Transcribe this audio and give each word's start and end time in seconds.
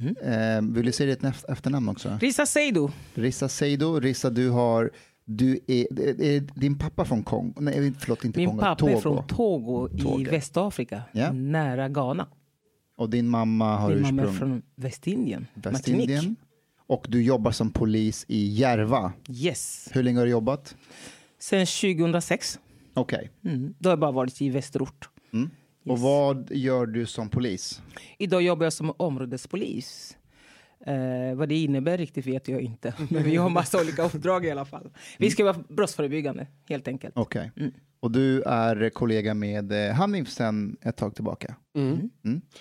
Eh, 0.00 0.62
vill 0.62 0.86
du 0.86 0.92
säga 0.92 1.10
ditt 1.14 1.22
eft- 1.24 1.52
efternamn 1.52 1.88
också? 1.88 2.18
Risa 2.20 2.46
Seido. 2.46 2.90
Rissa 3.14 3.48
Seido. 3.48 4.00
Rissa, 4.00 4.30
du 4.30 4.50
har... 4.50 4.90
Du 5.30 5.60
är, 5.66 6.00
är, 6.22 6.40
din 6.60 6.78
pappa 6.78 7.04
från 7.04 7.22
Kongo? 7.22 7.60
Nej, 7.60 7.92
förlåt, 7.98 8.24
inte 8.24 8.38
Min 8.38 8.48
Kongo. 8.48 8.60
pappa 8.60 8.76
Togo. 8.76 8.92
är 8.92 9.00
från 9.00 9.26
Togo 9.26 9.88
i 9.94 10.00
Togo. 10.00 10.30
Västafrika, 10.30 11.02
Ja. 11.12 11.32
nära 11.32 11.88
Ghana. 11.88 12.28
Och 12.96 13.10
din 13.10 13.28
mamma 13.28 13.76
har 13.76 13.90
Min 13.94 14.02
mamma 14.02 14.22
är 14.22 14.26
ursprung 14.26 14.38
från 14.50 14.62
Västindien, 14.74 15.46
Västindien. 15.54 16.08
Martinique. 16.16 16.34
Och 16.86 17.06
du 17.08 17.22
jobbar 17.22 17.50
som 17.50 17.70
polis 17.70 18.24
i 18.28 18.46
Järva. 18.54 19.12
Yes. 19.30 19.88
Hur 19.92 20.02
länge 20.02 20.18
har 20.18 20.24
du 20.24 20.30
jobbat? 20.30 20.76
Sen 21.40 21.66
2006. 21.66 22.58
Okej. 22.94 23.30
Mm. 23.44 23.74
Då 23.78 23.88
har 23.88 23.92
jag 23.92 23.98
bara 24.00 24.12
varit 24.12 24.42
i 24.42 24.48
västerort. 24.50 25.08
Och 25.90 25.98
vad 25.98 26.50
gör 26.50 26.86
du 26.86 27.06
som 27.06 27.28
polis? 27.28 27.82
Idag 28.18 28.42
jobbar 28.42 28.66
jag 28.66 28.72
som 28.72 28.92
områdespolis. 28.96 30.16
Eh, 30.86 31.34
vad 31.34 31.48
det 31.48 31.54
innebär 31.54 31.98
riktigt 31.98 32.26
vet 32.26 32.48
jag 32.48 32.60
inte. 32.60 32.94
Men 33.10 33.22
vi 33.22 33.36
har 33.36 33.50
massa 33.50 33.80
olika 33.80 34.02
uppdrag 34.02 34.44
i 34.44 34.50
alla 34.50 34.64
fall. 34.64 34.90
Vi 35.18 35.30
ska 35.30 35.44
vara 35.44 35.56
brottsförebyggande, 35.68 36.46
helt 36.68 36.88
enkelt. 36.88 37.14
Okej. 37.16 37.52
Mm. 37.56 37.72
Och 38.00 38.10
du 38.10 38.42
är 38.42 38.90
kollega 38.90 39.34
med 39.34 39.72
eh, 39.72 39.94
Hanif 39.94 40.28
sen 40.28 40.76
ett 40.82 40.96
tag 40.96 41.14
tillbaka. 41.14 41.56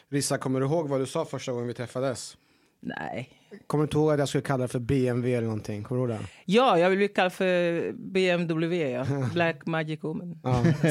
Rissa, 0.09 0.37
kommer 0.37 0.59
du 0.59 0.65
ihåg 0.65 0.89
vad 0.89 0.99
du 0.99 1.05
sa 1.05 1.25
första 1.25 1.51
gången 1.51 1.67
vi 1.67 1.73
träffades? 1.73 2.37
Nej. 2.81 3.29
Kommer 3.67 3.81
du 3.81 3.85
inte 3.85 3.97
ihåg 3.97 4.11
att 4.11 4.19
jag 4.19 4.29
skulle 4.29 4.41
kalla 4.41 4.61
det 4.61 4.67
för 4.67 4.79
BMW 4.79 5.33
eller 5.37 5.47
någonting? 5.47 5.83
Kommer 5.83 6.07
du 6.07 6.13
ihåg 6.13 6.21
det? 6.21 6.27
Ja, 6.45 6.79
jag 6.79 6.89
vill 6.89 6.97
bli 6.97 7.07
kallad 7.07 7.33
för 7.33 7.91
BMW, 7.91 8.89
ja. 8.91 9.05
Black 9.33 9.65
Magic 9.65 10.03
Woman. 10.03 10.39
Ja. 10.43 10.63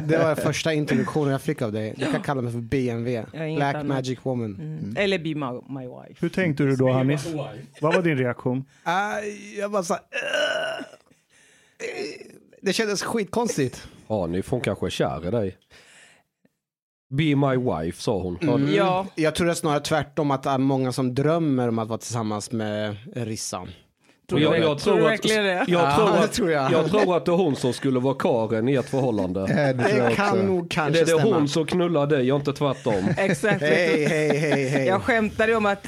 det 0.00 0.18
var 0.22 0.34
första 0.34 0.72
introduktionen 0.72 1.32
jag 1.32 1.42
fick 1.42 1.62
av 1.62 1.72
dig. 1.72 1.94
Du 1.96 2.12
kan 2.12 2.22
kalla 2.22 2.42
mig 2.42 2.52
för 2.52 2.60
BMW. 2.60 3.24
Ja, 3.32 3.56
Black 3.56 3.74
annat. 3.74 3.86
Magic 3.86 4.18
Woman. 4.22 4.54
Mm. 4.54 4.94
Eller 4.96 5.18
Be 5.18 5.24
my, 5.24 5.80
my 5.80 5.86
Wife. 5.86 6.20
Hur 6.20 6.28
tänkte 6.28 6.62
du 6.62 6.76
då 6.76 6.92
Hanif? 6.92 7.26
Vad 7.80 7.94
var 7.94 8.02
din 8.02 8.18
reaktion? 8.18 8.64
Aj, 8.82 9.58
jag 9.58 9.70
bara 9.70 9.82
så 9.82 9.94
"Ugh." 9.94 10.86
Det 12.62 12.72
kändes 12.72 13.02
skitkonstigt. 13.02 13.88
Ja, 14.08 14.26
ni 14.26 14.42
får 14.42 14.60
kanske 14.60 14.86
är 14.86 14.90
kär 14.90 15.28
i 15.28 15.30
dig. 15.30 15.56
Be 17.10 17.36
my 17.36 17.56
wife, 17.56 18.02
sa 18.02 18.18
hon. 18.18 18.38
Mm. 18.42 18.74
Ja. 18.74 19.06
Jag 19.14 19.34
tror 19.34 19.46
det 19.46 19.52
är 19.52 19.54
snarare 19.54 19.80
tvärtom 19.80 20.30
att 20.30 20.42
det 20.42 20.50
är 20.50 20.58
många 20.58 20.92
som 20.92 21.14
drömmer 21.14 21.68
om 21.68 21.78
att 21.78 21.88
vara 21.88 21.98
tillsammans 21.98 22.52
med 22.52 22.96
Rissan. 23.14 23.68
Tror 24.28 24.40
jag, 24.40 24.58
jag, 24.58 24.78
tror 24.78 25.12
att, 25.12 25.24
jag, 25.24 25.68
Ja, 25.68 25.96
tror 25.96 26.12
det 26.12 26.24
att, 26.24 26.32
tror 26.32 26.50
jag. 26.50 26.72
jag 26.72 26.90
tror 26.90 27.16
att 27.16 27.24
det 27.24 27.30
är 27.32 27.36
hon 27.36 27.56
som 27.56 27.72
skulle 27.72 28.00
vara 28.00 28.14
karen 28.14 28.68
i 28.68 28.74
ert 28.74 28.88
förhållande. 28.88 29.46
Det 29.72 30.12
kan 30.16 30.38
nog 30.38 30.70
kanske 30.70 30.92
Det 30.92 30.98
är 31.10 31.14
det 31.16 31.20
stämma. 31.20 31.36
hon 31.36 31.48
som 31.48 31.66
knullar 31.66 32.06
dig 32.06 32.32
och 32.32 32.38
inte 32.38 32.52
tvärtom. 32.52 33.04
Exakt. 33.16 33.60
Hej, 33.60 34.04
hej, 34.08 34.36
hej, 34.38 34.68
hej. 34.68 34.86
Jag 34.86 35.02
skämtade 35.02 35.54
om 35.56 35.66
att 35.66 35.86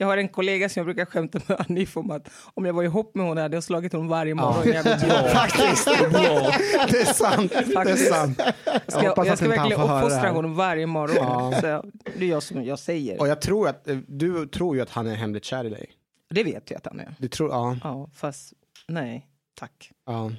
jag 0.00 0.06
har 0.06 0.16
en 0.16 0.28
kollega 0.28 0.68
som 0.68 0.80
jag 0.80 0.86
brukar 0.86 1.04
skämta 1.04 1.40
med 1.46 1.58
Hanif 1.58 1.96
om 1.96 2.10
att 2.10 2.30
om 2.54 2.64
jag 2.64 2.72
var 2.72 2.82
ihop 2.82 3.14
med 3.14 3.26
henne 3.26 3.40
hade 3.40 3.56
jag 3.56 3.64
slagit 3.64 3.92
hon 3.92 4.08
varje 4.08 4.34
morgon 4.34 4.62
jag 4.66 4.86
jobbet. 4.86 5.32
Faktiskt. 5.32 5.84
Det 6.90 7.00
är 7.00 7.12
sant. 7.14 7.50
Det 7.52 7.58
är 7.58 7.72
Faktiskt. 7.74 8.08
sant. 8.14 8.40
Jag, 8.88 9.04
jag 9.04 9.28
att 9.28 9.38
ska 9.38 9.48
verkligen 9.48 9.80
uppfostra 9.80 10.30
honom 10.30 10.54
varje 10.54 10.86
morgon. 10.86 11.16
Ja. 11.16 11.60
Så 11.60 11.66
jag, 11.66 11.90
det 12.18 12.24
är 12.24 12.28
jag 12.28 12.42
som 12.42 12.64
jag 12.64 12.78
säger. 12.78 13.20
Och 13.20 13.28
jag 13.28 13.40
tror 13.40 13.68
att, 13.68 13.88
du 14.06 14.46
tror 14.46 14.76
ju 14.76 14.82
att 14.82 14.90
han 14.90 15.06
är 15.06 15.14
hemligt 15.14 15.44
kär 15.44 15.64
i 15.64 15.68
dig. 15.70 15.90
Det 16.30 16.44
vet 16.44 16.70
jag 16.70 16.78
att 16.78 16.86
han 16.86 17.00
är. 17.00 17.14
Du 17.18 17.28
tror, 17.28 17.50
ja. 17.50 17.76
Ja, 17.84 18.08
fast 18.14 18.52
nej, 18.88 19.26
tack. 19.58 19.90
ja, 20.06 20.30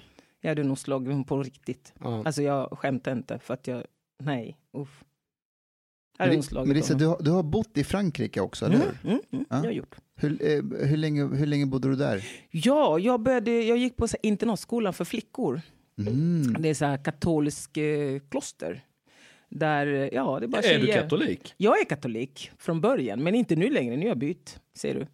Jag 0.41 0.49
hade 0.49 0.63
nog 0.63 0.77
slagit 0.77 1.07
honom 1.07 1.23
på 1.23 1.37
riktigt. 1.43 1.93
ja. 2.03 2.23
Alltså 2.25 2.41
jag 2.41 2.77
skämtar 2.79 3.11
inte 3.11 3.39
för 3.39 3.53
att 3.53 3.67
jag, 3.67 3.83
nej, 4.23 4.57
uff. 4.77 5.03
Slagit 6.41 6.75
Rissa, 6.75 6.93
honom. 6.93 6.99
du, 6.99 7.05
har- 7.05 7.21
du 7.21 7.31
har 7.31 7.43
bott 7.43 7.77
i 7.77 7.83
Frankrike 7.83 8.41
också, 8.41 8.65
eller 8.65 8.75
Mm, 8.75 8.87
hur? 9.01 9.09
mm, 9.11 9.21
mm, 9.31 9.45
Ja. 9.49 9.55
jag 9.57 9.63
har 9.63 9.71
gjort. 9.71 9.95
Hur, 10.15 10.31
eh, 10.43 10.87
hur, 10.87 10.97
länge, 10.97 11.23
hur 11.25 11.45
länge 11.45 11.65
bodde 11.65 11.87
du 11.89 11.95
där? 11.95 12.25
Ja, 12.51 12.99
jag, 12.99 13.21
började, 13.21 13.51
jag 13.63 13.77
gick 13.77 13.97
på 13.97 14.07
så 14.07 14.17
här 14.23 14.29
internatskolan 14.29 14.93
för 14.93 15.05
flickor. 15.05 15.61
Mm. 16.07 16.53
Det 16.61 16.69
är 16.69 16.73
så 16.73 16.85
här 16.85 16.97
katolisk 17.03 17.77
eh, 17.77 18.19
kloster. 18.31 18.81
Där, 19.49 20.09
ja, 20.13 20.39
det 20.39 20.45
är 20.45 20.47
bara 20.47 20.61
Är 20.61 20.79
du 20.79 20.87
katolik? 20.93 21.53
Jag 21.57 21.79
är 21.81 21.85
katolik 21.85 22.51
från 22.57 22.81
början, 22.81 23.23
men 23.23 23.35
inte 23.35 23.55
nu 23.55 23.69
längre. 23.69 23.95
Nu 23.95 24.01
har 24.01 24.09
jag 24.09 24.17
bytt, 24.17 24.59
ser 24.75 24.93
du. 24.93 25.07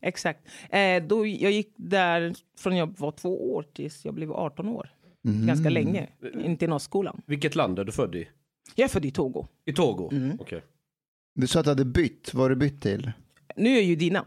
Exakt. 0.00 0.40
Eh, 0.70 1.02
då, 1.02 1.26
jag 1.26 1.52
gick 1.52 1.72
där 1.76 2.34
från 2.58 2.76
jag 2.76 2.98
var 2.98 3.10
två 3.10 3.54
år 3.54 3.66
tills 3.74 4.04
jag 4.04 4.14
blev 4.14 4.32
18 4.32 4.68
år. 4.68 4.88
Mm. 5.28 5.46
Ganska 5.46 5.68
länge. 5.70 6.08
Internatskolan. 6.44 7.22
Vilket 7.26 7.54
land 7.54 7.78
är 7.78 7.84
du 7.84 7.92
född 7.92 8.14
i? 8.14 8.28
Jag 8.74 8.84
är 8.84 8.88
född 8.88 9.04
i 9.04 9.10
Togo. 9.10 9.46
I 9.64 9.72
Togo? 9.72 10.08
Mm. 10.12 10.36
Okej. 10.40 10.62
Du 11.34 11.46
sa 11.46 11.58
att 11.60 11.64
du 11.64 11.70
hade 11.70 11.84
bytt. 11.84 12.34
Vad 12.34 12.42
har 12.44 12.50
du 12.50 12.56
bytt 12.56 12.82
till? 12.82 13.12
Nu 13.56 13.70
är 13.70 13.74
jag 13.74 13.82
judinna. 13.84 14.24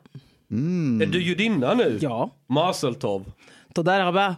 Mm. 0.51 1.01
Är 1.01 1.05
du 1.05 1.21
judinna 1.23 1.73
nu? 1.73 1.97
Ja. 2.01 2.35
Maseltov. 2.47 3.31
Toda 3.73 3.99
rabba. 3.99 4.35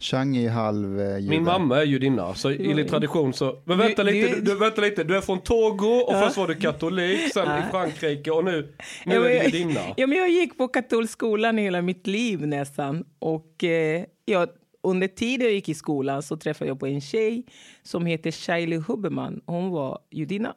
Chang 0.00 0.36
är 0.36 0.50
halv 0.50 1.00
eh, 1.00 1.16
jude. 1.18 1.30
Min 1.30 1.44
mamma 1.44 1.78
är 1.80 1.84
judinna, 1.84 2.34
så 2.34 2.48
enligt 2.50 2.88
tradition 2.88 3.32
så... 3.32 3.58
Men 3.64 3.78
vänta 3.78 4.04
Du- 4.04 4.12
lite, 4.12 4.28
du- 4.28 4.34
du, 4.40 4.40
du, 4.52 4.54
vänta 4.58 4.80
lite. 4.80 5.04
Du 5.04 5.16
är 5.16 5.20
från 5.20 5.40
Togo 5.40 5.86
och 5.86 6.14
Ja. 6.14 6.20
först 6.20 6.36
var 6.36 6.48
du 6.48 6.54
katolik, 6.54 7.32
sen 7.32 7.58
i 7.58 7.62
Frankrike 7.70 8.30
och 8.30 8.44
nu, 8.44 8.72
nu 9.06 9.14
är 9.16 9.20
du 9.50 9.58
judinna. 9.58 9.80
Ja, 9.96 10.06
men 10.06 10.18
jag 10.18 10.30
gick 10.30 10.58
på 10.58 10.68
katolsk 10.68 11.12
skolan 11.12 11.58
hela 11.58 11.82
mitt 11.82 12.06
liv 12.06 12.46
nästan. 12.46 13.04
Och 13.18 13.64
eh, 13.64 14.04
jag, 14.24 14.48
under 14.82 15.08
tiden 15.08 15.46
jag 15.46 15.54
gick 15.54 15.68
i 15.68 15.74
skolan 15.74 16.22
så 16.22 16.36
träffade 16.36 16.68
jag 16.68 16.80
på 16.80 16.86
en 16.86 17.00
tjej 17.00 17.44
som 17.82 18.06
heter 18.06 18.30
Shaili 18.30 18.76
Huberman. 18.76 19.40
Hon 19.46 19.70
var 19.70 19.98
judinna. 20.10 20.54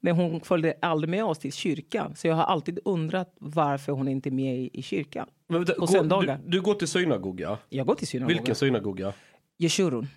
Men 0.00 0.16
hon 0.16 0.40
följde 0.40 0.74
aldrig 0.82 1.10
med 1.10 1.24
oss 1.24 1.38
till 1.38 1.52
kyrkan. 1.52 2.16
Så 2.16 2.26
jag 2.26 2.34
har 2.34 2.42
alltid 2.44 2.78
undrat 2.84 3.34
varför 3.38 3.92
hon 3.92 4.08
inte 4.08 4.28
är 4.28 4.30
med 4.30 4.58
i, 4.58 4.70
i 4.72 4.82
kyrkan. 4.82 5.28
Men 5.48 5.58
vänta, 5.58 5.80
på 5.80 5.86
söndagar. 5.86 6.40
Du, 6.44 6.50
du 6.50 6.60
går 6.60 6.74
till 6.74 6.88
synagoga? 6.88 7.58
Jag 7.68 7.86
går 7.86 7.94
till 7.94 8.06
synagogan. 8.06 8.36
Vilken 8.36 8.54
synagoga? 8.54 9.12
Yeshurun. 9.58 10.08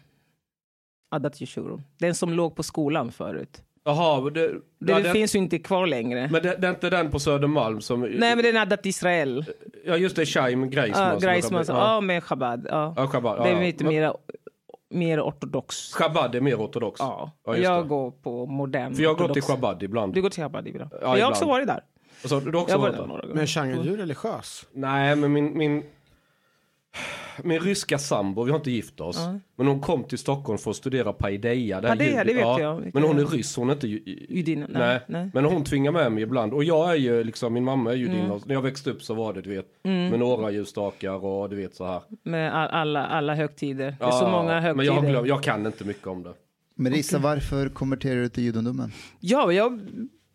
Adat 1.11 1.41
Yeshurun. 1.41 1.81
Den 1.97 2.15
som 2.15 2.33
låg 2.33 2.55
på 2.55 2.63
skolan 2.63 3.11
förut. 3.11 3.63
Jaha, 3.83 4.21
men 4.21 4.33
det, 4.33 4.47
Det, 4.79 4.91
ja, 4.91 4.99
det, 4.99 5.11
finns 5.11 5.35
ju 5.35 5.39
inte 5.39 5.59
kvar 5.59 5.87
längre. 5.87 6.29
men 6.31 6.43
det, 6.43 6.55
det 6.59 6.67
är 6.67 6.71
inte 6.71 6.89
den 6.89 7.11
på 7.11 7.19
Södermalm 7.19 7.81
som... 7.81 8.01
Nej, 8.01 8.35
men 8.35 8.37
den 8.43 8.55
är 8.57 8.61
Adat 8.61 8.85
Israel. 8.85 9.45
Ja, 9.85 9.97
just 9.97 10.15
det, 10.15 10.25
Shaim 10.25 10.69
Greisman. 10.69 11.07
Ja, 11.13 11.19
Greisman. 11.19 11.61
är- 11.61 11.65
Ja, 11.73 12.01
med 12.01 12.23
Chabad. 12.23 12.67
Ja. 12.69 12.93
Ja, 12.97 13.07
Chabad, 13.07 13.37
ja, 13.39 13.43
det 13.43 13.49
är 13.49 13.53
ja. 13.53 13.61
lite 13.61 13.83
Men- 13.83 13.93
mer 13.93 14.13
mer 14.91 15.21
ortodox. 15.21 15.93
Chabad 15.93 16.35
är 16.35 16.41
mer 16.41 16.55
ortodox. 16.55 16.99
Ja, 16.99 17.31
Ja, 17.45 17.57
jag 17.57 17.83
det. 17.83 17.87
går 17.87 18.11
på 18.11 18.45
modern 18.45 18.95
För 18.95 19.03
jag 19.03 19.09
har 19.09 19.15
gått 19.15 19.33
till 19.33 19.41
ortodox. 19.43 19.47
Chabad 19.61 19.83
ibland. 19.83 20.13
Du 20.13 20.21
går 20.21 20.29
till 20.29 20.43
Chabad 20.43 20.67
ibland? 20.67 20.91
Ja, 20.93 20.99
jag 21.01 21.07
har 21.09 21.15
ibland. 21.17 21.31
också 21.33 21.45
varit 21.45 21.67
där. 21.67 21.83
Alltså, 22.21 22.39
du 22.39 22.51
har 22.57 22.61
också 22.63 22.73
Jag 22.75 22.79
varit 22.79 22.97
där. 22.97 23.33
Men 23.33 23.47
Chang, 23.47 23.71
är 23.71 23.83
du 23.83 23.97
religiös? 23.97 24.65
Nej, 24.73 25.15
men 25.15 25.33
min, 25.33 25.57
min, 25.57 25.83
min 27.43 27.59
ryska 27.59 27.97
sambo, 27.97 28.43
vi 28.43 28.51
har 28.51 28.57
inte 28.57 28.71
gift 28.71 29.01
oss. 29.01 29.19
Men 29.55 29.67
hon 29.67 29.81
kom 29.81 30.03
till 30.03 30.17
Stockholm 30.17 30.57
för 30.57 30.71
att 30.71 30.77
studera 30.77 31.13
paideia. 31.13 31.81
Paideia, 31.81 32.23
det 32.23 32.33
vet 32.33 32.41
jag. 32.59 32.89
Men 32.93 33.03
hon 33.03 33.19
är 33.19 33.25
ryss, 33.25 33.55
hon 33.55 33.69
är 33.69 33.73
inte 33.73 33.87
ju- 33.87 34.25
Judin, 34.29 34.59
nej, 34.59 34.67
Nej. 34.69 34.99
nej. 35.07 35.29
Men 35.33 35.45
hon 35.45 35.63
tvingar 35.63 35.91
med 35.91 36.11
mig 36.11 36.23
ibland. 36.23 36.53
Och 36.53 36.63
jag 36.63 36.91
är 36.91 36.95
ju 36.95 37.23
liksom, 37.23 37.53
min 37.53 37.63
mamma 37.63 37.91
är 37.91 37.95
judinna. 37.95 38.23
Mm. 38.25 38.39
När 38.45 38.53
jag 38.55 38.61
växte 38.61 38.89
upp 38.91 39.03
så 39.03 39.13
var 39.13 39.33
det, 39.33 39.41
du 39.41 39.49
vet, 39.55 39.65
med 39.83 40.19
några 40.19 40.51
ljusstakar 40.51 41.25
och 41.25 41.49
du 41.49 41.55
vet 41.55 41.75
så 41.75 41.85
här. 41.85 42.01
Med 42.23 42.55
all- 42.55 42.69
alla, 42.69 43.05
alla 43.07 43.35
högtider. 43.35 43.95
Det 43.99 44.05
är 44.05 44.11
så 44.11 44.27
många 44.27 44.53
högtider. 44.59 44.73
men 44.75 44.85
jag, 44.85 44.93
har 44.93 45.09
glömt, 45.09 45.27
jag 45.27 45.43
kan 45.43 45.65
inte 45.65 45.83
mycket 45.85 46.07
om 46.07 46.23
det. 46.23 46.33
Melissa, 46.75 47.17
varför 47.19 47.69
konverterade 47.69 48.21
du 48.21 48.29
till 48.29 48.43
judendomen? 48.43 48.91
Ja, 49.19 49.51
jag 49.51 49.79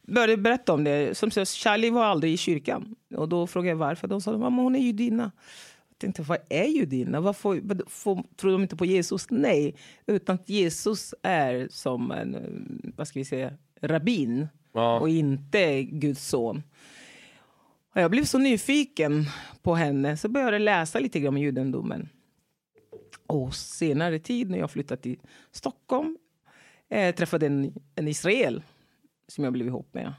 började 0.09 0.37
berätta 0.37 0.73
om 0.73 0.85
det. 0.85 1.17
Som 1.19 1.31
sagt, 1.31 1.49
Charlie 1.51 1.91
var 1.91 2.05
aldrig 2.05 2.33
i 2.33 2.37
kyrkan. 2.37 2.95
Och 3.17 3.29
då 3.29 3.47
frågade 3.47 3.69
jag 3.71 3.77
varför. 3.77 4.09
De 4.09 4.21
sa 4.21 4.39
mamma 4.39 4.63
hon 4.63 4.77
är 4.77 4.81
judinna. 4.81 5.31
Jag 6.05 6.15
tänkte, 6.15 6.23
vad 6.31 6.39
är 6.49 6.65
judinna? 6.65 7.21
Varför 7.21 7.61
vad- 7.63 7.83
får, 7.87 8.23
tror 8.37 8.53
de 8.53 8.63
inte 8.63 8.77
på 8.77 8.85
Jesus? 8.85 9.27
Nej, 9.31 9.75
utan 10.07 10.35
att 10.35 10.49
Jesus 10.49 11.15
är 11.23 11.69
som 11.71 12.11
en, 12.11 12.93
vad 12.97 13.09
ska 13.09 13.19
vi 13.19 13.25
säga, 13.25 13.53
rabbin 13.81 14.49
Ja. 14.73 15.01
och 15.01 15.09
inte 15.09 15.83
Guds 15.83 16.27
son. 16.29 16.63
Och 17.95 18.01
jag 18.01 18.11
blev 18.11 18.25
så 18.25 18.39
nyfiken 18.39 19.25
på 19.63 19.75
henne 19.75 20.17
så 20.17 20.29
började 20.29 20.53
jag 20.53 20.63
läsa 20.63 20.99
lite 20.99 21.21
grann 21.21 21.35
om 21.35 21.39
judendomen. 21.41 22.09
Och 23.27 23.55
senare 23.55 24.19
tid 24.19 24.51
när 24.51 24.59
jag 24.59 24.71
flyttade 24.71 25.03
till 25.03 25.19
Stockholm 25.53 26.19
eh, 26.89 27.15
träffade 27.15 27.47
en, 27.47 27.75
en 27.95 28.09
Israel 28.09 28.63
som 29.29 29.45
jag 29.45 29.53
blev 29.53 29.67
ihop 29.67 29.95
med. 29.95 30.13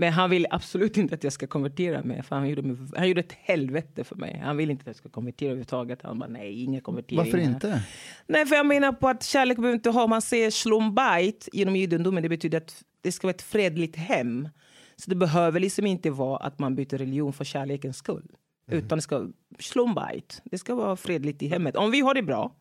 Men 0.00 0.12
han 0.12 0.30
vill 0.30 0.46
absolut 0.50 0.96
inte 0.96 1.14
att 1.14 1.24
jag 1.24 1.32
ska 1.32 1.46
konvertera 1.46 2.02
mig. 2.02 2.22
För 2.22 2.36
han, 2.36 2.48
gjorde 2.48 2.62
mig, 2.62 2.76
han 2.96 3.08
gjorde 3.08 3.20
ett 3.20 3.32
helvete 3.32 4.04
för 4.04 4.16
mig. 4.16 4.40
Han 4.44 4.56
vill 4.56 4.70
inte 4.70 4.80
att 4.80 4.86
jag 4.86 4.96
ska 4.96 5.08
konvertera 5.08 5.48
överhuvudtaget. 5.48 6.02
Han 6.02 6.18
bara 6.18 6.28
nej, 6.28 6.62
inga 6.62 6.80
konverteringar. 6.80 7.24
Varför 7.24 7.38
inte? 7.38 7.82
Nej, 8.26 8.46
för 8.46 8.56
jag 8.56 8.66
menar 8.66 8.92
på 8.92 9.08
att 9.08 9.24
kärlek 9.24 9.56
behöver 9.56 9.74
inte 9.74 9.90
ha... 9.90 10.06
Man 10.06 10.22
säger 10.22 10.50
slumbait 10.50 11.48
genom 11.52 11.76
judendomen. 11.76 12.22
Det 12.22 12.28
betyder 12.28 12.58
att 12.58 12.84
det 13.00 13.12
ska 13.12 13.26
vara 13.26 13.34
ett 13.34 13.42
fredligt 13.42 13.96
hem. 13.96 14.48
Så 14.96 15.10
det 15.10 15.16
behöver 15.16 15.60
liksom 15.60 15.86
inte 15.86 16.10
vara 16.10 16.36
att 16.36 16.58
man 16.58 16.74
byter 16.74 16.98
religion 16.98 17.32
för 17.32 17.44
kärlekens 17.44 17.96
skull. 17.96 18.26
Utan 18.70 18.98
det 18.98 19.02
ska 19.02 19.28
slumbait. 19.58 20.42
Det 20.44 20.58
ska 20.58 20.74
vara 20.74 20.96
fredligt 20.96 21.42
i 21.42 21.48
hemmet. 21.48 21.76
Om 21.76 21.90
vi 21.90 22.00
har 22.00 22.14
det 22.14 22.22
bra 22.22 22.54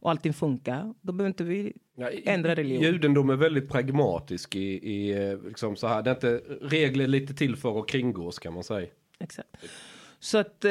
och 0.00 0.10
allting 0.10 0.32
funkar, 0.32 0.94
då 1.00 1.12
behöver 1.12 1.28
inte 1.28 1.44
vi 1.44 1.72
Ja, 1.96 2.10
i- 2.10 2.22
ändra 2.28 2.54
religion. 2.54 2.82
Judendom 2.82 3.30
är 3.30 3.36
väldigt 3.36 3.68
pragmatisk 3.68 4.56
i, 4.56 4.60
i 4.92 5.10
eh, 5.30 5.42
liksom 5.44 5.76
så 5.76 5.86
här. 5.86 6.02
Det 6.02 6.10
är 6.10 6.14
inte 6.14 6.36
regler 6.62 7.06
lite 7.06 7.34
till 7.34 7.56
för 7.56 7.80
att 7.80 7.88
kringgås 7.88 8.38
kan 8.38 8.54
man 8.54 8.64
säga. 8.64 8.88
Exakt. 9.18 9.48
Så 10.18 10.38
att, 10.38 10.64
eh, 10.64 10.70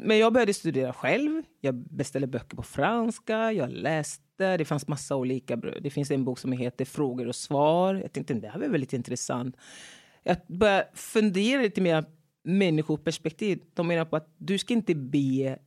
men 0.00 0.18
jag 0.18 0.32
började 0.32 0.54
studera 0.54 0.92
själv. 0.92 1.42
Jag 1.60 1.74
beställde 1.74 2.26
böcker 2.26 2.56
på 2.56 2.62
franska. 2.62 3.52
Jag 3.52 3.70
läste. 3.70 4.56
Det 4.56 4.64
fanns 4.64 4.88
massa 4.88 5.16
olika. 5.16 5.56
Det 5.56 5.90
finns 5.90 6.10
en 6.10 6.24
bok 6.24 6.38
som 6.38 6.52
heter 6.52 6.84
Frågor 6.84 7.28
och 7.28 7.34
svar. 7.36 7.94
Jag 7.94 8.12
tänkte 8.12 8.34
det 8.34 8.48
här 8.48 8.60
var 8.60 8.68
väldigt 8.68 8.92
intressant. 8.92 9.56
Jag 10.22 10.36
började 10.46 10.88
fundera 10.94 11.62
lite 11.62 11.80
mer 11.80 12.04
människoperspektiv. 12.44 13.60
De 13.74 13.86
menar 13.86 14.04
på 14.04 14.16
att 14.16 14.34
du 14.38 14.58
ska 14.58 14.74
inte 14.74 14.94
be 14.94 15.58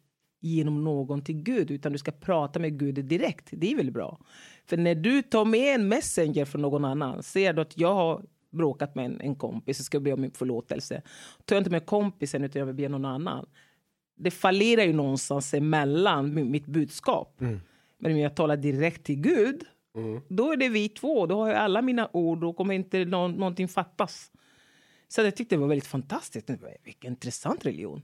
genom 0.43 0.83
någon 0.83 1.21
till 1.21 1.35
Gud 1.35 1.71
utan 1.71 1.91
du 1.91 1.97
ska 1.97 2.11
prata 2.11 2.59
med 2.59 2.79
Gud 2.79 3.05
direkt. 3.05 3.47
Det 3.51 3.71
är 3.71 3.75
väldigt 3.75 3.93
bra. 3.93 4.19
För 4.65 4.77
när 4.77 4.95
du 4.95 5.21
tar 5.21 5.45
med 5.45 5.75
en 5.75 5.87
messenger 5.87 6.45
från 6.45 6.61
någon 6.61 6.85
annan, 6.85 7.23
ser 7.23 7.53
du 7.53 7.61
att 7.61 7.77
jag 7.77 7.93
har 7.93 8.25
bråkat 8.51 8.95
med 8.95 9.05
en, 9.05 9.21
en 9.21 9.35
kompis 9.35 9.79
och 9.79 9.85
ska 9.85 9.99
be 9.99 10.13
om 10.13 10.31
förlåtelse. 10.33 11.01
Tar 11.45 11.55
jag 11.55 11.61
inte 11.61 11.69
med 11.71 11.85
kompisen 11.85 12.43
utan 12.43 12.59
jag 12.59 12.65
vill 12.65 12.75
be 12.75 12.89
någon 12.89 13.05
annan. 13.05 13.45
Det 14.17 14.31
fallerar 14.31 14.83
ju 14.83 14.93
någonstans 14.93 15.53
emellan 15.53 16.37
mi- 16.37 16.49
mitt 16.49 16.65
budskap. 16.65 17.35
Men 17.97 18.11
om 18.11 18.17
jag 18.19 18.35
talar 18.35 18.57
direkt 18.57 19.03
till 19.03 19.15
Gud, 19.21 19.63
då 20.27 20.51
är 20.51 20.57
det 20.57 20.69
vi 20.69 20.89
två. 20.89 21.25
Då 21.25 21.35
har 21.41 21.47
jag 21.47 21.57
alla 21.57 21.81
mina 21.81 22.09
ord. 22.13 22.41
Då 22.41 22.53
kommer 22.53 22.73
inte 22.73 23.05
någon, 23.05 23.31
någonting 23.31 23.67
fattas. 23.67 24.31
Så 25.07 25.21
jag 25.21 25.35
tyckte 25.35 25.55
det 25.55 25.59
var 25.59 25.67
väldigt 25.67 25.87
fantastiskt. 25.87 26.49
Vilken 26.83 27.11
intressant 27.11 27.65
religion. 27.65 28.01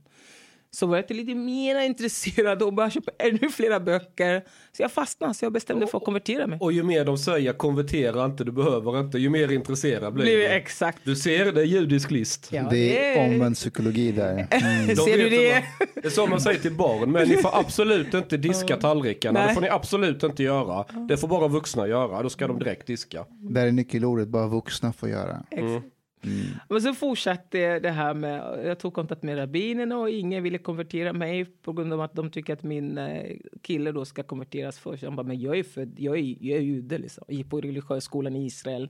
Så 0.71 0.87
var 0.87 0.95
jag 0.95 1.11
lite 1.11 1.35
mer 1.35 1.79
intresserad 1.85 2.61
och 2.63 2.73
började 2.73 2.93
köpa 2.93 3.11
ännu 3.19 3.49
flera 3.49 3.79
böcker. 3.79 4.43
Så 4.71 4.81
jag 4.81 4.91
fastnade, 4.91 5.33
så 5.33 5.45
jag 5.45 5.53
bestämde 5.53 5.87
för 5.87 5.97
att 5.97 6.05
konvertera 6.05 6.47
mig. 6.47 6.57
Och 6.61 6.71
ju 6.73 6.83
mer 6.83 7.05
de 7.05 7.17
säger 7.17 7.53
konvertera 7.53 8.25
inte, 8.25 8.43
du 8.43 8.51
behöver 8.51 8.99
inte, 8.99 9.17
ju 9.17 9.29
mer 9.29 9.51
intresserad 9.51 10.13
blir 10.13 10.23
Blev 10.25 10.37
du. 10.37 10.45
exakt. 10.47 10.99
Du 11.03 11.15
ser, 11.15 11.51
det 11.51 11.61
är 11.61 11.65
judisk 11.65 12.11
list. 12.11 12.49
Ja, 12.51 12.67
det 12.69 13.13
är 13.17 13.33
omvänd 13.33 13.55
psykologi 13.55 14.11
där. 14.11 14.47
Mm. 14.69 14.87
De 14.87 14.95
Ser 14.95 15.17
du 15.17 15.29
det? 15.29 15.63
vad- 15.79 15.87
Det 16.03 16.05
är 16.05 16.09
så 16.09 16.27
man 16.27 16.41
säger 16.41 16.59
till 16.59 16.75
barn, 16.75 17.11
men 17.11 17.27
ni 17.29 17.37
får 17.37 17.49
absolut 17.59 18.13
inte 18.13 18.37
diska 18.37 18.77
tallrikarna. 18.77 19.47
Det 19.47 19.53
får 19.53 19.61
ni 19.61 19.69
absolut 19.69 20.23
inte 20.23 20.43
göra. 20.43 20.85
Det 21.07 21.17
får 21.17 21.27
bara 21.27 21.47
vuxna 21.47 21.87
göra, 21.87 22.23
då 22.23 22.29
ska 22.29 22.47
de 22.47 22.59
direkt 22.59 22.87
diska. 22.87 23.25
Där 23.29 23.67
är 23.67 23.71
nyckelordet, 23.71 24.27
bara 24.27 24.47
vuxna 24.47 24.93
får 24.93 25.09
göra. 25.09 25.43
Exakt. 25.51 25.85
Mm. 26.23 26.45
Men 26.69 26.81
så 26.81 26.93
fortsatte 26.93 27.79
det 27.79 27.89
här 27.89 28.13
med, 28.13 28.65
jag 28.65 28.79
tog 28.79 28.93
kontakt 28.93 29.23
med 29.23 29.37
rabbinerna 29.37 29.97
och 29.97 30.09
ingen 30.09 30.43
ville 30.43 30.57
konvertera 30.57 31.13
mig 31.13 31.45
på 31.45 31.73
grund 31.73 31.93
av 31.93 32.01
att 32.01 32.13
de 32.13 32.31
tycker 32.31 32.53
att 32.53 32.63
min 32.63 32.97
eh, 32.97 33.37
kille 33.61 33.91
då 33.91 34.05
ska 34.05 34.23
konverteras 34.23 34.79
först. 34.79 35.03
Han 35.03 35.15
bara, 35.15 35.27
men 35.27 35.39
jag 35.41 35.59
är 35.59 35.63
född, 35.63 35.99
jag 35.99 36.17
är, 36.17 36.35
jag 36.39 36.57
är 36.57 36.61
jude 36.61 36.97
liksom. 36.97 37.23
Jag 37.27 37.37
gick 37.37 37.49
på 37.49 37.61
religiös 37.61 38.03
skolan 38.03 38.35
i 38.35 38.45
Israel. 38.45 38.89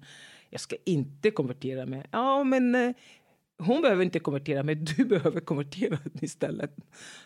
Jag 0.49 0.61
ska 0.61 0.75
inte 0.85 1.31
konvertera 1.31 1.85
mig. 1.85 2.03
Ja, 2.11 2.43
men 2.43 2.75
eh, 2.75 2.91
hon 3.59 3.81
behöver 3.81 4.03
inte 4.03 4.19
konvertera 4.19 4.63
mig, 4.63 4.75
du 4.75 5.05
behöver 5.05 5.39
konvertera 5.39 5.97
istället. 6.21 6.75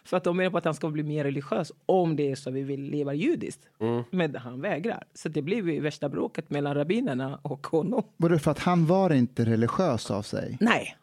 För 0.04 0.18
att 0.18 0.24
de 0.24 0.38
menar 0.38 0.52
på 0.52 0.58
att 0.58 0.66
han 0.66 0.74
ska 0.74 0.90
bli 0.90 1.04
mer 1.04 1.24
religiös 1.24 1.72
om 1.86 2.16
det 2.16 2.32
är 2.32 2.36
så 2.36 2.52
vi 2.52 2.64
vill 2.64 2.82
leva 2.82 3.14
judiskt. 3.14 3.68
Men 4.10 4.36
han 4.36 4.62
vägrar. 4.62 5.04
Så 5.14 5.30
det 5.30 5.42
blev 5.42 5.70
ju 5.70 5.80
värsta 5.80 6.10
bråket 6.10 6.50
mellan 6.50 6.76
rabbinerna 6.76 7.40
och 7.42 7.68
honom. 7.68 8.04
Var 8.18 8.30
det 8.30 8.40
för 8.40 8.52
att 8.52 8.60
han 8.60 8.86
var 8.86 9.14
inte 9.14 9.46
religiös 9.46 10.12
av 10.12 10.22
sig? 10.22 10.58
Nej. 10.60 10.96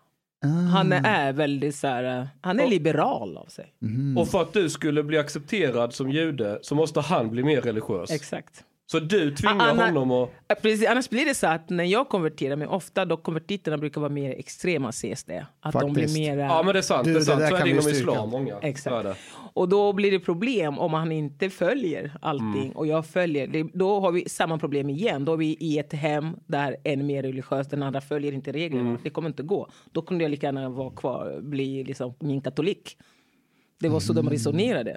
Ah. 0.45 0.49
Han 0.49 0.93
är 0.93 1.33
väldigt 1.33 1.77
så 1.77 1.87
här, 1.87 2.21
eh, 2.21 2.27
han 2.41 2.61
är 2.61 2.67
liberal 2.67 3.37
av 3.37 3.47
sig. 3.47 3.75
Mhm. 3.79 4.19
Och 4.19 4.29
för 4.29 4.43
att 4.43 4.53
du 4.53 4.71
skulle 4.71 5.03
bli 5.03 5.19
accepterad 5.19 5.95
som 5.95 6.11
jude 6.11 6.59
så 6.63 6.75
måste 6.75 7.01
han 7.01 7.31
bli 7.31 7.43
mer 7.43 7.61
religiös. 7.61 8.11
Exakt. 8.11 8.65
Så 8.91 9.01
du 9.01 9.35
tvingar 9.37 9.69
Anna- 9.69 9.87
honom 9.87 10.11
att... 10.11 10.63
Precis, 10.63 10.89
annars 10.89 11.11
blir 11.11 11.25
det 11.25 11.35
så 11.35 11.47
att 11.47 11.71
när 11.71 11.85
jag 11.85 12.09
konverterar 12.09 12.57
mig, 12.57 12.67
ofta 12.69 13.05
då 13.05 13.17
konvertiterna 13.17 13.79
brukar 13.79 14.01
vara 14.01 14.09
mer 14.13 14.31
extrema 14.39 14.89
ses 14.89 15.25
det. 15.25 15.47
Att 15.61 15.73
de 15.73 15.81
Faktiskt. 15.95 16.15
blir 16.15 16.31
mera... 16.37 16.41
Ja 16.47 16.63
men 16.63 16.73
det 16.73 16.79
är 16.79 16.83
sant, 16.83 17.05
Du, 17.05 17.11
det 17.13 17.17
är 17.17 17.21
det 17.21 17.25
sant. 17.25 17.41
där 17.41 17.49
så 17.49 17.57
är 17.57 17.65
det 17.65 17.71
inom 17.71 17.89
islam 17.89 18.29
många. 18.31 18.59
Exakt. 18.63 19.03
Det. 19.05 19.15
Och 19.53 19.69
då 19.69 19.93
blir 19.93 20.11
det 20.11 20.21
problem 20.21 20.79
om 20.79 20.95
han 20.95 21.13
inte 21.13 21.51
följer 21.51 22.13
allting 22.23 22.63
Mm. 22.63 22.71
och 22.77 22.87
jag 22.87 23.07
följer. 23.07 23.47
Det, 23.47 23.63
då 23.75 24.01
har 24.01 24.13
vi 24.13 24.29
samma 24.29 24.59
problem 24.59 24.91
igen. 24.91 25.25
Då 25.25 25.33
är 25.33 25.37
vi 25.37 25.57
i 25.61 25.79
ett 25.79 25.93
hem 25.93 26.37
där 26.47 26.77
en 26.85 27.01
är 27.01 27.05
mer 27.05 27.23
religiös, 27.23 27.69
den 27.69 27.83
andra 27.83 28.01
följer 28.01 28.33
inte 28.33 28.53
reglerna. 28.53 28.89
Mm. 28.89 29.01
Det 29.03 29.11
kommer 29.11 29.29
inte 29.29 29.43
gå. 29.43 29.69
Då 29.93 30.03
kunde 30.03 30.25
jag 30.25 30.31
lika 30.31 30.47
gärna 30.47 30.69
vara 30.69 30.91
kvar, 30.91 31.41
bli 31.43 31.85
liksom 31.85 32.15
min 32.19 32.41
katolik. 32.41 32.97
Det 33.81 33.89
var 33.89 34.01
så 34.01 34.13
de 34.13 34.21
Mm. 34.21 34.33
resonerade. 34.33 34.97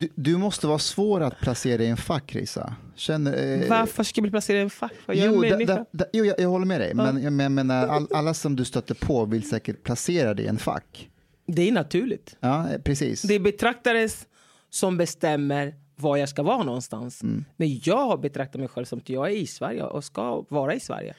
Du, 0.00 0.08
du 0.14 0.36
måste 0.36 0.66
vara 0.66 0.78
svår 0.78 1.20
att 1.20 1.40
placera 1.40 1.82
i 1.82 1.86
en 1.86 1.96
fack, 1.96 2.34
Risa. 2.34 2.74
Känner, 2.96 3.62
eh, 3.62 3.68
Varför 3.68 4.02
ska 4.02 4.18
jag 4.18 4.22
bli 4.22 4.30
placerad 4.30 4.58
i 4.58 4.62
en 4.62 4.70
fack? 4.70 4.92
Gör 5.08 5.14
Jo, 5.26 5.44
en 5.44 5.66
da, 5.66 5.74
da, 5.74 5.84
da, 5.90 6.04
jo 6.12 6.24
jag, 6.24 6.40
jag 6.40 6.48
håller 6.48 6.66
med 6.66 6.80
dig, 6.80 6.94
men 6.94 7.22
jag 7.22 7.32
men- 7.32 7.54
menar 7.54 7.88
all, 7.88 8.06
alla 8.14 8.34
som 8.34 8.56
du 8.56 8.64
stöter 8.64 8.94
på 8.94 9.24
vill 9.24 9.48
säkert 9.48 9.82
placera 9.82 10.34
dig 10.34 10.44
i 10.44 10.48
en 10.48 10.58
fack. 10.58 11.10
Det 11.46 11.68
är 11.68 11.72
naturligt. 11.72 12.36
Ja, 12.40 12.70
eh, 12.70 12.80
precis. 12.80 13.22
Det 13.22 13.34
är 13.34 13.40
betraktares 13.40 14.26
som 14.70 14.96
bestämmer 14.96 15.74
var 15.96 16.16
jag 16.16 16.28
ska 16.28 16.42
vara 16.42 16.62
någonstans. 16.64 17.22
Mm. 17.22 17.44
Men 17.56 17.80
jag 17.82 18.20
betraktar 18.20 18.58
mig 18.58 18.68
själv 18.68 18.84
som 18.84 18.98
att 18.98 19.08
jag 19.08 19.26
är 19.26 19.36
i 19.36 19.46
Sverige 19.46 19.82
och 19.82 20.04
ska 20.04 20.44
vara 20.48 20.74
i 20.74 20.80
Sverige. 20.80 21.14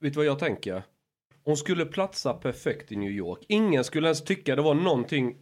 Vet 0.00 0.12
du 0.12 0.16
vad 0.16 0.26
jag 0.26 0.38
tänker? 0.38 0.82
Hon 1.44 1.56
skulle 1.56 1.84
platsa 1.86 2.32
perfekt 2.34 2.92
i 2.92 2.96
New 2.96 3.10
York. 3.10 3.38
Ingen 3.48 3.84
skulle 3.84 4.06
ens 4.06 4.24
tycka 4.24 4.56
det 4.56 4.62
var 4.62 4.74
någonting 4.74 5.34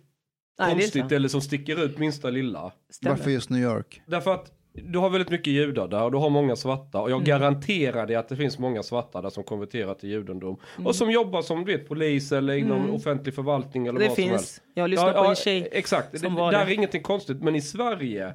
Nej, 0.59 0.73
konstigt 0.73 1.13
eller 1.13 1.29
som 1.29 1.41
sticker 1.41 1.85
ut 1.85 1.99
minsta 1.99 2.31
lilla. 2.31 2.73
Stämmer. 2.91 3.17
Varför 3.17 3.31
just 3.31 3.51
New 3.51 3.63
York? 3.63 4.03
Därför 4.07 4.35
att 4.35 4.53
du 4.75 4.99
har 4.99 5.11
väldigt 5.11 5.31
mycket 5.31 5.53
judar 5.53 5.89
där 5.89 6.03
och 6.05 6.13
du 6.13 6.19
har 6.19 6.31
många 6.31 6.57
svarta. 6.57 7.01
Och 7.01 7.11
jag 7.11 7.17
Mm. 7.17 7.25
garanterar 7.27 8.07
dig 8.07 8.17
att 8.17 8.29
det 8.29 8.37
finns 8.37 8.59
många 8.59 8.83
svarta 8.83 9.23
där 9.23 9.31
som 9.31 9.45
konverterar 9.45 9.95
till 9.95 10.09
judendom. 10.11 10.57
Mm. 10.77 10.87
Och 10.87 10.95
som 10.97 11.11
jobbar 11.11 11.43
som 11.43 11.65
du 11.65 11.77
vet, 11.77 11.89
polis 11.89 12.33
eller 12.33 12.55
inom 12.55 12.91
offentlig 12.91 13.35
förvaltning 13.35 13.87
eller 13.87 14.01
Det 14.01 14.07
vad 14.09 14.15
som 14.15 14.25
helst. 14.25 14.45
finns. 14.55 14.63
Jag 14.75 14.91
lyssnade 14.91 15.13
på 15.13 15.25
en 15.25 15.35
tjej. 15.35 15.69
Exakt, 15.73 16.21
som 16.21 16.35
det, 16.35 16.41
var 16.41 16.53
där 16.53 16.59
det. 16.59 16.63
Mm. 16.65 16.69
är 16.73 16.75
ingenting 16.75 17.03
konstigt. 17.03 17.43
Men 17.43 17.55
i 17.57 17.61
Sverige, 17.61 18.35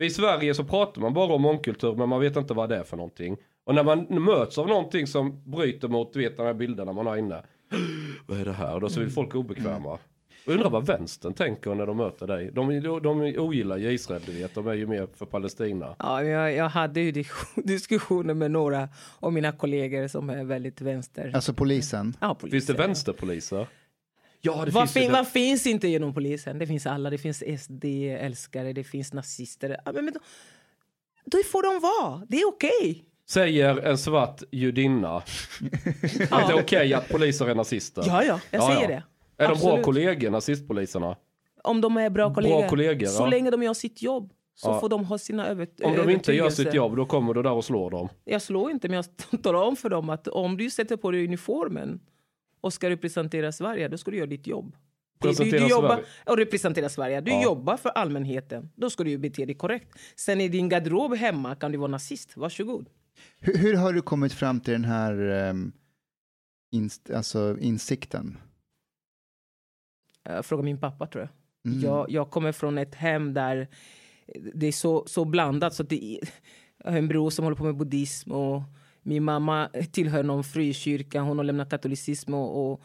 i 0.00 0.10
Sverige 0.10 0.54
så 0.54 0.64
pratar 0.64 1.00
man 1.02 1.14
bara 1.14 1.34
om 1.34 1.42
mångkultur 1.42 1.94
men 1.94 2.08
man 2.08 2.20
vet 2.20 2.36
inte 2.36 2.54
vad 2.54 2.68
det 2.68 2.76
är 2.76 2.84
för 2.84 2.96
någonting. 2.96 3.36
Och 3.66 3.74
när 3.74 3.84
man 3.84 4.06
möts 4.10 4.58
av 4.58 4.68
någonting 4.68 5.06
som 5.06 5.50
bryter 5.50 5.88
mot 5.88 6.12
du 6.12 6.18
vet, 6.18 6.36
de 6.36 6.46
här 6.46 6.54
bilderna 6.54 6.92
man 6.92 7.06
har 7.06 7.16
inne. 7.16 7.42
Vad 8.26 8.40
är 8.40 8.44
det 8.44 8.52
här? 8.52 8.74
Och 8.74 8.80
då 8.80 8.88
så 8.88 8.96
Mm. 9.00 9.06
vill 9.06 9.14
folk 9.14 9.34
obekväma. 9.34 9.98
Jag 10.46 10.54
undrar 10.54 10.70
vad 10.70 10.86
vänstern 10.86 11.34
tänker 11.34 11.74
när 11.74 11.86
de 11.86 11.96
möter 11.96 12.26
dig. 12.26 12.50
De, 12.52 12.80
de, 12.82 13.02
de 13.02 13.38
ogillar 13.38 13.76
ju 13.76 13.92
Israel, 13.92 14.22
du 14.26 14.32
vet. 14.32 14.54
De 14.54 14.66
är 14.66 14.74
ju 14.74 14.86
mer 14.86 15.08
för 15.14 15.26
Palestina. 15.26 15.96
Ja, 15.98 16.22
jag, 16.22 16.52
jag 16.54 16.68
hade 16.68 17.00
ju 17.00 17.12
dis- 17.12 17.46
diskussioner 17.64 18.34
med 18.34 18.50
några 18.50 18.88
av 19.20 19.32
mina 19.32 19.52
kollegor 19.52 20.08
som 20.08 20.30
är 20.30 20.44
väldigt 20.44 20.80
vänster. 20.80 21.30
Alltså 21.34 21.52
polisen. 21.54 22.16
Ja, 22.20 22.34
poliser. 22.34 22.50
Finns 22.56 22.66
det 22.66 22.72
vänsterpoliser? 22.86 23.66
Ja, 24.40 24.64
det 24.64 24.70
Vad, 24.70 24.90
finns 24.90 25.12
vad 25.12 25.28
finns 25.28 25.66
inte 25.66 25.88
genom 25.88 26.14
polisen? 26.14 26.58
Det 26.58 26.66
finns 26.66 26.86
alla. 26.86 27.10
Det 27.10 27.18
finns 27.18 27.42
SD-älskare, 27.60 28.72
det 28.72 28.84
finns 28.84 29.12
nazister. 29.12 29.76
Ja, 29.84 29.92
men, 29.92 30.04
men 30.04 30.14
då, 30.14 30.20
då 31.24 31.38
får 31.42 31.62
de 31.62 31.80
vara. 31.80 32.22
Det 32.28 32.36
är 32.40 32.48
okej. 32.48 33.04
Säger 33.28 33.76
en 33.78 33.98
svart 33.98 34.42
judinna 34.52 35.16
att 36.30 36.48
det 36.48 36.52
är 36.54 36.60
okej 36.60 36.94
att 36.94 37.08
poliser 37.08 37.46
är 37.48 37.54
nazister. 37.54 38.02
Ja, 38.06 38.24
ja, 38.24 38.40
jag 38.50 38.62
Ja, 38.62 38.66
säger 38.66 38.82
ja. 38.82 38.88
det. 38.88 39.02
Är 39.36 39.48
de 39.48 39.54
bra 39.54 39.54
Absolut. 39.54 39.84
kollegor, 39.84 40.30
nazistpoliserna? 40.30 41.16
Om 41.62 41.80
de 41.80 41.96
är 41.96 42.10
bra 42.10 42.34
kollegor. 42.34 42.68
kollegor, 42.68 43.06
så 43.06 43.22
ja. 43.22 43.26
länge 43.26 43.50
de 43.50 43.62
gör 43.62 43.74
sitt 43.74 44.02
jobb 44.02 44.32
så 44.54 44.68
Ja. 44.68 44.80
får 44.80 44.88
de 44.88 45.04
ha 45.04 45.18
sina 45.18 45.46
över, 45.46 45.68
Om 45.82 45.96
de 45.96 46.10
inte 46.10 46.32
gör 46.32 46.50
sitt 46.50 46.74
jobb, 46.74 46.96
då 46.96 47.06
kommer 47.06 47.34
du 47.34 47.42
där 47.42 47.52
och 47.52 47.64
slår 47.64 47.90
dem. 47.90 48.08
Jag 48.24 48.42
slår 48.42 48.70
inte, 48.70 48.88
men 48.88 48.96
jag 49.30 49.42
talar 49.42 49.62
om 49.62 49.76
för 49.76 49.88
dem 49.90 50.10
att 50.10 50.28
om 50.28 50.56
du 50.56 50.70
sätter 50.70 50.96
på 50.96 51.10
dig 51.10 51.24
uniformen 51.24 52.00
och 52.60 52.72
ska 52.72 52.90
representera 52.90 53.52
Sverige, 53.52 53.88
då 53.88 53.98
ska 53.98 54.10
du 54.10 54.16
göra 54.16 54.26
ditt 54.26 54.46
jobb. 54.46 54.76
Du, 55.18 55.32
du, 55.32 55.58
jobbar, 55.68 55.88
Sverige. 55.88 56.04
och 56.26 56.36
representera 56.36 56.88
Sverige. 56.88 57.20
Du 57.20 57.30
Ja. 57.30 57.42
jobbar 57.42 57.76
för 57.76 57.88
allmänheten. 57.88 58.70
Då 58.76 58.90
ska 58.90 59.04
du 59.04 59.10
ju 59.10 59.18
bete 59.18 59.44
dig 59.44 59.54
korrekt. 59.54 59.98
Sen 60.16 60.40
i 60.40 60.48
din 60.48 60.68
garderob 60.68 61.14
hemma 61.14 61.54
kan 61.54 61.72
du 61.72 61.78
vara 61.78 61.90
nazist. 61.90 62.36
Varsågod. 62.36 62.88
Hur, 63.40 63.58
hur 63.58 63.74
har 63.74 63.92
du 63.92 64.02
kommit 64.02 64.32
fram 64.32 64.60
till 64.60 64.72
den 64.72 64.84
här 64.84 65.20
um, 65.50 65.72
inst, 66.72 67.10
alltså 67.10 67.56
insikten? 67.60 68.38
Eh, 70.24 70.42
frågar 70.42 70.62
min 70.64 70.80
pappa 70.80 71.06
tror 71.06 71.22
jag. 71.22 71.30
Mm. 71.72 71.84
Jag, 71.84 72.10
jag 72.10 72.30
kommer 72.30 72.52
från 72.52 72.78
ett 72.78 72.94
hem 72.94 73.34
där 73.34 73.68
det 74.54 74.66
är 74.66 74.72
så, 74.72 75.04
så 75.06 75.24
blandat. 75.24 75.74
Så 75.74 75.82
det, 75.82 76.20
jag 76.84 76.90
har 76.90 76.98
en 76.98 77.08
bror 77.08 77.30
som 77.30 77.44
håller 77.44 77.56
på 77.56 77.64
med 77.64 77.76
buddhism 77.76 78.32
och 78.32 78.62
min 79.02 79.24
mamma 79.24 79.70
tillhör 79.92 80.22
någon 80.22 80.44
frikyrka. 80.44 81.20
Hon 81.20 81.36
har 81.36 81.44
lämnat 81.44 81.70
katolicism 81.70 82.34
och, 82.34 82.72
och 82.72 82.82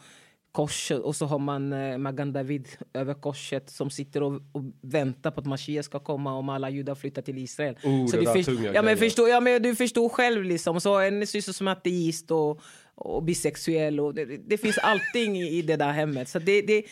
korset 0.52 0.98
och 0.98 1.16
så 1.16 1.26
har 1.26 1.38
man 1.38 1.72
eh, 1.72 1.98
Magan 1.98 2.32
David 2.32 2.68
över 2.94 3.14
korset 3.14 3.70
som 3.70 3.90
sitter 3.90 4.22
och, 4.22 4.32
och 4.52 4.62
väntar 4.80 5.30
på 5.30 5.40
att 5.40 5.46
Mashiach 5.46 5.84
ska 5.84 5.98
komma 5.98 6.34
om 6.34 6.48
alla 6.48 6.70
judar 6.70 6.94
flyttar 6.94 7.22
till 7.22 7.38
Israel. 7.38 7.76
Oh, 7.84 8.06
så 8.06 8.16
det 8.16 8.24
där 8.24 8.32
först- 8.32 8.74
ja, 8.74 8.82
men 8.82 8.96
förstår, 8.96 9.28
ja, 9.28 9.40
men 9.40 9.62
du 9.62 9.74
förstår 9.76 10.08
själv 10.08 10.44
liksom. 10.44 10.80
Så 10.80 10.98
en 10.98 11.26
syster 11.26 11.52
som 11.52 11.68
är 11.68 11.72
ateist 11.72 12.30
och, 12.30 12.60
och 12.94 13.22
bisexuell 13.22 14.00
och 14.00 14.14
det, 14.14 14.24
det 14.24 14.58
finns 14.58 14.78
allting 14.78 15.36
i, 15.36 15.58
i 15.58 15.62
det 15.62 15.76
där 15.76 15.92
hemmet. 15.92 16.28
Så 16.28 16.38
det, 16.38 16.62
det, 16.62 16.84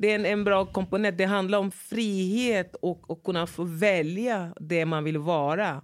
det 0.00 0.10
är 0.10 0.14
en, 0.14 0.26
en 0.26 0.44
bra 0.44 0.66
komponent. 0.66 1.18
Det 1.18 1.24
handlar 1.24 1.58
om 1.58 1.70
frihet 1.70 2.74
och, 2.74 3.10
och 3.10 3.22
kunna 3.24 3.46
få 3.46 3.64
välja 3.64 4.54
det 4.60 4.86
man 4.86 5.04
vill 5.04 5.18
vara. 5.18 5.82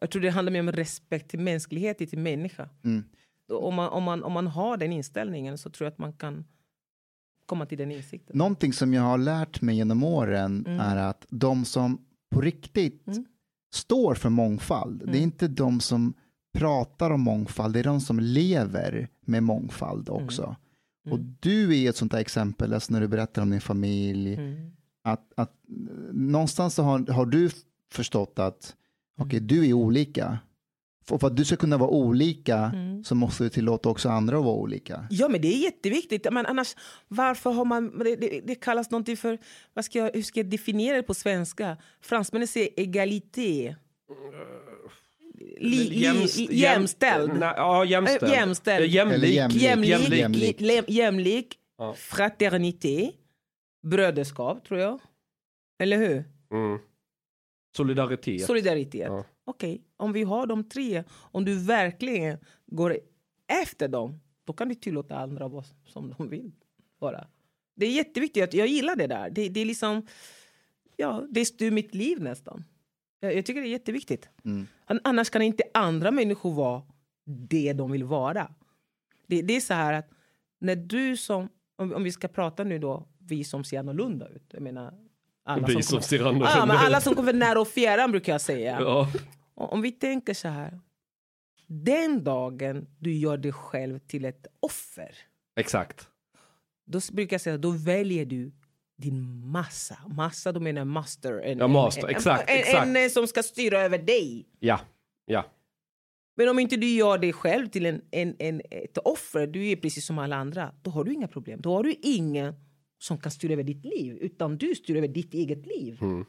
Jag 0.00 0.10
tror 0.10 0.22
det 0.22 0.30
handlar 0.30 0.52
mer 0.52 0.60
om 0.60 0.72
respekt 0.72 1.30
till 1.30 1.38
mänsklighet, 1.40 1.98
till 1.98 2.18
människa. 2.18 2.68
Mm. 2.84 3.04
Om, 3.52 3.74
man, 3.74 3.88
om, 3.88 4.02
man, 4.02 4.24
om 4.24 4.32
man 4.32 4.46
har 4.46 4.76
den 4.76 4.92
inställningen 4.92 5.58
så 5.58 5.70
tror 5.70 5.86
jag 5.86 5.92
att 5.92 5.98
man 5.98 6.12
kan 6.12 6.44
komma 7.46 7.66
till 7.66 7.78
den 7.78 7.92
insikten. 7.92 8.38
Någonting 8.38 8.72
som 8.72 8.94
jag 8.94 9.02
har 9.02 9.18
lärt 9.18 9.60
mig 9.60 9.76
genom 9.76 10.02
åren 10.04 10.64
Mm. 10.66 10.80
är 10.80 10.96
att 10.96 11.26
de 11.30 11.64
som 11.64 12.04
på 12.30 12.40
riktigt 12.40 13.06
Mm. 13.06 13.24
står 13.74 14.14
för 14.14 14.28
mångfald, 14.30 15.02
det 15.12 15.18
är 15.18 15.22
inte 15.22 15.48
de 15.48 15.80
som 15.80 16.14
pratar 16.58 17.10
om 17.10 17.20
mångfald, 17.20 17.74
det 17.74 17.80
är 17.80 17.84
de 17.84 18.00
som 18.00 18.20
lever 18.20 19.08
med 19.20 19.42
mångfald 19.42 20.08
Mm. 21.08 21.12
Och 21.12 21.26
du 21.40 21.78
är 21.84 21.90
ett 21.90 21.96
sånt 21.96 22.12
där 22.12 22.18
exempel, 22.18 22.74
alltså 22.74 22.92
när 22.92 23.00
du 23.00 23.08
berättar 23.08 23.42
om 23.42 23.50
din 23.50 23.60
familj, 23.60 24.34
Mm. 24.34 24.70
att, 25.02 25.32
att 25.36 25.50
eh, 25.68 26.12
någonstans 26.12 26.74
så 26.74 26.82
har, 26.82 27.12
har 27.12 27.26
du 27.26 27.50
förstått 27.92 28.38
att 28.38 28.74
Mm. 29.18 29.26
okej, 29.28 29.40
du 29.40 29.68
är 29.68 29.72
olika. 29.72 30.38
Och 31.10 31.20
för 31.20 31.26
att 31.26 31.36
du 31.36 31.44
ska 31.44 31.56
kunna 31.56 31.76
vara 31.78 31.90
olika 31.90 32.56
Mm. 32.74 33.04
så 33.04 33.14
måste 33.14 33.44
du 33.44 33.48
tillåta 33.50 33.88
också 33.88 34.08
andra 34.08 34.38
att 34.38 34.44
vara 34.44 34.54
olika. 34.54 35.06
Ja, 35.10 35.28
men 35.28 35.40
det 35.40 35.48
är 35.54 35.58
jätteviktigt. 35.64 36.26
Men 36.32 36.46
annars, 36.46 36.74
varför 37.08 37.50
har 37.50 37.64
man... 37.64 37.98
Det, 37.98 38.16
det, 38.16 38.40
det 38.46 38.54
kallas 38.54 38.90
någonting 38.90 39.16
för... 39.16 39.38
Vad 39.74 39.84
ska 39.84 39.98
jag, 39.98 40.10
hur 40.14 40.22
ska 40.22 40.40
jag 40.40 40.50
definiera 40.50 40.96
det 40.96 41.02
på 41.02 41.14
svenska? 41.14 41.76
Fransmännen 42.00 42.48
säger 42.48 42.68
egalité. 42.80 43.76
Li, 45.60 45.88
li, 45.88 46.02
Jämst- 46.04 46.48
jämställd. 46.52 47.30
jäm- 47.32 47.54
ja, 47.56 47.84
jämställd. 47.84 48.22
Eh, 48.32 48.38
jämställd. 48.38 48.86
Jämlik. 48.90 49.30
Jämlik. 49.34 49.62
Jämlik, 49.62 49.90
Jämlik. 49.90 50.18
jämlik, 50.18 50.60
jämlik, 50.60 50.84
jämlik 50.90 51.58
Ja. 51.78 51.94
fraternité, 51.94 53.12
bröderskap, 53.86 54.64
tror 54.68 54.80
jag. 54.80 55.00
Eller 55.78 55.96
hur? 55.96 56.24
Mm. 56.52 56.78
Solidaritet. 57.76 58.42
Solidaritet. 58.46 59.06
Ja. 59.06 59.24
Okej, 59.44 59.82
om 59.96 60.12
vi 60.12 60.22
har 60.22 60.46
de 60.46 60.64
tre, 60.68 61.04
om 61.12 61.44
du 61.44 61.54
verkligen 61.58 62.38
går 62.66 62.98
efter 63.62 63.88
dem, 63.88 64.20
då 64.44 64.52
kan 64.52 64.68
du 64.68 64.74
tillåta 64.74 65.16
andra 65.16 65.48
vara 65.48 65.64
som 65.86 66.14
de 66.18 66.28
vill 66.28 66.52
vara. 66.98 67.26
Det 67.76 67.86
är 67.86 67.90
jätteviktigt, 67.90 68.44
att- 68.44 68.54
jag 68.54 68.66
gillar 68.66 68.96
det 68.96 69.06
där. 69.06 69.30
Det, 69.30 69.48
det 69.48 69.60
är 69.60 69.64
liksom, 69.64 70.06
ja, 70.96 71.26
det 71.30 71.44
styr 71.44 71.70
mitt 71.70 71.94
liv 71.94 72.20
nästan. 72.20 72.64
Jag, 73.20 73.36
jag 73.36 73.46
tycker 73.46 73.60
det 73.60 73.66
är 73.68 73.70
jätteviktigt. 73.70 74.28
Mm. 74.44 74.66
An- 74.86 75.00
Annars 75.04 75.30
kan 75.30 75.42
inte 75.42 75.62
andra 75.74 76.10
människor 76.10 76.54
vara 76.54 76.82
det 77.26 77.72
de 77.72 77.90
vill 77.90 78.04
vara. 78.04 78.50
Det, 79.26 79.42
det 79.42 79.56
är 79.56 79.60
så 79.60 79.74
här 79.74 79.92
att 79.92 80.10
när 80.60 80.76
du 80.76 81.16
som, 81.16 81.48
om, 81.76 81.92
om 81.94 82.02
vi 82.04 82.12
ska 82.12 82.28
prata 82.28 82.64
nu 82.64 82.78
då, 82.78 83.08
vi 83.18 83.44
som 83.44 83.64
ser 83.64 83.78
annorlunda 83.78 84.28
ut. 84.28 84.44
Jag 84.52 84.62
menar, 84.62 84.94
alla 85.44 85.66
Vi 85.66 85.72
som 85.72 85.82
som 85.82 85.90
kommer- 85.90 86.02
ser 86.02 86.18
annorlunda 86.20 86.50
Ja, 86.56 86.66
men 86.66 86.76
alla 86.76 86.98
ut. 86.98 87.02
som 87.04 87.14
kommer 87.14 87.32
nära 87.32 87.60
och 87.60 87.68
fjärran 87.68 88.10
brukar 88.10 88.32
jag 88.32 88.40
säga. 88.40 88.78
Ja. 88.80 89.08
Om 89.54 89.82
vi 89.82 89.92
tänker 89.92 90.34
så 90.34 90.48
här. 90.48 90.80
Den 91.66 92.24
dagen 92.24 92.86
du 92.98 93.12
gör 93.12 93.36
dig 93.36 93.52
själv 93.52 93.98
till 93.98 94.24
ett 94.24 94.46
offer. 94.60 95.16
Exakt. 95.56 96.08
Då 96.86 97.00
brukar 97.12 97.34
jag 97.34 97.40
säga 97.40 97.58
då 97.58 97.70
väljer 97.70 98.26
du 98.26 98.52
din 98.98 99.46
massa. 99.50 99.98
Massa, 100.08 100.52
då 100.52 100.60
menar 100.60 100.80
jag 100.80 100.86
master. 100.86 101.40
En, 101.44 101.58
Ja, 101.58 101.68
master, 101.68 102.04
en, 102.04 102.10
exakt, 102.10 102.50
en, 102.50 102.56
exakt. 102.56 102.86
En, 102.86 102.96
en 102.96 103.10
som 103.10 103.26
ska 103.26 103.42
styra 103.42 103.80
över 103.80 103.98
dig. 103.98 104.48
Ja. 104.58 104.80
Ja. 105.26 105.44
Men 106.36 106.48
om 106.48 106.58
inte 106.58 106.76
du 106.76 106.86
gör 106.86 107.18
dig 107.18 107.32
själv 107.32 107.66
till 107.66 107.86
en, 107.86 108.00
en, 108.10 108.36
en, 108.38 108.62
ett 108.70 108.98
offer, 108.98 109.46
du 109.46 109.68
är 109.68 109.76
precis 109.76 110.06
som 110.06 110.18
alla 110.18 110.36
andra, 110.36 110.72
då 110.82 110.90
har 110.90 111.04
du 111.04 111.12
inga 111.12 111.28
problem. 111.28 111.60
Då 111.60 111.72
har 111.72 111.82
du 111.82 111.94
ingen 112.02 112.54
som 112.98 113.18
kan 113.18 113.32
styra 113.32 113.52
över 113.52 113.62
ditt 113.62 113.84
liv, 113.84 114.18
utan 114.20 114.58
du 114.58 114.74
styr 114.74 114.96
över 114.96 115.08
ditt 115.08 115.34
eget 115.34 115.66
liv. 115.66 115.98
Mm. 116.00 116.24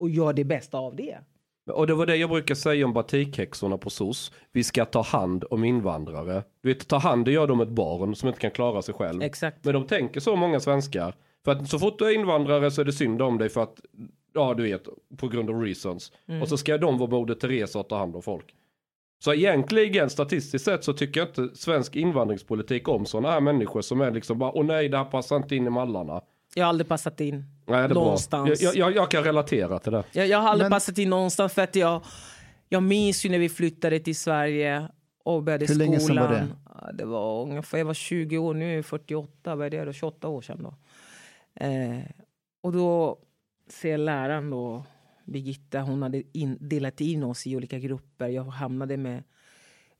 Och 0.00 0.10
gör 0.10 0.32
det 0.32 0.44
bästa 0.44 0.78
av 0.78 0.96
det. 0.96 1.18
Och 1.72 1.86
det 1.86 1.94
var 1.94 2.06
det 2.06 2.16
jag 2.16 2.30
brukar 2.30 2.54
säga 2.54 2.86
om 2.86 2.92
batikhäxorna 2.92 3.78
på 3.78 3.90
SOS. 3.90 4.32
Vi 4.52 4.64
ska 4.64 4.84
ta 4.84 5.02
hand 5.02 5.44
om 5.50 5.64
invandrare. 5.64 6.44
Du 6.62 6.68
vet, 6.68 6.88
ta 6.88 6.98
hand, 6.98 7.24
det 7.24 7.32
gör 7.32 7.46
de 7.46 7.60
ett 7.60 7.68
barn 7.68 8.14
som 8.14 8.28
inte 8.28 8.40
kan 8.40 8.50
klara 8.50 8.82
sig 8.82 8.94
själv. 8.94 9.22
Exakt. 9.22 9.64
Men 9.64 9.74
de 9.74 9.86
tänker 9.86 10.20
så 10.20 10.36
många 10.36 10.60
svenskar. 10.60 11.14
För 11.44 11.52
att 11.52 11.68
så 11.68 11.78
fort 11.78 11.98
du 11.98 12.04
är 12.04 12.14
invandrare 12.14 12.70
så 12.70 12.80
är 12.80 12.84
det 12.84 12.92
synd 12.92 13.22
om 13.22 13.38
dig 13.38 13.48
för 13.48 13.62
att, 13.62 13.80
ja 14.34 14.54
du 14.54 14.62
vet, 14.62 14.82
på 15.16 15.28
grund 15.28 15.50
av 15.50 15.62
reasons. 15.62 16.12
Mm. 16.28 16.42
Och 16.42 16.48
så 16.48 16.56
ska 16.56 16.78
de 16.78 16.98
vara 16.98 17.10
Moder 17.10 17.34
Teresa 17.34 17.78
och 17.78 17.88
ta 17.88 17.98
hand 17.98 18.16
om 18.16 18.22
folk. 18.22 18.44
Så 19.24 19.34
egentligen 19.34 20.10
statistiskt 20.10 20.64
sett 20.64 20.84
så 20.84 20.92
tycker 20.92 21.20
jag 21.20 21.28
inte 21.28 21.56
svensk 21.56 21.96
invandringspolitik 21.96 22.88
om 22.88 23.06
sådana 23.06 23.30
här 23.30 23.40
människor 23.40 23.80
som 23.82 24.00
är 24.00 24.10
liksom 24.10 24.38
bara, 24.38 24.52
åh 24.52 24.64
nej 24.64 24.88
det 24.88 24.96
här 24.98 25.04
passar 25.04 25.36
inte 25.36 25.56
in 25.56 25.66
i 25.66 25.70
mallarna. 25.70 26.20
Jag 26.54 26.64
har 26.64 26.68
aldrig 26.68 26.88
passat 26.88 27.20
in 27.20 27.44
Nej, 27.66 27.88
det 27.88 27.94
någonstans. 27.94 28.62
Jag, 28.62 28.76
jag, 28.76 28.96
jag 28.96 29.10
kan 29.10 29.24
relatera 29.24 29.78
till 29.78 29.92
det. 29.92 30.04
Jag, 30.12 30.26
jag 30.26 30.38
har 30.38 30.48
aldrig 30.48 30.64
Men- 30.64 30.70
passat 30.76 30.98
in 30.98 31.10
någonstans 31.10 31.52
för 31.54 31.62
att 31.62 31.76
jag, 31.76 32.02
jag 32.68 32.82
minns 32.82 33.26
ju 33.26 33.30
när 33.30 33.38
vi 33.38 33.48
flyttade 33.48 33.98
till 34.00 34.16
Sverige 34.16 34.88
och 35.24 35.42
började 35.42 35.66
Hur 35.66 35.74
skolan. 35.74 35.86
länge 35.90 36.00
sedan 36.00 36.16
var 36.16 36.30
det? 36.30 36.46
Det 36.92 37.04
var 37.04 37.42
ungefär, 37.42 37.78
jag 37.78 37.84
var 37.84 37.94
20 37.94 38.38
år, 38.38 38.54
nu 38.54 38.72
är 38.72 38.76
jag 38.76 38.86
48, 38.86 39.54
vad 39.56 39.66
är 39.66 39.70
det 39.70 39.84
då? 39.84 39.92
28 39.92 40.28
år 40.28 40.42
sedan 40.42 40.62
då. 40.62 40.74
Eh, 41.54 42.04
och 42.60 42.72
då 42.72 43.18
ser 43.68 43.98
läraren 43.98 44.50
då, 44.50 44.84
Birgitta, 45.24 45.80
hon 45.80 46.02
hade 46.02 46.22
in, 46.32 46.58
delat 46.60 47.00
in 47.00 47.22
oss 47.22 47.46
i 47.46 47.56
olika 47.56 47.78
grupper. 47.78 48.28
Jag 48.28 48.44
hamnade 48.44 48.96
med 48.96 49.22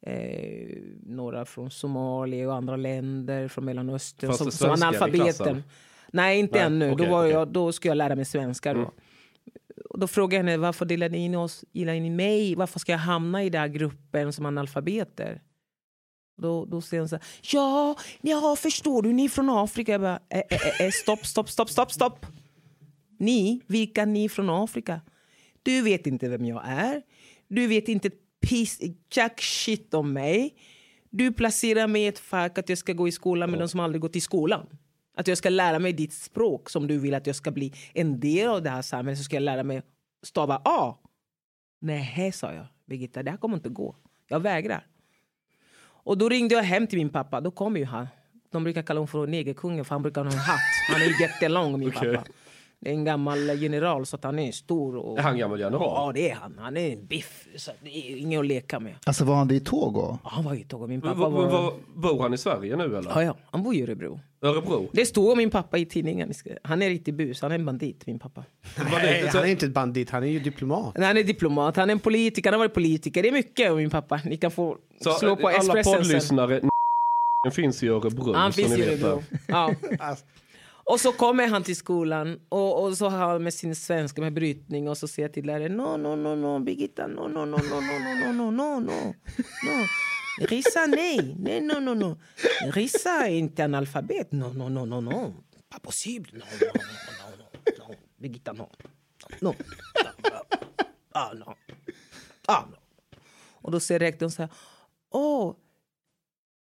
eh, 0.00 0.78
några 1.02 1.44
från 1.44 1.70
Somalia 1.70 2.49
och 2.49 2.54
andra 2.54 2.76
länder 2.76 3.49
från 3.49 3.64
Mellanöstern 3.64 4.28
Fanns 4.28 4.38
som, 4.38 4.50
som 4.50 4.70
analfabeten. 4.70 5.62
Nej, 6.12 6.38
inte 6.38 6.58
Nej, 6.58 6.66
ännu. 6.66 6.92
okej, 6.92 7.06
då, 7.06 7.12
var 7.12 7.23
okej. 7.23 7.32
jag, 7.32 7.49
då 7.49 7.73
ska 7.73 7.88
jag 7.88 7.96
lära 7.96 8.16
mig 8.16 8.25
svenska. 8.25 8.75
Då. 8.75 8.80
Mm. 8.80 8.92
Och 9.90 9.99
då 9.99 10.06
frågade 10.06 10.37
jag 10.37 10.44
henne 10.44 10.56
varför 10.56 10.84
delade 10.84 11.12
ni 11.12 11.25
in 11.25 11.34
oss, 11.34 11.64
ni 11.73 12.11
mig? 12.11 12.54
Varför 12.54 12.78
ska 12.78 12.92
jag 12.92 12.99
hamna 12.99 13.44
i 13.44 13.50
den 13.50 13.61
här 13.61 13.68
gruppen 13.68 14.32
som 14.32 14.46
analfabeter? 14.46 15.40
Då, 16.37 16.64
då 16.64 16.81
säger 16.81 17.00
hon 17.00 17.09
så 17.09 17.17
här, 17.17 17.25
ja, 17.53 17.97
ja, 18.21 18.57
förstår 18.59 19.03
du, 19.03 19.12
ni 19.12 19.25
är 19.25 19.29
från 19.29 19.50
Afrika. 19.50 19.93
Jag 19.93 20.00
bara, 20.00 20.21
eh, 20.31 20.43
eh, 20.50 20.81
eh, 20.81 20.91
stopp, 20.91 21.26
stopp, 21.26 21.50
stopp, 21.50 21.71
stopp, 21.71 21.93
stopp. 21.93 22.26
Ni, 23.19 23.61
vilka 23.67 24.05
ni 24.05 24.29
från 24.29 24.50
Afrika? 24.50 25.00
Du 25.62 25.83
vet 25.83 26.07
inte 26.07 26.29
vem 26.29 26.45
jag 26.45 26.62
är. 26.67 27.03
Du 27.49 27.67
vet 27.67 27.88
inte 27.88 28.11
piss, 28.47 28.81
jack 29.14 29.41
shit 29.41 29.95
om 29.95 30.12
mig. 30.12 30.55
Du 31.11 31.33
placerar 31.33 31.87
mig 31.87 32.03
i 32.03 32.07
ett 32.07 32.19
fack 32.19 32.59
att 32.59 32.69
jag 32.69 32.79
ska 32.79 32.93
gå 32.93 33.09
i 33.09 33.12
skolan 33.12 33.50
med 33.50 33.61
de 33.61 33.69
som 33.69 33.81
aldrig 33.81 34.00
gått 34.00 34.17
i 34.17 34.21
skolan. 34.21 34.67
Att 35.17 35.29
jag 35.29 35.38
ska 35.38 35.49
lära 35.49 35.79
mig 35.79 35.93
ditt 35.93 36.12
språk 36.12 36.71
som 36.71 36.87
du 36.87 36.99
vill 36.99 37.14
att 37.14 37.26
jag 37.26 37.37
ska 37.37 37.50
bli 37.50 37.73
en 37.93 38.21
del 38.21 38.49
av 38.49 38.62
det 38.62 38.71
här 38.71 38.83
samhället. 38.83 39.19
Så 39.19 39.25
ska 39.25 39.37
jag 39.37 39.43
lära 39.43 39.62
mig 39.62 39.83
stava 40.23 40.62
A. 40.64 40.99
Nej, 41.81 42.33
sa 42.33 42.53
jag. 42.53 42.67
Birgitta, 42.87 43.23
det 43.23 43.31
här 43.31 43.38
kommer 43.38 43.57
inte 43.57 43.69
gå. 43.69 43.97
Jag 44.29 44.41
vägrar. 44.41 44.87
Och 46.04 46.18
då 46.18 46.28
ringde 46.28 46.54
jag 46.54 46.62
hem 46.62 46.87
till 46.87 46.99
min 46.99 47.08
pappa. 47.11 47.40
Då 47.40 47.50
kom 47.50 47.76
ju 47.76 47.84
han. 47.84 48.08
De 48.52 48.64
brukar 48.64 48.82
kalla 48.82 48.99
honom 49.00 49.08
för 49.08 49.26
negerkungen 49.26 49.84
för 49.84 49.94
han 49.94 50.02
brukar 50.02 50.25
ha 50.25 50.32
en 50.32 50.38
hatt. 50.38 50.61
Han 50.92 51.02
är 51.02 51.20
jättelång 51.23 51.78
min 51.78 51.88
Okej. 51.88 52.14
pappa. 52.14 52.28
Det 52.85 52.91
är 52.91 52.95
en 52.95 53.05
gammal 53.05 53.38
general 53.62 54.07
så 54.07 54.17
att 54.17 54.25
han 54.25 54.38
är 54.38 54.53
stor. 54.53 54.97
Och... 54.97 55.19
Är 55.19 55.23
han 55.23 55.38
gammal 55.38 55.61
general? 55.61 55.83
Ja 55.83 56.12
det 56.14 56.31
är 56.31 56.35
han. 56.35 56.55
Han 56.59 56.76
är 56.76 56.93
en 56.93 57.07
biff. 57.07 57.47
Så 57.57 57.71
det 57.83 57.91
är 57.91 58.17
ingen 58.17 58.41
att 58.41 58.47
leka 58.47 58.81
med. 58.81 58.95
Alltså 59.05 59.25
var 59.25 59.35
han 59.35 59.49
det 59.49 59.55
i 59.55 59.61
Togo? 59.61 60.19
Ja, 60.25 60.31
Han 60.31 60.45
var 60.45 60.55
ju 60.55 60.64
Togo. 60.64 60.87
Min 60.87 61.00
pappa 61.00 61.14
men 61.17 61.33
var... 61.33 61.50
vad- 61.50 61.73
Bor 61.95 62.23
han 62.23 62.35
i 62.35 62.38
Sverige 62.38 62.76
nu 62.76 62.85
eller? 62.85 63.11
Ja, 63.11 63.23
ja. 63.23 63.37
Han 63.50 63.62
bor 63.62 63.75
i 63.75 63.83
Örebro. 63.83 64.21
Örebro? 64.43 64.88
Det 64.93 65.07
stod 65.07 65.31
om 65.33 65.38
min 65.38 65.50
pappa 65.50 65.79
i 65.79 65.87
tidningen. 65.87 66.33
Han 66.62 66.83
är 66.83 66.88
riktigt 66.88 67.14
bus. 67.14 67.43
Han 67.43 67.50
är 67.50 67.55
en 67.55 67.64
bandit 67.64 68.07
min 68.07 68.19
pappa. 68.19 68.45
Nej, 68.93 69.26
han 69.33 69.43
är 69.43 69.47
inte 69.47 69.67
ett 69.67 69.73
bandit, 69.73 70.11
han 70.11 70.23
är 70.23 70.26
ju 70.26 70.38
diplomat. 70.41 70.93
Han 70.97 71.17
är 71.17 71.25
diplomat. 71.25 71.76
Han 71.76 71.91
är 71.91 71.93
en 71.93 72.00
politiker. 72.00 72.50
Han 72.50 72.61
har 72.61 72.67
varit 72.67 72.75
politiker. 72.75 73.23
Det 73.23 73.29
är 73.29 73.33
mycket 73.33 73.71
om 73.71 73.76
min 73.76 73.91
pappa. 73.91 74.21
Ni 74.25 74.37
kan 74.37 74.50
få 74.50 74.76
Så 75.00 75.11
slå 75.11 75.37
på 75.37 75.49
alla 75.49 75.57
Expressen 75.57 75.85
sen. 75.93 76.03
poddlyssnare, 76.03 76.61
finns 77.53 77.83
i 77.83 77.88
Örebro. 77.88 78.33
Han 78.33 78.53
finns 78.53 78.79
i 78.79 78.83
Örebro. 78.88 79.23
Ja. 79.47 79.71
Och 80.85 81.00
så 81.00 81.12
kommer 81.12 81.47
han 81.47 81.62
till 81.62 81.76
skolan 81.76 82.41
och, 82.49 82.83
och 82.85 82.97
så 82.99 83.09
har 83.09 83.19
han 83.19 83.43
med 83.43 83.55
sin 83.55 83.75
svenska 83.76 84.21
med 84.21 84.33
brytning 84.33 84.88
och 84.88 84.99
så 84.99 85.09
säger 85.09 85.29
till 85.29 85.47
läraren 85.47 85.76
no, 85.76 85.97
no, 85.97 86.17
no, 86.17 86.35
no, 86.35 86.59
Birgitta, 86.59 87.07
no, 87.07 87.29
no, 87.29 87.45
no, 87.45 87.57
no, 87.57 87.81
no, 87.81 87.99
no, 87.99 88.33
no, 88.33 88.50
no, 88.50 88.81
no, 88.81 88.81
no. 88.81 89.14
Rissa, 90.41 90.87
nej, 90.87 91.37
nej, 91.38 91.61
no, 91.61 91.81
no, 91.81 91.95
no. 91.95 92.21
Rissa 92.73 93.26
är 93.26 93.35
inte 93.35 93.64
analfabet, 93.64 94.33
no, 94.33 94.53
no, 94.53 94.69
no, 94.69 94.85
no, 94.85 95.00
no. 95.00 95.35
Pas 95.69 95.81
possible, 95.81 96.33
no, 96.33 96.45
no, 96.61 96.67
no, 96.75 97.47
no, 97.79 97.88
no. 97.88 97.95
Birgitta, 98.17 98.53
no. 98.53 98.71
No. 99.41 99.55
Ah, 101.12 101.33
no. 101.33 101.55
Ah, 102.47 102.64
no. 102.71 102.76
Och 103.53 103.71
då 103.71 103.81
säger 103.81 103.99
rektorn 103.99 104.31
så 104.31 104.43
här, 104.43 104.50
åh, 105.11 105.55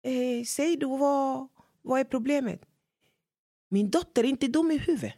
eh, 0.02 0.44
säg 0.44 0.76
då 0.76 0.96
vad, 0.96 1.48
vad 1.82 2.00
är 2.00 2.04
problemet? 2.04 2.60
Min 3.68 3.90
dotter 3.90 4.24
är 4.24 4.28
inte 4.28 4.46
dum 4.48 4.70
i 4.70 4.78
huvudet. 4.78 5.14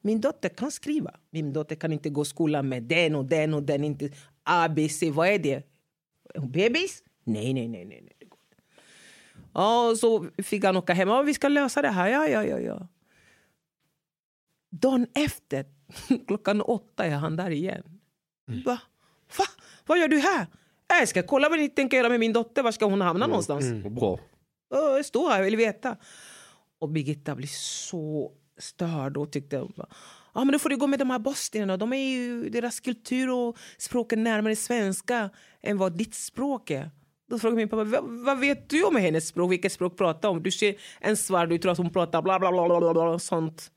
Min 0.00 0.20
dotter 0.20 0.48
kan 0.48 0.70
skriva. 0.70 1.14
Min 1.30 1.52
dotter 1.52 1.74
kan 1.76 1.92
inte 1.92 2.10
gå 2.10 2.22
i 2.22 2.24
skolan 2.24 2.68
med 2.68 2.82
den 2.82 3.14
och 3.14 3.24
den 3.24 3.54
och 3.54 3.62
den. 3.62 3.84
Inte 3.84 4.10
A, 4.44 4.68
B, 4.68 4.88
C. 4.88 5.10
Vad 5.10 5.28
är 5.28 5.38
det? 5.38 5.62
Bebis? 6.34 7.02
Nej, 7.24 7.54
nej, 7.54 7.68
nej. 7.68 7.84
nej, 7.84 8.00
nej. 8.02 8.14
Ja, 9.54 9.88
och 9.90 9.98
så 9.98 10.26
fick 10.42 10.64
han 10.64 10.76
åka 10.76 10.92
hem. 10.94 11.08
Ja, 11.08 11.22
vi 11.22 11.34
ska 11.34 11.48
lösa 11.48 11.82
det 11.82 11.88
här. 11.88 12.08
Ja, 12.08 12.28
ja, 12.28 12.44
ja. 12.44 12.58
ja. 12.58 12.88
Dagen 14.70 15.06
efter, 15.14 15.64
klockan 16.26 16.60
åtta, 16.60 17.04
är 17.06 17.10
han 17.16 17.36
där 17.36 17.50
igen. 17.50 17.82
Va? 18.64 18.78
Va? 19.38 19.44
Vad 19.86 19.98
gör 19.98 20.08
du 20.08 20.18
här? 20.18 20.42
"Äh, 20.42 20.98
Jag 20.98 21.08
ska 21.08 21.22
kolla 21.22 21.48
vad 21.48 21.58
ni 21.58 21.68
tänker 21.68 21.96
göra 21.96 22.08
med 22.08 22.20
min 22.20 22.32
dotter. 22.32 22.62
Var 22.62 22.72
ska 22.72 22.84
hon 22.86 23.00
hamna 23.00 23.26
någonstans? 23.26 23.64
Bra. 23.84 24.20
Ja, 24.70 24.96
Jag 24.96 25.04
står 25.06 25.30
här, 25.30 25.36
jag 25.36 25.44
vill 25.44 25.56
veta. 25.56 25.96
Och 26.78 26.88
Birgitta 26.88 27.34
blir 27.34 27.48
så 27.48 28.32
störd 28.58 29.16
och 29.16 29.32
tyckte 29.32 29.56
ja, 30.34 30.44
men 30.44 30.52
då 30.52 30.58
får 30.58 30.68
du 30.68 30.76
gå 30.76 30.86
med 30.86 30.98
de 30.98 31.10
här 31.10 31.18
bosnierna. 31.18 31.76
De 31.76 31.92
är 31.92 32.10
ju, 32.10 32.48
deras 32.48 32.80
kultur 32.80 33.30
och 33.30 33.58
språk 33.78 34.12
är 34.12 34.16
närmare 34.16 34.56
svenska 34.56 35.30
än 35.60 35.78
vad 35.78 35.96
ditt 35.96 36.14
språk 36.14 36.70
är. 36.70 36.90
Då 37.30 37.38
frågar 37.38 37.56
min 37.56 37.68
pappa, 37.68 38.00
vad, 38.00 38.38
vet 38.40 38.70
du 38.70 38.84
om 38.84 38.96
hennes 38.96 39.28
språk? 39.28 39.52
Vilket 39.52 39.72
språk 39.72 39.96
pratar 39.96 40.28
hon? 40.28 40.42
Du 40.42 40.50
ser 40.50 40.74
en 41.00 41.16
svart, 41.16 41.48
du 41.48 41.58
tror 41.58 41.72
att 41.72 41.78
hon 41.78 41.92
pratar 41.92 42.22
bla 42.22 42.38
bla 42.38 42.52
bla 42.52 42.68
bla 42.68 42.80
bla, 42.80 42.92
bla 42.92 43.18
sånt. 43.18 43.70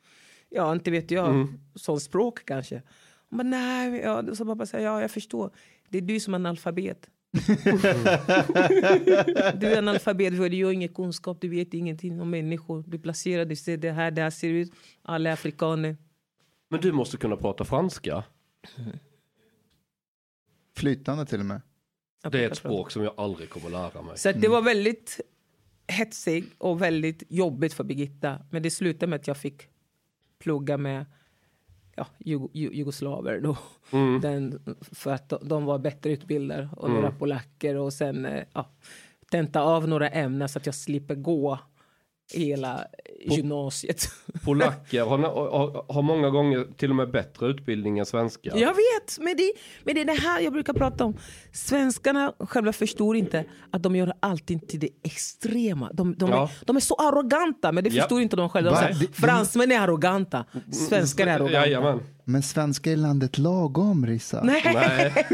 Ja, 0.49 0.71
inte 0.71 0.91
vet 0.91 1.11
jag. 1.11 1.47
Sånt 1.75 2.01
språk 2.01 2.45
kanske. 2.45 2.81
Hon 3.29 3.37
bara, 3.37 3.43
nej. 3.43 3.99
Ja, 3.99 4.35
så 4.35 4.45
pappa 4.45 4.65
säger, 4.65 4.85
ja, 4.85 5.01
jag 5.01 5.11
förstår. 5.11 5.51
Det 5.89 5.97
är 5.97 6.01
du 6.01 6.19
som 6.19 6.33
är 6.33 6.35
analfabet. 6.35 7.09
Du 9.59 9.67
är 9.67 9.77
analfabet, 9.77 10.37
för 10.37 10.49
du 10.49 10.65
har 10.65 10.71
ingen 10.71 10.93
kunskap, 10.93 11.41
du 11.41 11.49
vet 11.49 11.73
ingenting 11.73 12.21
om 12.21 12.29
människor. 12.29 12.83
Du 12.87 12.99
placerar, 12.99 13.45
du 13.45 13.55
ser 13.55 13.77
det 13.77 13.91
här, 13.91 14.11
det 14.11 14.21
här 14.21 14.29
ser 14.29 14.49
ut. 14.49 14.71
Alla 15.01 15.29
är 15.29 15.33
afrikaner. 15.33 15.97
Men 16.69 16.81
du 16.81 16.91
måste 16.91 17.17
kunna 17.17 17.35
prata 17.35 17.65
franska. 17.65 18.23
Flytande 20.75 21.25
till 21.25 21.39
och 21.39 21.45
med. 21.45 21.61
Det 22.31 22.43
är 22.43 22.49
ett 22.49 22.57
språk 22.57 22.91
som 22.91 23.03
jag 23.03 23.13
aldrig 23.17 23.49
kommer 23.49 23.69
lära 23.69 24.01
mig. 24.01 24.17
Så 24.17 24.29
att 24.29 24.41
det 24.41 24.47
var 24.47 24.61
väldigt 24.61 25.19
hetsigt 25.87 26.53
och 26.57 26.81
väldigt 26.81 27.23
jobbigt 27.29 27.73
för 27.73 27.83
Birgitta. 27.83 28.39
Men 28.49 28.63
det 28.63 28.71
slutade 28.71 29.09
med 29.09 29.19
att 29.19 29.27
jag 29.27 29.37
fick 29.37 29.67
plugga 30.39 30.77
med 30.77 31.05
ja, 32.01 32.07
Jug- 32.25 32.49
Ju- 32.53 32.73
jugoslaver 32.73 33.39
då. 33.39 33.57
Den, 34.21 34.59
för 34.81 35.11
att 35.13 35.33
de, 35.41 35.65
var 35.65 35.79
bättre 35.79 36.11
utbildade 36.11 36.69
och 36.77 36.89
några 36.89 37.11
polacker 37.11 37.75
och 37.75 37.93
sen 37.93 38.25
eh, 38.25 38.43
ja, 38.53 38.69
tenta 39.31 39.61
av 39.61 39.87
några 39.87 40.09
ämnen 40.09 40.49
så 40.49 40.59
att 40.59 40.65
jag 40.65 40.75
slipper 40.75 41.15
gå 41.15 41.59
hela 42.33 42.85
gymnasiet. 43.25 44.07
Polacker 44.45 45.01
har, 45.05 45.17
har, 45.17 45.85
har 45.93 46.01
många 46.01 46.29
gånger 46.29 46.67
till 46.77 46.89
och 46.89 46.95
med 46.95 47.11
bättre 47.11 47.47
utbildning 47.47 47.99
än 47.99 48.05
svenskar. 48.05 48.57
Jag 48.57 48.73
vet, 48.73 49.17
men 49.19 49.37
det, 49.37 49.51
men 49.83 49.95
det 49.95 50.01
är 50.01 50.05
det 50.05 50.21
här 50.21 50.39
jag 50.41 50.53
brukar 50.53 50.73
prata 50.73 51.05
om. 51.05 51.17
Svenskarna 51.53 52.33
själva 52.39 52.73
förstår 52.73 53.15
inte 53.15 53.45
att 53.71 53.83
de 53.83 53.95
gör 53.95 54.13
allting 54.19 54.59
till 54.59 54.79
det 54.79 54.89
extrema. 55.03 55.89
De, 55.93 56.15
de, 56.17 56.29
Ja. 56.29 56.43
är, 56.43 56.65
de 56.65 56.75
är 56.75 56.79
så 56.79 56.95
arroganta, 56.95 57.71
men 57.71 57.83
det 57.83 57.89
Ja. 57.89 58.01
förstår 58.01 58.21
inte 58.21 58.35
de 58.35 58.49
själva. 58.49 58.71
De 58.71 58.77
säger, 58.95 59.13
Fransmän 59.13 59.71
är 59.71 59.79
arroganta, 59.79 60.45
svenskar 60.89 61.27
är 61.27 61.31
arroganta. 61.35 61.59
Jajamän. 61.67 61.99
Men 62.25 62.43
svenska 62.43 62.91
är 62.91 62.95
landet 62.97 63.37
lagom, 63.37 64.05
Rissa. 64.05 64.43
Nej, 64.43 64.61
Nej. 64.73 65.13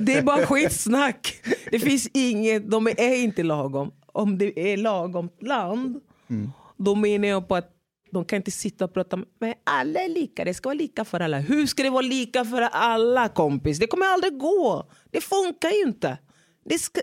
det 0.00 0.14
är 0.14 0.22
bara 0.22 0.46
skitsnack. 0.46 1.34
Det 1.70 1.78
finns 1.78 2.08
inget, 2.14 2.70
de 2.70 2.86
är 2.86 3.14
inte 3.22 3.42
lagom. 3.42 3.90
Om 4.12 4.38
det 4.38 4.72
är 4.72 4.76
lagom 4.76 5.30
land, 5.40 6.00
då 6.76 6.94
menar 6.94 7.28
jag 7.28 7.48
på 7.48 7.54
att 7.54 7.74
de 8.12 8.24
kan 8.24 8.36
inte 8.36 8.50
sitta 8.50 8.84
och 8.84 8.94
prata 8.94 9.16
med 9.16 9.54
alla 9.64 10.00
är 10.00 10.08
lika, 10.08 10.44
det 10.44 10.54
ska 10.54 10.68
vara 10.68 10.78
lika 10.78 11.04
för 11.04 11.20
alla. 11.20 11.38
Hur 11.38 11.66
ska 11.66 11.82
det 11.82 11.90
vara 11.90 12.02
lika 12.02 12.44
för 12.44 12.62
alla 12.62 13.28
kompis? 13.28 13.78
Det 13.78 13.86
kommer 13.86 14.06
aldrig 14.06 14.38
gå. 14.38 14.90
Det 15.10 15.20
funkar 15.20 15.70
ju 15.70 15.82
inte. 15.82 16.18
Det 16.64 16.78
ska... 16.78 17.00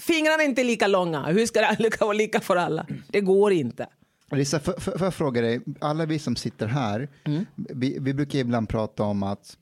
Fingrarna 0.00 0.42
är 0.42 0.46
inte 0.46 0.64
lika 0.64 0.86
långa. 0.86 1.26
Hur 1.26 1.46
ska 1.46 1.60
det 1.60 2.00
vara 2.00 2.12
lika 2.12 2.40
för 2.40 2.56
alla? 2.56 2.86
Det 3.08 3.20
går 3.20 3.52
inte. 3.52 3.86
Rissa, 4.30 4.60
får 4.60 5.00
jag 5.00 5.14
fråga 5.14 5.40
dig, 5.40 5.60
alla 5.80 6.06
vi 6.06 6.18
som 6.18 6.36
sitter 6.36 6.66
här, 6.66 7.08
vi, 7.54 7.98
vi 8.00 8.14
brukar 8.14 8.38
ibland 8.38 8.68
prata 8.68 9.02
om 9.02 9.22
att 9.22 9.58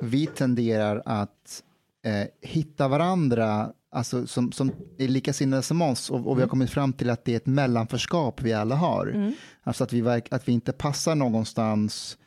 vi 0.00 0.26
tenderar 0.26 1.02
att 1.04 1.62
eh, 2.04 2.48
hitta 2.48 2.88
varandra 2.88 3.72
alltså, 3.92 4.26
som, 4.26 4.52
som 4.52 4.72
är 4.98 5.08
likasinnade 5.08 5.62
som 5.62 5.82
oss 5.82 6.10
och, 6.10 6.26
och 6.26 6.38
vi 6.38 6.42
har 6.42 6.48
kommit 6.48 6.70
fram 6.70 6.92
till 6.92 7.10
att 7.10 7.24
det 7.24 7.32
är 7.32 7.36
ett 7.36 7.46
mellanförskap 7.46 8.42
vi 8.42 8.52
alla 8.52 8.74
har. 8.74 9.32
Alltså 9.62 9.84
att 9.84 9.92
vi, 9.92 10.00
verk, 10.00 10.28
att 10.30 10.48
vi 10.48 10.52
inte 10.52 10.72
passar 10.72 11.14
någonstans 11.14 12.18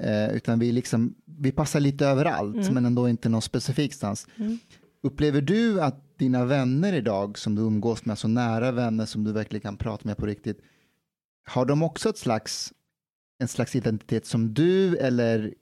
eh, 0.00 0.36
utan 0.36 0.58
vi, 0.58 0.72
liksom, 0.72 1.14
vi 1.24 1.52
passar 1.52 1.80
lite 1.80 2.06
överallt 2.06 2.70
men 2.72 2.86
ändå 2.86 3.08
inte 3.08 3.28
någon 3.28 3.42
specifik 3.42 3.94
stans. 3.94 4.26
Upplever 5.02 5.40
du 5.40 5.80
att 5.80 6.18
dina 6.18 6.44
vänner 6.44 6.92
idag 6.92 7.38
som 7.38 7.54
du 7.54 7.62
umgås 7.62 8.04
med, 8.04 8.18
så 8.18 8.28
nära 8.28 8.72
vänner 8.72 9.06
som 9.06 9.24
du 9.24 9.32
verkligen 9.32 9.62
kan 9.62 9.76
prata 9.76 10.08
med 10.08 10.16
på 10.16 10.26
riktigt, 10.26 10.58
har 11.46 11.64
de 11.64 11.82
också 11.82 12.08
ett 12.08 12.18
slags, 12.18 12.72
en 13.38 13.48
slags 13.48 13.76
identitet 13.76 14.26
som 14.26 14.54
du 14.54 14.96
eller 14.96 15.54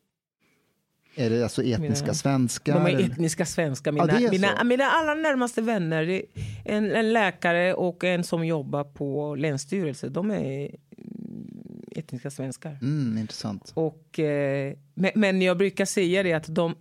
är 1.15 1.31
det 1.31 1.43
alltså 1.43 1.63
etniska 1.63 2.07
Mina- 2.07 2.15
svenskar? 2.15 2.75
De 2.75 2.87
är 2.87 3.11
etniska 3.11 3.47
svenskar. 3.47 3.93
Ja, 3.93 4.05
Mina, 4.05 4.21
är 4.21 4.31
mina, 4.31 4.65
mina 4.65 4.85
allra 4.85 5.15
närmaste 5.15 5.63
vänner, 5.63 6.09
är 6.09 6.23
en, 6.65 6.91
en 6.91 7.13
läkare 7.13 7.75
och 7.75 8.05
en 8.05 8.25
som 8.25 8.47
jobbar 8.47 8.85
på 8.85 9.35
länsstyrelsen, 9.35 10.13
de 10.13 10.31
är 10.31 10.37
mm, 10.37 11.83
etniska 11.91 12.31
svenskar. 12.31 12.79
Mm, 12.83 13.19
intressant. 13.19 13.73
Och, 13.75 14.19
eh, 14.19 14.75
men, 14.95 15.11
men 15.15 15.43
jag 15.43 15.59
brukar 15.59 15.85
säga 15.85 16.23
det 16.23 16.33
att 16.33 16.55
de... 16.55 16.75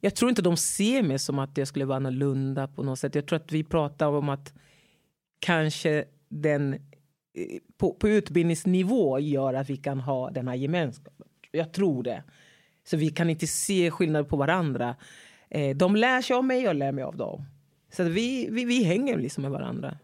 Jag 0.00 0.14
tror 0.14 0.28
inte 0.28 0.42
de 0.42 0.56
ser 0.56 1.02
mig 1.02 1.18
som 1.18 1.38
att 1.38 1.58
jag 1.58 1.68
skulle 1.68 1.84
vara 1.84 1.96
annorlunda 1.96 2.68
på 2.68 2.82
något 2.82 2.98
sätt. 2.98 3.14
Jag 3.14 3.26
tror 3.26 3.36
att 3.36 3.52
vi 3.52 3.64
pratar 3.64 4.06
om 4.06 4.28
att 4.28 4.52
kanske 5.38 6.04
den 6.28 6.74
eh, 6.74 6.78
på, 7.76 7.94
på 7.94 8.08
utbildningsnivå 8.08 9.18
gör 9.18 9.54
att 9.54 9.70
vi 9.70 9.76
kan 9.76 10.00
ha 10.00 10.30
den 10.30 10.48
här 10.48 10.54
gemenskapen. 10.54 11.26
Jag 11.50 11.72
tror 11.72 12.02
det. 12.02 12.22
Så 12.86 12.96
vi 12.96 13.10
kan 13.10 13.30
inte 13.30 13.46
se 13.46 13.90
skillnad 13.90 14.28
på 14.28 14.36
varandra. 14.36 14.96
Eh, 15.50 15.76
de 15.76 15.96
lär 15.96 16.22
sig 16.22 16.36
av 16.36 16.44
mig 16.44 16.58
och 16.58 16.64
jag 16.68 16.76
lär 16.76 16.92
mig 16.92 17.04
av 17.04 17.16
dem. 17.16 17.44
Så 17.92 18.02
vi, 18.04 18.48
vi, 18.50 18.64
vi 18.64 18.82
hänger 18.84 19.16
liksom 19.18 19.42
med 19.42 19.50
varandra. 19.50 19.98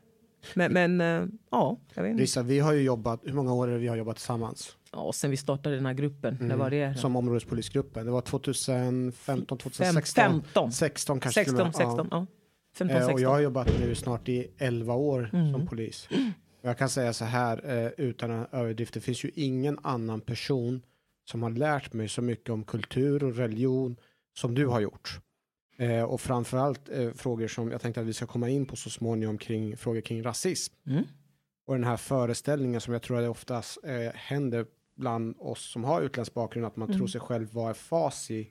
Men, 0.55 0.73
men 0.73 1.01
eh, 1.01 1.29
ja, 1.51 1.79
jag 1.95 2.03
vet 2.03 2.11
inte. 2.11 2.23
Rissa, 2.23 2.43
vi 2.43 2.59
har 2.59 2.73
ju 2.73 2.83
jobbat, 2.83 3.21
hur 3.25 3.33
många 3.33 3.55
år 3.55 3.69
är 3.69 3.73
det 3.73 3.79
vi 3.79 3.88
har 3.88 3.97
jobbat 3.97 4.16
tillsammans? 4.16 4.77
Ja, 4.93 4.99
och 4.99 5.14
sen 5.14 5.31
vi 5.31 5.37
startade 5.37 5.75
den 5.77 5.87
här 5.87 5.95
gruppen, 5.95 6.38
när 6.40 6.57
var 6.57 6.71
det? 6.71 6.95
Som 6.99 7.16
områdespolisgruppen. 7.16 8.07
Det 8.07 8.12
var 8.12 8.21
2015, 8.21 9.59
2016. 9.59 10.25
15. 10.43 10.73
16 10.73 11.21
kanske 11.21 11.45
till 11.45 11.53
och 11.55 11.59
16, 11.61 11.66
med. 11.66 11.75
16, 11.75 12.09
ja. 12.11 12.27
15, 12.77 12.97
Eh, 12.97 13.01
16. 13.01 13.14
Och 13.14 13.21
jag 13.21 13.29
har 13.31 13.40
jobbat 13.40 13.69
nu 13.81 13.95
snart 13.95 14.29
i 14.29 14.47
11 14.59 14.95
år 14.95 15.31
Mm. 15.33 15.53
som 15.53 15.66
polis. 15.66 16.09
Jag 16.62 16.79
kan 16.79 16.88
säga 16.88 17.12
så 17.12 17.25
här 17.25 17.85
eh, 17.85 17.90
utan 18.07 18.31
överdrift. 18.53 18.95
Det 18.95 19.01
finns 19.01 19.25
ju 19.25 19.31
ingen 19.35 19.79
annan 19.83 20.21
person 20.21 20.83
som 21.31 21.43
har 21.43 21.51
lärt 21.51 21.93
mig 21.93 22.09
så 22.09 22.23
mycket 22.23 22.51
om 22.51 22.64
kultur 22.64 23.25
och 23.25 23.37
religion 23.37 23.97
som 24.35 24.55
du 24.55 24.66
har 24.66 24.81
gjort. 24.81 25.21
Eh, 25.77 26.03
och 26.03 26.21
framförallt 26.21 26.88
eh, 26.88 27.11
frågor 27.12 27.49
som 27.49 27.71
jag 27.71 27.81
tänkte 27.81 28.01
att 28.01 28.07
vi 28.07 28.12
ska 28.12 28.27
komma 28.27 28.49
in 28.49 28.66
på 28.66 28.77
så 28.77 28.90
småningom 28.90 29.38
kring 29.38 29.77
frågor 29.77 30.01
kring 30.01 30.23
rasism. 30.23 30.75
Mm. 30.87 31.05
Och 31.66 31.75
den 31.75 31.85
här 31.85 31.97
föreställningen 31.97 32.81
som 32.81 32.93
jag 32.93 33.03
tror 33.03 33.16
att 33.16 33.25
det 33.25 33.29
oftast 33.29 33.79
eh, 33.85 34.12
händer 34.14 34.66
bland 34.97 35.35
oss 35.38 35.73
som 35.73 35.85
har 35.85 36.03
utländsk 36.03 36.35
bakgrund 36.35 36.66
att 36.66 36.77
man 36.77 36.88
Mm. 36.88 36.99
tror 36.99 37.07
sig 37.07 37.21
själv 37.21 37.53
vara 37.53 37.75
fasi 37.75 38.51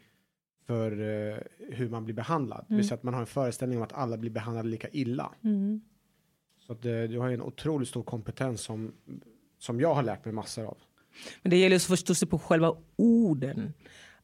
för 0.68 0.92
eh, 0.92 1.38
hur 1.70 1.90
man 1.90 2.06
blir 2.06 2.16
behandlad. 2.16 2.66
Det 2.70 2.76
vill 2.76 2.88
säga 2.88 2.96
att 2.96 3.04
man 3.04 3.14
har 3.14 3.22
en 3.22 3.28
föreställning 3.28 3.78
om 3.78 3.84
att 3.84 3.94
alla 3.94 4.18
blir 4.18 4.32
behandlade 4.32 4.70
lika 4.70 4.90
illa. 4.90 5.34
Mm. 5.44 5.82
Så 6.60 6.74
att, 6.74 6.86
eh, 6.86 7.02
du 7.02 7.20
har 7.20 7.30
en 7.30 7.42
otroligt 7.42 7.90
stor 7.90 8.04
kompetens 8.04 8.62
som, 8.62 8.92
som 9.58 9.80
jag 9.80 9.94
har 9.94 10.04
lärt 10.04 10.26
mig 10.26 10.34
massor 10.34 10.66
av. 10.66 10.78
Men 11.42 11.50
det 11.50 11.58
gäller 11.58 11.76
att 11.76 11.84
förstå 11.84 12.16
sig 12.16 12.28
på 12.28 12.40
själva 12.40 12.76
orden. 12.96 13.74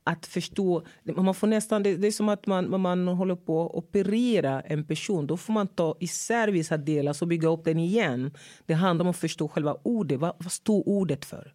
Att 0.04 0.26
förstå, 0.26 0.86
man 1.04 1.36
får 1.36 1.48
nästan, 1.48 1.84
det, 1.84 1.98
det 1.98 2.08
är 2.08 2.12
som 2.12 2.30
att 2.30 2.48
man, 2.48 2.82
man 2.82 3.08
håller 3.08 3.36
på 3.36 3.66
att 3.66 3.76
operera 3.76 4.62
en 4.62 4.88
person. 4.88 5.28
Då 5.28 5.38
får 5.38 5.54
man 5.54 5.68
ta 5.68 5.98
isär 6.00 6.48
vissa 6.48 6.78
delar 6.78 7.18
och 7.22 7.28
bygga 7.28 7.50
upp 7.50 7.64
den 7.66 7.80
igen. 7.80 8.34
Det 8.66 8.74
handlar 8.74 9.06
om 9.06 9.10
att 9.10 9.18
förstå 9.18 9.48
själva 9.48 9.78
ordet. 9.84 10.20
Vad, 10.20 10.36
vad 10.40 10.52
står 10.52 10.90
ordet 10.90 11.26
för? 11.26 11.54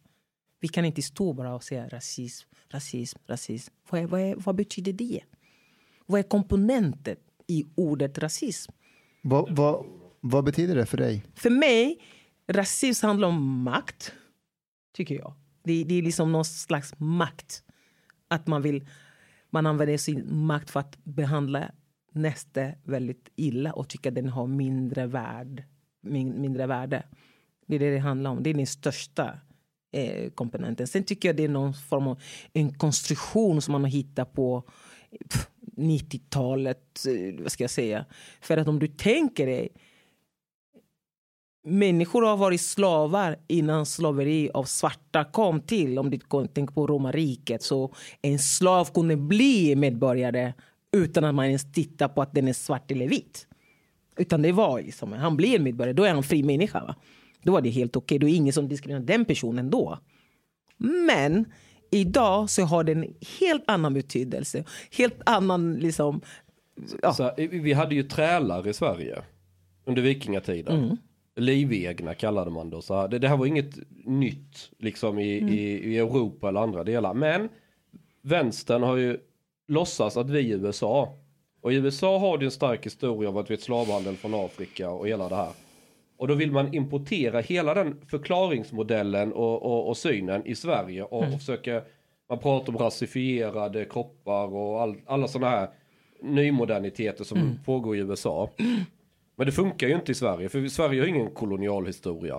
Vi 0.61 0.69
kan 0.69 0.85
inte 0.85 1.03
stå 1.03 1.33
bara 1.33 1.55
och 1.55 1.65
säga 1.65 1.89
rasism, 1.89 2.49
rasism, 2.69 3.19
rasism. 3.27 3.73
Vad, 3.91 4.01
är, 4.01 4.07
vad, 4.07 4.21
är, 4.21 4.35
vad 4.37 4.55
betyder 4.55 4.93
det? 4.93 5.21
Vad 6.07 6.19
är 6.19 6.23
komponenten 6.23 7.17
i 7.47 7.67
ordet 7.75 8.19
rasism? 8.19 8.73
Vad, 9.23 9.57
vad, 9.57 9.87
vad 10.21 10.45
betyder 10.45 10.75
det 10.75 10.87
för 10.87 10.97
dig? 10.97 11.25
För 11.35 11.51
mig, 11.51 12.01
rasism 12.49 13.07
handlar 13.07 13.29
om 13.29 13.63
makt, 13.63 14.13
tycker 14.93 15.15
jag. 15.15 15.35
Det, 15.65 15.85
det 15.85 15.95
är 15.95 16.03
liksom 16.03 16.33
någon 16.33 16.45
slags 16.45 16.95
makt. 16.99 17.63
Att 18.29 18.47
man 18.47 18.63
vill, 18.63 18.87
man 19.51 19.67
använder 19.67 19.97
sin 19.97 20.37
makt 20.37 20.71
för 20.71 20.81
att 20.81 21.05
behandla 21.05 21.71
nästa 22.13 22.71
väldigt 22.85 23.29
illa 23.37 23.73
och 23.73 23.89
tycka 23.89 24.09
att 24.09 24.15
den 24.15 24.29
har 24.29 24.47
mindre, 24.47 25.07
värd, 25.07 25.65
min, 26.01 26.41
mindre 26.41 26.67
värde. 26.67 27.03
Det 27.67 27.75
är 27.75 27.81
det 27.81 27.91
det 27.91 27.99
handlar 27.99 28.31
om. 28.31 28.43
Det 28.43 28.51
är 28.51 28.55
den 28.55 28.67
största 28.67 29.39
eh, 29.93 30.31
komponenten. 30.31 30.87
Sen 30.87 31.05
tycker 31.05 31.29
jag 31.29 31.37
det 31.37 31.45
är 31.45 31.49
någon 31.49 31.75
form 31.75 32.07
av 32.07 32.23
en 32.53 32.75
konstruktion 32.75 33.63
som 33.63 33.73
man 33.73 33.83
har 33.83 33.91
hittat 33.91 34.33
på 34.33 34.65
90-talet, 35.77 37.07
eh, 37.07 37.43
vad 37.43 37.53
ska 37.53 37.65
jag 37.65 37.71
säga. 37.71 38.07
För 38.41 38.57
att 38.57 38.69
om 38.69 38.79
du 38.79 38.89
tänker 38.89 39.47
dig 39.47 39.69
Människor 41.65 42.23
har 42.23 42.37
varit 42.37 42.61
slavar 42.61 43.37
innan 43.49 43.87
slaveri 43.87 44.51
av 44.55 44.65
svarta 44.65 45.25
kom 45.25 45.61
till. 45.61 45.99
Om 45.99 46.11
du 46.11 46.19
tänker 46.19 46.75
på 46.75 46.87
romarriket. 46.87 47.63
Så 47.63 47.95
en 48.23 48.39
slav 48.39 48.85
kunde 48.95 49.17
bli 49.17 49.77
medborgare 49.77 50.53
utan 50.93 51.25
att 51.25 51.35
man 51.35 51.47
ens 51.47 51.73
tittar 51.73 52.09
på 52.09 52.23
att 52.23 52.35
den 52.35 52.49
är 52.49 52.53
svart 52.53 52.91
eller 52.91 53.09
vit. 53.09 53.47
Utan 54.17 54.43
det 54.43 54.53
var 54.53 54.83
liksom, 54.83 55.13
han 55.13 55.37
blir 55.37 55.59
medborgare, 55.59 55.93
då 55.93 56.05
är 56.05 56.15
han 56.15 56.23
fri 56.23 56.43
människa. 56.43 56.85
Va? 56.85 56.95
Då 57.43 57.53
var 57.53 57.61
det 57.61 57.71
helt 57.71 57.97
okej, 57.97 58.19
då 58.19 58.29
är 58.29 58.35
ingen 58.35 58.53
som 58.53 58.69
diskriminerar 58.69 59.07
den 59.07 59.25
personen 59.25 59.71
då. 59.71 59.99
Men 60.77 61.53
idag 61.91 62.51
så 62.51 62.63
har 62.63 62.85
den 62.85 63.15
helt 63.41 63.65
annan 63.67 63.95
betydelse. 63.95 64.65
Helt 64.91 65.21
annan 65.27 65.75
liksom... 65.75 66.21
Ja. 67.03 67.13
Så, 67.13 67.23
här, 67.23 67.49
vi 67.49 67.73
hade 67.73 67.95
ju 67.95 68.03
trälar 68.03 68.69
i 68.69 68.73
Sverige 68.73 69.23
under 69.85 70.03
vikingatiden. 70.03 70.85
Mm. 70.85 70.97
Livegna 71.41 72.15
kallade 72.15 72.51
man 72.51 72.71
det. 72.71 72.83
Så 72.83 73.07
det. 73.07 73.19
Det 73.19 73.29
här 73.29 73.37
var 73.37 73.47
inget 73.47 73.79
nytt 74.05 74.71
liksom 74.79 75.19
i, 75.19 75.39
Mm. 75.39 75.55
i, 75.55 75.59
i 75.63 75.99
Europa 75.99 76.49
eller 76.49 76.61
andra 76.61 76.85
delar. 76.85 77.15
Men 77.15 77.49
vänstern 78.23 78.83
har 78.83 78.97
ju 78.97 79.19
låtsats 79.69 80.17
att 80.17 80.31
vi 80.31 80.53
är 80.53 80.57
USA. 80.57 81.15
Och 81.63 81.73
i 81.73 81.77
USA 81.77 82.19
har 82.19 82.39
det 82.39 82.45
en 82.45 82.51
stark 82.51 82.87
historia 82.87 83.29
av 83.29 83.39
att 83.39 83.51
vi 83.51 83.55
är 83.55 83.59
ett 83.59 83.65
slavhandel 83.65 84.17
från 84.17 84.35
Afrika 84.35 84.91
och 84.91 85.09
hela 85.09 85.29
det 85.29 85.35
här. 85.37 85.53
Och 86.17 86.29
då 86.29 86.35
vill 86.35 86.53
man 86.53 86.75
importera 86.75 87.41
hela 87.41 87.75
den 87.75 88.01
förklaringsmodellen 88.07 89.33
och, 89.33 89.63
och, 89.63 89.89
och 89.89 89.97
synen 89.97 90.47
i 90.47 90.55
Sverige 90.55 91.03
och, 91.03 91.19
och 91.23 91.39
försöka, 91.39 91.83
man 92.29 92.39
pratar 92.39 92.73
om 92.73 92.79
rasifierade 92.79 93.85
kroppar 93.85 94.55
och 94.55 94.83
all, 94.83 94.97
alla 95.07 95.29
sådana 95.29 95.51
här 95.51 95.69
nymoderniteter 96.23 97.25
som 97.25 97.59
pågår 97.65 97.97
i 97.97 97.99
USA. 97.99 98.51
Men 99.41 99.47
det 99.47 99.53
funkar 99.53 99.89
ju 99.89 99.95
inte 99.95 100.13
i 100.13 100.15
Sverige, 100.15 100.49
för 100.49 100.69
Sverige 100.69 101.01
har 101.01 101.07
ingen 101.07 101.31
kolonialhistoria. 101.31 102.37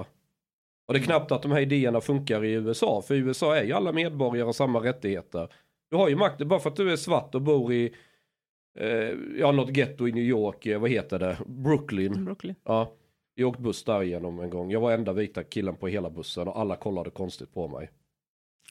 Och 0.88 0.94
det 0.94 1.00
är 1.00 1.04
knappt 1.04 1.32
att 1.32 1.42
de 1.42 1.52
här 1.52 1.62
idéerna 1.62 2.02
funkar 2.02 2.46
i 2.46 2.52
USA, 2.52 3.02
för 3.08 3.16
i 3.16 3.18
USA 3.18 3.56
är 3.56 3.64
ju 3.64 3.74
alla 3.74 3.92
medborgare 3.92 4.48
och 4.48 4.56
samma 4.56 4.80
rättigheter. 4.80 5.54
Du 5.90 5.98
har 5.98 6.10
ju 6.10 6.16
makten, 6.16 6.48
bara 6.48 6.60
för 6.60 6.70
att 6.70 6.76
du 6.76 6.92
är 6.92 6.96
svart 6.96 7.36
och 7.36 7.42
bor 7.42 7.74
i, 7.74 7.94
eh, 8.80 8.90
ja 9.38 9.52
något 9.52 9.78
getto 9.78 10.08
i 10.08 10.12
New 10.12 10.24
York, 10.24 10.66
eh, 10.66 10.80
vad 10.80 10.90
heter 10.90 11.20
det, 11.20 11.38
Brooklyn. 11.46 12.26
Brooklyn. 12.26 12.56
Ja, 12.64 12.94
jag 13.36 13.50
åkte 13.50 13.62
buss 13.62 13.84
där 13.84 14.04
igenom 14.04 14.40
en 14.40 14.50
gång. 14.50 14.72
Jag 14.72 14.80
var 14.80 14.92
enda 14.92 15.14
vita 15.14 15.44
killen 15.44 15.76
på 15.76 15.88
hela 15.88 16.10
bussen 16.10 16.48
och 16.48 16.60
alla 16.60 16.76
kollade 16.76 17.10
konstigt 17.10 17.54
på 17.54 17.68
mig. 17.68 17.90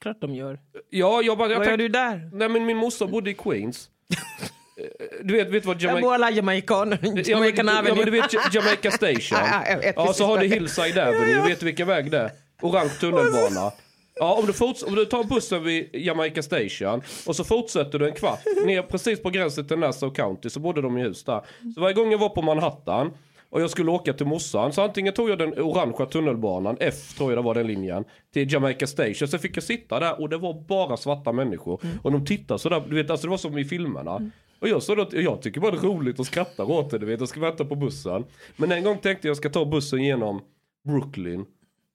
Klart 0.00 0.20
de 0.20 0.34
gör. 0.34 0.60
Ja, 0.90 1.22
jag 1.22 1.38
bara... 1.38 1.50
Jag 1.50 1.58
Vad 1.58 1.66
gör 1.66 1.76
tänkte- 1.76 1.82
du 1.82 1.88
där? 1.88 2.30
Nej 2.32 2.48
men 2.48 2.66
min 2.66 2.76
morsa 2.76 3.06
bodde 3.06 3.30
i 3.30 3.34
Queens. 3.34 3.90
Eh, 4.80 5.06
du 5.24 5.34
vet, 5.36 5.48
vet 5.48 5.64
vad 5.64 5.82
Jamaica... 5.82 6.06
bor 6.06 6.14
alla 6.14 6.30
jamaikaner. 6.30 6.98
Ja 7.02 7.22
Jamaican 7.26 7.66
ja 7.66 7.74
men 7.82 7.84
du 7.84 7.90
Avenue. 8.02 8.10
vet 8.20 8.32
Ja- 8.32 8.40
Jamaica 8.52 8.90
Station. 8.90 9.38
Ja, 9.50 9.62
jag 9.68 9.78
vet 9.78 9.94
Ja 9.96 10.12
så 10.12 10.24
har 10.26 10.38
du. 10.38 10.46
Hillside 10.46 10.98
Avenue, 10.98 11.48
vet 11.48 11.60
du 11.60 11.66
vilken 11.66 11.86
väg 11.86 12.10
det 12.10 12.18
är? 12.18 12.30
Orange 12.62 12.90
tunnelbana. 13.00 13.72
Ja 14.14 14.34
om 14.34 14.46
du, 14.46 14.52
forts- 14.52 14.84
om 14.86 14.94
du 14.94 15.04
tar 15.04 15.24
bussen 15.24 15.64
vid 15.64 15.90
Jamaica 15.92 16.42
Station 16.42 17.02
och 17.26 17.36
så 17.36 17.44
fortsätter 17.44 17.98
du 17.98 18.06
en 18.08 18.14
kvart 18.14 18.40
ner 18.66 18.82
precis 18.82 19.22
på 19.22 19.30
gränsen 19.30 19.66
till 19.68 19.78
Nassau 19.78 20.10
County 20.10 20.50
så 20.50 20.60
bodde 20.60 20.82
de 20.82 20.98
i 20.98 21.02
hus 21.02 21.24
där. 21.24 21.40
Så 21.74 21.80
varje 21.80 21.94
gång 21.94 22.10
jag 22.12 22.18
var 22.18 22.28
på 22.28 22.42
Manhattan 22.42 23.10
och 23.50 23.62
jag 23.62 23.70
skulle 23.70 23.90
åka 23.90 24.12
till 24.12 24.26
morsan 24.26 24.72
så 24.72 24.82
antingen 24.82 25.12
tog 25.12 25.30
jag 25.30 25.38
den 25.38 25.52
orangea 25.60 26.06
tunnelbanan, 26.06 26.76
F 26.80 26.94
tror 27.16 27.30
jag 27.30 27.38
det 27.38 27.42
var 27.42 27.54
den 27.54 27.66
linjen, 27.66 28.04
till 28.32 28.52
Jamaica 28.52 28.86
Station. 28.86 29.28
Så 29.28 29.38
fick 29.38 29.56
jag 29.56 29.64
sitta 29.64 30.00
där 30.00 30.20
och 30.20 30.28
det 30.28 30.36
var 30.36 30.54
bara 30.68 30.96
svarta 30.96 31.32
människor. 31.32 31.80
Och 32.02 32.12
de 32.12 32.26
tittade 32.26 32.58
sådär, 32.60 32.82
du 32.88 32.96
vet 32.96 33.10
alltså 33.10 33.26
det 33.26 33.30
var 33.30 33.36
som 33.38 33.58
i 33.58 33.64
filmerna. 33.64 34.30
Och 34.61 34.68
jag 34.68 34.83
sa 34.83 34.94
då 34.94 35.03
att 35.03 35.12
jag 35.12 35.42
tycker 35.42 35.61
bara 35.61 35.70
det 35.70 35.79
är 35.79 35.83
roligt 35.83 36.18
och 36.18 36.27
skrattar 36.27 36.70
åt 36.70 36.90
det, 36.90 36.99
du 36.99 37.07
vet, 37.07 37.20
jag 37.20 37.29
ska 37.29 37.40
vänta 37.40 37.64
på 37.64 37.77
bussen. 37.77 38.25
Men 38.57 38.73
en 38.73 38.85
gång 38.85 38.99
tänkte 38.99 39.29
jag 39.29 39.37
ska 39.37 39.49
ta 39.49 39.64
bussen 39.64 40.05
genom 40.05 40.40
Brooklyn 40.85 41.44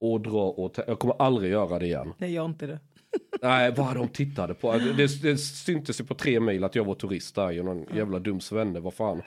och 0.02 0.22
dra 0.22 0.44
åt, 0.44 0.80
jag 0.88 1.00
kommer 1.00 1.22
aldrig 1.22 1.52
göra 1.52 1.80
det 1.80 1.86
igen. 1.86 2.14
Nej, 2.18 2.34
jag 2.34 2.46
inte 2.46 2.68
det. 2.68 2.80
Nej, 3.42 3.74
vad 3.78 3.96
de 3.96 4.08
tittade 4.08 4.54
på. 4.54 4.78
Det, 4.78 5.22
det 5.22 5.38
syntes 5.38 6.02
ju 6.02 6.06
på 6.06 6.14
tre 6.14 6.40
mil 6.40 6.64
att 6.64 6.76
jag 6.76 6.86
var 6.86 6.96
turist 6.96 7.36
där, 7.36 7.64
någon 7.64 7.86
jävla 7.96 8.20
dum 8.20 8.40
svenne, 8.40 8.80
vad 8.80 8.94
fan. 8.94 9.22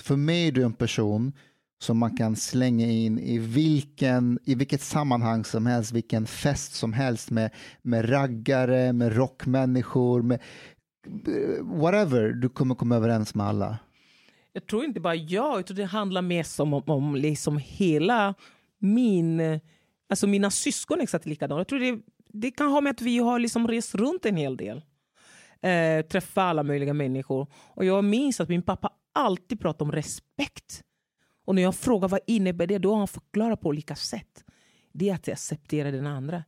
För 0.00 0.16
mig 0.16 0.48
är 0.48 0.52
du 0.52 0.62
en 0.62 0.72
person 0.72 1.32
som 1.82 1.98
man 1.98 2.16
kan 2.16 2.36
slänga 2.36 2.86
in 2.86 3.18
i, 3.18 3.38
vilken, 3.38 4.38
i 4.44 4.54
vilket 4.54 4.80
sammanhang 4.80 5.44
som 5.44 5.66
helst, 5.66 5.92
vilken 5.92 6.26
fest 6.26 6.74
som 6.74 6.92
helst 6.92 7.30
med, 7.30 7.50
med 7.82 8.10
raggare, 8.10 8.92
med 8.92 9.16
rockmänniskor, 9.16 10.22
med 10.22 10.40
whatever. 11.62 12.28
Du 12.28 12.48
kommer 12.48 12.74
komma 12.74 12.96
överens 12.96 13.34
med 13.34 13.46
alla. 13.46 13.78
Jag 14.52 14.66
tror 14.66 14.84
inte 14.84 15.00
bara 15.00 15.14
jag, 15.14 15.60
utan 15.60 15.76
det 15.76 15.84
handlar 15.84 16.22
mest 16.22 16.60
om, 16.60 16.74
om, 16.74 16.82
om 16.86 17.16
liksom 17.16 17.58
hela 17.58 18.34
min... 18.78 19.60
Alltså 20.08 20.26
mina 20.26 20.50
syskon 20.50 20.98
är 20.98 21.02
exakt 21.02 21.26
likadana. 21.26 21.60
Jag 21.60 21.68
tror 21.68 21.78
det, 21.78 22.02
det 22.28 22.50
kan 22.50 22.70
ha 22.70 22.80
med 22.80 22.90
att 22.90 23.02
vi 23.02 23.18
har 23.18 23.38
liksom 23.38 23.68
rest 23.68 23.94
runt 23.94 24.26
en 24.26 24.36
hel 24.36 24.56
del. 24.56 24.82
Eh, 25.62 26.06
träffat 26.06 26.42
alla 26.42 26.62
möjliga 26.62 26.94
människor. 26.94 27.46
Och 27.54 27.84
jag 27.84 28.04
minns 28.04 28.40
att 28.40 28.48
min 28.48 28.62
pappa 28.62 28.92
alltid 29.12 29.60
pratade 29.60 29.84
om 29.84 29.92
respekt. 29.92 30.82
Och 31.44 31.54
när 31.54 31.62
jag 31.62 31.74
frågar 31.74 32.08
vad 32.08 32.20
innebär 32.26 32.66
det, 32.66 32.78
då 32.78 32.90
har 32.90 32.98
han 32.98 33.08
förklarat 33.08 33.60
på 33.60 33.68
olika 33.68 33.96
sätt. 33.96 34.44
Det 34.92 35.08
är 35.08 35.14
att 35.14 35.28
acceptera 35.28 35.90
den 35.90 36.06
andra 36.06 36.44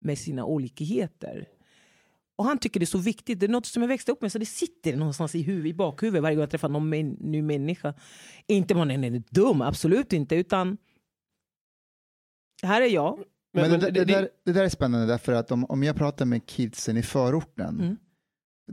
med 0.00 0.18
sina 0.18 0.44
olikheter. 0.44 1.48
Och 2.38 2.44
han 2.44 2.58
tycker 2.58 2.80
det 2.80 2.84
är 2.84 2.86
så 2.86 2.98
viktigt. 2.98 3.40
Det 3.40 3.46
är 3.46 3.50
något 3.50 3.66
som 3.66 3.82
jag 3.82 3.88
växte 3.88 4.12
upp 4.12 4.22
med, 4.22 4.32
så 4.32 4.38
det 4.38 4.46
sitter 4.46 4.96
någonstans 4.96 5.34
i, 5.34 5.42
huvud, 5.42 5.66
i 5.66 5.74
bakhuvudet 5.74 6.22
varje 6.22 6.34
gång 6.36 6.40
jag 6.42 6.50
träffar 6.50 6.68
någon 6.68 6.88
män, 6.88 7.16
ny 7.20 7.42
människa. 7.42 7.94
Inte 8.46 8.74
man 8.74 8.90
är 8.90 9.22
dum, 9.30 9.60
absolut 9.62 10.12
inte, 10.12 10.34
utan 10.36 10.76
här 12.62 12.80
är 12.80 12.86
jag. 12.88 13.18
Men, 13.52 13.70
Men- 13.70 13.80
det, 13.80 13.86
men 13.86 13.94
det, 13.94 14.04
det- 14.04 14.12
där, 14.14 14.28
det 14.44 14.52
där 14.52 14.64
är 14.64 14.68
spännande 14.68 15.06
därför 15.06 15.32
att 15.32 15.50
om, 15.50 15.64
om 15.64 15.82
jag 15.82 15.96
pratar 15.96 16.24
med 16.24 16.46
kidsen 16.46 16.96
i 16.96 17.02
förorten, 17.02 17.80
Mm. 17.80 17.96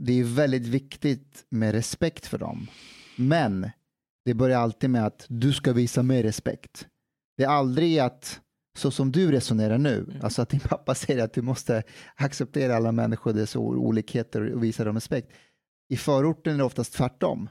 det 0.00 0.12
är 0.20 0.24
väldigt 0.24 0.66
viktigt 0.66 1.46
med 1.48 1.72
respekt 1.72 2.26
för 2.26 2.38
dem. 2.38 2.66
Men 3.16 3.70
det 4.24 4.34
börjar 4.34 4.58
alltid 4.60 4.90
med 4.90 5.06
att 5.06 5.26
du 5.28 5.52
ska 5.52 5.72
visa 5.72 6.02
mig 6.02 6.22
respekt. 6.22 6.88
Det 7.36 7.44
är 7.44 7.48
aldrig 7.48 7.98
att, 7.98 8.40
så 8.76 8.90
som 8.90 9.12
du 9.12 9.32
resonerar 9.32 9.78
nu, 9.78 10.06
Mm. 10.08 10.20
alltså 10.24 10.42
att 10.42 10.48
din 10.48 10.60
pappa 10.60 10.94
säger 10.94 11.24
att 11.24 11.32
du 11.34 11.42
måste 11.42 11.82
acceptera 12.16 12.76
alla 12.76 12.92
människor, 12.92 13.32
deras 13.32 13.56
olikheter 13.56 14.52
och 14.54 14.64
visa 14.64 14.84
dem 14.84 14.94
respekt. 14.96 15.28
I 15.88 15.96
förorten 15.96 16.54
är 16.54 16.58
det 16.58 16.64
oftast 16.64 16.92
tvärtom. 16.92 17.48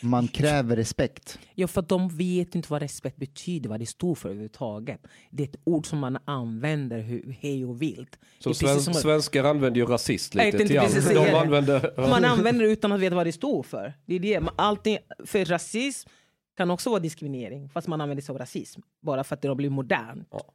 man 0.00 0.28
kräver 0.28 0.76
respekt. 0.76 1.38
Ja, 1.54 1.66
för 1.66 1.82
de 1.82 2.08
vet 2.08 2.54
inte 2.54 2.70
vad 2.72 2.82
respekt 2.82 3.16
betyder, 3.16 3.68
vad 3.70 3.80
det 3.80 3.86
står 3.86 4.14
för 4.14 4.28
överhuvudtaget. 4.28 5.00
Det 5.30 5.42
är 5.42 5.46
ett 5.48 5.56
ord 5.64 5.86
som 5.86 5.98
man 5.98 6.18
använder 6.24 7.22
hej 7.40 7.64
och 7.64 7.82
vilt. 7.82 8.18
Så 8.38 8.54
sven, 8.54 8.80
som 8.80 8.90
att- 8.90 9.00
svenskar 9.00 9.44
använder 9.44 9.80
ju 9.80 9.86
rasist 9.86 10.34
lite 10.34 10.50
tänkte 10.58 10.68
till 10.68 10.80
precis 10.80 11.08
De 11.14 11.34
använder... 11.34 12.08
Man 12.10 12.24
använder 12.24 12.64
det 12.64 12.70
utan 12.72 12.92
att 12.92 13.00
veta 13.00 13.16
vad 13.16 13.26
det 13.26 13.32
står 13.32 13.62
för. 13.62 13.94
Det 14.06 14.14
är 14.14 14.20
det. 14.20 14.42
Allting, 14.56 14.98
för 15.24 15.44
rasism 15.44 16.08
kan 16.56 16.70
också 16.70 16.90
vara 16.90 17.00
diskriminering, 17.00 17.68
fast 17.68 17.88
man 17.88 18.00
använder 18.00 18.22
sig 18.22 18.32
av 18.32 18.38
rasism. 18.38 18.80
Bara 19.00 19.24
för 19.24 19.34
att 19.34 19.42
det 19.42 19.48
har 19.48 19.54
blivit 19.54 19.72
modernt. 19.72 20.28
Ja. 20.30 20.52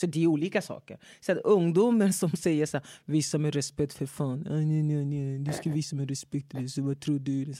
Så 0.00 0.06
det 0.06 0.22
är 0.22 0.26
olika 0.26 0.62
saker. 0.62 0.98
Så 1.20 1.32
att 1.32 1.38
ungdomar 1.38 2.08
som 2.10 2.30
säger 2.30 2.66
så 2.66 2.76
här, 2.76 2.86
visa 3.04 3.38
med 3.38 3.54
respekt 3.54 3.92
för 3.92 4.06
fan. 4.06 4.46
Ah, 4.46 4.52
nej, 4.54 4.82
nej, 4.82 5.04
nej. 5.04 5.38
Du 5.38 5.52
ska 5.52 5.70
visa 5.70 5.96
med 5.96 6.08
respekt, 6.08 6.52
så 6.70 6.82
vad 6.82 7.00
tror 7.00 7.18
du? 7.18 7.54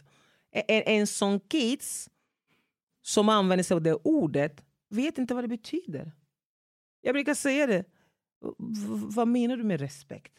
En, 0.52 0.82
en 0.86 1.06
sån 1.06 1.40
kids 1.40 2.10
som 3.02 3.28
använder 3.28 3.62
sig 3.62 3.74
av 3.74 3.82
det 3.82 3.94
ordet 3.94 4.64
vet 4.88 5.18
inte 5.18 5.34
vad 5.34 5.44
det 5.44 5.48
betyder. 5.48 6.12
Jag 7.00 7.14
brukar 7.14 7.34
säga 7.34 7.66
det. 7.66 7.84
V- 8.58 9.08
vad 9.14 9.28
menar 9.28 9.56
du 9.56 9.62
med 9.64 9.80
respekt? 9.80 10.32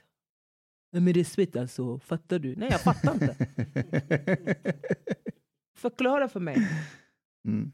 Med 0.91 1.15
respekt 1.15 1.56
alltså, 1.56 2.00
fattar 2.00 2.39
du? 2.39 2.56
Nej, 2.56 2.67
jag 2.72 2.82
fattar 2.82 3.13
inte. 3.13 3.36
Förklara 5.78 6.30
för 6.30 6.39
mig. 6.39 6.58
Mm. 7.45 7.71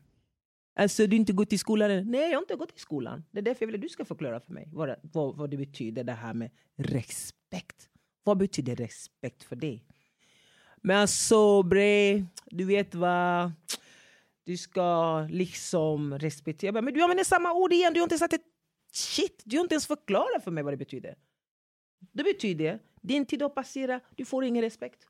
Alltså 0.76 1.08
du 1.08 1.16
inte 1.16 1.34
gått 1.34 1.54
i 1.54 1.58
skolan? 1.58 2.12
Nej, 2.12 2.30
jag 2.30 2.38
har 2.38 2.42
inte 2.42 2.56
gått 2.56 2.76
i 2.76 2.80
skolan. 2.80 3.24
Det 3.32 3.40
är 3.40 3.44
därför 3.44 3.64
jag 3.64 3.68
vill 3.68 3.76
att 3.76 3.82
du 3.82 3.90
ska 3.90 4.06
förklara 4.06 4.40
för 4.40 4.54
mig 4.54 4.70
vad, 4.74 4.96
vad, 5.02 5.38
vad 5.38 5.50
det 5.50 5.58
betyder 5.58 6.04
det 6.04 6.14
här 6.14 6.34
med 6.34 6.52
respekt. 6.76 7.90
Vad 8.24 8.38
betyder 8.38 8.76
respekt 8.76 9.44
för 9.44 9.56
dig? 9.56 9.84
Men 10.82 10.98
alltså 10.98 11.64
bre, 11.64 12.26
du 12.46 12.66
vet 12.66 12.96
vad? 12.96 13.52
Du 14.44 14.58
ska 14.58 15.20
liksom 15.30 16.20
respektera. 16.20 16.82
Men 16.82 16.94
du 16.94 17.02
använder 17.02 17.24
samma 17.24 17.54
ord 17.54 17.74
igen, 17.74 17.94
du 17.94 18.00
har 18.00 18.06
inte 18.06 18.18
sagt 18.18 18.34
ett 18.34 18.46
shit. 18.92 19.42
Du 19.46 19.58
har 19.58 19.62
inte 19.64 19.76
ens 19.76 19.88
förklarat 19.88 20.44
för 20.44 20.52
mig 20.52 20.64
vad 20.64 20.74
det 20.74 20.78
betyder. 20.78 21.16
Det 22.12 22.24
betyder, 22.24 22.80
din 23.02 23.26
tid 23.26 23.42
har 23.42 23.50
passerat, 23.50 24.04
du 24.16 24.26
får 24.26 24.44
ingen 24.44 24.64
respekt. 24.64 25.08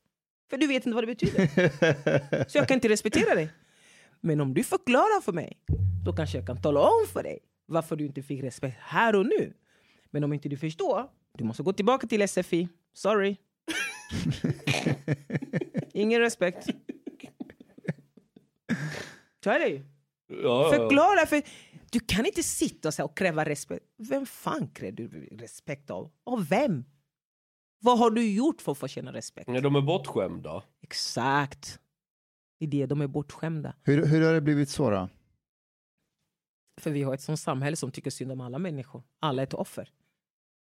För 0.50 0.56
du 0.56 0.66
vet 0.66 0.86
inte 0.86 0.94
vad 0.94 1.02
det 1.02 1.14
betyder. 1.14 2.48
Så 2.48 2.58
jag 2.58 2.68
kan 2.68 2.74
inte 2.74 2.88
respektera 2.88 3.34
dig. 3.34 3.50
Men 4.20 4.40
om 4.40 4.54
du 4.54 4.64
förklarar 4.64 5.20
för 5.20 5.32
mig, 5.32 5.58
då 6.04 6.12
kanske 6.12 6.38
jag 6.38 6.46
kan 6.46 6.62
tala 6.62 6.80
om 6.80 7.06
för 7.12 7.22
dig 7.22 7.38
varför 7.66 7.96
du 7.96 8.06
inte 8.06 8.22
fick 8.22 8.42
respekt 8.42 8.76
här 8.80 9.14
och 9.16 9.26
nu. 9.26 9.54
Men 10.10 10.24
om 10.24 10.32
inte 10.32 10.48
du 10.48 10.56
förstår, 10.56 11.10
du 11.38 11.44
måste 11.44 11.62
gå 11.62 11.72
tillbaka 11.72 12.06
till 12.06 12.28
SFI. 12.28 12.68
Sorry. 12.92 13.36
Ingen 15.92 16.20
respekt. 16.20 16.66
Så 19.44 19.50
är 19.50 19.58
det 19.58 19.68
ju. 19.68 19.84
Ja. 20.42 20.70
Förklara, 20.70 21.26
för 21.26 21.42
du 21.90 22.00
kan 22.00 22.26
inte 22.26 22.42
sitta 22.42 23.04
och, 23.04 23.18
kräva 23.18 23.44
respekt. 23.44 23.84
Vem 23.96 24.26
fan 24.26 24.68
kräver 24.68 24.96
du 24.96 25.28
respekt 25.32 25.90
av? 25.90 26.10
Av 26.24 26.48
vem? 26.48 26.84
Vad 27.80 27.98
har 27.98 28.10
du 28.10 28.30
gjort 28.32 28.62
för 28.62 28.72
att 28.72 28.78
få 28.78 28.88
känna 28.88 29.12
respekt? 29.12 29.50
Ja, 29.52 29.60
De 29.60 29.76
är 29.76 29.80
bortskämda. 29.80 30.62
Exakt. 30.82 31.80
Det 32.58 32.64
är 32.64 32.70
det, 32.70 32.86
de 32.86 33.00
är 33.00 33.06
bortskämda. 33.06 33.74
Hur, 33.82 34.06
hur 34.06 34.26
har 34.26 34.32
det 34.32 34.40
blivit 34.40 34.68
så 34.68 34.90
då? 34.90 35.08
För 36.80 36.90
vi 36.90 37.02
har 37.02 37.14
ett 37.14 37.20
sånt 37.20 37.40
samhälle 37.40 37.76
som 37.76 37.90
tycker 37.90 38.10
synd 38.10 38.32
om 38.32 38.40
alla 38.40 38.58
människor. 38.58 39.02
Alla 39.20 39.42
är 39.42 39.46
ett 39.46 39.54
offer. 39.54 39.92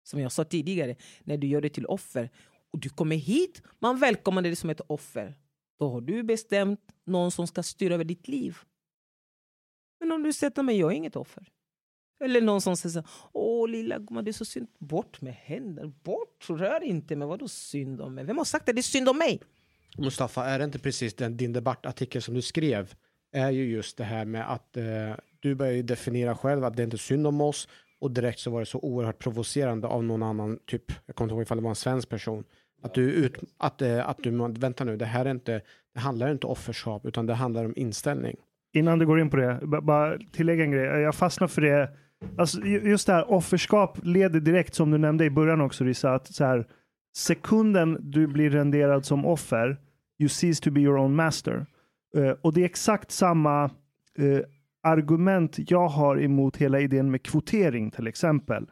Som 0.04 0.20
jag 0.20 0.32
sa 0.32 0.44
tidigare, 0.44 0.96
när 1.24 1.38
du 1.38 1.48
gör 1.48 1.62
det 1.62 1.70
till 1.70 1.86
offer 1.86 2.30
och 2.72 2.80
du 2.80 2.90
kommer 2.90 3.16
hit, 3.16 3.62
man 3.80 4.00
välkomnar 4.00 4.42
dig 4.42 4.56
som 4.56 4.70
ett 4.70 4.82
offer. 4.88 5.38
Då 5.80 5.90
har 5.90 6.02
du 6.02 6.24
bestämt 6.24 6.96
någon 7.06 7.32
som 7.32 7.48
ska 7.48 7.64
styra 7.64 7.94
över 7.94 8.04
ditt 8.04 8.28
liv. 8.28 8.58
Men 10.00 10.12
om 10.12 10.24
du 10.24 10.34
sätter 10.34 10.64
mig, 10.64 10.80
jag 10.80 10.92
är 10.92 10.96
inget 10.96 11.16
offer. 11.16 11.52
Eller 12.24 12.42
någon 12.42 12.62
som 12.62 12.78
säger 12.78 13.02
så 13.02 13.04
åh 13.34 13.70
lilla 13.70 14.00
gumman 14.00 14.24
det 14.24 14.32
är 14.32 14.34
så 14.34 14.46
synd. 14.46 14.68
Bort 14.80 15.22
med 15.22 15.34
händer, 15.34 15.86
bort, 15.86 16.50
rör 16.50 16.84
inte 16.84 17.16
mig. 17.16 17.28
Vadå 17.28 17.48
synd 17.48 18.02
om 18.02 18.16
mig? 18.16 18.24
Vem 18.24 18.38
har 18.38 18.46
sagt 18.46 18.70
att 18.70 18.76
det 18.76 18.80
är 18.80 18.84
synd 18.84 19.10
om 19.10 19.18
mig? 19.18 19.42
Mustafa, 19.98 20.46
är 20.46 20.60
det 20.60 20.66
inte 20.66 20.80
precis 20.80 21.14
den, 21.14 21.38
din 21.38 21.54
debattartikel 21.54 22.22
som 22.22 22.34
du 22.34 22.42
skrev? 22.42 22.94
Är 23.34 23.50
ju 23.50 23.72
just 23.72 23.98
det 23.98 24.04
här 24.04 24.26
med 24.26 24.52
att 24.52 24.78
eh, 24.78 24.84
du 25.40 25.56
börjar 25.56 25.74
ju 25.74 25.84
definiera 25.84 26.36
själv 26.36 26.64
att 26.64 26.76
det 26.76 26.82
är 26.82 26.86
inte 26.86 26.98
synd 26.98 27.28
om 27.28 27.42
oss 27.42 27.68
och 28.02 28.12
direkt 28.12 28.40
så 28.40 28.52
var 28.52 28.60
det 28.60 28.66
så 28.66 28.80
oerhört 28.80 29.20
provocerande 29.20 29.88
av 29.88 30.04
någon 30.04 30.24
annan, 30.24 30.60
typ, 30.66 30.84
jag 31.06 31.16
kommer 31.16 31.26
inte 31.26 31.36
ihåg 31.36 31.42
ifall 31.42 31.58
det 31.58 31.64
var 31.64 31.70
en 31.70 31.76
svensk 31.76 32.10
person. 32.10 32.44
Att 32.84 32.94
du, 32.94 33.12
ut, 33.12 33.38
att, 33.58 33.82
eh, 33.82 34.10
att 34.10 34.18
du, 34.18 34.54
vänta 34.60 34.84
nu, 34.84 34.98
det 34.98 35.06
här 35.06 35.26
är 35.26 35.32
inte, 35.32 35.62
det 35.94 36.00
handlar 36.00 36.32
inte 36.32 36.48
om 36.48 36.52
offerskap 36.52 37.06
utan 37.06 37.26
det 37.26 37.34
handlar 37.34 37.66
om 37.66 37.74
inställning. 37.76 38.36
Innan 38.74 39.00
du 39.00 39.06
går 39.06 39.20
in 39.20 39.30
på 39.30 39.38
det, 39.38 39.60
bara 39.84 40.18
tillägga 40.32 40.64
en 40.64 40.72
grej. 40.72 40.84
Jag 40.84 41.16
fastnar 41.16 41.48
för 41.48 41.62
det. 41.62 41.90
Alltså, 42.38 42.62
just 42.66 43.08
det 43.08 43.14
här 43.14 43.32
offerskap 43.32 43.98
leder 44.04 44.40
direkt, 44.40 44.76
som 44.76 44.92
du 44.92 44.98
nämnde 44.98 45.26
i 45.26 45.30
början 45.30 45.62
också 45.62 45.84
Rissa, 45.84 46.14
att 46.14 46.28
så 46.28 46.44
här, 46.44 46.68
sekunden 47.14 47.98
du 48.12 48.28
blir 48.28 48.50
renderad 48.50 49.06
som 49.06 49.26
offer, 49.26 49.78
you 50.20 50.30
cease 50.30 50.64
to 50.64 50.72
be 50.72 50.82
your 50.82 50.98
own 50.98 51.16
master. 51.16 51.66
Eh, 52.16 52.32
och 52.42 52.54
det 52.54 52.62
är 52.62 52.66
exakt 52.66 53.12
samma 53.12 53.64
eh, 54.18 54.40
argument 54.84 55.72
jag 55.72 55.88
har 55.88 56.22
emot 56.22 56.58
hela 56.58 56.80
idén 56.80 57.12
med 57.12 57.24
kvotering 57.24 57.92
till 57.92 58.08
exempel. 58.08 58.68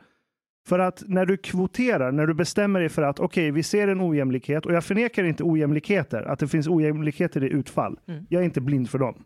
För 0.68 0.80
att 0.80 1.04
när 1.08 1.26
du 1.26 1.38
kvoterar, 1.38 2.12
när 2.12 2.28
du 2.28 2.34
bestämmer 2.34 2.80
dig 2.80 2.90
för 2.90 3.02
att 3.02 3.20
okej, 3.20 3.52
vi 3.52 3.64
ser 3.64 3.88
en 3.88 4.02
ojämlikhet 4.02 4.66
och 4.66 4.74
jag 4.74 4.84
förnekar 4.84 5.24
inte 5.24 5.44
ojämlikheter, 5.44 6.22
att 6.24 6.40
det 6.40 6.48
finns 6.48 6.68
ojämlikheter 6.68 7.44
i 7.44 7.50
utfall. 7.50 8.00
Mm. 8.08 8.26
Jag 8.30 8.42
är 8.42 8.46
inte 8.46 8.62
blind 8.62 8.90
för 8.90 9.00
dem. 9.00 9.24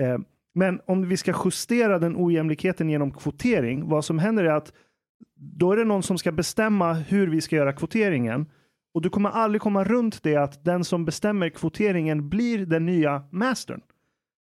Eh, 0.00 0.18
men 0.54 0.80
om 0.86 1.08
vi 1.08 1.16
ska 1.16 1.34
justera 1.44 1.98
den 1.98 2.16
ojämlikheten 2.16 2.90
genom 2.90 3.10
kvotering, 3.10 3.88
vad 3.88 4.04
som 4.04 4.18
händer 4.18 4.44
är 4.44 4.52
att 4.52 4.72
då 5.34 5.72
är 5.72 5.76
det 5.76 5.84
någon 5.84 6.02
som 6.02 6.18
ska 6.18 6.32
bestämma 6.32 6.92
hur 6.92 7.26
vi 7.28 7.40
ska 7.40 7.56
göra 7.56 7.72
kvoteringen. 7.72 8.46
Och 8.94 9.02
du 9.02 9.10
kommer 9.10 9.30
aldrig 9.30 9.60
komma 9.62 9.84
runt 9.84 10.22
det 10.22 10.36
att 10.36 10.64
den 10.64 10.84
som 10.84 11.04
bestämmer 11.04 11.48
kvoteringen 11.50 12.28
blir 12.28 12.66
den 12.66 12.86
nya 12.86 13.28
mastern. 13.32 13.80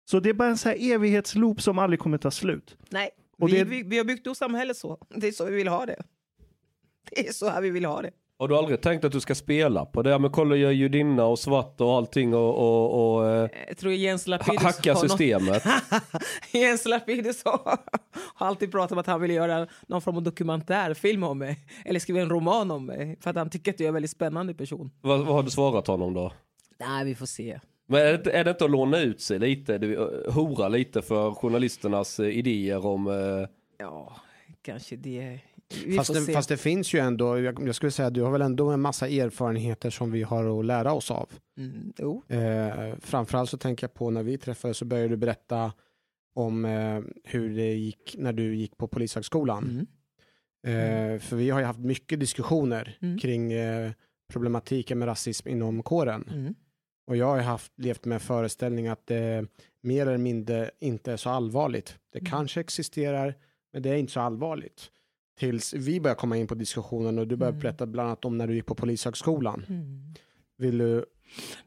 Så 0.05 0.19
det 0.19 0.29
är 0.29 0.33
bara 0.33 0.49
en 0.49 0.57
så 0.57 0.69
här 0.69 0.91
evighetsloop 0.93 1.61
som 1.61 1.79
aldrig 1.79 1.99
kommer 1.99 2.17
ta 2.17 2.31
slut. 2.31 2.77
Nej, 2.89 3.09
vi, 3.37 3.51
det- 3.57 3.63
vi, 3.63 3.83
vi 3.83 3.97
har 3.97 4.05
byggt 4.05 4.27
upp 4.27 4.37
samhället 4.37 4.77
så. 4.77 4.97
Det 5.15 5.27
är 5.27 5.31
så 5.31 5.45
vi 5.45 5.55
vill 5.55 5.67
ha 5.67 5.85
det. 5.85 6.03
Det 7.11 7.27
är 7.27 7.31
så 7.33 7.49
här 7.49 7.61
vi 7.61 7.69
vill 7.69 7.85
ha 7.85 8.01
det. 8.01 8.11
Har 8.39 8.47
du 8.47 8.57
aldrig 8.57 8.81
tänkt 8.81 9.05
att 9.05 9.11
du 9.11 9.19
ska 9.19 9.35
spela 9.35 9.85
på 9.85 10.01
det? 10.01 10.19
Men 10.19 10.31
kolla, 10.31 10.55
jag 10.55 10.69
är 10.71 10.75
judinna 10.75 11.25
och 11.25 11.39
svart 11.39 11.81
och 11.81 11.91
allting 11.93 12.33
och, 12.33 12.57
och, 12.57 13.15
och 13.17 13.29
eh, 13.29 13.49
Jag 13.67 13.77
tror 13.77 13.93
Jens 13.93 14.25
ha- 14.25 14.29
Lapidus 14.31 14.61
hacka 14.63 14.93
har 14.93 15.01
något- 15.01 15.11
systemet. 15.11 15.63
Jens 16.53 16.85
Lapidus 16.85 17.45
har 17.45 17.77
har 18.35 18.47
alltid 18.47 18.71
pratat 18.71 18.91
om 18.91 18.97
att 18.97 19.07
han 19.07 19.21
vill 19.21 19.31
göra 19.31 19.67
någon 19.87 20.01
form 20.01 20.15
av 20.17 20.23
dokumentärfilm 20.23 21.23
om 21.23 21.37
mig. 21.37 21.59
Eller 21.85 21.99
skriva 21.99 22.21
en 22.21 22.29
roman 22.29 22.71
om 22.71 22.85
mig. 22.85 23.17
För 23.21 23.29
att 23.29 23.35
han 23.35 23.49
tycker 23.49 23.71
att 23.73 23.79
jag 23.79 23.85
är 23.85 23.89
en 23.89 23.93
väldigt 23.93 24.11
spännande 24.11 24.53
person. 24.53 24.91
vad, 25.01 25.19
vad 25.19 25.35
har 25.35 25.43
du 25.43 25.49
svarat 25.49 25.87
honom 25.87 26.13
då? 26.13 26.31
Nej, 26.79 27.05
vi 27.05 27.15
får 27.15 27.25
se. 27.25 27.59
Men 27.87 27.99
är 28.01 28.05
det, 28.05 28.15
inte- 28.15 28.31
är 28.31 28.43
det 28.43 28.49
inte 28.51 28.65
att 28.65 28.71
låna 28.71 28.99
ut 28.99 29.21
sig 29.21 29.39
lite? 29.39 29.75
Eh, 29.75 30.33
hora 30.33 30.67
lite 30.67 31.01
för 31.01 31.31
journalisternas 31.31 32.19
eh, 32.19 32.27
idéer 32.27 32.85
om... 32.85 33.07
Eh, 33.07 33.47
Ja, 33.77 34.15
kanske 34.61 34.95
det. 34.95 35.39
Fast 35.97 36.13
det, 36.13 36.33
fast 36.33 36.49
det 36.49 36.57
finns 36.57 36.93
ju 36.93 36.99
ändå, 36.99 37.39
jag, 37.39 37.67
jag 37.67 37.75
skulle 37.75 37.91
säga 37.91 38.09
du 38.09 38.21
har 38.21 38.31
väl 38.31 38.41
ändå 38.41 38.69
en 38.69 38.81
massa 38.81 39.07
erfarenheter 39.07 39.89
som 39.89 40.11
vi 40.11 40.23
har 40.23 40.59
att 40.59 40.65
lära 40.65 40.93
oss 40.93 41.11
av. 41.11 41.29
Mm, 41.57 41.93
jo. 41.97 42.23
Eh, 42.27 42.95
framförallt 42.99 43.49
så 43.49 43.57
tänker 43.57 43.83
jag 43.83 43.93
på 43.93 44.09
när 44.09 44.23
vi 44.23 44.37
träffades 44.37 44.77
så 44.77 44.85
började 44.85 45.09
du 45.09 45.17
berätta 45.17 45.73
om 46.35 46.65
eh, 46.65 47.01
hur 47.23 47.55
det 47.55 47.73
gick 47.73 48.15
när 48.17 48.33
du 48.33 48.55
gick 48.55 48.77
på 48.77 48.87
Polishögskolan. 48.87 49.63
Mm. 50.63 51.13
Eh, 51.15 51.19
för 51.19 51.35
vi 51.35 51.49
har 51.49 51.59
ju 51.59 51.65
haft 51.65 51.79
mycket 51.79 52.19
diskussioner 52.19 52.97
Mm. 53.01 53.17
kring 53.17 53.51
eh, 53.53 53.91
problematiken 54.33 54.99
med 54.99 55.07
rasism 55.07 55.47
inom 55.47 55.83
kåren. 55.83 56.29
Mm. 56.33 56.55
Och 57.07 57.17
jag 57.17 57.25
har 57.25 57.37
haft, 57.39 57.71
levt 57.79 58.05
med 58.05 58.21
föreställning 58.21 58.87
att 58.87 59.07
det 59.07 59.45
mer 59.81 60.01
eller 60.07 60.17
mindre 60.17 60.71
inte 60.79 61.11
är 61.13 61.17
så 61.17 61.29
allvarligt. 61.29 61.97
Det 62.13 62.19
Mm. 62.19 62.31
kanske 62.31 62.59
existerar, 62.61 63.35
men 63.73 63.81
det 63.81 63.89
är 63.89 63.95
inte 63.95 64.11
så 64.13 64.19
allvarligt. 64.19 64.91
Tills 65.35 65.73
vi 65.73 65.99
börjar 65.99 66.15
komma 66.15 66.37
in 66.37 66.47
på 66.47 66.55
diskussionen 66.55 67.19
och 67.19 67.27
du 67.27 67.35
börjar 67.35 67.51
Mm. 67.51 67.61
berätta 67.61 67.85
bland 67.85 68.07
annat 68.07 68.25
om 68.25 68.37
när 68.37 68.47
du 68.47 68.55
gick 68.55 68.65
på 68.65 68.75
Polishögskolan. 68.75 69.65
Mm. 69.69 70.13
Vill 70.57 70.77
du? 70.77 71.05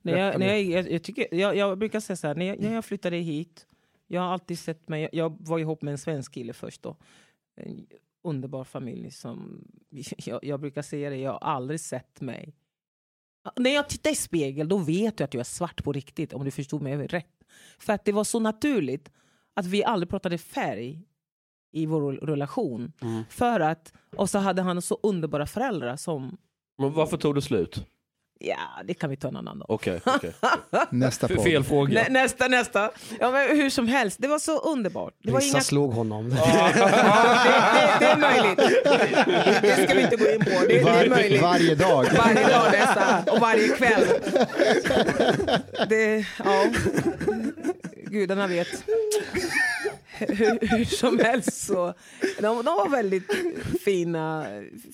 Berätta 0.03 0.21
jag, 0.21 0.39
när 0.39 0.47
mer. 0.47 0.77
jag, 0.77 0.91
jag, 0.93 1.03
tycker, 1.03 1.35
jag, 1.35 1.57
jag 1.57 1.79
brukar 1.79 2.01
säga 2.01 2.17
så 2.17 2.27
här, 2.27 2.35
när 2.35 2.47
jag, 2.47 2.61
när 2.61 2.75
jag 2.75 2.85
flyttade 2.85 3.17
hit, 3.17 3.67
jag 4.07 4.21
har 4.21 4.29
alltid 4.29 4.59
sett 4.59 4.89
mig, 4.89 5.09
jag, 5.13 5.37
var 5.41 5.59
ihop 5.59 5.83
med 5.83 5.93
en 5.93 5.99
svensk 5.99 6.33
kille 6.35 6.53
först 6.53 6.83
då. 6.83 6.97
En 7.57 7.87
underbar 8.25 8.65
familj 8.65 9.11
som, 9.11 9.65
jag, 10.17 10.45
jag 10.45 10.61
brukar 10.61 10.83
säga 10.83 11.11
det, 11.11 11.17
jag 11.17 11.33
har 11.33 11.39
aldrig 11.39 11.81
sett 11.81 12.21
mig. 12.21 12.55
När 13.57 13.71
jag 13.71 13.89
tittar 13.89 14.11
i 14.11 14.15
spegel 14.15 14.69
då 14.69 14.79
vet 14.79 15.17
du 15.17 15.25
att 15.25 15.35
jag 15.35 15.41
är 15.41 15.45
svart 15.45 15.85
på 15.85 15.93
riktigt, 15.93 16.33
om 16.33 16.45
du 16.45 16.51
förstod 16.51 16.83
mig 16.83 17.07
rätt. 17.07 17.45
För 17.79 17.93
att 17.93 18.05
det 18.05 18.13
var 18.13 18.25
så 18.25 18.41
naturligt 18.41 19.11
att 19.55 19.67
vi 19.67 19.85
aldrig 19.85 20.09
pratade 20.11 20.39
färg 20.39 21.03
i 21.77 21.87
vår 21.87 22.13
relation. 22.13 22.93
För 23.31 23.61
att, 23.61 23.93
och 24.17 24.31
så 24.31 24.39
hade 24.39 24.63
han 24.63 24.83
så 24.83 24.99
underbara 25.03 25.47
föräldrar 25.47 25.97
som 25.97 26.37
men 26.79 26.93
varför 26.93 27.17
tog 27.17 27.35
det 27.35 27.43
slut? 27.43 27.87
Ja, 28.39 28.57
det 28.85 28.95
kan 28.95 29.11
vi 29.11 29.17
ta 29.17 29.29
en 29.29 29.37
annan 29.37 29.59
dag. 29.59 29.71
Okej, 29.71 30.01
okej. 30.07 30.33
Nästa 30.91 31.27
F- 31.27 31.33
podd. 31.37 31.45
Fel 31.45 31.65
fråga. 31.65 31.95
Nä, 32.03 32.09
nästa, 32.11 32.49
nästa. 32.49 32.91
Ja, 33.21 33.31
men 33.31 33.57
hur 33.57 33.71
som 33.71 33.89
helst, 33.89 34.19
det 34.21 34.29
var 34.29 34.39
så 34.39 34.59
underbart. 34.59 35.15
Det 35.23 35.33
var 35.33 35.41
Vissa 35.41 35.57
inga... 35.57 35.63
slog 35.63 35.93
honom. 35.93 36.29
Det, 36.31 36.37
det, 36.37 37.97
det 38.01 38.07
är 38.07 38.17
möjligt. 38.19 38.59
Det 39.63 39.85
ska 39.89 39.95
vi 39.95 40.03
inte 40.03 40.17
gå 40.17 40.31
in 40.31 40.39
på. 40.41 40.51
Det, 40.51 40.67
det 40.69 40.79
är 40.79 40.85
Var, 40.85 41.09
möjligt. 41.17 41.43
varje 41.43 41.75
dag. 41.75 42.07
Varje 42.19 42.49
dag 42.49 42.73
nästan, 42.73 43.35
och 43.35 43.41
varje 43.41 43.69
kväll. 43.69 44.05
Det, 45.89 46.27
ja. 46.45 46.67
Gudarna 48.11 48.47
vet. 48.47 48.69
Hur, 50.29 50.67
hur 50.67 50.85
som 50.85 51.19
helst 51.19 51.67
så, 51.67 51.95
de, 52.21 52.57
de 52.57 52.65
var 52.65 52.89
väldigt 52.89 53.33
fina, 53.85 54.47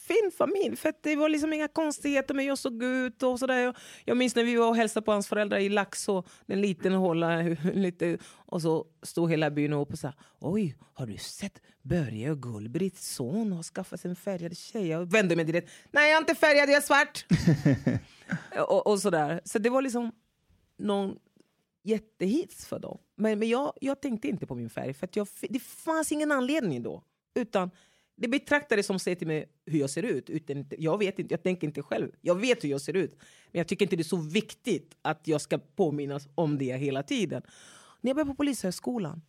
fin 0.09 0.31
familj. 0.39 0.77
För 0.77 0.89
att 0.89 1.03
det 1.03 1.17
var 1.17 1.29
liksom 1.29 1.53
inga 1.53 1.69
konstigheter 1.69 2.35
med 2.35 2.45
jag 2.45 2.59
såg 2.59 2.83
ut 2.83 3.23
och 3.23 3.39
sådär. 3.39 3.59
Jag, 3.59 3.77
jag 4.05 4.17
minns 4.17 4.37
när 4.37 4.45
vi 4.45 4.57
var 4.57 4.69
och 4.69 4.77
hälsade 4.77 5.05
på 5.05 5.13
hans 5.13 5.29
föräldrar 5.29 5.59
i 5.59 5.69
Laxå, 5.69 6.25
en 6.47 6.61
liten 6.61 6.93
håla, 6.93 7.43
lite, 7.75 8.19
och 8.47 8.63
så 8.63 8.87
stod 9.03 9.31
hela 9.31 9.51
byn 9.51 9.73
upp 9.73 9.93
och 9.93 9.99
sa 9.99 10.13
Oj, 10.41 10.77
har 10.95 11.07
du 11.07 11.17
sett 11.17 11.61
Börje 11.83 12.31
och 12.31 12.43
Gullbritts 12.43 13.15
son 13.15 13.53
har 13.53 13.63
skaffat 13.63 14.01
sig 14.01 14.11
en 14.11 14.17
färgad 14.17 14.57
tjej? 14.57 14.89
Jag 14.89 15.13
vände 15.13 15.37
mig 15.37 15.45
direkt. 15.45 15.71
Nej, 15.91 16.11
jag 16.11 16.17
är 16.17 16.21
inte 16.21 16.35
färgad, 16.35 16.69
jag 16.69 16.77
är 16.77 16.81
svart. 16.81 17.27
och, 18.69 18.87
och 18.87 18.99
sådär. 19.01 19.41
Så 19.45 19.59
det 19.59 19.71
var 19.71 19.83
liksom 19.83 20.13
någon 20.79 21.17
jättehits 21.83 22.67
för 22.67 22.79
dem. 22.79 22.99
Men, 23.17 23.39
men 23.39 23.49
jag, 23.49 23.73
jag 23.81 24.03
tänkte 24.03 24.29
inte 24.29 24.47
på 24.47 24.55
min 24.55 24.71
färg, 24.71 24.95
för 24.95 25.05
att 25.05 25.17
jag, 25.17 25.29
det 25.41 25.63
fanns 25.63 26.13
ingen 26.13 26.33
anledning 26.33 26.83
då. 26.83 27.03
Utan 27.35 27.71
det 28.17 28.29
betraktades 28.29 28.87
som 28.87 28.99
säger 28.99 29.17
till 29.17 29.27
mig 29.27 29.49
hur 29.67 29.79
jag 29.79 29.91
ser 29.91 30.03
ut. 30.03 30.31
Utan, 30.31 30.67
jag 30.79 30.99
vet 30.99 31.19
inte, 31.19 31.35
jag 31.35 31.43
tänker 31.43 31.67
inte 31.67 31.83
själv. 31.83 32.09
Jag 32.21 32.41
vet 32.41 32.65
hur 32.65 32.69
jag 32.69 32.81
ser 32.81 32.97
ut. 32.97 33.17
Men 33.51 33.59
jag 33.59 33.69
tycker 33.69 33.85
inte 33.85 33.97
det 33.97 34.03
är 34.03 34.05
så 34.05 34.17
viktigt 34.17 34.97
att 35.03 35.21
jag 35.29 35.41
ska 35.41 35.59
påminnas 35.59 36.29
om 36.35 36.59
det 36.59 36.77
hela 36.77 37.03
tiden. 37.03 37.43
När 38.01 38.09
jag 38.09 38.17
började 38.17 38.31
på 38.31 38.35
Polishögskolan, 38.35 39.23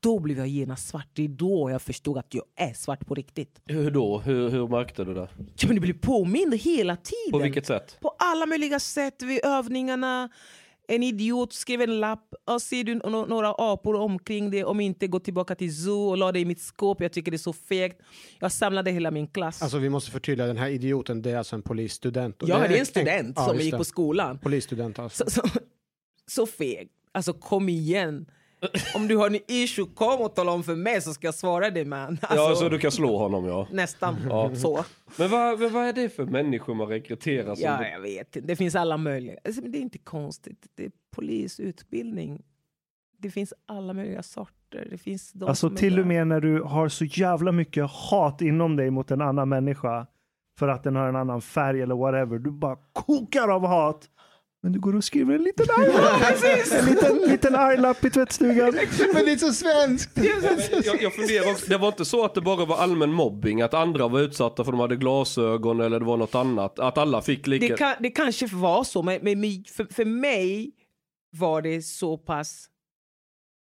då 0.00 0.18
blev 0.18 0.38
jag 0.38 0.48
genast 0.48 0.88
svart. 0.88 1.08
Det 1.12 1.24
är 1.24 1.28
då 1.28 1.70
jag 1.70 1.82
förstod 1.82 2.18
att 2.18 2.34
jag 2.34 2.44
är 2.54 2.72
svart 2.72 3.06
på 3.06 3.14
riktigt. 3.14 3.60
Hur 3.64 3.90
då? 3.90 4.18
Hur, 4.18 4.48
hur 4.48 4.68
märkte 4.68 5.04
du 5.04 5.14
det? 5.14 5.28
Ja, 5.56 5.66
men 5.66 5.74
du 5.74 5.80
blir 5.80 5.94
påmind 5.94 6.54
hela 6.54 6.96
tiden. 6.96 7.32
På 7.32 7.38
vilket 7.38 7.66
sätt? 7.66 7.98
På 8.00 8.14
alla 8.18 8.46
möjliga 8.46 8.80
sätt. 8.80 9.22
Vid 9.22 9.44
övningarna. 9.44 10.30
En 10.88 11.02
idiot 11.02 11.52
skrev 11.52 11.80
en 11.80 12.00
lapp. 12.00 12.34
Och 12.44 12.62
ser 12.62 12.84
du 12.84 12.94
några 12.94 13.54
apor 13.58 13.94
omkring 13.94 14.50
dig, 14.50 14.64
om 14.64 14.80
inte 14.80 15.06
gå 15.06 15.20
tillbaka 15.20 15.54
till 15.54 15.76
zoo 15.84 16.08
och 16.08 16.16
la 16.16 16.32
det 16.32 16.40
i 16.40 16.44
mitt 16.44 16.60
skåp. 16.60 17.00
Jag 17.00 17.12
tycker 17.12 17.30
det 17.30 17.36
är 17.36 17.38
så 17.38 17.52
fegt. 17.52 18.00
Jag 18.38 18.52
samlade 18.52 18.90
hela 18.90 19.10
min 19.10 19.26
klass. 19.26 19.62
Alltså 19.62 19.78
vi 19.78 19.88
måste 19.88 20.10
förtydliga, 20.10 20.46
den 20.46 20.56
här 20.56 20.68
idioten 20.68 21.22
det 21.22 21.30
är 21.30 21.36
alltså 21.36 21.56
en 21.56 21.62
polisstudent. 21.62 22.36
Ja, 22.40 22.58
det 22.58 22.64
är 22.64 22.68
en 22.68 22.78
en- 22.78 22.86
student 22.86 23.32
ja, 23.36 23.44
som 23.46 23.54
just 23.54 23.64
gick 23.64 23.72
det. 23.74 23.78
på 23.78 23.84
skolan. 23.84 24.38
Polisstudent 24.38 24.98
alltså. 24.98 25.24
Så, 25.26 25.40
så, 25.40 25.48
så 26.26 26.46
feg. 26.46 26.88
Alltså 27.12 27.32
kom 27.32 27.68
igen. 27.68 28.26
Om 28.94 29.08
du 29.08 29.16
har 29.16 29.26
en 29.26 29.38
issue, 29.48 29.86
kom 29.94 30.20
och 30.20 30.34
tala 30.34 30.52
om 30.52 30.62
för 30.64 30.74
mig 30.76 31.00
så 31.02 31.14
ska 31.14 31.26
jag 31.26 31.34
svara 31.34 31.70
dig 31.70 31.84
man. 31.84 32.08
Alltså, 32.22 32.36
ja, 32.36 32.54
så 32.54 32.68
du 32.68 32.78
kan 32.78 32.90
slå 32.92 33.18
honom 33.18 33.44
ja. 33.44 33.68
Nästan 33.70 34.16
Ja. 34.28 34.54
så. 34.54 34.84
Men 35.18 35.30
vad, 35.30 35.58
vad 35.58 35.72
vad 35.72 35.84
är 35.84 35.92
det 35.92 36.08
för 36.08 36.24
människor 36.24 36.74
man 36.74 36.88
rekryterar? 36.88 37.54
Som 37.54 37.64
Ja, 37.64 37.86
jag 37.88 38.00
vet. 38.00 38.36
Det 38.42 38.56
finns 38.56 38.74
alla 38.74 38.96
möjliga. 38.96 39.36
Alltså, 39.44 39.62
men 39.62 39.72
det 39.72 39.78
är 39.78 39.82
inte 39.82 39.98
konstigt. 39.98 40.66
Det 40.74 40.84
är 40.84 40.90
polisutbildning. 41.16 42.42
Det 43.18 43.30
finns 43.30 43.54
alla 43.66 43.92
möjliga 43.92 44.22
sorter. 44.22 44.88
Det 44.90 44.98
finns 44.98 45.32
de 45.32 45.48
Alltså 45.48 45.70
till 45.70 46.00
och 46.00 46.06
med 46.06 46.26
när 46.26 46.40
du 46.40 46.62
har 46.62 46.88
så 46.88 47.04
jävla 47.04 47.52
mycket 47.52 47.90
hat 47.90 48.40
inom 48.42 48.76
dig 48.76 48.90
mot 48.90 49.10
en 49.10 49.20
annan 49.20 49.48
människa 49.48 50.06
för 50.58 50.68
att 50.68 50.82
den 50.82 50.96
har 50.96 51.08
en 51.08 51.16
annan 51.16 51.40
färg 51.40 51.82
eller 51.82 51.94
whatever. 51.94 52.38
Du 52.38 52.50
bara 52.50 52.76
kokar 52.92 53.48
av 53.48 53.66
hat. 53.66 54.10
Men 54.64 54.72
du 54.72 54.80
går 54.80 54.96
och 54.96 55.04
skriver 55.04 55.34
en 55.34 55.42
liten 55.42 55.66
arg 55.70 55.90
En 56.78 56.86
liten, 56.86 57.18
liten 57.30 57.54
arglapp 57.54 58.04
i 58.04 58.10
tvättstugan. 58.10 58.74
Men 59.14 59.24
det 59.24 59.32
är 59.32 59.36
så 59.36 59.52
svenskt! 59.52 60.10
jag, 60.84 61.02
jag 61.02 61.14
funderar 61.14 61.50
också, 61.50 61.66
det 61.66 61.78
var 61.78 61.88
inte 61.88 62.04
så 62.04 62.24
att 62.24 62.34
det 62.34 62.40
bara 62.40 62.64
var 62.64 62.76
allmän 62.76 63.12
mobbing, 63.12 63.62
att 63.62 63.74
andra 63.74 64.08
var 64.08 64.20
utsatta 64.20 64.64
för 64.64 64.72
de 64.72 64.80
hade 64.80 64.96
glasögon 64.96 65.80
eller 65.80 66.00
det 66.00 66.06
var 66.06 66.16
något 66.16 66.34
annat, 66.34 66.78
att 66.78 66.98
alla 66.98 67.22
fick 67.22 67.46
lika... 67.46 67.66
Det, 67.66 67.76
kan, 67.76 67.94
det 68.00 68.10
kanske 68.10 68.46
var 68.46 68.84
så, 68.84 69.02
men, 69.02 69.18
men 69.22 69.40
men 69.40 69.64
för, 69.64 69.94
för 69.94 70.04
mig 70.04 70.72
var 71.30 71.62
det 71.62 71.82
så 71.82 72.18
pass 72.18 72.68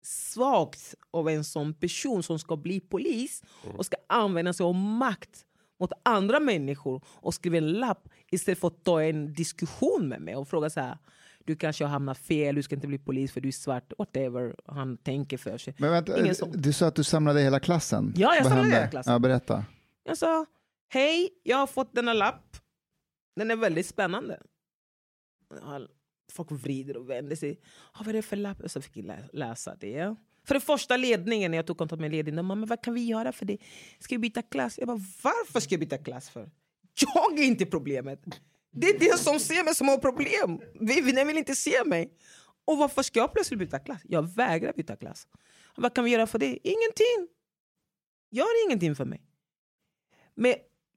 svagt 0.06 0.96
av 1.12 1.30
en 1.30 1.44
sån 1.44 1.74
person 1.74 2.24
som 2.24 2.40
ska 2.40 2.58
bli 2.58 2.80
polis 2.80 3.44
och 3.78 3.86
ska 3.86 3.98
använda 4.10 4.54
sig 4.54 4.64
av 4.64 4.76
makt 4.76 5.46
mot 5.80 5.92
andra 6.04 6.40
människor 6.40 7.02
och 7.08 7.34
skriva 7.34 7.58
en 7.58 7.72
lapp 7.74 8.10
istället 8.32 8.60
för 8.60 8.68
att 8.68 8.84
ta 8.84 9.04
en 9.04 9.34
diskussion 9.34 10.08
med 10.08 10.22
mig 10.22 10.36
och 10.36 10.48
fråga 10.48 10.70
så 10.70 10.80
här 10.80 10.98
du 11.46 11.56
kanske 11.56 11.84
har 11.84 11.90
hamnat 11.92 12.18
fel, 12.18 12.56
du 12.56 12.64
ska 12.64 12.76
inte 12.76 12.88
bli 12.88 12.98
polis 12.98 13.32
för 13.32 13.42
du 13.42 13.48
är 13.48 13.52
svart, 13.52 13.94
whatever 13.98 14.56
han 14.66 14.98
tänker 14.98 15.38
för 15.38 15.58
sig. 15.58 15.76
Men 15.78 15.92
vänta, 15.92 16.20
Ingen 16.20 16.36
du 16.54 16.74
sa 16.74 16.88
att 16.88 16.96
du 16.96 17.04
samlade 17.04 17.42
hela 17.42 17.60
klassen? 17.60 18.14
Ja, 18.16 18.36
jag 18.36 18.44
Vad 18.44 18.52
samlade 18.52 18.62
hände? 18.62 18.76
hela 18.78 18.88
klassen. 18.92 19.14
Ja, 19.14 19.20
berätta. 19.20 19.66
Jag 20.04 20.18
sa, 20.18 20.46
hej, 20.90 21.30
jag 21.44 21.58
har 21.58 21.68
fått 21.68 21.94
denna 21.96 22.14
lapp. 22.14 22.58
Den 23.36 23.52
är 23.52 23.56
väldigt 23.56 23.86
spännande. 23.86 24.40
Folk 26.32 26.52
vrider 26.52 26.98
och 26.98 27.10
vänder 27.10 27.36
sig. 27.36 27.60
Ja, 27.94 28.00
vad 28.00 28.08
är 28.08 28.14
det 28.14 28.22
för 28.22 28.36
lapp? 28.36 28.58
Så 28.66 28.82
fick 28.82 28.98
jag 28.98 29.06
lä- 29.06 29.30
läsa 29.34 29.76
det. 29.76 30.16
För 30.44 30.54
det 30.54 30.60
första 30.60 30.98
ledningen, 30.98 31.52
när 31.52 31.58
jag 31.58 31.68
tog 31.68 31.78
kontakt 31.78 32.02
med 32.02 32.12
ledningen, 32.12 32.36
de 32.36 32.48
bara, 32.48 32.56
men 32.56 32.70
vad 32.70 32.82
kan 32.82 32.94
vi 32.94 33.06
göra 33.06 33.32
för 33.32 33.46
det? 33.46 33.58
Ska 34.00 34.16
vi 34.16 34.20
byta 34.20 34.42
klass? 34.42 34.78
Jag 34.78 34.88
bara, 34.88 35.02
varför 35.24 35.60
ska 35.60 35.74
jag 35.74 35.80
byta 35.80 35.98
klass 35.98 36.30
för? 36.30 36.50
Jag 37.16 37.40
är 37.40 37.44
inte 37.44 37.66
problemet. 37.66 38.20
Det 38.72 38.88
är 38.88 39.00
den 39.00 39.18
som 39.18 39.40
ser 39.40 39.64
mig 39.64 39.76
som 39.76 39.88
har 39.88 39.98
problem. 39.98 40.60
Vivienne 40.80 41.26
vill 41.26 41.38
inte 41.38 41.56
se 41.56 41.84
mig. 41.86 42.14
Och 42.66 42.78
varför 42.78 43.02
ska 43.02 43.20
jag 43.20 43.34
plötsligt 43.34 43.60
byta 43.60 43.80
klass? 43.80 44.02
Jag 44.04 44.36
vägrar 44.36 44.74
byta 44.74 44.96
klass. 44.96 45.28
Vad 45.76 45.94
kan 45.94 46.04
vi 46.04 46.12
göra 46.12 46.28
för 46.28 46.40
det? 46.40 46.60
Ingenting. 46.64 47.36
Gör 48.32 48.66
ingenting 48.68 48.96
för 48.96 49.06
mig. 49.06 49.22
Men 50.36 50.56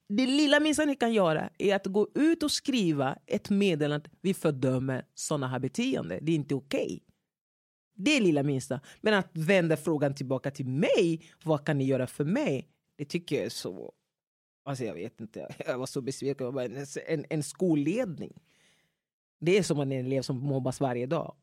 det 0.08 0.26
lilla 0.26 0.60
minsta 0.60 0.84
ni 0.84 0.94
kan 0.94 1.12
göra 1.12 1.50
är 1.58 1.76
att 1.76 1.86
gå 1.86 2.08
ut 2.14 2.42
och 2.42 2.50
skriva 2.50 3.18
ett 3.26 3.50
meddelande 3.50 3.96
att 3.96 4.12
vi 4.20 4.34
fördömer 4.34 5.04
sådana 5.14 5.48
här 5.48 5.58
beteenden. 5.58 6.18
Det 6.22 6.32
är 6.32 6.36
inte 6.36 6.54
okej. 6.54 7.02
Det 7.96 8.16
är 8.16 8.20
lilla 8.20 8.42
minsta. 8.42 8.80
Men 9.00 9.14
att 9.14 9.30
vända 9.32 9.76
frågan 9.76 10.14
tillbaka 10.14 10.50
till 10.50 10.66
mig, 10.66 11.22
vad 11.44 11.64
kan 11.66 11.78
ni 11.78 11.84
göra 11.84 12.06
för 12.06 12.24
mig? 12.24 12.68
Det 12.98 13.04
tycker 13.04 13.36
jag 13.36 13.44
är 13.44 13.50
så... 13.50 13.92
Alltså 14.64 14.84
jag 14.84 14.94
vet 14.94 15.20
inte, 15.20 15.54
jag 15.66 15.78
var 15.78 15.86
så 15.86 16.00
besviken. 16.00 16.54
Bara, 16.54 16.64
En, 16.64 17.24
en, 17.30 17.42
skolledning. 17.42 18.32
Det 19.40 19.58
är 19.58 19.62
som 19.62 19.80
en 19.80 19.92
elev 19.92 20.22
som 20.22 20.38
mobbas 20.38 20.80
varje 20.80 21.06
dag. 21.06 21.34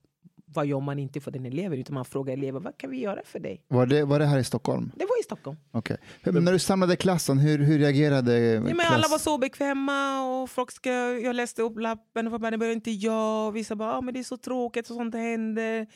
Vad 0.46 0.66
gör 0.66 0.80
man 0.80 1.00
inte 1.00 1.22
för 1.22 1.32
den 1.32 1.46
eleven? 1.46 1.80
Utan 1.80 1.94
man 1.94 2.06
frågar 2.06 2.34
eleven, 2.34 2.64
vad 2.64 2.78
kan 2.78 2.90
vi 2.90 3.00
göra 3.00 3.22
för 3.26 3.40
dig? 3.40 3.64
Var 3.68 3.86
det, 3.86 4.06
var 4.06 4.20
det 4.20 4.26
här 4.26 4.40
i 4.40 4.44
Stockholm? 4.44 4.92
Det 4.96 5.06
var 5.06 5.20
i 5.20 5.24
Stockholm. 5.24 5.58
Okej. 5.72 5.98
Men 6.24 6.46
när 6.46 6.52
du 6.52 6.60
samlade 6.60 6.96
klassen, 6.96 7.38
hur, 7.38 7.58
hur 7.60 7.80
reagerade 7.80 8.40
Ja, 8.40 8.60
men 8.62 8.76
klass? 8.76 8.92
alla 8.92 9.08
var 9.08 9.18
så 9.18 9.38
bekväma 9.38 10.22
och 10.24 10.50
folk 10.50 10.72
ska, 10.72 10.92
jag 11.20 11.36
läste 11.36 11.62
upp 11.62 11.80
lappen 11.80 12.28
och 12.28 12.40
bara, 12.40 12.52
det 12.52 12.58
behöver 12.58 12.76
inte 12.76 12.92
jag. 12.92 13.52
Vissa 13.52 13.76
bara, 13.76 13.98
ah, 13.98 14.02
men 14.02 14.14
det 14.14 14.20
är 14.20 14.24
så 14.24 14.38
tråkigt 14.38 14.90
och 14.90 14.96
sånt 14.96 15.16
händer. 15.16 15.88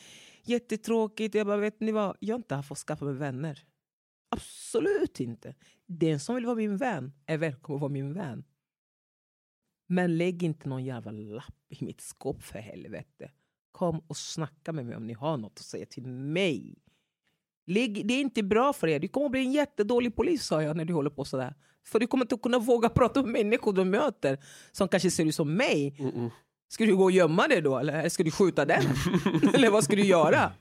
Jättetråkigt. 0.48 1.34
Jag 1.34 1.46
bara, 1.46 1.56
vet 1.56 1.80
ni 1.80 1.92
vad? 1.92 2.16
Jag 2.20 2.34
har 2.34 2.38
inte 2.38 2.54
haft 2.54 2.72
att 2.72 2.78
skaffa 2.78 3.04
mig 3.04 3.14
vänner. 3.14 3.64
Absolut 4.30 5.20
inte. 5.20 5.54
Den 5.86 6.20
som 6.20 6.34
vill 6.34 6.46
vara 6.46 6.56
min 6.56 6.76
vän 6.76 7.12
är 7.26 7.38
välkommen 7.38 7.76
att 7.76 7.80
vara 7.80 7.92
min 7.92 8.14
vän. 8.14 8.44
Men 9.86 10.18
lägg 10.18 10.42
inte 10.42 10.68
någon 10.68 10.84
jävla 10.84 11.10
lapp 11.10 11.54
i 11.68 11.84
mitt 11.84 12.00
skåp 12.00 12.42
för 12.42 12.58
helvete. 12.58 13.30
Kom 13.72 13.98
och 13.98 14.16
snacka 14.16 14.72
med 14.72 14.86
mig 14.86 14.96
om 14.96 15.06
ni 15.06 15.12
har 15.12 15.36
något 15.36 15.58
att 15.58 15.64
säga 15.64 15.86
till 15.86 16.06
mig. 16.06 16.78
Lägg, 17.66 18.06
det 18.08 18.14
är 18.14 18.20
inte 18.20 18.42
bra 18.42 18.72
för 18.72 18.88
er. 18.88 18.98
Du 18.98 19.08
kommer 19.08 19.26
att 19.26 19.32
bli 19.32 19.40
en 19.40 19.52
jättedålig 19.52 20.16
polis 20.16 20.44
sa 20.44 20.62
jag 20.62 20.76
när 20.76 20.84
du 20.84 20.92
håller 20.92 21.10
på 21.10 21.24
sådär. 21.24 21.54
För 21.86 22.00
du 22.00 22.06
kommer 22.06 22.24
inte 22.24 22.36
kunna 22.36 22.58
våga 22.58 22.88
prata 22.88 23.22
med 23.22 23.30
människor 23.30 23.72
du 23.72 23.84
möter 23.84 24.38
som 24.72 24.88
kanske 24.88 25.10
ser 25.10 25.24
ut 25.24 25.34
som 25.34 25.54
mig. 25.54 25.96
Ska 26.68 26.84
du 26.84 26.96
gå 26.96 27.04
och 27.04 27.10
gömma 27.10 27.48
dig 27.48 27.60
då 27.60 27.78
eller 27.78 28.08
ska 28.08 28.22
du 28.22 28.30
skjuta 28.30 28.64
den? 28.64 28.82
eller 29.54 29.70
vad 29.70 29.84
ska 29.84 29.96
du 29.96 30.04
göra? 30.04 30.52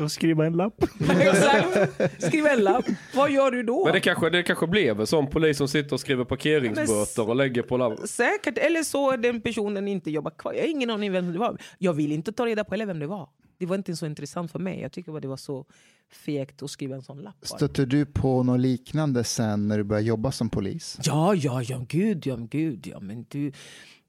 Och 0.00 0.12
skriva 0.12 0.46
en 0.46 0.52
lapp. 0.52 0.82
Exakt. 1.10 2.22
Skriv 2.22 2.46
en 2.46 2.64
lapp. 2.64 2.84
Vad 3.14 3.30
gör 3.30 3.50
du 3.50 3.62
då? 3.62 3.84
Men 3.84 3.94
det 3.94 4.00
kanske, 4.00 4.30
det 4.30 4.42
kanske 4.42 4.66
blev 4.66 5.00
en 5.00 5.06
sån 5.06 5.26
polis 5.26 5.58
som 5.58 5.68
sitter 5.68 5.92
och 5.92 6.00
skriver 6.00 6.24
parkeringsböter 6.24 7.28
och 7.28 7.36
lägger 7.36 7.62
på 7.62 7.76
lapp. 7.76 7.98
Säkert. 8.08 8.58
Eller 8.58 8.82
så 8.82 9.10
är 9.10 9.16
den 9.16 9.40
personen 9.40 9.88
inte 9.88 10.10
jobbar 10.10 10.30
kvar. 10.30 10.52
Jag 10.52 10.60
har 10.60 10.68
ingen 10.68 10.90
aning 10.90 11.12
vem 11.12 11.32
det 11.32 11.38
var. 11.38 11.58
Jag 11.78 11.92
vill 11.92 12.12
inte 12.12 12.32
ta 12.32 12.46
reda 12.46 12.64
på 12.64 12.70
heller 12.70 12.86
vem 12.86 12.98
det 12.98 13.06
var. 13.06 13.28
Det 13.58 13.66
var 13.66 13.76
inte 13.76 13.96
så 13.96 14.06
intressant 14.06 14.52
för 14.52 14.58
mig. 14.58 14.80
Jag 14.80 14.92
tycker 14.92 15.12
bara 15.12 15.20
det 15.20 15.28
var 15.28 15.36
så 15.36 15.66
fegt 16.12 16.62
att 16.62 16.70
skriva 16.70 16.94
en 16.96 17.02
sån 17.02 17.18
lapp. 17.22 17.40
bara. 17.40 17.56
Stötte 17.56 17.86
du 17.86 18.06
på 18.06 18.42
något 18.42 18.60
liknande 18.60 19.24
sen 19.24 19.68
när 19.68 19.78
du 19.78 19.84
började 19.84 20.06
jobba 20.08 20.32
som 20.32 20.50
polis? 20.50 20.98
Ja, 21.02 21.34
ja, 21.34 21.62
ja, 21.62 21.84
gud, 21.88 22.26
ja, 22.26 22.36
gud, 22.36 22.86
ja, 22.86 23.00
men 23.00 23.26
du. 23.28 23.52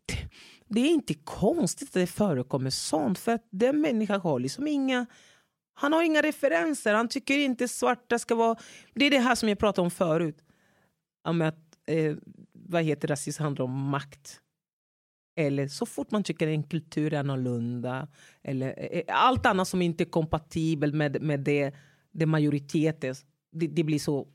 Det, 0.06 0.18
det 0.68 0.80
är 0.80 0.90
inte 0.90 1.14
konstigt 1.14 1.88
att 1.88 1.94
det 1.94 2.08
förekommer 2.08 2.70
sånt, 2.70 3.20
för 3.20 3.32
att 3.32 3.48
den 3.50 3.82
människan 3.82 4.22
har 4.22 4.40
liksom 4.40 4.68
inga, 4.68 5.06
han 5.74 5.94
har 5.94 6.04
inga 6.04 6.22
referenser. 6.22 6.94
Han 6.94 7.08
tycker 7.08 7.38
inte 7.38 7.68
svarta 7.68 8.20
ska 8.20 8.36
vara, 8.36 8.58
det 8.94 9.06
är 9.06 9.12
det 9.12 9.20
här 9.20 9.36
som 9.36 9.50
jag 9.50 9.60
pratade 9.60 9.86
om 9.86 9.92
förut. 9.92 10.44
Om 11.24 11.42
att, 11.42 11.60
eh, 11.88 12.16
vad 12.54 12.84
heter 12.84 13.08
rasism 13.08 13.44
handlar 13.44 13.66
om 13.66 13.90
makt. 13.90 14.42
eller 15.38 15.68
så 15.68 15.86
fort 15.86 16.12
man 16.12 16.24
tycker 16.24 16.48
en 16.48 16.64
kultur 16.64 17.14
är 17.14 17.20
annorlunda 17.20 18.08
eller 18.44 18.68
eh, 18.68 19.00
eh 19.00 19.04
allt 19.08 19.46
annat 19.46 19.68
som 19.68 19.82
inte 19.82 20.04
är 20.04 20.10
kompatibelt 20.10 20.96
med, 20.96 21.22
med 21.22 21.40
det, 21.40 21.76
det 22.12 22.26
majoriteten 22.26 23.16
det, 23.60 23.68
det 23.68 23.84
blir 23.84 24.00
så 24.00 24.28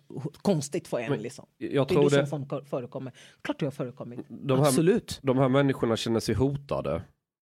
konstigt 0.42 0.88
för 0.88 0.98
en. 0.98 1.10
Men 1.10 1.22
Liksom. 1.22 1.46
Jag 1.58 1.70
Det 1.70 1.76
är 1.76 1.84
tror 1.84 2.10
det 2.10 2.20
det, 2.20 2.26
som 2.26 2.46
förekommer. 2.64 3.12
Klart 3.42 3.58
det 3.58 3.66
har 3.66 3.70
förekommit. 3.70 4.20
de 4.28 4.58
här, 4.58 4.66
Absolut. 4.66 5.20
de 5.22 5.38
här 5.38 5.48
människorna 5.48 5.96
känner 5.96 6.20
sig 6.20 6.34
hotade. 6.34 7.02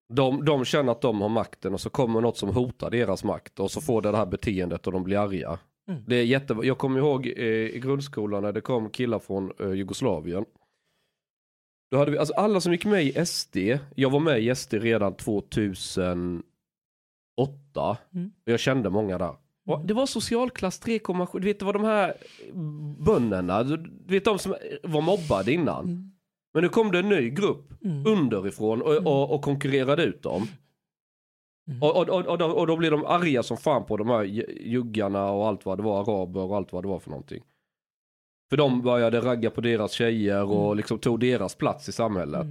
De, 0.08 0.44
de 0.44 0.64
känner 0.64 0.92
att 0.92 1.00
de 1.00 1.20
har 1.20 1.28
makten 1.28 1.74
och 1.74 1.80
så 1.80 1.90
kommer 1.90 2.20
något 2.20 2.36
som 2.36 2.48
hotar 2.48 2.90
deras 2.90 3.24
makt 3.24 3.60
och 3.60 3.70
så 3.70 3.80
får 3.80 4.02
det 4.02 4.10
det 4.10 4.16
här 4.16 4.26
beteendet 4.26 4.86
och 4.86 4.92
de 4.92 5.04
blir 5.04 5.18
arga. 5.18 5.58
Mm. 5.88 6.02
Det 6.06 6.16
är 6.16 6.24
jätte... 6.24 6.56
Jag 6.62 6.78
kommer 6.78 6.98
ihåg 7.00 7.26
eh, 7.26 7.44
i 7.46 7.80
grundskolan 7.82 8.42
när 8.42 8.52
det 8.52 8.60
kom 8.60 8.90
killar 8.90 9.18
från 9.18 9.52
eh, 9.60 9.72
Jugoslavien. 9.72 10.44
Då 11.90 11.98
hade 11.98 12.10
vi, 12.10 12.18
alltså 12.18 12.34
alla 12.34 12.60
som 12.60 12.72
gick 12.72 12.84
med 12.84 13.04
i 13.04 13.26
SD, 13.26 13.56
jag 13.94 14.10
var 14.10 14.20
med 14.20 14.40
i 14.40 14.54
SD 14.54 14.74
redan 14.74 15.14
2008. 15.14 16.42
Mm. 18.14 18.32
Jag 18.44 18.60
kände 18.60 18.90
många 18.90 19.18
där. 19.18 19.36
Det 19.84 19.94
var 19.94 20.06
socialklass 20.06 20.82
3,7, 20.82 21.38
du 21.40 21.46
vet 21.46 21.58
det 21.58 21.64
var 21.64 21.72
de 21.72 21.84
här 21.84 22.14
bönderna, 23.04 23.62
du 23.62 23.90
vet 24.06 24.24
de 24.24 24.38
som 24.38 24.54
var 24.82 25.00
mobbade 25.02 25.52
innan. 25.52 25.84
Mm. 25.84 26.12
Men 26.54 26.62
nu 26.62 26.68
kom 26.68 26.92
det 26.92 26.98
en 26.98 27.08
ny 27.08 27.30
grupp 27.30 27.62
Mm. 27.84 28.06
underifrån 28.06 28.82
och, 28.82 28.96
och, 29.06 29.34
och 29.34 29.42
konkurrerade 29.42 30.02
ut 30.02 30.22
dem. 30.22 30.46
Mm. 31.68 31.82
Och, 31.82 31.96
och, 31.96 32.08
och, 32.08 32.26
och, 32.26 32.38
då, 32.38 32.46
och 32.46 32.66
då 32.66 32.76
blir 32.76 32.90
de 32.90 33.04
arga 33.06 33.42
som 33.42 33.56
fan 33.56 33.84
på 33.86 33.96
de 33.96 34.08
här 34.08 34.22
ju- 34.24 34.62
juggarna 34.66 35.30
och 35.30 35.46
allt 35.46 35.66
vad 35.66 35.78
det 35.78 35.82
var, 35.82 36.00
araber 36.00 36.40
och 36.40 36.56
allt 36.56 36.72
vad 36.72 36.84
det 36.84 36.88
var 36.88 36.98
för 36.98 37.10
någonting. 37.10 37.42
För 38.50 38.56
de 38.56 38.82
började 38.82 39.20
ragga 39.20 39.50
på 39.50 39.60
deras 39.60 39.92
tjejer 39.92 40.42
och 40.44 40.64
Mm. 40.66 40.76
liksom 40.76 40.98
tog 40.98 41.20
deras 41.20 41.54
plats 41.54 41.88
i 41.88 41.92
samhället. 41.92 42.46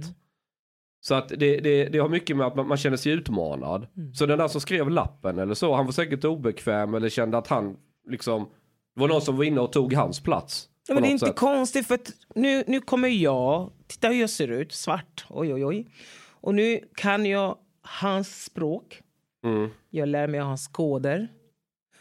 Så 1.06 1.14
att 1.14 1.28
det, 1.28 1.60
det, 1.60 1.84
det 1.88 1.98
har 1.98 2.08
mycket 2.08 2.36
med 2.36 2.46
att 2.46 2.56
man, 2.56 2.68
man 2.68 2.76
känner 2.76 2.96
sig 2.96 3.12
utmanad. 3.12 3.86
Mm. 3.96 4.14
Så 4.14 4.26
den 4.26 4.38
där 4.38 4.48
som 4.48 4.60
skrev 4.60 4.90
lappen 4.90 5.38
eller 5.38 5.54
så, 5.54 5.74
han 5.74 5.84
var 5.84 5.92
säkert 5.92 6.24
obekväm 6.24 6.94
eller 6.94 7.08
kände 7.08 7.38
att 7.38 7.46
han 7.46 7.76
liksom, 8.08 8.48
det 8.94 9.00
var 9.00 9.08
någon 9.08 9.22
som 9.22 9.36
var 9.36 9.44
inne 9.44 9.60
och 9.60 9.72
tog 9.72 9.92
hans 9.92 10.20
plats. 10.20 10.68
Ja, 10.88 10.94
men 10.94 11.02
det 11.02 11.08
är 11.08 11.10
inte 11.10 11.26
sätt. 11.26 11.36
konstigt 11.36 11.86
för 11.86 11.94
att 11.94 12.12
nu, 12.34 12.64
nu 12.66 12.80
kommer 12.80 13.08
jag, 13.08 13.70
titta 13.86 14.08
hur 14.08 14.20
jag 14.20 14.30
ser 14.30 14.48
ut, 14.48 14.72
svart, 14.72 15.26
oj 15.30 15.54
oj 15.54 15.64
oj. 15.64 15.86
Och 16.30 16.54
nu 16.54 16.80
kan 16.94 17.26
jag 17.26 17.58
hans 17.82 18.44
språk, 18.44 19.02
Mm. 19.44 19.70
jag 19.90 20.08
lär 20.08 20.26
mig 20.28 20.40
hans 20.40 20.68
koder. 20.68 21.28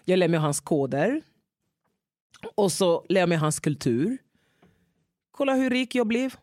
Jag 0.05 0.19
lär 0.19 0.27
mig 0.27 0.39
hans 0.39 0.59
koder. 0.59 1.21
Och 2.55 2.71
så 2.71 3.05
lär 3.09 3.19
jag 3.19 3.29
mig 3.29 3.37
hans 3.37 3.59
kultur. 3.59 4.17
Kolla 5.31 5.53
hur 5.55 5.69
rik 5.69 5.95
jag 5.95 6.07
blev. 6.07 6.33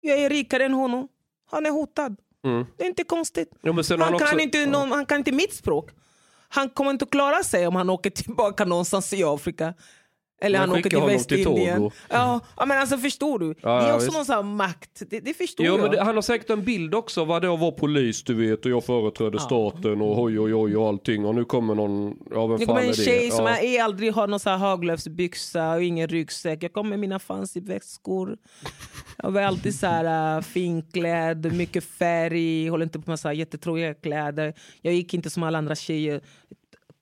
Jag 0.00 0.18
är 0.18 0.30
rikare 0.30 0.64
än 0.64 0.72
honom. 0.74 1.08
Han 1.50 1.66
är 1.66 1.70
hotad. 1.70 2.16
Mm. 2.44 2.66
Det 2.76 2.84
är 2.84 2.88
inte 2.88 3.04
konstigt. 3.04 3.50
Jo, 3.62 3.72
Han, 3.72 4.00
han 4.00 4.18
kan 4.18 4.22
också- 4.28 4.38
inte 4.38 4.58
ja. 4.58 4.86
han 4.90 5.06
kan 5.06 5.18
inte 5.18 5.32
mitt 5.32 5.54
språk. 5.54 5.90
Han 6.48 6.68
kommer 6.70 6.90
inte 6.90 7.04
att 7.04 7.10
klara 7.10 7.42
sig 7.42 7.66
om 7.66 7.76
han 7.76 7.90
åker 7.90 8.10
tillbaka 8.10 8.64
någonstans 8.64 9.12
i 9.12 9.24
Afrika. 9.24 9.74
Eller 10.40 10.58
Men 10.58 10.68
han 10.68 10.78
åker 10.78 10.90
till 10.90 11.00
Västindien. 11.00 11.76
Togo. 11.76 11.90
Ja, 12.08 12.40
ja, 12.56 12.66
men 12.66 12.78
alltså 12.78 12.98
förstår 12.98 13.38
du? 13.38 13.54
Ja, 13.60 13.68
det 13.68 13.84
är 13.84 13.88
ja, 13.88 13.94
också 13.94 14.06
visst. 14.06 14.16
någon 14.16 14.24
sån 14.24 14.34
här 14.34 14.42
makt. 14.42 15.02
Det, 15.10 15.20
det 15.20 15.34
förstår 15.34 15.66
Jo 15.66 15.72
jag. 15.72 15.80
men 15.82 15.90
det, 15.90 16.02
han 16.02 16.14
har 16.14 16.22
säkert 16.22 16.50
en 16.50 16.64
bild 16.64 16.94
också 16.94 17.24
vad 17.24 17.44
att 17.44 17.60
vara 17.60 17.70
polis 17.70 18.22
du 18.22 18.34
vet 18.34 18.64
och 18.64 18.70
jag 18.70 18.84
företräder 18.84 19.38
staten 19.38 20.00
och 20.00 20.22
oj 20.22 20.40
oj 20.40 20.54
oj 20.54 20.76
och 20.76 20.88
allting 20.88 21.24
och 21.24 21.34
nu 21.34 21.44
kommer 21.44 21.74
någon, 21.74 22.16
ja 22.30 22.46
vem 22.46 22.58
Det 22.58 22.66
fan 22.66 22.76
är 22.76 22.80
en 22.80 22.86
det? 22.86 22.94
tjej 22.94 23.30
som 23.30 23.46
ja. 23.46 23.56
är, 23.56 23.64
är 23.64 23.82
aldrig 23.82 24.12
har 24.12 24.26
någon 24.26 24.40
så 24.40 24.50
här 24.50 24.56
Haglöfsbyxa 24.56 25.74
och 25.74 25.82
ingen 25.82 26.08
ryggsäck. 26.08 26.62
Jag 26.62 26.72
kommer 26.72 26.90
med 26.90 26.98
mina 26.98 27.18
fancy 27.18 27.60
väskor. 27.60 28.36
Jag 29.22 29.30
var 29.30 29.42
alltid 29.42 29.74
så 29.74 29.86
här 29.86 30.36
uh, 30.36 30.42
finklädd, 30.42 31.52
mycket 31.52 31.84
färg, 31.84 32.68
håller 32.68 32.84
inte 32.84 33.00
på 33.00 33.10
med 33.10 33.20
så 33.20 33.28
här 33.28 33.34
jättetråkiga 33.34 33.94
kläder. 33.94 34.54
Jag 34.82 34.94
gick 34.94 35.14
inte 35.14 35.30
som 35.30 35.42
alla 35.42 35.58
andra 35.58 35.74
tjejer. 35.74 36.20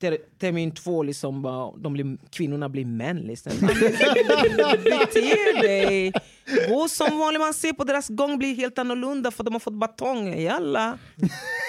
Ter- 0.01 0.19
Termin 0.39 0.71
två, 0.71 1.03
liksom, 1.03 1.43
bara, 1.43 1.73
de 1.77 1.93
blir, 1.93 2.17
kvinnorna 2.31 2.69
blir 2.69 2.85
män. 2.85 3.17
Liksom. 3.17 3.53
Bete 4.85 5.61
dig! 5.63 6.13
Gå 6.69 6.89
som 6.89 7.19
vanligt. 7.19 7.41
Man 7.41 7.55
ser 7.55 7.73
på 7.73 7.85
deras 7.85 8.09
gång 8.09 8.39
blir 8.39 8.55
helt 8.55 8.79
annorlunda 8.79 9.31
för 9.31 9.45
de 9.45 9.53
har 9.55 9.61
fått 9.61 9.75
batonger. 9.75 10.37
Jalla! 10.37 10.99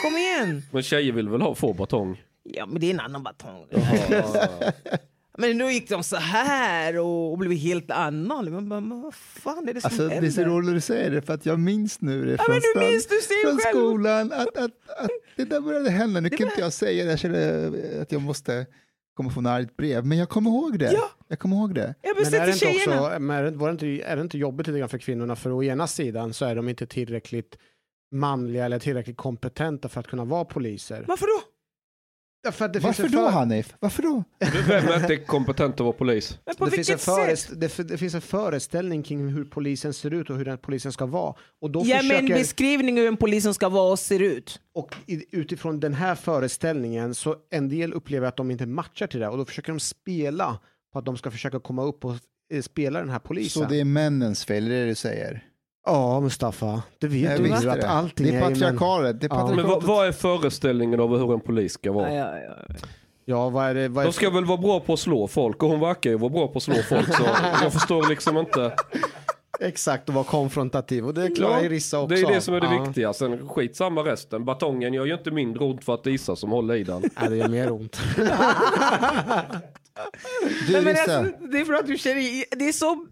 Kom 0.04 0.18
igen! 0.18 0.64
Men 0.72 0.84
tjejer 0.84 1.14
vill 1.14 1.30
väl 1.30 1.42
ha, 1.42 1.56
få 1.56 1.74
batong? 1.74 2.22
Ja, 2.44 2.66
men 2.66 2.82
det 2.82 2.88
är 2.88 2.94
en 2.94 3.00
annan 3.00 3.24
batong. 3.24 3.66
Men 5.40 5.58
nu 5.58 5.72
gick 5.72 5.90
de 5.90 6.04
så 6.04 6.16
här 6.16 6.98
och, 7.00 7.32
och 7.32 7.38
blev 7.38 7.52
helt 7.52 7.92
annan. 7.92 8.52
Man 8.52 8.70
bara, 8.70 8.80
men 8.82 9.02
vad 9.02 9.14
fan 9.14 9.70
är 9.70 9.74
det 9.74 9.82
som 9.82 9.88
Alltså, 9.88 10.02
det 10.08 10.12
är 10.14 10.16
händer? 10.16 10.32
så 10.32 10.44
roligt 10.44 10.70
att 10.70 10.76
du 10.76 10.82
säger 10.82 11.12
det 11.12 11.22
för 11.22 11.34
att 11.34 11.46
jag 11.46 11.60
minns 11.60 12.02
nu 12.02 12.26
det 12.26 12.32
Ja, 12.32 12.38
från, 12.38 12.56
men 12.56 12.62
du 12.74 12.92
minns, 12.92 13.08
du 13.08 13.16
ser 13.16 13.48
från 13.48 13.58
själv. 13.58 13.76
skolan 13.76 14.32
att, 14.32 14.58
att, 14.58 14.90
att 15.00 15.10
det 15.36 15.46
där 15.46 15.62
började 15.62 15.90
hända. 15.90 16.20
Nu 16.20 16.30
kan 16.30 16.48
inte 16.48 16.62
jag 16.62 16.74
säga 16.74 17.04
det, 17.06 17.10
jag 17.10 17.20
känner 17.20 18.02
att 18.02 18.12
jag 18.12 18.22
måste 18.22 18.66
komma 19.14 19.30
få 19.30 19.40
en 19.40 19.46
argt 19.46 19.78
brev, 19.78 20.06
men 20.06 20.18
jag 20.18 20.30
kommer 20.30 20.50
ihåg 20.52 20.80
det. 20.80 20.92
Ja. 20.94 21.10
Jag 21.28 21.40
kommer 21.40 21.56
ihåg 21.56 21.76
det. 21.76 21.96
Jag 22.02 22.16
Men 22.16 22.34
är 22.42 22.46
det, 22.48 22.54
inte 22.54 22.68
också, 22.68 23.20
men 23.20 23.30
är, 23.38 23.44
det, 23.44 23.52
var 23.52 23.68
det 23.68 23.72
inte, 23.72 23.88
är 23.88 24.16
det 24.16 24.22
inte 24.22 24.38
jobbigt 24.38 24.68
lite 24.68 24.80
grann 24.80 24.90
för 24.90 24.98
kvinnorna? 24.98 25.36
För 25.36 25.52
å 25.52 25.64
ena 25.64 25.88
sidan 25.88 26.34
så 26.34 26.46
är 26.46 26.56
de 26.56 26.70
inte 26.70 26.86
tillräckligt 26.88 27.58
manliga 28.12 28.66
eller 28.66 28.80
tillräckligt 28.80 29.18
kompetenta 29.18 29.90
för 29.90 30.00
att 30.00 30.08
kunna 30.08 30.26
vara 30.26 30.46
poliser. 30.46 31.06
Varför 31.08 31.26
då? 31.26 31.42
Ja, 31.42 31.44
för 31.44 31.44
att 31.44 32.28
det 32.28 32.29
Varför 32.44 32.68
då 33.04 33.10
för- 33.10 33.32
Hanif? 33.32 33.74
Varför 33.80 34.04
då? 34.04 34.24
Vem 34.68 34.88
är 34.88 35.02
inte 35.02 35.18
kompetent 35.18 35.74
att 35.74 35.80
vara 35.80 35.94
polis? 35.94 36.40
Men 36.46 36.56
på 36.56 36.66
det, 36.66 36.72
finns 36.72 36.90
en 36.90 36.98
förest, 36.98 37.50
det, 37.56 37.88
det 37.88 37.98
finns 37.98 38.16
en 38.16 38.22
föreställning 38.22 39.04
kring 39.04 39.30
hur 39.30 39.46
polisen 39.46 39.94
ser 39.94 40.14
ut 40.14 40.30
och 40.30 40.38
hur 40.38 40.46
den 40.46 40.58
polisen 40.58 40.92
ska 40.92 41.06
vara. 41.06 41.36
Och, 41.62 41.72
då 41.72 41.80
en 41.80 41.86
försöker, 41.86 42.28
beskrivning 42.28 42.98
hur 42.98 43.08
en 43.08 43.18
polisen 43.18 43.54
ska 43.54 43.70
vara 43.70 43.92
och 43.92 44.00
ser 44.00 44.20
ut. 44.22 44.60
och 44.74 44.96
i, 45.06 45.26
utifrån 45.32 45.80
den 45.80 45.94
här 45.94 46.16
föreställningen 46.16 47.16
så 47.16 47.36
en 47.52 47.70
del 47.70 47.94
upplever 47.94 48.28
att 48.28 48.38
de 48.38 48.52
inte 48.52 48.66
matchar 48.66 49.08
till 49.08 49.20
det 49.20 49.28
och 49.28 49.38
då 49.38 49.46
försöker 49.46 49.72
de 49.72 49.80
spela 49.80 50.60
på 50.94 51.00
att 51.00 51.06
de 51.06 51.18
ska 51.18 51.32
försöka 51.32 51.60
komma 51.60 51.84
upp 51.84 52.06
och 52.06 52.16
eh, 52.54 52.62
spela 52.62 53.00
den 53.00 53.10
här 53.10 53.20
polisen. 53.20 53.64
Så 53.64 53.70
det 53.70 53.80
är 53.80 53.86
männens 53.86 54.46
fel, 54.46 54.66
är 54.66 54.70
det 54.70 54.82
det 54.82 54.86
du 54.86 54.96
säger? 54.96 55.46
Ja, 55.86 56.20
Mustafa, 56.20 56.82
det 57.00 57.08
vet 57.08 57.22
Jag 57.32 57.40
du 57.40 57.48
ju 57.48 57.54
att 57.54 57.82
det. 57.82 57.88
allting 57.90 58.26
det 58.26 58.32
är 58.32 58.34
ju 58.34 58.40
män- 58.40 58.50
patriarkalet. 58.50 59.22
Det 59.22 59.26
är 59.28 59.30
Ja. 59.30 59.36
Men 59.38 59.48
patriarkatet. 59.48 59.88
vad, 59.88 59.98
vad 59.98 60.08
är 60.08 60.12
föreställningen 60.12 61.00
av 61.00 61.18
hur 61.18 61.34
en 61.34 61.40
polis 61.40 61.74
ska 61.74 61.92
vara? 61.92 62.14
Ja, 62.14 62.38
ja, 62.40 62.56
ja. 62.68 62.76
Ja, 63.26 63.50
vad 63.50 63.66
är 63.70 63.74
det? 63.74 63.88
Vad 63.88 64.04
är 64.04 64.08
De 64.08 64.14
ska 64.14 64.30
väl 64.30 64.46
vara 64.46 64.58
bra 64.58 64.80
på 64.80 64.94
att 64.94 65.00
slå 65.00 65.28
folk 65.28 65.64
och 65.64 65.70
hon 65.70 65.80
verkar 65.80 66.10
ju 66.10 66.18
vara 66.18 66.30
bra 66.30 66.48
på 66.48 66.58
att 66.58 66.64
slå 66.64 66.76
folk 66.76 67.16
så 67.16 67.24
jag 67.64 67.74
förstår 67.74 68.10
liksom 68.10 68.38
inte. 68.38 68.76
Exakt, 69.60 70.10
och 70.10 70.16
vara 70.16 70.24
konfrontativ. 70.26 71.06
Och 71.08 71.14
det 71.14 71.28
klarar 71.36 71.62
ju 71.62 71.70
Rissa 71.70 72.00
också. 72.00 72.16
Det 72.16 72.22
är 72.22 72.34
det 72.34 72.42
som 72.42 72.54
är 72.54 72.60
det 72.62 72.68
Ja. 72.76 72.84
viktiga. 72.84 73.14
Sen 73.14 73.50
skit 73.50 73.76
samma 73.76 74.02
resten. 74.02 74.46
Batongen 74.46 74.94
gör 74.94 75.06
ju 75.06 75.14
inte 75.14 75.32
mindre 75.32 75.64
ont 75.66 75.84
för 75.84 75.94
att 75.94 76.04
det 76.04 76.10
är 76.10 76.14
Issa 76.14 76.36
som 76.36 76.50
håller 76.52 76.76
i 76.76 76.84
den. 76.84 77.02
Nej, 77.20 77.30
det 77.30 77.36
gör 77.36 77.48
mer 77.48 77.72
ont. 77.72 78.00
Du 78.16 78.24
Nej, 80.74 80.82
men 80.84 80.88
alltså, 80.98 81.26
det 81.52 81.60
är 81.60 81.66
för 81.66 81.74
att 81.74 81.88
du 81.88 81.98
känner 81.98 82.22
i- 82.22 82.46
Det 82.52 82.68
är 82.68 82.72
så 82.72 83.06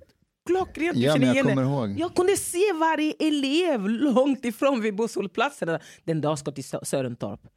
klockrent. 0.48 0.98
Ja 0.98 1.18
jag 1.18 1.46
kommer 1.46 1.64
ihåg. 1.64 2.00
Jag 2.00 2.16
kunde 2.16 2.38
se 2.38 2.74
varje 2.74 3.14
elev 3.20 3.90
långt 3.90 4.46
ifrån 4.46 4.82
vid 4.82 4.96
busshållplatsen. 4.96 5.80
Den 6.04 6.22
dag 6.22 6.40
ska 6.40 6.52
till 6.52 6.64
Sö- 6.64 6.84
Sörentorp. 6.84 7.48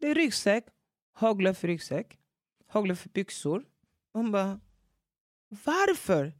Det 0.00 0.06
är 0.10 0.14
ryggsäck, 0.14 0.64
Haglöf 1.14 1.64
ryggsäck, 1.64 2.18
Haglöf 2.68 3.04
byxor. 3.04 3.64
Hon 4.12 4.32
bara, 4.32 4.60
varför? 5.64 6.32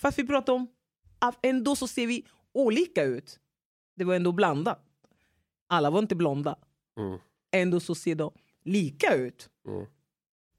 Fast 0.00 0.18
vi 0.18 0.26
pratar 0.26 0.52
om 0.52 0.66
ändå 1.42 1.76
så 1.76 1.88
ser 1.88 2.06
vi 2.06 2.26
olika 2.54 3.02
ut. 3.04 3.40
Det 3.96 4.04
var 4.04 4.14
ändå 4.14 4.32
blandat. 4.32 4.84
Alla 5.68 5.90
var 5.90 5.98
inte 5.98 6.14
blonda. 6.16 6.58
Mm. 7.00 7.18
Ändå 7.52 7.80
så 7.80 7.94
ser 7.94 8.14
de 8.14 8.32
lika 8.64 9.14
ut. 9.14 9.48
Mm. 9.66 9.86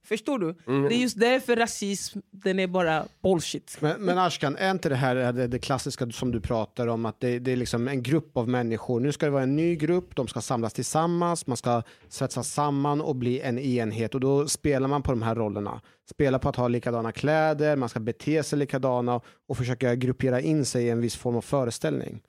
Förstår 0.10 0.40
du? 0.40 0.56
Mm. 0.68 0.90
Det 0.90 0.96
är 0.96 0.98
just 0.98 1.20
därför 1.20 1.56
rasism, 1.56 2.20
den 2.32 2.60
är 2.60 2.68
bara 2.68 3.06
bullshit. 3.24 3.78
Men, 3.80 4.02
men 4.02 4.18
Ashkan, 4.18 4.56
är 4.56 4.72
inte 4.72 4.90
det 4.90 4.96
här 4.96 5.16
det, 5.16 5.48
det 5.48 5.60
klassiska 5.60 6.12
som 6.12 6.32
du 6.32 6.42
pratar 6.42 6.88
om 6.88 7.06
att 7.06 7.20
det, 7.20 7.40
det 7.40 7.52
är 7.52 7.56
liksom 7.56 7.88
en 7.88 8.04
grupp 8.04 8.38
av 8.38 8.48
människor. 8.50 9.00
Nu 9.00 9.12
ska 9.12 9.26
det 9.26 9.32
vara 9.32 9.44
en 9.44 9.56
ny 9.56 9.76
grupp, 9.76 10.16
de 10.16 10.28
ska 10.28 10.42
samlas 10.42 10.74
tillsammans, 10.74 11.48
man 11.48 11.58
ska 11.58 11.82
svetsas 12.08 12.54
samman 12.54 13.02
och 13.02 13.16
bli 13.16 13.42
en 13.42 13.60
enhet 13.60 14.16
och 14.16 14.22
då 14.22 14.48
spelar 14.48 14.88
man 14.88 15.02
på 15.02 15.12
de 15.12 15.22
här 15.22 15.36
rollerna. 15.36 15.82
Spelar 16.12 16.40
på 16.40 16.50
att 16.50 16.56
ha 16.56 16.68
likadana 16.68 17.12
kläder, 17.12 17.76
man 17.76 17.90
ska 17.90 18.00
bete 18.00 18.44
sig 18.44 18.60
likadana 18.60 19.22
och 19.48 19.58
försöka 19.58 19.96
gruppera 19.96 20.42
in 20.42 20.66
sig 20.66 20.86
i 20.86 20.90
en 20.90 21.02
viss 21.02 21.16
form 21.16 21.36
av 21.36 21.42
föreställning. 21.42 22.22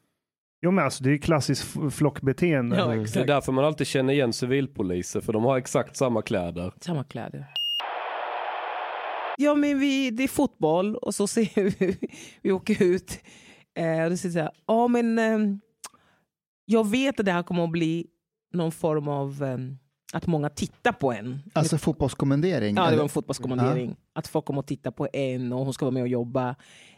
Jo 0.62 0.70
men 0.70 0.85
alltså 0.85 1.05
det 1.05 1.11
är 1.11 1.12
ju 1.12 1.18
klassiskt 1.18 1.76
flockbeteende. 1.91 2.76
Ja, 2.76 2.87
Det 2.87 3.16
är 3.16 3.26
därför 3.26 3.53
man 3.53 3.64
alltid 3.64 3.87
känner 3.87 4.12
igen 4.12 4.33
civilpoliser 4.33 5.20
för 5.20 5.33
de 5.33 5.45
har 5.45 5.59
exakt 5.59 5.97
samma 5.97 6.22
kläder. 6.22 6.72
Samma 6.81 7.05
kläder. 7.05 7.47
Ja, 9.41 9.55
men 9.55 9.78
vi, 9.78 10.11
det 10.11 10.22
är 10.24 10.28
fotboll 10.28 10.97
och 10.97 11.14
så 11.14 11.26
ser 11.26 11.78
vi, 11.78 11.97
vi 12.43 12.53
åker 12.53 12.82
ut. 12.82 13.18
Eh, 13.78 14.05
och 14.05 14.11
det 14.11 14.16
säger 14.16 14.32
så 14.32 14.38
här, 14.38 14.51
ja 14.66 14.88
men 14.88 15.18
ehm, 15.18 15.61
jag 16.64 16.91
vet 16.91 17.20
att 17.20 17.26
det 17.26 17.32
här 17.32 17.43
kommer 17.43 17.64
att 17.64 17.70
bli 17.70 18.07
någon 18.53 18.72
form 18.72 19.09
av 19.09 19.43
ehm, 19.43 19.78
att 20.12 20.26
många 20.26 20.49
tittar 20.49 20.93
på 20.93 21.12
en. 21.12 21.38
Alltså 21.53 21.78
fotbollskommendering? 21.78 22.76
Ja, 22.76 22.91
det 22.91 22.97
var 22.97 23.03
en 23.03 23.09
fotbollskommendering. 23.09 23.97
Att 24.12 24.26
folk 24.28 24.45
kommer 24.45 24.61
att 24.61 24.66
titta 24.66 24.93
på 24.93 25.09
en 25.12 25.53
och 25.53 25.64
hon 25.64 25.74
ska 25.74 25.84
vara 25.84 25.93
med 25.95 26.03
och 26.03 26.09
jobba. 26.09 26.55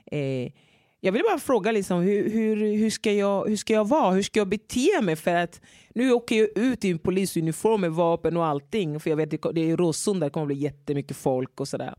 Eh, 0.07 0.53
Jag 1.01 1.13
vill 1.13 1.23
bara 1.31 1.39
fråga 1.39 1.73
liksom, 1.73 2.01
hur, 2.01 2.31
hur, 2.31 2.57
hur, 2.77 2.91
ska 2.91 3.13
jag, 3.13 3.49
hur 3.49 3.57
ska 3.57 3.73
jag 3.73 3.89
vara? 3.89 4.11
Hur 4.15 4.23
ska 4.23 4.41
jag 4.41 4.49
bete 4.49 5.01
mig? 5.03 5.17
För 5.17 5.35
att 5.35 5.61
nu 5.95 6.13
åker 6.13 6.37
jag 6.37 6.49
ut 6.59 6.85
i 6.85 6.91
en 6.91 6.99
polisuniform 6.99 7.81
med 7.81 7.93
vapen 7.93 8.37
och 8.37 8.47
allting. 8.47 9.01
För 9.01 9.11
jag 9.11 9.17
vet 9.17 9.31
det 9.31 9.71
är 9.71 9.77
Råsunda, 9.77 10.27
det 10.27 10.31
kommer 10.31 10.47
bli 10.47 10.57
jättemycket 10.57 11.17
folk 11.17 11.61
och 11.61 11.69
sådär. 11.69 11.95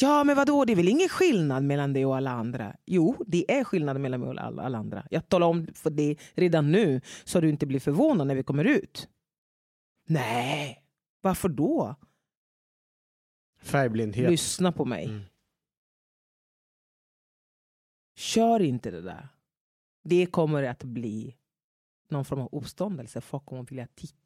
Ja, 0.00 0.24
men 0.24 0.36
vadå? 0.36 0.64
Det 0.64 0.72
är 0.72 0.76
väl 0.76 0.88
ingen 0.88 1.08
skillnad 1.08 1.64
mellan 1.64 1.92
det 1.92 2.04
och 2.04 2.16
alla 2.16 2.30
andra? 2.30 2.76
Jo, 2.86 3.24
det 3.26 3.58
är 3.58 3.64
skillnad 3.64 4.00
mellan 4.00 4.20
mig 4.20 4.28
och 4.28 4.40
alla, 4.40 4.62
alla 4.62 4.78
andra. 4.78 5.06
Jag 5.10 5.28
talar 5.28 5.46
om 5.46 5.66
för 5.74 5.90
det 5.90 6.16
redan 6.34 6.72
nu 6.72 7.00
så 7.24 7.40
du 7.40 7.48
inte 7.48 7.66
blir 7.66 7.80
förvånad 7.80 8.26
när 8.26 8.34
vi 8.34 8.42
kommer 8.42 8.64
ut. 8.64 9.08
Nej, 10.06 10.84
varför 11.20 11.48
då? 11.48 11.94
Färgblindhet. 13.58 14.30
Lyssna 14.30 14.72
på 14.72 14.84
mig. 14.84 15.04
Mm. 15.04 15.22
Kör 18.16 18.60
inte 18.60 18.90
det 18.90 19.00
där. 19.00 19.28
Det 20.04 20.26
kommer 20.26 20.62
att 20.62 20.84
bli 20.84 21.36
någon 22.08 22.24
form 22.24 22.40
av 22.40 22.48
uppståndelse. 22.52 23.20
Folk 23.20 23.46
kommer 23.46 23.62
att 23.62 23.70
vilja 23.70 23.88
titta 23.94 24.23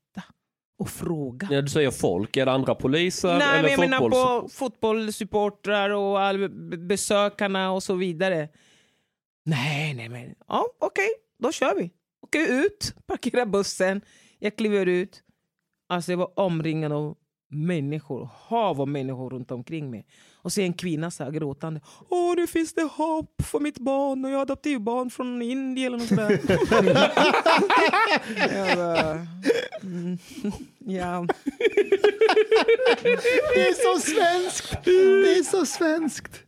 och 0.78 0.90
fråga. 0.90 1.48
Ja, 1.50 1.62
du 1.62 1.68
säger 1.68 1.90
folk, 1.90 2.36
är 2.36 2.46
det 2.46 2.52
andra 2.52 2.74
poliser 2.74 3.38
Nej, 3.38 3.58
eller 3.58 3.62
men 3.62 3.70
jag 3.70 3.80
menar 3.80 4.10
på 4.40 4.48
fotbollssupportrar 4.48 5.90
och 5.90 6.20
all, 6.20 6.48
besökarna 6.78 7.72
och 7.72 7.82
så 7.82 7.94
vidare. 7.94 8.48
Nej, 9.44 9.94
nej, 9.94 10.08
men 10.08 10.34
ja, 10.48 10.66
okej, 10.78 11.08
då 11.38 11.52
kör 11.52 11.74
vi. 11.74 11.90
Åker 12.22 12.64
ut, 12.64 12.94
parkerar 13.06 13.46
bussen, 13.46 14.00
jag 14.38 14.56
kliver 14.56 14.86
ut. 14.86 15.22
Alltså 15.88 16.12
jag 16.12 16.18
var 16.18 16.38
omringad 16.38 16.92
av 16.92 17.16
människor, 17.48 18.28
hav 18.34 18.80
av 18.80 18.88
människor 18.88 19.30
runt 19.30 19.50
omkring 19.50 19.90
mig. 19.90 20.06
Och 20.34 20.52
så 20.52 20.60
är 20.60 20.64
en 20.64 20.72
kvinna 20.72 21.10
så 21.10 21.24
här 21.24 21.30
gråtande. 21.30 21.80
Åh, 22.08 22.36
nu 22.36 22.46
finns 22.46 22.74
det 22.74 22.82
hopp 22.82 23.42
för 23.42 23.60
mitt 23.60 23.78
barn 23.78 24.24
och 24.24 24.30
jag 24.30 24.36
har 24.36 24.42
adoptivbarn 24.42 25.10
från 25.10 25.42
Indien 25.42 25.86
eller 25.86 25.98
något 25.98 26.08
sådär. 26.08 26.38
bara, 28.76 29.26
mm, 29.82 30.18
ja. 30.78 31.26
Det 33.54 33.68
är 33.68 33.94
så 33.94 34.00
svenskt! 34.00 34.84
Det 34.84 35.38
är 35.38 35.42
så 35.42 35.66
svenskt! 35.66 36.47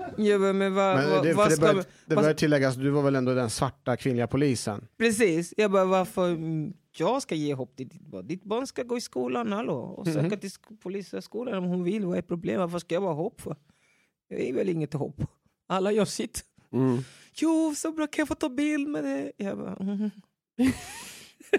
Bara, 0.00 0.52
men 0.52 0.74
vad, 0.74 0.96
Men 0.96 1.10
vad, 1.10 1.24
det, 1.24 1.32
vad 1.34 1.44
för 1.44 1.50
det 1.50 1.56
ska 1.56 1.74
bör, 1.74 1.84
det 2.06 2.14
bör 2.16 2.34
tilläggas, 2.34 2.76
du 2.76 2.90
var 2.90 3.02
väl 3.02 3.14
ändå 3.16 3.34
den 3.34 3.50
svarta 3.50 3.96
kvinnliga 3.96 4.26
polisen? 4.26 4.86
Precis. 4.98 5.54
Jag 5.56 5.70
bara, 5.70 5.84
varför 5.84 6.28
mm, 6.30 6.72
jag 6.96 7.22
ska 7.22 7.34
ge 7.34 7.54
hopp 7.54 7.76
till 7.76 7.88
ditt 7.88 8.06
barn? 8.06 8.26
Ditt 8.26 8.44
barn 8.44 8.66
ska 8.66 8.82
gå 8.82 8.96
i 8.96 9.00
skolan, 9.00 9.52
hallå, 9.52 9.74
och 9.78 10.06
söka 10.06 10.20
Mhm. 10.20 10.38
till 10.38 10.50
sk- 10.50 10.76
polishögskolan 10.82 11.54
om 11.58 11.64
hon 11.64 11.82
vill. 11.84 12.04
Vad 12.06 12.18
är 12.18 12.22
problemet? 12.22 12.60
Varför 12.60 12.78
ska 12.78 12.94
jag 12.94 13.02
vara 13.02 13.14
hopp 13.14 13.40
för? 13.40 13.56
Jag 14.28 14.40
är 14.40 14.52
väl 14.54 14.68
inget 14.68 14.92
hopp. 14.92 15.20
Alla 15.68 15.92
gör 15.92 16.04
sitt. 16.04 16.44
Mm. 16.72 16.98
Jo, 17.34 17.74
så 17.76 17.92
bra, 17.92 18.06
kan 18.06 18.22
jag 18.22 18.28
få 18.28 18.34
ta 18.34 18.48
bild 18.48 18.88
med 18.88 19.04
det? 19.04 19.32
Jag 19.36 19.58
bara, 19.58 19.76
mm. 19.80 20.10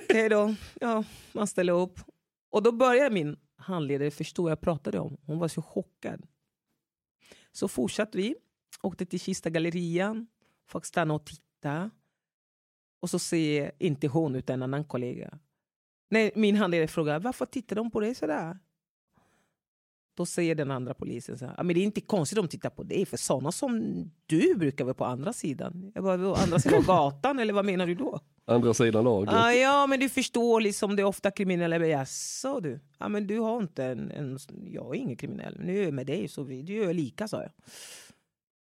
Okej 0.09 0.29
då. 0.29 0.55
Ja, 0.81 1.03
man 1.33 1.47
ställer 1.47 1.73
upp. 1.73 1.99
Och 2.51 2.63
då 2.63 2.71
börjar 2.71 3.09
min 3.09 3.37
handledare 3.57 4.11
förstå 4.11 4.43
vad 4.43 4.51
jag 4.51 4.61
pratade 4.61 4.99
om. 4.99 5.17
Hon 5.25 5.39
var 5.39 5.47
så 5.47 5.61
chockad. 5.61 6.25
Så 7.51 7.67
fortsatte 7.67 8.17
vi. 8.17 8.35
Åkte 8.81 9.05
till 9.05 9.19
Kista 9.19 9.49
gallerian. 9.49 10.27
Folk 10.67 10.85
stannade 10.85 11.15
och 11.15 11.25
tittade. 11.25 11.89
Och 13.01 13.09
så 13.09 13.19
ser 13.19 13.71
inte 13.79 14.07
hon 14.07 14.35
utan 14.35 14.53
en 14.53 14.63
annan 14.63 14.85
kollega. 14.85 15.39
Nej, 16.09 16.31
min 16.35 16.55
handledare 16.55 16.87
frågar 16.87 17.19
varför 17.19 17.45
tittar 17.45 17.75
de 17.75 17.91
på 17.91 17.99
dig 17.99 18.15
sådär? 18.15 18.59
Då 20.13 20.25
säger 20.25 20.55
den 20.55 20.71
andra 20.71 20.93
polisen 20.93 21.37
så 21.37 21.45
här, 21.45 21.53
"Ja, 21.57 21.63
men 21.63 21.73
det 21.75 21.79
är 21.81 21.83
inte 21.83 22.01
konstigt 22.01 22.35
de 22.35 22.47
tittar 22.47 22.69
på 22.69 22.83
dig 22.83 23.05
för 23.05 23.17
sådana 23.17 23.51
som 23.51 24.03
du 24.25 24.55
brukar 24.55 24.85
vara 24.85 24.93
på 24.93 25.05
andra 25.05 25.33
sidan. 25.33 25.91
Jag 25.95 26.03
bara, 26.03 26.17
"Vadå, 26.17 26.35
andra 26.35 26.59
sidan 26.59 26.83
gatan 26.83 27.39
eller 27.39 27.53
vad 27.53 27.65
menar 27.65 27.87
du 27.87 27.95
då? 27.95 28.19
Andra 28.45 28.73
sidan 28.73 29.03
lagen. 29.03 29.29
Ah, 29.35 29.51
ja, 29.51 29.87
men 29.87 29.99
du 29.99 30.09
förstår 30.09 30.61
liksom 30.61 30.95
det 30.95 31.01
är 31.01 31.05
ofta 31.05 31.31
kriminella. 31.31 31.87
Jaså 31.87 32.59
du? 32.59 32.79
Ja, 32.97 33.09
men 33.09 33.27
du 33.27 33.39
har 33.39 33.57
inte 33.61 33.85
en, 33.85 34.11
en... 34.11 34.37
Jag 34.65 34.95
är 34.95 34.99
ingen 34.99 35.17
kriminell. 35.17 35.57
Nu 35.59 35.79
är 35.79 35.83
jag 35.83 35.93
med 35.93 36.07
dig 36.07 36.27
så 36.27 36.43
vi, 36.43 36.61
du 36.61 36.73
gör 36.73 36.93
lika, 36.93 37.27
sa 37.27 37.41
jag. 37.41 37.51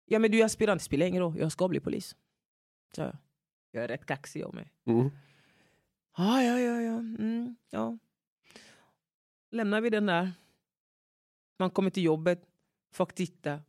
Ja, 0.05 0.19
men 0.19 0.31
du 0.31 0.39
är 0.41 0.45
aspirant, 0.45 0.81
det 0.81 0.85
spelar 0.85 1.05
ingen 1.05 1.21
roll. 1.21 1.39
Jag 1.39 1.51
ska 1.51 1.67
bli 1.67 1.79
polis. 1.79 2.15
Så 2.95 3.01
jag. 3.01 3.17
jag 3.71 3.83
är 3.83 3.87
rätt 3.87 4.05
kaxig 4.05 4.43
av 4.43 4.55
mig. 4.55 4.71
Mm. 4.87 5.09
Ja, 6.17 6.43
ja, 6.43 6.59
ja, 6.59 6.81
ja. 6.81 6.97
Mm, 6.97 7.55
ja. 7.69 7.97
Lämnar 9.51 9.81
vi 9.81 9.89
den 9.89 10.05
där. 10.05 10.31
Man 11.61 11.69
kommer 11.69 11.89
till 11.89 12.03
jobbet. 12.03 12.41
Folk 12.93 13.15
tittar. 13.15 13.61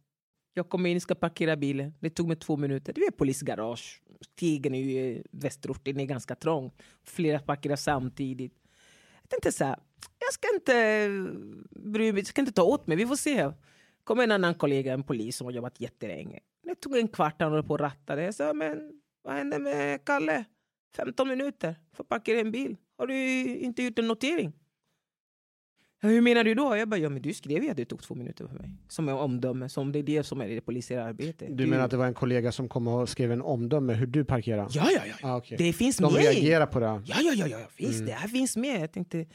Jag 0.55 0.69
kommer 0.69 0.91
in 0.91 0.97
och 0.97 1.03
ska 1.03 1.15
parkera 1.15 1.57
bilen. 1.57 1.95
Det 2.01 2.11
tog 2.11 2.29
mig 2.29 2.37
två 2.37 2.57
minuter. 2.57 2.93
Det 2.93 3.01
är 3.01 3.11
polisgarage. 3.11 4.03
Stigen 4.21 4.75
är 4.75 4.79
ju 4.79 4.91
i 4.91 5.23
västerorten 5.31 6.01
är 6.01 6.05
ganska 6.05 6.35
trång. 6.35 6.73
Flera 7.05 7.39
parkerar 7.39 7.77
samtidigt. 7.77 8.55
Jag 9.23 9.31
tänkte 9.31 9.53
så 9.53 9.65
här. 9.65 9.79
Jag 10.19 10.33
ska 10.33 10.49
inte 10.55 11.09
bry 11.71 12.13
mig. 12.13 12.21
Jag 12.21 12.27
ska 12.27 12.41
inte 12.41 12.53
ta 12.53 12.63
åt 12.63 12.87
mig. 12.87 12.97
Vi 12.97 13.07
får 13.07 13.17
se. 13.17 13.53
kommer 14.05 14.25
en 14.25 14.33
annan 14.33 14.55
kollega, 14.55 14.93
en 14.93 15.03
polis 15.03 15.37
som 15.37 15.45
har 15.45 15.53
jobbat 15.53 15.81
jättelänge. 15.81 16.41
Det 16.63 16.75
tog 16.75 16.97
en 16.97 17.09
kvart 17.09 17.43
han 17.43 17.53
höll 17.53 17.63
på 17.63 17.73
och 17.75 17.81
rattade. 17.81 18.23
Jag 18.23 18.35
sa, 18.35 18.53
men 18.53 19.01
vad 19.23 19.35
hände 19.35 19.59
med 19.59 20.05
Kalle? 20.05 20.45
15 20.97 21.29
minuter 21.29 21.77
för 21.93 22.03
att 22.05 22.09
parkera 22.09 22.41
en 22.41 22.53
bil. 22.53 22.77
Har 22.99 23.07
du 23.07 23.15
inte 23.57 23.83
gjort 23.83 23.99
en 23.99 24.09
notering? 24.09 24.53
Hur 26.05 26.21
menar 26.21 26.45
du 26.45 26.55
då? 26.55 26.77
Jag 26.77 26.89
bara, 26.89 26.97
ja 27.01 27.09
men 27.09 27.23
du 27.23 27.35
skrev 27.35 27.65
ju 27.65 27.71
att 27.71 27.77
det 27.77 27.85
tog 27.85 28.03
två 28.03 28.15
minuter 28.15 28.47
för 28.47 28.55
mig. 28.59 28.71
Som 28.89 29.09
en 29.09 29.15
omdöme, 29.15 29.69
som 29.69 29.93
det 29.93 29.99
är 29.99 30.03
det 30.03 30.23
som 30.23 30.41
är 30.41 30.49
det 30.49 30.61
polisiära 30.61 31.05
arbetet. 31.05 31.57
Du 31.57 31.67
menar 31.67 31.85
att 31.85 31.91
det 31.91 31.97
var 31.97 32.07
en 32.07 32.15
kollega 32.15 32.53
som 32.53 32.69
kom 32.69 32.89
och 32.89 33.09
skrev 33.09 33.33
en 33.33 33.43
omdöme 33.43 33.93
hur 33.95 34.07
du 34.07 34.25
parkerar? 34.25 34.69
Ja, 34.71 34.89
ja, 34.95 35.01
ja. 35.23 35.29
Ah, 35.31 35.37
okej. 35.37 35.57
Det 35.59 35.73
finns 35.73 35.97
De 35.97 36.13
med. 36.13 36.23
reagerar 36.23 36.67
på 36.67 36.81
det? 36.81 36.87
Ja, 37.05 37.17
ja, 37.23 37.33
ja, 37.37 37.47
ja. 37.47 37.59
Visst, 37.77 37.95
Mm. 37.95 38.07
det 38.07 38.13
här 38.13 38.29
finns 38.29 38.57
med. 38.57 38.81
Jag 38.83 38.93
tänkte, 38.93 39.27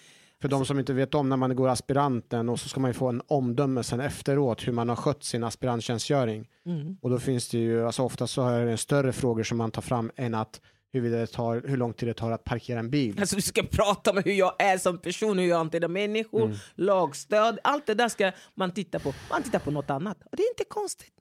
För 0.42 0.48
de 0.48 0.66
som 0.66 0.80
inte 0.80 0.94
vet 0.94 1.16
om 1.16 1.30
när 1.30 1.38
man 1.38 1.56
går 1.56 1.68
aspiranten 1.70 2.50
och 2.50 2.60
så 2.60 2.70
ska 2.70 2.80
man 2.80 2.90
ju 2.90 2.94
få 2.94 3.08
en 3.10 3.22
omdöme 3.28 3.84
sen 3.84 4.00
efteråt 4.00 4.68
hur 4.68 4.72
man 4.74 4.90
har 4.90 4.96
skött 4.96 5.24
sin 5.24 5.44
aspiranttjänstgöring. 5.44 6.48
mm. 6.66 6.98
Och 7.02 7.10
då 7.10 7.20
finns 7.20 7.50
det 7.50 7.58
ju, 7.58 7.86
alltså 7.86 8.04
ofta 8.04 8.28
så 8.28 8.48
är 8.48 8.66
det 8.66 8.78
större 8.78 9.14
frågor 9.14 9.44
som 9.44 9.58
man 9.58 9.72
tar 9.72 9.82
fram 9.82 10.12
än 10.16 10.34
att 10.36 10.62
huruvida 10.94 11.18
det 11.18 11.28
tar, 11.28 11.62
hur 11.68 11.78
lång 11.78 11.94
tid 11.94 12.10
det 12.10 12.14
tar 12.14 12.32
att 12.32 12.44
parkera 12.44 12.80
en 12.80 12.90
bil. 12.90 13.20
Alltså, 13.20 13.36
du 13.36 13.42
ska 13.42 13.64
prata 13.64 14.12
om 14.12 14.18
hur 14.26 14.32
jag 14.34 14.56
är 14.62 14.78
som 14.78 14.98
person, 14.98 15.38
hur 15.40 15.46
jag 15.48 15.58
hanterar 15.58 15.88
människor, 15.88 16.42
Mm. 16.46 16.58
lagstöd. 16.76 17.60
Allt 17.64 17.86
det 17.86 17.94
där 17.94 18.10
ska 18.10 18.32
man 18.56 18.72
titta 18.72 19.00
på. 19.00 19.14
Man 19.30 19.44
tittar 19.44 19.60
på 19.60 19.72
något 19.72 19.90
annat. 19.90 20.18
Och 20.32 20.38
det 20.38 20.44
är 20.44 20.50
inte 20.50 20.64
konstigt. 20.70 21.14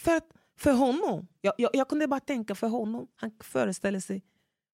För, 0.00 0.16
att, 0.16 0.26
för 0.58 0.72
honom, 0.72 1.26
jag, 1.40 1.54
jag, 1.58 1.70
jag 1.74 1.88
kunde 1.88 2.06
bara 2.06 2.20
tänka 2.20 2.54
för 2.54 2.66
honom, 2.68 3.06
han 3.16 3.30
föreställer 3.42 4.00
sig, 4.00 4.22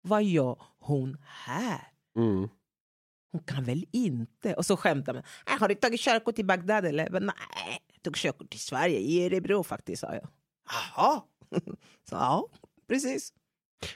vad 0.02 0.24
gör 0.24 0.62
hon 0.78 1.16
här? 1.26 1.80
Mm. 2.16 2.48
Hon 3.32 3.42
kan 3.44 3.64
väl 3.64 3.84
inte? 3.92 4.54
Och 4.54 4.66
så 4.66 4.76
skämtar 4.76 5.14
man. 5.14 5.22
"Äh, 5.46 5.58
Har 5.60 5.68
du 5.68 5.74
tagit 5.74 6.00
körkort 6.00 6.38
i 6.38 6.44
Bagdad 6.44 6.84
eller? 6.86 7.10
Men, 7.10 7.26
Nej, 7.26 7.78
jag 7.92 8.02
tog 8.02 8.16
körkort 8.16 8.54
i 8.54 8.58
Sverige, 8.58 8.98
i 8.98 9.26
Örebro 9.26 9.62
faktiskt, 9.62 10.00
sa 10.00 10.14
jag. 10.14 10.28
Jaha. 10.96 11.22
Så 12.08 12.14
ja, 12.14 12.48
precis. 12.88 13.32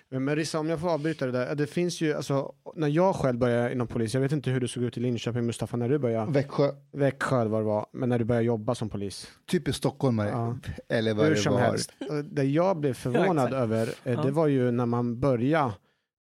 Men 0.08 0.36
Rissa, 0.36 0.58
om 0.58 0.68
jag 0.68 0.80
får 0.80 0.90
avbryta 0.90 1.26
det 1.26 1.32
där. 1.32 1.54
Det 1.54 1.66
finns 1.66 2.00
ju, 2.00 2.14
alltså, 2.14 2.52
när 2.74 2.88
jag 2.88 3.14
själv 3.16 3.38
började 3.38 3.72
inom 3.72 3.86
polis, 3.86 4.14
jag 4.14 4.20
vet 4.20 4.32
inte 4.32 4.50
hur 4.50 4.60
det 4.60 4.68
såg 4.68 4.82
ut 4.82 4.96
i 4.96 5.00
Linköping, 5.00 5.46
Mustafa, 5.46 5.76
när 5.76 5.88
du 5.88 5.98
började. 5.98 6.32
Växjö, 6.32 6.72
Växjö 6.92 7.44
vad 7.44 7.60
det 7.60 7.64
var, 7.64 7.86
men 7.92 8.08
när 8.08 8.18
du 8.18 8.24
började 8.24 8.46
jobba 8.46 8.74
som 8.74 8.88
polis. 8.88 9.28
typiskt 9.50 9.78
stockholmare. 9.78 10.28
Ja. 10.28 10.58
Eller 10.88 11.14
vad 11.14 11.26
Hur 11.26 11.34
det 11.34 11.40
som 11.40 11.52
var. 11.52 11.60
helst. 11.60 11.92
Det 12.24 12.44
jag 12.44 12.76
blev 12.76 12.94
förvånad 12.94 13.46
exakt. 13.46 13.54
över, 13.62 13.86
eh, 14.04 14.12
Ja. 14.12 14.22
det 14.22 14.30
var 14.30 14.46
ju 14.46 14.70
när 14.70 14.86
man 14.86 15.20
började 15.20 15.72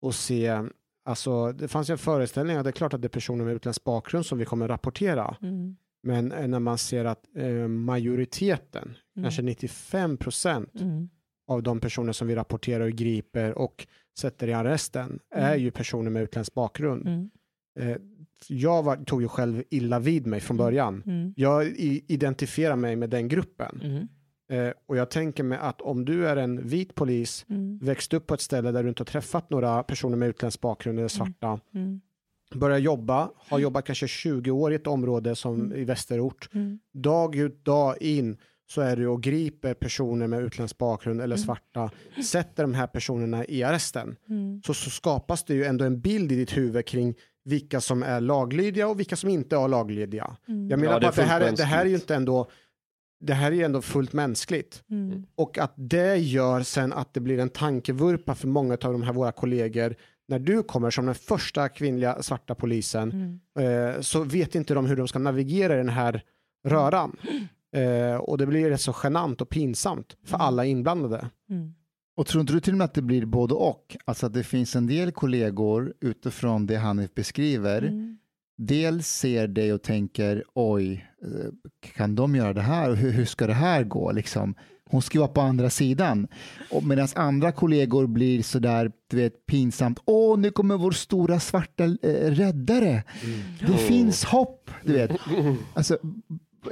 och 0.02 0.16
se, 0.16 0.64
alltså 1.06 1.52
det 1.52 1.68
fanns 1.68 1.90
ju 1.90 1.92
en 1.92 1.98
föreställning 1.98 2.58
att 2.58 2.64
det 2.64 2.70
är 2.70 2.72
klart 2.72 2.94
att 2.94 3.02
det 3.02 3.08
är 3.08 3.10
personer 3.10 3.46
med 3.46 3.54
utländsk 3.54 3.84
bakgrund 3.84 4.26
som 4.26 4.38
vi 4.38 4.46
kommer 4.46 4.68
rapportera. 4.68 5.38
Mm. 5.42 5.76
Men 6.04 6.32
eh, 6.32 6.48
när 6.48 6.60
man 6.60 6.78
ser 6.78 7.06
att 7.06 7.24
eh, 7.38 7.68
majoriteten, 7.68 8.94
kanske 9.22 9.42
95 9.42 10.18
procent 10.18 10.82
Mm. 10.82 11.10
Av 11.48 11.64
de 11.64 11.80
personer 11.80 12.12
som 12.14 12.28
vi 12.28 12.36
rapporterar 12.36 12.86
och 12.86 12.92
griper 12.92 13.58
och 13.58 13.88
sätter 14.20 14.48
i 14.48 14.54
arresten 14.54 15.20
är 15.36 15.56
ju 15.56 15.72
personer 15.72 16.12
med 16.12 16.24
utländsk 16.24 16.54
bakgrund. 16.54 17.08
Mm. 17.08 17.30
Eh, 17.80 17.98
jag 18.48 18.84
var, 18.84 18.96
tog 18.96 19.22
ju 19.22 19.28
själv 19.28 19.64
illa 19.70 20.00
vid 20.00 20.28
mig 20.28 20.40
från 20.40 20.58
början. 20.58 21.04
Mm. 21.06 21.34
Jag 21.38 21.68
identifierar 22.08 22.76
mig 22.76 22.96
med 22.96 23.10
den 23.10 23.28
gruppen. 23.28 23.82
Mm. 23.84 24.08
Eh, 24.50 24.74
och 24.86 24.98
jag 24.98 25.10
tänker 25.10 25.44
mig 25.44 25.58
att 25.58 25.82
om 25.82 26.06
du 26.06 26.28
är 26.28 26.38
en 26.38 26.68
vit 26.68 26.96
polis, 26.96 27.46
Mm. 27.50 27.78
växt 27.82 28.14
upp 28.14 28.28
på 28.28 28.34
ett 28.34 28.42
ställe 28.42 28.72
där 28.72 28.84
du 28.84 28.90
inte 28.90 29.02
har 29.02 29.06
träffat 29.06 29.50
några 29.50 29.84
personer 29.84 30.18
med 30.18 30.30
utländsk 30.30 30.62
bakgrund 30.62 31.00
eller 31.00 31.08
svarta, 31.08 31.60
Mm. 31.74 32.02
börjar 32.56 32.78
jobba, 32.78 33.30
har 33.38 33.60
jobbat 33.60 33.86
kanske 33.86 34.08
20 34.08 34.52
år 34.52 34.72
i 34.72 34.76
ett 34.76 34.88
område 34.88 35.36
som 35.36 35.74
i 35.74 35.84
västerort, 35.84 36.50
Mm. 36.54 36.80
dag 36.94 37.36
ut, 37.36 37.66
dag 37.66 38.02
in 38.02 38.38
så 38.68 38.82
är 38.82 38.96
du 38.96 39.08
och 39.08 39.24
griper 39.24 39.74
personer 39.74 40.28
med 40.28 40.42
utländsk 40.42 40.78
bakgrund 40.78 41.22
eller 41.22 41.38
svarta, 41.38 41.90
sätter 42.24 42.64
de 42.64 42.74
här 42.74 42.88
personerna 42.88 43.46
i 43.46 43.64
arresten, 43.64 44.16
Mm. 44.30 44.62
så, 44.66 44.74
så 44.74 44.90
skapas 44.90 45.44
det 45.44 45.54
ju 45.54 45.64
ändå 45.66 45.86
en 45.86 46.02
bild 46.02 46.32
i 46.32 46.36
ditt 46.36 46.58
huvud 46.58 46.86
kring 46.86 47.16
vilka 47.46 47.82
som 47.82 48.04
är 48.04 48.22
laglydiga 48.22 48.88
och 48.88 49.00
vilka 49.00 49.16
som 49.16 49.30
inte 49.30 49.56
är 49.56 49.68
laglydiga. 49.68 50.38
Jag 50.46 50.80
menar 50.80 50.94
Ja, 50.94 51.00
det 51.00 51.08
att 51.10 51.16
det 51.16 51.24
här, 51.24 51.52
det 51.52 51.64
här 51.64 51.86
är 51.86 51.90
ju 51.90 51.96
inte 51.96 52.16
ändå 52.16 52.50
det 53.20 53.34
här 53.34 53.52
är 53.52 53.56
ju 53.56 53.64
ändå 53.64 53.82
fullt 53.82 54.14
mänskligt. 54.14 54.84
Mm. 54.90 55.26
Och 55.36 55.58
att 55.58 55.74
det 55.76 56.16
gör 56.18 56.62
sen 56.64 56.94
att 56.94 57.14
det 57.14 57.20
blir 57.20 57.40
en 57.40 57.50
tankevurpa 57.50 58.36
för 58.36 58.48
många 58.48 58.74
av 58.74 58.92
de 58.92 59.04
här 59.04 59.14
våra 59.14 59.32
kollegor. 59.32 59.96
När 60.28 60.40
du 60.40 60.64
kommer 60.64 60.90
som 60.90 61.06
den 61.06 61.16
första 61.16 61.70
kvinnliga 61.70 62.22
svarta 62.24 62.56
polisen 62.56 63.40
Mm. 63.60 63.96
eh, 63.96 64.02
så 64.02 64.24
vet 64.24 64.56
inte 64.56 64.74
de 64.74 64.86
hur 64.86 64.96
de 64.96 65.08
ska 65.08 65.20
navigera 65.20 65.74
i 65.74 65.78
den 65.78 65.90
här 65.90 66.22
röran. 66.68 67.16
Eh, 67.76 68.16
och 68.16 68.38
det 68.38 68.46
blir 68.46 68.70
rätt 68.70 68.82
så 68.82 68.96
genant 69.04 69.42
och 69.42 69.50
pinsamt 69.50 70.18
för 70.24 70.38
alla 70.38 70.66
inblandade. 70.66 71.30
Mm. 71.50 71.74
Och 72.18 72.28
tror 72.28 72.42
inte 72.42 72.54
du 72.54 72.60
till 72.60 72.74
och 72.74 72.78
med 72.78 72.86
att 72.86 72.94
det 72.94 73.02
blir 73.02 73.26
både 73.26 73.54
och? 73.54 73.98
Alltså 74.06 74.26
att 74.26 74.34
det 74.34 74.44
finns 74.44 74.76
en 74.76 74.88
del 74.88 75.12
kollegor 75.12 75.94
utifrån 76.02 76.66
det 76.66 76.78
Hanif 76.78 77.14
beskriver. 77.14 77.82
Mm. 77.82 78.18
Dels 78.58 79.08
ser 79.08 79.48
det 79.48 79.74
och 79.74 79.82
tänker 79.82 80.44
oj, 80.54 81.08
eh, 81.22 81.52
kan 81.96 82.16
de 82.16 82.36
göra 82.36 82.54
det 82.54 82.62
här 82.62 82.90
och 82.90 82.98
hur, 82.98 83.12
hur 83.12 83.26
ska 83.26 83.48
det 83.48 83.54
här 83.54 83.84
gå? 83.84 84.12
Liksom. 84.12 84.56
Hon 84.90 85.02
ska 85.02 85.20
vara 85.20 85.30
på 85.30 85.42
andra 85.42 85.70
sidan. 85.70 86.28
Medan 86.84 87.08
andra 87.16 87.52
kollegor 87.52 88.08
blir 88.08 88.44
sådär, 88.44 88.92
du 89.08 89.18
vet, 89.18 89.46
pinsamt. 89.46 90.00
Åh, 90.06 90.40
nu 90.40 90.52
kommer 90.52 90.78
vår 90.78 90.92
stora 90.92 91.40
svarta 91.40 91.84
eh, 91.84 92.32
räddare. 92.32 93.04
Det 93.68 93.78
finns 93.78 94.24
hopp, 94.24 94.72
du 94.84 94.94
vet. 94.94 95.12
Alltså, 95.74 95.98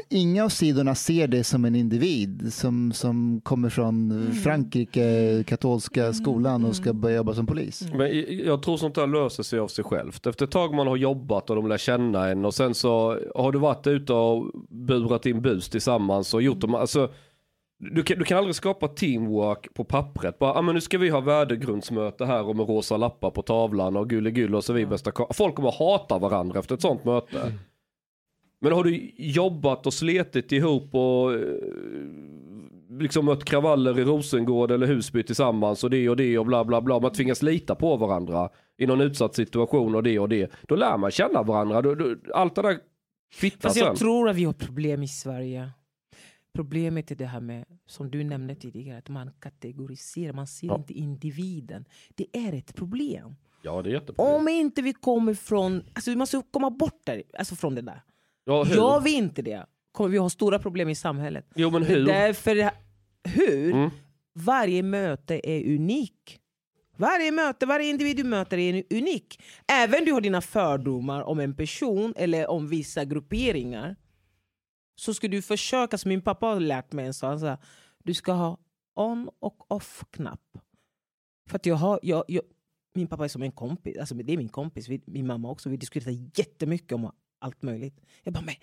inga 0.09 0.43
av 0.43 0.49
sidorna 0.49 0.95
ser 0.95 1.27
det 1.27 1.43
som 1.43 1.65
en 1.65 1.75
individ 1.75 2.53
som, 2.53 2.91
som 2.91 3.41
kommer 3.43 3.69
från 3.69 4.27
Frankrike, 4.43 5.43
katolska 5.47 6.13
skolan 6.13 6.65
och 6.65 6.75
ska 6.75 6.93
börja 6.93 7.15
jobba 7.15 7.33
som 7.33 7.45
polis. 7.45 7.83
Men 7.93 8.25
jag 8.45 8.63
tror 8.63 8.77
sånt 8.77 8.95
där 8.95 9.07
löser 9.07 9.43
sig 9.43 9.59
av 9.59 9.67
sig 9.67 9.83
självt. 9.83 10.27
Efter 10.27 10.45
ett 10.45 10.51
tag 10.51 10.73
man 10.73 10.87
har 10.87 10.97
jobbat 10.97 11.49
och 11.49 11.55
de 11.55 11.67
lär 11.67 11.77
känna 11.77 12.29
en 12.29 12.45
och 12.45 12.53
sen 12.53 12.73
så 12.73 13.19
har 13.35 13.51
du 13.51 13.59
varit 13.59 13.87
ute 13.87 14.13
och 14.13 14.51
burat 14.69 15.25
in 15.25 15.41
bus 15.41 15.69
tillsammans 15.69 16.33
och 16.33 16.41
gjort 16.41 16.59
dem, 16.59 16.75
alltså 16.75 17.09
du 17.91 18.03
kan, 18.03 18.17
du 18.17 18.25
kan 18.25 18.37
aldrig 18.37 18.55
skapa 18.55 18.87
teamwork 18.87 19.73
på 19.73 19.83
pappret. 19.83 20.39
Bara, 20.39 20.53
ah, 20.53 20.61
men 20.61 20.75
nu 20.75 20.81
ska 20.81 20.97
vi 20.97 21.09
ha 21.09 21.19
värdegrundsmöte 21.19 22.25
här 22.25 22.43
och 22.43 22.55
med 22.55 22.69
rosa 22.69 22.97
lappar 22.97 23.31
på 23.31 23.41
tavlan 23.41 23.97
och 23.97 24.09
gulligull 24.09 24.55
och 24.55 24.63
så 24.63 24.73
vi 24.73 24.85
bästa 24.85 25.11
Folk 25.33 25.55
kommer 25.55 25.69
att 25.69 25.79
hata 25.79 26.19
varandra 26.19 26.59
efter 26.59 26.75
ett 26.75 26.81
sånt 26.81 27.05
möte. 27.05 27.53
Men 28.64 28.72
har 28.72 28.84
du 28.84 29.11
jobbat 29.18 29.86
och 29.88 29.93
sletit 29.93 30.51
ihop 30.51 30.95
och 30.95 31.34
eh, 31.34 31.39
liksom 32.99 33.26
mött 33.26 33.45
kravaller 33.45 33.99
i 33.99 34.03
Rosengård 34.03 34.72
eller 34.72 34.88
Husby 34.88 35.24
tillsammans 35.24 35.84
och 35.84 35.89
det 35.89 36.09
och 36.09 36.16
det 36.18 36.38
och 36.38 36.45
bla 36.45 36.66
bla 36.66 36.82
bla. 36.82 36.99
Man 36.99 37.11
tvingas 37.11 37.41
lita 37.41 37.76
på 37.76 37.97
varandra 37.97 38.49
i 38.78 38.86
någon 38.86 39.01
utsatt 39.01 39.36
situation 39.36 39.95
och 39.95 40.03
det 40.03 40.20
och 40.20 40.30
det. 40.30 40.51
Då 40.68 40.76
lär 40.76 40.97
man 40.97 41.11
känna 41.11 41.43
varandra. 41.43 41.82
Då, 41.82 41.95
då, 41.95 42.16
allt 42.34 42.55
det 42.55 42.61
där 42.61 42.78
kvittar 43.39 43.59
Fast 43.70 43.76
sen. 43.80 43.88
jag 43.88 43.95
tror 43.97 44.30
att 44.30 44.36
vi 44.36 44.43
har 44.43 44.53
problem 44.53 45.03
i 45.03 45.07
Sverige. 45.07 45.72
Problemet 46.55 47.11
är 47.11 47.16
det 47.16 47.26
här 47.26 47.41
med, 47.41 47.66
som 47.86 48.11
du 48.11 48.24
nämnde 48.24 48.55
tidigare, 48.55 48.97
att 48.97 49.09
man 49.09 49.32
kategoriserar, 49.39 50.34
man 50.34 50.47
ser 50.47 50.68
Ja. 50.68 50.76
inte 50.78 50.93
individen. 50.93 51.86
Det 52.16 52.26
är 52.38 52.53
ett 52.53 52.76
problem. 52.76 53.36
Ja 53.61 53.82
det 53.82 53.89
är 53.89 53.93
jätteproblem. 53.93 54.36
Om 54.36 54.47
inte 54.47 54.82
vi 54.82 54.93
kommer 54.93 55.34
från, 55.34 55.84
alltså 55.93 56.09
vi 56.11 56.16
måste 56.18 56.41
komma 56.51 56.70
bort 56.70 57.01
där, 57.05 57.24
alltså 57.39 57.55
från 57.55 57.76
det 57.76 57.82
där. 57.82 58.01
Ja, 58.43 58.63
hur? 58.63 58.75
Gör 58.75 58.99
vi 58.99 59.13
inte 59.13 59.41
det 59.41 59.65
kommer 59.93 60.09
vi 60.09 60.17
ha 60.17 60.29
stora 60.29 60.59
problem 60.59 60.89
i 60.89 60.95
samhället. 60.95 61.45
Jo 61.55 61.69
men 61.69 61.83
hur? 61.83 62.05
därför, 62.05 62.71
hur? 63.23 63.73
Mm. 63.73 63.89
Varje 64.33 64.83
möte 64.83 65.49
är 65.49 65.75
unik. 65.75 66.39
Varje 66.97 67.31
möte, 67.31 67.65
varje 67.65 67.89
individ 67.89 68.17
du 68.17 68.23
möter 68.23 68.57
är 68.57 68.83
unik. 68.89 69.43
Även 69.67 70.05
du 70.05 70.13
har 70.13 70.21
dina 70.21 70.41
fördomar 70.41 71.21
om 71.21 71.39
en 71.39 71.55
person 71.55 72.13
eller 72.17 72.49
om 72.49 72.67
vissa 72.67 73.05
grupperingar. 73.05 73.95
Så 74.95 75.13
ska 75.13 75.27
du 75.27 75.41
försöka, 75.41 75.97
som 75.97 76.09
min 76.09 76.21
pappa 76.21 76.45
har 76.45 76.59
lärt 76.59 76.91
mig 76.91 77.05
en 77.05 77.13
han 77.21 77.39
sa, 77.39 77.57
du 78.03 78.13
ska 78.13 78.31
ha 78.31 78.57
on 78.95 79.29
och 79.39 79.71
off-knapp. 79.71 80.57
För 81.49 81.55
att 81.55 81.65
jag 81.65 81.75
har, 81.75 81.99
jag, 82.03 82.23
jag, 82.27 82.43
min 82.93 83.07
pappa 83.07 83.23
är 83.23 83.27
som 83.27 83.41
en 83.41 83.51
kompis, 83.51 83.97
alltså 83.97 84.15
det 84.15 84.33
är 84.33 84.37
min 84.37 84.49
kompis, 84.49 84.89
vi, 84.89 85.01
min 85.05 85.27
mamma 85.27 85.51
också, 85.51 85.69
vi 85.69 85.77
diskuterar 85.77 86.15
jättemycket 86.35 86.91
om 86.91 87.11
allt 87.43 87.61
möjligt. 87.61 88.01
Jag 88.23 88.33
bara, 88.33 88.43
men 88.43 88.55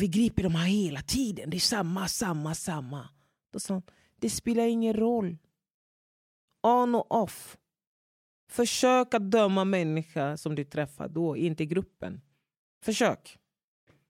vi 0.00 0.08
griper 0.08 0.42
de 0.42 0.54
här 0.54 0.66
hela 0.66 1.02
tiden, 1.02 1.50
det 1.50 1.56
är 1.56 1.60
samma, 1.60 2.08
samma, 2.08 2.54
samma. 2.54 3.08
Då 3.52 3.60
sa 3.60 3.74
han, 3.74 3.82
det 4.20 4.30
spelar 4.30 4.66
ingen 4.66 4.94
roll. 4.94 5.36
On 6.62 6.94
och 6.94 7.14
off. 7.22 7.56
Försök 8.50 9.14
att 9.14 9.30
döma 9.30 9.64
människa 9.64 10.36
som 10.36 10.54
du 10.54 10.64
träffar 10.64 11.08
då, 11.08 11.36
inte 11.36 11.66
gruppen. 11.66 12.20
Försök. 12.84 13.38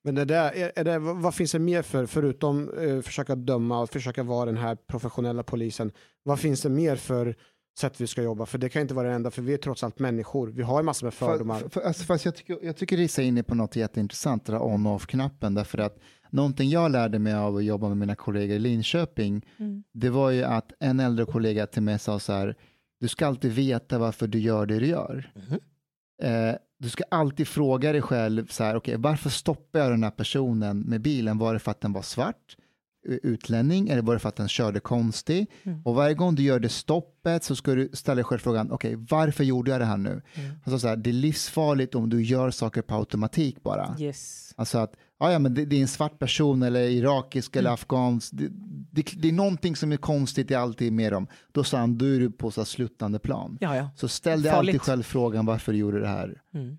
Men 0.02 0.14
det 0.14 0.24
där, 0.24 0.52
är, 0.52 0.72
är 0.76 0.84
det, 0.84 0.98
vad 0.98 1.16
vad 1.16 1.34
finns 1.34 1.52
det 1.52 1.58
mer 1.58 1.82
för, 1.82 2.06
förutom 2.06 2.78
eh, 2.78 3.02
försöka 3.02 3.34
döma 3.34 3.80
och 3.80 3.90
försöka 3.90 4.22
vara 4.22 4.46
den 4.46 4.56
här 4.56 4.74
professionella 4.74 5.42
polisen, 5.42 5.92
vad 6.22 6.40
finns 6.40 6.62
det 6.62 6.68
mer 6.68 6.96
för 6.96 7.36
sätt 7.78 8.00
vi 8.00 8.06
ska 8.06 8.22
jobba? 8.22 8.46
För 8.46 8.58
det 8.58 8.68
kan 8.68 8.82
inte 8.82 8.94
vara 8.94 9.08
det 9.08 9.14
enda, 9.14 9.30
för 9.30 9.42
vi 9.42 9.54
är 9.54 9.58
trots 9.58 9.84
allt 9.84 9.98
människor. 9.98 10.48
Vi 10.48 10.62
har 10.62 10.80
ju 10.80 10.84
massor 10.84 11.06
med 11.06 11.14
fördomar. 11.14 11.58
För, 11.58 11.68
för, 11.68 11.80
alltså, 11.80 12.04
fast 12.04 12.24
jag 12.24 12.36
tycker, 12.36 12.58
jag 12.62 12.76
tycker 12.76 12.96
Risa 12.96 13.22
är 13.22 13.26
inne 13.26 13.42
på 13.42 13.54
något 13.54 13.76
jätteintressant, 13.76 14.46
det 14.46 14.52
där 14.52 14.62
on 14.62 14.86
och 14.86 14.94
off-knappen, 14.94 15.54
därför 15.54 15.78
att 15.78 15.98
någonting 16.30 16.70
jag 16.70 16.90
lärde 16.90 17.18
mig 17.18 17.34
av 17.34 17.56
att 17.56 17.64
jobba 17.64 17.88
med 17.88 17.96
mina 17.96 18.14
kollegor 18.14 18.56
i 18.56 18.58
Linköping, 18.58 19.46
det 19.92 20.10
var 20.10 20.30
ju 20.30 20.42
att 20.42 20.72
en 20.80 21.00
äldre 21.00 21.26
kollega 21.26 21.66
till 21.66 21.82
mig 21.82 21.98
sa 21.98 22.18
så 22.18 22.32
här, 22.32 22.56
du 23.00 23.08
ska 23.08 23.26
alltid 23.26 23.52
veta 23.52 23.98
varför 23.98 24.26
du 24.26 24.38
gör 24.38 24.66
det 24.66 24.78
du 24.78 24.86
gör. 24.86 25.32
Eh, 26.22 26.54
du 26.78 26.88
ska 26.88 27.04
alltid 27.10 27.48
fråga 27.48 27.92
dig 27.92 28.02
själv, 28.02 28.46
så 28.46 28.64
här, 28.64 28.76
okay, 28.76 28.96
varför 28.96 29.30
stoppar 29.30 29.78
jag 29.78 29.90
den 29.90 30.02
här 30.02 30.10
personen 30.10 30.80
med 30.80 31.00
bilen? 31.00 31.38
Var 31.38 31.52
det 31.52 31.58
för 31.58 31.70
att 31.70 31.80
den 31.80 31.92
var 31.92 32.02
svart? 32.02 32.56
Utlänning 33.22 33.88
eller 33.88 34.02
var 34.02 34.14
det 34.14 34.18
för 34.20 34.28
att 34.28 34.36
den 34.36 34.48
körde 34.48 34.80
konstig? 34.80 35.46
Och 35.84 35.94
varje 35.94 36.14
gång 36.14 36.34
du 36.34 36.42
gör 36.42 36.60
det 36.60 36.68
stoppet 36.68 37.44
så 37.44 37.56
ska 37.56 37.74
du 37.74 37.90
ställa 37.92 38.14
dig 38.14 38.24
själv 38.24 38.38
frågan, 38.38 38.72
okej, 38.72 38.94
varför 39.10 39.44
gjorde 39.44 39.70
jag 39.70 39.80
det 39.80 39.84
här 39.84 39.96
nu? 39.96 40.22
Alltså 40.64 40.78
så 40.78 40.88
här, 40.88 40.96
det 40.96 41.10
är 41.10 41.14
livsfarligt 41.14 41.94
om 41.94 42.10
du 42.10 42.22
gör 42.22 42.50
saker 42.50 42.82
på 42.82 42.94
automatik 42.94 43.62
bara. 43.62 43.96
Yes. 43.98 44.52
Alltså 44.56 44.78
att, 44.78 44.94
ja, 45.18 45.32
ja 45.32 45.38
men 45.38 45.54
det, 45.54 45.64
det 45.64 45.76
är 45.76 45.80
en 45.80 45.88
svart 45.88 46.18
person 46.18 46.62
eller 46.62 46.80
irakisk 46.80 47.56
eller 47.56 47.70
afghansk, 47.70 48.30
det, 48.32 48.48
det, 48.90 49.06
det 49.16 49.28
är 49.28 49.32
någonting 49.32 49.76
som 49.76 49.92
är 49.92 49.96
konstigt, 49.96 50.50
är 50.50 50.56
alltid 50.58 50.92
med 50.92 51.12
dem. 51.12 51.26
Då 51.52 51.64
sa 51.64 51.78
han, 51.78 51.98
då 51.98 52.04
är 52.04 52.18
du 52.20 52.30
på 52.30 52.50
så 52.50 52.60
här 52.60 52.66
sluttande 52.66 53.18
plan. 53.18 53.58
Ja, 53.60 53.76
ja. 53.76 53.90
Så 53.96 54.08
ställ 54.08 54.42
dig 54.42 54.52
Farligt. 54.52 54.68
alltid 54.74 54.82
själv 54.82 55.02
frågan 55.02 55.46
varför 55.46 55.72
du 55.72 55.78
gjorde 55.78 56.00
det 56.00 56.08
här. 56.08 56.42
Mm. 56.54 56.78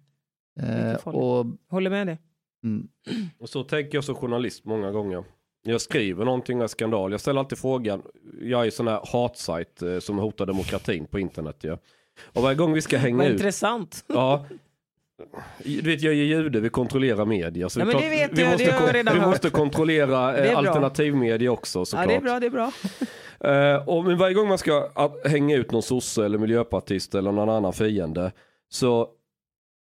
Eh, 0.60 0.96
och, 0.96 1.46
Håller 1.70 1.90
med 1.90 2.08
dig. 2.08 2.20
mm, 2.64 2.88
Och 3.40 3.50
så 3.50 3.64
tänker 3.64 3.98
jag 3.98 4.04
som 4.04 4.16
journalist 4.16 4.66
många 4.66 4.92
gånger. 4.92 5.24
Jag 5.68 5.82
skriver 5.82 6.26
någonting 6.26 6.58
med 6.58 6.70
skandal. 6.70 7.12
Jag 7.12 7.20
ställer 7.22 7.40
alltid 7.40 7.58
frågan. 7.58 8.02
Jag 8.42 8.68
är 8.68 8.72
sån 8.72 8.88
här 8.88 9.00
hatsajt 9.12 9.82
eh, 9.82 10.00
som 10.00 10.18
hotar 10.18 10.46
demokratin 10.46 11.06
på 11.06 11.20
internet. 11.20 11.58
Ja. 11.62 11.78
Och 12.34 12.42
varje 12.42 12.56
gång 12.56 12.74
vi 12.74 12.82
ska 12.82 12.98
hänga 12.98 13.18
Vad 13.18 13.26
ut. 13.28 13.32
intressant. 13.34 14.04
Ja. 14.08 14.46
Du 15.64 15.82
vet, 15.82 16.02
jag 16.02 16.14
är 16.14 16.18
jude, 16.18 16.60
vi 16.60 16.70
kontrollerar 16.70 17.26
media. 17.26 17.70
Så 17.70 17.80
Ja, 17.80 17.82
är 17.82 17.86
men 17.86 17.92
klart, 17.92 18.04
det 18.04 18.10
vet 18.10 18.32
vi 18.38 18.42
jag, 18.42 18.52
måste, 18.52 18.66
det 18.66 18.72
har 18.72 18.88
jag 18.88 18.96
redan 18.96 19.14
Vi 19.14 19.20
hört. 19.20 19.30
måste 19.30 19.50
kontrollera 19.50 20.38
eh, 20.38 20.50
bra. 20.52 20.58
alternativmedia 20.58 21.52
också 21.52 21.80
Ja, 21.80 21.86
såklart. 21.86 22.08
det 22.08 22.16
är 22.16 22.22
bra, 22.22 22.40
det 22.40 22.46
är 22.46 22.50
bra. 22.50 22.72
Eh, 23.40 23.90
och 23.90 24.04
men 24.06 24.18
varje 24.18 24.34
gång 24.34 24.48
man 24.48 24.58
ska 24.58 24.90
att, 24.96 25.28
hänga 25.28 25.56
ut 25.56 25.72
någon 25.72 25.82
sosse 25.84 26.26
eller 26.26 26.38
miljöpartist 26.38 27.16
eller 27.16 27.32
någon 27.32 27.50
annan 27.50 27.74
fiende 27.74 28.32
så 28.70 29.08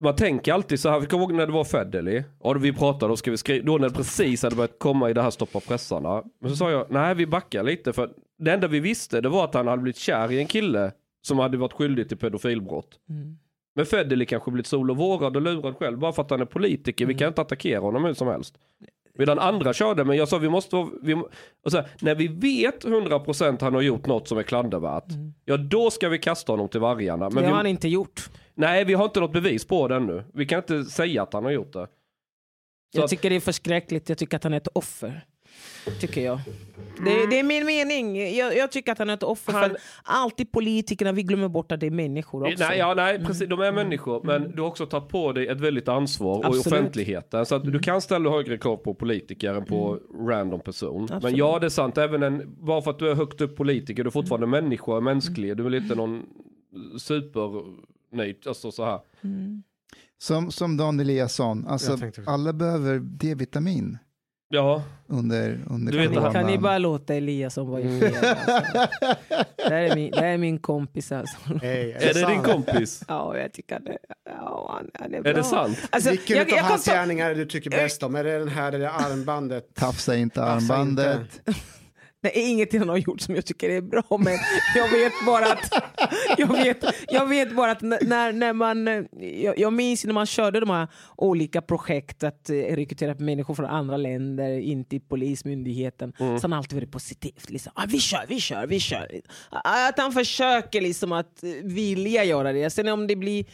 man 0.01 0.17
tänker 0.17 0.53
alltid 0.53 0.81
så 0.81 0.89
här, 0.89 1.01
vi 1.01 1.07
kommer 1.07 1.25
ihåg 1.25 1.33
när 1.33 1.47
det 1.47 1.53
var 1.53 1.65
Federley, 1.65 2.23
ja, 2.43 2.53
vi 2.53 2.73
pratade, 2.73 3.17
ska 3.17 3.31
vi 3.31 3.37
skriva, 3.37 3.67
då 3.67 3.79
när 3.79 3.89
det 3.89 3.95
precis 3.95 4.43
hade 4.43 4.57
börjat 4.57 4.79
komma 4.79 5.11
i 5.11 5.13
det 5.13 5.23
här 5.23 5.31
stoppa 5.31 5.61
pressarna. 5.61 6.23
Men 6.41 6.51
så 6.51 6.57
sa 6.57 6.71
jag, 6.71 6.87
nej 6.91 7.15
vi 7.15 7.27
backar 7.27 7.63
lite 7.63 7.93
för 7.93 8.11
det 8.39 8.53
enda 8.53 8.69
vi 8.69 8.81
visste 8.81 9.21
det 9.21 9.29
var 9.29 9.45
att 9.45 9.55
han 9.55 9.67
hade 9.67 9.83
blivit 9.83 9.97
kär 9.97 10.33
i 10.33 10.39
en 10.39 10.47
kille 10.47 10.93
som 11.23 11.39
hade 11.39 11.57
varit 11.57 11.73
skyldig 11.73 12.09
till 12.09 12.17
pedofilbrott. 12.19 12.99
Mm. 13.09 13.39
Men 13.75 13.87
Federley 13.87 14.27
kanske 14.27 14.51
blivit 14.51 14.67
sol 14.67 14.91
och 14.91 14.97
vårad 14.97 15.37
och 15.37 15.43
lurad 15.43 15.77
själv 15.77 15.99
bara 15.99 16.13
för 16.13 16.23
att 16.23 16.31
han 16.31 16.41
är 16.41 16.45
politiker, 16.45 17.07
vi 17.07 17.15
kan 17.15 17.29
inte 17.29 17.41
attackera 17.41 17.81
honom 17.81 18.05
hur 18.05 18.15
som 18.15 18.29
helst. 18.29 18.59
Medan 19.21 19.39
andra 19.39 19.73
körde, 19.73 20.05
men 20.05 20.17
jag 20.17 20.29
sa 20.29 20.39
vi 20.39 20.49
måste, 20.49 20.87
vi, 21.03 21.15
och 21.65 21.71
så 21.71 21.77
här, 21.77 21.89
när 22.01 22.15
vi 22.15 22.29
vet 22.29 22.85
100% 22.85 23.59
han 23.61 23.75
har 23.75 23.81
gjort 23.81 24.07
något 24.07 24.29
som 24.29 24.39
är 24.39 24.43
klandervärt, 24.43 25.05
ja 25.45 25.57
då 25.57 25.91
ska 25.91 26.09
vi 26.09 26.19
kasta 26.19 26.53
honom 26.53 26.69
till 26.69 26.81
vargarna. 26.81 27.31
Men 27.31 27.35
det 27.35 27.41
har 27.41 27.47
vi, 27.47 27.57
han 27.57 27.67
inte 27.67 27.89
gjort. 27.89 28.31
nej, 28.55 28.85
vi 28.85 28.95
har 28.95 29.05
inte 29.05 29.21
något 29.21 29.33
bevis 29.33 29.65
på 29.65 29.89
det 29.89 29.97
ännu. 29.97 30.25
Vi 30.35 30.47
kan 30.47 30.59
inte 30.59 30.85
säga 30.85 31.23
att 31.23 31.33
han 31.33 31.45
har 31.45 31.51
gjort 31.51 31.73
det. 31.73 31.87
Så 32.93 32.99
Jag 32.99 33.05
att, 33.05 33.11
tycker 33.11 33.31
det 33.31 33.37
är 33.37 33.41
förskräckligt. 33.41 34.09
Jag 34.09 34.19
tycker 34.19 34.37
att 34.37 34.45
han 34.45 34.53
är 34.53 34.57
ett 34.57 34.69
offer. 34.73 35.25
Tycker 36.01 36.21
jag. 36.25 36.41
Det, 37.05 37.27
det 37.27 37.39
är 37.39 37.43
min 37.43 37.67
mening. 37.67 38.37
Jag, 38.37 38.57
jag 38.57 38.73
tycker 38.73 38.93
att 38.93 38.99
han 38.99 39.11
är 39.11 39.15
ett 39.15 39.23
offer. 39.23 39.53
Han- 39.53 39.71
För 39.71 39.79
alltid 40.03 40.53
politikerna, 40.53 41.13
vi 41.13 41.23
glömmer 41.23 41.49
bort 41.49 41.73
att 41.73 41.81
det 41.81 41.87
är 41.87 41.91
människor 41.91 42.43
också. 42.53 42.65
nej, 42.65 42.79
ja, 42.79 42.95
nej, 42.95 43.25
precis, 43.25 43.49
de 43.49 43.61
är 43.61 43.73
människor, 43.73 44.23
men 44.25 44.51
du 44.57 44.63
har 44.63 44.69
också 44.69 44.87
tagit 44.87 45.09
på 45.09 45.33
dig 45.33 45.47
ett 45.49 45.61
väldigt 45.61 45.89
ansvar 45.89 46.39
och 46.39 46.45
i 46.45 46.47
Absolut. 46.59 46.67
offentligheten. 46.67 47.47
Så 47.47 47.55
att 47.55 47.65
du 47.73 47.79
kan 47.79 48.01
ställa 48.01 48.31
högre 48.31 48.59
krav 48.59 48.77
på 48.77 48.95
politiker 48.95 49.55
än 49.55 49.65
på 49.65 49.99
random 50.29 50.61
person. 50.61 51.07
Men 51.09 51.17
Absolut. 51.17 51.37
ja, 51.37 51.59
det 51.59 51.67
är 51.67 51.71
sant, 51.71 51.99
även 51.99 52.23
en, 52.23 52.57
bara 52.61 52.83
för 52.83 52.91
att 52.91 52.99
du 52.99 53.11
är 53.11 53.15
högt 53.15 53.41
upp 53.41 53.57
politiker, 53.57 54.05
du 54.05 54.09
är 54.09 54.13
fortfarande 54.13 54.47
människa 54.47 54.93
och 54.93 55.03
mänsklig. 55.03 55.57
Du 55.57 55.63
är 55.63 55.71
väl 55.71 55.75
inte 55.83 55.95
någon 55.95 56.23
supernöjd, 56.99 58.47
alltså 58.47 58.71
så 58.73 58.85
här. 58.85 59.01
som, 60.19 60.51
som 60.51 60.77
Dan 60.77 61.01
Eliasson, 61.01 61.67
alltså, 61.67 61.99
alla 62.27 62.53
behöver 62.53 62.99
D-vitamin. 62.99 63.99
Ja, 64.53 64.83
under, 65.07 65.59
under 65.71 65.93
Du 65.93 65.99
vet, 65.99 66.09
coronan. 66.09 66.33
Kan 66.33 66.47
ni 66.47 66.59
bara 66.59 66.79
låta 66.79 67.15
Elias 67.15 67.55
som 67.55 67.71
var 67.71 67.79
i 67.79 68.01
fred? 68.01 68.15
Alltså. 68.15 68.63
det, 69.57 69.75
här 69.75 69.83
är 69.83 69.95
min, 69.95 70.11
det 70.11 70.21
här 70.21 70.27
är 70.27 70.39
min 70.39 70.59
kompis 70.59 71.13
alltså. 71.13 71.37
Hej, 71.63 71.93
är 71.93 72.01
det 72.01 72.13
din 72.13 72.43
sant? 72.43 72.47
kompis? 72.47 73.03
Ja, 73.09 73.39
jag 73.39 73.53
tycker 73.53 73.81
det. 73.81 73.99
Ja, 74.25 74.71
han, 74.75 74.91
han 74.95 75.15
är 75.15 75.23
bra. 75.23 75.33
Är 75.33 75.35
det 75.35 75.45
sant? 75.45 75.79
Alltså, 75.91 76.11
Vilken 76.11 76.37
jag, 76.37 76.53
av 76.53 76.57
jag 76.57 76.65
hans 76.65 76.85
gärningar 76.85 77.35
du 77.35 77.47
tycker 77.47 77.71
bäst 77.71 78.03
om? 78.03 78.15
Är 78.15 78.25
det 78.25 78.39
den 78.39 78.49
här 78.49 78.73
eller 78.73 78.87
armbandet? 78.87 79.75
Tafsa 79.75 80.17
inte 80.17 80.35
Tafsa 80.35 80.53
armbandet. 80.53 81.41
Är 82.29 82.51
inget 82.51 82.79
han 82.79 82.89
har 82.89 82.97
gjort 82.97 83.21
som 83.21 83.35
jag 83.35 83.47
tycker 83.47 83.71
är 83.71 83.81
bra, 83.81 84.03
men 84.19 84.39
jag 84.77 84.91
vet 84.91 85.13
bara 85.27 85.53
att, 85.53 85.85
jag 86.39 86.47
vet, 86.47 86.85
jag 87.09 87.27
vet 87.27 87.57
bara 87.57 87.71
att 87.71 87.83
när, 87.83 88.33
när 88.33 88.53
man, 88.53 89.07
jag, 89.43 89.59
jag 89.59 89.73
minns 89.73 90.05
när 90.05 90.13
man 90.13 90.27
körde 90.27 90.61
de 90.61 90.71
här 90.71 90.89
olika 91.17 91.63
projekt 91.63 92.25
att 92.25 92.51
eh, 92.51 92.55
rekrytera 92.55 93.15
människor 93.19 93.55
från 93.55 93.67
andra 93.67 93.97
länder 93.97 94.59
in 94.59 94.85
till 94.85 95.01
polismyndigheten, 95.01 96.13
så 96.19 96.39
han 96.43 96.53
alltid 96.53 96.75
varit 96.75 96.93
positivt. 96.93 97.51
Liksom, 97.51 97.73
ah, 97.75 97.85
vi 97.89 98.01
kör, 98.01 98.25
vi 98.29 98.41
kör, 98.41 98.67
vi 98.67 98.81
kör. 98.81 99.21
Ah, 99.51 99.89
Att 99.89 99.99
han 99.99 100.13
försöker 100.13 100.81
liksom 100.81 101.13
att 101.13 101.43
eh, 101.43 101.51
vilja 101.63 102.25
göra 102.25 102.53
det. 102.53 102.71
Sen 102.71 102.89
om 102.89 103.07
det 103.07 103.17
blir 103.17 103.45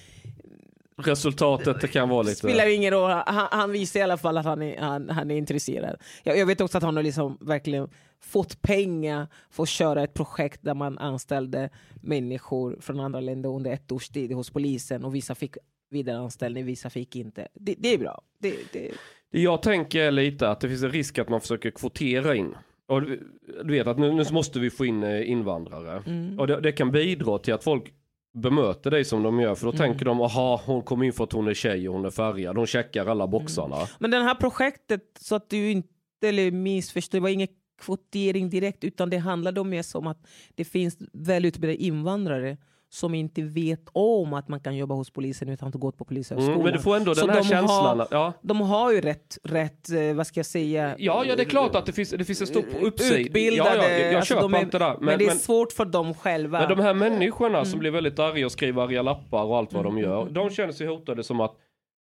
Resultatet 0.98 1.80
det 1.80 1.88
kan 1.88 2.08
vara 2.08 2.22
lite... 2.22 2.36
spelar 2.36 2.66
ingen 2.74 2.90
roll. 2.90 3.10
Han, 3.10 3.48
han 3.50 3.72
visar 3.72 4.00
i 4.00 4.02
alla 4.02 4.16
fall 4.16 4.38
att 4.38 4.44
han 4.44 4.62
är, 4.62 4.80
han, 4.80 5.10
han 5.10 5.30
är 5.30 5.36
intresserad. 5.36 5.96
Jag, 6.22 6.38
jag 6.38 6.46
vet 6.46 6.60
också 6.60 6.78
att 6.78 6.84
han 6.84 6.96
har 6.96 7.02
liksom 7.02 7.38
verkligen 7.40 7.88
fått 8.20 8.62
pengar 8.62 9.26
för 9.50 9.62
att 9.62 9.68
köra 9.68 10.02
ett 10.02 10.14
projekt 10.14 10.60
där 10.62 10.74
man 10.74 10.98
anställde 10.98 11.70
människor 12.02 12.76
från 12.80 13.00
andra 13.00 13.20
länder 13.20 13.48
under 13.48 13.70
ett 13.70 13.92
års 13.92 14.08
tid 14.08 14.32
hos 14.32 14.50
polisen 14.50 15.04
och 15.04 15.14
vissa 15.14 15.34
fick 15.34 15.56
vidareanställning, 15.90 16.64
vissa 16.64 16.90
fick 16.90 17.16
inte. 17.16 17.48
Det, 17.54 17.74
det 17.78 17.94
är 17.94 17.98
bra. 17.98 18.22
Det, 18.38 18.56
det, 18.72 18.92
jag 19.30 19.62
tänker 19.62 20.10
lite 20.10 20.48
att 20.48 20.60
det 20.60 20.68
finns 20.68 20.82
en 20.82 20.90
risk 20.92 21.18
att 21.18 21.28
man 21.28 21.40
försöker 21.40 21.70
kvotera 21.70 22.34
in. 22.34 22.54
Och 22.88 23.02
du, 23.02 23.20
vet 23.64 23.86
att 23.86 23.98
nu, 23.98 24.12
nu 24.12 24.24
måste 24.32 24.58
vi 24.58 24.70
få 24.70 24.86
in 24.86 25.02
eh, 25.02 25.30
invandrare. 25.30 26.02
Mm. 26.06 26.38
Och 26.40 26.46
det, 26.46 26.60
det 26.60 26.72
kan 26.72 26.90
bidra 26.90 27.38
till 27.38 27.54
att 27.54 27.64
folk 27.64 27.94
bemöter 28.34 28.90
dig 28.90 29.04
som 29.04 29.22
de 29.22 29.40
gör. 29.40 29.54
För 29.54 29.66
då 29.66 29.72
Mm. 29.72 29.78
tänker 29.78 30.04
de, 30.04 30.20
aha 30.20 30.62
hon 30.66 30.82
kom 30.82 31.02
in 31.02 31.12
för 31.12 31.24
att 31.24 31.32
hon 31.32 31.48
är 31.48 31.54
tjej 31.54 31.88
och 31.88 31.94
hon 31.94 32.04
är 32.04 32.10
färgad. 32.10 32.56
Hon 32.56 32.66
checkar 32.66 33.06
alla 33.06 33.26
boxarna. 33.26 33.76
Men 33.98 34.10
det 34.10 34.18
här 34.18 34.34
projektet, 34.34 35.02
så 35.20 35.34
att 35.34 35.50
du 35.50 35.70
inte 35.70 36.50
missförstår, 36.52 37.18
det 37.18 37.22
var 37.22 37.28
ingen 37.28 37.48
kvotering 37.78 38.50
direkt 38.50 38.84
utan 38.84 39.10
det 39.10 39.18
handlade 39.18 39.60
om 39.60 39.70
mer 39.70 39.82
som 39.82 40.06
att 40.06 40.26
det 40.54 40.64
finns 40.64 40.96
välutbildade 41.12 41.82
invandrare 41.82 42.56
som 42.88 43.14
inte 43.14 43.42
vet 43.42 43.80
om 43.92 44.34
att 44.34 44.48
man 44.48 44.60
kan 44.60 44.76
jobba 44.76 44.94
hos 44.94 45.10
polisen 45.10 45.48
utan 45.48 45.68
att 45.68 45.74
ha 45.74 45.78
gått 45.78 45.98
på 45.98 46.04
polishögskolan. 46.04 46.52
Mm, 46.52 46.64
men 46.64 46.72
du 46.72 46.78
får 46.78 46.96
ändå 46.96 47.14
Så 47.14 47.20
den 47.20 47.30
här 47.30 47.42
de 47.42 47.48
känslan. 47.48 47.98
Har, 47.98 48.08
ja. 48.10 48.32
De 48.42 48.60
har 48.60 48.92
ju 48.92 49.00
rätt, 49.00 49.38
rätt 49.42 49.90
eh, 49.90 50.14
vad 50.14 50.26
ska 50.26 50.38
jag 50.38 50.46
säga, 50.46 50.94
Ja, 50.98 51.24
ja, 51.24 51.36
det 51.36 51.42
är 51.42 51.44
klart 51.44 51.74
att 51.74 51.86
det 51.86 51.92
finns, 51.92 52.10
det 52.10 52.24
finns 52.24 52.40
en 52.40 52.46
stor 52.46 52.64
uppsida. 52.82 53.14
Eh, 53.16 53.20
utbildade. 53.20 53.76
Ja, 53.76 53.88
ja, 53.88 53.98
jag 53.98 54.14
alltså, 54.14 54.34
köper 54.34 54.42
de 54.42 54.54
är, 54.54 54.60
inte 54.60 54.78
det 54.78 54.84
där. 54.84 54.96
Men, 55.00 55.18
det 55.18 55.26
är 55.26 55.30
svårt 55.30 55.72
för 55.72 55.84
dem 55.84 56.14
själva. 56.14 56.58
Men 56.60 56.68
de 56.76 56.82
här 56.82 56.94
människorna 56.94 57.58
Mm. 57.58 57.64
som 57.66 57.80
blir 57.80 57.90
väldigt 57.90 58.18
arga 58.18 58.46
och 58.46 58.52
skriver 58.52 58.82
arga 58.82 59.02
lappar 59.02 59.44
och 59.44 59.56
allt 59.56 59.72
vad 59.72 59.84
de 59.84 59.98
gör. 59.98 60.28
De 60.30 60.50
känner 60.50 60.72
sig 60.72 60.86
hotade 60.86 61.24
som 61.24 61.40
att 61.40 61.56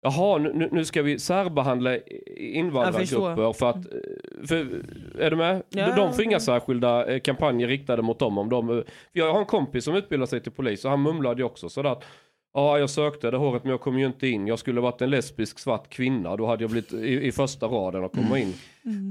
Jaha, 0.03 0.37
nu, 0.37 0.69
nu 0.71 0.85
ska 0.85 1.01
vi 1.01 1.19
särbehandla 1.19 1.97
invandrargrupper 2.37 3.53
för 3.53 3.69
att... 3.69 3.85
För, 4.47 4.81
är 5.19 5.29
du 5.29 5.35
med? 5.35 5.63
Ja. 5.69 5.95
De 5.95 6.13
får 6.13 6.23
inga 6.23 6.39
särskilda 6.39 7.13
eh, 7.13 7.19
kampanjer 7.19 7.67
riktade 7.67 8.01
mot 8.01 8.19
dem. 8.19 8.37
Om 8.37 8.49
de 8.49 8.69
eh, 8.69 8.83
jag 9.11 9.33
har 9.33 9.39
en 9.39 9.45
kompis 9.45 9.85
som 9.85 9.95
utbildar 9.95 10.25
sig 10.25 10.43
till 10.43 10.51
polis 10.51 10.85
och 10.85 10.91
han 10.91 11.01
mumlade 11.01 11.41
ju 11.41 11.43
också 11.43 11.69
sådär 11.69 11.89
att 11.89 12.03
Ja, 12.55 12.79
jag 12.79 12.89
sökte 12.89 13.31
det 13.31 13.37
håret 13.37 13.63
men 13.63 13.71
jag 13.71 13.81
kom 13.81 13.99
ju 13.99 14.05
inte 14.05 14.27
in. 14.27 14.47
Jag 14.47 14.59
skulle 14.59 14.81
varit 14.81 15.01
en 15.01 15.09
lesbisk 15.09 15.59
svart 15.59 15.89
kvinna. 15.89 16.35
Då 16.35 16.47
hade 16.47 16.63
jag 16.63 16.71
blivit 16.71 16.93
i, 16.93 17.27
i 17.27 17.31
första 17.31 17.65
raden 17.65 18.03
att 18.03 18.11
komma 18.11 18.39
in. 18.39 18.53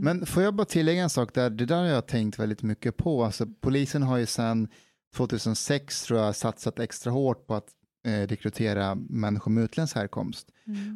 Men 0.02 0.26
får 0.26 0.42
jag 0.42 0.54
bara 0.54 0.64
tillägga 0.64 1.02
en 1.02 1.10
sak 1.10 1.34
där, 1.34 1.50
det 1.50 1.66
där 1.66 1.76
har 1.76 1.86
jag 1.86 2.06
tänkt 2.06 2.38
väldigt 2.38 2.62
mycket 2.62 2.96
på. 2.96 3.24
Alltså, 3.24 3.46
polisen 3.60 4.02
har 4.02 4.18
ju 4.18 4.26
sedan 4.26 4.68
2006 5.16 6.02
tror 6.02 6.20
jag 6.20 6.36
satsat 6.36 6.78
extra 6.78 7.12
hårt 7.12 7.46
på 7.46 7.54
att 7.54 7.66
eh, 7.66 7.70
rekrytera 8.04 8.94
människor 8.94 9.50
med 9.50 9.64
utländsk 9.64 9.96
härkomst. 9.96 10.48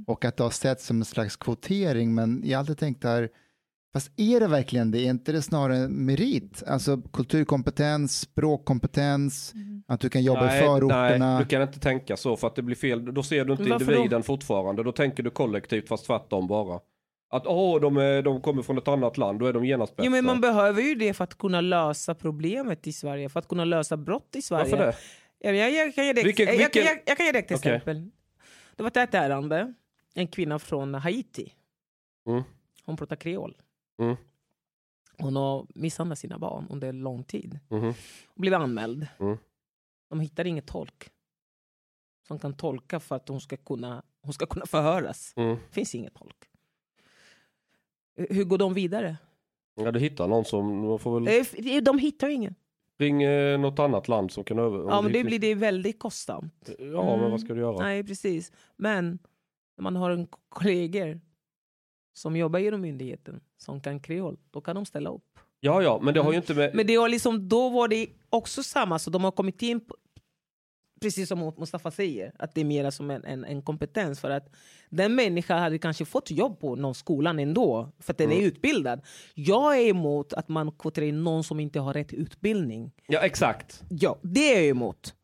Och 0.06 0.24
att 0.24 0.36
det 0.36 0.42
har 0.42 0.50
sett 0.50 0.80
som 0.80 0.98
en 0.98 1.04
slags 1.04 1.36
kvotering, 1.36 2.14
men 2.14 2.42
jag 2.44 2.58
har 2.58 2.60
alltid 2.60 2.78
tänkt 2.78 3.02
där, 3.02 3.28
fast 3.92 4.10
är 4.16 4.40
det 4.40 4.46
verkligen 4.46 4.90
det? 4.90 4.98
Är 4.98 5.10
inte 5.10 5.32
det 5.32 5.42
snarare 5.42 5.76
en 5.76 6.06
merit? 6.06 6.62
Alltså 6.66 7.02
kulturkompetens, 7.12 8.20
språkkompetens, 8.20 9.54
att 9.86 10.00
du 10.00 10.08
kan 10.08 10.22
jobba 10.22 10.56
i 10.56 10.60
förorterna. 10.60 11.32
nej, 11.32 11.38
du 11.38 11.48
kan 11.48 11.62
inte 11.62 11.80
tänka 11.80 12.16
så 12.16 12.36
för 12.36 12.46
att 12.46 12.56
det 12.56 12.62
blir 12.62 12.76
fel. 12.76 13.14
Då 13.14 13.22
ser 13.22 13.44
du 13.44 13.52
inte 13.52 13.64
varför 13.64 13.92
individen 13.92 14.22
fortfarande. 14.22 14.82
Då 14.82 14.92
tänker 14.92 15.22
du 15.22 15.30
kollektivt 15.30 15.88
fast 15.88 16.06
tvärtom 16.06 16.46
bara. 16.46 16.80
Att 17.30 17.46
åh, 17.46 17.80
de, 17.80 17.96
är, 17.96 18.22
de 18.22 18.40
kommer 18.40 18.62
från 18.62 18.78
ett 18.78 18.88
annat 18.88 19.18
land, 19.18 19.38
då 19.38 19.46
är 19.46 19.52
de 19.52 19.64
genast 19.64 19.96
bättre. 19.96 20.06
Jo, 20.06 20.12
men 20.12 20.24
man 20.24 20.40
behöver 20.40 20.82
ju 20.82 20.94
det 20.94 21.14
för 21.14 21.24
att 21.24 21.38
kunna 21.38 21.60
lösa 21.60 22.14
problemet 22.14 22.86
i 22.86 22.92
Sverige, 22.92 23.28
för 23.28 23.40
att 23.40 23.48
kunna 23.48 23.64
lösa 23.64 23.96
brott 23.96 24.36
i 24.36 24.42
Sverige. 24.42 24.70
Varför 24.70 24.86
det? 24.86 24.94
Ja, 25.46 25.52
Jag, 25.52 25.72
jag, 25.72 25.94
kan 25.94 26.06
ge 26.06 26.12
dig, 26.12 26.24
Vilken- 26.24 26.46
jag, 26.46 26.56
vilken- 26.56 26.84
jag, 26.84 26.98
jag 27.06 27.16
kan 27.16 27.26
ge 27.26 27.32
dig 27.32 27.40
ett 27.42 27.50
exempel. 27.50 28.10
Det 28.76 28.82
var 28.82 28.90
ett 29.02 29.14
ärende, 29.14 29.74
en 30.14 30.26
kvinna 30.28 30.58
från 30.58 30.94
Haiti. 30.94 31.52
Mm. 32.28 32.42
Hon 32.84 32.96
pratar 32.96 33.16
kreol. 33.16 33.56
Mm. 34.02 34.16
Hon 35.18 35.36
har 35.36 35.66
misshandlat 35.74 36.18
sina 36.18 36.38
barn 36.38 36.66
under 36.70 36.92
lång 36.92 37.24
tid. 37.24 37.58
Mhm. 37.68 37.88
Och 38.28 38.40
blev 38.40 38.54
anmäld. 38.54 39.06
Mm. 39.20 39.36
De 40.10 40.20
hittar 40.20 40.44
ingen 40.44 40.64
tolk 40.64 41.10
som 42.26 42.38
kan 42.38 42.54
tolka 42.54 43.00
för 43.00 43.16
att 43.16 43.28
hon 43.28 43.40
ska 43.40 43.56
kunna, 43.56 44.02
hon 44.22 44.32
ska 44.32 44.46
kunna 44.46 44.66
förhöras. 44.66 45.32
Mm. 45.36 45.56
finns 45.70 45.94
ingen 45.94 46.10
tolk. 46.12 46.44
Hur 48.16 48.44
går 48.44 48.58
de 48.58 48.74
vidare? 48.74 49.16
Ja, 49.74 49.92
du 49.92 50.00
hittar 50.00 50.28
någon 50.28 50.44
som, 50.44 50.98
får 50.98 51.20
väl 51.20 51.46
Eh, 51.76 51.82
De 51.82 51.98
hittar 51.98 52.28
ingen. 52.28 52.54
Ring 52.98 53.22
eh, 53.22 53.58
något 53.58 53.78
annat 53.78 54.08
land 54.08 54.32
som 54.32 54.44
kan 54.44 54.58
över... 54.58 54.78
Ja, 54.78 55.02
men 55.02 55.12
det 55.12 55.24
blir 55.24 55.38
det 55.38 55.54
väldigt 55.54 55.98
kostsamt. 55.98 56.70
Ja, 56.78 57.16
men 57.16 57.30
vad 57.30 57.40
ska 57.40 57.54
du 57.54 57.60
göra? 57.60 57.78
Nej, 57.78 58.04
precis. 58.04 58.52
Men 58.76 59.18
när 59.76 59.82
man 59.82 59.96
har 59.96 60.10
en 60.10 60.26
kollegor 60.48 61.20
som 62.14 62.36
jobbar 62.36 62.58
inom 62.58 62.80
myndigheten 62.80 63.40
som 63.58 63.80
kan 63.80 64.00
kreol, 64.00 64.38
då 64.50 64.60
kan 64.60 64.76
de 64.76 64.86
ställa 64.86 65.10
upp. 65.10 65.38
Ja, 65.60 65.82
ja, 65.82 66.00
men 66.02 66.14
det 66.14 66.20
har 66.20 66.32
ju 66.32 66.36
inte 66.36 66.54
med... 66.54 66.74
Men 66.74 66.86
det 66.86 66.98
var 66.98 67.08
liksom, 67.08 67.48
då 67.48 67.68
var 67.68 67.88
det 67.88 68.08
också 68.30 68.62
samma, 68.62 68.98
så 68.98 69.10
de 69.10 69.24
har 69.24 69.30
kommit 69.30 69.62
in 69.62 69.80
precis 71.06 71.28
som 71.28 71.52
Mustafa 71.58 71.90
säger, 71.90 72.32
att 72.38 72.54
det 72.54 72.60
är 72.60 72.64
mer 72.64 72.90
som 72.90 73.10
en, 73.10 73.24
en, 73.24 73.44
en 73.44 73.62
kompetens. 73.62 74.20
För 74.20 74.30
att 74.30 74.48
den 74.90 75.14
människan 75.14 75.58
hade 75.58 75.78
kanske 75.78 76.04
fått 76.04 76.30
jobb 76.30 76.60
på 76.60 76.76
någon 76.76 76.94
skolan 76.94 77.38
ändå, 77.38 77.92
för 78.00 78.12
att 78.12 78.18
den 78.18 78.26
Mm. 78.30 78.42
är 78.42 78.46
utbildad. 78.46 79.00
Jag 79.34 79.78
är 79.78 79.88
emot 79.88 80.32
att 80.32 80.48
man 80.48 80.72
kvoterar 80.72 81.06
in 81.06 81.24
någon 81.24 81.44
som 81.44 81.60
inte 81.60 81.80
har 81.80 81.92
rätt 81.92 82.12
utbildning. 82.12 82.92
Ja, 83.08 83.20
exakt. 83.20 83.82
Ja, 83.90 84.18
det 84.22 84.54
är 84.54 84.60
jag 84.60 84.68
emot. 84.68 85.14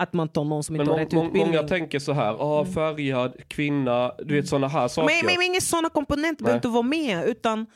Att 0.00 0.12
man 0.12 0.28
tar 0.28 0.44
någon 0.44 0.62
som 0.64 0.72
Men 0.72 0.80
inte 0.80 0.92
har 0.92 0.98
rätt 0.98 1.06
utbildning. 1.06 1.46
många 1.46 1.62
tänker 1.62 1.98
så 1.98 2.12
här, 2.12 2.36
ah, 2.40 2.64
färgad, 2.64 3.32
kvinna, 3.48 4.12
du 4.18 4.34
vet 4.34 4.48
sådana 4.48 4.68
här 4.68 4.88
saker. 4.88 5.06
Men, 5.06 5.26
men, 5.26 5.34
men 5.38 5.46
inga 5.46 5.60
sådana 5.60 5.88
komponenter 5.90 6.44
behöver 6.44 6.58
inte 6.58 6.68
vara 6.68 6.82
med. 6.82 7.28
Utan 7.28 7.66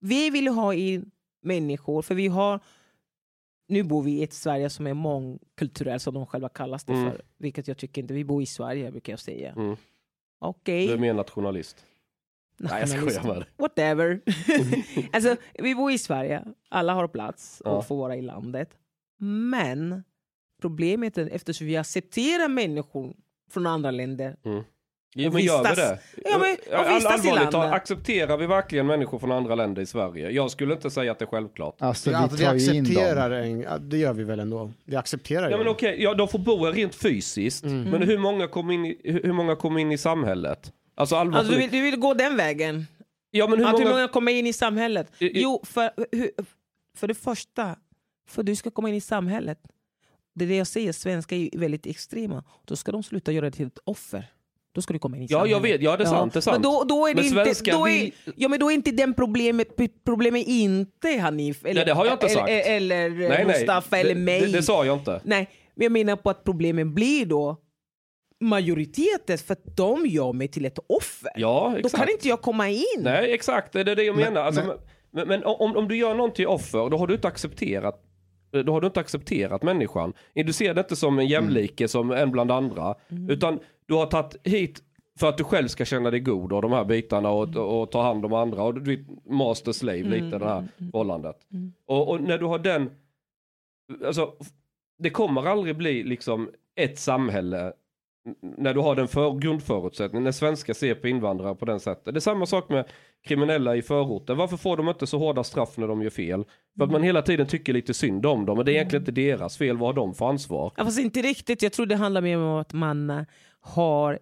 vi 0.00 0.30
vill 0.30 0.48
ha 0.48 0.74
in 0.74 1.10
människor, 1.42 2.02
för 2.02 2.14
vi 2.14 2.26
har... 2.28 2.60
Nu 3.68 3.82
bor 3.82 4.02
vi 4.02 4.10
i 4.12 4.22
ett 4.22 4.32
Sverige 4.32 4.70
som 4.70 4.86
är 4.86 4.94
mångkulturellt, 4.94 6.02
som 6.02 6.14
de 6.14 6.26
själva 6.26 6.48
kallas 6.48 6.84
det 6.84 6.92
Mm. 6.92 7.10
för. 7.10 7.22
Vilket 7.38 7.68
jag 7.68 7.76
tycker 7.78 8.02
inte, 8.02 8.14
vi 8.14 8.24
bor 8.24 8.42
i 8.42 8.46
Sverige 8.46 8.90
brukar 8.90 9.12
jag 9.12 9.20
säga. 9.20 9.52
Mm. 9.52 9.76
Okej. 10.38 10.86
Du 10.86 10.92
är 10.92 10.98
mer 10.98 11.14
nationalist. 11.14 11.86
Nej, 12.58 12.80
jag 12.80 12.88
skojar 12.88 13.34
dig. 13.34 13.44
Whatever. 13.56 14.20
alltså, 15.12 15.36
vi 15.54 15.74
bor 15.74 15.92
i 15.92 15.98
Sverige, 15.98 16.44
alla 16.68 16.92
har 16.94 17.08
plats 17.08 17.60
och 17.60 17.70
Ja. 17.70 17.82
får 17.82 17.96
vara 17.96 18.16
i 18.16 18.22
landet. 18.22 18.70
Men 19.50 20.04
problemet 20.60 21.18
är 21.18 21.28
eftersom 21.32 21.66
vi 21.66 21.76
accepterar 21.76 22.48
människor 22.48 23.14
från 23.50 23.66
andra 23.66 23.90
länder 23.90 24.36
Ja, 24.42 24.64
Och 25.26 25.32
men 25.32 25.42
gör 25.42 25.62
vi 25.62 25.68
vistas- 25.68 25.76
det? 25.76 25.98
Ja, 26.24 26.38
men- 26.38 26.80
och 26.80 26.86
All- 26.86 26.94
vistas 26.94 27.12
allvarligt 27.26 27.50
talat, 27.50 27.72
accepterar 27.72 28.36
vi 28.36 28.46
verkligen 28.46 28.86
människor 28.86 29.18
från 29.18 29.32
andra 29.32 29.54
länder 29.54 29.82
i 29.82 29.86
Sverige? 29.86 30.30
Jag 30.30 30.50
skulle 30.50 30.74
inte 30.74 30.90
säga 30.90 31.12
att 31.12 31.18
det 31.18 31.24
är 31.24 31.26
självklart. 31.26 31.76
Alltså, 31.82 32.10
Ja, 32.10 32.18
alltså, 32.18 32.36
vi 32.36 32.42
vi 32.44 32.48
accepterar 32.78 33.30
en, 33.30 33.66
det 33.88 33.98
gör 33.98 34.12
vi 34.12 34.24
väl 34.24 34.40
ändå. 34.40 34.72
Vi 34.84 34.96
accepterar 34.96 35.42
Ja 35.42 35.50
ju 35.50 35.56
men 35.58 35.68
okej, 35.68 35.96
ja, 36.02 36.14
de 36.14 36.28
får 36.28 36.38
bo 36.38 36.64
här 36.64 36.72
rent 36.72 36.94
fysiskt. 36.94 37.64
Mm. 37.64 37.82
Men 37.90 38.02
hur 38.02 38.18
många 38.18 38.48
kommer 38.48 38.74
in, 38.74 38.86
i- 38.86 38.98
hur 39.04 39.22
hur 39.22 39.32
många 39.32 39.56
kommer 39.56 39.80
in 39.80 39.92
i 39.92 39.98
samhället? 39.98 40.72
Alltså 40.94 41.16
allvarligt. 41.16 41.38
Alltså, 41.38 41.52
du, 41.52 41.58
vill, 41.58 41.70
du 41.70 41.80
vill 41.90 41.96
gå 42.00 42.14
den 42.14 42.36
vägen? 42.36 42.86
ja 43.30 43.46
men 43.48 43.58
hur 43.58 43.66
att 43.66 43.72
många... 43.72 43.84
hur 43.84 43.92
många 43.92 44.08
kommer 44.08 44.32
in 44.32 44.46
i 44.46 44.52
samhället? 44.52 45.12
I- 45.18 45.26
i- 45.26 45.42
Jo, 45.42 45.62
för, 45.64 45.90
hur, 46.12 46.30
för 46.96 47.08
det 47.08 47.14
första, 47.14 47.76
för 48.28 48.42
du 48.42 48.56
ska 48.56 48.70
komma 48.70 48.88
in 48.88 48.94
i 48.94 49.00
samhället. 49.00 49.58
Det 50.34 50.44
är 50.44 50.48
det 50.48 50.56
jag 50.56 50.66
säger, 50.66 50.92
svenskar 50.92 51.36
är 51.36 51.58
väldigt 51.58 51.86
extrema. 51.86 52.44
Då 52.64 52.76
ska 52.76 52.92
de 52.92 53.02
sluta 53.02 53.32
göra 53.32 53.44
det 53.44 53.50
till 53.56 53.66
ett 53.66 53.78
offer. 53.84 54.24
Då 54.76 54.82
ska 54.82 54.92
du 54.92 54.98
komma 54.98 55.16
in 55.16 55.22
i 55.22 55.26
Ja, 55.30 55.38
samhället. 55.38 55.50
jag 55.52 55.60
vet. 55.60 55.82
Ja, 55.82 55.96
det 55.96 56.04
är 56.04 56.08
sant, 56.08 56.32
det 56.32 56.38
är 56.38 56.40
sant. 56.40 56.54
Men 56.54 56.62
då, 56.62 56.84
då 56.88 57.06
är 57.06 57.14
det 57.14 57.22
Men 57.34 57.46
inte, 57.48 57.70
då 57.70 57.88
är, 57.88 57.92
vill- 58.00 58.12
ja, 58.36 58.48
men 58.48 58.60
då 58.60 58.70
är 58.70 58.74
inte 58.74 58.90
den 58.90 59.14
problemet, 59.14 59.68
problemet 60.04 60.46
inte 60.46 61.08
Hanif, 61.20 61.64
eller, 61.64 61.74
Nej, 61.74 61.84
det 61.84 61.92
har 61.92 62.04
jag 62.04 62.14
inte 62.14 62.26
eller, 62.26 62.34
sagt. 62.34 62.50
eller 62.50 63.10
nej, 63.10 63.28
nej. 63.28 63.44
Mustafa 63.46 63.96
det, 63.96 64.02
eller 64.02 64.14
mig. 64.14 64.40
Det, 64.40 64.46
det 64.52 64.62
sa 64.62 64.84
jag 64.84 64.96
inte. 64.98 65.20
Nej, 65.24 65.50
men 65.74 65.84
jag 65.84 65.92
menar 65.92 66.16
på 66.16 66.30
att 66.30 66.44
problemet 66.44 66.86
blir 66.86 67.26
då 67.26 67.56
majoriteten 68.40 69.38
för 69.38 69.52
att 69.52 69.76
de 69.76 70.06
gör 70.06 70.32
mig 70.32 70.48
till 70.48 70.64
ett 70.64 70.78
offer. 70.86 71.30
Ja, 71.36 71.68
Då 71.72 71.78
exakt. 71.78 72.04
kan 72.04 72.12
inte 72.12 72.28
jag 72.28 72.42
komma 72.42 72.68
in. 72.68 72.82
Nej, 72.98 73.32
exakt. 73.32 73.72
Det 73.72 73.80
är 73.80 73.84
det 73.96 74.02
jag 74.02 74.16
Men- 74.16 74.24
menar. 74.24 74.40
Alltså, 74.46 74.64
men- 74.66 74.76
men, 75.12 75.28
men, 75.28 75.44
om, 75.44 75.76
om 75.76 75.88
du 75.88 75.96
gör 75.96 76.14
någon 76.14 76.32
till 76.32 76.46
offer, 76.46 76.90
då 76.90 76.96
har 76.96 77.06
du 77.06 77.14
inte 77.14 77.28
accepterat 77.28 78.02
då 78.64 78.72
har 78.72 78.80
du 78.80 78.86
inte 78.86 79.00
accepterat 79.00 79.62
människan. 79.62 80.12
Du 80.34 80.52
ser 80.52 80.74
det 80.74 80.80
inte 80.80 80.96
som 80.96 81.18
en 81.18 81.26
jämlike, 81.26 81.88
som 81.88 82.10
en 82.10 82.30
bland 82.30 82.50
andra. 82.50 82.94
Utan 83.28 83.58
du 83.86 83.94
har 83.94 84.06
tagit 84.06 84.36
hit 84.44 84.82
för 85.18 85.28
att 85.28 85.38
du 85.38 85.44
själv 85.44 85.68
ska 85.68 85.84
känna 85.84 86.10
dig 86.10 86.20
god 86.20 86.52
av 86.52 86.62
de 86.62 86.72
här 86.72 86.84
bitarna 86.84 87.30
och, 87.30 87.56
och 87.56 87.90
ta 87.90 88.02
hand 88.02 88.24
om 88.24 88.32
andra. 88.32 88.62
Och 88.62 88.74
du 88.74 88.96
vet, 88.96 89.06
master 89.26 89.72
slave 89.72 90.02
lite 90.02 90.38
det 90.38 90.44
här 90.44 90.68
förhållandet. 90.78 91.36
Och, 91.86 92.08
och 92.08 92.20
när 92.20 92.38
du 92.38 92.46
har 92.46 92.58
den, 92.58 92.90
alltså 94.06 94.32
det 94.98 95.10
kommer 95.10 95.46
aldrig 95.46 95.76
bli 95.76 96.02
liksom 96.02 96.50
ett 96.76 96.98
samhälle 96.98 97.72
när 98.40 98.74
du 98.74 98.80
har 98.80 98.96
den 98.96 99.08
för, 99.08 99.38
grundförutsättningen, 99.38 100.24
när 100.24 100.32
svenskar 100.32 100.74
ser 100.74 100.94
på 100.94 101.08
invandrare 101.08 101.54
på 101.54 101.64
den 101.64 101.80
sättet. 101.80 102.14
Det 102.14 102.18
är 102.18 102.20
samma 102.20 102.46
sak 102.46 102.68
med 102.68 102.84
kriminella 103.26 103.76
i 103.76 103.82
förorten. 103.82 104.36
Varför 104.36 104.56
får 104.56 104.76
de 104.76 104.88
inte 104.88 105.06
så 105.06 105.18
hårda 105.18 105.44
straff 105.44 105.76
när 105.76 105.88
de 105.88 106.02
gör 106.02 106.10
fel? 106.10 106.44
För 106.78 106.84
att 106.84 106.90
man 106.90 107.02
hela 107.02 107.22
tiden 107.22 107.46
tycker 107.46 107.72
lite 107.72 107.94
synd 107.94 108.26
om 108.26 108.46
dem, 108.46 108.56
men 108.56 108.66
det 108.66 108.72
är 108.72 108.74
egentligen 108.74 109.02
inte 109.02 109.12
deras 109.12 109.56
fel, 109.56 109.76
vad 109.76 109.88
har 109.88 109.94
de 109.94 110.14
för 110.14 110.28
ansvar? 110.28 110.72
Ja, 110.76 110.84
fast 110.84 110.98
inte 110.98 111.22
riktigt. 111.22 111.62
Jag 111.62 111.72
tror 111.72 111.86
det 111.86 111.96
handlar 111.96 112.20
mer 112.20 112.38
om 112.38 112.60
att 112.60 112.72
man 112.72 113.26
har 113.66 114.18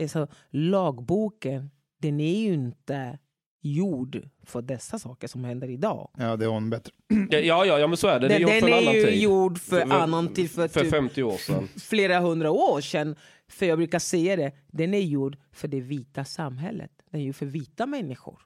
alltså, 0.00 0.28
lagboken. 0.50 1.70
Den 2.00 2.20
är 2.20 2.38
ju 2.38 2.54
inte 2.54 3.18
gjord 3.62 4.28
för 4.44 4.62
dessa 4.62 4.98
saker 4.98 5.28
som 5.28 5.44
händer 5.44 5.70
idag. 5.70 6.10
Ja, 6.18 6.36
det 6.36 6.44
är 6.44 6.48
hon 6.48 6.70
bättre. 6.70 6.92
Ja, 7.30 7.64
ja, 7.64 7.78
ja 7.78 7.86
men 7.86 7.96
så 7.96 8.08
är 8.08 8.20
det. 8.20 8.28
Det 8.28 8.34
är 8.34 8.38
Den, 8.38 8.48
den 8.60 8.72
är 8.72 8.78
annan 8.78 8.94
ju 8.94 9.04
tid. 9.04 9.22
gjord 9.22 9.58
för, 9.58 9.80
För- 9.86 9.94
annan 9.94 10.34
tid, 10.34 10.50
för, 10.50 10.68
För 10.68 10.80
typ 10.80 10.90
50 10.90 11.22
år 11.22 11.36
sedan. 11.36 11.68
flera 11.76 12.18
hundra 12.20 12.50
år 12.50 12.80
sedan. 12.80 13.16
För 13.48 13.66
jag 13.66 13.78
brukar 13.78 13.98
säga 13.98 14.36
det, 14.36 14.52
den 14.66 14.94
är 14.94 15.00
gjord 15.00 15.36
för 15.52 15.68
det 15.68 15.80
vita 15.80 16.24
samhället. 16.24 16.90
Den 17.10 17.20
är 17.20 17.24
gjord 17.24 17.36
för 17.36 17.46
vita 17.46 17.86
människor. 17.86 18.38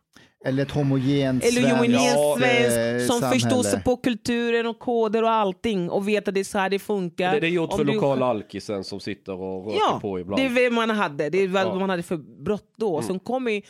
Eller 0.45 0.63
ett 0.63 0.71
homogent 0.71 1.45
Eller 1.45 1.71
homogent 1.71 1.97
eh, 1.97 2.37
svensk 2.39 3.07
som 3.07 3.21
samhälle. 3.21 3.41
förstår 3.41 3.63
sig 3.63 3.83
på 3.83 3.97
kulturen 3.97 4.67
och 4.67 4.79
koder 4.79 5.23
och 5.23 5.31
allting 5.31 5.91
och 5.91 6.09
vet 6.09 6.29
att 6.29 6.35
det 6.35 6.41
är 6.41 6.45
så 6.45 6.59
här 6.59 6.71
det 6.71 6.79
funkar. 6.79 7.35
Det, 7.35 7.41
det 7.41 7.47
är 7.47 7.51
gjort 7.51 7.73
Om 7.73 7.79
för 7.79 7.85
du- 7.85 7.93
lokala 7.95 8.27
alkisen 8.27 8.85
som 8.85 9.01
sitter 9.01 9.33
och 9.41 9.65
röker 9.67 9.79
Ja, 9.81 9.99
på 10.03 10.21
ibland. 10.21 10.43
det 10.43 10.47
är 10.47 10.71
vad 10.71 10.73
man 10.89 10.97
hade. 10.97 11.31
Det 11.31 11.39
är 11.39 11.49
vad 11.49 11.63
Ja. 11.63 11.67
Mm. 11.67 11.79
man 11.81 11.91
hade 11.91 12.03
för 12.03 12.17
brott 12.17 12.73
då. 12.77 13.03
Sen 13.03 13.19
kommer 13.19 13.51
ju 13.51 13.63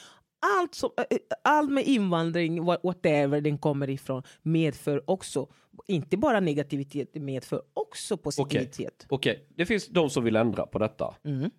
allt, 0.60 0.74
som, 0.74 0.90
äh, 1.10 1.16
allt 1.44 1.70
med 1.70 1.84
invandring, 1.84 2.62
what- 2.62 2.80
whatever 2.82 3.40
den 3.40 3.58
kommer 3.58 3.90
ifrån, 3.90 4.22
medför 4.42 5.10
också, 5.10 5.46
inte 5.86 6.16
bara 6.16 6.40
negativitet, 6.40 7.10
det 7.12 7.20
medför 7.20 7.62
också 7.74 8.16
positivitet. 8.16 9.06
Okej, 9.08 9.46
det 9.56 9.66
finns 9.66 9.86
de 9.88 10.10
som 10.10 10.24
vill 10.24 10.36
ändra 10.36 10.66
på 10.66 10.78
detta. 10.78 11.14
Mm. 11.24 11.50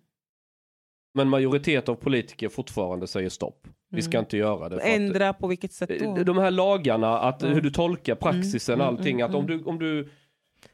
Men 1.14 1.28
majoritet 1.28 1.88
av 1.88 1.94
politiker 1.94 2.48
fortfarande 2.48 3.06
säger 3.06 3.28
stopp. 3.28 3.68
Vi 3.94 4.02
ska 4.02 4.18
inte 4.18 4.36
göra 4.36 4.68
det. 4.68 4.76
för 4.80 4.86
att- 4.88 4.94
Mm. 4.94 5.06
Ändra 5.06 5.32
på 5.32 5.46
vilket 5.46 5.72
sätt 5.72 5.90
då? 6.00 6.14
De 6.24 6.38
här 6.38 6.50
lagarna, 6.50 7.18
att 7.18 7.42
hur 7.42 7.60
du 7.60 7.70
tolkar 7.70 8.12
Mm, 8.12 8.20
praxisen, 8.20 8.80
allting. 8.80 9.22
Att 9.22 9.34
om 9.34 9.46
du, 9.46 9.62
om 9.64 9.78
du 9.78 10.08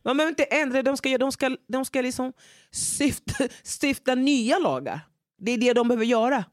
Man 0.05 0.17
behöver 0.17 0.31
inte 0.31 0.45
ändra, 0.45 0.83
de 0.83 0.97
ska, 0.97 1.19
de 1.19 1.33
ska, 1.33 1.57
de 1.69 1.85
ska 1.85 2.01
liksom 2.01 2.33
stifta, 2.99 3.45
stifta 3.81 4.15
nya 4.15 4.59
lagar. 4.59 5.01
Det 5.39 5.51
är 5.53 5.59
det 5.59 5.73
de 5.73 5.89
behöver 5.89 6.05
göra. 6.05 6.45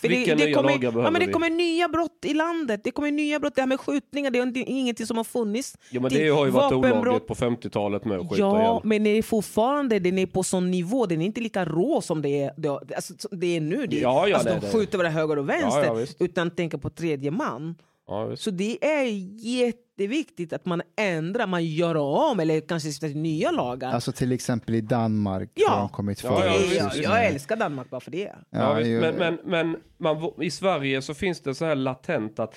För 0.00 0.08
Vilka 0.08 0.34
det, 0.34 0.40
det 0.40 0.46
nya 0.46 0.54
kommer, 0.56 0.70
lagar 0.70 0.84
ja, 0.84 0.90
behöver 0.90 1.10
men 1.10 1.20
Det 1.20 1.26
vi? 1.26 1.32
kommer 1.32 1.50
nya 1.50 1.88
brott 1.88 2.18
i 2.24 2.34
landet. 2.34 2.80
Det 2.84 2.90
kommer 2.90 3.10
nya 3.10 3.38
brott. 3.40 3.54
Det 3.54 3.60
här 3.62 3.66
med 3.66 3.80
skjutningar, 3.80 4.30
det 4.30 4.38
är 4.38 4.64
ingenting 4.66 5.06
som 5.06 5.16
har 5.16 5.24
funnits. 5.24 5.76
Ja 5.90 6.00
men 6.00 6.10
det 6.12 6.28
har 6.28 6.44
ju 6.44 6.50
varit 6.50 6.72
Vapenbrott. 6.72 7.02
olagligt 7.02 7.26
på 7.26 7.34
50-talet 7.34 8.04
med 8.04 8.18
att 8.20 8.28
skjuta 8.30 8.40
Ja, 8.42 8.60
ihjäl. 8.60 8.80
men 8.84 9.04
det 9.04 9.10
är 9.10 9.22
fortfarande 9.22 9.98
den 9.98 10.18
är 10.18 10.26
på 10.26 10.42
sån 10.42 10.70
nivå. 10.70 11.06
Den 11.06 11.22
är 11.22 11.26
inte 11.26 11.40
lika 11.40 11.64
rå 11.64 12.00
som 12.00 12.22
det 12.22 12.42
är, 12.42 12.52
det, 12.56 12.68
alltså, 12.68 13.14
det 13.30 13.56
är 13.56 13.60
nu. 13.60 13.86
Det, 13.86 13.96
Ja, 13.98 14.28
ja, 14.28 14.36
alltså, 14.36 14.54
det- 14.54 14.60
de 14.60 14.66
det- 14.66 14.72
skjuter 14.72 14.98
både 14.98 15.10
höger 15.10 15.38
och 15.38 15.48
vänster 15.48 15.84
Ja, 15.84 16.00
ja, 16.00 16.06
utan 16.18 16.50
tänker 16.50 16.78
på 16.78 16.90
tredje 16.90 17.30
man. 17.30 17.74
Ja. 18.10 18.36
Så 18.36 18.50
det 18.50 18.84
är 18.84 19.04
jätteviktigt 19.46 20.52
att 20.52 20.64
man 20.66 20.82
ändrar, 20.96 21.46
man 21.46 21.64
gör 21.64 21.94
om 21.96 22.40
eller 22.40 22.60
kanske 22.60 22.88
stiftar 22.88 23.08
nya 23.08 23.50
lagar. 23.50 23.92
Alltså 23.92 24.12
till 24.12 24.32
exempel 24.32 24.74
i 24.74 24.80
Danmark 24.80 25.50
Ja. 25.54 25.70
har 25.70 25.78
de 25.80 25.88
kommit 25.88 26.22
Ja, 26.24 26.36
före. 26.36 26.46
ja, 26.48 26.90
jag, 26.94 26.96
jag, 26.96 27.26
älskar 27.26 27.56
Danmark 27.56 27.90
bara 27.90 28.00
för 28.00 28.10
det. 28.10 28.32
Ja, 28.50 28.74
visst. 28.74 28.88
ju- 28.88 29.00
men 29.00 29.14
men, 29.14 29.38
men 29.44 29.76
man, 29.98 30.42
i 30.42 30.50
Sverige 30.50 31.02
så 31.02 31.14
finns 31.14 31.40
det 31.40 31.54
så 31.54 31.64
här 31.64 31.74
latent 31.74 32.38
att 32.38 32.54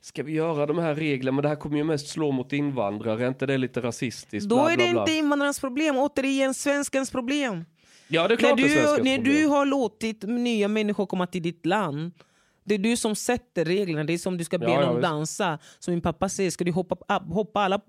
ska 0.00 0.22
vi 0.22 0.32
göra 0.32 0.66
de 0.66 0.78
här 0.78 0.94
reglerna, 0.94 1.34
men 1.34 1.42
det 1.42 1.48
här 1.48 1.56
kommer 1.56 1.76
ju 1.76 1.84
mest 1.84 2.08
slå 2.08 2.32
mot 2.32 2.52
invandrare, 2.52 3.24
är 3.24 3.28
inte 3.28 3.46
det 3.46 3.58
lite 3.58 3.80
rasistiskt? 3.80 4.48
Då 4.50 4.56
Bla, 4.56 4.72
är 4.72 4.76
bla, 4.76 4.86
det 4.86 4.92
bla. 4.92 5.00
inte 5.02 5.12
invandrarens 5.12 5.60
problem, 5.60 5.96
återigen 5.98 6.54
svenskens 6.54 7.10
problem. 7.10 7.64
Ja 8.08 8.20
det 8.22 8.26
är 8.26 8.28
När 8.28 8.36
klart 8.36 8.56
det 8.56 8.62
är 8.62 8.68
du, 8.68 8.74
när 8.82 8.96
problem. 8.96 9.24
du 9.24 9.46
har 9.46 9.66
låtit 9.66 10.22
nya 10.22 10.68
människor 10.68 11.06
komma 11.06 11.26
till 11.26 11.42
ditt 11.42 11.66
land, 11.66 12.12
det 12.66 12.74
är 12.74 12.78
du 12.78 12.96
som 12.96 13.14
sätter 13.16 13.64
reglerna. 13.64 14.04
Det 14.04 14.12
är 14.12 14.18
som 14.18 14.36
du 14.38 14.44
ska 14.44 14.58
be 14.58 14.64
Ja, 14.64 14.72
ja, 14.72 14.86
någon 14.86 14.96
visst. 14.96 15.02
dansa. 15.02 15.58
Som 15.78 15.92
min 15.94 16.00
pappa 16.00 16.28
säger, 16.28 16.50
ska 16.50 16.64
du 16.64 16.72
hoppa, 16.72 17.14
hoppa 17.24 17.60
alla 17.60 17.80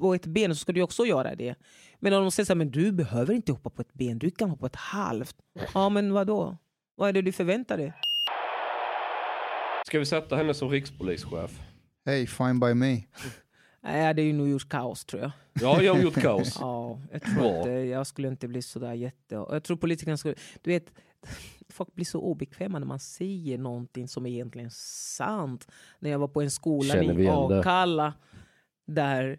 på 0.00 0.14
ett 0.14 0.26
ben 0.26 0.54
så 0.54 0.58
ska 0.60 0.72
du 0.72 0.82
också 0.82 1.06
göra 1.06 1.34
det. 1.34 1.54
Men 2.00 2.12
om 2.12 2.22
de 2.22 2.30
säger 2.30 2.44
så 2.44 2.50
här, 2.52 2.56
men 2.56 2.70
du 2.70 2.92
behöver 2.92 3.34
inte 3.34 3.52
hoppa 3.52 3.70
på 3.70 3.82
ett 3.82 3.92
ben, 3.92 4.18
du 4.18 4.30
kan 4.30 4.50
hoppa 4.50 4.60
på 4.60 4.66
ett 4.66 4.76
halvt. 4.76 5.36
Ja 5.74 5.88
men 5.88 6.12
vad 6.12 6.26
då? 6.26 6.56
Vad 6.96 7.08
är 7.08 7.12
det 7.12 7.22
du 7.22 7.32
förväntar 7.32 7.76
dig? 7.76 7.92
Ska 9.86 9.98
vi 9.98 10.06
sätta 10.06 10.36
henne 10.36 10.54
som 10.54 10.70
rikspolischef? 10.70 11.60
Hey, 12.04 12.26
fine 12.26 12.60
by 12.60 12.74
me. 12.74 13.02
Nej, 13.82 13.98
jag 13.98 14.04
hade 14.06 14.22
ju 14.22 14.32
nog 14.32 14.48
gjort 14.48 14.68
kaos 14.68 15.04
tror 15.04 15.22
jag. 15.22 15.30
Ja, 15.60 15.82
jag 15.82 15.94
har 15.94 16.02
gjort 16.02 16.20
kaos. 16.22 16.56
Ja, 16.60 17.00
jag 17.12 17.22
tror 17.22 17.56
inte, 17.58 17.70
jag 17.70 18.06
skulle 18.06 18.28
inte 18.28 18.48
bli 18.48 18.62
sådär 18.62 18.92
jätte... 18.92 19.34
Jag 19.34 19.64
tror 19.64 19.76
politikerna 19.76 20.16
skulle... 20.16 20.34
Du 20.62 20.70
vet, 20.70 20.92
folk 21.68 21.94
blir 21.94 22.04
så 22.04 22.20
obekväma 22.20 22.78
när 22.78 22.86
man 22.86 23.00
säger 23.00 23.58
någonting 23.58 24.08
som 24.08 24.26
är 24.26 24.30
egentligen 24.30 24.70
sant. 24.70 25.68
När 25.98 26.10
jag 26.10 26.18
var 26.18 26.28
på 26.28 26.42
en 26.42 26.50
skola 26.50 27.02
i? 27.02 27.28
Akalla 27.28 28.14
där 28.86 29.38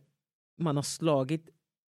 man 0.58 0.76
har 0.76 0.84
slagit 0.84 1.50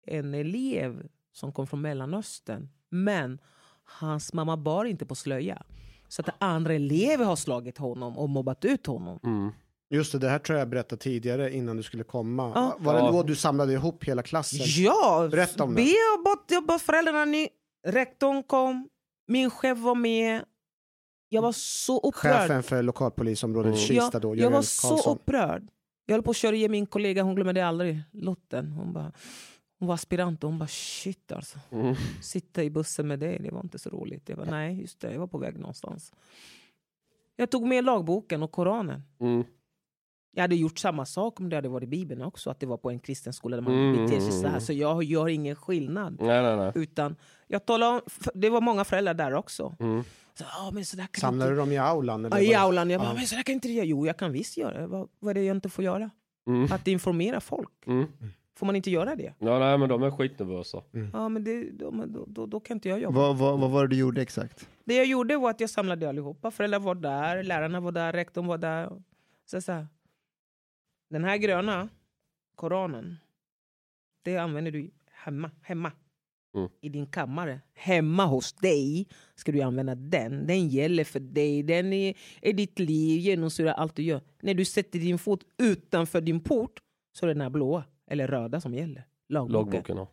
en 0.06 0.34
elev 0.34 1.08
som 1.32 1.52
kom 1.52 1.66
från 1.66 1.80
Mellanöstern. 1.80 2.68
Men 2.88 3.38
hans 3.84 4.32
mamma 4.32 4.56
bar 4.56 4.84
inte 4.84 5.06
på 5.06 5.14
slöja. 5.14 5.62
Så 6.08 6.22
att 6.22 6.28
andra 6.38 6.74
elever 6.74 7.24
har 7.24 7.36
slagit 7.36 7.78
honom 7.78 8.18
och 8.18 8.28
mobbat 8.28 8.64
ut 8.64 8.86
honom. 8.86 9.18
Mm. 9.24 9.50
Just 9.90 10.12
det, 10.12 10.18
det 10.18 10.28
här 10.28 10.38
tror 10.38 10.58
jag 10.58 10.60
jag 10.60 10.68
berättade 10.70 11.02
tidigare 11.02 11.54
innan 11.54 11.76
du 11.76 11.82
skulle 11.82 12.04
komma. 12.04 12.52
Ja. 12.54 12.76
Var 12.78 12.94
det 12.94 13.00
då 13.00 13.22
du 13.22 13.36
samlade 13.36 13.72
ihop 13.72 14.04
hela 14.04 14.22
klassen? 14.22 14.60
Ja, 14.62 15.28
Berätta 15.30 15.64
om 15.64 15.74
vi 15.74 15.82
det. 15.84 15.88
har 15.88 16.24
bott, 16.24 16.44
jag 16.48 16.66
bad 16.66 16.80
föräldrarna, 16.80 17.24
ni, 17.24 17.48
rektorn 17.86 18.42
kom, 18.42 18.88
min 19.26 19.50
chef 19.50 19.78
var 19.78 19.94
med. 19.94 20.44
Jag 21.28 21.42
var 21.42 21.52
så 21.52 21.98
upprörd. 22.00 22.40
Chefen 22.40 22.62
för 22.62 22.82
lokalpolisområdet 22.82 23.66
Mm. 23.66 23.78
Kista 23.78 24.20
då, 24.20 24.36
jag, 24.36 24.50
var 24.50 24.62
så 24.62 24.88
Karlsson. 24.88 25.16
upprörd. 25.16 25.68
Jag 26.06 26.14
höll 26.14 26.22
på 26.22 26.30
att 26.30 26.36
köra 26.36 26.56
igen 26.56 26.70
min 26.70 26.86
kollega, 26.86 27.22
hon 27.22 27.34
glömde 27.34 27.52
det 27.52 27.66
aldrig, 27.66 28.02
Lotten. 28.12 28.72
Hon, 28.72 28.92
bara, 28.92 29.12
hon 29.78 29.88
var 29.88 29.94
aspirant 29.94 30.44
och 30.44 30.50
hon 30.50 30.58
bara 30.58 30.68
shit 30.68 31.32
alltså. 31.32 31.58
Mm. 31.70 31.94
Sitta 32.22 32.62
i 32.64 32.70
bussen 32.70 33.08
med 33.08 33.18
dig, 33.20 33.38
det 33.42 33.50
var 33.50 33.60
inte 33.60 33.78
så 33.78 33.90
roligt. 33.90 34.28
Jag 34.28 34.38
bara, 34.38 34.50
nej, 34.50 34.80
just 34.80 35.00
det, 35.00 35.12
jag 35.12 35.20
var 35.20 35.26
på 35.26 35.38
väg 35.38 35.58
någonstans. 35.58 36.12
Jag 37.36 37.50
tog 37.50 37.66
med 37.66 37.84
lagboken 37.84 38.42
och 38.42 38.52
Koranen. 38.52 39.02
Mm. 39.20 39.44
Jag 40.34 40.42
hade 40.42 40.56
gjort 40.56 40.78
samma 40.78 41.06
sak 41.06 41.40
om 41.40 41.48
det 41.48 41.56
hade 41.56 41.68
varit 41.68 41.88
Bibeln 41.88 42.22
också, 42.22 42.50
att 42.50 42.60
det 42.60 42.66
var 42.66 42.76
på 42.76 42.90
en 42.90 42.98
kristen 42.98 43.32
skola 43.32 43.56
där 43.56 43.62
man 43.62 43.72
Mm, 43.74 44.06
beter 44.06 44.20
sig 44.20 44.32
så 44.32 44.42
här. 44.42 44.48
mm. 44.48 44.60
Så 44.60 44.72
jag 44.72 45.02
gör 45.04 45.28
ingen 45.28 45.56
skillnad. 45.56 46.16
Nej, 46.20 46.42
nej, 46.42 46.56
nej. 46.56 46.72
Utan 46.74 47.16
jag 47.46 47.66
talar 47.66 47.92
om, 47.92 48.00
det 48.34 48.50
var 48.50 48.60
många 48.60 48.84
föräldrar 48.84 49.14
där 49.14 49.34
också. 49.34 49.76
Mm. 49.80 50.02
Så, 50.34 50.44
ah, 50.44 50.70
men 50.70 50.84
så 50.84 50.96
där 50.96 51.06
kan 51.06 51.20
Samlade 51.20 51.50
du 51.50 51.54
inte... 51.54 51.62
dem 51.62 51.72
i 51.72 51.78
aulan? 51.78 52.24
Eller 52.24 52.36
Ja, 52.36 52.42
i 52.42 52.54
aulan. 52.54 52.90
Jag 52.90 53.00
bara, 53.00 53.14
men 53.14 53.26
så 53.26 53.34
där 53.36 53.42
kan 53.42 53.52
inte 53.54 53.68
göra. 53.68 53.84
Jo, 53.86 54.06
jag 54.06 54.16
kan 54.16 54.32
visst 54.32 54.56
göra 54.56 54.80
det. 54.80 54.86
Vad, 54.86 55.08
vad 55.20 55.30
är 55.30 55.34
det 55.34 55.44
jag 55.46 55.56
inte 55.56 55.68
får 55.68 55.84
göra? 55.84 56.10
Mm. 56.46 56.72
Att 56.72 56.88
informera 56.88 57.40
folk. 57.40 57.70
Mm. 57.86 58.06
Får 58.56 58.66
man 58.66 58.76
inte 58.76 58.90
göra 58.90 59.16
det? 59.16 59.34
Ja, 59.38 59.58
nej, 59.58 59.78
men 59.78 59.88
de 59.88 60.02
är 60.02 60.10
skitnervösa. 60.10 60.82
Ja, 61.12 61.28
men 61.28 61.44
det, 61.44 61.70
då, 61.70 61.90
men 61.90 62.12
då, 62.12 62.24
då, 62.28 62.46
då 62.46 62.60
kan 62.60 62.76
inte 62.76 62.88
jag 62.88 63.00
jobba. 63.00 63.20
Vad, 63.20 63.36
vad, 63.36 63.58
vad 63.60 63.70
var 63.70 63.82
det 63.82 63.88
du 63.88 63.96
gjorde 63.96 64.22
exakt? 64.22 64.68
Det 64.84 64.94
jag 64.94 65.06
gjorde 65.06 65.36
var 65.36 65.50
att 65.50 65.60
jag 65.60 65.70
samlade 65.70 66.08
allihopa. 66.08 66.50
Föräldrar 66.50 66.78
var 66.78 66.94
där, 66.94 67.42
lärarna 67.42 67.80
var 67.80 67.92
där, 67.92 68.12
rektorn 68.12 68.46
var 68.46 68.58
där. 68.58 68.90
Så 69.46 69.60
så 69.60 69.72
här. 69.72 69.86
Den 71.14 71.24
här 71.24 71.36
gröna 71.36 71.88
Koranen, 72.54 73.16
det 74.22 74.36
använder 74.36 74.70
du 74.70 74.90
hemma. 75.10 75.50
hemma. 75.62 75.92
Mm. 76.54 76.68
I 76.80 76.88
din 76.88 77.06
kammare. 77.06 77.60
Hemma 77.74 78.26
hos 78.26 78.52
dig 78.52 79.08
ska 79.34 79.52
du 79.52 79.60
använda 79.60 79.94
den. 79.94 80.46
Den 80.46 80.68
gäller 80.68 81.04
för 81.04 81.20
dig. 81.20 81.62
Den 81.62 81.92
är, 81.92 82.14
är 82.42 82.52
ditt 82.52 82.78
liv, 82.78 83.20
genomsyrar 83.20 83.72
allt 83.72 83.96
du 83.96 84.02
gör. 84.02 84.20
När 84.42 84.54
du 84.54 84.64
sätter 84.64 84.98
din 84.98 85.18
fot 85.18 85.40
utanför 85.58 86.20
din 86.20 86.40
port 86.40 86.80
så 87.12 87.26
är 87.26 87.26
det 87.26 87.34
den 87.34 87.40
här 87.40 87.50
blåa 87.50 87.84
eller 88.06 88.28
röda 88.28 88.60
som 88.60 88.74
gäller. 88.74 89.06
Lagboken. 89.28 89.72
Lagboken, 89.72 89.96
ja. 89.96 90.10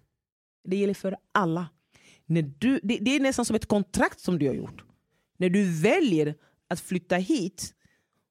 Det 0.63 0.75
gäller 0.75 0.93
för 0.93 1.17
alla. 1.31 1.69
När 2.25 2.41
du, 2.41 2.79
det, 2.83 2.97
det 2.97 3.15
är 3.15 3.19
nästan 3.19 3.45
som 3.45 3.55
ett 3.55 3.65
kontrakt 3.65 4.19
som 4.19 4.39
du 4.39 4.47
har 4.47 4.53
gjort. 4.53 4.83
När 5.37 5.49
du 5.49 5.81
väljer 5.81 6.35
att 6.67 6.79
flytta 6.79 7.15
hit 7.15 7.73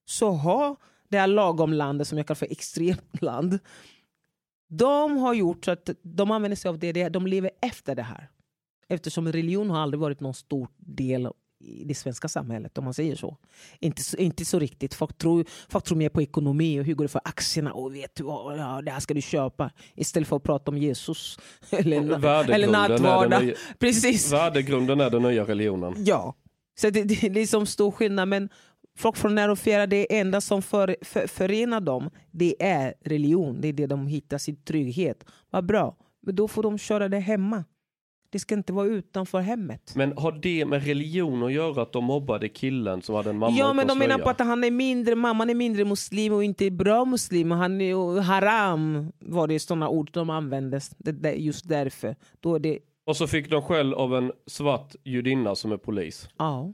så 0.05 0.31
har 0.31 0.77
det 1.11 1.19
här 1.19 1.27
lagom 1.27 1.73
landet 1.73 2.09
som 2.09 2.19
jag 2.19 2.27
kallar 2.27 2.35
för 2.37 2.53
extremt 2.53 3.23
land. 3.23 3.59
De 4.69 5.17
har 5.17 5.35
gjort 5.35 5.65
så 5.65 5.71
att 5.71 5.91
de 6.03 6.31
använder 6.31 6.57
sig 6.57 6.69
av 6.69 6.79
det, 6.79 6.93
det 6.93 7.09
de 7.09 7.27
lever 7.27 7.51
efter 7.63 7.95
det 7.95 8.03
här. 8.03 8.29
Eftersom 8.89 9.33
religion 9.33 9.71
har 9.71 9.79
aldrig 9.81 10.01
varit 10.01 10.21
någon 10.21 10.35
stor 10.35 10.69
del 10.77 11.29
i 11.65 11.85
det 11.85 11.95
svenska 11.95 12.29
samhället 12.29 12.79
om 12.79 12.85
man 12.85 12.95
säger 12.95 13.17
så. 13.17 13.37
Inte, 13.81 14.03
så- 14.03 14.17
inte 14.17 14.45
så 14.45 14.59
riktigt. 14.59 14.95
Folk 14.95 15.19
tror, 15.19 15.45
folk 15.69 15.85
tror 15.85 15.99
mer 15.99 16.09
på 16.09 16.23
ekonomi 16.23 16.81
och 16.81 16.85
hur 16.85 16.95
går 16.95 17.05
det 17.05 17.09
för 17.09 17.21
aktierna 17.25 17.73
och 17.73 17.95
vet 17.95 18.15
du 18.15 18.25
vad, 18.25 18.59
ja, 18.59 18.83
det 18.83 18.91
här 18.91 19.01
ska 19.01 19.15
du 19.15 19.23
köpa. 19.23 19.71
Istället 19.95 20.29
för 20.29 20.37
att 20.37 20.43
prata 20.43 20.71
om 20.71 20.79
Jesus. 20.79 21.39
Eller, 21.71 21.97
eller 22.51 22.69
nattvardag. 22.71 23.55
Precis. 23.79 24.33
Värdegrunden 24.33 25.01
är 25.01 25.11
den 25.11 25.23
nya 25.23 25.45
religionen. 25.45 25.95
Ja, 25.99 26.35
så 26.81 26.91
det, 26.91 27.05
det 27.05 27.23
är 27.25 27.31
liksom 27.31 27.67
stor 27.67 27.91
skillnad. 27.91 28.29
Men 28.29 28.49
folk 28.99 29.17
från 29.17 29.35
när 29.35 29.49
och 29.49 29.59
fjärran, 29.59 29.89
det 29.89 30.19
enda 30.19 30.41
som 30.41 30.63
för, 30.63 30.97
för, 31.03 31.27
förenar 31.27 31.81
dem, 31.81 32.11
det 32.31 32.63
är 32.63 32.95
religion. 33.01 33.61
Det 33.61 33.69
är 33.69 33.73
det 33.73 33.87
de 33.87 34.07
hittar 34.07 34.39
sin 34.39 34.57
trygghet. 34.57 35.25
Vad 35.51 35.67
bra, 35.67 35.97
men 36.23 36.35
då 36.35 36.49
får 36.49 36.63
de 36.63 36.79
köra 36.79 37.09
det 37.09 37.19
hemma. 37.19 37.65
Det 38.33 38.39
ska 38.39 38.55
inte 38.55 38.73
vara 38.73 38.87
utanför 38.87 39.41
hemmet. 39.41 39.93
Men 39.97 40.13
har 40.17 40.33
det 40.33 40.65
med 40.65 40.87
religion 40.87 41.43
att 41.43 41.53
göra 41.53 41.83
att 41.83 41.93
de 41.93 42.05
mobbade 42.05 42.49
killen 42.49 43.03
som 43.03 43.15
hade 43.15 43.31
en 43.31 43.39
mamma 43.39 43.57
ja, 43.57 43.73
men 43.73 43.87
de 43.87 43.99
menar 43.99 44.19
på 44.19 44.31
att 44.31 44.39
han 44.39 44.65
är 44.65 44.71
mindre, 44.71 45.15
mamman 45.15 45.51
är 45.51 45.55
mindre 45.55 45.85
muslim 45.85 46.33
och 46.33 46.45
inte 46.45 46.71
bra 46.71 47.05
muslim. 47.05 47.51
Han 47.51 47.81
är 47.81 48.21
haram, 48.21 49.13
var 49.19 49.47
det 49.47 49.59
sådana 49.59 49.89
ord 49.89 50.11
de 50.13 50.31
användes. 50.31 50.91
Det, 50.99 51.13
det, 51.13 51.33
just 51.33 51.69
därför. 51.69 52.17
Då 52.41 52.55
är 52.55 52.59
det, 52.59 52.79
Och 53.07 53.17
så 53.17 53.27
fick 53.27 53.51
de 53.51 53.63
skäll 53.63 53.95
av 53.95 54.15
en 54.17 54.33
svart 54.47 54.95
judinna 55.05 55.55
som 55.55 55.73
är 55.73 55.77
polis. 55.77 56.29
ja, 56.39 56.73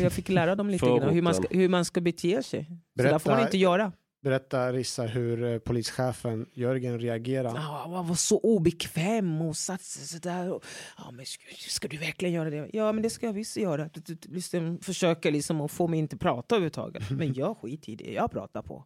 jag 0.00 0.12
fick 0.12 0.28
lära 0.28 0.54
dem 0.54 0.70
lite 0.70 0.86
grann 0.86 1.14
hur 1.14 1.22
man, 1.22 1.34
ska, 1.34 1.48
hur 1.50 1.68
man 1.68 1.84
ska 1.84 2.00
bete 2.00 2.42
sig. 2.42 2.66
Så 2.96 3.02
där 3.02 3.18
får 3.18 3.30
man 3.30 3.38
Berätta- 3.38 3.44
inte 3.48 3.58
göra. 3.58 3.92
Berätta 4.22 4.72
Rissa 4.72 5.02
hur 5.02 5.44
eh, 5.44 5.58
polischefen 5.58 6.46
Jörgen 6.52 7.00
reagerar. 7.00 7.52
Ja, 7.54 7.90
han 7.94 8.08
var 8.08 8.14
så 8.14 8.38
obekväm 8.38 9.42
och 9.42 9.56
satt 9.56 9.82
sig 9.82 10.06
sådär. 10.06 10.60
Ja, 10.98 11.10
men 11.10 11.26
ska, 11.26 11.42
ska 11.56 11.88
du 11.88 11.96
verkligen 11.96 12.34
göra 12.34 12.50
det? 12.50 12.70
Ja, 12.72 12.92
men 12.92 13.02
det 13.02 13.10
ska 13.10 13.26
jag 13.26 13.32
visst 13.32 13.56
göra. 13.56 13.90
Du, 13.94 14.00
du, 14.00 14.14
du, 14.14 14.34
liksom, 14.34 14.78
försöker 14.82 15.30
liksom 15.30 15.60
att 15.60 15.70
få 15.70 15.88
mig 15.88 15.98
inte 15.98 16.16
prata 16.16 16.54
överhuvudtaget. 16.54 17.10
Men 17.18 17.34
jag 17.34 17.56
skit 17.56 17.88
i 17.88 17.96
det. 17.96 18.12
Jag 18.12 18.30
pratar 18.30 18.62
på. 18.62 18.84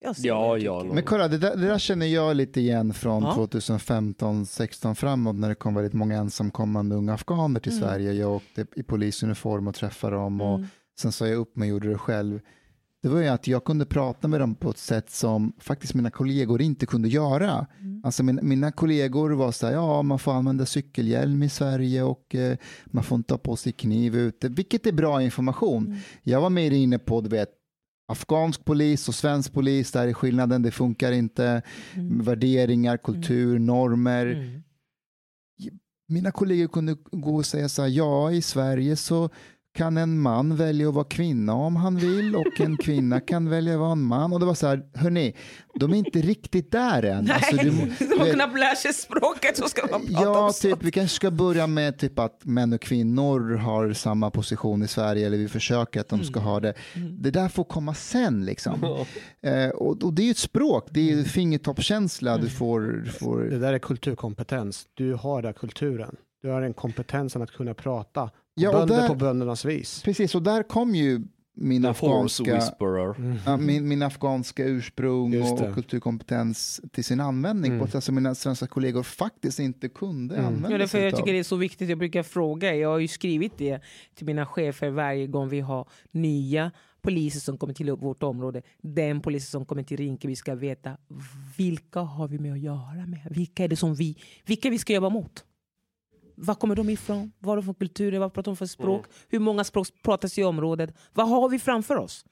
Jag 0.00 0.16
ser 0.16 0.28
Ja, 0.28 0.58
ja. 0.58 0.84
Men 0.92 1.02
kolla, 1.02 1.28
det 1.28 1.38
där, 1.38 1.56
det 1.56 1.66
där 1.66 1.78
känner 1.78 2.06
jag 2.06 2.36
lite 2.36 2.60
igen 2.60 2.94
från 2.94 3.22
Ja. 3.22 3.34
2015, 3.34 4.46
16 4.46 4.94
framåt 4.96 5.36
när 5.36 5.48
det 5.48 5.54
kom 5.54 5.74
väldigt 5.74 5.92
många 5.92 6.16
ensamkommande 6.16 6.96
unga 6.96 7.14
afghaner 7.14 7.60
till 7.60 7.72
Mm. 7.72 7.84
Sverige. 7.84 8.12
Jag 8.12 8.32
åkte 8.32 8.66
i 8.76 8.82
polisuniform 8.82 9.68
och 9.68 9.74
träffade 9.74 10.16
dem 10.16 10.40
och 10.40 10.54
Mm. 10.58 10.68
sen 11.00 11.12
sa 11.12 11.26
jag 11.28 11.36
upp 11.38 11.56
mig 11.56 11.66
och 11.72 11.74
gjorde 11.74 11.88
det 11.88 11.98
själv. 11.98 12.40
Det 13.02 13.08
var 13.08 13.20
ju 13.20 13.28
att 13.28 13.46
jag 13.46 13.64
kunde 13.64 13.86
prata 13.86 14.28
med 14.28 14.40
dem 14.40 14.54
på 14.54 14.70
ett 14.70 14.78
sätt 14.78 15.10
som 15.10 15.52
faktiskt 15.60 15.94
mina 15.94 16.10
kollegor 16.10 16.62
inte 16.62 16.86
kunde 16.86 17.08
göra. 17.08 17.66
Mm. 17.80 18.00
Alltså 18.04 18.22
min, 18.22 18.40
mina 18.42 18.72
kollegor 18.72 19.30
var 19.30 19.52
så 19.52 19.66
här, 19.66 19.72
ja 19.74 20.02
man 20.02 20.18
får 20.18 20.32
använda 20.32 20.66
cykelhjälm 20.66 21.42
i 21.42 21.48
Sverige 21.48 22.02
och 22.02 22.34
eh, 22.34 22.56
man 22.86 23.04
får 23.04 23.16
inte 23.16 23.34
ha 23.34 23.38
på 23.38 23.56
sig 23.56 23.72
kniv 23.72 24.16
ute, 24.16 24.48
vilket 24.48 24.86
är 24.86 24.92
bra 24.92 25.22
information. 25.22 25.86
Mm. 25.86 25.98
Jag 26.22 26.40
var 26.40 26.50
mer 26.50 26.70
inne 26.70 26.98
på, 26.98 27.20
du 27.20 27.28
vet, 27.28 27.48
afghansk 28.08 28.64
polis 28.64 29.08
och 29.08 29.14
svensk 29.14 29.52
polis, 29.52 29.92
där 29.92 30.08
är 30.08 30.12
skillnaden, 30.12 30.62
det 30.62 30.70
funkar 30.70 31.12
inte, 31.12 31.62
Mm. 31.94 32.22
värderingar, 32.24 32.96
kultur, 32.96 33.58
normer. 33.58 34.26
Mm. 34.26 34.62
Mina 36.08 36.30
kollegor 36.30 36.68
kunde 36.68 36.96
gå 37.12 37.36
och 37.36 37.46
säga 37.46 37.68
så 37.68 37.82
här, 37.82 37.88
ja 37.88 38.32
i 38.32 38.42
Sverige 38.42 38.96
så 38.96 39.30
kan 39.78 39.96
en 39.96 40.20
man 40.20 40.56
välja 40.56 40.88
att 40.88 40.94
vara 40.94 41.04
kvinna 41.04 41.54
om 41.54 41.76
han 41.76 41.96
vill 41.96 42.36
och 42.36 42.60
en 42.60 42.76
kvinna 42.76 43.20
kan 43.20 43.48
välja 43.50 43.72
att 43.74 43.80
vara 43.80 43.92
en 43.92 44.02
man. 44.02 44.32
Och 44.32 44.40
det 44.40 44.46
var 44.46 44.54
så 44.54 44.66
här, 44.66 44.82
hörni, 44.94 45.36
de 45.74 45.92
är 45.92 45.96
inte 45.96 46.18
riktigt 46.20 46.70
där 46.72 47.02
än. 47.02 47.24
Nej, 47.24 47.34
Alltså, 47.34 47.56
du- 47.56 47.70
de 48.08 48.18
har 48.18 48.24
vet- 48.24 48.34
knappt 48.34 48.58
lärt 48.58 48.78
sig 48.78 48.92
språket 48.94 49.56
så 49.56 49.68
ska 49.68 49.82
man 49.90 50.00
prata 50.06 50.22
Ja, 50.22 50.44
om 50.46 50.52
sånt. 50.52 50.74
typ, 50.74 50.82
vi 50.86 50.90
kanske 50.90 51.16
ska 51.16 51.30
börja 51.30 51.66
med 51.66 51.98
typ 51.98 52.18
att 52.18 52.40
män 52.44 52.72
och 52.72 52.80
kvinnor 52.80 53.54
har 53.56 53.92
samma 53.92 54.30
position 54.30 54.82
i 54.82 54.88
Sverige, 54.88 55.26
eller 55.26 55.38
vi 55.38 55.48
försöker 55.48 56.00
att 56.00 56.08
de 56.08 56.24
ska 56.24 56.40
ha 56.40 56.60
det. 56.60 56.74
Det 57.20 57.30
där 57.30 57.48
får 57.48 57.64
komma 57.64 57.94
sen 57.94 58.44
liksom. 58.44 59.04
Eh, 59.42 59.68
och, 59.68 60.02
och 60.04 60.12
det 60.14 60.22
är 60.22 60.24
ju 60.24 60.30
ett 60.30 60.38
språk, 60.38 60.88
det 60.90 61.00
är 61.00 61.16
ju 61.16 61.24
fingertoppskänsla, 61.24 62.38
du 62.38 62.48
får, 62.48 62.80
du 62.80 63.10
får 63.10 63.40
Det 63.40 63.58
där 63.58 63.72
är 63.72 63.78
kulturkompetens. 63.78 64.84
Du 64.94 65.14
har 65.14 65.42
den 65.42 65.54
kulturen. 65.54 66.16
Du 66.42 66.48
har 66.48 66.60
den 66.60 66.74
kompetensen 66.74 67.42
att 67.42 67.50
kunna 67.50 67.74
prata. 67.74 68.30
Ja, 68.58 68.72
Bönder 68.72 68.96
där- 69.00 69.08
på 69.08 69.14
böndernas 69.14 69.64
vis. 69.64 70.02
Precis, 70.02 70.34
och 70.34 70.42
där 70.42 70.62
kom 70.62 70.94
ju 70.94 71.20
min 71.60 71.82
The 71.82 71.88
afghanska, 71.88 72.62
ja, 73.46 73.56
min, 73.56 73.88
min 73.88 74.02
afghanska 74.02 74.64
ursprung 74.64 75.42
och, 75.42 75.52
och 75.68 75.74
kulturkompetens 75.74 76.80
till 76.92 77.04
sin 77.04 77.20
användning 77.20 77.70
Mm. 77.70 77.78
på 77.80 77.84
ett 77.86 77.92
sätt 77.92 78.04
som 78.04 78.14
mina 78.14 78.34
svenska 78.34 78.66
kollegor 78.66 79.02
faktiskt 79.02 79.58
inte 79.58 79.88
kunde 79.88 80.34
Mm. 80.34 80.46
använda 80.46 80.70
Ja, 80.70 80.78
därför 80.78 80.98
jag 80.98 81.16
tycker 81.16 81.32
det 81.32 81.38
är 81.38 81.42
så 81.42 81.56
viktigt. 81.56 81.88
Jag 81.88 81.98
brukar 81.98 82.22
fråga. 82.22 82.74
Jag 82.74 82.88
har 82.88 82.98
ju 82.98 83.08
skrivit 83.08 83.58
det 83.58 83.80
till 84.14 84.26
mina 84.26 84.46
chefer 84.46 84.90
varje 84.90 85.26
gång 85.26 85.48
vi 85.48 85.60
har 85.60 85.88
nya 86.10 86.70
poliser 87.02 87.40
som 87.40 87.58
kommer 87.58 87.74
till 87.74 87.90
vårt 87.92 88.22
område. 88.22 88.62
Den 88.82 89.20
polisen 89.20 89.50
som 89.50 89.64
kommer 89.66 89.82
till 89.82 89.96
Rinkeby 89.96 90.36
ska 90.36 90.54
veta 90.54 90.96
vilka 91.56 92.00
har 92.00 92.28
vi 92.28 92.38
med 92.38 92.52
att 92.52 92.60
göra 92.60 93.06
med? 93.06 93.20
Vilka 93.30 93.64
är 93.64 93.68
det 93.68 93.76
som 93.76 93.94
vi, 93.94 94.16
vilka 94.46 94.70
vi 94.70 94.78
ska 94.78 94.92
jobba 94.94 95.08
mot? 95.08 95.44
Var 96.40 96.54
kommer 96.54 96.76
de 96.76 96.90
ifrån? 96.90 97.32
Vad 97.38 97.48
har 97.50 97.56
de 97.56 97.64
för 97.64 97.74
kulturer? 97.74 98.18
Vad 98.18 98.32
pratar 98.32 98.52
de 98.52 98.56
för 98.56 98.66
språk? 98.66 99.06
Hur 99.28 99.38
många 99.38 99.64
språk 99.64 99.88
pratas 100.02 100.38
i 100.38 100.44
området? 100.44 100.94
Vad 101.14 101.28
har 101.28 101.48
vi 101.48 101.58
framför 101.58 101.96
oss? 101.96 102.24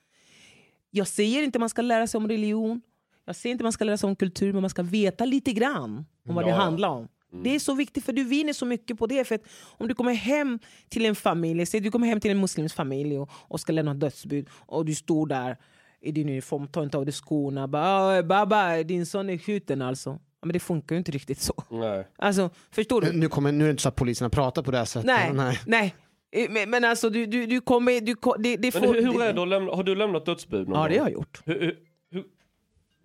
Jag 0.90 1.08
säger 1.08 1.42
inte 1.42 1.58
man 1.58 1.68
ska 1.68 1.82
lära 1.82 2.06
sig 2.06 2.18
om 2.18 2.28
religion. 2.28 2.80
Jag 3.26 3.36
säger 3.36 3.52
inte 3.52 3.62
man 3.64 3.72
ska 3.72 3.84
lära 3.84 3.96
sig 3.96 4.06
om 4.08 4.16
kultur, 4.16 4.52
men 4.52 4.60
man 4.60 4.70
ska 4.70 4.82
veta 4.82 5.24
lite 5.24 5.52
grann 5.52 6.04
om 6.28 6.34
vad 6.34 6.44
det 6.44 6.50
Ja. 6.50 6.56
handlar 6.56 6.88
om. 6.88 7.08
Det 7.44 7.54
är 7.54 7.58
så 7.58 7.74
viktigt 7.74 8.04
för 8.04 8.12
du 8.12 8.24
vinner 8.24 8.52
så 8.52 8.66
mycket 8.66 8.98
på 8.98 9.06
det. 9.06 9.24
För 9.24 9.34
att 9.34 9.42
om 9.78 9.88
du 9.88 9.94
kommer 9.94 10.12
hem 10.14 10.58
till 10.88 11.06
en 11.06 11.14
familj, 11.14 11.66
säg 11.66 11.80
du 11.80 11.90
kommer 11.90 12.06
hem 12.06 12.20
till 12.20 12.30
en 12.30 12.40
muslimsk 12.40 12.76
familj 12.76 13.18
och, 13.18 13.30
och 13.32 13.60
ska 13.60 13.72
lämna 13.72 13.94
dödsbud 13.94 14.48
och 14.66 14.84
du 14.84 14.94
står 14.94 15.26
där 15.26 15.56
i 16.00 16.12
din 16.12 16.28
uniform, 16.28 16.68
tar 16.68 16.82
inte 16.82 16.98
av 16.98 17.04
dig 17.04 17.12
skorna, 17.12 17.68
bara 17.68 18.18
"Ah, 18.18 18.22
baba 18.22 18.82
din 18.82 19.06
son 19.06 19.30
är 19.30 19.38
skjuten 19.38 19.82
alltså. 19.82 20.18
Ja, 20.40 20.46
Men 20.46 20.52
det 20.52 20.60
funkar 20.60 20.94
ju 20.94 20.98
inte 20.98 21.12
riktigt 21.12 21.38
så. 21.38 21.54
Nej. 21.70 22.06
Alltså, 22.16 22.50
förstår 22.70 23.00
du? 23.00 23.12
Nu, 23.12 23.28
kommer, 23.28 23.52
nu 23.52 23.64
är 23.64 23.68
det 23.68 23.70
inte 23.70 23.82
så 23.82 23.88
att 23.88 23.96
poliserna 23.96 24.30
pratar 24.30 24.62
på 24.62 24.70
det 24.70 24.78
här 24.78 24.84
sättet. 24.84 25.06
Nej, 25.06 25.60
nej. 25.66 25.94
Eh, 26.32 26.50
Men, 26.50 26.70
men 26.70 26.84
alltså 26.84 27.10
du, 27.10 27.26
du, 27.26 27.46
du 27.46 27.60
kommer... 27.60 28.00
Du, 28.00 28.14
det, 28.38 28.56
det 28.56 28.74
Men 28.74 28.82
får, 28.82 28.94
hur, 28.94 29.02
hur 29.02 29.22
är 29.22 29.26
det, 29.26 29.32
det 29.32 29.42
att 29.42 29.48
lämna, 29.48 29.72
har 29.74 29.82
du 29.84 29.94
lämnat 29.94 30.26
dödsbud 30.26 30.68
någon 30.68 30.78
Ja, 30.82 30.88
det 30.88 30.94
gång? 30.94 31.02
har 31.02 31.10
jag 31.10 31.14
gjort. 31.18 31.42
Hur, 31.44 31.60
hur, 31.60 31.78
hur, 32.10 32.24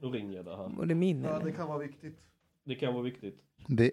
nu 0.02 0.08
ringer 0.08 0.44
det 0.44 0.56
här. 0.58 0.80
Och 0.80 0.88
det 0.88 0.94
är 0.94 0.96
min. 0.96 1.26
eller? 1.26 1.52
kan 1.52 1.68
vara 1.68 1.78
viktigt. 1.78 2.18
Det 2.66 2.76
kan 2.76 2.94
vara 2.94 3.04
viktigt. 3.04 3.36
Det... 3.68 3.92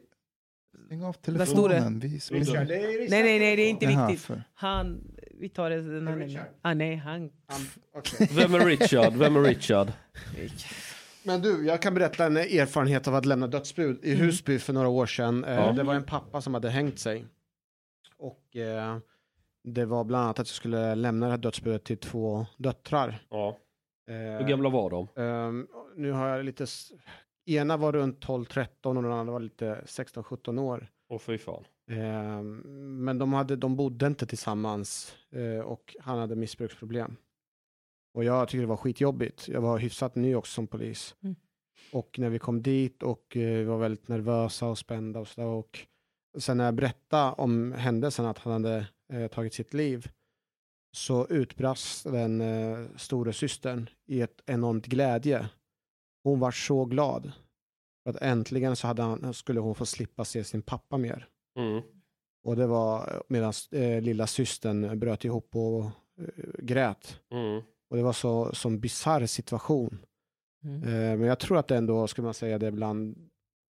Stäng 0.87 1.03
av 1.05 1.13
står 1.13 1.33
det? 1.33 1.39
telefonen. 1.47 1.99
Vi, 2.01 2.09
Richard, 2.09 2.69
Nej, 2.69 3.09
nej, 3.11 3.39
nej, 3.39 3.57
det 3.57 3.63
är 3.63 3.71
inte 3.71 3.85
Jaha, 3.85 4.07
viktigt. 4.07 4.27
för- 4.27 4.43
Han, 4.55 5.01
vi 5.41 5.49
tar 5.49 5.71
det 5.71 5.95
den 5.95 6.09
här 6.09 6.17
Richard? 6.17 6.47
Ah, 6.63 6.75
nej, 6.75 6.97
han... 6.97 7.31
Vem 8.31 8.55
är 8.55 8.61
Richard? 8.67 9.13
Vem 9.15 9.37
är 9.37 9.41
Richard? 9.43 9.89
Men 11.29 11.41
du, 11.41 11.67
jag 11.67 11.83
kan 11.83 11.95
berätta 11.95 12.27
en 12.27 12.37
erfarenhet 12.37 13.09
av 13.09 13.15
att 13.15 13.25
lämna 13.27 13.47
dödsbud 13.47 13.99
i 14.05 14.15
Husby 14.15 14.59
för 14.59 14.73
några 14.73 14.89
år 14.89 15.07
sedan. 15.07 15.45
Eh, 15.45 15.55
Ja. 15.55 15.73
Det 15.73 15.83
var 15.83 15.95
en 15.95 16.05
pappa 16.05 16.41
som 16.41 16.55
hade 16.55 16.71
hängt 16.71 16.99
sig. 16.99 17.25
Och 18.17 18.57
eh, 18.57 18.99
det 19.65 19.85
var 19.85 20.05
bland 20.05 20.25
annat 20.25 20.39
att 20.39 20.47
jag 20.49 20.55
skulle 20.55 20.95
lämna 20.95 21.27
det 21.27 21.33
här 21.33 21.39
dödsbudet 21.39 21.85
till 21.85 21.99
två 21.99 22.47
döttrar. 22.57 23.19
Ja. 23.31 23.57
Eh, 24.09 24.15
Hur 24.15 24.49
gamla 24.49 24.69
var 24.69 24.91
de? 24.91 25.09
ehm, 25.23 25.67
nu 25.97 26.13
har 26.13 26.29
jag 26.29 26.45
lite... 26.45 26.67
Ena 27.47 27.77
var 27.77 27.93
runt 27.93 28.27
12-13 28.27 28.67
och 28.83 28.95
den 29.03 29.13
andra 29.13 29.33
var 29.33 29.41
lite 29.41 29.81
16-17 29.87 30.61
år. 30.61 30.89
Åh 31.09 31.19
fy 31.19 31.39
fan. 31.39 31.65
Ehm, 31.91 32.57
men 33.05 33.19
de, 33.19 33.33
hade, 33.33 33.57
de 33.57 33.77
bodde 33.77 34.07
inte 34.07 34.27
tillsammans 34.27 35.15
eh, 35.33 35.65
och 35.65 35.97
han 36.01 36.19
hade 36.19 36.37
missbruksproblem. 36.37 37.17
Och 38.19 38.25
jag 38.25 38.49
tyckte 38.49 38.63
det 38.63 38.67
var 38.67 38.77
skitjobbigt. 38.77 39.49
Jag 39.49 39.61
var 39.61 39.79
hyfsat 39.79 40.15
ny 40.15 40.35
också 40.35 40.53
som 40.53 40.67
polis. 40.67 41.17
Mm. 41.23 41.37
Och 41.93 42.19
när 42.19 42.29
vi 42.29 42.39
kom 42.39 42.63
dit 42.63 43.03
och 43.03 43.37
eh, 43.37 43.67
var 43.67 43.79
väldigt 43.79 44.09
nervösa 44.09 44.67
och 44.67 44.79
spända 44.79 45.21
och 45.21 45.29
så 45.29 45.41
där, 45.41 45.47
och 45.47 45.87
sen 46.39 46.57
när 46.57 46.65
jag 46.65 46.75
berättade 46.75 47.33
om 47.33 47.73
händelsen 47.73 48.27
att 48.27 48.39
han 48.39 48.53
hade 48.53 48.87
eh, 49.13 49.29
tagit 49.29 49.55
sitt 49.55 49.75
liv 49.75 50.11
så 50.97 51.27
utbrast 51.27 52.05
den 52.05 52.41
eh, 52.41 52.87
store 52.97 53.33
systern 53.33 53.89
i 54.07 54.21
ett 54.21 54.41
enormt 54.47 54.87
glädje. 54.87 55.49
Hon 56.25 56.41
var 56.41 56.51
så 56.51 56.85
glad. 56.85 57.33
För 58.03 58.11
att 58.11 58.23
äntligen 58.23 58.77
så 58.77 58.87
hade 58.87 59.03
han, 59.03 59.35
skulle 59.35 59.61
hon 59.61 59.75
få 59.75 59.87
slippa 59.87 60.25
se 60.25 60.45
sin 60.45 60.63
pappa 60.63 60.99
mer. 60.99 61.29
Mm. 61.59 61.83
Och 62.45 62.57
det 62.57 62.67
var 62.67 63.23
medan 63.29 63.53
eh, 63.73 64.01
lilla 64.01 64.27
systern 64.27 64.99
bröt 64.99 65.25
ihop 65.25 65.57
och 65.57 65.85
eh, 65.85 65.91
grät. 66.59 67.21
Mm. 67.31 67.63
Och 67.91 67.97
det 67.97 68.03
var 68.03 68.13
så 68.13 68.55
som 68.55 68.81
bisarr 68.81 69.27
situation. 69.27 69.99
Mm. 70.65 70.83
Eh, 70.83 71.19
men 71.19 71.23
jag 71.23 71.39
tror 71.39 71.59
att 71.59 71.69
det 71.69 71.77
ändå, 71.77 72.07
skulle 72.07 72.25
man 72.25 72.35
säga, 72.35 72.59
det 72.59 72.67
är 72.67 72.71
bland 72.71 73.17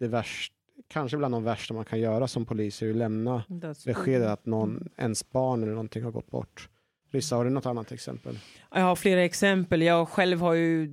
det 0.00 0.08
värsta, 0.08 0.54
kanske 0.88 1.16
bland 1.16 1.34
de 1.34 1.44
värsta 1.44 1.74
man 1.74 1.84
kan 1.84 2.00
göra 2.00 2.28
som 2.28 2.46
polis, 2.46 2.82
är 2.82 2.90
att 2.90 2.96
lämna 2.96 3.44
beskedet 3.86 4.28
att 4.28 4.46
någon, 4.46 4.88
ens 4.96 5.30
barn 5.30 5.62
eller 5.62 5.72
någonting 5.72 6.02
har 6.02 6.10
gått 6.10 6.30
bort. 6.30 6.68
Rissa, 7.10 7.36
har 7.36 7.44
du 7.44 7.50
något 7.50 7.66
annat 7.66 7.92
exempel? 7.92 8.38
Jag 8.70 8.80
har 8.80 8.96
flera 8.96 9.24
exempel. 9.24 9.82
Jag 9.82 10.08
själv 10.08 10.40
har 10.40 10.54
ju 10.54 10.88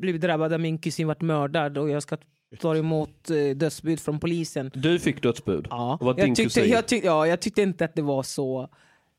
blivit 0.00 0.20
drabbad 0.20 0.52
av 0.52 0.60
min 0.60 0.78
kusin 0.78 1.06
varit 1.06 1.20
mördad 1.20 1.78
och 1.78 1.90
jag 1.90 2.02
ska 2.02 2.16
tar 2.60 2.74
emot 2.74 3.30
eh, 3.30 3.56
dödsbud 3.56 4.00
från 4.00 4.20
polisen. 4.20 4.70
Du 4.74 4.98
fick 4.98 5.22
dödsbud? 5.22 5.66
Ja. 5.70 5.98
Och 6.00 6.06
var 6.06 6.14
din 6.14 6.26
Jag 6.26 6.36
tyckte, 6.36 6.60
kusin? 6.60 6.72
jag, 6.72 6.86
tyck, 6.88 7.04
ja, 7.04 7.26
jag 7.26 7.40
tyckte 7.40 7.62
inte 7.62 7.84
att 7.84 7.94
det 7.94 8.02
var 8.02 8.22
så 8.22 8.68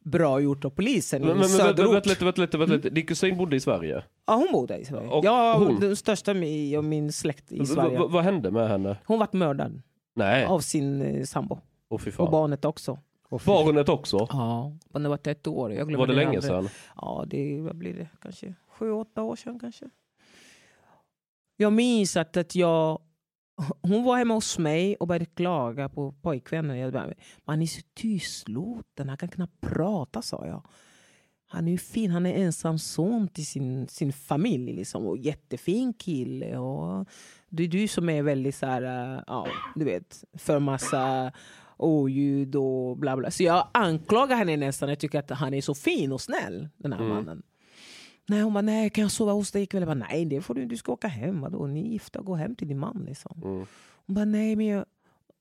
bra 0.04 0.40
gjort 0.40 0.66
av 0.66 0.70
polisen 0.70 1.22
Men, 1.22 1.32
i 1.32 1.34
men, 1.40 1.50
söderort. 1.50 1.94
vänta 1.96 2.10
lite, 2.10 2.26
vänta 2.26 2.42
lite, 2.42 2.58
vänta 2.58 2.74
lite. 2.74 2.90
Din 2.90 3.06
kusin 3.06 3.38
bodde 3.38 3.56
i 3.56 3.60
Sverige? 3.60 4.04
Ja, 4.28 4.34
hon 4.36 4.48
bodde 4.52 4.78
i 4.78 4.86
Sverige. 4.86 5.08
Och 5.10 5.26
ja, 5.26 5.58
hon? 5.58 5.80
den 5.80 5.96
största 5.96 6.32
i 6.34 6.82
min 6.82 7.12
släkt 7.14 7.52
i 7.52 7.66
Sverige. 7.66 8.00
v- 8.00 8.06
vad 8.10 8.24
hände 8.24 8.52
med 8.52 8.70
henne? 8.70 8.98
Hon 9.06 9.20
vart 9.20 9.34
mördad 9.34 9.82
Nej, 10.16 10.46
av 10.46 10.60
sin 10.60 11.02
eh, 11.02 11.24
sambo. 11.24 11.60
åh 11.90 12.00
fy 12.00 12.10
Och 12.10 12.14
fan. 12.16 12.32
barnet 12.32 12.66
också. 12.66 13.00
Barnet 13.46 13.90
också? 13.90 14.28
Ja, 14.30 14.72
men 14.90 15.04
det 15.04 15.10
var 15.10 15.28
ett 15.28 15.48
år. 15.48 15.74
Jag 15.74 15.98
Var 15.98 16.08
det 16.08 16.14
länge 16.14 16.28
andra. 16.30 16.42
sedan? 16.42 16.70
Ja, 16.96 17.24
det 17.28 17.62
vad 17.62 17.76
blir 17.76 17.94
det? 17.94 18.08
Kanske 18.22 18.54
sju, 18.68 18.92
åtta 18.92 19.22
år 19.24 19.36
sedan 19.36 19.60
kanske. 19.60 19.86
Jag 21.58 21.74
minns 21.74 22.18
att, 22.18 22.38
att 22.38 22.56
jag... 22.56 23.00
Hon 23.82 24.04
var 24.04 24.18
hemma 24.18 24.34
hos 24.34 24.58
mig 24.60 24.96
och 24.96 25.08
började 25.08 25.26
klaga 25.26 25.90
på 25.90 26.12
pojkvännen. 26.12 26.78
Jag 26.78 26.94
bara, 26.94 27.14
man 27.46 27.62
är 27.62 27.66
så 27.66 27.82
tystlåten, 27.94 29.10
han 29.10 29.18
kan 29.18 29.30
knappt 29.30 29.62
prata 29.62 30.22
sa 30.22 30.46
jag. 30.48 30.64
Han 31.52 31.68
är 31.68 31.72
ju 31.72 31.78
fin, 31.78 32.12
han 32.12 32.26
är 32.26 32.34
ensam 32.44 32.80
son 32.80 33.28
till 33.28 33.46
sin, 33.46 33.88
sin 33.88 34.14
familj 34.14 34.74
liksom. 34.74 35.06
Och 35.08 35.18
jättefin 35.18 35.94
kille. 35.94 36.58
Och 36.58 37.08
det 37.50 37.64
är 37.64 37.68
du 37.68 37.88
som 37.88 38.10
är 38.10 38.24
väldigt 38.24 38.56
så 38.56 38.66
här, 38.66 39.24
ja, 39.28 39.48
du 39.76 39.86
vet, 39.86 40.24
för 40.38 40.60
massa 40.60 41.32
oljud 41.78 42.56
och 42.56 42.98
bla 42.98 43.18
bla. 43.18 43.32
Så 43.32 43.44
jag 43.44 43.68
anklagar 43.72 44.36
henne 44.36 44.58
nästan. 44.58 44.90
Jag 44.90 45.00
tycker 45.00 45.20
att 45.20 45.30
han 45.30 45.54
är 45.54 45.62
så 45.62 45.76
fin 45.76 46.12
och 46.12 46.22
snäll, 46.22 46.70
den 46.78 46.94
här 46.94 47.00
Mm. 47.00 47.14
mannen. 47.16 47.42
Nej, 48.30 48.42
hon 48.42 48.54
bara, 48.54 48.62
nej, 48.62 48.90
kan 48.90 49.02
jag 49.02 49.12
sova 49.12 49.32
hos 49.32 49.52
dig 49.52 49.64
ikväll? 49.64 49.82
Jag 49.82 49.88
bara, 49.98 50.08
nej, 50.10 50.26
det 50.26 50.42
får 50.42 50.54
du, 50.54 50.66
du 50.66 50.78
ska 50.78 50.92
åka 50.92 51.08
hem. 51.08 51.42
Vadå? 51.42 51.68
Ni 51.68 51.82
är 51.82 51.92
gifta, 51.92 52.22
gå 52.22 52.36
hem 52.36 52.56
till 52.56 52.68
din 52.68 52.80
man. 52.80 53.04
Liksom. 53.08 53.42
Mm. 53.44 53.66
Hon 54.06 54.16
bara, 54.16 54.26
nej, 54.26 54.56
men 54.56 54.66
jag... 54.66 54.86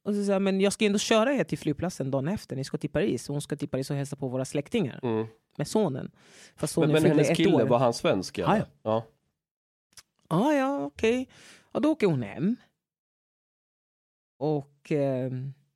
Och 0.02 0.14
så 0.14 0.32
jag, 0.32 0.42
men 0.42 0.60
jag 0.60 0.72
ska 0.72 0.84
ändå 0.84 0.98
köra 0.98 1.32
er 1.34 1.44
till 1.44 1.58
flygplatsen 1.58 2.10
dagen 2.10 2.28
efter. 2.28 2.56
Ni 2.56 2.64
ska 2.64 2.78
till 2.78 2.90
Paris. 2.90 3.28
Hon 3.28 3.40
ska 3.40 3.56
till 3.56 3.68
Paris 3.68 3.90
och 3.90 3.96
hälsa 3.96 4.16
på 4.16 4.28
våra 4.28 4.44
släktingar 4.44 5.00
Mm. 5.02 5.26
med 5.58 5.68
sonen. 5.68 6.10
För 6.56 6.62
Men, 6.62 6.68
sonen 6.68 6.90
men 6.92 7.02
fyllde 7.02 7.22
hennes 7.22 7.36
kille, 7.36 7.52
år. 7.54 7.66
var 7.66 7.78
han 7.78 7.94
svensk? 7.94 8.38
eller? 8.38 8.56
Ja, 8.56 8.64
ja. 8.82 9.04
Ah, 10.28 10.52
ja, 10.52 10.84
okej. 10.84 11.28
Och 11.72 11.82
då 11.82 11.90
åker 11.90 12.06
hon 12.06 12.22
hem. 12.22 12.56
Och 14.38 14.92
eh, 14.92 15.30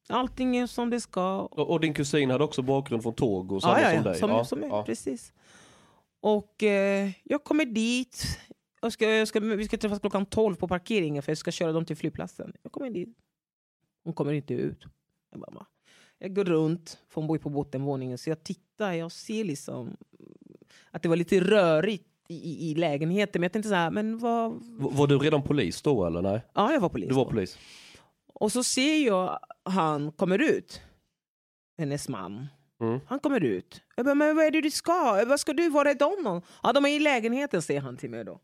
allting 0.08 0.56
är 0.56 0.66
som 0.66 0.90
det 0.90 1.00
ska. 1.00 1.40
Och, 1.40 1.70
och 1.70 1.80
din 1.80 1.94
kusin 1.94 2.30
hade 2.30 2.44
också 2.44 2.62
bakgrund 2.62 3.02
från 3.02 3.14
Togo, 3.14 3.60
samma 3.60 3.80
ja, 3.80 3.92
ja, 3.92 3.96
som 3.96 4.04
ja. 4.04 4.10
dig? 4.10 4.18
Som, 4.20 4.30
ja. 4.30 4.44
som 4.44 4.62
ja. 4.62 4.82
Precis. 4.84 5.32
Och 6.22 6.62
eh, 6.62 7.10
jag 7.24 7.44
kommer 7.44 7.64
dit. 7.64 8.38
Jag 8.82 8.92
ska, 8.92 9.10
jag 9.10 9.28
ska, 9.28 9.40
vi 9.40 9.64
ska 9.64 9.76
träffas 9.76 10.00
klockan 10.00 10.26
12 10.26 10.54
på 10.54 10.68
parkeringen 10.68 11.22
för 11.22 11.30
jag 11.30 11.38
ska 11.38 11.50
köra 11.50 11.72
dem 11.72 11.84
till 11.84 11.96
flygplatsen. 11.96 12.52
Jag 12.62 12.72
kommer 12.72 12.90
dit. 12.90 13.08
Hon 14.04 14.12
kommer 14.14 14.32
inte 14.32 14.54
ut. 14.54 14.84
Jag, 15.30 15.40
bara, 15.40 15.66
jag 16.18 16.34
går 16.34 16.44
runt, 16.44 16.98
för 17.08 17.20
hon 17.20 17.28
bor 17.28 17.38
på 17.38 17.48
bottenvåningen, 17.48 18.18
så 18.18 18.30
jag 18.30 18.44
tittar. 18.44 18.92
Jag 18.92 19.12
ser 19.12 19.44
liksom 19.44 19.96
att 20.90 21.02
det 21.02 21.08
var 21.08 21.16
lite 21.16 21.40
rörigt 21.40 22.08
i, 22.28 22.70
i, 22.70 22.74
lägenheten. 22.74 23.40
Men 23.40 23.42
jag 23.42 23.52
tänkte 23.52 23.68
så 23.68 23.74
här, 23.74 23.90
men 23.90 24.18
vad... 24.18 24.52
V- 24.52 24.88
Var 24.92 25.06
du 25.06 25.18
redan 25.18 25.42
polis 25.42 25.82
då 25.82 26.06
eller 26.06 26.22
nej? 26.22 26.40
Ja, 26.54 26.72
jag 26.72 26.80
var 26.80 26.88
polis. 26.88 27.08
Du 27.08 27.14
var 27.14 27.24
då. 27.24 27.30
polis? 27.30 27.58
Och 28.26 28.52
så 28.52 28.64
ser 28.64 29.06
jag 29.06 29.38
han 29.64 30.12
kommer 30.12 30.38
ut. 30.38 30.80
Hennes 31.78 32.08
man. 32.08 32.46
Mm. 32.82 33.00
Han 33.06 33.20
kommer 33.20 33.44
ut. 33.44 33.82
Jag 33.96 34.04
bara, 34.04 34.14
men 34.14 34.36
vad 34.36 34.44
är 34.44 34.50
det 34.50 34.60
du 34.60 34.70
ska? 34.70 35.24
Vad 35.26 35.40
ska 35.40 35.52
du? 35.52 35.68
Var 35.68 35.84
är 35.84 35.94
de? 35.94 36.22
någon? 36.22 36.42
Ja, 36.62 36.72
de 36.72 36.84
är 36.84 36.88
i 36.88 36.98
lägenheten, 36.98 37.62
säger 37.62 37.80
han 37.80 37.96
till 37.96 38.10
mig 38.10 38.24
då. 38.24 38.40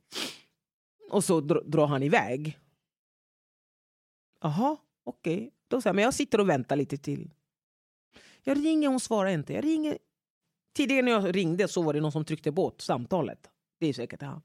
Och 1.11 1.25
så 1.25 1.41
dr- 1.41 1.65
drar 1.71 1.87
han 1.87 2.03
iväg. 2.03 2.59
Jaha, 4.43 4.77
okej. 5.05 5.51
Då 5.69 5.81
säger 5.81 5.89
jag, 5.91 5.95
men 5.95 6.05
jag 6.05 6.15
sitter 6.15 6.41
och 6.41 6.49
väntar 6.49 6.77
lite 6.77 6.97
till. 6.97 7.31
Jag 8.43 8.65
ringer, 8.65 8.89
hon 8.89 9.01
svarar 9.01 9.31
inte. 9.31 9.53
Jag 9.53 9.65
ringer. 9.65 9.99
Tidigare 10.73 11.03
när 11.03 11.13
jag 11.13 11.37
ringde 11.37 11.69
så 11.69 11.83
var 11.83 11.93
det 11.93 12.01
någon 12.01 12.13
som 12.13 12.25
tryckte 12.25 12.51
bort 12.51 12.81
samtalet. 12.81 13.51
Det 13.81 13.87
är 13.87 13.93
säkert 13.93 14.23
han. 14.23 14.43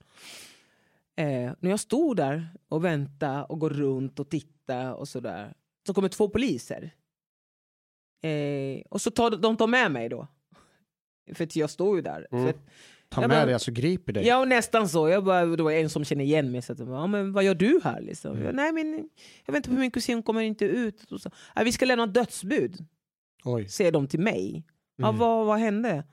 Eh, 1.16 1.52
när 1.60 1.70
jag 1.70 1.80
stod 1.80 2.18
där 2.18 2.48
och 2.68 2.86
väntade 2.86 3.44
och 3.44 3.60
går 3.60 3.70
runt 3.70 4.20
och 4.20 4.30
tittade 4.30 4.94
och 4.94 5.08
sådär. 5.08 5.54
Så 5.88 5.94
kommer 5.94 6.10
två 6.10 6.30
poliser. 6.30 6.92
Eh, 8.30 8.82
och 8.90 9.02
så 9.02 9.12
tar 9.12 9.32
de 9.32 9.58
tar 9.58 9.68
med 9.68 9.92
mig 9.92 10.10
då. 10.10 10.28
För 11.34 11.44
att 11.44 11.56
jag 11.56 11.70
står 11.70 11.96
ju 11.96 12.02
där. 12.02 12.28
Mm. 12.32 12.44
För 12.44 12.50
att, 12.50 12.66
Ta 13.10 13.22
Ja, 13.22 13.28
med 13.28 13.38
men- 13.38 13.46
dig, 13.48 13.54
alltså 13.54 13.72
griper 13.72 14.14
dig. 14.14 14.28
Ja, 14.28 14.40
och 14.40 14.48
nästan 14.48 14.90
så. 14.90 15.10
Jag 15.10 15.24
bara, 15.24 15.46
det 15.46 15.64
var 15.64 15.72
en 15.72 15.90
som 15.90 16.04
känner 16.06 16.24
igen 16.24 16.52
mig. 16.52 16.62
Så 16.62 16.74
att, 16.74 16.80
ja, 16.80 17.08
men 17.08 17.34
vad 17.34 17.44
gör 17.44 17.56
du 17.56 17.80
här? 17.84 18.02
Liksom. 18.02 18.32
Mm. 18.32 18.44
Jag, 18.46 18.56
Nej, 18.56 18.72
men 18.72 19.10
jag 19.46 19.54
väntar 19.54 19.72
på 19.72 19.78
min 19.80 19.92
kusin, 19.92 20.16
hon 20.16 20.24
kommer 20.24 20.42
inte 20.42 20.66
ut. 20.66 21.12
Och 21.12 21.22
så, 21.22 21.30
ja, 21.56 21.64
vi 21.64 21.72
ska 21.72 21.86
lämna 21.86 22.06
dödsbud, 22.08 22.86
Oj. 23.44 23.68
säger 23.70 23.92
de 23.92 24.08
till 24.08 24.20
mig. 24.20 24.64
Ja, 24.96 25.08
Mm. 25.08 25.20
vad, 25.20 25.46
vad 25.46 25.60
hände? 25.60 26.04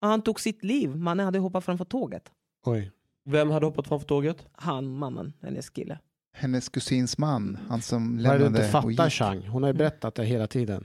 Ja, 0.00 0.08
han 0.08 0.22
tog 0.22 0.40
sitt 0.40 0.64
liv. 0.64 0.96
Mannen 0.96 1.24
hade 1.26 1.38
hoppat 1.38 1.64
framför 1.64 1.84
tåget. 1.84 2.32
Oj. 2.66 2.90
Vem 3.24 3.50
hade 3.50 3.66
hoppat 3.66 3.88
framför 3.88 4.06
tåget? 4.06 4.46
Han, 4.52 4.86
mannen, 4.98 5.32
hennes 5.42 5.70
kille. 5.70 5.98
Hennes 6.36 6.68
kusins 6.68 7.18
man, 7.18 7.58
han 7.68 7.82
som 7.82 8.16
Vad 8.16 8.26
är 8.26 8.32
det 8.32 8.38
du 8.38 8.44
lämnade 8.44 8.64
inte 8.66 8.78
och 8.78 8.82
fattar 8.84 9.04
gick. 9.04 9.12
Chang? 9.14 9.46
Hon 9.48 9.62
har 9.62 9.70
ju 9.70 9.74
berättat 9.74 10.14
det 10.14 10.24
hela 10.24 10.46
tiden. 10.46 10.84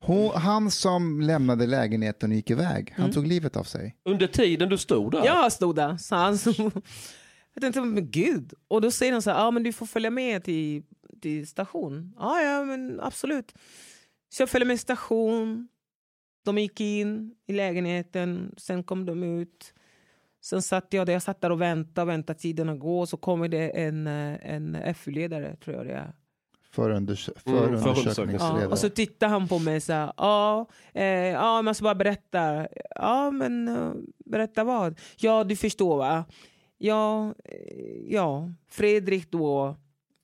Hon, 0.00 0.30
han 0.34 0.70
som 0.70 1.20
lämnade 1.20 1.66
lägenheten 1.66 2.30
och 2.30 2.36
gick 2.36 2.50
iväg, 2.50 2.92
han 2.96 3.04
Mm. 3.04 3.14
tog 3.14 3.26
livet 3.26 3.56
av 3.56 3.64
sig. 3.64 3.96
Under 4.04 4.26
tiden 4.26 4.68
du 4.68 4.78
stod 4.78 5.12
där? 5.12 5.24
Jag 5.24 5.52
stod 5.52 5.76
där. 5.76 5.96
Så 5.96 6.14
han 6.14 6.38
så, 6.38 6.50
jag 7.54 7.60
tänkte, 7.60 7.80
men 7.80 8.10
gud. 8.10 8.52
Och 8.68 8.80
då 8.80 8.90
säger 8.90 9.12
de 9.12 9.22
så 9.22 9.30
här, 9.30 9.38
ja 9.38 9.50
men 9.50 9.62
du 9.62 9.72
får 9.72 9.86
följa 9.86 10.10
med 10.10 10.44
till, 10.44 10.82
till 11.22 11.46
station. 11.46 12.14
Ja, 12.18 12.40
ja 12.40 12.64
men 12.64 13.00
absolut. 13.00 13.54
Så 14.34 14.42
jag 14.42 14.48
följde 14.50 14.66
med 14.66 14.80
station. 14.80 15.68
De 16.44 16.58
gick 16.58 16.80
in 16.80 17.34
i 17.46 17.52
lägenheten, 17.52 18.54
sen 18.56 18.82
kom 18.82 19.06
de 19.06 19.22
ut. 19.22 19.74
Sen 20.44 20.62
satt 20.62 20.86
jag 20.92 21.06
där, 21.06 21.12
jag 21.12 21.22
satt 21.22 21.40
där 21.40 21.52
och 21.52 21.60
väntade, 21.60 22.02
och 22.02 22.08
väntade 22.08 22.38
tiden 22.38 22.68
att 22.68 22.78
gå. 22.78 23.06
Så 23.06 23.16
kommer 23.16 23.48
det 23.48 23.68
en, 23.80 24.06
eh, 24.06 24.50
en 24.54 24.94
FU-ledare, 24.94 25.56
tror 25.56 25.76
jag 25.76 25.86
det 25.86 25.92
är. 25.92 26.12
Förundersö- 26.74 27.30
Mm, 27.46 27.80
förundersökningsledare. 27.82 28.62
Ja, 28.62 28.68
och 28.68 28.78
så 28.78 28.88
tittar 28.90 29.28
han 29.28 29.48
på 29.48 29.58
mig 29.58 29.80
så 29.80 29.92
här, 29.92 30.12
ja, 30.16 30.66
eh, 30.94 31.04
ja 31.04 31.62
men 31.62 31.74
så 31.74 31.84
bara 31.84 31.94
berätta. 31.94 32.68
Ja, 32.94 33.30
men 33.30 33.68
eh, 33.68 33.92
berätta 34.26 34.64
vad? 34.64 35.00
Ja, 35.16 35.44
du 35.44 35.56
förstår 35.56 35.96
va? 35.96 36.24
Ja, 36.78 37.34
eh, 37.44 38.12
ja, 38.14 38.52
Fredrik 38.68 39.30
då, 39.30 39.76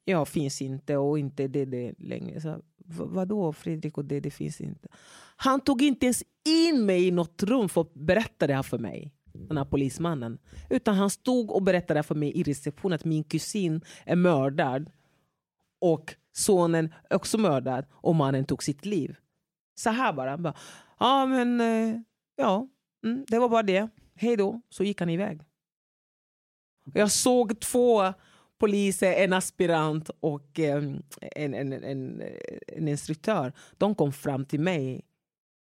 ja, 0.04 0.24
finns 0.24 0.62
inte 0.62 0.96
och 0.96 1.18
inte 1.18 1.48
det 1.48 1.94
längre. 1.98 2.40
Så, 2.40 2.48
"Va- 2.84 3.06
vadå 3.08 3.52
Fredrik 3.52 3.98
och 3.98 4.04
det 4.04 4.30
finns 4.30 4.60
inte? 4.60 4.88
Han 5.36 5.60
tog 5.60 5.82
inte 5.82 6.06
ens 6.06 6.22
in 6.68 6.86
mig 6.86 7.06
i 7.06 7.10
något 7.10 7.42
rum 7.42 7.68
för 7.68 7.80
att 7.80 7.94
berätta 7.94 8.46
det 8.46 8.54
här 8.54 8.62
för 8.62 8.78
mig. 8.78 9.12
Den 9.32 9.56
här 9.56 9.64
polismannen. 9.64 10.38
Utan 10.70 10.94
han 10.94 11.10
stod 11.10 11.50
och 11.50 11.62
berättade 11.62 12.02
för 12.02 12.14
mig 12.14 12.32
i 12.36 12.42
receptionen 12.42 12.94
att 12.94 13.04
min 13.04 13.24
kusin 13.24 13.80
är 14.04 14.16
mördad 14.16 14.90
och 15.80 16.14
sonen 16.32 16.94
också 17.10 17.38
mördad 17.38 17.86
och 17.90 18.14
mannen 18.14 18.44
tog 18.44 18.62
sitt 18.62 18.84
liv. 18.84 19.16
Så 19.74 19.90
här 19.90 20.12
bara. 20.12 20.38
bara 20.38 20.54
ja, 20.98 21.26
men 21.26 21.60
eh, 21.60 22.00
ja, 22.36 22.68
mm, 23.04 23.24
det 23.28 23.38
var 23.38 23.48
bara 23.48 23.62
det. 23.62 23.88
Hej 24.14 24.36
då. 24.36 24.60
Så 24.68 24.84
gick 24.84 25.00
han 25.00 25.10
iväg. 25.10 25.42
Jag 26.94 27.10
såg 27.10 27.60
två 27.60 28.12
poliser, 28.58 29.12
en 29.12 29.32
aspirant 29.32 30.10
och 30.20 30.60
eh, 30.60 30.82
en, 31.20 31.54
en, 31.54 31.72
en, 31.72 32.22
en 32.66 32.88
instruktör. 32.88 33.52
De 33.78 33.94
kom 33.94 34.12
fram 34.12 34.44
till 34.44 34.60
mig 34.60 35.04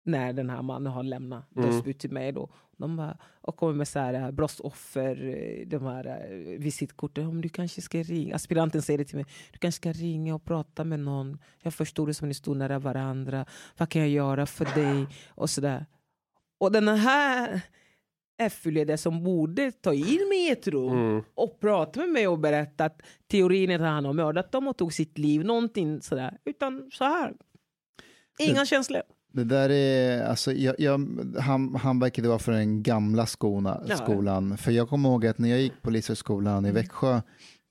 när 0.08 0.34
den 0.34 0.50
här 0.50 0.62
mannen 0.62 0.92
har 0.94 1.04
lämnat 1.04 1.56
Mm. 1.56 1.70
dödsbud 1.70 2.00
till 2.00 2.12
mig. 2.12 2.32
Då. 2.32 2.50
De 2.78 2.98
bara, 2.98 3.18
och 3.42 3.56
kommer 3.58 3.74
med 3.74 3.88
så 3.88 4.00
här, 4.00 4.14
eh, 4.14 4.32
brottsoffer, 4.32 5.24
eh, 5.26 5.68
de 5.68 5.84
här 5.86 6.06
eh, 6.32 6.60
visitkorten. 6.60 7.28
Om 7.28 7.42
du 7.42 7.50
kanske 7.50 7.82
ska 7.82 8.04
ringa. 8.04 8.36
Aspiranten 8.36 8.82
säger 8.82 8.98
det 8.98 9.06
till 9.06 9.16
mig. 9.16 9.26
Du 9.52 9.60
kanske 9.60 9.78
ska 9.82 9.92
ringa 10.02 10.36
och 10.36 10.44
prata 10.46 10.84
med 10.84 11.00
någon. 11.00 11.38
Jag 11.64 11.74
förstod 11.74 12.08
det 12.10 12.14
som 12.14 12.28
ni 12.28 12.34
stod 12.34 12.58
nära 12.58 12.80
varandra. 12.80 13.46
Vad 13.78 13.90
kan 13.90 14.02
jag 14.02 14.10
göra 14.10 14.46
för 14.46 14.66
dig? 14.66 15.08
Och 15.28 15.50
sådär. 15.50 15.86
Och 16.60 16.72
den 16.72 16.88
här 16.88 17.62
FU-ledaren 18.50 18.98
som 18.98 19.24
borde 19.24 19.72
ta 19.72 19.94
in 19.94 20.28
mig 20.30 20.48
i 20.48 20.52
ett 20.52 20.68
rum 20.68 20.92
Mm. 20.94 21.24
och 21.36 21.60
prata 21.60 22.00
med 22.00 22.10
mig 22.10 22.28
och 22.28 22.40
berätta 22.40 22.86
att 22.86 23.02
teorin 23.28 23.70
är 23.72 23.76
att 23.76 23.82
han 23.82 24.06
har 24.06 24.14
mördat 24.14 24.52
dem 24.52 24.68
och 24.68 24.78
tog 24.78 24.94
sitt 24.94 25.18
liv. 25.18 25.46
Någonting 25.46 26.02
sådär. 26.02 26.38
Utan 26.46 26.90
så 26.94 27.04
här. 27.04 27.34
Inga 28.40 28.66
känslor. 28.66 29.02
Det 29.38 29.44
där 29.44 29.70
är, 29.70 30.24
alltså, 30.26 30.54
jag, 30.54 30.76
jag, 30.80 31.08
han, 31.40 31.76
han 31.76 32.00
verkade 32.00 32.28
vara 32.28 32.40
från 32.40 32.56
den 32.56 32.84
gamla 32.84 33.26
skona, 33.26 33.82
Ja. 33.88 33.98
skolan. 33.98 34.58
För 34.58 34.72
jag 34.72 34.90
kommer 34.90 35.10
ihåg 35.10 35.26
att 35.26 35.38
när 35.38 35.50
jag 35.50 35.62
gick 35.62 35.82
polishögskolan 35.82 36.66
i 36.66 36.72
Växjö, 36.72 37.22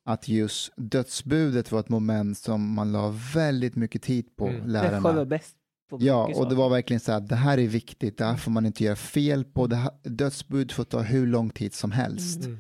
att 0.09 0.29
just 0.29 0.73
dödsbudet 0.77 1.73
var 1.73 1.81
ett 1.81 1.89
moment 1.89 2.39
som 2.39 2.75
man 2.75 2.93
la 2.93 3.15
väldigt 3.35 3.77
mycket 3.77 4.03
tid 4.03 4.37
på, 4.37 4.49
Mm. 4.49 4.67
lärarna. 4.67 4.91
Växjö 5.01 5.13
var 5.13 5.25
bäst 5.25 5.57
på 5.91 5.99
Ja, 6.01 6.31
och 6.37 6.49
det 6.49 6.55
var 6.55 6.69
verkligen 6.71 7.01
så 7.01 7.13
här, 7.13 7.21
det 7.21 7.35
här 7.37 7.59
är 7.59 7.67
viktigt, 7.67 8.19
det 8.19 8.25
här 8.25 8.37
får 8.37 8.51
man 8.51 8.67
inte 8.67 8.85
göra 8.85 8.97
fel 8.97 9.45
på, 9.45 9.67
det 9.67 9.77
här, 9.77 9.91
dödsbud 10.03 10.73
får 10.73 10.85
ta 10.85 11.01
hur 11.01 11.27
lång 11.27 11.51
tid 11.51 11.75
som 11.75 11.93
helst. 11.93 12.45
Mm. 12.45 12.59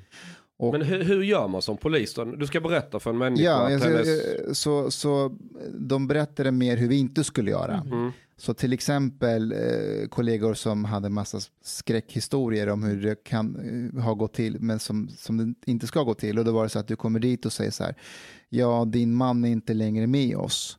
Och, 0.58 0.72
Men 0.72 0.82
hur, 0.82 1.04
hur 1.04 1.22
gör 1.22 1.48
man 1.48 1.62
som 1.62 1.76
polis 1.76 2.14
då? 2.14 2.24
Du 2.24 2.46
ska 2.46 2.60
berätta 2.60 3.00
för 3.00 3.10
en 3.10 3.18
människa 3.18 3.42
ja, 3.44 3.52
alltså, 3.52 3.88
hennes... 3.88 4.08
eh, 4.08 4.52
så, 4.52 4.90
så 4.90 5.36
de 5.78 6.06
berättade 6.08 6.50
mer 6.52 6.76
hur 6.76 6.88
vi 6.88 6.98
inte 6.98 7.24
skulle 7.24 7.50
göra. 7.50 7.82
Mm. 7.86 8.12
Så 8.38 8.54
till 8.54 8.72
exempel 8.72 9.52
eh, 9.52 10.08
kollegor 10.08 10.54
som 10.54 10.84
hade 10.84 11.08
massa 11.08 11.40
skräckhistorier 11.62 12.68
om 12.68 12.82
hur 12.82 13.02
det 13.02 13.24
kan 13.24 13.56
eh, 13.94 14.02
ha 14.02 14.14
gått 14.14 14.32
till, 14.34 14.60
men 14.60 14.78
som, 14.78 15.08
som 15.08 15.36
det 15.36 15.70
inte 15.70 15.86
ska 15.86 16.02
gå 16.02 16.14
till. 16.14 16.38
Och 16.38 16.44
då 16.44 16.52
var 16.52 16.62
det 16.62 16.68
så 16.68 16.78
att 16.78 16.88
du 16.88 16.96
kommer 16.96 17.20
dit 17.20 17.46
och 17.46 17.52
säger 17.52 17.70
så 17.70 17.84
här, 17.84 17.94
ja 18.48 18.84
din 18.84 19.14
man 19.14 19.44
är 19.44 19.48
inte 19.48 19.74
längre 19.74 20.06
med 20.06 20.36
oss. 20.36 20.78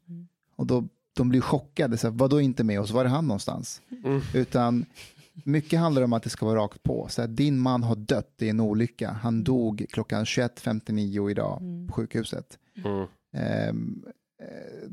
Och 0.56 0.68
då 0.68 0.88
de 1.14 1.30
blir 1.30 1.42
chockade, 1.42 1.98
så 1.98 2.08
här, 2.08 2.16
vadå 2.16 2.42
inte 2.42 2.64
med 2.64 2.80
oss, 2.80 2.92
var 2.92 3.06
är 3.06 3.10
han 3.10 3.28
någonstans? 3.28 3.82
Mm. 4.04 4.22
Utan 4.34 4.86
mycket 5.34 5.80
handlar 5.80 6.02
om 6.02 6.14
att 6.14 6.24
det 6.24 6.30
ska 6.30 6.46
vara 6.46 6.60
rakt 6.60 6.84
på. 6.84 7.08
Så 7.10 7.22
här, 7.22 7.28
din 7.28 7.60
man 7.60 7.84
har 7.84 7.96
dött 7.96 8.36
i 8.38 8.50
en 8.50 8.60
olycka, 8.60 9.12
han 9.12 9.44
dog 9.44 9.86
klockan 9.90 10.26
21.59 10.26 11.32
idag 11.32 11.62
på 11.88 11.94
sjukhuset. 11.94 12.58
Mm. 12.86 13.08
Eh, 14.40 14.90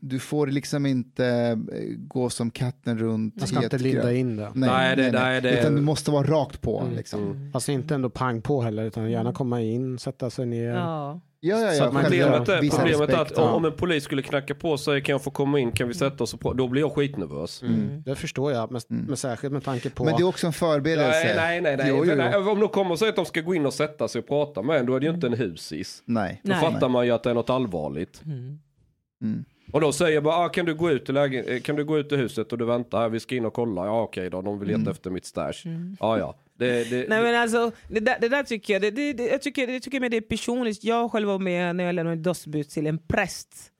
du 0.00 0.18
får 0.18 0.46
liksom 0.46 0.86
inte 0.86 1.26
eh, 1.72 1.96
gå 1.98 2.30
som 2.30 2.50
katten 2.50 2.98
runt 2.98 3.36
Man 3.36 3.48
ska 3.48 3.62
inte 3.64 3.78
linda 3.78 4.12
in 4.12 4.36
det. 4.36 4.52
Nej, 4.54 4.96
det- 4.96 5.12
nej, 5.12 5.40
det- 5.40 5.60
Utan 5.60 5.74
du 5.74 5.80
måste 5.80 6.10
vara 6.10 6.26
rakt 6.26 6.60
på. 6.60 6.80
Mm. 6.80 6.94
Liksom. 6.96 7.50
Fast 7.52 7.68
inte 7.68 7.94
ändå 7.94 8.10
pang 8.10 8.42
på 8.42 8.62
heller, 8.62 8.84
utan 8.84 9.10
gärna 9.10 9.32
komma 9.32 9.60
in, 9.60 9.98
sätta 9.98 10.30
sig 10.30 10.46
ner. 10.46 10.74
Ja. 10.74 11.20
Ja, 11.44 11.60
ja, 11.60 11.72
Så 11.72 11.82
ja. 11.82 11.86
att 11.86 11.92
man 11.94 12.02
självklart. 12.02 12.46
Problemet 12.46 12.48
är, 12.48 12.78
problemet 12.78 13.10
är 13.10 13.18
att 13.18 13.32
ja. 13.36 13.42
om 13.52 13.64
en 13.64 13.72
polis 13.72 14.04
skulle 14.04 14.22
knacka 14.22 14.54
på 14.54 14.70
och 14.70 14.80
säga 14.80 15.00
kan 15.00 15.12
jag 15.12 15.22
få 15.22 15.30
komma 15.30 15.58
in, 15.58 15.72
kan 15.72 15.88
vi 15.88 15.94
sätta 15.94 16.24
oss 16.24 16.34
och 16.34 16.40
prata? 16.40 16.56
Då 16.56 16.68
blir 16.68 16.82
jag 16.82 16.92
skitnervös. 16.92 17.62
Mm. 17.62 18.02
Det 18.02 18.14
förstår 18.14 18.52
jag, 18.52 18.72
men, 18.72 18.80
men 18.88 19.16
särskilt 19.16 19.52
med 19.52 19.64
tanke 19.64 19.90
på... 19.90 20.04
Men 20.04 20.16
det 20.16 20.22
är 20.22 20.26
också 20.26 20.46
en 20.46 20.52
förberedelse. 20.52 21.34
Nej, 21.36 21.60
nej, 21.60 21.60
nej. 21.60 21.76
nej. 21.76 21.86
Jo, 21.88 21.96
jo, 21.96 22.04
jo. 22.10 22.16
nej. 22.16 22.36
Om 22.36 22.60
de 22.60 22.68
kommer 22.68 22.90
och 22.90 22.98
säger 22.98 23.10
att 23.10 23.16
de 23.16 23.24
ska 23.24 23.40
gå 23.40 23.54
in 23.54 23.66
och 23.66 23.74
sätta 23.74 24.08
sig 24.08 24.18
och 24.18 24.28
prata 24.28 24.62
med 24.62 24.78
en, 24.78 24.86
då 24.86 24.94
är 24.96 25.00
det 25.00 25.06
ju 25.06 25.12
inte 25.12 25.26
en 25.26 25.32
husis. 25.34 26.02
Nej. 26.04 26.40
Då 26.44 26.50
Nej. 26.52 26.60
fattar 26.60 26.88
man 26.88 27.06
ju 27.06 27.12
att 27.12 27.22
det 27.22 27.30
är 27.30 27.34
något 27.34 27.50
allvarligt. 27.50 28.22
Mm. 28.24 29.44
Och 29.72 29.80
då 29.80 29.92
säger 29.92 30.14
jag 30.14 30.22
bara, 30.24 30.36
ah, 30.36 30.48
kan, 30.48 30.66
du 30.66 30.74
gå 30.74 30.90
ut 30.90 31.08
i 31.08 31.12
lägen- 31.12 31.44
eh, 31.48 31.60
kan 31.60 31.76
du 31.76 31.84
gå 31.84 31.98
ut 31.98 32.12
i 32.12 32.16
huset 32.16 32.52
och 32.52 32.58
du 32.58 32.64
väntar 32.64 33.00
här, 33.00 33.08
vi 33.08 33.20
ska 33.20 33.34
in 33.34 33.44
och 33.44 33.54
kolla. 33.54 33.86
Ja 33.86 34.02
okej 34.02 34.30
då, 34.30 34.42
de 34.42 34.58
vill 34.58 34.68
leta 34.78 34.90
efter 34.90 35.10
mitt 35.10 35.24
stash. 35.24 35.64
Ja 36.00 36.18
ja. 36.18 36.34
Det, 36.54 36.90
det, 36.90 37.08
Nej 37.08 37.22
men 37.22 37.34
alltså, 37.34 37.72
det 37.88 38.00
där, 38.00 38.18
det 38.20 38.28
där 38.28 38.42
tycker 38.42 38.72
jag, 38.72 38.82
det, 38.82 39.12
det, 39.12 39.26
jag 39.26 39.42
tycker, 39.42 39.66
det 39.66 39.80
tycker 39.80 40.00
jag 40.00 40.10
det 40.10 40.16
är 40.16 40.20
personligt. 40.20 40.84
Jag 40.84 41.12
själv 41.12 41.28
var 41.28 41.38
med 41.38 41.76
när 41.76 41.84
jag 41.84 41.94
lämnade 41.94 42.16
dödsbud 42.16 42.68
till 42.68 42.86
en 42.86 42.98
präst. 42.98 43.72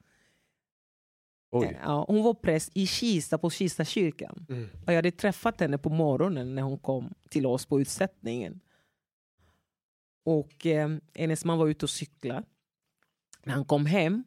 oj. 1.51 1.79
Ja, 1.83 2.05
hon 2.09 2.23
var 2.23 2.35
präst 2.35 2.71
i 2.75 2.87
Kista 2.87 3.39
på 3.39 3.51
Kista 3.51 3.85
kyrkan. 3.85 4.47
Mm. 4.49 4.69
Och 4.87 4.93
jag 4.93 4.97
hade 4.97 5.11
träffat 5.11 5.61
henne 5.61 5.79
på 5.79 5.91
morgonen 5.91 6.55
när 6.55 6.63
hon 6.63 6.79
kom 6.79 7.15
till 7.29 7.47
oss 7.47 7.67
på 7.67 7.81
utsättningen. 7.81 8.61
Och 10.25 10.67
eh, 10.67 10.91
hennes 11.15 11.45
man 11.45 11.59
var 11.59 11.69
ute 11.69 11.85
och 11.85 11.91
cykla. 11.91 12.43
När 13.45 13.55
han 13.55 13.65
kom 13.65 13.87
hem, 13.87 14.25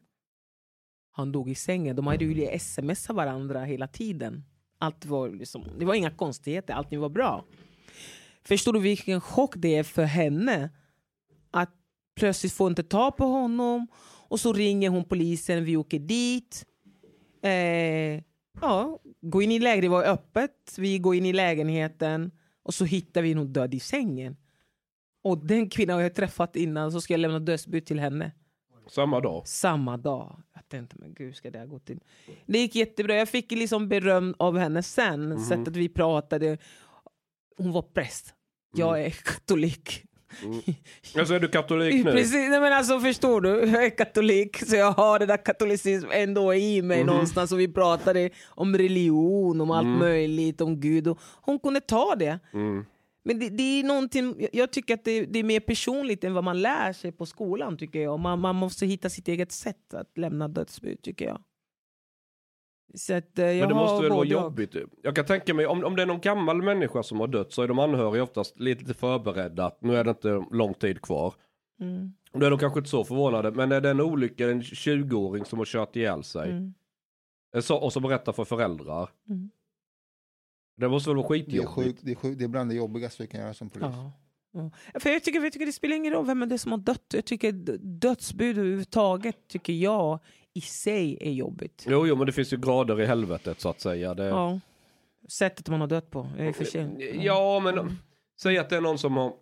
han 1.10 1.32
dog 1.32 1.50
i 1.50 1.54
sängen. 1.54 1.96
De 1.96 2.06
hade 2.06 2.24
ju 2.24 2.58
smsat 2.58 3.16
varandra 3.16 3.64
hela 3.64 3.88
tiden. 3.88 4.44
Allt 4.78 5.04
var 5.04 5.28
liksom, 5.28 5.64
det 5.78 5.84
var 5.84 5.94
inga 5.94 6.10
konstigheter, 6.10 6.74
allting 6.74 7.00
var 7.00 7.08
bra. 7.08 7.44
Förstår 8.48 8.72
du 8.72 8.80
vilken 8.80 9.20
chock 9.20 9.54
det 9.56 9.76
är 9.76 9.82
för 9.82 10.04
henne? 10.04 10.70
Att 11.50 11.70
plötsligt 12.16 12.52
få 12.52 12.68
inte 12.68 12.82
ta 12.82 13.10
på 13.10 13.24
honom 13.24 13.86
och 14.28 14.40
så 14.40 14.52
ringer 14.52 14.90
hon 14.90 15.04
polisen, 15.04 15.64
vi 15.64 15.76
åker 15.76 15.98
dit. 15.98 16.66
Eh, 17.42 18.22
ja, 18.60 18.98
gå 19.20 19.42
in 19.42 19.52
i 19.52 19.58
lägenheten, 19.58 19.90
det 19.90 19.96
var 19.96 20.04
öppet. 20.04 20.74
Vi 20.78 20.98
går 20.98 21.14
in 21.14 21.26
i 21.26 21.32
lägenheten 21.32 22.30
och 22.62 22.74
så 22.74 22.84
hittar 22.84 23.22
vi 23.22 23.34
någon 23.34 23.52
död 23.52 23.74
i 23.74 23.80
sängen. 23.80 24.36
Och 25.22 25.46
den 25.46 25.70
kvinnan 25.70 25.96
har 25.96 26.02
jag 26.02 26.14
träffat 26.14 26.56
innan 26.56 26.92
så 26.92 27.00
ska 27.00 27.12
jag 27.12 27.20
lämna 27.20 27.38
dödsbud 27.38 27.86
till 27.86 28.00
henne. 28.00 28.32
Samma 28.88 29.20
dag. 29.20 29.48
Samma 29.48 29.96
dag. 29.96 30.42
Jag 30.54 30.68
tänkte, 30.68 30.96
men 30.98 31.14
gud 31.14 31.36
ska 31.36 31.50
det 31.50 31.58
ha 31.58 31.66
gått 31.66 31.86
till? 31.86 32.00
Det 32.46 32.58
gick 32.58 32.74
jättebra. 32.74 33.14
Jag 33.14 33.28
fick 33.28 33.50
liksom 33.50 33.88
beröm 33.88 34.34
av 34.38 34.58
henne 34.58 34.82
sen. 34.82 35.40
Sättet 35.40 35.76
vi 35.76 35.88
pratade. 35.88 36.58
Hon 37.56 37.72
var 37.72 37.82
präst. 37.82 38.34
Jag 38.78 39.04
är 39.04 39.10
katolik. 39.10 40.02
Alltså 41.18 41.34
är 41.34 41.40
du 41.40 41.48
katolik 41.48 42.04
nu? 42.04 42.12
Precis, 42.12 42.32
nej 42.50 42.60
men 42.60 42.72
alltså 42.72 43.00
förstår 43.00 43.40
du, 43.40 43.48
jag 43.50 43.84
är 43.84 43.90
katolik 43.96 44.56
så 44.66 44.76
jag 44.76 44.92
har 44.92 45.18
det 45.18 45.26
där 45.26 45.44
katolicism 45.44 46.06
ändå 46.12 46.54
i 46.54 46.82
mig 46.82 47.04
någonstans 47.04 47.52
och 47.52 47.60
vi 47.60 47.68
pratade 47.72 48.30
om 48.48 48.78
religion, 48.78 49.60
om 49.60 49.70
allt 49.70 49.86
möjligt, 49.98 50.60
om 50.60 50.80
Gud 50.80 51.08
och 51.08 51.18
hon 51.42 51.58
kunde 51.58 51.80
ta 51.80 52.14
det. 52.14 52.38
Mm. 52.52 52.84
Men 53.24 53.38
det, 53.38 53.48
det 53.48 53.62
är 53.62 53.84
någonting, 53.84 54.34
jag- 54.38 54.50
jag 54.52 54.72
tycker 54.72 54.94
att 54.94 55.04
det, 55.04 55.24
det 55.24 55.38
är 55.38 55.44
mer 55.44 55.60
personligt 55.60 56.24
än 56.24 56.34
vad 56.34 56.44
man 56.44 56.62
lär 56.62 56.92
sig 56.92 57.12
på 57.12 57.26
skolan 57.26 57.76
tycker 57.76 57.98
jag. 58.00 58.20
Man, 58.20 58.40
man 58.40 58.56
måste 58.56 58.86
hitta 58.86 59.10
sitt 59.10 59.28
eget 59.28 59.52
sätt 59.52 59.94
att 59.94 60.18
lämna 60.18 60.48
dödsbud 60.48 61.02
tycker 61.02 61.24
jag. 61.24 61.40
Så 62.94 63.14
att, 63.14 63.38
eh, 63.38 63.44
jag 63.46 63.58
Men 63.60 63.68
det 63.68 63.74
har 63.74 63.82
måste 63.82 64.02
väl 64.02 64.12
vara 64.12 64.24
jobbigt? 64.26 64.76
Jag 65.02 65.16
kan 65.16 65.24
tänka 65.24 65.54
mig, 65.54 65.66
om, 65.66 65.84
om 65.84 65.96
det 65.96 66.02
är 66.02 66.06
någon 66.06 66.20
gammal 66.20 66.62
människa 66.62 67.02
som 67.02 67.20
har 67.20 67.26
dött 67.26 67.52
så 67.52 67.62
är 67.62 67.68
de 67.68 67.78
anhöriga 67.78 68.22
oftast 68.22 68.60
lite 68.60 68.94
förberedda 68.94 69.72
nu 69.80 69.96
är 69.96 70.04
det 70.04 70.10
inte 70.10 70.44
lång 70.50 70.74
tid 70.74 71.00
kvar. 71.02 71.34
Mm. 71.80 72.12
Då 72.32 72.46
är 72.46 72.50
de 72.50 72.58
kanske 72.58 72.78
inte 72.80 72.90
så 72.90 73.04
förvånade, 73.04 73.50
men 73.50 73.72
är 73.72 73.80
det 73.80 73.90
en 73.90 74.00
olycka, 74.00 74.50
en 74.50 74.62
20-åring 74.62 75.44
som 75.44 75.58
har 75.58 75.66
kört 75.66 75.96
ihjäl 75.96 76.24
sig 76.24 76.50
Mm. 76.50 76.74
eh, 77.56 77.60
så, 77.60 77.76
och 77.76 77.92
så 77.92 78.00
berättar 78.00 78.32
för 78.32 78.44
föräldrar. 78.44 79.08
Mm. 79.28 79.50
Det 80.76 80.88
måste 80.88 81.10
väl 81.10 81.16
vara 81.16 81.28
Det 81.28 81.34
är, 81.34 81.38
skitjobbigt? 81.44 81.70
sjukt, 81.74 82.00
det, 82.04 82.10
är 82.10 82.14
sjukt, 82.14 82.38
det 82.38 82.44
är 82.44 82.48
bland 82.48 82.70
det 82.70 82.74
jobbigaste 82.76 83.22
vi 83.22 83.28
kan 83.28 83.40
göra 83.40 83.54
som 83.54 83.70
polis. 83.70 83.88
Ja. 83.92 84.12
Ja. 84.52 85.00
För 85.00 85.10
jag, 85.10 85.22
tycker, 85.24 85.40
jag 85.40 85.52
tycker 85.52 85.66
det 85.66 85.72
spelar 85.72 85.96
ingen 85.96 86.12
roll 86.12 86.26
vem 86.26 86.48
det 86.48 86.54
är 86.54 86.58
som 86.58 86.72
har 86.72 86.78
dött. 86.78 87.04
Jag 87.14 87.24
tycker 87.24 87.52
dödsbud 87.78 88.58
överhuvudtaget 88.58 89.48
tycker 89.48 89.72
jag 89.72 90.18
i 90.56 90.60
sig 90.60 91.18
är 91.20 91.30
jobbigt. 91.32 91.84
Jo, 91.88 92.06
jo, 92.06 92.16
men 92.16 92.26
det 92.26 92.32
finns 92.32 92.52
ju 92.52 92.56
grader 92.56 93.00
i 93.00 93.06
helvetet 93.06 93.60
så 93.60 93.68
att 93.68 93.80
säga. 93.80 94.14
Det... 94.14 94.24
Ja. 94.24 94.60
Sättet 95.28 95.68
man 95.68 95.80
har 95.80 95.88
dött 95.88 96.10
på. 96.10 96.28
är 96.38 96.52
för 96.52 96.64
sig. 96.64 97.18
Ja, 97.24 97.60
men 97.64 97.96
säg 98.42 98.58
att 98.58 98.70
det 98.70 98.76
är 98.76 98.80
någon 98.80 98.98
som 98.98 99.16
har 99.16 99.32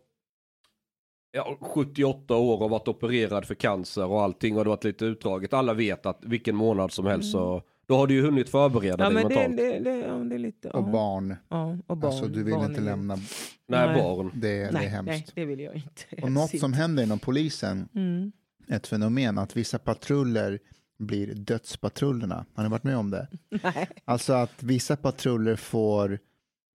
ja, 1.32 1.58
78 1.60 2.36
år 2.36 2.62
och 2.62 2.70
varit 2.70 2.88
opererad 2.88 3.44
för 3.44 3.54
cancer 3.54 4.06
och 4.06 4.22
allting 4.22 4.56
och 4.58 4.64
det 4.64 4.70
har 4.70 4.76
varit 4.76 4.84
lite 4.84 5.04
utdraget. 5.04 5.52
Alla 5.52 5.74
vet 5.74 6.06
att 6.06 6.18
vilken 6.24 6.56
månad 6.56 6.92
som 6.92 7.06
helst 7.06 7.32
så 7.32 7.62
då 7.86 7.96
har 7.96 8.06
du 8.06 8.14
ju 8.14 8.22
hunnit 8.22 8.48
förbereda 8.48 9.06
Mm. 9.06 9.22
Ja, 9.22 9.28
dig 9.28 9.38
men 9.48 9.56
det, 9.56 9.62
mentalt. 9.64 9.84
det, 9.84 9.90
det, 9.90 10.06
ja, 10.06 10.14
det 10.14 10.34
är 10.34 10.38
lite... 10.38 10.70
Och 10.70 10.88
ja. 10.88 10.92
barn. 10.92 11.36
Ja, 11.48 11.78
och 11.86 11.96
barn. 11.96 12.10
Alltså 12.12 12.26
du 12.28 12.42
vill 12.44 12.54
barn 12.54 12.64
inte 12.70 12.80
är- 12.80 12.84
lämna. 12.84 13.14
Nej, 13.16 13.86
Nej. 13.86 14.02
barn. 14.02 14.30
Det, 14.34 14.40
det 14.48 14.64
är 14.64 14.72
Nej, 14.72 14.86
hemskt. 14.86 15.06
nej, 15.08 15.24
det 15.34 15.44
vill 15.44 15.60
jag 15.60 15.74
inte. 15.74 16.22
Och 16.22 16.32
något 16.32 16.58
som 16.60 16.72
händer 16.72 17.02
inom 17.02 17.18
polisen, 17.18 17.88
Mm. 17.94 18.32
ett 18.68 18.86
fenomen, 18.86 19.38
att 19.38 19.56
vissa 19.56 19.78
patruller 19.78 20.58
blir 20.98 21.34
dödspatrullerna. 21.34 22.44
Har 22.54 22.62
ni 22.62 22.68
varit 22.68 22.84
med 22.84 22.96
om 22.96 23.10
det? 23.10 23.28
Nej. 23.62 23.88
Alltså 24.04 24.32
att 24.32 24.62
vissa 24.62 24.96
patruller 24.96 25.56
får 25.56 26.18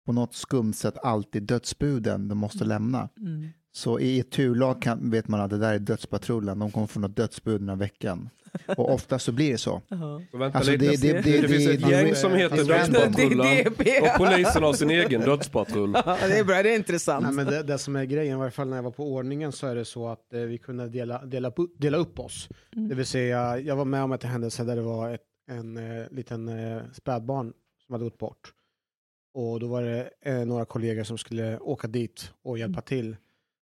på 0.06 0.14
något 0.14 0.34
skumt 0.34 0.73
sätt 0.73 0.98
alltid 1.03 1.44
dödsbuden 1.44 2.27
de 2.27 2.38
måste 2.38 2.65
lämna. 2.65 3.10
Mm. 3.18 3.49
Så 3.78 3.99
i 3.99 4.20
ett 4.20 4.32
turlag 4.32 4.82
kan, 4.82 5.10
vet 5.12 5.28
man 5.28 5.40
att 5.41 5.49
det 5.49 5.58
där 5.58 5.74
är 5.74 5.80
dödspatrullen, 5.80 6.60
de 6.60 6.72
kommer 6.72 6.88
få 6.88 6.99
något 6.99 7.16
dödsbud 7.16 7.62
den 7.62 7.70
här 7.70 7.76
veckan. 7.76 8.30
Och 8.78 8.94
ofta 8.94 9.20
så 9.20 9.32
blir 9.32 9.52
det 9.52 9.58
så. 9.58 9.82
Alltså, 10.54 10.72
det- 10.72 10.78
det- 10.78 11.14
det- 11.14 11.41
det 11.41 11.48
finns 11.48 11.66
det- 11.66 11.74
ett 11.74 11.90
gäng 11.90 12.16
som 12.16 12.32
heter 12.34 12.58
det- 12.58 12.64
Dödspatrullen 12.64 13.68
och 14.02 14.18
polisen 14.18 14.64
har 14.64 14.74
sin 14.74 14.90
egen 15.02 15.22
dödspatrull. 15.22 15.91
Det 15.91 15.99
är 16.40 16.44
bra, 16.44 16.64
det 16.64 16.72
är 16.74 16.76
intressant. 16.76 17.24
Nej, 17.26 17.34
men 17.34 17.45
det, 17.45 17.64
det 17.64 17.78
som 17.78 17.95
är 17.95 18.06
grejen, 18.06 18.36
i 18.36 18.40
varje 18.40 18.52
fall 18.52 18.68
när 18.68 18.76
jag 18.76 18.84
var 18.84 18.91
på 18.91 19.14
ordningen, 19.14 19.52
så 19.52 19.68
är 19.68 19.76
det 19.76 19.86
så 19.86 20.08
att 20.08 20.34
eh, 20.34 20.40
vi 20.41 20.58
kunde 20.58 20.90
dela, 20.90 21.26
dela, 21.26 21.49
upp- 21.56 21.76
dela 21.78 21.98
upp 21.98 22.20
oss. 22.20 22.49
Det 22.90 22.95
vill 22.95 23.06
säga, 23.06 23.60
jag 23.60 23.76
var 23.76 23.86
med 23.86 24.04
om 24.04 24.12
ett 24.12 24.24
händelse 24.24 24.64
där 24.64 24.76
det 24.76 24.82
var 24.82 25.14
ett, 25.14 25.22
en 25.52 25.78
eh, 25.78 26.06
liten 26.12 26.48
eh, 26.49 26.82
spädbarn 26.94 27.54
som 27.86 27.94
hade 27.94 28.04
gått 28.04 28.18
bort. 28.18 28.54
Och 29.34 29.60
då 29.60 29.68
var 29.68 29.82
det 29.84 30.10
eh, 30.26 30.45
några 30.45 30.66
kollegor 30.66 31.04
som 31.04 31.18
skulle 31.18 31.58
åka 31.60 31.88
dit 31.88 32.32
och 32.44 32.58
hjälpa 32.58 32.82
till. 32.82 33.16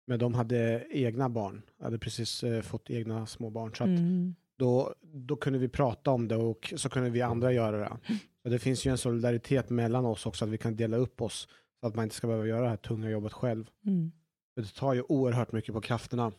Men 0.09 0.19
de 0.19 0.33
hade 0.33 0.87
egna 0.89 1.29
barn, 1.29 1.61
hade 1.79 1.99
precis 1.99 2.43
eh, 2.43 2.61
fått 2.61 2.89
egna 2.89 3.25
små 3.25 3.49
barn. 3.49 3.75
Så 3.75 3.83
Mm. 3.83 4.35
då, 4.57 4.93
då 5.01 5.35
kunde 5.35 5.59
vi 5.59 5.69
prata 5.69 6.11
om 6.11 6.27
det 6.27 6.35
och 6.35 6.73
så 6.77 6.89
kunde 6.89 7.09
vi 7.09 7.21
andra 7.21 7.53
göra 7.53 7.77
det. 7.79 7.97
Så 8.43 8.49
det 8.49 8.59
finns 8.59 8.85
ju 8.85 8.91
en 8.91 8.97
solidaritet 8.97 9.69
mellan 9.69 10.05
oss 10.05 10.25
också, 10.25 10.45
att 10.45 10.51
vi 10.51 10.57
kan 10.57 10.75
dela 10.75 10.97
upp 10.97 11.21
oss 11.21 11.47
så 11.81 11.87
att 11.87 11.95
man 11.95 12.03
inte 12.03 12.15
ska 12.15 12.27
behöva 12.27 12.47
göra 12.47 12.61
det 12.61 12.69
här 12.69 12.77
tunga 12.77 13.09
jobbet 13.09 13.33
själv. 13.33 13.69
Mm. 13.85 14.11
För 14.55 14.61
det 14.61 14.67
tar 14.75 14.93
ju 14.93 15.01
oerhört 15.09 15.51
mycket 15.51 15.73
på 15.73 15.81
krafterna. 15.81 16.31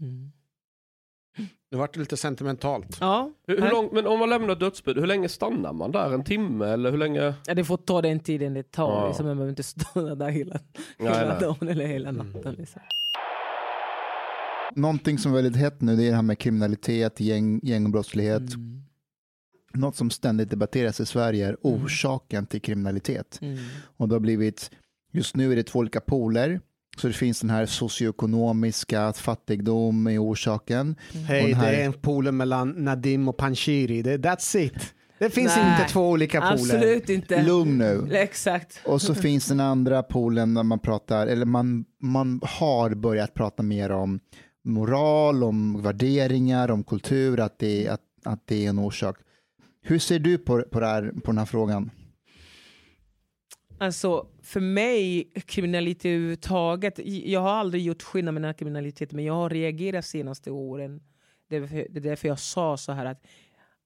Mm. 0.00 0.32
Det 1.70 1.76
vart 1.76 1.96
lite 1.96 2.16
sentimentalt. 2.16 2.96
Ja, 3.00 3.30
Hur, 3.46 3.60
hur 3.60 3.70
långt, 3.70 3.92
men 3.92 4.06
om 4.06 4.18
man 4.18 4.30
lämnar 4.30 4.54
dödsbud, 4.54 4.98
hur 4.98 5.06
länge 5.06 5.28
stannar 5.28 5.72
man 5.72 5.92
där? 5.92 6.14
En 6.14 6.24
timme 6.24 6.66
eller 6.66 6.90
hur 6.90 6.98
länge? 6.98 7.34
Ja, 7.46 7.54
det 7.54 7.64
får 7.64 7.76
ta 7.76 8.02
den 8.02 8.20
tiden 8.20 8.54
det 8.54 8.70
tar. 8.72 8.90
Ja. 8.90 9.06
Liksom, 9.08 9.26
man 9.26 9.36
behöver 9.36 9.50
inte 9.50 9.62
stå 9.62 10.14
där 10.14 10.28
hela, 10.28 10.60
Nej, 10.98 11.14
hela 11.14 11.28
nej. 11.28 11.40
dagen 11.40 11.68
eller 11.68 11.86
hela 11.86 12.12
natten. 12.12 12.54
Liksom. 12.54 12.82
Någonting 14.74 15.18
som 15.18 15.32
är 15.32 15.36
väldigt 15.36 15.56
hett 15.56 15.80
nu 15.80 15.96
det 15.96 16.02
är 16.02 16.08
det 16.10 16.14
här 16.14 16.22
med 16.22 16.38
kriminalitet, 16.38 17.20
gäng, 17.20 17.60
gängbrottslighet. 17.62 18.54
Mm. 18.54 18.82
Något 19.74 19.96
som 19.96 20.10
ständigt 20.10 20.50
debatteras 20.50 21.00
i 21.00 21.06
Sverige 21.06 21.48
är 21.48 21.56
orsaken 21.62 22.46
till 22.46 22.60
kriminalitet. 22.60 23.38
Mm. 23.42 23.58
Och 23.96 24.08
det 24.08 24.14
har 24.14 24.20
blivit, 24.20 24.70
just 25.12 25.36
nu 25.36 25.52
är 25.52 25.56
det 25.56 25.62
två 25.62 25.78
olika 25.78 26.00
poler. 26.00 26.60
Så 26.96 27.06
det 27.06 27.12
finns 27.12 27.40
den 27.40 27.50
här 27.50 27.66
socioekonomiska, 27.66 29.02
att 29.02 29.18
fattigdom 29.18 30.06
är 30.06 30.22
orsaken. 30.24 30.96
Och 31.08 31.16
Hej, 31.16 31.52
här- 31.52 31.72
det 31.72 31.76
är 31.76 31.86
en 31.86 31.92
pool 31.92 32.32
mellan 32.32 32.70
Nadim 32.70 33.28
och 33.28 33.36
Panshiri. 33.36 34.02
That's 34.02 34.56
it. 34.58 34.94
Det 35.18 35.30
finns 35.30 35.56
Nej, 35.56 35.72
inte 35.80 35.92
två 35.92 36.10
olika 36.10 36.40
pooler. 36.40 36.54
Absolut 36.54 37.08
inte. 37.08 37.42
Lugn 37.42 37.78
nu. 37.78 38.08
Exakt. 38.12 38.80
Och 38.84 39.02
så 39.02 39.14
finns 39.14 39.46
den 39.46 39.60
andra 39.60 40.02
poolen 40.02 40.54
där 40.54 40.62
man 40.62 40.78
pratar, 40.78 41.26
eller 41.26 41.46
man, 41.46 41.84
man 42.00 42.40
har 42.44 42.94
börjat 42.94 43.34
prata 43.34 43.62
mer 43.62 43.90
om 43.90 44.20
moral, 44.64 45.44
om 45.44 45.82
värderingar, 45.82 46.70
om 46.70 46.84
kultur, 46.84 47.40
att 47.40 47.58
det, 47.58 47.88
att, 47.88 48.00
att 48.24 48.46
det 48.46 48.64
är 48.64 48.68
en 48.68 48.78
orsak. 48.78 49.16
Hur 49.82 49.98
ser 49.98 50.18
du 50.18 50.38
på, 50.38 50.62
på, 50.62 50.80
det 50.80 50.86
här, 50.86 51.12
på 51.24 51.30
den 51.30 51.38
här 51.38 51.46
frågan? 51.46 51.90
Alltså 53.78 54.26
för 54.42 54.60
mig, 54.60 55.32
kriminalitet 55.46 56.04
överhuvudtaget, 56.04 56.98
jag 57.04 57.40
har 57.40 57.50
aldrig 57.50 57.82
gjort 57.82 58.02
skillnad 58.02 58.34
mellan 58.34 58.54
kriminalitet 58.54 59.12
men 59.12 59.24
jag 59.24 59.34
har 59.34 59.50
reagerat 59.50 60.04
senaste 60.06 60.50
åren. 60.50 61.02
Det 61.48 61.56
är 61.56 62.00
därför, 62.00 62.28
jag 62.28 62.38
sa 62.38 62.76
så 62.76 62.92
här 62.92 63.06
att, 63.06 63.26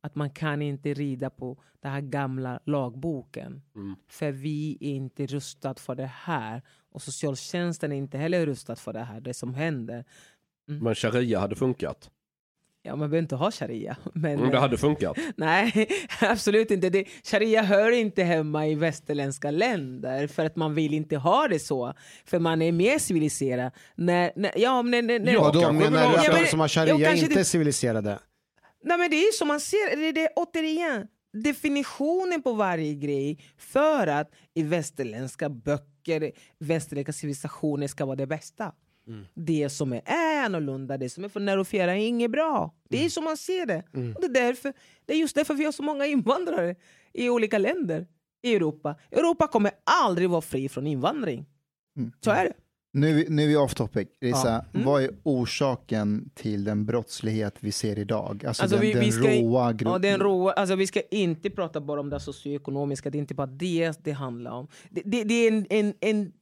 att 0.00 0.14
man 0.14 0.30
kan 0.30 0.62
inte 0.62 0.94
rida 0.94 1.30
på 1.30 1.62
den 1.80 1.92
här 1.92 2.00
gamla 2.00 2.60
lagboken. 2.64 3.62
För 4.08 4.32
vi 4.32 4.78
är 4.80 4.94
inte 4.94 5.26
rustade 5.26 5.80
för 5.80 5.94
det 5.94 6.10
här. 6.14 6.62
Och 6.90 7.02
socialtjänsten 7.02 7.92
är 7.92 7.96
inte 7.96 8.18
heller 8.18 8.46
rustad 8.46 8.76
för 8.76 8.92
det 8.92 9.02
här, 9.04 9.20
det 9.20 9.34
som 9.34 9.54
händer. 9.54 10.04
Men 10.66 10.94
sharia 10.94 11.40
hade 11.40 11.56
funkat. 11.56 12.10
Ja, 12.86 12.90
man 12.96 12.98
behöver 12.98 13.18
inte 13.18 13.36
ha 13.36 13.50
sharia. 13.50 13.96
Men, 14.14 14.38
Mm, 14.38 14.50
det 14.50 14.58
hade 14.58 14.76
funkat. 14.78 15.16
Nej, 15.36 15.88
absolut 16.20 16.70
inte. 16.70 16.90
Det, 16.90 17.04
sharia 17.24 17.62
hör 17.62 17.90
inte 17.92 18.22
hemma 18.22 18.66
i 18.66 18.74
västerländska 18.74 19.50
länder 19.50 20.26
för 20.26 20.44
att 20.44 20.56
man 20.56 20.74
vill 20.74 20.94
inte 20.94 21.16
ha 21.16 21.48
det 21.48 21.58
så. 21.58 21.92
För 22.24 22.38
man 22.38 22.62
är 22.62 22.72
mer 22.72 22.98
civiliserad. 22.98 23.72
När, 23.94 24.32
när, 24.36 24.52
ja, 24.56 24.82
men, 24.82 25.06
när, 25.06 25.18
när, 25.20 25.32
Ja, 25.32 25.50
då 25.52 25.72
menar 25.72 26.10
du 26.12 26.16
att 26.16 26.40
de 26.40 26.46
som 26.46 26.60
har 26.60 26.68
sharia 26.68 27.12
inte 27.14 27.34
det- 27.34 27.40
är 27.40 27.44
civiliserade? 27.44 28.18
Nej 28.84 28.98
men 28.98 29.10
det 29.10 29.16
är 29.16 29.32
som 29.32 29.48
man 29.48 29.60
ser, 29.60 29.96
det 29.96 30.08
är 30.08 30.12
det, 30.12 30.28
återigen, 30.36 31.06
definitionen 31.44 32.42
på 32.42 32.52
varje 32.52 32.94
grej 32.94 33.38
för 33.58 34.06
att 34.06 34.30
i 34.54 34.62
västerländska 34.62 35.48
böcker, 35.48 36.32
västerländska 36.58 37.12
civilisationer 37.12 37.86
ska 37.86 38.04
vara 38.06 38.16
det 38.16 38.26
bästa. 38.26 38.72
Det 39.34 39.68
som 39.68 39.92
är, 39.92 40.02
är 40.04 40.44
annorlunda, 40.44 40.98
det 40.98 41.08
som 41.10 41.24
är 41.24 41.28
från 41.28 41.44
Nerofera 41.44 41.92
är 41.92 41.96
inget 42.08 42.30
bra. 42.30 42.74
Det 42.88 43.04
är 43.04 43.08
som 43.08 43.24
man 43.24 43.36
ser 43.36 43.66
det. 43.66 43.82
Och 44.14 44.20
det, 44.20 44.26
är 44.26 44.44
därför, 44.46 44.72
det 45.06 45.12
är 45.12 45.16
just 45.18 45.34
därför 45.34 45.54
vi 45.54 45.64
har 45.64 45.72
så 45.72 45.82
många 45.82 46.06
invandrare 46.06 46.74
i 47.12 47.28
olika 47.30 47.58
länder 47.58 48.06
i 48.42 48.54
Europa. 48.54 48.96
Europa 49.10 49.46
kommer 49.46 49.70
aldrig 50.04 50.30
vara 50.30 50.40
fri 50.40 50.68
från 50.68 50.86
invandring. 50.86 51.46
Så 52.24 52.30
är 52.30 52.44
det. 52.44 52.52
Nu, 52.92 53.10
är 53.10 53.14
vi- 53.14 53.26
nu 53.28 53.42
är 53.42 53.46
vi 53.48 53.56
off 53.56 53.74
topic. 53.74 54.08
Lisa, 54.20 54.64
Mm. 54.74 54.86
vad 54.86 55.02
är 55.02 55.10
orsaken 55.22 56.30
till 56.34 56.64
den 56.64 56.86
brottslighet 56.86 57.54
vi 57.60 57.72
ser 57.72 57.98
idag? 57.98 58.44
Alltså, 58.46 58.62
Alltså, 58.62 58.76
den, 58.76 58.86
vi- 58.86 58.92
den 58.92 59.02
vi 59.04 59.12
ska- 59.12 59.28
råa 59.28 59.72
gru- 59.72 59.88
Ja, 59.88 59.98
den 59.98 60.20
råa, 60.20 60.52
alltså 60.52 60.74
vi 60.76 60.86
ska 60.86 61.00
inte 61.10 61.50
prata 61.50 61.80
bara 61.80 62.00
om 62.00 62.10
det 62.10 62.20
socioekonomiska, 62.20 63.10
det 63.10 63.18
är 63.18 63.20
inte 63.20 63.34
bara 63.34 63.46
det 63.46 64.04
det 64.04 64.12
handlar 64.12 64.50
om. 64.50 64.68
Det, 64.90 65.02
det, 65.04 65.24
det 65.24 65.34
är 65.34 65.52
en, 65.52 65.66
en, 65.70 65.94
en, 66.00 66.32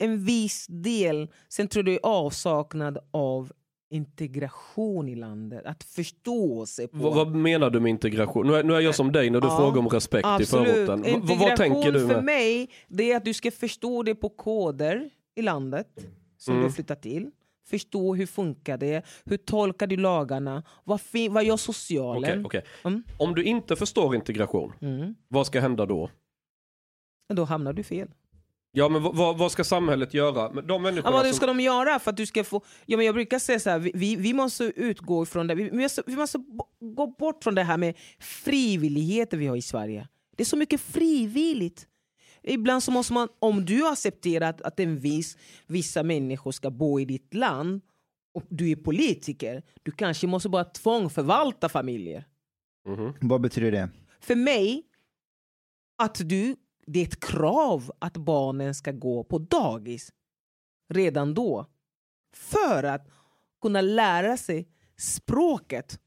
en 0.00 0.24
viss 0.24 0.66
del, 0.68 1.28
sen 1.48 1.68
tror 1.68 1.80
jag 1.88 1.94
det 1.94 1.98
är 2.06 2.10
avsaknad 2.10 2.98
av 3.10 3.52
integration 3.92 5.08
i 5.08 5.14
landet, 5.14 5.66
att 5.66 5.84
förstå 5.84 6.66
sig 6.66 6.88
på. 6.88 6.96
Vad, 6.96 7.14
vad 7.14 7.34
menar 7.34 7.70
du 7.70 7.80
med 7.80 7.90
integration? 7.90 8.46
Nu 8.46 8.54
är, 8.54 8.62
nu 8.64 8.74
är 8.74 8.80
jag 8.80 8.94
som 8.94 9.12
dig 9.12 9.30
när 9.30 9.40
du 9.40 9.46
Ja, 9.48 9.56
frågar 9.56 9.78
om 9.78 9.88
respekt 9.88 10.28
i 10.40 10.46
förorten. 10.46 11.02
V- 11.02 11.18
vad, 11.22 11.38
vad 11.38 11.56
tänker 11.56 11.92
du 11.92 12.00
för 12.00 12.14
med? 12.14 12.24
mig 12.24 12.70
det 12.88 13.12
är 13.12 13.16
att 13.16 13.24
du 13.24 13.34
ska 13.34 13.50
förstå 13.50 14.02
det 14.02 14.14
på 14.14 14.28
koder 14.28 15.10
i 15.36 15.42
landet 15.42 15.86
som 16.36 16.52
Mm. 16.52 16.62
du 16.62 16.68
har 16.68 16.72
flyttat 16.74 17.02
till. 17.02 17.30
Förstå 17.68 18.14
hur 18.14 18.26
funkar 18.26 18.78
det, 18.78 19.02
hur 19.24 19.36
tolkar 19.36 19.86
du 19.86 19.96
lagarna, 19.96 20.62
vad, 20.84 21.00
vad 21.30 21.44
gör 21.44 21.56
socialen? 21.56 22.46
Okej, 22.46 22.60
okej. 22.62 22.90
Mm. 22.92 23.02
Om 23.18 23.34
du 23.34 23.42
inte 23.44 23.76
förstår 23.76 24.14
integration, 24.14 24.72
Mm. 24.80 25.14
vad 25.28 25.46
ska 25.46 25.60
hända 25.60 25.86
då? 25.86 26.10
Då 27.34 27.44
hamnar 27.44 27.72
du 27.72 27.82
fel. 27.82 28.08
Ja 28.72 28.88
men 28.88 29.02
vad- 29.02 29.38
vad, 29.38 29.52
ska 29.52 29.64
samhället 29.64 30.14
göra? 30.14 30.52
Men 30.52 30.66
De 30.66 30.82
människorna 30.82 31.08
Ja, 31.16 31.22
vad 31.22 31.26
som... 31.26 31.34
ska 31.34 31.46
de 31.46 31.60
göra 31.60 31.98
för 31.98 32.10
att 32.10 32.16
du 32.16 32.26
ska 32.26 32.44
få... 32.44 32.62
Ja, 32.86 32.96
men 32.96 33.06
jag 33.06 33.14
brukar 33.14 33.38
säga 33.38 33.60
så 33.60 33.70
här, 33.70 33.78
vi, 33.78 34.16
vi, 34.16 34.34
måste 34.34 34.64
utgå 34.64 35.22
ifrån 35.22 35.46
det. 35.46 35.54
Vi, 35.54 35.62
vi, 35.70 35.76
måste, 35.82 36.02
vi 36.06 36.16
måste 36.16 36.38
gå 36.80 37.06
bort 37.06 37.44
från 37.44 37.54
det 37.54 37.62
här 37.62 37.76
med 37.76 37.94
frivilligheter 38.18 39.36
vi 39.36 39.46
har 39.46 39.56
i 39.56 39.62
Sverige. 39.62 40.08
Det 40.36 40.42
är 40.42 40.44
så 40.44 40.56
mycket 40.56 40.80
frivilligt. 40.80 41.86
Ibland 42.42 42.82
så 42.82 42.90
måste 42.90 43.12
man, 43.12 43.28
om 43.38 43.64
du 43.64 43.82
har 43.82 43.92
accepterat 43.92 44.60
att 44.60 44.80
en 44.80 44.98
viss, 44.98 45.36
vissa 45.66 46.02
människor 46.02 46.52
ska 46.52 46.70
bo 46.70 47.00
i 47.00 47.04
ditt 47.04 47.34
land 47.34 47.80
och 48.34 48.42
du 48.48 48.70
är 48.70 48.76
politiker, 48.76 49.62
du 49.82 49.92
kanske 49.92 50.26
måste 50.26 50.48
bara 50.48 50.64
tvångförvalta 50.64 51.68
familjer. 51.68 52.24
Mhm. 52.88 53.12
Vad 53.20 53.40
betyder 53.40 53.70
det? 53.72 53.88
För 54.20 54.34
mig, 54.34 54.82
att 56.02 56.20
du, 56.28 56.56
det 56.86 57.00
är 57.00 57.04
ett 57.04 57.24
krav 57.24 57.92
att 57.98 58.16
barnen 58.16 58.74
ska 58.74 58.92
gå 58.92 59.24
på 59.24 59.38
dagis 59.38 60.12
redan 60.88 61.34
då. 61.34 61.66
För 62.34 62.82
att 62.82 63.08
kunna 63.62 63.80
lära 63.80 64.36
sig 64.36 64.68
språket. 64.98 66.00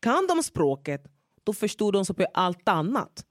Kan 0.00 0.26
de 0.26 0.42
språket, 0.42 1.06
då 1.44 1.52
förstår 1.52 1.92
de 1.92 2.04
sig 2.04 2.16
på 2.16 2.26
allt 2.34 2.68
annat. 2.68 3.26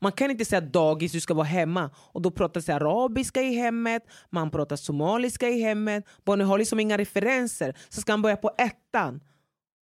Man 0.00 0.12
kan 0.12 0.30
inte 0.30 0.44
säga 0.44 0.60
dagis, 0.60 1.12
du 1.12 1.20
ska 1.20 1.34
vara 1.34 1.46
hemma. 1.46 1.90
Och 1.96 2.22
då 2.22 2.30
pratas 2.30 2.68
arabiska 2.68 3.42
i 3.42 3.54
hemmet, 3.54 4.02
man 4.30 4.50
pratar 4.50 4.76
somaliska 4.76 5.48
i 5.48 5.60
hemmet. 5.60 6.04
Barnen 6.24 6.46
har 6.46 6.58
liksom 6.58 6.80
inga 6.80 6.98
referenser. 6.98 7.78
Så 7.88 8.00
ska 8.00 8.12
han 8.12 8.22
börja 8.22 8.36
på 8.36 8.50
ettan. 8.58 9.20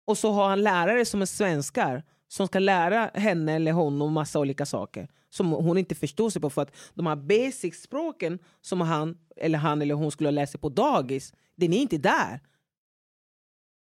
Och 0.06 0.18
så 0.18 0.32
har 0.32 0.50
han 0.50 0.64
lärare 0.64 1.06
som 1.06 1.22
är 1.22 1.26
svenskar 1.26 2.04
som 2.34 2.48
ska 2.48 2.60
lära 2.60 3.12
henne 3.14 3.54
eller 3.54 3.72
honom 3.72 4.14
massa 4.14 4.40
olika 4.40 4.66
saker 4.66 5.08
som 5.30 5.52
hon 5.52 5.78
inte 5.78 5.96
förstår 5.96 6.30
sig 6.30 6.42
på 6.42 6.50
för 6.50 6.62
att 6.62 6.76
de 6.94 7.08
här 7.08 7.16
basic-språken 7.16 8.40
som 8.62 8.82
han 8.82 9.18
eller 9.36 9.60
han 9.60 9.82
eller 9.82 9.96
hon 9.96 10.12
skulle 10.12 10.28
ha 10.28 10.32
läst 10.32 10.52
sig 10.52 10.62
på 10.62 10.70
dagis, 10.70 11.34
den 11.56 11.74
är 11.74 11.78
inte 11.78 11.98
där. 11.98 12.40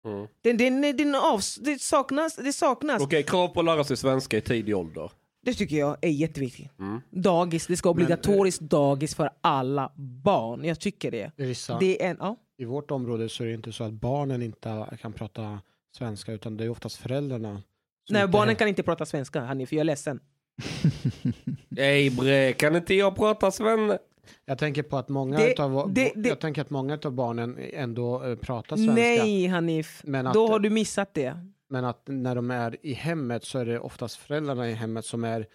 Mm. 0.05 0.27
Den, 0.41 0.57
den, 0.57 0.97
den 0.97 1.15
avs, 1.15 1.55
det 1.55 1.81
saknas. 1.81 2.35
Det, 2.35 2.53
saknas. 2.53 3.01
Okej, 3.01 3.23
krav 3.23 3.47
på 3.47 3.59
att 3.59 3.65
lära 3.65 3.83
sig 3.83 3.97
svenska 3.97 4.37
i 4.37 4.41
tidig 4.41 4.77
ålder. 4.77 5.11
det 5.41 5.53
tycker 5.53 5.75
jag 5.75 5.97
är 6.01 6.09
jätteviktigt. 6.09 6.79
Mm. 6.79 7.01
Dagis, 7.09 7.67
det 7.67 7.77
ska 7.77 7.89
vara 7.89 8.03
obligatoriskt 8.03 8.61
dagis 8.61 9.15
för 9.15 9.29
alla 9.41 9.91
barn. 9.95 10.63
Jag 10.63 10.79
tycker 10.79 11.11
det. 11.11 11.31
Rissa, 11.35 11.79
det 11.79 12.03
är 12.03 12.09
en, 12.09 12.17
ja. 12.19 12.35
I 12.57 12.65
vårt 12.65 12.91
område 12.91 13.29
så 13.29 13.43
är 13.43 13.47
det 13.47 13.53
inte 13.53 13.71
så 13.71 13.83
att 13.83 13.93
barnen 13.93 14.41
inte 14.41 14.97
kan 15.01 15.13
prata 15.13 15.59
svenska 15.97 16.33
utan 16.33 16.57
det 16.57 16.63
är 16.63 16.69
oftast 16.69 16.97
föräldrarna. 16.97 17.61
Nej, 18.11 18.27
barnen 18.27 18.55
kan 18.55 18.67
inte 18.67 18.83
prata 18.83 19.05
svenska, 19.05 19.41
Hanif. 19.41 19.73
Jag 19.73 19.79
är 19.79 19.83
ledsen. 19.83 20.19
Nej 21.69 22.09
bre, 22.09 22.53
kan 22.53 22.75
inte 22.75 22.93
jag 22.93 23.15
prata 23.15 23.51
svenska? 23.51 23.97
Jag 24.45 24.57
tänker 24.57 24.83
på 24.83 24.97
att 24.97 25.09
många 25.09 25.37
Det- 25.37 25.51
utav, 25.51 25.93
det- 25.93 26.11
det- 26.15 26.29
jag 26.29 26.39
tänker 26.39 26.61
att 26.61 26.69
många 26.69 26.99
av 27.05 27.11
barnen 27.11 27.57
ändå 27.73 28.23
eh, 28.23 28.35
pratar 28.35 28.75
svenska. 28.75 28.93
Nej, 28.93 29.47
Hanif. 29.47 30.01
Men 30.05 30.27
att- 30.27 30.33
Då 30.33 30.47
har 30.47 30.59
du 30.59 30.69
missat 30.69 31.13
det. 31.13 31.37
Men 31.69 31.85
att 31.85 32.01
när 32.05 32.35
de 32.35 32.51
är 32.51 32.77
i 32.85 32.93
hemmet 32.93 33.43
så 33.43 33.59
är 33.59 33.65
det 33.65 33.79
oftast 33.79 34.15
föräldrarna 34.15 34.69
i 34.69 34.73
hemmet 34.73 35.05
som 35.05 35.23
är, 35.23 35.47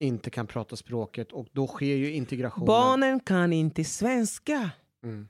inte 0.00 0.30
kan 0.30 0.46
prata 0.46 0.76
språket 0.76 1.32
och 1.32 1.46
då 1.52 1.66
sker 1.66 1.94
ju 1.96 2.12
integrationen. 2.12 2.66
Barnen 2.66 3.20
kan 3.20 3.52
inte 3.52 3.84
svenska. 3.84 4.70
Mm. 5.04 5.28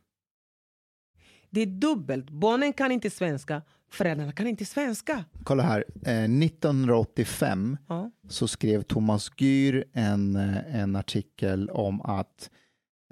Det 1.52 1.60
är 1.60 1.66
dubbelt. 1.66 2.30
Barnen 2.30 2.72
kan 2.72 2.92
inte 2.92 3.10
svenska, 3.10 3.62
föräldrarna 3.90 4.32
kan 4.32 4.46
inte 4.46 4.64
svenska. 4.64 5.24
Kolla 5.44 5.62
här, 5.62 5.84
eh, 6.06 6.28
1985 6.28 7.76
Ja. 7.88 8.10
så 8.28 8.48
skrev 8.48 8.82
Thomas 8.82 9.30
Gyr 9.38 9.84
en, 9.92 10.36
eh, 10.36 10.76
en 10.80 10.96
artikel 10.96 11.70
om 11.70 12.00
att, 12.02 12.50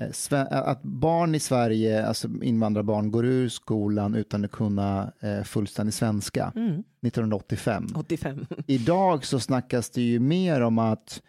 eh, 0.02 0.08
sve- 0.08 0.46
att 0.50 0.82
barn 0.82 1.34
i 1.34 1.40
Sverige, 1.40 2.06
alltså 2.06 2.28
invandrarbarn, 2.42 3.10
går 3.10 3.26
ur 3.26 3.48
skolan 3.48 4.14
utan 4.14 4.44
att 4.44 4.50
kunna 4.50 5.12
eh, 5.20 5.42
fullständig 5.42 5.94
svenska. 5.94 6.52
Mm. 6.56 6.82
1985. 7.02 7.86
85. 7.96 8.46
Idag 8.66 9.24
så 9.24 9.40
snackas 9.40 9.90
det 9.90 10.02
ju 10.02 10.18
mer 10.20 10.60
om 10.60 10.78
att 10.78 11.22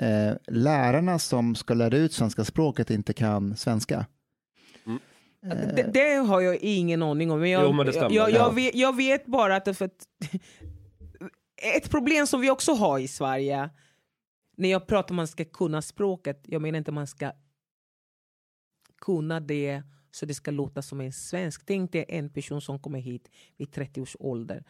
eh, 0.00 0.32
lärarna 0.48 1.18
som 1.18 1.54
ska 1.54 1.74
lära 1.74 1.96
ut 1.96 2.12
svenska 2.12 2.44
språket 2.44 2.90
inte 2.90 3.12
kan 3.12 3.56
svenska. 3.56 4.06
Eh, 5.46 5.58
Det, 5.76 5.90
det 5.92 6.14
har 6.14 6.40
jag 6.40 6.56
ingen 6.56 7.02
aning 7.02 7.30
om. 7.30 7.40
Men 7.40 7.50
jag, 7.50 7.62
Jo, 7.64 7.72
men 7.72 7.86
det 7.86 7.92
stämmer. 7.92 8.10
jag, 8.16 8.30
jag, 8.30 8.40
Ja. 8.40 8.50
vet, 8.50 8.74
jag 8.74 8.96
vet 8.96 9.26
bara 9.26 9.56
att, 9.56 9.76
för 9.78 9.84
att 9.84 10.08
ett 11.76 11.90
problem 11.90 12.26
som 12.26 12.40
vi 12.40 12.50
också 12.50 12.72
har 12.72 12.98
i 12.98 13.08
Sverige 13.08 13.70
när 14.56 14.68
jag 14.70 14.86
pratar 14.86 15.10
om 15.10 15.16
att 15.16 15.16
man 15.16 15.26
ska 15.28 15.44
kunna 15.44 15.82
språket, 15.82 16.42
jag 16.46 16.62
menar 16.62 16.78
inte 16.78 16.90
att 16.90 16.94
man 16.94 17.06
ska 17.06 17.32
kunna 19.02 19.40
det 19.40 19.82
så 20.10 20.26
det 20.26 20.34
ska 20.34 20.50
låta 20.50 20.82
som 20.82 21.00
en 21.00 21.12
svensk. 21.12 21.66
Tänk 21.66 21.92
dig 21.92 22.04
en 22.08 22.30
person 22.32 22.60
som 22.60 22.78
kommer 22.78 22.98
hit 22.98 23.28
vid 23.56 23.72
30 23.72 24.00
års 24.00 24.16
ålder. 24.20 24.64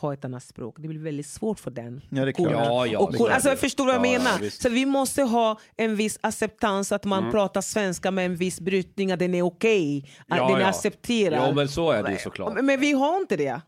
Ha 0.00 0.12
ett 0.14 0.24
annat 0.24 0.42
språk. 0.44 0.76
Det 0.78 0.88
blir 0.88 0.98
väldigt 1.00 1.26
svårt 1.26 1.60
för 1.60 1.70
den. 1.70 2.00
Ja, 2.10 2.24
det 2.24 2.30
är 2.30 2.32
klart. 2.32 2.52
Ja, 2.52 2.86
ja, 2.86 2.98
och, 2.98 3.30
alltså, 3.30 3.48
jag 3.48 3.58
förstår 3.58 3.84
vad 3.86 3.94
jag 3.94 4.06
Ja, 4.06 4.12
ja, 4.12 4.18
menar. 4.18 4.38
visst. 4.38 4.62
så 4.62 4.68
vi 4.68 4.86
måste 4.86 5.22
ha 5.22 5.60
en 5.76 5.96
viss 5.96 6.18
acceptans 6.20 6.92
att 6.92 7.04
man 7.04 7.30
pratar 7.30 7.60
svenska 7.60 8.10
med 8.10 8.26
en 8.26 8.36
viss 8.36 8.60
brytning, 8.60 9.12
att 9.12 9.18
den 9.18 9.34
är 9.34 9.42
okej, 9.42 10.10
att 10.28 10.38
Ja, 10.38 10.46
den 10.48 10.56
är 10.56 10.60
ja. 10.60 10.66
accepterad. 10.68 11.48
Ja, 11.48 11.52
men 11.54 11.68
så 11.68 11.90
är 11.90 12.02
det 12.02 12.18
såklart. 12.18 12.54
Men, 12.54 12.66
men 12.66 12.80
vi 12.80 12.92
har 12.92 13.16
inte 13.16 13.36
det. 13.36 13.60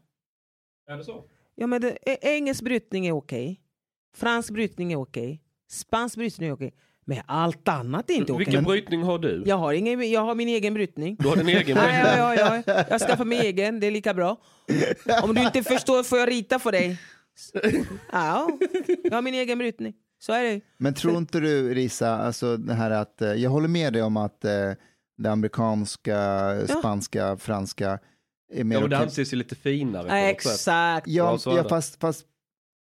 Är 0.91 0.97
det 0.97 1.05
så? 1.05 1.25
Ja, 1.55 1.67
men 1.67 1.81
det, 1.81 1.99
engelsk 2.23 2.63
brytning 2.63 3.07
är 3.07 3.13
okej, 3.13 3.61
fransk 4.17 4.51
brytning 4.51 4.93
är 4.93 4.97
okej, 4.97 5.43
spansk 5.71 6.17
brytning 6.17 6.49
är 6.49 6.53
okej, 6.55 6.75
men 7.09 7.19
allt 7.27 7.69
annat 7.69 8.11
är 8.11 8.15
inte 8.15 8.33
okej. 8.33 8.45
Vilken 8.45 8.65
brytning 8.65 9.03
har 9.03 9.19
du? 9.19 9.43
Jag 9.47 9.57
har, 9.57 9.73
ingen, 9.73 10.11
jag 10.11 10.21
har 10.21 10.35
min 10.35 10.49
egen 10.49 10.75
brytning. 10.75 11.17
Du 11.21 11.29
har 11.29 11.37
din 11.37 11.49
egen 11.49 11.77
Ja, 11.77 11.83
brytning? 11.83 12.03
ja, 12.05 12.35
ja, 12.35 12.63
ja. 12.67 12.85
Jag 12.91 13.01
skaffar 13.01 13.25
mig 13.25 13.39
egen, 13.47 13.81
det 13.81 13.87
är 13.87 13.91
lika 13.91 14.15
bra. 14.15 14.37
Om 15.23 15.35
du 15.35 15.43
inte 15.43 15.63
förstår 15.63 16.03
får 16.03 16.19
jag 16.19 16.29
rita 16.31 16.59
för 16.59 16.73
dig. 16.73 16.99
Ja, 18.13 18.59
jag 19.05 19.13
har 19.13 19.23
min 19.23 19.35
egen 19.35 19.59
brytning. 19.59 19.95
Så 20.19 20.33
är 20.33 20.43
det. 20.43 20.61
Men 20.79 20.95
tror 20.95 21.17
inte 21.17 21.41
du, 21.41 21.75
Risa, 21.75 22.17
alltså 22.19 22.57
det 22.57 22.75
här 22.75 22.91
att, 22.91 23.23
eh, 23.23 23.33
jag 23.33 23.51
håller 23.51 23.69
med 23.69 23.93
dig 23.93 24.03
om 24.03 24.17
att 24.17 24.45
eh, 24.45 24.51
det 25.19 25.31
amerikanska, 25.31 26.53
spanska, 26.69 27.37
franska 27.37 27.99
är 28.53 28.65
mer 28.65 28.77
Ja, 28.77 28.81
men 28.81 28.91
det 28.91 28.99
anses 28.99 29.33
ju 29.33 29.37
lite 29.37 29.55
finare 29.55 30.09
på 30.09 30.15
Ja, 30.15 30.19
exakt. 30.19 31.07
Ja, 31.09 31.39
Ja, 31.45 31.57
ja 31.57 31.69
fast, 31.69 32.01
fast 32.01 32.25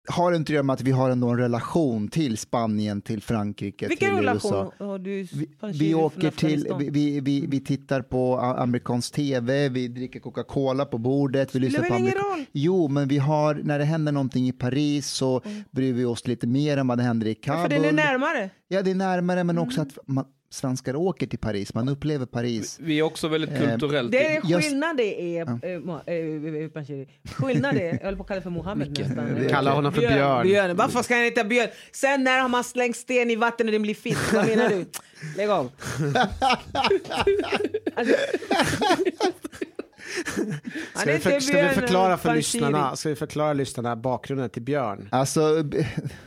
har 0.10 0.32
det 0.32 0.38
inte 0.38 0.60
att 0.70 0.82
vi 0.82 0.92
har 0.92 1.10
ändå 1.10 1.30
en 1.30 1.38
relation 1.38 2.08
till 2.08 2.38
Spanien, 2.38 3.02
till 3.02 3.22
Frankrike, 3.22 3.88
Vilken 3.88 4.10
till 4.10 4.18
relation 4.18 4.52
USA? 4.52 4.86
har 4.86 5.00
du? 5.00 5.12
Vi, 5.24 5.48
vi 5.74 5.94
åker 5.94 6.32
till, 6.32 6.68
vi, 6.80 7.20
vi, 7.20 7.46
vi, 7.48 7.60
tittar 7.60 8.02
på 8.02 8.38
amerikansk 8.40 9.14
tv, 9.14 9.70
vi 9.70 9.88
dricker 9.88 10.20
Coca-Cola 10.20 10.86
på 10.86 10.98
bordet, 10.98 11.56
vi 11.56 11.60
lyssnar 11.60 11.80
på 11.80 11.86
ingen 11.88 12.02
amerika- 12.02 12.20
roll? 12.20 12.46
Jo, 12.52 12.88
men 12.88 13.08
vi 13.08 13.18
har, 13.18 13.56
när 13.64 13.80
det 13.80 13.86
händer 13.86 14.12
någonting 14.12 14.48
i 14.48 14.52
Paris 14.52 15.08
så 15.08 15.42
bryr 15.72 15.94
vi 15.94 16.06
oss 16.06 16.28
lite 16.28 16.48
mer 16.48 16.78
än 16.78 16.88
vad 16.88 16.98
det 16.98 17.04
händer 17.04 17.28
i 17.28 17.30
Ja, 17.30 17.54
Kabul. 17.54 17.62
för 17.62 17.70
den 17.70 17.86
är 17.86 17.92
närmare. 17.92 18.50
Ja, 18.68 18.82
det 18.82 18.92
är 18.92 18.96
närmare, 18.96 19.44
men 19.44 19.58
också 19.58 19.82
Mm. 19.82 19.88
att 19.88 20.08
man, 20.08 20.26
svenskar 20.50 20.96
åker 20.96 21.28
till 21.28 21.40
Paris, 21.40 21.74
man 21.74 21.90
upplever 21.90 22.26
Paris. 22.26 22.78
Vi 22.82 23.00
är 23.00 23.04
också 23.04 23.28
väldigt 23.28 23.58
kulturellt... 23.58 24.12
Det 24.12 24.36
är 24.36 24.42
skillnad 24.62 24.98
det 24.98 25.38
är... 25.38 25.42
eh, 25.42 25.48
Mo- 25.56 26.02
eh, 26.06 27.00
eh. 27.00 27.08
Skillnad 27.34 27.76
det 27.76 27.90
är... 27.90 27.94
Jag 27.94 28.04
håller 28.04 28.18
på 28.18 28.24
att 28.24 28.28
kalla 28.28 28.42
för 28.42 28.50
Mohammed 28.50 29.00
nästan. 29.00 29.48
Kalla 29.50 29.72
honom 29.72 29.94
för 29.94 30.02
Björn. 30.02 30.48
Björn. 30.48 30.76
Varför 30.76 31.04
ska 31.04 31.16
han 31.16 31.24
heta 31.24 31.44
Björn? 31.44 31.70
Sen 31.92 32.24
när 32.24 32.40
har 32.40 32.50
man 32.50 32.64
slängt 32.64 32.96
sten 32.98 33.32
i 33.32 33.36
vatten 33.36 33.68
och 33.68 33.72
den 33.72 33.82
blir 33.82 33.96
fisk. 33.96 34.34
Vad 34.34 34.48
menar 34.48 34.70
du? 34.70 34.86
Lägg 35.38 35.50
av. 35.50 35.72
alltså, 37.96 38.16
Ska 40.96 41.06
vi, 41.06 41.12
heter 41.12 41.32
för, 41.32 41.40
ska 41.40 41.54
vi 41.58 41.62
Björn 41.62 41.74
förklara 41.76 42.18
för 42.18 42.30
Panshiri. 42.30 42.62
lyssnarna, 42.64 42.96
ska 42.96 43.10
vi 43.10 43.16
förklara 43.16 43.54
lyssnarna 43.54 43.96
bakgrunden 43.96 44.50
till 44.50 44.62
Björn? 44.62 45.10
Alltså, 45.12 45.42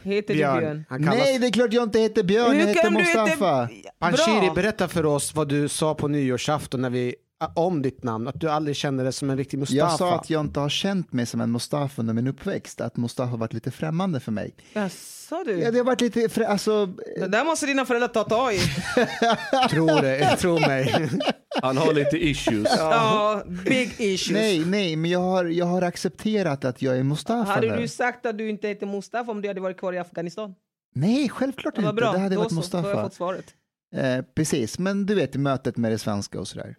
Heter 0.02 0.34
du 0.34 0.34
Björn. 0.34 0.58
Björn? 0.60 0.84
Han 0.88 1.02
kallas... 1.04 1.18
nej, 1.18 1.38
det 1.38 1.46
är 1.46 1.50
klart 1.52 1.72
jag 1.72 1.82
inte 1.82 1.98
heter 1.98 2.22
Björn, 2.22 2.46
jag 2.58 2.66
Hur 2.66 2.74
heter 2.74 2.90
du 2.90 2.98
heta- 2.98 3.22
Mustafa. 3.24 3.68
Panshiri, 3.98 4.40
Bra. 4.46 4.54
berätta 4.54 4.88
för 4.88 5.06
oss 5.06 5.34
vad 5.34 5.48
du 5.48 5.68
sa 5.68 5.94
på 5.94 6.08
nyårsafton 6.08 6.82
när 6.82 6.90
vi, 6.90 7.14
om 7.54 7.82
ditt 7.82 8.02
namn, 8.04 8.28
att 8.28 8.40
du 8.40 8.48
aldrig 8.50 8.76
kände 8.76 9.02
dig 9.02 9.12
som 9.12 9.30
en 9.30 9.36
riktig 9.36 9.58
Mustafa. 9.58 9.78
Jag 9.78 9.98
sa 9.98 10.14
att 10.14 10.30
jag 10.30 10.40
inte 10.40 10.60
har 10.60 10.68
känt 10.68 11.12
mig 11.12 11.26
som 11.26 11.40
en 11.40 11.52
Mustafa 11.52 12.02
under 12.02 12.14
min 12.14 12.26
uppväxt, 12.26 12.80
att 12.80 12.96
Mustafa 12.96 13.30
har 13.30 13.38
varit 13.38 13.52
lite 13.52 13.70
främmande 13.70 14.20
för 14.20 14.32
mig. 14.32 14.54
Jaså 14.72 15.42
du? 15.44 15.60
Ja, 15.60 15.70
det 15.70 15.78
har 15.78 15.84
varit 15.84 16.00
lite, 16.00 16.20
frä- 16.20 16.46
alltså, 16.46 16.86
Det 17.16 17.28
där 17.28 17.44
måste 17.44 17.66
dina 17.66 17.84
föräldrar 17.84 18.08
ta 18.08 18.24
tag 18.24 18.54
i. 18.54 18.58
Tror 19.70 20.02
det, 20.02 20.36
tro 20.36 20.58
mig. 20.58 21.08
Han 21.62 21.76
har 21.76 21.92
lite 21.92 22.16
issues. 22.24 22.68
Ja, 22.78 23.42
big 23.64 23.94
issues. 23.98 24.30
nej, 24.34 24.64
nej, 24.64 24.96
men 24.96 25.10
jag 25.10 25.18
har, 25.20 25.44
jag 25.44 25.66
har 25.66 25.82
accepterat 25.82 26.64
att 26.64 26.82
jag 26.82 26.98
är 26.98 27.02
Mustafa 27.02 27.52
Hade 27.52 27.70
nu. 27.70 27.76
du 27.76 27.88
sagt 27.88 28.26
att 28.26 28.38
du 28.38 28.50
inte 28.50 28.68
heter 28.68 28.86
Mustafa 28.86 29.30
om 29.30 29.42
du 29.42 29.48
hade 29.48 29.60
varit 29.60 29.78
kvar 29.78 29.92
i 29.92 29.98
Afghanistan? 29.98 30.54
Nej, 30.94 31.28
självklart 31.28 31.74
Det 31.76 31.82
var 31.82 31.88
inte, 31.90 32.00
bra, 32.02 32.12
det 32.12 32.18
hade 32.18 32.34
då 32.34 32.40
varit 32.40 32.64
så, 32.64 32.76
då 32.76 32.78
har 32.78 32.88
jag 32.88 32.96
Mustafa. 32.96 33.02
fått 33.02 33.14
svaret. 33.14 33.44
Eh, 34.18 34.24
precis, 34.34 34.78
men 34.78 35.06
du 35.06 35.14
vet, 35.14 35.34
i 35.34 35.38
mötet 35.38 35.76
med 35.76 35.92
det 35.92 35.98
svenska 35.98 36.40
och 36.40 36.48
sådär. 36.48 36.76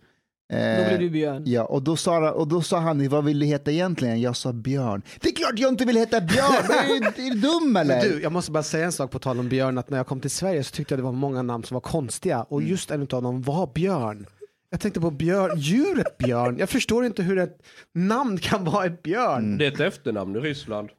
Eh, 0.52 0.78
Då 0.78 0.88
blir 0.90 0.98
du 0.98 1.10
Björn. 1.10 1.44
Ja, 1.46 1.64
och 1.66 1.84
då, 1.84 1.96
sa, 1.96 2.32
och 2.32 2.48
då 2.48 2.62
sa 2.62 2.80
han, 2.80 3.10
vad 3.10 3.26
vill 3.26 3.40
du 3.40 3.46
heta 3.46 3.72
egentligen? 3.72 4.22
Jag 4.22 4.36
sa 4.36 4.54
Björn. 4.54 5.02
Det 5.22 5.30
är 5.30 5.36
klart 5.36 5.60
jag 5.60 5.70
inte 5.72 5.86
vill 5.86 5.98
heta 5.98 6.22
Björn, 6.22 6.54
är 6.54 6.88
du, 6.88 7.28
är 7.28 7.34
du 7.34 7.40
dum 7.40 7.76
eller? 7.76 8.02
Du, 8.02 8.22
jag 8.22 8.32
måste 8.32 8.52
bara 8.52 8.64
säga 8.64 8.86
en 8.86 8.92
sak 8.92 9.12
på 9.12 9.20
tal 9.20 9.40
om 9.40 9.50
Björn, 9.50 9.78
att 9.78 9.90
när 9.90 9.98
jag 9.98 10.08
kom 10.08 10.20
till 10.20 10.30
Sverige 10.32 10.64
så 10.64 10.72
tyckte 10.76 10.94
jag 10.94 11.00
det 11.00 11.04
var 11.04 11.12
många 11.12 11.42
namn 11.42 11.64
som 11.64 11.76
var 11.76 11.82
konstiga 11.82 12.44
och 12.44 12.64
just 12.64 12.92
en 12.92 13.02
av 13.02 13.08
dem 13.08 13.42
var 13.42 13.70
Björn. 13.74 14.26
Jag 14.70 14.80
tänkte 14.80 15.02
på 15.02 15.12
björn, 15.12 15.52
djuret 15.60 16.18
björn. 16.18 16.56
Jag 16.60 16.70
förstår 16.70 17.06
inte 17.06 17.24
hur 17.24 17.38
ett 17.40 17.58
namn 17.94 18.38
kan 18.38 18.66
vara 18.66 18.86
ett 18.86 19.04
björn. 19.04 19.58
Det 19.58 19.66
är 19.68 19.72
ett 19.72 19.80
efternamn 19.80 20.36
i 20.36 20.40
Ryssland. 20.40 20.90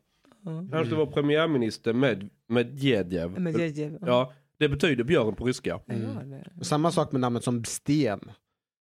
Här 0.73 0.85
står 0.85 0.97
vår 0.97 1.07
premiärminister 1.07 1.93
med 1.93 2.29
Medvedev. 2.49 3.41
Medvedev, 3.41 3.93
ja. 4.01 4.07
Ja, 4.07 4.33
det 4.59 4.69
betyder 4.69 5.05
björn 5.05 5.35
på 5.35 5.45
ryska. 5.45 5.81
Det- 5.87 6.65
Samma 6.65 6.91
sak 6.93 7.13
med 7.13 7.21
namnet 7.21 7.45
som 7.45 7.65
Sten. 7.65 8.21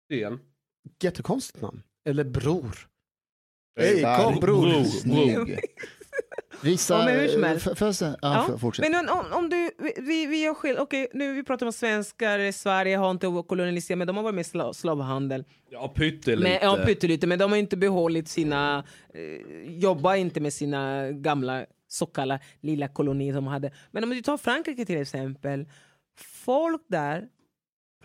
Sten. 0.05 0.39
Jättekonstigt 1.03 1.63
namn. 1.63 1.83
Eller 2.09 2.25
Bror. 2.25 2.77
Hej, 3.81 4.03
kom, 4.25 4.41
bror. 4.41 4.85
Snygg. 4.85 5.59
Rissa, 6.61 6.99
Ja, 6.99 7.05
men 7.05 7.21
hur 7.21 7.29
som 7.29 7.43
eh, 7.45 7.49
helst. 7.49 7.67
f- 7.67 7.79
får 7.79 7.89
jag 7.89 7.95
säga- 7.95 8.17
ja, 8.23 8.47
Ja, 8.49 8.59
fortsätt. 8.59 8.91
Men 8.91 9.09
om, 9.09 9.27
om 9.33 9.49
du, 9.51 9.71
vi- 9.79 10.27
vi, 10.27 10.43
gör 10.45 10.55
skill- 10.55 10.79
okej, 10.79 11.09
nu 11.15 11.33
vi 11.33 11.43
pratar 11.45 11.67
om 11.67 11.73
svenskar, 11.73 12.53
Sverige 12.53 12.97
har 12.97 13.11
inte 13.11 13.43
koloniserat, 13.49 13.99
men 13.99 14.07
de 14.07 14.17
har 14.17 14.23
varit 14.23 14.35
med 14.35 14.41
i 14.43 14.45
sla, 14.49 14.73
slavhandel. 14.73 15.45
Ja, 15.71 15.89
pyttelite. 15.89 16.43
Men, 16.43 16.59
ja, 16.63 16.85
pyttelite, 16.87 17.27
men 17.27 17.39
de 17.39 17.51
har 17.51 17.59
inte 17.59 17.77
behållit 17.77 18.29
sina, 18.29 18.85
eh, 19.15 19.73
jobbar 19.79 20.15
inte 20.15 20.41
med 20.41 20.53
sina 20.53 21.11
gamla 21.11 21.67
så 21.89 22.07
kallade 22.07 22.41
lilla 22.61 22.89
kolonier 22.89 23.35
de 23.35 23.47
hade. 23.47 23.73
Men 23.91 24.05
om 24.05 24.11
du 24.11 24.23
tar 24.23 24.37
Frankrike 24.37 24.85
till 24.85 25.01
exempel, 25.01 25.67
folk 26.45 26.83
där 26.89 27.29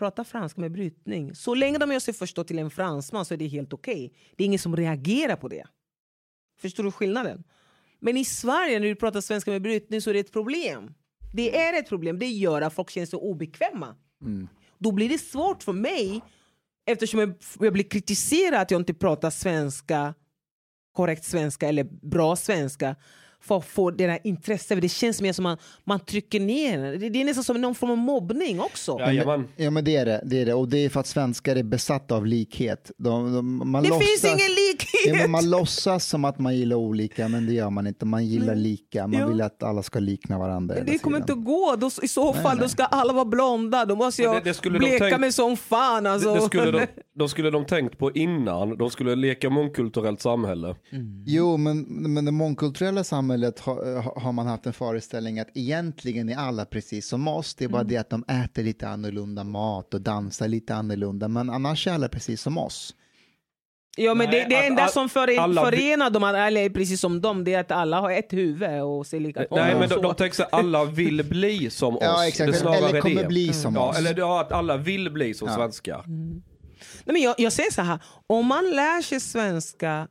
pratar 0.00 0.24
franska 0.24 0.60
med 0.60 0.72
brytning. 0.72 1.34
Så 1.34 1.54
länge 1.54 1.78
de 1.78 1.92
gör 1.92 2.00
sig 2.00 2.14
förstå 2.14 2.44
till 2.44 2.58
en 2.58 2.70
fransman 2.70 3.24
så 3.24 3.34
är 3.34 3.38
det 3.38 3.46
helt 3.46 3.72
okej. 3.72 4.12
Det 4.36 4.44
är 4.44 4.46
ingen 4.46 4.58
som 4.58 4.76
reagerar 4.76 5.36
på 5.36 5.48
det. 5.48 5.66
Förstår 6.60 6.84
du 6.84 6.92
skillnaden? 6.92 7.44
Men 7.98 8.16
i 8.16 8.24
Sverige 8.24 8.78
när 8.78 8.86
du 8.86 8.94
pratar 8.94 9.20
svenska 9.20 9.50
med 9.50 9.62
brytning 9.62 10.00
så 10.00 10.10
är 10.10 10.14
det 10.14 10.20
ett 10.20 10.32
problem. 10.32 10.94
Det 11.34 11.58
är 11.58 11.78
ett 11.78 11.88
problem. 11.88 12.18
Det 12.18 12.26
gör 12.26 12.62
att 12.62 12.74
folk 12.74 12.90
känner 12.90 13.06
sig 13.06 13.18
obekväma. 13.18 13.96
Då 14.78 14.92
blir 14.92 15.08
det 15.08 15.18
svårt 15.18 15.62
för 15.62 15.72
mig 15.72 16.20
eftersom 16.86 17.34
jag 17.60 17.72
blir 17.72 17.90
kritiserad 17.90 18.60
att 18.60 18.70
jag 18.70 18.80
inte 18.80 18.94
pratar 18.94 19.30
svenska 19.30 20.14
korrekt 20.92 21.24
svenska 21.24 21.68
eller 21.68 21.84
bra 21.84 22.36
svenska 22.36 22.96
för 23.42 23.56
att 23.56 23.64
få 23.66 23.90
det 23.90 24.06
där 24.06 24.18
intresset. 24.24 24.80
Det 24.80 24.88
känns 24.88 25.20
mer 25.22 25.32
som 25.32 25.42
man, 25.42 25.56
man 25.84 26.00
trycker 26.00 26.40
ner 26.40 26.98
det. 26.98 27.08
Det 27.08 27.20
är 27.20 27.24
nästan 27.24 27.44
som 27.44 27.60
någon 27.60 27.74
form 27.74 27.90
av 27.90 27.98
mobbning 27.98 28.60
också. 28.60 28.98
Jajamän. 29.00 29.48
Ja 29.56 29.70
men 29.70 29.84
det 29.84 29.96
är 29.96 30.06
det, 30.06 30.22
det 30.24 30.40
är 30.40 30.46
det. 30.46 30.54
Och 30.54 30.68
det 30.68 30.78
är 30.78 30.88
för 30.88 31.00
att 31.00 31.06
svenskar 31.06 31.56
är 31.56 31.62
besatta 31.62 32.14
av 32.14 32.26
likhet. 32.26 32.90
De, 32.98 33.32
de, 33.34 33.70
man 33.70 33.82
det 33.82 33.88
låtsas, 33.88 34.08
finns 34.08 34.24
ingen 34.24 34.50
likhet! 34.50 35.06
Ja, 35.06 35.14
men 35.14 35.30
man 35.30 35.50
låtsas 35.50 36.06
som 36.06 36.24
att 36.24 36.38
man 36.38 36.56
gillar 36.56 36.76
olika, 36.76 37.28
men 37.28 37.46
det 37.46 37.52
gör 37.52 37.70
man 37.70 37.86
inte. 37.86 38.04
Man 38.04 38.26
gillar 38.26 38.54
lika, 38.54 39.06
man 39.06 39.20
Ja. 39.20 39.26
vill 39.28 39.40
att 39.40 39.62
alla 39.62 39.82
ska 39.82 39.98
likna 39.98 40.38
varandra. 40.38 40.74
Men 40.74 40.86
det 40.86 40.98
kommer 40.98 41.16
inte 41.16 41.26
tiden. 41.26 41.40
att 41.40 41.46
gå. 41.46 41.76
Då, 41.78 41.90
I 42.02 42.08
så 42.08 42.32
fall 42.32 42.58
då 42.58 42.68
ska 42.68 42.84
alla 42.84 43.12
vara 43.12 43.24
blonda. 43.24 43.84
Då 43.84 43.96
måste 43.96 44.22
Men 44.22 44.32
jag 44.34 44.44
det- 44.44 44.60
det 44.62 44.70
bleka 44.78 44.98
tänkt- 45.04 45.20
mig 45.20 45.32
som 45.32 45.56
fan. 45.56 46.06
Alltså. 46.06 46.28
Det, 46.34 46.40
det 46.40 46.44
skulle 46.46 46.70
de, 46.70 46.86
de 47.18 47.28
skulle 47.28 47.50
de 47.50 47.64
tänkt 47.64 47.98
på 47.98 48.12
innan. 48.12 48.76
De 48.78 48.90
skulle 48.90 49.16
leka 49.16 49.50
mångkulturellt 49.50 50.20
samhälle. 50.20 50.76
Jo, 51.26 51.56
men, 51.56 51.80
men 52.14 52.24
det 52.24 52.32
mångkulturella 52.32 53.04
samhället 53.04 53.29
har, 53.60 54.20
har 54.20 54.32
man 54.32 54.46
haft 54.46 54.66
en 54.66 54.72
föreställning 54.72 55.40
att 55.40 55.48
egentligen 55.54 56.28
är 56.28 56.36
alla 56.36 56.64
precis 56.64 57.06
som 57.08 57.28
oss. 57.28 57.54
Det 57.54 57.64
är 57.64 57.68
Mm. 57.68 57.72
bara 57.72 57.84
det 57.84 57.96
att 57.96 58.10
de 58.10 58.24
äter 58.44 58.62
lite 58.62 58.88
annorlunda 58.88 59.44
mat 59.44 59.94
och 59.94 60.00
dansar 60.00 60.48
lite 60.48 60.74
annorlunda, 60.74 61.28
men 61.28 61.50
annars 61.50 61.86
är 61.86 61.92
alla 61.92 62.08
precis 62.08 62.42
som 62.42 62.58
oss. 62.58 62.94
Ja, 63.96 64.14
men 64.14 64.30
Nej, 64.30 64.40
det, 64.48 64.54
det 64.54 64.58
att 64.58 64.64
enda 64.64 64.82
all- 64.82 64.90
som 64.90 65.08
före, 65.08 65.40
alla- 65.40 65.64
förenar 65.64 66.10
dem, 66.10 66.24
eller 66.24 66.60
är 66.60 66.70
precis 66.70 67.00
som 67.00 67.20
dem, 67.20 67.44
det 67.44 67.54
är 67.54 67.60
att 67.60 67.70
alla 67.70 68.00
har 68.00 68.10
ett 68.10 68.32
huvud 68.32 68.82
och 68.82 69.06
ser 69.06 69.20
likadana 69.20 69.62
Nej 69.64 69.74
men 69.74 69.82
ut. 69.84 69.90
de, 69.90 70.02
de 70.02 70.14
tänker 70.14 70.36
sig 70.36 70.46
alla 70.52 70.84
vill 70.84 71.24
bli 71.24 71.70
som 71.70 71.94
oss. 71.96 72.02
Ja, 72.04 72.26
exakt. 72.28 72.62
Eller 72.62 73.00
kommer 73.00 73.22
det. 73.22 73.28
bli 73.28 73.52
som 73.52 73.74
ja, 73.74 73.88
oss. 73.88 73.98
Eller 73.98 74.18
ja, 74.18 74.40
att 74.40 74.52
alla 74.52 74.76
vill 74.76 75.10
bli 75.10 75.34
som 75.34 75.48
Ja. 75.48 75.54
svenskar. 75.54 76.04
Nej, 76.06 77.12
men 77.12 77.22
jag, 77.22 77.34
jag 77.38 77.52
säger 77.52 77.70
så 77.70 77.82
här, 77.82 77.98
om 78.26 78.46
man 78.46 78.64
lär 78.70 79.02
sig 79.02 79.20
svenska, 79.20 80.08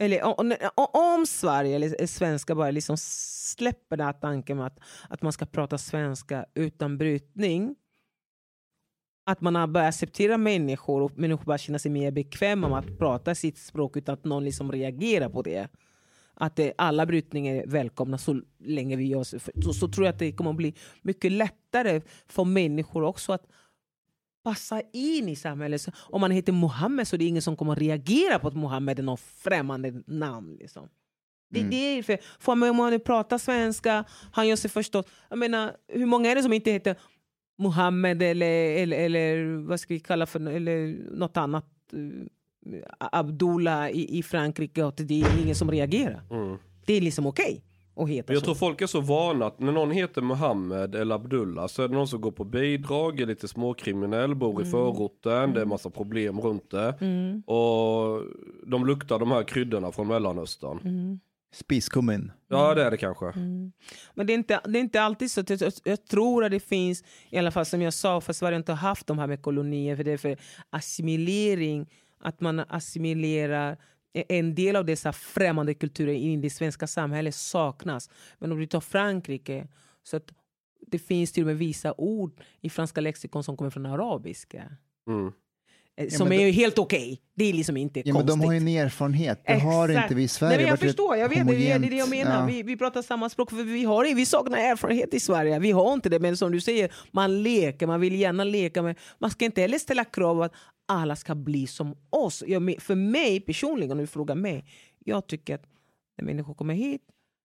eller 0.00 0.22
om, 0.22 0.54
om 0.92 1.26
Sverige 1.26 1.76
eller 1.76 2.00
eh, 2.00 2.06
svenska 2.06 2.54
bara 2.54 2.70
liksom 2.70 2.96
släpper 2.98 3.96
den 3.96 4.06
här 4.06 4.12
tanken 4.12 4.56
med 4.56 4.66
att, 4.66 4.78
att 5.08 5.22
man 5.22 5.32
ska 5.32 5.46
prata 5.46 5.78
svenska 5.78 6.46
utan 6.54 6.98
brytning, 6.98 7.76
att 9.26 9.40
man 9.40 9.54
har 9.54 9.66
börjat 9.66 9.88
acceptera 9.88 10.38
människor 10.38 11.02
och 11.02 11.18
människor 11.18 11.44
bara 11.44 11.58
känner 11.58 11.78
sig 11.78 11.90
mer 11.90 12.10
bekväma 12.10 12.68
med 12.68 12.78
att 12.78 12.98
prata 12.98 13.34
sitt 13.34 13.58
språk 13.58 13.96
utan 13.96 14.12
att 14.12 14.24
någon 14.24 14.44
liksom 14.44 14.72
reagerar 14.72 15.28
på 15.28 15.42
det. 15.42 15.68
Att 16.34 16.56
det, 16.56 16.72
alla 16.78 17.06
brytningar 17.06 17.54
är 17.54 17.66
välkomna 17.66 18.18
så 18.18 18.40
länge 18.58 18.96
vi 18.96 19.06
gör 19.06 19.24
så, 19.24 19.38
så, 19.64 19.72
så 19.72 19.88
tror 19.88 20.06
jag 20.06 20.12
att 20.12 20.18
det 20.18 20.32
kommer 20.32 20.50
att 20.50 20.56
bli 20.56 20.74
mycket 21.02 21.32
lättare 21.32 22.00
för 22.26 22.44
människor 22.44 23.02
också 23.02 23.32
att 23.32 23.46
passa 24.42 24.82
in 24.92 25.28
i 25.28 25.36
samhället. 25.36 25.80
Så 25.82 25.90
om 25.96 26.20
man 26.20 26.30
heter 26.30 26.52
Mohammed 26.52 27.08
så 27.08 27.16
är 27.16 27.18
det 27.18 27.24
ingen 27.24 27.42
som 27.42 27.56
kommer 27.56 27.72
att 27.72 27.78
reagera 27.78 28.38
på 28.38 28.48
att 28.48 28.54
Mohammed 28.56 28.98
är 28.98 29.02
något 29.02 29.20
främmande 29.20 30.02
namn. 30.06 30.56
Liksom. 30.60 30.88
Det, 31.50 31.58
Mm. 31.60 31.70
det 31.70 31.76
är 31.76 32.02
för, 32.02 32.18
för 32.38 32.52
om 32.70 32.76
man 32.76 33.00
pratar 33.00 33.38
svenska, 33.38 34.04
han 34.32 34.48
gör 34.48 34.56
sig 34.56 34.70
förstått. 34.70 35.10
Jag 35.28 35.38
menar, 35.38 35.72
hur 35.88 36.06
många 36.06 36.30
är 36.30 36.34
det 36.34 36.42
som 36.42 36.52
inte 36.52 36.70
heter 36.70 36.96
Mohammed 37.58 38.22
eller, 38.22 38.76
eller, 38.76 38.96
eller 38.96 39.56
vad 39.68 39.80
ska 39.80 39.94
vi 39.94 40.00
kalla 40.00 40.26
för 40.26 40.48
eller 40.50 40.96
något 41.16 41.36
annat? 41.36 41.64
eh, 41.92 42.26
Abdullah 42.98 43.90
i, 43.90 44.18
i 44.18 44.22
Frankrike 44.22 44.92
det 44.96 45.22
är 45.22 45.42
ingen 45.42 45.54
som 45.54 45.70
reagerar. 45.70 46.22
Mm. 46.30 46.56
Det 46.86 46.94
är 46.94 47.00
liksom 47.00 47.26
okej 47.26 47.62
att 47.96 48.08
heta 48.08 48.32
Jag 48.32 48.40
så. 48.40 48.44
tror 48.44 48.54
folk 48.54 48.80
är 48.80 48.86
så 48.86 49.00
vana 49.00 49.46
att 49.46 49.60
när 49.60 49.72
någon 49.72 49.90
heter 49.90 50.22
Mohammed 50.22 50.94
eller 50.94 51.14
Abdullah 51.14 51.66
så 51.66 51.82
är 51.82 51.88
det 51.88 51.94
någon 51.94 52.08
som 52.08 52.20
går 52.20 52.30
på 52.30 52.44
bidrag, 52.44 53.20
är 53.20 53.26
lite 53.26 53.48
småkriminell, 53.48 54.34
bor 54.34 54.62
i 54.62 54.64
förorten, 54.64 55.54
det 55.54 55.60
är 55.60 55.64
massa 55.64 55.90
problem 55.90 56.40
runt 56.40 56.70
det. 56.70 56.94
Mm. 57.00 57.40
Och 57.40 58.22
de 58.66 58.86
luktar 58.86 59.18
de 59.18 59.30
här 59.30 59.42
kryddorna 59.42 59.92
från 59.92 60.08
Mellanöstern. 60.08 60.78
Mm. 60.84 61.20
Spiskummin. 61.52 62.32
Ja 62.48 62.74
det 62.74 62.82
är 62.84 62.90
det 62.90 62.96
kanske. 62.96 63.32
Men 64.14 64.26
det 64.26 64.32
är, 64.32 64.34
inte, 64.34 64.60
det 64.64 64.78
är 64.78 64.80
inte 64.80 65.02
alltid 65.02 65.30
så. 65.30 65.42
Jag, 65.48 65.72
jag 65.84 66.04
tror 66.04 66.44
att 66.44 66.50
det 66.50 66.60
finns, 66.60 67.04
i 67.30 67.38
alla 67.38 67.50
fall 67.50 67.66
som 67.66 67.82
jag 67.82 67.94
sa, 67.94 68.20
för 68.20 68.32
Sverige 68.32 68.54
har 68.54 68.58
inte 68.58 68.72
haft 68.72 69.06
de 69.06 69.18
här 69.18 69.26
med 69.26 69.42
kolonier, 69.42 69.96
för 69.96 70.04
det 70.04 70.12
är 70.12 70.16
för 70.16 70.36
assimilering, 70.70 71.86
att 72.20 72.40
man 72.40 72.58
assimilerar 72.58 73.76
en 74.14 74.54
del 74.54 74.76
av 74.76 74.84
dessa 74.84 75.12
främmande 75.12 75.74
kulturer 75.74 76.12
i 76.12 76.36
det 76.36 76.50
svenska 76.50 76.86
samhället 76.86 77.34
saknas. 77.34 78.10
Men 78.38 78.52
om 78.52 78.58
du 78.60 78.66
tar 78.66 78.80
Frankrike, 78.80 79.68
så 80.02 80.16
att 80.16 80.30
det 80.86 80.98
finns 80.98 81.32
till 81.32 81.42
och 81.42 81.46
med 81.46 81.58
vissa 81.58 81.94
ord 81.98 82.40
i 82.60 82.70
franska 82.70 83.00
lexikon 83.00 83.44
som 83.44 83.56
kommer 83.56 83.70
från 83.70 83.86
arabiska. 83.86 84.62
Mm. 85.08 85.26
eh, 85.26 85.32
Ja, 86.04 86.10
Som 86.10 86.28
men 86.28 86.40
är 86.40 86.46
ju 86.46 86.52
helt 86.52 86.78
okej. 86.78 87.20
Det 87.34 87.44
är 87.44 87.52
liksom 87.52 87.76
inte 87.76 87.98
Ja, 88.00 88.04
men 88.06 88.14
konstigt. 88.14 88.40
de 88.40 88.46
har 88.46 88.52
ju 88.52 88.58
en 88.58 88.68
erfarenhet. 88.86 89.42
Det 89.46 89.52
har 89.58 89.88
Exakt. 89.88 90.04
inte 90.04 90.14
vi 90.14 90.22
i 90.22 90.28
Sverige. 90.28 90.56
Nej, 90.56 90.64
men 90.64 90.68
jag 90.70 90.78
förstår, 90.78 91.16
jag 91.16 91.28
vet 91.28 91.46
det, 91.46 91.54
det 91.56 91.70
är 91.70 91.78
det 91.78 91.96
jag 91.96 92.10
menar. 92.10 92.40
ja. 92.40 92.46
Vi, 92.46 92.62
vi 92.62 92.76
pratar 92.76 93.02
samma 93.02 93.28
språk 93.28 93.50
för 93.50 93.62
vi, 93.62 93.84
har, 93.84 94.14
vi 94.14 94.26
saknar 94.26 94.58
erfarenhet 94.58 95.14
i 95.14 95.20
Sverige. 95.20 95.58
Vi 95.58 95.70
har 95.70 95.92
inte 95.92 96.08
det, 96.08 96.20
men 96.20 96.36
som 96.36 96.52
du 96.52 96.60
säger, 96.60 96.92
man 97.10 97.42
leker, 97.42 97.86
man 97.86 98.00
vill 98.00 98.14
gärna 98.14 98.44
leka. 98.44 98.82
Men 98.82 98.94
man 99.18 99.30
ska 99.30 99.44
inte 99.44 99.60
heller 99.60 99.78
ställa 99.78 100.04
krav 100.04 100.42
att 100.42 100.52
alla 100.90 101.16
ska 101.16 101.34
bli 101.34 101.66
som 101.66 101.96
oss. 102.10 102.44
Jag, 102.46 102.82
för 102.82 102.94
mig 102.94 103.40
personligen, 103.40 103.92
om 103.92 103.98
du 103.98 104.06
frågar 104.06 104.34
mig, 104.34 104.64
jag 104.98 105.26
tycker 105.26 105.54
att 105.54 105.66
när 106.16 106.24
människor 106.24 106.54
kommer 106.54 106.74
hit, 106.74 107.02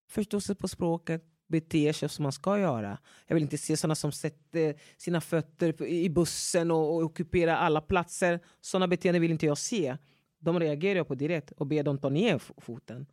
förstår 0.10 0.40
sig 0.40 0.56
på 0.56 0.68
språket, 0.68 1.24
beter 1.48 1.94
sig 1.94 2.10
som 2.10 2.24
man 2.24 2.32
ska 2.32 2.60
göra. 2.60 2.98
Jag 3.28 3.36
vill 3.36 3.44
inte 3.44 3.58
se 3.58 3.78
sådana 3.78 3.96
som 3.96 4.12
sätter 4.12 4.76
sina 4.98 5.22
fötter 5.22 5.84
i 5.84 6.10
bussen 6.10 6.72
och, 6.72 6.96
och 6.96 7.04
ockuperar 7.04 7.56
alla 7.56 7.82
platser. 7.82 8.40
Sådana 8.62 8.88
beteenden 8.88 9.22
vill 9.22 9.32
inte 9.32 9.46
jag 9.46 9.58
se. 9.58 9.98
De 10.40 10.60
reagerar 10.60 10.96
jag 10.96 11.08
på 11.08 11.16
direkt 11.16 11.52
och 11.52 11.68
ber 11.68 11.84
dem 11.84 11.98
ta 11.98 12.10
ner 12.10 12.38
foten. 12.38 13.06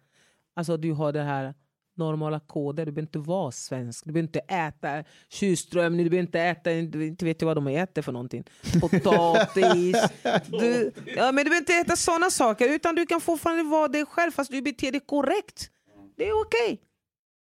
Alltså 0.54 0.76
du 0.76 0.92
har 0.92 1.12
det 1.12 1.22
här 1.22 1.54
normala 1.96 2.40
koder. 2.40 2.86
Du 2.86 2.92
behöver 2.92 3.06
inte 3.06 3.18
vara 3.18 3.52
svensk. 3.52 4.04
Du 4.04 4.12
behöver 4.12 4.26
inte 4.26 4.38
äta 4.38 5.04
surströmming. 5.28 6.04
Du 6.04 6.10
behöver 6.10 6.26
inte 6.26 6.40
äta, 6.40 6.72
inte 6.72 7.24
vet 7.24 7.42
jag 7.42 7.46
vad 7.46 7.56
de 7.56 7.66
äter 7.66 8.02
för 8.02 8.12
någonting. 8.12 8.44
Potatis. 8.80 9.96
Du, 10.46 10.92
ja, 11.16 11.32
men 11.32 11.44
du 11.44 11.50
behöver 11.50 11.56
inte 11.56 11.74
äta 11.74 11.96
sådana 11.96 12.30
saker. 12.30 12.68
Utan 12.68 12.94
du 12.94 13.06
kan 13.06 13.20
fortfarande 13.20 13.62
vara 13.62 13.88
dig 13.88 14.06
själv 14.06 14.30
fast 14.30 14.50
du 14.50 14.62
beter 14.62 14.92
dig 14.92 15.00
korrekt. 15.00 15.70
Det 16.16 16.28
är 16.28 16.40
okej. 16.40 16.80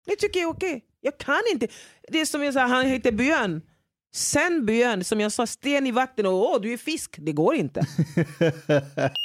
Det 0.05 0.15
tycker 0.15 0.39
jag 0.39 0.49
är 0.49 0.53
okej. 0.53 0.85
Jag 1.01 1.17
kan 1.17 1.41
inte. 1.51 1.67
Det 2.07 2.21
är 2.21 2.25
som 2.25 2.43
jag 2.43 2.53
sa, 2.53 2.59
han 2.59 2.85
heter 2.85 3.11
Björn. 3.11 3.61
Sen 4.15 4.65
Björn, 4.65 5.03
som 5.03 5.19
jag 5.19 5.31
sa, 5.31 5.47
sten 5.47 5.87
i 5.87 5.91
vatten 5.91 6.25
och 6.25 6.33
åh, 6.33 6.61
du 6.61 6.73
är 6.73 6.77
fisk. 6.77 7.15
Det 7.19 7.31
går 7.31 7.55
inte. 7.55 7.81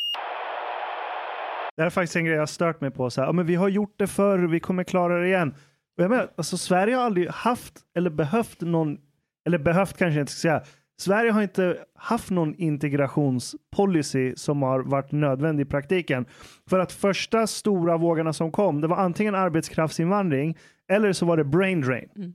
Det 1.81 1.85
här 1.85 1.87
är 1.87 1.91
faktiskt 1.91 2.17
en 2.17 2.25
grej 2.25 2.37
jag 2.37 2.49
stört 2.49 2.81
mig 2.81 2.91
på. 2.91 3.11
Så 3.11 3.21
här, 3.21 3.29
ja, 3.29 3.33
men 3.33 3.47
vi 3.47 3.55
har 3.55 3.69
gjort 3.69 3.95
det 3.97 4.07
förr, 4.07 4.39
vi 4.39 4.61
kommer 4.61 4.85
klara 4.85 5.19
det 5.19 5.27
igen. 5.27 5.55
Och 5.97 6.05
jag 6.05 6.11
menar, 6.11 6.31
alltså, 6.37 6.57
Sverige 6.57 6.97
har 6.97 7.03
aldrig 7.03 7.29
haft 7.29 7.75
eller 7.97 8.11
behövt 8.11 8.61
någon, 8.61 8.99
eller 9.47 9.59
behövt 9.59 9.97
kanske 9.97 10.19
jag 10.19 10.23
inte 10.23 10.33
ska 10.33 10.41
säga, 10.41 10.63
Sverige 11.01 11.31
har 11.31 11.43
inte 11.43 11.77
haft 11.95 12.31
någon 12.31 12.55
integrationspolicy 12.55 14.37
som 14.37 14.63
har 14.63 14.81
varit 14.81 15.13
nödvändig 15.13 15.67
i 15.67 15.69
praktiken. 15.69 16.27
För 16.71 16.79
att 16.79 16.93
första 16.93 17.47
stora 17.47 17.97
vågorna 17.97 18.33
som 18.33 18.53
kom, 18.53 18.81
det 18.81 18.87
var 18.87 18.97
antingen 18.97 19.35
arbetskraftsinvandring 19.35 20.59
eller 20.89 21.13
så 21.13 21.27
var 21.27 21.37
det 21.37 21.45
brain 21.45 21.81
drain. 21.81 22.35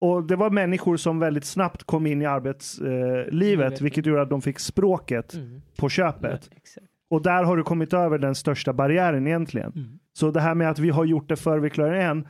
Och 0.00 0.24
det 0.24 0.36
var 0.36 0.50
människor 0.50 0.96
som 0.96 1.18
väldigt 1.18 1.44
snabbt 1.44 1.84
kom 1.84 2.06
in 2.06 2.22
i 2.22 2.26
arbetslivet, 2.26 3.80
eh, 3.80 3.82
vilket 3.82 4.06
gjorde 4.06 4.22
att 4.22 4.30
de 4.30 4.42
fick 4.42 4.58
språket 4.58 5.34
på 5.76 5.88
köpet. 5.88 6.50
Exakt. 6.56 6.86
Och 7.14 7.22
där 7.22 7.44
har 7.44 7.56
du 7.56 7.62
kommit 7.62 7.92
över 7.92 8.18
den 8.18 8.34
största 8.34 8.72
barriären 8.72 9.26
egentligen. 9.26 9.72
Mm. 9.76 9.98
Så 10.12 10.30
det 10.30 10.40
här 10.40 10.54
med 10.54 10.70
att 10.70 10.78
vi 10.78 10.90
har 10.90 11.04
gjort 11.04 11.28
det 11.28 11.36
för 11.36 11.58
vi 11.58 11.70
klarar 11.70 11.92
det 11.92 11.98
igen, 12.00 12.28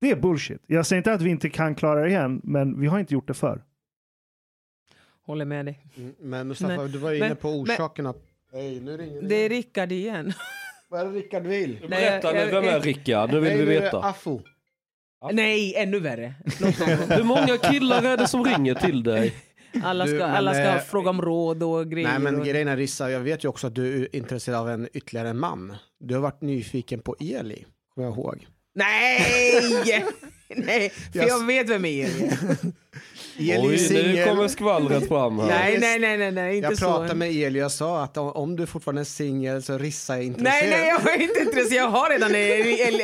det 0.00 0.10
är 0.10 0.16
bullshit. 0.16 0.62
Jag 0.66 0.86
säger 0.86 1.00
inte 1.00 1.12
att 1.12 1.22
vi 1.22 1.30
inte 1.30 1.48
kan 1.50 1.74
klara 1.74 2.00
det 2.02 2.08
igen, 2.08 2.40
men 2.44 2.80
vi 2.80 2.86
har 2.86 2.98
inte 2.98 3.14
gjort 3.14 3.28
det 3.28 3.34
för. 3.34 3.62
Håller 5.22 5.44
med 5.44 5.64
dig. 5.66 5.86
Mm, 5.96 6.14
Men 6.20 6.48
Mustafa, 6.48 6.76
Nej, 6.76 6.88
du 6.88 6.98
var 6.98 7.12
inne 7.12 7.28
men- 7.28 7.36
på 7.36 7.48
orsakerna. 7.48 8.14
Hej, 8.52 8.80
nu 8.80 8.96
ringer 8.96 9.22
Det 9.22 9.34
är 9.34 9.48
Rickard 9.48 9.92
igen. 9.92 10.32
Vad 10.88 11.00
är 11.00 11.04
det 11.04 11.10
Rickard 11.10 11.42
vill? 11.42 11.78
Nej, 11.80 11.88
Berätta 11.88 12.32
nu, 12.32 12.38
jag- 12.38 12.46
vem 12.46 12.64
är 12.64 12.80
Rickard? 12.80 13.30
Nu 13.32 13.40
vill 13.40 13.50
Hej, 13.50 13.58
vi 13.58 13.64
nu 13.64 13.80
veta. 13.80 13.98
Affo. 14.00 14.40
Nej, 15.32 15.74
ännu 15.76 16.00
värre. 16.00 16.34
Hur 17.16 17.24
många 17.24 17.56
killar 17.62 18.02
är 18.02 18.16
det 18.16 18.28
som 18.28 18.44
ringer 18.44 18.74
till 18.74 19.02
dig? 19.02 19.34
Alla 19.84 20.04
Du, 20.04 20.10
ska, 20.10 20.18
men, 20.18 20.30
alla 20.36 20.54
ska 20.54 20.62
eh, 20.64 20.78
fråga 20.80 21.10
om 21.10 21.22
råd 21.22 21.62
och 21.62 21.90
grejer. 21.90 22.08
Nej 22.08 22.18
men 22.18 22.36
och... 22.40 22.46
grejen 22.46 22.68
är 22.68 22.76
Rissa, 22.76 23.10
jag 23.10 23.20
vet 23.20 23.44
ju 23.44 23.48
också 23.48 23.66
att 23.66 23.74
du 23.74 24.02
är 24.02 24.16
intresserad 24.16 24.58
av 24.58 24.70
en 24.70 24.88
ytterligare 24.92 25.28
en 25.28 25.38
man. 25.38 25.76
Du 26.00 26.14
har 26.14 26.20
varit 26.20 26.40
nyfiken 26.40 27.00
på 27.00 27.16
Eli, 27.20 27.64
kommer 27.94 28.08
jag 28.08 28.14
ihåg. 28.16 28.46
Nej! 28.74 29.62
Nej, 30.56 30.90
för 30.90 31.18
Jag- 31.18 31.28
jag 31.28 31.46
vet 31.46 31.68
vem 31.70 31.84
Eli 31.84 32.24
är. 32.24 32.38
Eli 33.38 33.68
Oj, 33.68 33.88
nu 33.92 34.24
kommer 34.24 34.48
skvallret 34.48 35.08
fram 35.08 35.38
här. 35.38 35.46
Nej, 35.46 35.78
nej, 35.80 35.98
nej, 35.98 36.16
nej, 36.18 36.30
nej 36.32 36.56
inte 36.56 36.68
Jag 36.68 36.78
så. 36.78 36.84
pratade 36.84 37.14
med 37.14 37.28
Eli 37.30 37.58
och 37.60 37.64
jag 37.64 37.72
sa 37.72 38.02
att 38.02 38.16
om- 38.16 38.56
du 38.56 38.66
fortfarande 38.66 39.02
är 39.02 39.04
singel 39.04 39.62
så 39.62 39.78
Rissa 39.78 40.16
är 40.18 40.22
intresserad. 40.22 40.52
Nej, 40.62 40.70
nej, 40.70 40.88
jag 40.88 41.14
är 41.14 41.22
inte 41.22 41.40
intresserad. 41.40 41.84
Jag 41.84 41.88
har 41.90 42.10
redan 42.10 42.34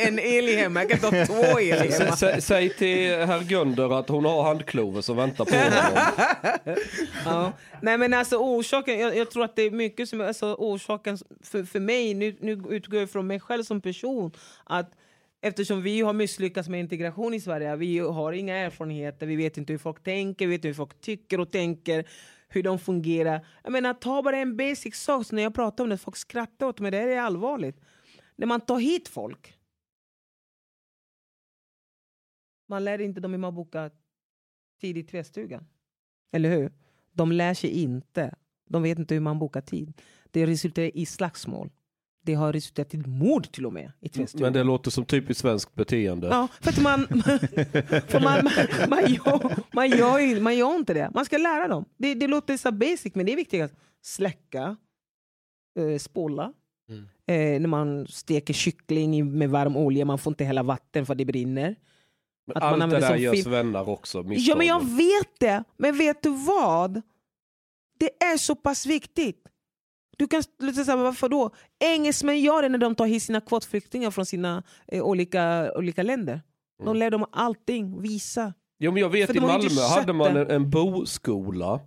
en, 0.07 0.19
Eli 0.19 0.55
hemma. 0.55 0.79
Jag 0.83 0.89
kan 0.89 0.99
ta 0.99 1.25
två 1.25 1.59
Eli 1.59 1.71
hemma. 1.91 2.15
sä- 2.15 2.39
Säg 2.41 2.69
till 2.69 3.15
herr 3.15 3.43
Gunder 3.43 3.99
att 3.99 4.09
hon 4.09 4.25
har 4.25 4.43
handklover 4.43 5.01
som 5.01 5.17
väntar 5.17 5.45
på 5.45 5.55
honom. 5.55 6.75
Ja. 7.25 7.51
Nej 7.81 7.97
men 7.97 8.13
alltså 8.13 8.35
orsaken, 8.37 8.99
jag, 8.99 9.17
jag 9.17 9.31
tror 9.31 9.43
att 9.43 9.55
det 9.55 9.61
är 9.61 9.71
mycket 9.71 10.09
som 10.09 10.21
alltså, 10.21 10.55
orsaken 10.59 11.17
för, 11.43 11.63
för 11.63 11.79
mig, 11.79 12.13
nu, 12.13 12.35
nu 12.39 12.63
utgår 12.69 12.99
jag 12.99 13.09
från 13.09 13.27
mig 13.27 13.39
själv 13.39 13.63
som 13.63 13.81
person, 13.81 14.31
att 14.63 14.91
eftersom 15.43 15.81
vi 15.81 16.01
har 16.01 16.13
misslyckats 16.13 16.69
med 16.69 16.79
integration 16.79 17.33
i 17.33 17.39
Sverige, 17.39 17.75
vi 17.75 17.99
har 17.99 18.33
inga 18.33 18.55
erfarenheter, 18.55 19.27
vi 19.27 19.35
vet 19.35 19.57
inte 19.57 19.73
hur 19.73 19.77
folk 19.77 20.03
tänker, 20.03 20.47
vi 20.47 20.51
vet 20.51 20.59
inte 20.59 20.67
hur 20.67 20.75
folk 20.75 21.01
tycker 21.01 21.39
och 21.39 21.51
tänker, 21.51 22.09
hur 22.47 22.63
de 22.63 22.79
fungerar. 22.79 23.47
Jag 23.63 23.71
menar, 23.71 23.93
ta 23.93 24.21
bara 24.23 24.37
en 24.37 24.57
basic 24.57 24.95
sak, 24.95 25.31
när 25.31 25.43
jag 25.43 25.53
pratar 25.53 25.83
om 25.83 25.89
det, 25.89 25.97
folk 25.97 26.17
skrattar 26.17 26.67
åt 26.67 26.79
mig, 26.79 26.91
det 26.91 26.97
här 26.97 27.07
är 27.07 27.19
allvarligt. 27.19 27.81
När 28.35 28.47
man 28.47 28.61
tar 28.61 28.79
hit 28.79 29.07
folk, 29.07 29.57
man 32.69 32.83
lär 32.83 33.01
inte 33.01 33.21
dem 33.21 33.31
hur 33.31 33.39
man 33.39 33.55
bokar 33.55 33.91
tid 34.81 34.97
i 34.97 35.03
tvättstugan. 35.03 35.67
Eller 36.31 36.49
hur? 36.49 36.71
De 37.11 37.31
lär 37.31 37.53
sig 37.53 37.69
inte. 37.69 38.35
De 38.69 38.83
vet 38.83 38.99
inte 38.99 39.13
hur 39.13 39.21
man 39.21 39.39
bokar 39.39 39.61
tid. 39.61 40.01
Det 40.31 40.45
resulterar 40.45 40.97
i 40.97 41.05
slagsmål. 41.05 41.69
Det 42.25 42.33
har 42.33 42.53
resulterat 42.53 42.93
i 42.93 42.97
mord 42.97 43.51
till 43.51 43.65
och 43.65 43.73
med 43.73 43.91
i 43.99 44.09
tvättstugan. 44.09 44.43
Men 44.43 44.53
det 44.53 44.63
låter 44.63 44.91
som 44.91 45.05
typiskt 45.05 45.41
svenskt 45.41 45.75
beteende. 45.75 46.27
Ja, 46.27 46.47
för 46.61 46.69
att 46.69 46.81
man, 46.81 47.07
för 48.07 48.19
man, 48.19 48.43
man, 48.43 48.89
man, 48.89 49.11
gör, 49.13 49.55
man, 49.73 49.89
gör, 49.89 50.39
man 50.41 50.57
gör 50.57 50.75
inte 50.75 50.93
det. 50.93 51.11
Man 51.13 51.25
ska 51.25 51.37
lära 51.37 51.67
dem. 51.67 51.85
Det, 51.97 52.13
det 52.13 52.27
låter 52.27 52.57
så 52.57 52.71
basic, 52.71 53.15
men 53.15 53.25
det 53.25 53.31
är 53.31 53.35
viktigt 53.35 53.61
att 53.61 53.73
släcka, 54.01 54.77
eh, 55.79 55.97
spola. 55.99 56.53
Mm. 56.89 57.03
Eh, 57.27 57.61
när 57.61 57.67
man 57.67 58.07
steker 58.07 58.53
kyckling 58.53 59.37
med 59.37 59.49
varm 59.49 59.77
olja, 59.77 60.05
man 60.05 60.17
får 60.17 60.31
inte 60.31 60.43
hälla 60.43 60.63
vatten 60.63 61.05
för 61.05 61.15
det 61.15 61.25
brinner. 61.25 61.75
Men 62.47 62.57
att 62.57 62.63
man 62.63 62.71
allt 62.71 62.79
det 62.79 62.83
använder 62.83 63.09
där 63.09 63.17
gör 63.17 63.31
film- 63.33 63.43
svennar 63.43 63.89
också. 63.89 64.25
Ja, 64.29 64.55
men 64.55 64.67
jag 64.67 64.85
vet 64.97 65.39
det. 65.39 65.63
Men 65.77 65.97
vet 65.97 66.23
du 66.23 66.29
vad? 66.29 67.01
Det 67.99 68.23
är 68.23 68.37
så 68.37 68.55
pass 68.55 68.85
viktigt. 68.85 69.47
Du 70.23 70.27
kan 70.27 70.43
låta 70.59 70.83
säga, 70.85 70.95
varför 70.95 71.29
då? 71.29 71.49
Engelsmän 71.79 72.39
gör 72.41 72.61
det 72.61 72.69
när 72.69 72.77
de 72.77 72.95
tar 72.95 73.05
hit 73.05 73.23
sina 73.23 73.41
kvotflyktingar 73.41 74.11
från 74.11 74.25
sina 74.25 74.63
eh, 74.87 75.03
olika, 75.03 75.71
olika 75.75 76.03
länder. 76.03 76.41
De 76.79 76.87
Mm. 76.87 76.97
lär 76.99 77.11
dem 77.11 77.25
allting, 77.31 78.01
visa. 78.01 78.53
Jo, 78.79 78.91
men 78.91 79.01
jag 79.01 79.09
vet 79.09 79.27
För 79.27 79.37
i 79.37 79.39
Malmö 79.39 79.81
hade 79.95 80.13
man 80.13 80.37
en, 80.37 80.51
en 80.51 80.69
boskola. 80.69 81.79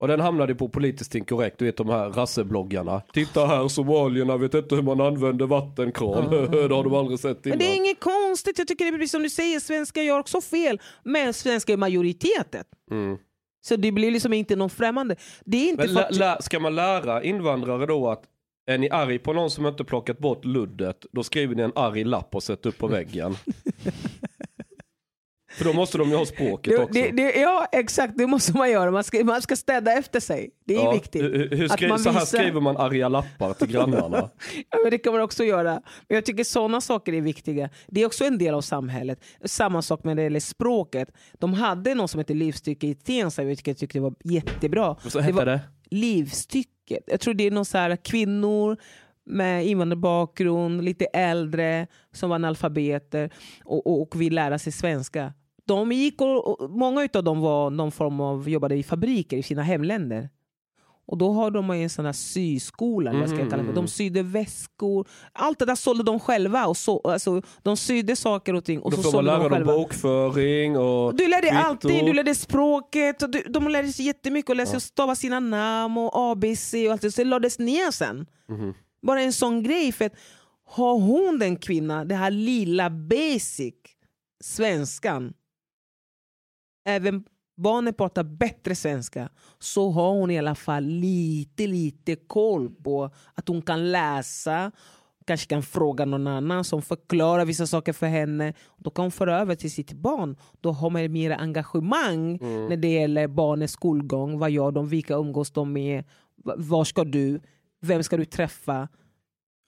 Och 0.00 0.08
den 0.08 0.20
hamnade 0.20 0.54
på 0.54 0.68
politiskt 0.68 1.14
inkorrekt, 1.14 1.58
du 1.58 1.64
vet 1.64 1.76
de 1.76 1.88
här 1.88 2.08
rassebloggarna. 2.10 3.02
Titta 3.12 3.46
här, 3.46 3.68
somalierna 3.68 4.36
vet 4.36 4.54
inte 4.54 4.74
hur 4.74 4.82
man 4.82 5.00
använder 5.00 5.46
vattenkran. 5.46 6.30
det 6.50 6.74
har 6.74 6.84
de 6.84 6.94
aldrig 6.94 7.18
sett 7.20 7.44
Men 7.44 7.46
innan. 7.54 7.58
det 7.58 7.64
är 7.72 7.76
inget 7.76 8.00
konstigt. 8.00 8.58
Jag 8.58 8.68
tycker 8.68 8.84
det 8.84 8.88
är 8.88 8.92
precis 8.98 9.10
som 9.12 9.22
du 9.22 9.30
säger, 9.30 9.60
svenskar 9.60 10.02
gör 10.02 10.18
också 10.20 10.40
fel. 10.40 10.80
Men 11.04 11.34
svenskar 11.34 11.72
är 11.72 11.76
majoriteten. 11.78 12.64
Mm. 12.90 13.18
Så 13.64 13.76
det 13.76 13.92
blir 13.92 14.10
liksom 14.10 14.32
inte 14.32 14.56
någon 14.56 14.70
främmande. 14.70 15.16
Det 15.44 15.56
är 15.56 15.68
inte 15.68 15.86
lä, 15.86 16.08
lä, 16.10 16.36
ska 16.40 16.60
man 16.60 16.74
lära 16.74 17.22
invandrare 17.22 17.86
då 17.86 18.10
att 18.10 18.24
Är 18.66 18.78
ni 18.78 18.90
arg 18.90 19.18
på 19.18 19.32
någon 19.32 19.50
som 19.50 19.66
inte 19.66 19.84
plockat 19.84 20.18
bort 20.18 20.44
luddet, 20.44 21.06
då 21.12 21.22
skriver 21.22 21.54
ni 21.54 21.62
en 21.62 21.72
arg 21.74 22.04
lapp 22.04 22.34
och 22.34 22.42
sätter 22.42 22.68
upp 22.68 22.78
på 22.78 22.86
väggen. 22.86 23.36
För 25.54 25.64
då 25.64 25.72
måste 25.72 25.98
de 25.98 26.08
ju 26.10 26.16
ha 26.16 26.26
språket 26.26 26.72
Det, 26.76 26.82
också. 26.82 26.92
det, 26.92 27.10
det, 27.10 27.40
ja, 27.40 27.66
exakt. 27.72 28.12
Det 28.18 28.26
måste 28.26 28.56
man 28.56 28.70
göra. 28.70 28.90
Man 28.90 29.04
ska, 29.04 29.24
man 29.24 29.42
ska 29.42 29.56
städa 29.56 29.92
efter 29.92 30.20
sig. 30.20 30.50
Det 30.66 30.74
är 30.74 30.78
Ja, 30.84 30.92
viktigt. 30.92 31.22
Hur, 31.22 31.48
hur 31.56 31.68
skri- 31.68 31.88
man 31.88 31.98
så 31.98 32.10
här 32.10 32.20
visar- 32.20 32.38
skriver 32.38 32.60
man 32.60 32.76
arga 32.76 33.08
lappar 33.08 33.52
till 33.54 33.66
grannarna. 33.68 34.30
Ja, 34.70 34.78
men 34.82 34.90
det 34.90 34.98
kan 34.98 35.12
man 35.12 35.22
också 35.22 35.44
göra. 35.44 35.72
Men 36.08 36.14
jag 36.14 36.24
tycker 36.24 36.44
sådana 36.44 36.80
saker 36.80 37.12
är 37.12 37.20
viktiga. 37.20 37.70
Det 37.86 38.02
är 38.02 38.06
också 38.06 38.24
en 38.24 38.38
del 38.38 38.54
av 38.54 38.60
samhället. 38.60 39.24
Samma 39.44 39.82
sak 39.82 40.04
med 40.04 40.16
det 40.16 40.22
gäller 40.22 40.40
språket. 40.40 41.08
De 41.38 41.54
hade 41.54 41.94
något 41.94 42.10
som 42.10 42.18
heter 42.18 42.34
livstycke 42.34 42.86
i 42.86 42.94
Tensta, 42.94 43.42
vilket 43.42 43.66
jag 43.66 43.76
tyckte 43.76 44.00
var 44.00 44.14
jättebra. 44.24 44.96
Så 45.08 45.20
hette 45.20 45.32
var 45.36 45.46
det? 45.46 45.60
Livstycket. 45.90 47.04
Jag 47.06 47.20
tror 47.20 47.34
det 47.34 47.46
är 47.46 47.50
någon 47.50 47.64
så 47.64 47.78
här 47.78 47.96
kvinnor 47.96 48.76
med 49.26 49.66
invandrarbakgrund, 49.66 50.84
lite 50.84 51.04
äldre, 51.04 51.86
som 52.12 52.28
var 52.30 52.34
analfabeter 52.36 53.30
och, 53.64 53.86
och, 53.86 54.02
och 54.02 54.20
vill 54.20 54.34
lära 54.34 54.58
sig 54.58 54.72
svenska. 54.72 55.32
De 55.66 55.92
gick 55.92 56.20
och, 56.20 56.60
och, 56.60 56.70
många 56.70 57.08
av 57.14 57.24
dem 57.24 57.40
var 57.40 57.70
någon 57.70 57.92
form 57.92 58.20
av, 58.20 58.48
jobbade 58.48 58.76
i 58.76 58.82
fabriker 58.82 59.36
i 59.36 59.42
sina 59.42 59.62
hemländer. 59.62 60.28
Och 61.06 61.18
då 61.18 61.32
har 61.32 61.50
de 61.50 61.70
en 61.70 61.90
sån 61.90 62.04
här 62.04 62.12
syskola, 62.12 63.12
vad 63.12 63.28
ska 63.28 63.38
jag 63.38 63.50
kalla 63.50 63.62
det. 63.62 63.72
De 63.72 63.88
sydde 63.88 64.22
väskor. 64.22 65.08
Allt 65.32 65.58
det 65.58 65.64
där 65.64 65.74
sålde 65.74 66.02
de 66.04 66.20
själva. 66.20 66.66
Och 66.66 66.76
så, 66.76 67.00
alltså, 67.04 67.42
de 67.62 67.76
sydde 67.76 68.16
saker 68.16 68.54
och 68.54 68.64
ting 68.64 68.80
och 68.80 68.90
Då 68.90 68.96
så 68.96 69.10
sålde 69.10 69.30
de 69.30 69.50
själva. 69.50 69.72
bokföring 69.72 70.76
och 70.76 71.14
Du 71.14 71.28
lärde 71.28 71.46
kvitto. 71.48 71.62
allting, 71.64 72.06
du 72.06 72.12
lärde 72.12 72.34
språket, 72.34 73.22
och 73.22 73.30
du, 73.30 73.42
de 73.48 73.68
lärde 73.68 73.88
sig 73.88 74.06
jättemycket 74.06 74.50
och 74.50 74.56
läste 74.56 74.74
Ja. 74.74 74.76
och 74.76 74.82
stava 74.82 75.14
sina 75.14 75.40
namn 75.40 75.98
och 75.98 76.10
ABC 76.14 76.74
och 76.86 76.92
allt 76.92 77.02
det. 77.02 77.12
Så 77.12 77.20
det 77.20 77.28
lades 77.28 77.58
ner 77.58 77.90
sen. 77.90 78.26
Mhm. 78.48 78.74
Bara 79.02 79.20
en 79.22 79.32
sån 79.32 79.62
grej. 79.62 79.92
För 79.92 80.04
att 80.04 80.12
har 80.66 80.98
hon 80.98 81.38
den 81.38 81.56
kvinna, 81.56 82.04
det 82.04 82.14
här 82.14 82.30
lilla 82.30 82.90
basic 82.90 83.74
svenskan, 84.44 85.32
även 86.84 87.24
barnet 87.56 87.96
pratar 87.96 88.22
bättre 88.24 88.74
svenska, 88.74 89.28
så 89.58 89.90
har 89.90 90.10
hon 90.12 90.30
i 90.30 90.38
alla 90.38 90.54
fall 90.54 90.84
lite, 90.84 91.66
lite 91.66 92.16
koll 92.16 92.70
på 92.70 93.10
att 93.34 93.48
hon 93.48 93.62
kan 93.62 93.92
läsa, 93.92 94.70
kanske 95.26 95.46
kan 95.48 95.62
fråga 95.62 96.04
någon 96.04 96.26
annan 96.26 96.64
som 96.64 96.82
förklarar 96.82 97.44
vissa 97.44 97.66
saker 97.66 97.92
för 97.92 98.06
henne. 98.06 98.54
Då 98.78 98.90
kan 98.90 99.04
hon 99.04 99.12
föra 99.12 99.40
över 99.40 99.54
till 99.54 99.70
sitt 99.70 99.92
barn. 99.92 100.36
Då 100.60 100.72
har 100.72 100.90
man 100.90 101.12
mer 101.12 101.30
engagemang 101.30 102.38
Mm. 102.42 102.66
när 102.66 102.76
det 102.76 102.88
gäller 102.92 103.28
barnets 103.28 103.72
skolgång. 103.72 104.38
Vad 104.38 104.50
gör 104.50 104.70
de? 104.70 104.88
Vilka 104.88 105.14
umgås 105.14 105.50
de 105.50 105.72
med? 105.72 106.04
Va- 106.44 106.54
Var 106.56 106.84
ska 106.84 107.04
du? 107.04 107.40
Vem 107.80 108.02
ska 108.02 108.16
du 108.16 108.24
träffa? 108.24 108.88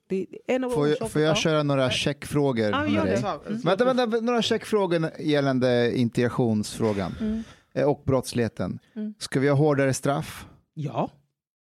Det 0.09 0.17
är 0.47 0.55
en 0.55 0.65
av 0.65 0.71
Får 0.71 0.89
jag, 0.89 1.11
får 1.11 1.23
jag 1.23 1.31
Ja. 1.31 1.35
köra 1.35 1.63
några 1.63 1.91
checkfrågor 1.91 2.71
Ja, 2.71 2.83
med 2.83 3.07
dig? 3.07 3.25
Mm. 3.47 3.61
Vänta, 3.61 3.85
vänta, 3.95 4.21
några 4.21 4.43
checkfrågor 4.43 5.11
gällande 5.21 5.99
integrationsfrågan 5.99 7.15
Mm. 7.21 7.43
eh, 7.75 7.85
och 7.85 8.03
brottsligheten. 8.07 8.79
Mm. 8.97 9.15
Ska 9.19 9.41
vi 9.41 9.49
ha 9.49 9.57
hårdare 9.57 9.95
straff? 9.95 10.47
Ja. 10.75 11.11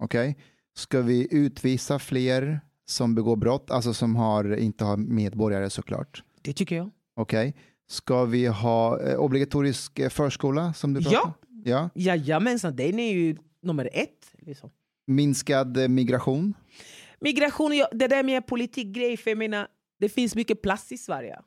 Okej. 0.04 0.38
Ska 0.76 1.02
vi 1.02 1.28
utvisa 1.32 2.00
fler 2.00 2.60
som 2.86 3.16
begår 3.16 3.36
brott, 3.36 3.72
alltså 3.72 3.94
som 3.94 4.16
har, 4.16 4.56
inte 4.56 4.84
har 4.84 4.98
medborgare 4.98 5.70
såklart? 5.70 6.24
Det 6.42 6.54
tycker 6.54 6.76
jag. 6.76 6.90
Okej. 7.16 7.56
Ska 7.90 8.26
vi 8.26 8.48
ha 8.48 9.02
eh, 9.02 9.16
obligatorisk 9.20 10.00
eh, 10.00 10.10
förskola 10.10 10.74
som 10.74 10.94
du 10.94 11.02
pratar 11.02 11.18
Ja. 11.18 11.24
om? 11.24 11.62
Ja. 11.66 11.90
Jajamensan, 11.96 12.76
den 12.76 13.00
är 13.00 13.12
ju 13.14 13.38
nummer 13.64 13.90
ett. 13.94 14.32
Liksom. 14.40 14.70
Minskad 15.08 15.90
migration? 15.90 16.54
Migration, 17.22 17.72
det 17.92 18.08
där 18.08 18.24
med 18.24 18.48
politikgrej, 18.48 19.18
för 19.18 19.32
jag 19.32 19.38
menar, 19.38 19.68
det 20.00 20.10
finns 20.10 20.36
mycket 20.36 20.62
plats 20.62 20.92
i 20.92 20.98
Sverige. 20.98 21.40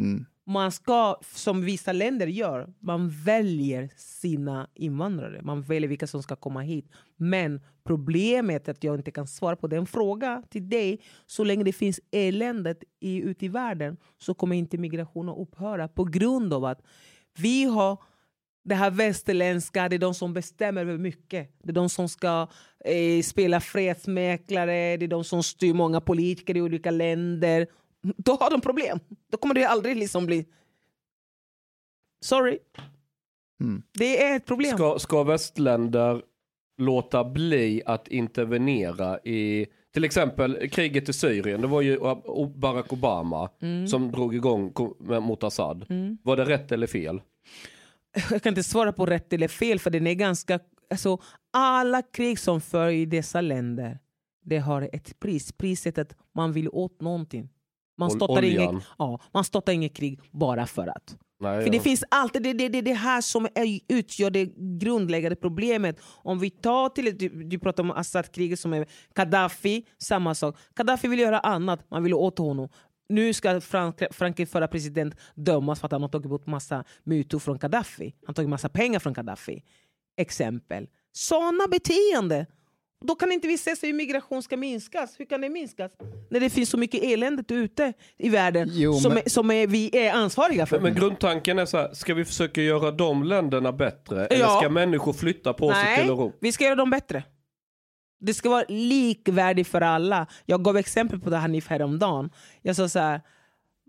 Mm. 0.00 0.26
Man 0.46 0.72
ska, 0.72 1.16
som 1.22 1.62
vissa 1.62 1.92
länder 1.92 2.26
gör, 2.26 2.74
man 2.78 3.10
väljer 3.10 3.90
sina 3.96 4.68
invandrare. 4.74 5.42
Man 5.42 5.62
väljer 5.62 5.88
vilka 5.88 6.06
som 6.06 6.22
ska 6.22 6.36
komma 6.36 6.60
hit. 6.60 6.88
Men 7.16 7.60
problemet 7.84 8.68
är 8.68 8.72
att 8.72 8.84
jag 8.84 8.94
inte 8.94 9.10
kan 9.10 9.26
svara 9.26 9.56
på 9.56 9.66
den 9.66 9.86
frågan 9.86 10.42
till 10.42 10.68
dig. 10.68 11.00
Så 11.26 11.44
länge 11.44 11.64
det 11.64 11.72
finns 11.72 12.00
eländet 12.10 12.84
i, 13.00 13.16
ute 13.16 13.44
i 13.44 13.48
världen 13.48 13.96
så 14.18 14.34
kommer 14.34 14.56
inte 14.56 14.78
migrationen 14.78 15.34
upphöra 15.34 15.88
på 15.88 16.04
grund 16.04 16.54
av 16.54 16.64
att 16.64 16.82
vi 17.38 17.64
har 17.64 18.02
det 18.64 18.74
här 18.74 18.90
västerländska, 18.90 19.88
det 19.88 19.96
är 19.96 19.98
de 19.98 20.14
som 20.14 20.34
bestämmer 20.34 20.80
över 20.80 20.98
mycket. 20.98 21.50
Det 21.62 21.70
är 21.70 21.74
de 21.74 21.88
som 21.88 22.08
ska 22.08 22.48
eh, 22.84 23.22
spela 23.22 23.60
fredsmäklare, 23.60 24.96
det 24.96 25.06
är 25.06 25.08
de 25.08 25.24
som 25.24 25.42
styr 25.42 25.74
många 25.74 26.00
politiker 26.00 26.56
i 26.56 26.62
olika 26.62 26.90
länder. 26.90 27.66
Då 28.16 28.32
har 28.32 28.50
de 28.50 28.60
problem. 28.60 28.98
Då 29.30 29.38
kommer 29.38 29.54
det 29.54 29.64
aldrig 29.64 29.96
liksom 29.96 30.26
bli... 30.26 30.46
Sorry. 32.24 32.58
Mm. 33.60 33.82
Det 33.98 34.22
är 34.22 34.36
ett 34.36 34.46
problem. 34.46 34.76
Ska, 34.76 34.98
ska 34.98 35.22
västländer 35.22 36.22
låta 36.78 37.24
bli 37.24 37.82
att 37.86 38.08
intervenera 38.08 39.18
i 39.18 39.66
till 39.94 40.04
exempel 40.04 40.68
kriget 40.70 41.08
i 41.08 41.12
Syrien. 41.12 41.60
Det 41.60 41.66
var 41.66 41.80
ju 41.80 41.98
Barack 42.56 42.92
Obama 42.92 43.50
Mm. 43.60 43.88
som 43.88 44.12
drog 44.12 44.34
igång 44.34 44.72
mot 45.20 45.42
Assad. 45.42 45.86
Mm. 45.88 46.18
Var 46.22 46.36
det 46.36 46.44
rätt 46.44 46.72
eller 46.72 46.86
fel? 46.86 47.20
Jag 48.30 48.42
kan 48.42 48.50
inte 48.50 48.62
svara 48.62 48.92
på 48.92 49.06
rätt 49.06 49.32
eller 49.32 49.48
fel 49.48 49.78
för 49.78 49.90
den 49.90 50.06
är 50.06 50.14
ganska... 50.14 50.60
Alltså, 50.90 51.18
alla 51.52 52.02
krig 52.02 52.38
som 52.38 52.60
för 52.60 52.88
i 52.88 53.06
dessa 53.06 53.40
länder 53.40 53.98
det 54.44 54.58
har 54.58 54.88
ett 54.92 55.20
pris. 55.20 55.52
Priset 55.52 55.98
är 55.98 56.02
att 56.02 56.16
man 56.34 56.52
vill 56.52 56.68
åt 56.68 57.00
någonting. 57.00 57.48
Man 57.98 58.22
oljan. 58.22 58.74
inget, 58.74 58.84
ja, 58.98 59.20
man 59.32 59.44
inget 59.70 59.96
krig 59.96 60.20
bara 60.30 60.66
för 60.66 60.86
att. 60.86 61.16
Nej, 61.40 61.64
För 61.64 61.70
det 61.70 61.76
ja. 61.76 61.82
finns 61.82 62.04
alltid 62.10 62.42
det, 62.42 62.52
det, 62.52 62.68
det, 62.68 62.80
det 62.80 62.94
här 62.94 63.20
som 63.20 63.44
är, 63.54 63.80
utgör 63.88 64.30
det 64.30 64.44
grundläggande 64.80 65.36
problemet. 65.36 66.00
Om 66.02 66.38
vi 66.38 66.50
tar 66.50 66.88
till, 66.88 67.18
du, 67.18 67.28
du 67.28 67.58
pratar 67.58 67.82
om 67.82 67.90
Assad-kriget 67.90 68.60
som 68.60 68.72
är 68.72 68.86
Gaddafi, 69.14 69.86
samma 69.98 70.34
sak. 70.34 70.56
Gaddafi 70.74 71.08
vill 71.08 71.18
göra 71.18 71.38
annat, 71.38 71.90
man 71.90 72.02
vill 72.02 72.14
åt 72.14 72.38
honom. 72.38 72.68
Nu 73.10 73.32
ska 73.32 73.60
Frank, 73.60 73.98
Frankrikes 74.10 74.52
förra 74.52 74.68
president 74.68 75.14
dömas 75.34 75.80
för 75.80 75.86
att 75.86 75.92
han 75.92 76.02
har 76.02 76.08
tagit 76.08 76.30
bort 76.30 76.46
massa 76.46 76.84
mutor 77.04 77.38
från 77.38 77.58
Gaddafi. 77.58 78.14
Han 78.26 78.34
tagit 78.34 78.48
massa 78.48 78.68
pengar 78.68 78.98
från 78.98 79.12
Gaddafi. 79.12 79.62
Exempel. 80.16 80.86
Sådana 81.12 81.66
beteende. 81.70 82.46
Då 83.04 83.14
kan 83.14 83.32
inte 83.32 83.48
vi 83.48 83.58
se 83.58 83.74
hur 83.82 83.92
migration 83.92 84.42
ska 84.42 84.56
minskas. 84.56 85.20
Hur 85.20 85.24
kan 85.24 85.40
det 85.40 85.48
minskas? 85.48 85.90
När 86.30 86.40
det 86.40 86.50
finns 86.50 86.70
så 86.70 86.78
mycket 86.78 87.02
eländet 87.04 87.50
ute 87.50 87.92
i 88.18 88.28
världen 88.28 88.68
Jo, 88.72 88.92
som, 88.94 89.08
men- 89.14 89.22
är, 89.24 89.28
som 89.30 89.50
är, 89.50 89.66
vi 89.66 89.96
är 89.98 90.12
ansvariga 90.12 90.66
för. 90.66 90.80
Men, 90.80 90.92
men 90.92 91.00
grundtanken 91.02 91.58
är 91.58 91.66
så 91.66 91.76
här, 91.76 91.92
ska 91.94 92.14
vi 92.14 92.24
försöka 92.24 92.62
göra 92.62 92.90
de 92.90 93.24
länderna 93.24 93.72
bättre? 93.72 94.26
Eller 94.26 94.40
Ja. 94.44 94.58
ska 94.60 94.68
människor 94.68 95.12
flytta 95.12 95.52
på 95.52 95.72
sig 95.72 95.84
till 95.84 96.04
Nej, 96.04 96.04
Europa? 96.14 96.36
vi 96.40 96.52
ska 96.52 96.64
göra 96.64 96.74
dem 96.74 96.90
bättre. 96.90 97.22
Det 98.20 98.34
ska 98.34 98.50
vara 98.50 98.64
likvärdigt 98.68 99.68
för 99.68 99.80
alla. 99.80 100.26
Jag 100.46 100.64
gav 100.64 100.76
exempel 100.76 101.20
på 101.20 101.30
det 101.30 101.36
Hanif 101.36 101.68
häromdagen. 101.68 102.30
Jag 102.62 102.76
sa 102.76 102.88
så 102.88 102.98
här, 102.98 103.20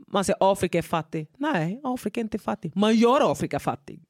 man 0.07 0.25
säger 0.25 0.37
Afrika 0.51 0.77
är 0.77 0.81
fattig. 0.81 1.27
Nej, 1.37 1.81
Afrika 1.83 2.19
är 2.19 2.23
inte 2.23 2.39
fattig. 2.39 2.75
Man 2.75 2.95
gör 2.95 3.31
Afrika 3.31 3.59
fattig. 3.59 4.03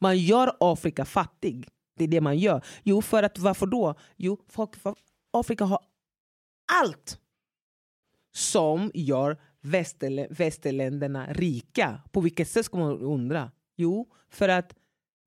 Man 0.00 0.18
gör 0.18 0.52
Afrika 0.60 1.04
fattig. 1.04 1.68
Det 1.96 2.04
är 2.04 2.08
det 2.08 2.20
man 2.20 2.38
gör. 2.38 2.64
Jo, 2.82 3.02
för 3.02 3.22
att 3.22 3.38
varför 3.38 3.66
då? 3.66 3.94
Jo, 4.16 4.38
folk, 4.48 4.76
för 4.76 4.94
Afrika 5.30 5.64
har 5.64 5.78
allt 6.82 7.18
som 8.34 8.90
gör 8.94 9.36
västerlä- 9.62 10.26
västerländerna 10.30 11.26
rika. 11.32 12.00
På 12.12 12.20
vilket 12.20 12.48
sätt 12.48 12.66
ska 12.66 12.76
man 12.78 12.98
undra? 13.00 13.50
Jo, 13.76 14.08
för 14.30 14.48
att 14.48 14.74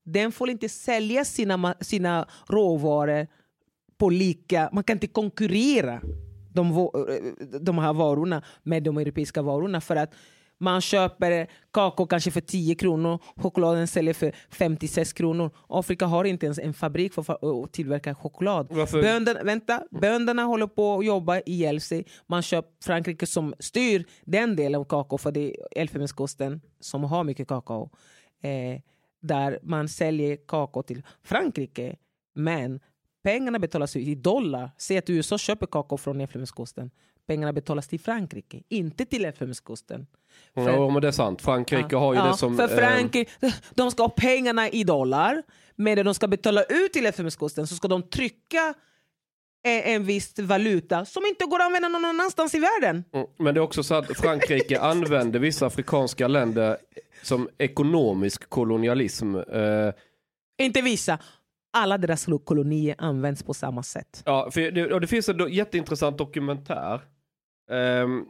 den 0.05 0.31
får 0.31 0.49
inte 0.49 0.69
sälja 0.69 1.25
sina, 1.25 1.75
sina 1.81 2.27
råvaror 2.47 3.27
på 4.01 4.09
lika... 4.09 4.69
Man 4.73 4.83
kan 4.83 4.95
inte 4.95 5.07
konkurrera 5.07 6.01
de, 6.53 6.89
de 7.61 7.77
här 7.77 7.93
varorna 7.93 8.43
med 8.63 8.83
de 8.83 8.97
europeiska 8.97 9.41
varorna. 9.41 9.81
För 9.81 9.95
att 9.95 10.13
man 10.57 10.81
köper 10.81 11.47
kakao 11.71 12.05
kanske 12.05 12.31
för 12.31 12.41
10 12.41 12.75
kronor, 12.75 13.19
chokladen 13.35 13.87
säljer 13.87 14.13
för 14.13 14.35
56 14.51 15.13
kronor. 15.13 15.51
Afrika 15.67 16.05
har 16.05 16.25
inte 16.25 16.45
ens 16.45 16.59
en 16.59 16.73
fabrik 16.73 17.13
för 17.13 17.21
att 17.63 17.73
tillverka 17.73 18.15
choklad. 18.15 18.67
Varför? 18.69 19.01
Bönderna, 19.01 19.43
vänta, 19.43 19.83
bönderna 19.91 20.43
håller 20.43 20.67
på 20.67 20.97
att 20.99 21.05
jobba 21.05 21.39
ihjäl 21.39 21.81
sig. 21.81 22.05
Man 22.27 22.41
köper 22.41 22.71
Frankrike 22.83 23.25
som 23.25 23.53
styr 23.59 24.05
den 24.25 24.55
delen 24.55 24.81
av 24.81 24.85
kakao, 24.85 25.17
för 25.17 25.31
det 25.31 25.41
är 25.41 25.81
Elfenbenskusten 25.81 26.61
som 26.79 27.03
har 27.03 27.23
mycket 27.23 27.47
kakao. 27.47 27.89
Eh, 28.43 28.81
där 29.21 29.59
man 29.63 29.89
säljer 29.89 30.37
kakao 30.47 30.83
till 30.83 31.03
Frankrike, 31.23 31.95
men 32.33 32.79
pengarna 33.23 33.59
betalas 33.59 33.95
ut 33.95 34.07
i 34.07 34.15
dollar. 34.15 34.71
Säg 34.77 34.97
att 34.97 35.09
USA 35.09 35.37
köper 35.37 35.65
kakao 35.67 35.97
från 35.97 36.21
Elfenbenskusten. 36.21 36.91
Pengarna 37.27 37.53
betalas 37.53 37.87
till 37.87 37.99
Frankrike, 37.99 38.61
inte 38.69 39.05
till 39.05 39.25
Elfenbenskusten. 39.25 40.07
För- 40.53 40.61
Ja, 40.69 40.89
men 40.89 41.01
det 41.01 41.07
är 41.07 41.11
sant. 41.11 41.41
Frankrike 41.41 41.95
har 41.95 42.13
ju 42.13 42.19
Ja, 42.19 42.27
det 42.27 42.37
som... 42.37 42.57
För 42.57 42.63
eh, 42.71 42.77
Frankrike, 42.77 43.31
de 43.75 43.91
ska 43.91 44.03
ha 44.03 44.09
pengarna 44.09 44.69
i 44.69 44.83
dollar, 44.83 45.43
men 45.75 45.95
när 45.95 46.03
de 46.03 46.13
ska 46.13 46.27
betala 46.27 46.63
ut 46.63 46.93
till 46.93 47.05
Elfenbenskusten 47.05 47.67
så 47.67 47.75
ska 47.75 47.87
de 47.87 48.03
trycka 48.03 48.73
en, 49.63 49.81
en 49.95 50.03
viss 50.03 50.39
valuta 50.39 51.05
som 51.05 51.25
inte 51.25 51.45
går 51.45 51.59
att 51.59 51.65
använda 51.65 51.87
någon 51.87 52.05
annanstans 52.05 52.55
i 52.55 52.59
världen. 52.59 53.03
Mm, 53.13 53.27
Men 53.39 53.53
det 53.53 53.59
är 53.59 53.61
också 53.63 53.83
så 53.83 53.95
att 53.95 54.17
Frankrike 54.17 54.79
använder 54.81 55.39
vissa 55.39 55.65
afrikanska 55.65 56.27
länder 56.27 56.77
som 57.23 57.49
ekonomisk 57.57 58.49
kolonialism. 58.49 59.35
Eh, 59.35 59.93
Inte 60.61 60.81
vissa. 60.81 61.19
Alla 61.73 61.97
deras 61.97 62.27
kolonier 62.45 62.95
används 62.97 63.43
på 63.43 63.53
samma 63.53 63.83
sätt. 63.83 64.23
Ja, 64.25 64.49
för 64.51 64.71
det, 64.71 64.93
och 64.93 65.01
det 65.01 65.07
finns 65.07 65.29
en 65.29 65.37
do, 65.37 65.47
jätteintressant 65.47 66.17
dokumentär. 66.17 67.01
Ehm, 67.71 68.25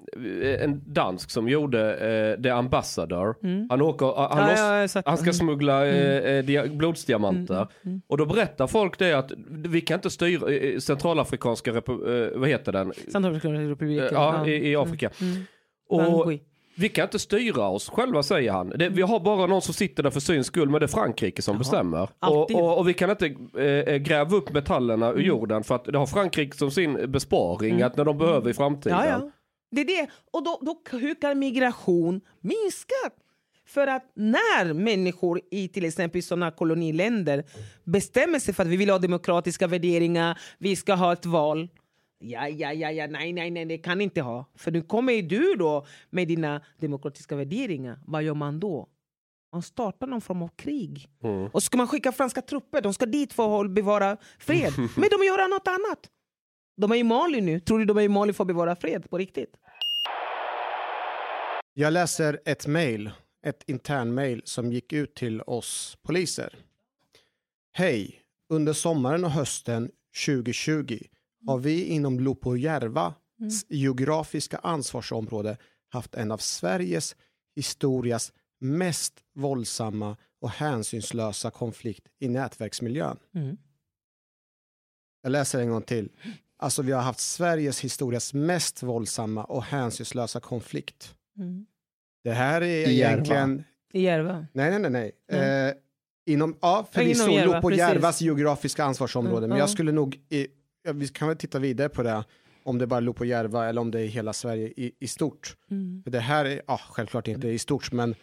en 0.59 0.81
dansk 0.93 1.31
som 1.31 1.49
gjorde 1.49 1.93
eh, 2.37 2.41
The 2.43 2.49
Ambassador. 2.49 3.35
Han, 3.69 3.81
åker, 3.81 4.05
han, 4.05 4.31
Mm. 4.31 4.47
Ja, 4.47 4.51
loss, 4.51 4.59
ja, 4.59 4.87
sett 4.87 5.07
han 5.07 5.17
ska 5.17 5.25
det. 5.25 5.33
smuggla 5.33 5.87
eh, 5.87 6.17
eh, 6.35 6.45
dia, 6.45 6.67
blodsdiamanter. 6.67 7.55
Mm, 7.55 7.67
mm, 7.85 8.01
Och 8.07 8.17
då 8.17 8.25
berättar 8.25 8.67
folk 8.67 8.99
det 8.99 9.13
att 9.13 9.31
vi 9.49 9.81
kan 9.81 9.95
inte 9.95 10.09
styra 10.09 10.79
centralafrikanska, 10.81 11.71
repu- 11.71 12.37
vad 12.37 12.49
heter 12.49 12.71
den? 12.71 12.93
Centralafrikanska 12.93 13.71
republiken. 13.71 14.07
Ja, 14.11 14.47
i, 14.47 14.69
i 14.71 14.75
Afrika. 14.75 15.09
Mm. 15.21 15.43
Och. 15.89 16.33
Vi 16.81 16.89
kan 16.89 17.03
inte 17.03 17.19
styra 17.19 17.67
oss 17.67 17.89
själva 17.89 18.23
säger 18.23 18.51
han. 18.51 18.69
Det, 18.69 18.89
vi 18.89 19.01
har 19.01 19.19
bara 19.19 19.45
någon 19.45 19.61
som 19.61 19.73
sitter 19.73 20.03
där 20.03 20.09
för 20.09 20.19
syns 20.19 20.47
skull 20.47 20.69
men 20.69 20.79
det 20.79 20.85
är 20.85 20.87
Frankrike 20.87 21.41
som 21.41 21.57
bestämmer. 21.57 22.09
Och, 22.19 22.51
och, 22.51 22.77
och 22.77 22.89
vi 22.89 22.93
kan 22.93 23.09
inte 23.09 23.25
eh, 23.25 23.95
gräva 23.97 24.35
upp 24.35 24.53
metallerna 24.53 25.07
Mm. 25.11 25.19
ur 25.19 25.25
jorden 25.27 25.63
för 25.63 25.75
att 25.75 25.85
det 25.85 25.97
har 25.97 26.05
Frankrike 26.05 26.57
som 26.57 26.71
sin 26.71 27.11
besparing 27.11 27.81
att 27.81 27.97
när 27.97 28.05
de 28.05 28.17
behöver 28.17 28.49
i 28.49 28.53
framtiden. 28.53 28.97
Ja, 28.97 29.05
ja. 29.07 29.31
Det 29.71 29.81
är 29.81 29.85
det. 29.85 30.07
Och 30.31 30.43
då, 30.43 30.59
då 30.61 30.97
hur 30.97 31.15
kan 31.21 31.39
migration 31.39 32.21
minska? 32.39 32.95
För 33.67 33.87
att 33.87 34.11
när 34.15 34.73
människor 34.73 35.41
i 35.51 35.67
till 35.67 35.85
exempel 35.85 36.23
sådana 36.23 36.51
koloniländer 36.51 37.43
bestämmer 37.83 38.39
sig 38.39 38.53
för 38.53 38.63
att 38.63 38.69
vi 38.69 38.77
vill 38.77 38.89
ha 38.89 38.99
demokratiska 38.99 39.67
värderingar, 39.67 40.39
vi 40.57 40.75
ska 40.75 40.93
ha 40.93 41.13
ett 41.13 41.25
val. 41.25 41.69
Ja, 42.23 42.47
ja, 42.47 42.73
ja, 42.73 42.91
ja, 42.91 43.07
nej, 43.07 43.33
nej, 43.33 43.51
nej, 43.51 43.65
det 43.65 43.77
kan 43.77 44.01
inte 44.01 44.21
ha. 44.21 44.45
För 44.55 44.71
nu 44.71 44.81
kommer 44.81 45.13
ju 45.13 45.21
du 45.21 45.55
då 45.55 45.85
med 46.09 46.27
dina 46.27 46.61
demokratiska 46.77 47.35
värderingar. 47.35 47.99
Vad 48.05 48.23
gör 48.23 48.33
man 48.33 48.59
då? 48.59 48.89
Man 49.53 49.61
startar 49.61 50.07
någon 50.07 50.21
form 50.21 50.41
av 50.41 50.47
krig. 50.47 51.09
Mm. 51.23 51.45
Och 51.45 51.63
så 51.63 51.65
ska 51.65 51.77
man 51.77 51.87
skicka 51.87 52.11
franska 52.11 52.41
trupper, 52.41 52.81
de 52.81 52.93
ska 52.93 53.05
dit 53.05 53.33
för 53.33 53.61
att 53.61 53.71
bevara 53.71 54.17
fred. 54.39 54.73
Men 54.77 55.09
de 55.09 55.25
gör 55.25 55.47
något 55.47 55.67
annat. 55.67 56.09
De 56.77 56.91
är 56.91 56.95
i 56.95 57.03
Mali 57.03 57.41
nu. 57.41 57.59
Tror 57.59 57.79
du 57.79 57.85
de 57.85 57.97
är 57.97 58.01
i 58.01 58.09
Mali 58.09 58.33
för 58.33 58.43
att 58.43 58.47
bevara 58.47 58.75
fred 58.75 59.09
på 59.09 59.17
riktigt? 59.17 59.55
Jag 61.73 61.93
läser 61.93 62.39
ett 62.45 62.67
mejl, 62.67 63.11
ett 63.45 63.63
internmejl 63.67 64.41
som 64.45 64.71
gick 64.71 64.93
ut 64.93 65.15
till 65.15 65.41
oss 65.41 65.97
poliser. 66.03 66.55
Hej! 67.73 68.17
Under 68.49 68.73
sommaren 68.73 69.25
och 69.25 69.31
hösten 69.31 69.91
2020 70.25 70.97
har 71.45 71.57
vi 71.57 71.85
inom 71.85 72.19
Lopojärva 72.19 73.13
geografiska 73.69 74.57
ansvarsområde 74.57 75.57
haft 75.89 76.15
en 76.15 76.31
av 76.31 76.37
Sveriges 76.37 77.15
historias 77.55 78.33
mest 78.59 79.23
våldsamma 79.35 80.17
och 80.41 80.49
hänsynslösa 80.49 81.51
konflikt 81.51 82.07
i 82.19 82.27
nätverksmiljön. 82.27 83.17
Mm. 83.35 83.57
Jag 85.21 85.31
läser 85.31 85.59
en 85.59 85.69
gång 85.69 85.81
till. 85.81 86.09
Alltså 86.57 86.81
vi 86.81 86.91
har 86.91 87.01
haft 87.01 87.19
Sveriges 87.19 87.79
historias 87.79 88.33
mest 88.33 88.83
våldsamma 88.83 89.43
och 89.43 89.63
hänsynslösa 89.63 90.39
konflikt. 90.39 91.15
Mm. 91.37 91.65
Det 92.23 92.31
här 92.31 92.61
är 92.61 92.65
I 92.65 92.93
Järva. 92.93 93.13
egentligen... 93.13 93.63
I 93.93 94.01
Järva? 94.01 94.45
Nej, 94.53 94.71
nej, 94.71 94.79
nej. 94.79 94.89
nej. 94.89 95.13
Nej. 95.31 95.69
Eh, 95.69 95.75
inom, 96.25 96.57
ja, 96.61 96.87
förvisso 96.91 97.23
inom 97.23 97.33
Järva, 97.33 97.47
Järva, 97.47 97.61
på 97.61 97.67
precis. 97.67 97.79
Järvas 97.79 98.21
geografiska 98.21 98.83
ansvarsområde. 98.83 99.37
Mm, 99.37 99.49
men 99.49 99.57
ja. 99.57 99.63
jag 99.63 99.69
skulle 99.69 99.91
nog... 99.91 100.15
I, 100.29 100.47
ja, 100.83 100.93
vi 100.93 101.07
kan 101.07 101.27
väl 101.27 101.37
titta 101.37 101.59
vidare 101.59 101.89
på 101.89 102.03
det. 102.03 102.23
Om 102.63 102.77
det 102.77 102.87
bara 102.87 102.97
är 103.05 103.13
på 103.13 103.25
Järva 103.25 103.69
eller 103.69 103.81
om 103.81 103.91
det 103.91 104.01
är 104.01 104.05
hela 104.07 104.33
Sverige 104.33 104.67
i, 104.67 104.91
i 104.99 105.07
stort. 105.07 105.57
Mm. 105.71 106.03
För 106.03 106.11
det 106.11 106.19
här 106.19 106.45
är, 106.45 106.61
ja, 106.67 106.77
självklart 106.89 107.27
inte 107.27 107.47
i 107.47 107.59
stort, 107.59 107.91
men 107.91 108.15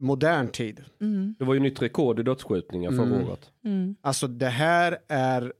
modern 0.00 0.48
tid. 0.48 0.84
Mm. 1.00 1.34
Det 1.38 1.44
var 1.44 1.54
ju 1.54 1.60
nytt 1.60 1.82
rekord 1.82 2.20
i 2.20 2.22
dödsskjutningar 2.22 2.90
förra 2.90 3.06
Mm. 3.06 3.28
året. 3.28 3.50
Mm. 3.64 3.96
Alltså 4.00 4.26
det 4.26 4.48
här 4.48 4.98
är, 5.08 5.52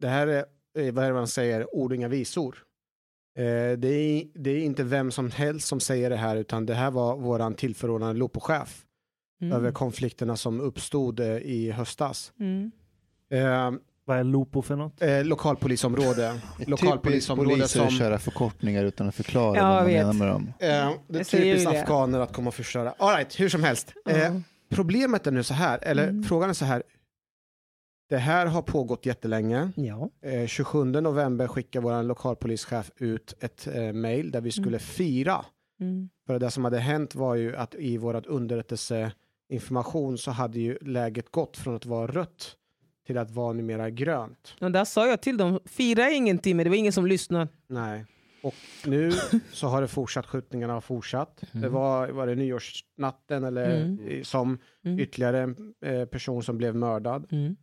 det 0.00 0.08
här 0.08 0.26
är, 0.26 0.44
eh, 0.78 0.92
vad 0.94 1.04
är 1.04 1.08
det 1.08 1.14
man 1.14 1.28
säger, 1.28 1.74
ord 1.76 1.92
inga 1.92 2.08
visor. 2.08 2.58
Eh, 3.38 3.78
det, 3.78 3.88
är, 3.88 4.26
det 4.34 4.50
är 4.50 4.58
inte 4.64 4.84
vem 4.84 5.10
som 5.10 5.30
helst 5.30 5.68
som 5.68 5.80
säger 5.80 6.10
det 6.10 6.16
här, 6.16 6.36
utan 6.36 6.66
det 6.66 6.74
här 6.74 6.90
var 6.90 7.16
våran 7.16 7.54
tillförordnade 7.54 8.14
Lopochef 8.18 8.86
Mm. 9.42 9.52
över 9.56 9.72
konflikterna 9.72 10.36
som 10.36 10.60
uppstod 10.60 11.20
eh, 11.20 11.36
i 11.36 11.70
höstas. 11.70 12.32
Mm. 12.40 12.70
Eh, 13.30 13.72
Vad 14.10 14.18
är 14.18 14.24
Lopo 14.24 14.62
för 14.62 14.76
något? 14.76 15.02
eh, 15.02 15.24
lokalpolisområde. 15.24 16.32
Typiskt 16.58 16.70
lokalpolisområde 16.70 17.50
poliser 17.50 17.80
att 17.82 17.90
som... 17.90 17.98
köra 17.98 18.18
förkortningar 18.18 18.84
utan 18.84 19.08
att 19.08 19.14
förklara 19.14 19.56
Ja, 19.56 19.62
vad 19.68 19.74
man 19.76 19.86
vet. 19.86 20.06
menar 20.06 20.12
med 20.12 20.28
dem. 20.28 20.46
Eh, 20.58 20.90
det 21.08 21.20
är 21.20 21.24
typiskt 21.24 21.70
det. 21.70 21.80
afghaner 21.82 22.20
att 22.20 22.32
komma 22.32 22.48
och 22.48 22.54
förstöra. 22.54 22.94
All 22.98 23.16
right, 23.16 23.40
hur 23.40 23.48
som 23.48 23.64
helst. 23.64 23.92
Eh, 24.08 24.18
Ja. 24.18 24.40
problemet 24.70 25.26
är 25.26 25.30
nu 25.30 25.42
så 25.42 25.54
här, 25.54 25.78
eller 25.82 26.08
Mm. 26.08 26.22
frågan 26.22 26.50
är 26.50 26.54
så 26.54 26.64
här. 26.64 26.82
Det 28.08 28.16
här 28.18 28.46
har 28.46 28.62
pågått 28.62 29.06
jättelänge. 29.06 29.70
Ja. 29.76 30.10
Eh, 30.24 30.46
27 30.46 30.84
november 30.84 31.48
skickade 31.48 31.84
vår 31.84 32.02
lokalpolischef 32.02 32.90
ut 32.96 33.34
ett 33.40 33.66
eh, 33.74 33.92
mejl 33.92 34.30
där 34.30 34.40
vi 34.40 34.50
skulle 34.52 34.78
fira. 34.78 35.44
Mm. 35.80 36.08
För 36.26 36.38
det 36.38 36.50
som 36.50 36.64
hade 36.64 36.78
hänt 36.78 37.14
var 37.14 37.34
ju 37.34 37.56
att 37.56 37.74
i 37.74 37.96
vårt 37.98 38.26
underrättelseinformation 38.26 40.18
så 40.18 40.30
hade 40.30 40.60
ju 40.60 40.78
läget 40.80 41.30
gått 41.30 41.56
från 41.56 41.76
att 41.76 41.86
vara 41.86 42.06
rött 42.12 42.56
till 43.10 43.18
att 43.18 43.30
vara 43.30 43.52
numera 43.52 43.90
grönt. 43.90 44.54
Och 44.60 44.72
där 44.72 44.84
sa 44.84 45.06
jag 45.06 45.20
till 45.22 45.36
dem, 45.36 45.60
fira 45.64 46.10
ingenting, 46.10 46.56
men 46.56 46.64
det 46.64 46.70
var 46.70 46.76
ingen 46.76 46.92
som 46.92 47.06
lyssnade. 47.06 47.48
Nej. 47.68 48.04
Och 48.42 48.54
nu 48.86 49.10
så 49.52 49.66
har 49.66 49.80
det 49.82 49.88
fortsatt, 49.88 50.26
skjutningarna 50.26 50.72
har 50.72 50.80
fortsatt. 50.80 51.42
Det 51.52 51.68
var, 51.68 52.08
var 52.08 52.26
det 52.26 52.34
nyårsnatten 52.34 53.44
eller 53.44 53.82
Mm. 53.84 54.24
som 54.24 54.58
Mm. 54.84 54.98
ytterligare 54.98 55.40
en 55.40 55.74
eh, 55.84 56.04
person 56.04 56.42
som 56.42 56.58
blev 56.58 56.74
mördad. 56.76 57.26
Mm. 57.30 57.56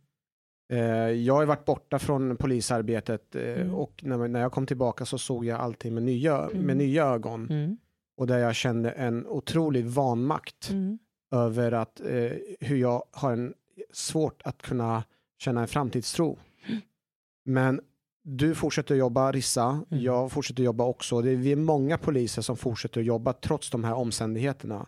Eh, 0.72 1.10
jag 1.10 1.34
har 1.34 1.46
varit 1.46 1.64
borta 1.64 1.98
från 1.98 2.36
polisarbetet 2.36 3.34
eh, 3.34 3.42
Mm. 3.60 3.74
och 3.74 4.00
när, 4.02 4.28
när 4.28 4.40
jag 4.40 4.52
kom 4.52 4.66
tillbaka 4.66 5.04
så 5.04 5.18
såg 5.18 5.44
jag 5.44 5.60
allting 5.60 5.94
med 5.94 6.02
nya, 6.02 6.40
med 6.40 6.54
Mm. 6.56 6.78
nya 6.78 7.04
ögon. 7.06 7.46
Mm. 7.50 7.76
Och 8.16 8.26
där 8.26 8.38
jag 8.38 8.54
kände 8.54 8.90
en 8.90 9.26
otrolig 9.26 9.86
vanmakt 9.86 10.70
Mm. 10.70 10.98
över 11.34 11.72
att 11.72 12.00
eh, 12.00 12.32
hur 12.60 12.76
jag 12.76 13.02
har 13.12 13.32
en 13.32 13.54
svårt 13.92 14.42
att 14.44 14.62
kunna 14.62 15.04
känna 15.38 15.60
en 15.60 15.68
framtidstro. 15.68 16.38
Men 17.44 17.80
du 18.22 18.54
fortsätter 18.54 18.94
jobba, 18.94 19.32
Rissa. 19.32 19.84
Mm. 19.90 20.04
Jag 20.04 20.32
fortsätter 20.32 20.62
jobba 20.62 20.84
också. 20.84 21.20
Det 21.20 21.30
är, 21.30 21.36
vi 21.36 21.52
är 21.52 21.56
många 21.56 21.98
poliser 21.98 22.42
som 22.42 22.56
fortsätter 22.56 23.00
jobba 23.00 23.32
trots 23.32 23.70
de 23.70 23.84
här 23.84 23.94
omständigheterna. 23.94 24.86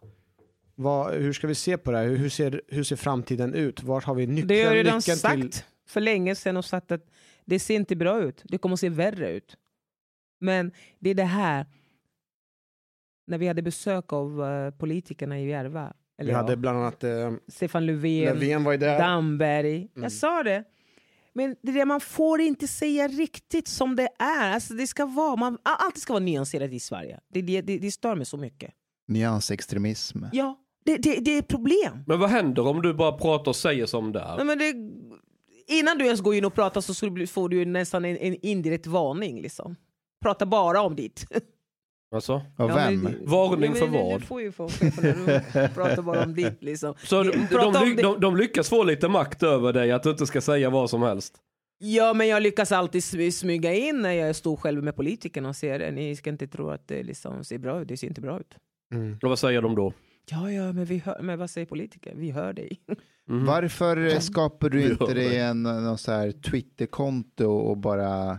Vad, 0.75 1.15
hur 1.15 1.33
ska 1.33 1.47
vi 1.47 1.55
se 1.55 1.79
på 1.79 1.91
det 1.91 1.99
här? 1.99 2.07
Hur, 2.07 2.29
ser, 2.29 2.63
hur 2.69 2.85
ser 2.85 2.97
framtiden 2.97 3.55
ut? 3.55 3.83
Vart 3.83 4.05
har 4.05 4.15
vi 4.15 4.27
nyckeln, 4.27 4.49
Det 4.49 4.63
har 4.63 4.75
jag 4.75 4.85
redan 4.87 5.03
sagt 5.03 5.35
till? 5.35 5.53
för 5.87 6.01
länge 6.01 6.35
sedan 6.35 6.57
och 6.57 6.65
sagt 6.65 6.93
att 6.93 7.07
det 7.45 7.59
ser 7.59 7.75
inte 7.75 7.97
bra 7.97 8.23
ut. 8.23 8.43
Det 8.45 8.59
kommer 8.59 8.73
att 8.73 8.81
se 8.81 8.89
värre 8.89 9.31
ut. 9.31 9.57
Men 10.41 10.73
det 10.99 11.11
är 11.11 11.15
det 11.15 11.25
här, 11.25 11.67
när 13.27 13.39
vi 13.39 13.47
hade 13.47 13.63
besök 13.63 14.13
av 14.13 14.45
eh, 14.45 14.71
politikerna 14.71 15.41
i 15.41 15.49
Järva, 15.49 15.93
eller 16.21 16.27
Vi 16.27 16.33
ja, 16.33 16.37
hade 16.37 16.57
bland 16.57 16.79
annat 16.79 17.05
eh, 17.05 17.33
Stefan 17.49 17.87
Löfven, 17.87 18.25
Löfven 18.25 18.65
var 18.65 18.73
ju 18.73 18.79
där. 18.79 18.99
Damberg. 18.99 19.77
Mm. 19.77 20.03
Jag 20.03 20.13
sa 20.13 20.43
det. 20.43 20.65
Men 21.33 21.57
det 21.63 21.71
är 21.71 21.75
det, 21.75 21.85
man 21.85 22.01
får 22.01 22.41
inte 22.41 22.69
säga 22.69 23.09
riktigt 23.09 23.69
som 23.69 23.97
det 23.97 24.09
är. 24.19 24.55
Alltså 24.55 24.75
det 24.75 24.87
ska 24.87 25.07
vara, 25.07 25.37
man, 25.37 25.59
allt 25.63 25.99
ska 25.99 26.13
vara 26.13 26.25
nyanserat 26.25 26.73
i 26.73 26.81
Sverige. 26.81 27.21
Det, 27.33 27.43
det, 27.43 27.61
det, 27.61 27.79
det 27.79 27.91
stör 27.91 28.15
mig 28.15 28.27
så 28.27 28.37
mycket. 28.37 28.71
Nyansextremism. 29.09 30.25
Ja, 30.33 30.59
det, 30.85 30.97
det, 30.97 31.17
det 31.17 31.31
är 31.31 31.39
ett 31.39 31.49
problem. 31.49 32.05
Men 32.07 32.21
vad 32.21 32.31
händer 32.31 32.67
om 32.67 32.83
du 32.83 32.95
bara 32.95 33.13
pratar 33.13 33.51
och 33.51 33.57
säger 33.57 33.87
som 33.87 34.13
det 34.13 34.21
är? 34.21 34.37
Nej, 34.37 34.45
men 34.45 34.59
det, 34.59 34.75
innan 35.75 35.99
du 35.99 36.05
ens 36.05 36.21
går 36.21 36.35
in 36.35 36.45
och 36.45 36.55
pratar 36.55 36.81
så 36.81 36.95
får 37.27 37.49
du 37.49 37.57
ju 37.57 37.65
nästan 37.65 38.05
en, 38.05 38.17
en 38.17 38.47
indirekt 38.47 38.87
varning. 38.87 39.41
Liksom. 39.43 39.77
Prata 40.23 40.47
bara 40.47 40.83
om 40.83 40.97
ditt. 40.97 41.27
Alltså? 42.15 42.43
Ja, 42.57 42.67
vem? 42.67 43.01
men- 43.01 43.17
Varning 43.27 43.75
för 43.75 43.87
vad? 43.87 44.21
Du 44.21 44.27
får 44.27 44.41
ju 44.43 44.53
få 44.53 44.69
chefen 44.69 45.05
du 45.27 45.69
pratar 45.75 46.03
bara 46.03 46.25
om 46.25 46.35
ditt. 46.35 46.63
Liksom. 46.63 46.95
Så 47.05 47.23
de, 47.23 47.47
de, 47.51 47.97
de, 48.03 48.21
de 48.21 48.37
lyckas 48.37 48.69
få 48.69 48.85
lite 48.85 49.09
makt 49.09 49.43
över 49.43 49.73
dig 49.73 49.93
att 49.93 50.03
du 50.03 50.11
inte 50.11 50.27
ska 50.27 50.41
säga 50.41 50.71
vad 50.71 50.91
som 50.91 51.03
helst. 51.03 51.35
Ja, 51.79 52.13
men 52.15 52.29
jag 52.29 52.43
lyckas 52.43 52.73
alltid 52.73 53.01
smy- 53.01 53.31
smyga 53.31 53.75
in 53.75 54.01
när 54.03 54.13
jag 54.13 54.37
står 54.37 54.57
själv 54.57 54.85
med 54.85 54.97
politikerna 54.97 55.49
och 55.49 55.57
säger 55.57 55.93
ni 55.93 56.17
ska 56.17 56.31
inte 56.31 56.47
tro 56.49 56.71
att 56.71 56.89
det 56.89 57.03
liksom 57.03 57.45
ser 57.45 57.59
bra 57.59 57.81
ut. 57.83 57.89
Det 57.89 57.97
ser 57.97 58.07
inte 58.07 58.21
bra 58.21 58.41
ut. 58.41 58.55
Mm. 58.95 59.19
Och 59.23 59.29
vad 59.29 59.39
säger 59.39 59.63
de 59.63 59.75
då? 59.75 59.93
Ja, 60.31 60.53
ja, 60.53 60.73
men, 60.73 60.85
vi 60.85 60.99
hör, 60.99 61.19
men 61.23 61.39
vad 61.39 61.51
säger 61.51 61.67
politiker? 61.67 62.13
Vi 62.17 62.31
hör 62.31 62.53
dig. 62.53 62.81
Mhm. 63.29 63.45
Varför 63.47 64.21
skapar 64.21 64.69
du 64.71 64.91
inte 64.91 65.05
dig 65.15 65.29
dig. 65.29 65.39
en 65.39 65.63
någon 65.63 65.99
så 65.99 66.13
här 66.13 66.33
Twitterkonto 66.33 67.47
och 67.51 67.77
bara 67.77 68.39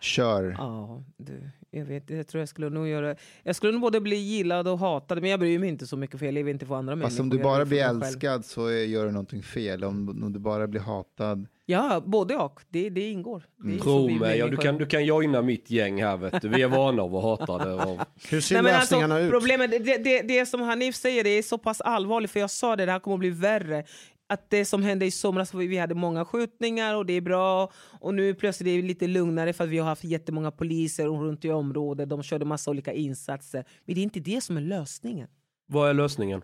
Kör. 0.00 0.54
Ja, 0.58 1.04
du, 1.16 1.50
jag 1.74 1.84
vet, 1.84 2.10
jag 2.10 2.26
tror 2.26 2.40
jag 2.40 2.48
skulle 2.48 2.70
nog 2.70 2.88
göra... 2.88 3.16
Jag 3.42 3.56
skulle 3.56 3.72
nog 3.72 3.80
både 3.80 4.00
bli 4.00 4.16
gillad 4.16 4.68
och 4.68 4.78
hatad, 4.78 5.20
men 5.20 5.30
jag 5.30 5.40
bryr 5.40 5.58
mig 5.58 5.68
inte 5.68 5.86
så 5.86 5.96
mycket 5.96 6.18
för 6.18 6.26
jag 6.26 6.32
lever 6.32 6.50
inte 6.50 6.66
för 6.66 6.74
andra 6.74 6.92
Fast 6.96 7.02
människor. 7.02 7.22
om 7.22 7.30
du 7.30 7.38
bara 7.38 7.64
blir 7.64 7.84
själv. 7.84 8.02
älskad 8.02 8.44
så 8.44 8.70
gör 8.70 9.06
du 9.06 9.10
någonting 9.12 9.42
fel. 9.42 9.84
Om, 9.84 10.08
om 10.08 10.32
du 10.32 10.38
bara 10.38 10.66
blir 10.66 10.80
hatad. 10.80 11.46
Ja, 11.66 12.02
både 12.06 12.36
och. 12.36 12.60
Det, 12.68 12.90
det 12.90 13.10
ingår. 13.10 13.42
Det 13.56 13.78
så 13.78 13.84
Tro 13.84 14.08
mig, 14.08 14.38
ja, 14.38 14.46
du, 14.46 14.56
kan, 14.56 14.78
du 14.78 14.86
kan 14.86 15.04
joina 15.04 15.42
mitt 15.42 15.70
gäng 15.70 16.02
här 16.02 16.16
vet 16.16 16.42
du. 16.42 16.48
Vi 16.48 16.62
är 16.62 16.68
vana 16.68 17.02
av 17.02 17.16
att 17.16 17.22
hata 17.22 17.58
det. 17.58 17.74
Och... 17.74 18.00
Hur 18.30 18.40
ser 18.40 18.62
Nej, 18.62 18.72
alltså, 18.72 18.94
lösningarna 18.94 19.20
ut? 19.20 19.30
problemet, 19.30 19.70
det, 19.70 19.96
det, 19.96 20.22
det 20.22 20.46
som 20.46 20.60
Hanif 20.60 20.94
säger 20.94 21.24
det 21.24 21.30
är 21.30 21.42
så 21.42 21.58
pass 21.58 21.80
allvarligt, 21.80 22.30
för 22.30 22.40
jag 22.40 22.50
sa 22.50 22.76
det, 22.76 22.86
det 22.86 22.92
här 22.92 22.98
kommer 22.98 23.14
att 23.14 23.20
bli 23.20 23.30
värre. 23.30 23.84
Att 24.26 24.50
det 24.50 24.64
som 24.64 24.82
hände 24.82 25.06
i 25.06 25.10
somras, 25.10 25.54
vi 25.54 25.76
hade 25.76 25.94
många 25.94 26.24
skjutningar 26.24 26.94
och 26.94 27.06
det 27.06 27.12
är 27.12 27.20
bra. 27.20 27.72
Och 28.00 28.14
nu 28.14 28.34
plötsligt 28.34 28.66
är 28.68 28.76
det 28.76 28.88
lite 28.88 29.06
lugnare 29.06 29.52
för 29.52 29.64
att 29.64 29.70
vi 29.70 29.78
har 29.78 29.86
haft 29.86 30.04
jättemånga 30.04 30.50
poliser 30.50 31.06
runt 31.06 31.44
i 31.44 31.50
området. 31.50 32.08
De 32.08 32.22
körde 32.22 32.44
massa 32.44 32.70
olika 32.70 32.92
insatser. 32.92 33.64
Men 33.84 33.94
det 33.94 34.00
är 34.00 34.02
inte 34.02 34.20
det 34.20 34.40
som 34.40 34.56
är 34.56 34.60
lösningen. 34.60 35.28
Vad 35.66 35.90
är 35.90 35.94
lösningen? 35.94 36.42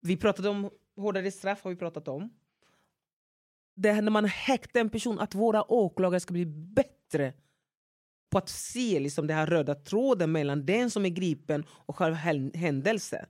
Vi 0.00 0.16
pratade 0.16 0.48
om 0.48 0.70
hårdare 0.96 1.30
straff, 1.30 1.62
har 1.64 1.70
vi 1.70 1.76
pratat 1.76 2.08
om. 2.08 2.30
Det 3.76 3.92
här 3.92 4.02
när 4.02 4.10
man 4.10 4.24
häktar 4.24 4.80
en 4.80 4.90
person, 4.90 5.18
att 5.18 5.34
våra 5.34 5.72
åklagare 5.72 6.20
ska 6.20 6.32
bli 6.32 6.46
bättre 6.46 7.32
på 8.30 8.38
att 8.38 8.48
se 8.48 9.00
liksom 9.00 9.26
den 9.26 9.36
här 9.36 9.46
röda 9.46 9.74
tråden 9.74 10.32
mellan 10.32 10.66
den 10.66 10.90
som 10.90 11.04
är 11.04 11.08
gripen 11.08 11.64
och 11.70 11.96
själva 11.96 12.16
hän- 12.16 12.52
händelse. 12.54 13.26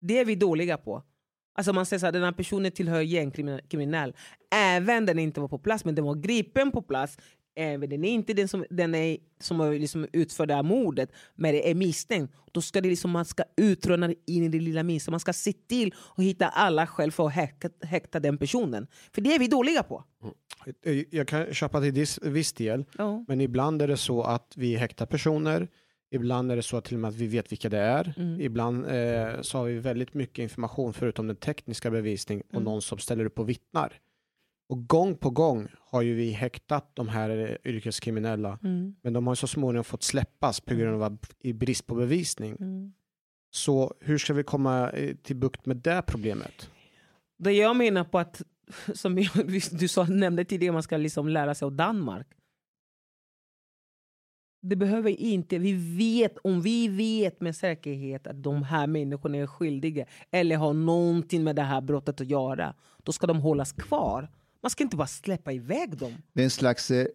Det 0.00 0.18
är 0.18 0.24
vi 0.24 0.34
dåliga 0.34 0.76
på. 0.76 1.02
Alltså 1.52 1.72
man 1.72 1.86
säger 1.86 1.98
så 2.00 2.06
här, 2.06 2.12
den 2.12 2.22
här 2.22 2.32
personen 2.32 2.72
tillhör 2.72 3.00
gängkriminell. 3.00 4.14
Även 4.54 5.06
den 5.06 5.18
inte 5.18 5.40
var 5.40 5.48
på 5.48 5.58
plats, 5.58 5.84
men 5.84 5.94
den 5.94 6.04
var 6.04 6.14
gripen 6.14 6.70
på 6.70 6.82
plats. 6.82 7.18
Även 7.56 7.90
den 7.90 8.04
är 8.04 8.10
inte 8.10 8.32
den 8.34 8.48
som, 8.48 8.64
den 8.70 8.94
är, 8.94 9.16
som 9.40 9.60
har 9.60 9.72
liksom 9.72 10.06
utfört 10.12 10.48
det 10.48 10.54
här 10.54 10.62
mordet, 10.62 11.10
men 11.34 11.52
det 11.52 11.70
är 11.70 11.74
misstänkt. 11.74 12.34
Då 12.52 12.60
ska 12.60 12.80
det 12.80 12.88
liksom, 12.88 13.10
man 13.10 13.24
ska 13.24 13.42
utröna 13.56 14.08
det 14.08 14.14
in 14.26 14.42
i 14.44 14.48
det 14.48 14.58
lilla 14.60 14.82
minsta. 14.82 15.10
Man 15.10 15.20
ska 15.20 15.32
se 15.32 15.52
till 15.52 15.94
att 16.16 16.24
hitta 16.24 16.48
alla 16.48 16.86
skäl 16.86 17.12
för 17.12 17.26
att 17.26 17.32
häkta, 17.32 17.68
häkta 17.86 18.20
den 18.20 18.38
personen. 18.38 18.86
För 19.14 19.20
det 19.20 19.34
är 19.34 19.38
vi 19.38 19.46
dåliga 19.48 19.82
på. 19.82 20.04
Eh, 20.84 21.02
Jag 21.10 21.28
kan 21.28 21.54
köpa 21.54 21.80
till 21.80 22.06
viss 22.22 22.52
del, 22.52 22.84
Ja. 22.98 23.24
men 23.28 23.40
ibland 23.40 23.82
är 23.82 23.88
det 23.88 23.96
så 23.96 24.22
att 24.22 24.52
vi 24.56 24.76
häktar 24.76 25.06
personer. 25.06 25.68
Ibland 26.12 26.52
är 26.52 26.56
det 26.56 26.62
så 26.62 26.76
att 26.76 26.84
till 26.84 26.94
och 26.94 27.00
med 27.00 27.08
att 27.08 27.14
vi 27.14 27.26
vet 27.26 27.52
vilka 27.52 27.68
det 27.68 27.78
är. 27.78 28.14
Mm. 28.16 28.40
Ibland 28.40 28.86
eh, 28.86 29.40
så 29.40 29.58
har 29.58 29.64
vi 29.64 29.78
väldigt 29.78 30.14
mycket 30.14 30.38
information 30.42 30.92
förutom 30.92 31.26
den 31.26 31.36
tekniska 31.36 31.90
bevisning 31.90 32.40
och 32.40 32.54
Mm. 32.54 32.64
någon 32.64 32.82
som 32.82 32.98
ställer 32.98 33.24
upp 33.24 33.38
och 33.38 33.48
vittnar. 33.48 33.92
Och 34.68 34.86
gång 34.88 35.16
på 35.16 35.30
gång 35.30 35.68
har 35.80 36.02
ju 36.02 36.14
vi 36.14 36.30
häktat 36.30 36.90
de 36.94 37.08
här 37.08 37.30
eh, 37.30 37.72
yrkeskriminella, 37.72 38.58
Mm. 38.62 38.94
men 39.02 39.12
de 39.12 39.26
har 39.26 39.34
så 39.34 39.46
småningom 39.46 39.84
fått 39.84 40.02
släppas 40.02 40.60
på 40.60 40.74
grund 40.74 40.94
av 40.94 41.02
att, 41.02 41.34
i 41.40 41.52
brist 41.52 41.86
på 41.86 41.94
bevisning. 41.94 42.56
Mm. 42.60 42.92
Så 43.50 43.94
hur 44.00 44.18
ska 44.18 44.32
vi 44.34 44.42
komma 44.42 44.90
eh, 44.90 45.16
till 45.16 45.36
bukt 45.36 45.66
med 45.66 45.76
det 45.76 46.02
problemet? 46.06 46.70
Det 47.38 47.52
jag 47.52 47.76
menar 47.76 48.04
på 48.04 48.18
att, 48.18 48.42
som 48.94 49.14
du 49.72 49.88
sa, 49.88 50.04
nämnde 50.04 50.44
tidigare, 50.44 50.72
man 50.72 50.82
ska 50.82 50.96
liksom 50.96 51.28
lära 51.28 51.54
sig 51.54 51.66
av 51.66 51.72
Danmark. 51.72 52.26
Det 54.60 54.76
behöver 54.76 55.10
inte, 55.10 55.58
vi 55.58 55.72
vet, 55.72 56.38
om 56.38 56.62
vi 56.62 56.88
vet 56.88 57.40
med 57.40 57.56
säkerhet 57.56 58.26
att 58.26 58.42
de 58.42 58.62
här 58.62 58.86
människorna 58.86 59.38
är 59.38 59.46
skyldiga 59.46 60.04
eller 60.30 60.56
har 60.56 60.72
någonting 60.72 61.44
med 61.44 61.56
det 61.56 61.62
här 61.62 61.80
brottet 61.80 62.20
att 62.20 62.30
göra, 62.30 62.74
då 63.02 63.12
ska 63.12 63.26
de 63.26 63.40
hållas 63.40 63.72
kvar. 63.72 64.28
Man 64.62 64.70
ska 64.70 64.84
inte 64.84 64.96
bara 64.96 65.06
släppa 65.06 65.52
iväg 65.52 65.96
dem. 65.98 66.12
Det 66.32 66.40
är 66.40 66.44
en 66.44 66.50
slags 66.50 66.90
eh, 66.90 67.06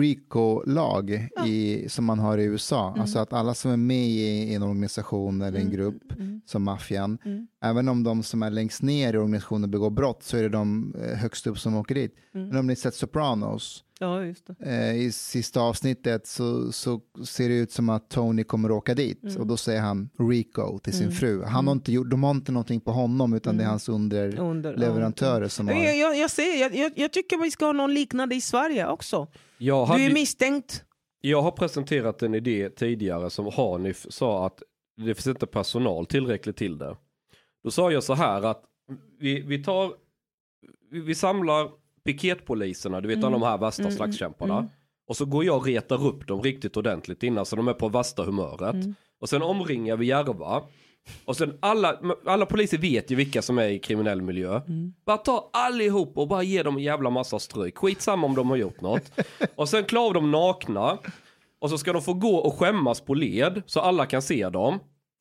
RICO-lag 0.00 1.28
i, 1.46 1.88
som 1.88 2.04
man 2.04 2.18
har 2.18 2.38
i 2.38 2.44
USA. 2.44 2.88
Mm. 2.88 3.00
Alltså 3.00 3.18
att 3.18 3.32
alla 3.32 3.54
som 3.54 3.70
är 3.70 3.76
med 3.76 4.06
i 4.06 4.54
en 4.54 4.62
organisation 4.62 5.42
eller 5.42 5.60
en 5.60 5.70
grupp, 5.70 6.02
som 6.46 6.62
maffian, 6.62 7.18
även 7.62 7.88
om 7.88 8.02
de 8.02 8.22
som 8.22 8.42
är 8.42 8.50
längst 8.50 8.82
ner 8.82 9.14
i 9.14 9.18
organisationen 9.18 9.70
begår 9.70 9.90
brott 9.90 10.22
så 10.22 10.36
är 10.36 10.42
det 10.42 10.48
de 10.48 10.94
eh, 11.02 11.16
högst 11.16 11.46
upp 11.46 11.58
som 11.58 11.76
åker 11.76 11.94
dit. 11.94 12.14
Mm. 12.34 12.48
Men 12.48 12.56
om 12.56 12.66
ni 12.66 12.76
sett 12.76 12.94
Sopranos, 12.94 13.84
Ja, 14.00 14.24
just 14.24 14.46
det. 14.46 14.54
eh, 14.60 14.96
i 14.96 15.12
sista 15.12 15.60
avsnittet 15.60 16.26
så, 16.26 16.72
så 16.72 17.00
ser 17.26 17.48
det 17.48 17.54
ut 17.54 17.70
som 17.72 17.88
att 17.88 18.10
Tony 18.10 18.44
kommer 18.44 18.68
att 18.68 18.74
åka 18.74 18.94
dit 18.94 19.22
Mm. 19.22 19.36
och 19.36 19.46
då 19.46 19.56
säger 19.56 19.80
han 19.80 20.10
Rico 20.18 20.78
till 20.78 20.92
sin 20.92 21.12
fru. 21.12 21.42
Han 21.44 21.66
har 21.66 21.72
inte 21.72 21.92
gjort, 21.92 22.10
de 22.10 22.22
har 22.24 22.30
inte 22.30 22.52
någonting 22.52 22.80
på 22.80 22.90
honom 22.90 23.34
utan 23.34 23.56
det 23.56 23.64
är 23.64 23.68
hans 23.68 23.88
underleverantörer 23.88 25.34
Under, 25.36 25.48
som 25.48 25.68
ja. 25.68 25.74
har... 25.74 25.82
jag, 25.84 25.96
jag, 25.96 26.16
jag, 26.18 26.30
säger, 26.30 26.60
jag, 26.60 26.74
jag, 26.76 26.92
jag 26.96 27.12
tycker 27.12 27.38
vi 27.38 27.50
ska 27.50 27.64
ha 27.66 27.72
någon 27.72 27.94
liknande 27.94 28.34
i 28.34 28.40
Sverige 28.40 28.86
också. 28.88 29.26
Jag, 29.58 29.86
Du 29.88 29.92
hade, 29.92 30.02
är 30.04 30.12
misstänkt. 30.14 30.84
jag 31.20 31.42
har 31.42 31.50
presenterat 31.50 32.22
en 32.22 32.34
idé 32.34 32.70
tidigare 32.70 33.30
som 33.30 33.50
Hanif 33.52 34.06
sa 34.10 34.46
att 34.46 34.62
det 34.96 35.14
finns 35.14 35.26
inte 35.26 35.46
personal 35.46 36.06
tillräckligt 36.06 36.56
till 36.56 36.78
det. 36.78 36.96
Då 37.64 37.70
sa 37.70 37.90
jag 37.92 38.02
så 38.04 38.14
här 38.14 38.42
att 38.42 38.62
vi, 39.20 39.40
vi 39.40 39.64
tar, 39.64 39.92
vi, 40.90 41.00
vi 41.00 41.14
samlar 41.14 41.70
piketpoliserna, 42.04 43.00
du 43.00 43.08
vet 43.08 43.18
Mm. 43.18 43.32
de 43.32 43.42
här 43.42 43.58
värsta 43.58 43.90
slagskämparna. 43.90 44.68
Och 45.08 45.16
så 45.16 45.24
går 45.24 45.44
jag 45.44 45.56
och 45.56 45.66
retar 45.66 46.06
upp 46.06 46.26
dem 46.26 46.42
riktigt 46.42 46.76
ordentligt 46.76 47.22
innan 47.22 47.46
så 47.46 47.56
de 47.56 47.68
är 47.68 47.72
på 47.72 47.88
värsta 47.88 48.22
humöret. 48.22 48.74
Mm. 48.74 48.94
Och 49.20 49.28
sen 49.28 49.42
omringar 49.42 49.96
vi 49.96 50.06
Järva. 50.06 50.62
Och 51.24 51.36
sen 51.36 51.58
alla, 51.60 51.98
alla 52.26 52.46
poliser 52.46 52.78
vet 52.78 53.10
ju 53.10 53.14
vilka 53.14 53.42
som 53.42 53.58
är 53.58 53.68
i 53.68 53.78
kriminell 53.78 54.22
miljö. 54.22 54.60
Mm. 54.68 54.92
Bara 55.06 55.16
ta 55.16 55.50
allihop 55.52 56.18
och 56.18 56.28
bara 56.28 56.42
ge 56.42 56.62
dem 56.62 56.76
en 56.76 56.82
jävla 56.82 57.10
massa 57.10 57.38
stryk. 57.38 57.78
Skitsamma 57.78 58.26
om 58.26 58.34
de 58.34 58.50
har 58.50 58.56
gjort 58.56 58.80
något. 58.80 59.20
och 59.56 59.68
sen 59.68 59.84
klär 59.84 60.00
av 60.00 60.14
dem 60.14 60.30
nakna. 60.30 60.98
Och 61.58 61.70
så 61.70 61.78
ska 61.78 61.92
de 61.92 62.02
få 62.02 62.14
gå 62.14 62.36
och 62.36 62.54
skämmas 62.58 63.00
på 63.00 63.14
led 63.14 63.62
så 63.66 63.80
alla 63.80 64.06
kan 64.06 64.22
se 64.22 64.48
dem. 64.48 64.78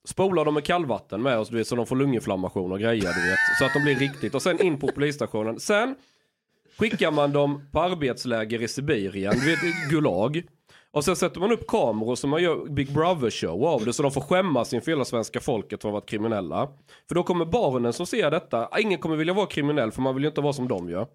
Spola 0.08 0.44
dem 0.44 0.54
med 0.54 0.64
kallvatten 0.64 1.22
med 1.22 1.38
oss 1.40 1.50
du 1.50 1.58
vet, 1.58 1.68
så 1.68 1.76
de 1.76 1.86
får 1.86 1.96
lunginflammation 1.96 2.72
och 2.72 2.80
grejer 2.80 3.14
du 3.14 3.30
vet. 3.30 3.40
Så 3.60 3.66
att 3.66 3.74
de 3.74 3.84
blir 3.84 3.96
riktigt. 3.96 4.36
Och 4.36 4.42
sen 4.42 4.62
in 4.62 4.80
på 4.80 4.88
polisstationen. 4.88 5.60
Sen 5.60 5.96
skickar 6.78 7.12
man 7.12 7.32
dem 7.32 7.70
på 7.72 7.82
arbetsläger 7.82 8.62
i 8.62 8.68
Sibirien, 8.68 9.34
du 9.40 9.46
vet 9.46 9.90
Gulag. 9.90 10.44
Och 10.92 11.06
sen 11.06 11.16
sätter 11.16 11.40
man 11.40 11.52
upp 11.52 11.68
kameror 11.68 12.16
som 12.16 12.30
man 12.30 12.44
gör 12.44 12.70
Big 12.70 12.94
Brother 12.94 13.30
show 13.30 13.66
av 13.66 13.86
det 13.86 13.94
så 13.94 14.04
de 14.04 14.12
får 14.12 14.22
skämmas 14.22 14.74
inför 14.74 14.92
hela 14.92 15.06
svenska 15.06 15.40
folket 15.40 15.82
för 15.82 15.90
att 15.90 15.92
ha 15.94 16.00
varit 16.00 16.10
kriminella. 16.10 16.70
För 17.08 17.16
då 17.16 17.24
kommer 17.24 17.46
barnen 17.46 17.94
som 17.94 18.06
ser 18.06 18.32
detta, 18.32 18.68
ah, 18.72 18.80
ingen 18.80 19.00
kommer 19.00 19.16
vilja 19.16 19.34
vara 19.34 19.46
kriminell 19.46 19.92
för 19.92 20.02
man 20.02 20.16
vill 20.16 20.24
ju 20.24 20.30
inte 20.30 20.42
vara 20.42 20.54
som 20.54 20.68
de 20.68 20.90
gör. 20.90 21.08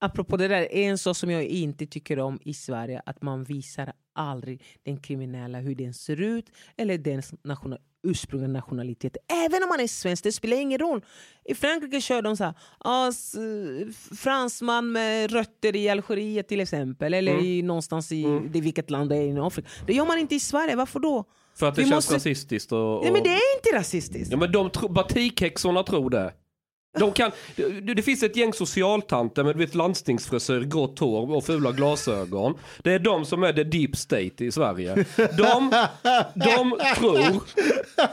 Apropå 0.00 0.36
det 0.36 0.48
där, 0.48 0.68
en 0.74 0.98
sak 0.98 1.16
som 1.16 1.30
jag 1.30 1.44
inte 1.44 1.86
tycker 1.86 2.18
om 2.18 2.38
i 2.44 2.54
Sverige 2.54 3.02
att 3.06 3.22
man 3.22 3.44
visar 3.44 3.92
aldrig 4.14 4.62
den 4.82 4.96
kriminella 5.00 5.58
hur 5.58 5.74
den 5.74 5.94
ser 5.94 6.20
ut 6.20 6.46
eller 6.76 6.98
dens 6.98 7.34
national, 7.44 7.78
ursprungliga 8.06 8.52
nationalitet. 8.52 9.16
Även 9.46 9.62
om 9.62 9.68
man 9.68 9.80
är 9.80 9.86
svensk, 9.86 10.24
det 10.24 10.32
spelar 10.32 10.56
ingen 10.56 10.78
roll. 10.78 11.04
I 11.44 11.54
Frankrike 11.54 12.00
kör 12.00 12.22
de 12.22 12.36
så 12.36 12.44
här, 12.44 12.54
ah, 12.78 13.12
fransman 14.16 14.92
med 14.92 15.30
rötter 15.32 15.76
i 15.76 15.88
Algeriet 15.88 16.48
till 16.48 16.60
exempel, 16.60 17.14
eller 17.14 17.44
i, 17.44 17.62
någonstans 17.62 18.12
i 18.12 18.22
det, 18.52 18.60
vilket 18.60 18.90
land 18.90 19.10
det 19.10 19.16
är 19.16 19.22
i 19.36 19.38
Afrika. 19.38 19.68
Det 19.86 19.92
gör 19.92 20.06
man 20.06 20.18
inte 20.18 20.34
i 20.34 20.40
Sverige, 20.40 20.76
varför 20.76 21.00
då? 21.00 21.24
För 21.54 21.66
att 21.68 21.74
det 21.74 21.82
Vi 21.82 21.88
känns 21.88 21.96
måste- 21.96 22.14
rasistiskt 22.14 22.72
och... 22.72 22.96
och... 22.98 23.02
Nej, 23.02 23.12
men 23.12 23.22
det 23.22 23.28
är 23.30 23.56
inte 23.56 23.78
rasistiskt. 23.78 24.30
Ja 24.32 24.36
men 24.36 24.52
de 24.52 24.70
tro, 24.70 24.88
batikhäxorna 24.88 25.82
tror 25.82 26.10
det. 26.10 26.32
De 26.98 27.12
kan, 27.12 27.30
det, 27.56 27.94
det 27.94 28.02
finns 28.02 28.22
ett 28.22 28.36
gäng 28.36 28.52
socialtanter 28.52 29.44
med 29.44 29.54
du 29.54 29.58
vet, 29.58 29.74
landstingsfrisyr, 29.74 30.60
grått 30.60 30.98
hår 30.98 31.36
och 31.36 31.44
fula 31.44 31.72
glasögon. 31.72 32.54
Det 32.82 32.92
är 32.92 32.98
de 32.98 33.24
som 33.24 33.42
är 33.42 33.52
the 33.52 33.64
deep 33.64 33.96
state 33.96 34.44
i 34.44 34.52
Sverige. 34.52 35.04
De, 35.16 35.86
de 36.34 36.78
tror, 36.96 37.42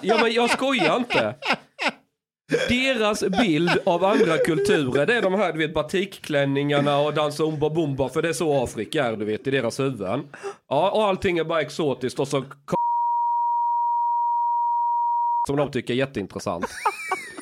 ja 0.01 0.17
men 0.21 0.33
jag 0.33 0.49
skojar 0.49 0.97
inte. 0.97 1.35
Deras 2.69 3.23
bild 3.23 3.71
av 3.85 4.05
andra 4.05 4.37
kulturer 4.37 5.05
det 5.05 5.15
är 5.15 5.21
de 5.21 5.33
här 5.33 5.53
du 5.53 5.59
vet 5.59 5.73
batikklänningarna 5.73 6.97
och 6.97 7.13
dansa 7.13 7.43
umba 7.43 7.69
bumba 7.69 8.09
för 8.09 8.21
det 8.21 8.29
är 8.29 8.33
så 8.33 8.63
Afrika 8.63 9.05
är 9.05 9.17
du 9.17 9.25
vet 9.25 9.47
i 9.47 9.51
deras 9.51 9.79
huvuden. 9.79 10.27
Ja 10.69 10.91
och 10.91 11.03
allting 11.03 11.37
är 11.37 11.43
bara 11.43 11.61
exotiskt 11.61 12.19
och 12.19 12.27
så 12.27 12.43
som 15.47 15.57
de 15.57 15.71
tycker 15.71 15.93
är 15.93 15.97
jätteintressant. 15.97 16.65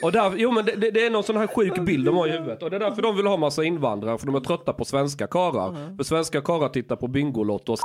Och 0.04 0.12
där, 0.12 0.34
jo 0.36 0.52
men 0.52 0.66
det, 0.66 0.92
det, 0.92 1.06
är 1.06 1.10
någon 1.10 1.24
sån 1.24 1.38
här 1.38 1.48
sjuk 1.48 1.80
bild 1.80 2.06
de 2.06 2.16
har 2.16 2.28
i 2.28 2.32
huvudet. 2.32 2.64
Och 2.64 2.70
det 2.70 2.76
är 2.76 2.80
därför 2.80 3.02
de 3.02 3.16
vill 3.16 3.28
ha 3.28 3.38
massa 3.38 3.64
invandrare, 3.64 4.18
för 4.18 4.26
de 4.26 4.36
är 4.36 4.40
trötta 4.40 4.74
på 4.74 4.86
svenska 4.86 5.28
karar. 5.28 5.98
För 5.98 6.04
svenska 6.04 6.42
karar 6.42 6.70
tittar 6.70 6.96
på 6.96 7.08
Bingolotto 7.08 7.72
och 7.72 7.80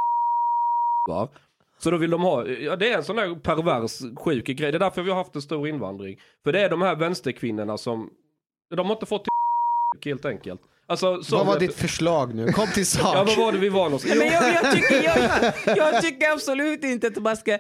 va? 1.09 1.29
Så 1.79 1.91
då 1.91 1.97
vill 1.97 2.11
de 2.11 2.23
ha, 2.23 2.47
ja 2.47 2.77
det 2.77 2.93
är 2.93 2.97
en 2.97 3.05
sån 3.05 3.19
här 3.19 3.35
pervers 3.35 4.03
sjuk 4.17 4.47
grej. 4.47 4.73
Det 4.73 4.77
är 4.77 4.81
därför 4.81 5.03
vi 5.03 5.11
har 5.11 5.17
haft 5.17 5.35
en 5.35 5.43
stor 5.43 5.69
invandring. 5.69 6.19
För 6.45 6.53
det 6.53 6.61
är 6.61 6.71
de 6.71 6.83
här 6.83 6.97
vänsterkvinnorna 6.97 7.79
som, 7.79 8.11
de 8.71 8.87
har 8.87 8.93
inte 8.93 9.07
fått 9.07 9.25
till 9.25 10.11
helt 10.11 10.25
enkelt. 10.25 10.61
Alltså, 10.87 11.23
så, 11.23 11.37
Vad 11.37 11.47
var 11.47 11.59
ditt 11.59 11.75
förslag 11.75 12.35
nu? 12.35 12.53
Kom 12.53 12.69
till 12.69 12.87
sak. 12.87 13.03
Ja, 13.15 13.25
vad 13.25 13.37
var 13.37 13.53
det 13.53 13.59
vi 13.59 13.69
var 13.69 13.85
någonstans? 13.85 14.19
Men 14.19 14.27
jag, 14.27 14.55
jag, 14.55 14.73
tycker, 14.75 15.03
jag, 15.03 15.53
jag 15.77 16.03
tycker 16.03 16.33
absolut 16.33 16.85
inte 16.85 17.07
att 17.07 17.17
man, 17.17 17.37
ska, 17.37 17.59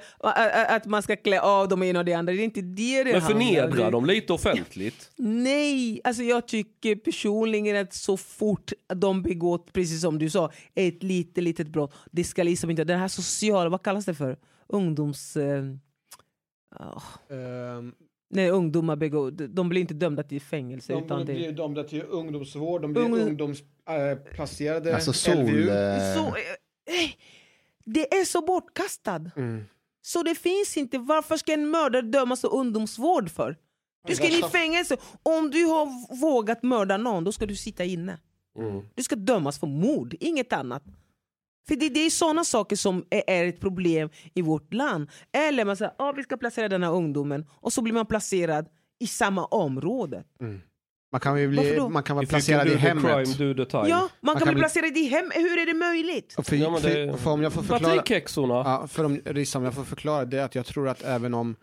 att 0.68 0.86
man 0.86 1.02
ska 1.02 1.16
klä 1.16 1.40
av 1.40 1.68
dem 1.68 1.82
ena 1.82 1.98
och 1.98 2.04
det 2.04 2.12
andra. 2.12 2.32
Det 2.32 2.40
är 2.42 2.44
inte 2.44 2.60
det 2.60 3.04
det 3.04 3.12
Men 3.12 3.22
förnedra 3.22 3.90
dem 3.90 4.06
lite 4.06 4.32
offentligt. 4.32 5.10
Nej, 5.16 6.00
alltså 6.04 6.22
jag 6.22 6.48
tycker 6.48 6.96
personligen 6.96 7.76
att 7.76 7.94
så 7.94 8.16
fort 8.16 8.72
de 8.94 9.22
begår, 9.22 9.58
precis 9.72 10.00
som 10.00 10.18
du 10.18 10.30
sa, 10.30 10.52
ett 10.74 11.02
litet, 11.02 11.44
litet 11.44 11.68
brott, 11.68 11.94
det 12.10 12.24
ska 12.24 12.42
liksom 12.42 12.70
inte, 12.70 12.84
den 12.84 13.00
här 13.00 13.08
sociala, 13.08 13.70
vad 13.70 13.82
kallas 13.82 14.04
det 14.04 14.14
för? 14.14 14.36
Ungdoms... 14.68 15.36
Eh, 15.36 15.64
ah, 16.76 17.02
Ehm, 17.30 17.92
när 18.34 18.50
ungdomar 18.50 18.96
begår, 18.96 19.30
de 19.30 19.68
blir 19.68 19.80
inte 19.80 19.94
dömda 19.94 20.22
till 20.22 20.40
fängelse. 20.40 20.92
de 20.92 21.04
utan 21.04 21.26
det, 21.26 21.34
blir 21.34 21.52
dömda 21.52 21.84
till 21.84 22.02
ungdomsvård, 22.02 22.82
de 22.82 22.92
blir 22.92 23.02
Ung- 23.02 23.20
ungdomsplacerade. 23.28 24.94
Alltså 24.94 25.12
sol... 25.12 25.34
LVU. 25.34 25.68
eh, 25.70 26.14
så, 26.14 26.26
eh, 26.26 27.10
det 27.84 28.14
är 28.14 28.24
så 28.24 28.40
bortkastad. 28.40 29.30
Mm. 29.36 29.64
Så 30.02 30.22
det 30.22 30.34
finns 30.34 30.76
inte, 30.76 30.98
varför 30.98 31.36
ska 31.36 31.52
en 31.52 31.70
mördare 31.70 32.02
dömas 32.02 32.40
till 32.40 32.50
ungdomsvård 32.52 33.30
för? 33.30 33.56
Du 34.06 34.14
ska 34.14 34.26
in 34.26 34.32
i 34.32 34.42
fängelse. 34.42 34.96
Om 35.22 35.50
du 35.50 35.64
har 35.64 36.16
vågat 36.20 36.62
mörda 36.62 36.96
någon, 36.96 37.24
då 37.24 37.32
ska 37.32 37.46
du 37.46 37.56
sitta 37.56 37.84
inne. 37.84 38.18
Mm. 38.58 38.82
Du 38.94 39.02
ska 39.02 39.16
dömas 39.16 39.58
för 39.58 39.66
mord, 39.66 40.14
inget 40.20 40.52
annat. 40.52 40.82
För 41.68 41.76
det, 41.76 41.88
det 41.88 42.00
är 42.06 42.10
sådana 42.10 42.44
saker 42.44 42.76
som 42.76 43.04
är, 43.10 43.22
är 43.26 43.44
ett 43.46 43.60
problem 43.60 44.08
i 44.34 44.42
vårt 44.42 44.74
land. 44.74 45.10
Eller 45.32 45.64
man 45.64 45.76
säger 45.76 45.92
ah, 45.98 46.12
vi 46.12 46.22
ska 46.22 46.36
placera 46.36 46.68
den 46.68 46.82
här 46.82 46.90
ungdomen 46.92 47.46
och 47.50 47.72
så 47.72 47.82
blir 47.82 47.92
man 47.94 48.06
placerad 48.06 48.66
i 49.00 49.06
samma 49.06 49.44
område. 49.44 50.24
Man 51.12 51.20
kan 51.20 51.40
ju 51.40 51.48
bli, 51.48 51.80
man 51.90 52.02
kan 52.02 52.16
vara 52.16 52.24
If 52.24 52.30
placerad 52.30 52.66
i 52.68 52.74
hemmet. 52.74 53.04
crime, 53.04 53.52
do 53.54 53.64
the 53.64 53.70
time. 53.70 53.88
Ja, 53.88 54.08
man, 54.20 54.34
kan, 54.34 54.40
kan 54.40 54.46
bli 54.48 54.54
bli- 54.54 54.60
placerad 54.62 54.96
i 54.96 55.04
hem. 55.04 55.30
Hur 55.34 55.58
är 55.58 55.66
det 55.66 55.74
möjligt? 55.74 56.34
För, 56.42 56.56
Ja, 56.56 56.70
det- 56.70 56.80
för, 57.12 57.16
för 57.18 57.30
om 57.30 57.42
jag 57.42 57.52
får 57.52 57.62
förklara, 57.62 58.62
ja, 58.64 58.86
för 58.86 59.04
om, 59.04 59.20
Rissa, 59.24 59.58
om 59.58 59.64
jag 59.64 59.74
får 59.74 59.84
förklara 59.84 60.24
det 60.24 60.38
är 60.40 60.44
att 60.44 60.54
jag 60.54 60.66
tror 60.66 60.88
att 60.88 61.02
även 61.02 61.34
om 61.34 61.56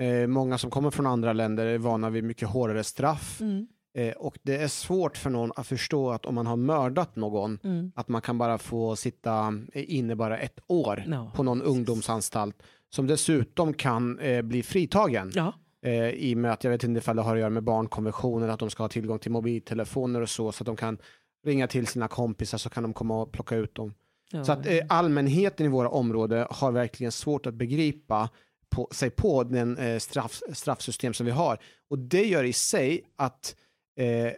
eh, 0.00 0.26
många 0.26 0.58
som 0.58 0.70
kommer 0.70 0.90
från 0.90 1.06
andra 1.06 1.32
länder 1.32 1.66
är 1.66 1.78
vana 1.78 2.10
vid 2.10 2.24
mycket 2.24 2.48
hårdare 2.48 2.84
straff 2.84 3.40
Mm. 3.40 3.66
Eh, 3.96 4.12
och 4.12 4.38
det 4.42 4.56
är 4.56 4.68
svårt 4.68 5.16
för 5.16 5.30
någon 5.30 5.52
att 5.56 5.66
förstå 5.66 6.10
att 6.10 6.26
om 6.26 6.34
man 6.34 6.46
har 6.46 6.56
mördat 6.56 7.16
någon 7.16 7.58
Mm. 7.64 7.92
att 7.94 8.08
man 8.08 8.22
kan 8.22 8.38
bara 8.38 8.58
få 8.58 8.96
sitta 8.96 9.54
inne 9.74 10.16
bara 10.16 10.38
ett 10.38 10.58
år 10.66 11.04
Ja. 11.06 11.32
på 11.34 11.42
någon 11.42 11.62
ungdomsanstalt 11.62 12.62
som 12.90 13.06
dessutom 13.06 13.74
kan 13.74 14.18
eh, 14.18 14.42
bli 14.42 14.62
fritagen. 14.62 15.30
Ja. 15.34 15.52
Eh, 15.82 16.08
I 16.08 16.34
och 16.34 16.38
med 16.38 16.52
att 16.52 16.64
jag 16.64 16.70
vet 16.70 16.84
inte 16.84 16.98
ifall 16.98 17.16
det 17.16 17.22
har 17.22 17.34
att 17.34 17.40
göra 17.40 17.50
med 17.50 17.62
barnkonventionen, 17.62 18.50
att 18.50 18.58
de 18.60 18.70
ska 18.70 18.82
ha 18.82 18.88
tillgång 18.88 19.18
till 19.18 19.30
mobiltelefoner 19.32 20.20
och 20.20 20.28
så, 20.30 20.52
så 20.52 20.62
att 20.62 20.66
de 20.66 20.76
kan 20.76 20.98
ringa 21.46 21.66
till 21.66 21.86
sina 21.86 22.08
kompisar 22.08 22.58
så 22.58 22.68
kan 22.70 22.82
de 22.82 22.92
komma 22.92 23.22
och 23.22 23.32
plocka 23.32 23.56
ut 23.56 23.74
dem. 23.74 23.94
Ja. 24.32 24.44
Så 24.44 24.52
att 24.52 24.66
eh, 24.66 24.78
allmänheten 24.88 25.66
i 25.66 25.68
våra 25.68 25.88
områden 25.88 26.46
har 26.50 26.72
verkligen 26.72 27.12
svårt 27.12 27.46
att 27.46 27.54
begripa 27.54 28.28
på, 28.68 28.88
sig 28.92 29.10
på 29.10 29.44
den 29.44 29.76
eh, 29.78 29.98
straff, 29.98 30.42
straffsystem 30.52 31.14
som 31.14 31.26
vi 31.26 31.32
har. 31.32 31.58
Och 31.90 31.98
det 31.98 32.24
gör 32.24 32.44
i 32.44 32.52
sig 32.52 33.02
att 33.16 33.56
eh, 33.98 34.32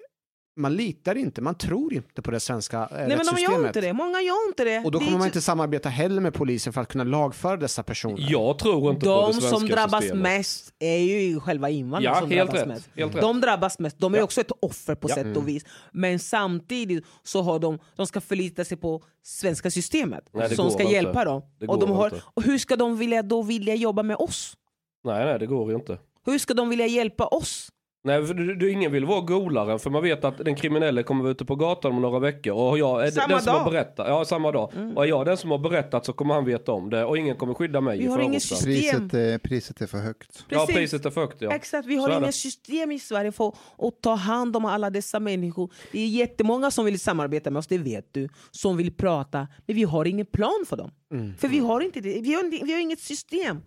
man 0.56 0.76
litar 0.76 1.14
inte, 1.14 1.40
man 1.42 1.54
tror 1.54 1.94
inte 1.94 2.22
på 2.22 2.30
det 2.30 2.40
svenska 2.40 2.78
eh, 2.78 2.86
Nej 2.90 2.98
men 3.00 3.08
de 3.08 3.14
rättssystemet. 3.14 3.60
gör 3.60 3.66
inte 3.66 3.80
det. 3.80 3.92
Många 3.92 4.20
gör 4.22 4.48
inte 4.48 4.64
det. 4.64 4.78
Och 4.78 4.90
då 4.92 4.98
Det 4.98 5.04
kommer 5.04 5.18
man 5.18 5.20
så- 5.22 5.26
inte 5.26 5.40
samarbeta 5.40 5.88
heller 5.88 6.20
med 6.20 6.34
polisen 6.34 6.72
för 6.72 6.80
att 6.80 6.88
kunna 6.88 7.04
lagföra 7.04 7.56
dessa 7.56 7.82
personer. 7.82 8.26
Jag 8.30 8.58
tror 8.58 8.90
inte 8.94 9.06
på 9.06 9.12
De 9.12 9.26
det 9.26 9.32
svenska 9.32 9.58
som 9.58 9.68
drabbas 9.68 10.00
systemet. 10.00 10.22
mest 10.22 10.74
är 10.78 10.96
ju 10.98 11.40
själva 11.40 11.70
invandrarna 11.70 12.16
Ja, 12.16 12.20
som 12.20 12.30
helt 12.30 12.50
drabbas 12.50 12.60
rätt. 12.60 12.68
mest. 12.68 12.88
Helt 12.96 13.14
rätt. 13.14 13.20
De 13.22 13.40
drabbas 13.40 13.78
mest. 13.78 13.98
De 13.98 14.14
är 14.14 14.18
Ja. 14.18 14.24
också 14.24 14.40
ett 14.40 14.52
offer 14.62 14.94
på 14.94 15.08
Ja. 15.10 15.14
sätt 15.14 15.36
och 15.36 15.48
vis. 15.48 15.64
Men 15.92 16.18
samtidigt 16.18 17.04
så 17.22 17.42
har 17.42 17.58
de, 17.58 17.78
de 17.96 18.06
ska 18.06 18.20
förlita 18.20 18.64
sig 18.64 18.76
på 18.76 19.02
svenska 19.22 19.70
systemet 19.70 20.24
Nej, 20.32 20.48
det 20.48 20.54
som 20.56 20.70
ska 20.70 20.82
inte. 20.82 20.94
hjälpa 20.94 21.24
dem. 21.24 21.42
Det 21.60 21.66
Och, 21.66 21.78
de 21.78 21.90
har, 21.90 22.12
och 22.34 22.42
hur 22.42 22.58
ska 22.58 22.76
de 22.76 22.96
vilja, 22.98 23.22
då 23.22 23.42
vilja 23.42 23.74
jobba 23.74 24.02
med 24.02 24.16
oss? 24.16 24.56
Nej, 25.04 25.24
nej, 25.24 25.38
det 25.38 25.46
går 25.46 25.70
ju 25.70 25.76
inte. 25.76 25.98
Hur 26.26 26.38
ska 26.38 26.54
de 26.54 26.68
vilja 26.68 26.86
hjälpa 26.86 27.26
oss? 27.26 27.68
Nej, 28.04 28.26
för 28.26 28.34
du, 28.34 28.54
du, 28.54 28.70
ingen 28.70 28.92
vill 28.92 29.04
vara 29.04 29.20
golaren 29.20 29.78
för 29.78 29.90
man 29.90 30.02
vet 30.02 30.24
att 30.24 30.38
den 30.38 30.54
kriminelle 30.56 31.02
kommer 31.02 31.22
vara 31.22 31.30
ute 31.30 31.44
på 31.44 31.56
gatan 31.56 31.92
om 31.92 32.02
några 32.02 32.18
veckor 32.18 32.52
och 32.52 32.78
jag 32.78 33.06
är 33.06 33.10
Samma 33.10 33.26
den 33.28 33.40
som 33.42 33.52
dag. 33.52 33.60
har 33.60 33.70
berättat. 33.70 34.06
Ja, 34.08 34.24
samma 34.24 34.52
dag. 34.52 34.72
Och 34.96 35.04
är 35.04 35.08
jag 35.08 35.26
den 35.26 35.36
som 35.36 35.50
har 35.50 35.58
berättat 35.58 36.04
så 36.06 36.12
kommer 36.12 36.34
han 36.34 36.44
veta 36.44 36.72
om 36.72 36.90
det 36.90 37.04
och 37.04 37.18
ingen 37.18 37.36
kommer 37.36 37.54
skydda 37.54 37.80
mig 37.80 37.98
Vi 37.98 38.06
har 38.06 38.16
förorten. 38.16 38.40
system. 38.40 38.72
priset, 39.08 39.14
är, 39.14 39.38
priset 39.38 39.80
är 39.80 39.86
för 39.86 39.98
högt. 39.98 40.44
Ja, 40.48 40.58
Precis. 40.58 40.74
priset 40.74 41.06
är 41.06 41.10
för 41.10 41.20
högt 41.20 41.36
ja. 41.42 41.50
Exakt, 41.54 41.88
vi 41.88 41.96
har 41.96 42.18
inget 42.22 42.34
system 42.34 42.90
i 42.92 42.98
Sverige 42.98 43.32
för 43.32 43.48
att 43.78 44.00
ta 44.02 44.14
hand 44.14 44.56
om 44.56 44.64
alla 44.64 44.90
dessa 44.90 45.20
människor. 45.20 45.72
Det 45.92 46.00
är 46.00 46.06
jättemånga 46.06 46.70
som 46.70 46.84
vill 46.84 47.00
samarbeta 47.00 47.50
med 47.50 47.60
oss, 47.60 47.66
det 47.66 47.78
vet 47.78 48.14
du, 48.14 48.28
som 48.50 48.76
vill 48.76 48.92
prata, 48.96 49.48
men 49.66 49.76
vi 49.76 49.82
har 49.82 50.04
ingen 50.04 50.26
plan 50.26 50.64
för 50.68 50.76
dem. 50.76 50.90
Mm. 51.12 51.34
För 51.38 51.48
vi 51.48 51.58
har, 51.58 51.80
inte 51.80 52.00
det. 52.00 52.20
Vi, 52.20 52.34
har, 52.34 52.64
vi 52.66 52.72
har 52.72 52.80
inget 52.80 53.00
system. 53.00 53.60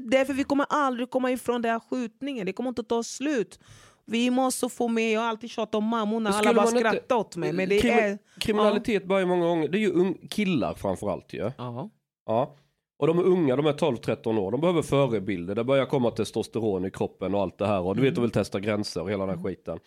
Det 0.00 0.16
är 0.16 0.18
därför 0.18 0.32
vi 0.34 0.44
kommer 0.44 0.66
aldrig 0.68 1.10
komma 1.10 1.30
ifrån 1.30 1.62
den 1.62 1.72
här 1.72 1.80
skjutningen, 1.90 2.46
det 2.46 2.52
kommer 2.52 2.68
inte 2.68 2.82
ta 2.82 3.02
slut. 3.02 3.60
Vi 4.06 4.30
måste 4.30 4.68
få 4.68 4.88
med, 4.88 5.12
jag 5.12 5.20
har 5.20 5.28
alltid 5.28 5.50
tjatat 5.50 5.74
om 5.74 5.84
mammorna, 5.84 6.30
alla 6.30 6.54
bara 6.54 6.68
inte- 6.68 6.78
skrattar 6.78 7.16
åt 7.16 7.36
mig. 7.36 7.52
Men 7.52 7.68
det 7.68 7.80
Krimi- 7.80 8.00
är... 8.00 8.18
Kriminalitet 8.40 9.04
börjar 9.06 9.26
många 9.26 9.46
gånger, 9.46 9.68
det 9.68 9.78
är 9.78 9.80
ju 9.80 10.14
killar 10.30 10.74
framförallt 10.74 11.32
ju. 11.32 11.50
Ja. 11.58 11.90
Ja. 12.26 12.54
Och 12.98 13.06
de 13.06 13.18
är 13.18 13.22
unga, 13.22 13.56
de 13.56 13.66
är 13.66 13.72
12-13 13.72 14.38
år, 14.38 14.50
de 14.50 14.60
behöver 14.60 14.82
förebilder, 14.82 15.54
det 15.54 15.64
börjar 15.64 15.86
komma 15.86 16.10
testosteron 16.10 16.84
i 16.84 16.90
kroppen 16.90 17.34
och 17.34 17.40
allt 17.40 17.58
det 17.58 17.66
här 17.66 17.80
och 17.80 17.96
du 17.96 18.02
vet, 18.02 18.14
de 18.14 18.20
vill 18.20 18.30
testa 18.30 18.60
gränser 18.60 19.02
och 19.02 19.10
hela 19.10 19.26
den 19.26 19.36
här 19.38 19.44
skiten. 19.44 19.78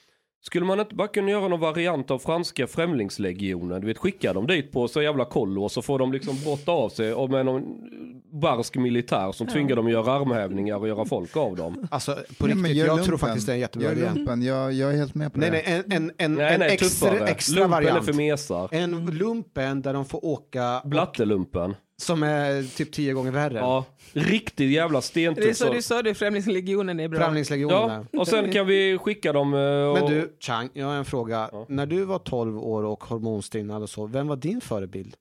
Skulle 0.41 0.65
man 0.65 0.80
inte 0.80 0.95
bara 0.95 1.07
kunna 1.07 1.31
göra 1.31 1.47
någon 1.47 1.59
variant 1.59 2.11
av 2.11 2.19
franska 2.19 2.68
främlingslegionen, 2.68 3.81
du 3.81 3.88
vet 3.88 3.97
skicka 3.97 4.34
dem 4.34 4.47
dit 4.47 4.72
på 4.72 4.88
så 4.88 5.01
jävla 5.01 5.26
kollo 5.26 5.64
och 5.64 5.72
så 5.72 5.81
får 5.81 5.99
de 5.99 6.11
liksom 6.14 6.35
brotta 6.43 6.72
av 6.72 6.89
sig 6.89 7.14
och 7.14 7.30
med 7.30 7.45
någon 7.45 7.64
barsk 8.41 8.76
militär 8.77 9.31
som 9.31 9.47
tvingar 9.47 9.76
dem 9.76 9.85
att 9.85 9.91
göra 9.91 10.11
armhävningar 10.14 10.76
och 10.77 10.88
göra 10.88 11.05
folk 11.05 11.38
av 11.38 11.55
dem. 11.55 11.88
Alltså 11.91 12.18
på 12.38 12.47
Nej, 12.47 12.55
riktigt, 12.55 12.77
jag 12.77 12.88
lumpen. 12.88 13.05
tror 13.05 13.18
faktiskt 13.18 13.45
det 13.47 13.51
är 13.51 13.55
en 13.55 13.59
jättebra 13.59 13.91
lumpen, 13.91 14.41
jag, 14.41 14.73
jag 14.73 14.93
är 14.93 14.97
helt 14.97 15.15
med 15.15 15.34
på 15.34 15.39
Nej, 15.39 15.51
det. 15.51 15.64
nej, 15.68 15.84
en, 15.88 16.03
en, 16.03 16.11
en, 16.18 16.34
Nej, 16.34 16.53
en 16.53 16.59
nej, 16.59 16.73
extra, 16.73 17.09
tuffare. 17.09 17.27
extra 17.27 17.59
Lumpen 17.59 17.73
är 17.73 17.81
variant. 17.88 18.05
för 18.05 18.14
mesar. 18.14 18.69
En 18.72 19.05
lumpen 19.05 19.81
där 19.81 19.93
de 19.93 20.05
får 20.05 20.26
åka, 20.26 20.81
Blattelumpen. 20.85 21.76
Som 22.02 22.24
är 22.24 22.78
typ 22.78 22.91
tio 22.91 23.14
gånger 23.14 23.32
värre. 23.32 23.57
Ja, 23.57 23.86
riktigt 24.14 24.72
jävla 24.72 24.94
Det 24.98 24.98
är 24.98 25.02
stentuff. 25.02 25.57
så 25.57 25.74
du 25.74 25.82
sa, 25.82 26.02
det, 26.02 26.14
Främlingslegionen 26.14 26.99
är 26.99 27.07
bra. 27.07 27.19
Främlingslegionerna. 27.19 28.06
Ja, 28.11 28.19
och 28.19 28.28
sen 28.28 28.52
kan 28.52 28.68
vi 28.68 28.98
skicka 28.98 29.34
dem 29.34 29.53
eh, 29.53 29.60
och... 29.60 29.94
Men 29.94 30.06
du, 30.11 30.38
Chang, 30.40 30.69
jag 30.74 30.86
har 30.88 30.95
en 30.95 31.06
fråga. 31.06 31.49
Ja. 31.52 31.65
När 31.69 31.86
du 31.86 32.03
var 32.06 32.19
12 32.19 32.60
år 32.60 32.84
och 32.84 33.03
hormonstinnad 33.03 33.82
och 33.84 33.90
så, 33.90 34.06
vem 34.06 34.28
var 34.28 34.36
din 34.36 34.61
förebild? 34.61 35.15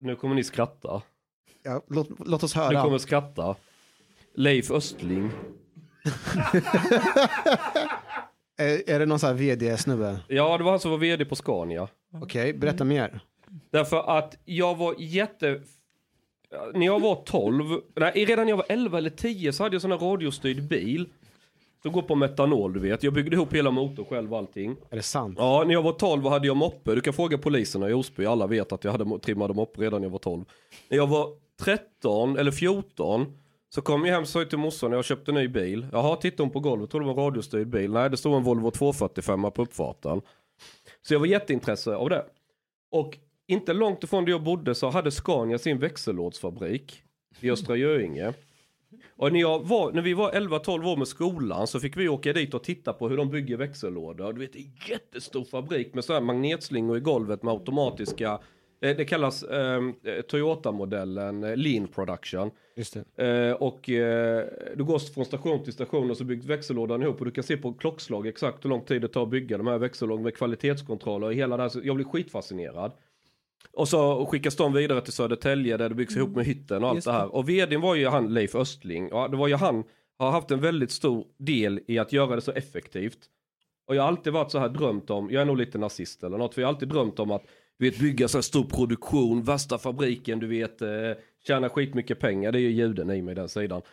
Nu 0.00 0.16
kommer 0.16 0.34
ni 0.34 0.44
skratta. 0.44 1.02
Ja, 1.62 1.82
låt, 1.88 2.08
låt 2.26 2.42
oss 2.42 2.52
Du 2.52 2.58
höra. 2.60 2.82
kommer 2.82 2.98
skratta. 2.98 3.56
Leif 4.34 4.70
Östling. 4.70 5.30
Är, 8.58 8.90
är 8.90 8.98
det 8.98 9.06
någon 9.06 9.18
sån 9.18 9.26
här 9.28 9.34
vd-snubbe? 9.34 10.18
Ja, 10.28 10.58
det 10.58 10.64
var 10.64 10.70
han 10.70 10.80
som 10.80 10.90
var 10.90 10.98
vd 10.98 11.24
på 11.24 11.36
Scania. 11.36 11.88
Okej, 12.22 12.52
berätta 12.52 12.84
mer. 12.84 13.20
Därför 13.70 14.18
att 14.18 14.38
jag 14.44 14.76
var 14.76 14.94
jätte... 14.98 15.60
När 16.74 16.86
jag 16.86 17.00
var 17.00 17.14
12, 17.14 17.64
nej 17.94 18.24
redan 18.24 18.44
när 18.44 18.52
jag 18.52 18.56
var 18.56 18.66
11 18.68 18.98
eller 18.98 19.10
10 19.10 19.52
så 19.52 19.62
hade 19.62 19.74
jag 19.74 19.82
sån 19.82 19.92
här 19.92 19.98
radiostyrd 19.98 20.62
bil. 20.62 21.08
Som 21.82 21.92
går 21.92 22.02
på 22.02 22.14
metanol 22.14 22.72
du 22.72 22.80
vet. 22.80 23.02
Jag 23.02 23.12
byggde 23.12 23.36
ihop 23.36 23.54
hela 23.54 23.70
motorn 23.70 24.04
själv 24.04 24.32
och 24.32 24.38
allting. 24.38 24.76
Är 24.90 24.96
det 24.96 25.02
sant? 25.02 25.36
Ja, 25.38 25.64
när 25.66 25.72
jag 25.72 25.82
var 25.82 25.92
12 25.92 26.26
hade 26.26 26.46
jag 26.46 26.56
moppe. 26.56 26.94
Du 26.94 27.00
kan 27.00 27.12
fråga 27.12 27.38
poliserna 27.38 27.90
i 27.90 27.92
Osby. 27.92 28.26
Alla 28.26 28.46
vet 28.46 28.72
att 28.72 28.84
jag 28.84 28.92
hade 28.92 29.18
trimmade 29.18 29.54
moppe 29.54 29.80
redan 29.80 30.00
när 30.00 30.06
jag 30.06 30.12
var 30.12 30.18
12. 30.18 30.44
När 30.88 30.96
jag 30.96 31.06
var 31.06 31.28
13 31.60 32.38
eller 32.38 32.50
14 32.50 33.38
så 33.68 33.82
kom 33.82 34.04
jag 34.04 34.12
hem 34.12 34.22
och 34.22 34.28
sa 34.28 34.44
till 34.44 34.58
morsan 34.58 34.90
när 34.90 34.98
jag 34.98 35.04
köpte 35.04 35.30
en 35.30 35.34
ny 35.34 35.48
bil. 35.48 35.86
Jaha, 35.92 36.16
tittade 36.16 36.42
hon 36.42 36.50
på 36.50 36.60
golvet. 36.60 36.90
Tror 36.90 37.00
det 37.00 37.06
var 37.06 37.12
en 37.12 37.18
radiostyrd 37.18 37.68
bil. 37.68 37.92
Nej, 37.92 38.10
det 38.10 38.16
stod 38.16 38.34
en 38.34 38.42
Volvo 38.42 38.70
245 38.70 39.42
på 39.42 39.62
uppfarten. 39.62 40.20
Så 41.02 41.14
jag 41.14 41.18
var 41.18 41.26
jätteintresse 41.26 41.94
av 41.94 42.10
det. 42.10 42.24
Och 42.90 43.18
inte 43.46 43.72
långt 43.72 44.04
ifrån 44.04 44.24
där 44.24 44.32
jag 44.32 44.42
bodde 44.42 44.74
så 44.74 44.88
hade 44.88 45.10
Scania 45.10 45.58
sin 45.58 45.78
växellådsfabrik 45.78 47.02
i 47.40 47.50
Östra 47.50 47.76
Göinge. 47.76 48.32
Och 49.16 49.32
när, 49.32 49.40
jag 49.40 49.66
var, 49.66 49.92
när 49.92 50.02
vi 50.02 50.14
var 50.14 50.32
11-12 50.32 50.92
år 50.92 50.96
med 50.96 51.08
skolan 51.08 51.66
så 51.66 51.80
fick 51.80 51.96
vi 51.96 52.08
åka 52.08 52.32
dit 52.32 52.54
och 52.54 52.64
titta 52.64 52.92
på 52.92 53.08
hur 53.08 53.16
de 53.16 53.30
bygger 53.30 53.56
växellådor. 53.56 54.32
Du 54.32 54.40
vet, 54.40 54.52
det 54.52 54.58
är 54.58 54.62
en 54.62 54.72
jättestor 54.88 55.44
fabrik 55.44 55.94
med 55.94 56.04
så 56.04 56.12
här 56.12 56.20
magnetslingor 56.20 56.96
i 56.96 57.00
golvet 57.00 57.42
med 57.42 57.52
automatiska 57.52 58.40
eh, 58.80 58.96
det 58.96 59.04
kallas 59.04 59.42
eh, 59.42 59.82
Toyota-modellen 60.28 61.44
eh, 61.44 61.56
Lean 61.56 61.88
Production. 61.88 62.50
Just 62.76 62.96
det. 63.16 63.48
Eh, 63.48 63.52
och 63.52 63.90
eh, 63.90 64.44
du 64.76 64.84
går 64.84 64.98
från 64.98 65.24
station 65.24 65.64
till 65.64 65.72
station 65.72 66.10
och 66.10 66.16
så 66.16 66.24
byggs 66.24 66.46
växellådan 66.46 67.02
ihop 67.02 67.18
och 67.18 67.24
du 67.24 67.30
kan 67.30 67.44
se 67.44 67.56
på 67.56 67.72
klockslag 67.72 68.26
exakt 68.26 68.64
hur 68.64 68.70
lång 68.70 68.84
tid 68.84 69.02
det 69.02 69.08
tar 69.08 69.22
att 69.22 69.28
bygga 69.28 69.58
de 69.58 69.66
här 69.66 69.78
växellådorna 69.78 70.24
med 70.24 70.36
kvalitetskontroller 70.36 71.26
och 71.26 71.34
hela 71.34 71.56
det 71.56 71.62
här. 71.62 71.70
Så 71.70 71.80
jag 71.84 71.96
blir 71.96 72.06
skitfascinerad. 72.06 72.92
Och 73.72 73.88
så 73.88 74.26
skickas 74.26 74.56
de 74.56 74.72
vidare 74.72 75.00
till 75.00 75.12
Södertälje 75.12 75.76
där 75.76 75.88
det 75.88 75.94
byggs 75.94 76.16
ihop 76.16 76.30
med 76.30 76.46
hytten 76.46 76.82
och 76.82 76.88
allt 76.88 76.96
Just 76.96 77.06
det 77.06 77.12
här. 77.12 77.34
Och 77.34 77.48
vdn 77.48 77.80
var 77.80 77.94
ju 77.94 78.08
han 78.08 78.34
Leif 78.34 78.54
Östling. 78.54 79.08
Ja, 79.10 79.28
det 79.28 79.36
var 79.36 79.48
ju 79.48 79.54
han 79.54 79.84
har 80.18 80.30
haft 80.30 80.50
en 80.50 80.60
väldigt 80.60 80.90
stor 80.90 81.26
del 81.38 81.80
i 81.86 81.98
att 81.98 82.12
göra 82.12 82.34
det 82.34 82.40
så 82.40 82.52
effektivt. 82.52 83.18
Och 83.86 83.96
jag 83.96 84.02
har 84.02 84.08
alltid 84.08 84.32
varit 84.32 84.50
så 84.50 84.58
här 84.58 84.68
drömt 84.68 85.10
om, 85.10 85.30
jag 85.30 85.42
är 85.42 85.46
nog 85.46 85.56
lite 85.56 85.78
nazist 85.78 86.24
eller 86.24 86.38
något, 86.38 86.54
för 86.54 86.62
jag 86.62 86.68
har 86.68 86.74
alltid 86.74 86.88
drömt 86.88 87.18
om 87.18 87.30
att 87.30 87.42
du 87.78 87.90
vet, 87.90 87.98
bygga 87.98 88.28
så 88.28 88.38
här 88.38 88.42
stor 88.42 88.64
produktion, 88.64 89.42
värsta 89.42 89.78
fabriken, 89.78 90.38
du 90.38 90.46
vet, 90.46 90.82
eh, 90.82 90.88
tjäna 91.46 91.68
skitmycket 91.68 92.20
pengar, 92.20 92.52
det 92.52 92.58
är 92.58 92.60
ju 92.60 92.70
juden 92.70 93.10
i 93.10 93.22
mig 93.22 93.34
den 93.34 93.48
sidan. 93.48 93.82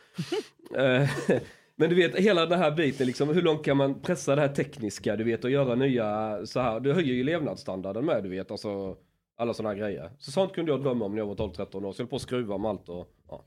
Eh, 0.77 1.09
Men 1.75 1.89
du 1.89 1.95
vet 1.95 2.15
hela 2.15 2.45
den 2.45 2.59
här 2.59 2.71
biten 2.71 3.07
liksom, 3.07 3.29
hur 3.29 3.41
långt 3.41 3.65
kan 3.65 3.77
man 3.77 4.01
pressa 4.01 4.35
det 4.35 4.41
här 4.41 4.47
tekniska, 4.47 5.15
du 5.15 5.23
vet 5.23 5.43
och 5.43 5.51
göra 5.51 5.75
nya 5.75 6.39
så 6.45 6.59
här, 6.59 6.79
det 6.79 6.93
höjer 6.93 7.13
ju 7.13 7.23
levnadsstandarden 7.23 8.05
med 8.05 8.23
du 8.23 8.29
vet, 8.29 8.51
alltså 8.51 8.97
alla 9.37 9.53
sådana 9.53 9.75
här 9.75 9.81
grejer. 9.81 10.11
Så 10.17 10.31
sånt 10.31 10.53
kunde 10.53 10.71
jag 10.71 10.81
drömma 10.81 11.05
om 11.05 11.11
när 11.11 11.19
jag 11.19 11.25
var 11.25 11.35
12-13 11.35 11.85
år, 11.85 11.93
så 11.93 12.01
jag 12.01 12.05
höll 12.05 12.07
på 12.07 12.15
att 12.15 12.21
skruva 12.21 12.57
med 12.57 12.69
allt 12.69 12.89
och 12.89 13.13
ja. 13.27 13.45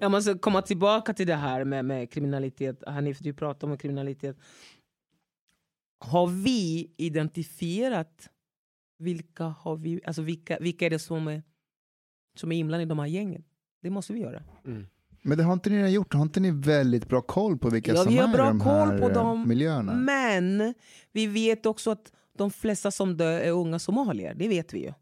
Jag 0.00 0.10
måste 0.10 0.34
komma 0.34 0.62
tillbaka 0.62 1.14
till 1.14 1.26
det 1.26 1.34
här 1.34 1.64
med, 1.64 1.84
med 1.84 2.12
kriminalitet. 2.12 2.82
Hanif, 2.86 3.18
du 3.18 3.32
pratar 3.32 3.68
om 3.68 3.78
kriminalitet. 3.78 4.36
Har 5.98 6.26
vi 6.26 6.90
identifierat 6.96 8.28
vilka, 8.98 9.44
har 9.44 9.76
vi, 9.76 10.00
alltså 10.06 10.22
vilka, 10.22 10.58
vilka 10.60 10.86
är 10.86 10.90
det 10.90 10.98
som 10.98 11.28
är, 11.28 11.42
som 12.38 12.52
är 12.52 12.56
inblandade 12.56 12.82
i 12.82 12.86
de 12.86 12.98
här 12.98 13.06
gängen? 13.06 13.44
Det 13.82 13.90
måste 13.90 14.12
vi 14.12 14.20
göra. 14.20 14.42
Men 15.22 15.38
det 15.38 15.44
har 15.44 15.52
inte 15.52 15.70
ni 15.70 15.76
redan 15.76 15.92
gjort? 15.92 16.14
Har 16.14 16.22
inte 16.22 16.40
ni 16.40 16.50
väldigt 16.50 17.08
bra 17.08 17.20
koll 17.20 17.58
på 17.58 17.70
vilka 17.70 17.92
Ja, 17.92 18.02
som 18.02 18.12
vi 18.12 18.18
har 18.18 18.28
är 18.28 18.32
bra 18.32 18.46
i 18.46 18.48
de 18.48 18.60
koll 18.60 18.72
här 18.72 18.98
på 18.98 19.08
eh, 19.08 19.14
dem, 19.14 19.48
miljöerna? 19.48 19.94
Men 19.94 20.74
vi 21.12 21.26
vet 21.26 21.66
också 21.66 21.90
att 21.90 22.12
de 22.38 22.50
flesta 22.50 22.90
som 22.90 23.16
dör 23.16 23.40
är 23.40 23.50
unga 23.50 23.78
somalier. 23.78 24.34
Det 24.34 24.48
vet 24.48 24.74
vi 24.74 24.82
ju. 24.84 24.92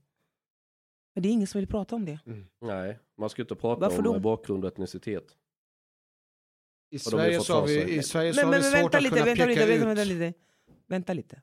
Men 1.15 1.23
det 1.23 1.29
är 1.29 1.33
ingen 1.33 1.47
som 1.47 1.59
vill 1.59 1.69
prata 1.69 1.97
om 1.97 2.05
det. 2.05 2.19
Nej, 2.61 2.99
man 3.19 3.31
ska 3.31 3.43
inte 3.43 3.55
prata 3.55 3.81
Varför 3.81 3.99
om 3.99 4.05
då? 4.05 4.21
bakgrund 4.21 4.65
och 4.65 4.73
etnicitet. 4.73 5.37
I 6.91 6.97
Och 6.97 7.01
Sverige 7.01 7.41
så 7.41 7.55
har 7.55 7.67
vi, 7.67 7.95
i 7.97 8.03
Sverige 8.03 8.35
så 8.35 8.41
Men, 8.41 8.45
har 8.45 8.53
men, 8.53 8.63
vi 8.63 8.71
men 8.71 8.73
svårt 8.73 8.83
vänta 8.85 8.97
att 8.97 9.03
lite, 9.03 9.15
kunna 9.15 9.25
vänta 9.25 9.45
peka 9.47 9.61
lite, 9.67 9.75
ut. 9.75 9.83
vänta, 9.87 10.05
lite. 10.05 10.33
Vänta 10.87 11.13
lite. 11.13 11.43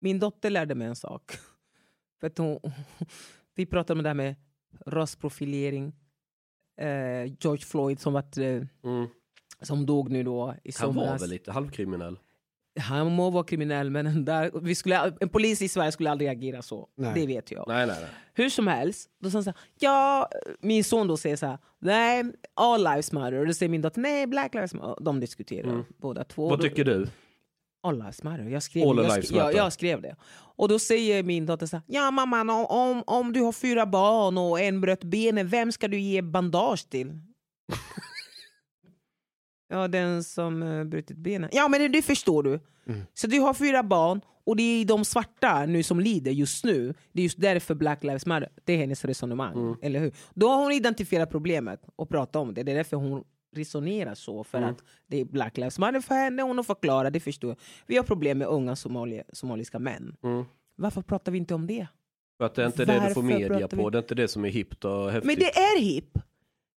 Min 0.00 0.18
dotter 0.18 0.50
lärde 0.50 0.74
mig 0.74 0.86
en 0.86 0.96
sak. 0.96 1.32
För 2.20 2.26
att 2.26 2.38
hon, 2.38 2.58
vi 3.54 3.66
pratade 3.66 3.98
om 3.98 4.02
det 4.02 4.08
här 4.08 4.14
med 4.14 4.34
rasprofilering. 4.86 5.92
Eh, 6.80 7.24
George 7.40 7.64
Floyd 7.64 8.00
som, 8.00 8.12
var, 8.12 8.38
eh, 8.38 8.66
Mm. 8.84 9.06
som 9.60 9.86
dog 9.86 10.10
nu 10.10 10.22
då 10.22 10.54
i 10.64 10.72
Han 10.78 10.94
var 10.94 11.04
somras. 11.04 11.22
väl 11.22 11.30
lite 11.30 11.52
halvkriminell. 11.52 12.18
Han 12.80 13.12
må 13.12 13.30
vara 13.30 13.44
kriminell 13.44 13.90
men 13.90 14.04
den 14.04 14.24
där, 14.24 14.50
vi 14.62 14.74
skulle, 14.74 15.12
en 15.20 15.28
polis 15.28 15.62
i 15.62 15.68
Sverige 15.68 15.92
skulle 15.92 16.10
aldrig 16.10 16.30
agera 16.30 16.62
så. 16.62 16.88
Nej. 16.96 17.12
Det 17.14 17.26
vet 17.26 17.50
jag. 17.50 17.64
Nej, 17.68 17.86
nej, 17.86 17.96
nej. 18.00 18.10
Hur 18.34 18.50
som 18.50 18.66
helst, 18.66 19.10
då 19.22 19.30
sa 19.30 19.36
han 19.36 19.44
så 19.44 19.50
här, 19.50 19.58
ja, 19.78 20.28
min 20.60 20.84
son 20.84 21.08
då 21.08 21.16
säger 21.16 21.36
så 21.36 21.46
här, 21.46 21.58
nej, 21.78 22.24
all 22.54 22.84
lives 22.84 23.12
matter. 23.12 23.32
Och 23.32 23.46
då 23.46 23.54
säger 23.54 23.70
min 23.70 23.82
dotter, 23.82 24.00
nej, 24.00 24.26
black 24.26 24.54
lives 24.54 24.74
matter. 24.74 25.04
De 25.04 25.20
diskuterar 25.20 25.84
båda 25.96 26.24
två. 26.24 26.48
Vad 26.48 26.60
tycker 26.60 26.84
du? 26.84 27.08
All 27.82 27.98
lives 27.98 28.22
matter. 28.22 28.44
Jag 28.44 28.62
skrev, 28.62 28.88
All 28.88 28.96
jag, 28.96 29.06
lives 29.06 29.26
skrev, 29.26 29.38
jag, 29.38 29.54
jag 29.54 29.72
skrev 29.72 30.02
det. 30.02 30.16
Och 30.56 30.68
då 30.68 30.78
säger 30.78 31.22
min 31.22 31.46
dotter 31.46 31.66
så 31.66 31.76
här, 31.76 31.84
ja 31.86 32.10
mamma, 32.10 32.40
om, 32.40 32.66
om, 32.66 33.02
om 33.06 33.32
du 33.32 33.40
har 33.40 33.52
fyra 33.52 33.86
barn 33.86 34.38
och 34.38 34.60
en 34.60 34.80
bröt 34.80 35.04
benet, 35.04 35.46
vem 35.46 35.72
ska 35.72 35.88
du 35.88 35.98
ge 36.00 36.22
bandage 36.22 36.88
till? 36.90 37.20
Ja, 39.72 39.88
den 39.88 40.24
som 40.24 40.62
uh, 40.62 40.84
brutit 40.84 41.16
benen. 41.16 41.50
Ja, 41.52 41.68
men 41.68 41.92
det 41.92 42.02
förstår 42.02 42.42
du. 42.42 42.60
Så 43.14 43.26
du 43.26 43.40
har 43.40 43.54
fyra 43.54 43.82
barn 43.82 44.20
och 44.44 44.56
det 44.56 44.62
är 44.62 44.84
de 44.84 45.04
svarta 45.04 45.66
nu 45.66 45.82
som 45.82 46.00
lider 46.00 46.30
just 46.30 46.64
nu. 46.64 46.94
Det 47.12 47.20
är 47.20 47.24
just 47.24 47.40
därför 47.40 47.74
Black 47.74 48.04
Lives 48.04 48.26
Matter. 48.26 48.48
Det 48.64 48.72
är 48.72 48.76
hennes 48.76 49.04
resonemang. 49.04 49.76
Eller 49.82 50.00
hur? 50.00 50.12
Då 50.34 50.48
har 50.48 50.62
hon 50.62 50.72
identifierat 50.72 51.30
problemet 51.30 51.80
och 51.96 52.08
pratat 52.08 52.36
om 52.36 52.54
det. 52.54 52.62
Det 52.62 52.72
är 52.72 52.76
därför 52.76 52.96
hon 52.96 53.24
resonerar 53.56 54.14
så. 54.14 54.44
För 54.44 54.62
att 54.62 54.84
det 55.06 55.20
är 55.20 55.24
Black 55.24 55.56
Lives 55.56 55.78
Matter 55.78 56.00
för 56.00 56.14
henne. 56.14 56.42
Hon 56.42 56.56
har 56.56 56.64
förklarat, 56.64 57.12
det 57.12 57.20
förstår 57.20 57.50
jag. 57.50 57.56
Vi 57.86 57.96
har 57.96 58.04
problem 58.04 58.38
med 58.38 58.48
unga 58.48 58.76
somali 58.76 59.22
somaliska 59.32 59.78
män. 59.78 60.16
Mm. 60.22 60.44
Varför 60.76 61.02
pratar 61.02 61.32
vi 61.32 61.38
inte 61.38 61.54
om 61.54 61.66
det? 61.66 61.86
För 62.38 62.46
att 62.46 62.54
det 62.54 62.62
är 62.62 62.66
inte 62.66 62.84
det 62.84 62.92
du 62.92 62.98
får 63.00 63.22
Varför 63.22 63.22
media 63.22 63.48
pratar 63.48 63.76
vi- 63.76 63.82
på, 63.82 63.90
det 63.90 63.98
är 63.98 64.02
inte 64.02 64.14
det 64.14 64.28
som 64.28 64.44
är 64.44 64.48
hippt 64.48 64.84
och 64.84 65.10
häftigt. 65.10 65.26
Men 65.26 65.36
det 65.36 65.56
är 65.58 65.80
hipp! 65.80 66.18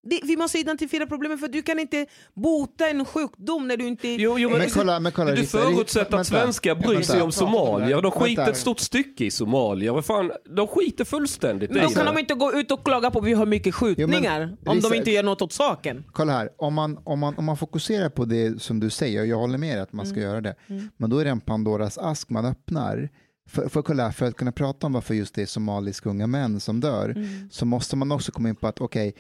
Det, 0.10 0.20
vi 0.24 0.38
måste 0.38 0.58
identifiera 0.60 1.06
problemet 1.06 1.40
för 1.40 1.48
du 1.48 1.62
kan 1.62 1.80
inte 1.80 2.06
bota 2.34 2.90
en 2.90 3.06
sjukdom 3.06 3.68
när 3.68 3.78
du 3.78 3.88
inte... 3.88 4.08
Jo, 4.08 4.40
jo, 4.40 4.50
men, 4.50 4.60
Men 4.60 4.70
kolla, 4.70 5.00
men 5.00 5.12
kolla, 5.12 5.32
du 5.32 5.46
förutsätter 5.46 6.18
att 6.18 6.28
svenskar 6.28 6.76
bryr 6.76 7.02
sig 7.02 7.22
om 7.22 7.32
somalier. 7.32 8.02
De 8.02 8.12
skiter 8.12 8.36
Vänta. 8.36 8.52
ett 8.52 8.58
stort 8.58 8.80
stycke 8.80 9.26
i 9.26 9.32
somalier. 9.32 9.92
Vad 9.92 10.06
fan, 10.06 10.32
de 10.56 10.68
skiter 10.68 11.06
fullständigt 11.06 11.70
Men 11.72 11.80
i 11.80 11.82
då 11.86 11.90
kan 11.90 12.06
de 12.06 12.18
inte 12.20 12.34
gå 12.34 12.54
ut 12.54 12.72
och 12.72 12.86
klaga 12.86 13.12
på 13.12 13.20
att 13.20 13.26
vi 13.26 13.34
har 13.34 13.46
mycket 13.46 13.76
skjutningar 13.76 14.58
om 14.66 14.76
Risa- 14.78 14.90
de 14.90 14.96
inte 14.98 15.12
gör 15.12 15.24
något 15.24 15.42
åt 15.42 15.54
saken. 15.54 16.04
Kolla 16.12 16.34
här, 16.34 16.50
om 16.58 16.74
man, 16.74 16.98
om, 17.04 17.20
man, 17.20 17.36
om 17.38 17.46
man 17.46 17.58
fokuserar 17.58 18.10
på 18.10 18.26
det 18.26 18.62
som 18.62 18.80
du 18.80 18.90
säger, 18.90 19.22
och 19.22 19.28
jag 19.28 19.38
håller 19.38 19.58
med 19.58 19.76
dig 19.76 19.82
att 19.82 19.94
man 19.94 20.06
ska 20.06 20.16
Mm. 20.20 20.30
göra 20.30 20.42
det, 20.42 20.56
men 20.98 21.10
då 21.10 21.18
är 21.18 21.26
det 21.26 21.32
en 21.32 21.40
Pandoras 21.42 21.98
ask 21.98 22.30
man 22.30 22.46
öppnar. 22.46 23.10
För, 23.50 23.70
för, 23.70 23.82
kolla, 23.82 24.12
för 24.12 24.26
att 24.26 24.36
kunna 24.36 24.52
prata 24.52 24.88
om 24.88 24.94
varför 24.94 25.14
just 25.14 25.36
det 25.36 25.42
är 25.42 25.46
somaliska 25.46 26.10
unga 26.10 26.28
män 26.28 26.60
som 26.60 26.80
dör, 26.80 27.10
Mm. 27.10 27.50
så 27.52 27.66
måste 27.66 27.96
man 27.96 28.12
också 28.12 28.32
komma 28.32 28.50
in 28.50 28.56
på 28.56 28.68
att 28.68 28.82
okej, 28.82 29.16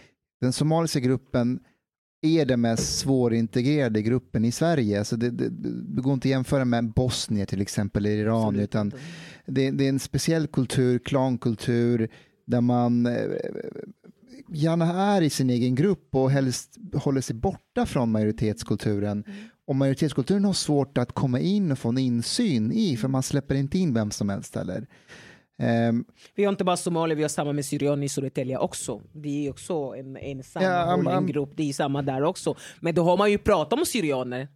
den 0.46 0.54
somaliska 0.54 1.00
gruppen 1.00 1.60
är 2.22 2.46
den 2.46 2.62
mest 2.62 3.00
svårintegrerade 3.00 4.02
gruppen 4.02 4.46
i 4.46 4.52
Sverige. 4.52 5.00
Alltså 5.00 5.18
det, 5.18 5.30
det, 5.30 5.50
det 5.50 6.02
går 6.02 6.14
inte 6.14 6.28
att 6.28 6.30
jämföra 6.30 6.66
med 6.66 6.94
Bosnien 6.94 7.48
till 7.48 7.62
exempel, 7.62 8.06
eller 8.06 8.18
Iran, 8.18 8.60
utan 8.60 8.92
det, 9.46 9.72
det 9.72 9.86
är 9.86 9.90
en 9.90 10.00
speciell 10.00 10.48
kultur, 10.48 11.00
klankultur, 11.00 12.10
där 12.46 12.62
man 12.62 13.06
eh, 13.06 13.28
gärna 14.50 14.94
är 14.94 15.22
i 15.22 15.30
sin 15.30 15.50
egen 15.50 15.76
grupp 15.76 16.08
och 16.12 16.32
helst 16.32 16.78
håller 16.94 17.22
sig 17.22 17.36
borta 17.36 17.86
från 17.86 18.12
majoritetskulturen. 18.12 19.24
Och 19.68 19.76
majoritetskulturen 19.76 20.46
har 20.46 20.54
svårt 20.54 20.98
att 20.98 21.12
komma 21.12 21.40
in 21.40 21.72
och 21.72 21.80
få 21.80 21.90
en 21.90 21.98
insyn 21.98 22.72
i, 22.72 22.98
för 22.98 23.08
man 23.08 23.24
släpper 23.24 23.56
inte 23.56 23.78
in 23.78 23.94
vem 23.94 24.12
som 24.12 24.30
helst 24.30 24.56
heller. 24.56 24.88
Ehm, 25.60 26.06
Vi 26.36 26.44
har 26.44 26.50
inte 26.52 26.64
bara 26.64 26.78
somalier, 26.78 27.16
vi 27.16 27.22
har 27.22 27.30
samma 27.30 27.54
med 27.54 27.66
syrianer 27.66 28.04
i 28.06 28.10
Södertälje 28.10 28.58
också. 28.58 29.02
Det 29.14 29.48
är 29.48 29.52
också 29.52 29.74
en, 29.98 30.18
en 30.18 30.44
sammanhållen 30.44 31.08
am- 31.08 31.18
am- 31.18 31.28
grupp, 31.28 31.50
det 31.56 31.70
är 31.70 31.74
samma 31.74 32.02
där 32.02 32.24
också. 32.24 32.56
Men 32.80 32.96
då 32.96 33.04
har 33.04 33.18
man 33.18 33.32
ju 33.32 33.38
pratat 33.38 33.80
om 33.80 33.86
syrianer. 33.86 34.48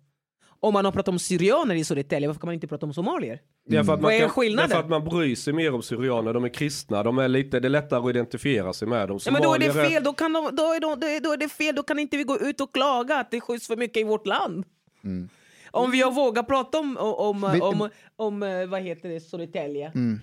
Om 0.61 0.73
man 0.73 0.85
har 0.85 0.91
pratat 0.91 1.07
om 1.07 1.19
syrianer 1.19 1.75
i 1.75 1.83
Södertälje, 1.83 2.27
varför 2.27 2.41
kan 2.41 2.47
man 2.47 2.53
inte 2.53 2.67
prata 2.67 2.85
om 2.85 2.93
somalier? 2.93 3.39
Ja, 3.67 3.83
för 3.83 3.93
att 3.93 3.99
man 4.01 4.03
Vad 4.03 4.13
är 4.13 4.19
kan- 4.19 4.29
skillnaden? 4.29 4.69
Det 4.69 4.75
är 4.75 4.77
för 4.77 4.83
att 4.83 4.89
man 4.89 5.03
bryr 5.05 5.35
sig 5.35 5.53
mer 5.53 5.73
om 5.73 5.81
syrianer, 5.81 6.33
de 6.33 6.43
är 6.43 6.49
kristna, 6.49 7.03
de 7.03 7.17
är 7.17 7.27
lite, 7.27 7.59
det 7.59 7.67
är 7.67 7.69
lättare 7.69 7.99
att 7.99 8.09
identifiera 8.09 8.73
sig 8.73 8.87
med 8.87 9.07
dem. 9.07 9.19
Ja, 9.25 9.31
men 9.31 9.41
då 9.41 9.53
är 9.53 9.59
det 9.59 9.73
fel, 9.73 10.03
då, 10.03 10.13
kan 10.13 10.33
de, 10.33 10.55
då, 10.55 10.63
är 10.63 10.79
de, 10.79 10.99
då, 11.23 11.33
är, 11.33 11.37
det 11.37 11.49
fel, 11.49 11.75
då 11.75 11.83
kan 11.83 11.99
inte 11.99 12.17
vi 12.17 12.23
gå 12.23 12.39
ut 12.39 12.61
och 12.61 12.73
klaga 12.73 13.15
att 13.15 13.31
det 13.31 13.41
skjuts 13.41 13.67
för 13.67 13.75
mycket 13.77 13.97
i 13.97 14.03
vårt 14.03 14.27
land. 14.27 14.65
Om 15.71 15.91
vi 15.91 16.01
har 16.01 16.11
vågat 16.11 16.47
prata 16.47 16.79
om, 16.79 16.97
om, 16.97 17.43
om, 17.43 17.61
om, 17.61 17.89
om 18.15 18.43
eh, 18.43 18.65
vad 18.67 18.81
heter 18.81 19.09
det, 19.09 19.19
Södertälje. 19.19 19.91
mm. 19.95 20.19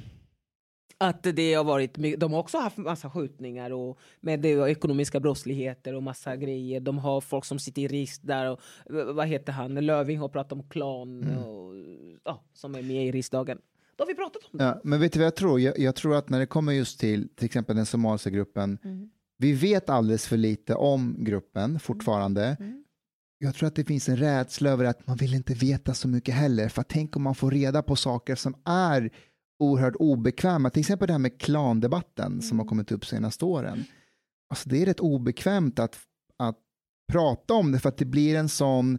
Att 0.98 1.22
det 1.22 1.54
har 1.54 1.64
varit, 1.64 1.94
de 2.18 2.32
har 2.32 2.40
också 2.40 2.58
haft 2.58 2.76
massa 2.76 3.10
skjutningar 3.10 3.70
och 3.70 3.98
med 4.20 4.40
det 4.40 4.58
och 4.60 4.70
ekonomiska 4.70 5.20
brottsligheter 5.20 5.94
och 5.94 6.02
massa 6.02 6.36
grejer. 6.36 6.80
De 6.80 6.98
har 6.98 7.20
folk 7.20 7.44
som 7.44 7.58
sitter 7.58 7.82
i 7.82 7.88
risk 7.88 8.20
där 8.24 8.50
och 8.50 8.60
vad 9.14 9.26
heter 9.26 9.52
han, 9.52 9.74
Löving 9.74 10.18
har 10.18 10.28
pratat 10.28 10.52
om 10.52 10.68
klan 10.68 11.36
och, 11.36 11.74
ja, 12.24 12.44
som 12.54 12.74
är 12.74 12.82
med 12.82 13.06
i 13.06 13.12
riksdagen. 13.12 13.58
Då 13.96 14.04
har 14.04 14.06
vi 14.08 14.14
pratat 14.14 14.42
om 14.50 14.58
det. 14.58 14.64
Ja, 14.64 14.80
men 14.84 15.00
vet 15.00 15.12
du 15.12 15.18
vad 15.18 15.26
jag 15.26 15.36
tror? 15.36 15.60
Jag, 15.60 15.78
jag 15.78 15.94
tror 15.94 16.16
att 16.16 16.28
när 16.28 16.38
det 16.38 16.46
kommer 16.46 16.72
just 16.72 17.00
till 17.00 17.28
till 17.28 17.46
exempel 17.46 17.76
den 17.76 17.86
somaliska 17.86 18.30
gruppen, 18.30 18.78
vi 19.38 19.52
vet 19.52 19.90
alldeles 19.90 20.26
för 20.26 20.36
lite 20.36 20.74
om 20.74 21.16
gruppen 21.18 21.80
fortfarande. 21.80 22.56
Jag 23.38 23.54
tror 23.54 23.66
att 23.66 23.74
det 23.74 23.84
finns 23.84 24.08
en 24.08 24.16
rädsla 24.16 24.70
över 24.70 24.84
att 24.84 25.06
man 25.06 25.16
vill 25.16 25.34
inte 25.34 25.54
veta 25.54 25.94
så 25.94 26.08
mycket 26.08 26.34
heller, 26.34 26.68
för 26.68 26.82
tänk 26.82 27.16
om 27.16 27.22
man 27.22 27.34
får 27.34 27.50
reda 27.50 27.82
på 27.82 27.96
saker 27.96 28.34
som 28.34 28.54
är 28.64 29.10
oerhört 29.58 29.96
obekväma, 29.96 30.70
till 30.70 30.80
exempel 30.80 31.06
det 31.06 31.12
här 31.12 31.18
med 31.18 31.40
klandebatten 31.40 32.42
som 32.42 32.58
har 32.58 32.66
kommit 32.66 32.92
upp 32.92 33.06
senaste 33.06 33.44
åren. 33.44 33.84
Alltså 34.50 34.68
det 34.68 34.82
är 34.82 34.86
rätt 34.86 35.00
obekvämt 35.00 35.78
att, 35.78 35.98
att 36.38 36.58
prata 37.12 37.54
om 37.54 37.72
det 37.72 37.78
för 37.78 37.88
att 37.88 37.98
det 37.98 38.04
blir 38.04 38.36
en 38.36 38.48
sån 38.48 38.98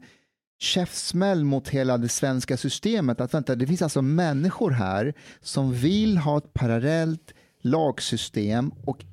käftsmäll 0.60 1.44
mot 1.44 1.70
hela 1.70 1.98
det 1.98 2.10
svenska 2.10 2.58
systemet. 2.58 3.22
Att 3.22 3.34
vänta, 3.34 3.56
det 3.56 3.68
finns 3.68 3.82
alltså 3.82 4.02
människor 4.02 4.72
här 4.72 5.14
som 5.42 5.74
vill 5.74 6.18
ha 6.18 6.38
ett 6.38 6.54
parallellt 6.54 7.34
lagsystem 7.62 8.70
och 8.86 9.06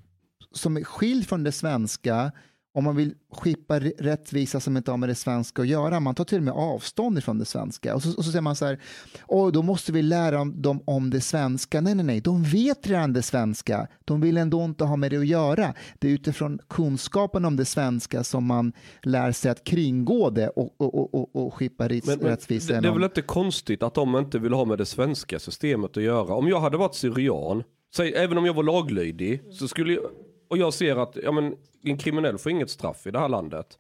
som 0.53 0.77
är 0.77 0.85
skild 0.85 1.27
från 1.29 1.43
det 1.43 1.53
svenska 1.53 2.33
om 2.75 2.85
man 2.85 2.97
vill 2.97 3.15
skippa 3.33 3.79
rättvisa 3.81 4.61
som 4.61 4.77
inte 4.77 4.91
har 4.91 4.99
med 4.99 5.09
det 5.09 5.15
svenska 5.15 5.63
att 5.63 5.69
göra. 5.69 6.01
Man 6.01 6.15
tar 6.15 6.25
till 6.25 6.39
och 6.39 6.45
med 6.45 6.55
avstånd 6.55 7.19
ifrån 7.19 7.39
det 7.39 7.45
svenska. 7.45 7.95
Och 7.95 8.03
så, 8.03 8.09
och 8.17 8.25
så 8.25 8.31
säger 8.31 8.43
man 8.43 8.57
så 8.57 8.67
här, 8.67 8.81
Åh, 9.27 9.53
då 9.53 9.63
måste 9.63 9.93
vi 9.93 10.03
lära 10.03 10.45
dem 10.45 10.81
om 10.85 11.11
det 11.11 11.21
svenska. 11.21 11.81
Nej, 11.81 11.95
nej, 11.95 12.05
nej, 12.05 12.21
de 12.21 12.43
vet 12.43 12.87
redan 12.87 13.13
det 13.13 13.23
svenska. 13.23 13.87
De 14.05 14.21
vill 14.21 14.37
ändå 14.37 14.65
inte 14.65 14.85
ha 14.85 14.97
med 14.97 15.11
det 15.11 15.17
att 15.17 15.27
göra. 15.27 15.75
Det 15.99 16.09
är 16.09 16.13
utifrån 16.13 16.59
kunskapen 16.69 17.45
om 17.45 17.57
det 17.57 17.65
svenska 17.65 18.25
som 18.25 18.47
man 18.47 18.73
lär 19.03 19.33
sig 19.33 19.51
att 19.51 19.65
kringgå 19.65 20.31
det 20.31 20.49
och, 20.49 20.75
och, 20.81 21.15
och, 21.15 21.37
och, 21.47 21.55
skippa 21.55 21.89
rätt- 21.89 22.07
Men, 22.07 22.19
men 22.19 22.29
rättvisa. 22.29 22.75
det, 22.75 22.81
det 22.81 22.89
är 22.89 22.93
väl 22.93 23.05
inte 23.05 23.23
konstigt 23.23 23.83
att 23.83 23.95
de 23.95 24.17
inte 24.17 24.39
vill 24.39 24.53
ha 24.53 24.65
med 24.65 24.79
det 24.79 24.87
svenska 24.87 25.39
systemet 25.39 25.97
att 25.97 26.03
göra. 26.03 26.35
Om 26.35 26.49
jag 26.49 26.61
hade 26.61 26.77
varit 26.77 26.95
syrian, 26.95 27.63
säg, 27.97 28.15
även 28.15 28.39
om 28.39 28.47
jag 28.47 28.55
var 28.55 28.63
laglydig, 28.63 29.43
så 29.53 29.69
skulle 29.69 29.93
jag, 29.93 30.03
och 30.49 30.59
jag 30.59 30.75
ser 30.75 30.97
att 30.97 31.17
ja, 31.23 31.33
men, 31.33 31.55
en 31.83 31.99
kriminell 31.99 32.39
får 32.39 32.53
inget 32.53 32.71
straff 32.71 33.07
i 33.07 33.11
det 33.11 33.19
här 33.19 33.29
landet. 33.29 33.79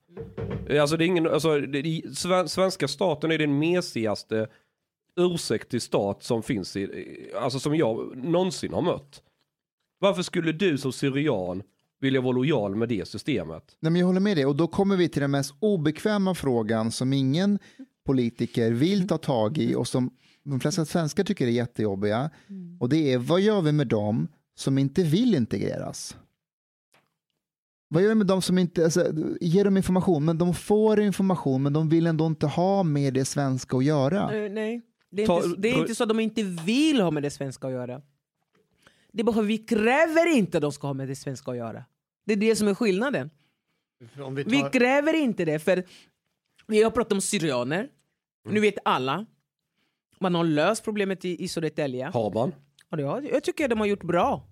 Eh, 0.69 0.81
Alltså, 0.83 0.97
det 0.97 1.05
är 1.05 1.07
ingen, 1.07 1.27
alltså, 1.27 1.61
det, 1.61 1.83
det, 1.83 2.03
sven- 2.17 2.49
svenska 2.49 2.89
staten 2.89 3.31
är 3.33 3.39
den 3.39 3.59
mesigaste 3.59 4.49
ursäkt 5.17 5.71
till 5.71 5.81
stat 5.81 6.23
som 6.23 6.43
finns 6.43 6.77
i, 6.77 7.31
alltså 7.41 7.59
som 7.61 7.77
jag 7.77 8.17
någonsin 8.17 8.73
har 8.73 8.83
mött. 8.83 9.23
Varför 9.99 10.23
skulle 10.23 10.53
du 10.53 10.79
som 10.79 10.93
syrian 10.93 11.63
vilja 12.01 12.21
vara 12.21 12.33
lojal 12.33 12.77
med 12.77 12.89
det 12.89 13.09
systemet? 13.09 13.77
Nej, 13.81 13.93
men 13.93 14.01
jag 14.01 14.07
håller 14.07 14.21
med 14.21 14.37
dig 14.37 14.47
och 14.47 14.57
då 14.57 14.67
kommer 14.67 14.97
vi 14.97 15.09
till 15.09 15.23
den 15.23 15.31
mest 15.31 15.55
obekväma 15.61 16.35
frågan 16.35 16.91
som 16.93 17.13
ingen 17.13 17.59
politiker 18.07 18.71
vill 18.71 19.09
ta 19.09 19.19
tag 19.19 19.59
i 19.59 19.75
och 19.75 19.89
som 19.89 20.11
de 20.45 20.61
flesta 20.61 20.85
svenskar 20.85 21.25
tycker 21.25 21.47
är 21.47 21.51
jättejobbiga. 21.51 22.31
Och 22.81 22.89
det 22.89 23.13
är 23.13 23.19
vad 23.19 23.41
gör 23.41 23.61
vi 23.61 23.73
med 23.73 23.87
dem 23.87 24.29
som 24.55 24.79
inte 24.79 25.03
vill 25.03 25.35
integreras? 25.35 26.17
Vad 27.89 28.03
gör 28.03 28.09
vi 28.09 28.15
med 28.15 28.27
dem 28.27 28.43
som 28.43 28.59
inte, 28.59 28.85
alltså, 28.85 29.13
ger 29.41 29.65
dem 29.65 29.77
information, 29.77 30.25
men 30.25 30.39
de 30.39 30.55
får 30.55 31.01
information 31.01 31.63
men 31.63 31.73
de 31.73 31.89
vill 31.89 32.07
ändå 32.07 32.27
inte 32.27 32.47
ha 32.47 32.83
med 32.83 33.15
det 33.15 33.25
svenska 33.25 33.77
att 33.77 33.85
göra. 33.85 34.27
Nej, 34.49 34.83
det 35.11 35.23
är, 35.23 35.27
Ta- 35.27 35.45
inte, 35.45 35.61
det 35.61 35.69
är 35.69 35.79
inte 35.79 35.95
så 35.95 36.03
att 36.03 36.09
de 36.09 36.21
inte 36.21 36.43
vill 36.43 37.01
ha 37.01 37.11
med 37.11 37.23
det 37.23 37.31
svenska 37.31 37.67
att 37.67 37.73
göra. 37.73 38.03
Det 39.13 39.21
är 39.21 39.25
bara 39.25 39.43
vi 39.43 39.59
kräver 39.59 40.37
inte 40.37 40.59
att 40.59 40.63
de 40.63 40.73
ska 40.73 40.87
ha 40.87 40.95
med 40.95 41.09
det 41.09 41.17
svenska 41.17 41.51
att 41.51 41.57
göra. 41.57 41.85
Det 42.27 42.33
är 42.33 42.37
det 42.37 42.57
som 42.57 42.69
är 42.69 42.75
skillnaden. 42.75 43.31
Vi 44.35 44.43
Vi 44.45 44.61
tar, 44.61 44.71
kräver 44.71 45.15
inte 45.15 45.45
det, 45.45 45.59
för 45.59 45.85
vi 46.67 46.83
har 46.83 46.91
pratat 46.91 47.13
om 47.13 47.21
syrianer. 47.21 47.89
Nu 48.49 48.61
vet 48.61 48.75
alla. 48.85 49.27
Man 50.21 50.35
har 50.35 50.45
löst 50.45 50.85
problemet 50.85 51.25
i, 51.25 51.45
i 51.45 51.49
Södertälje. 51.49 52.11
Har 52.15 52.31
man? 52.35 52.55
Har, 52.91 53.23
jag 53.33 53.43
tycker 53.45 53.69
de 53.69 53.79
har 53.81 53.87
gjort 53.87 54.03
bra. 54.03 54.49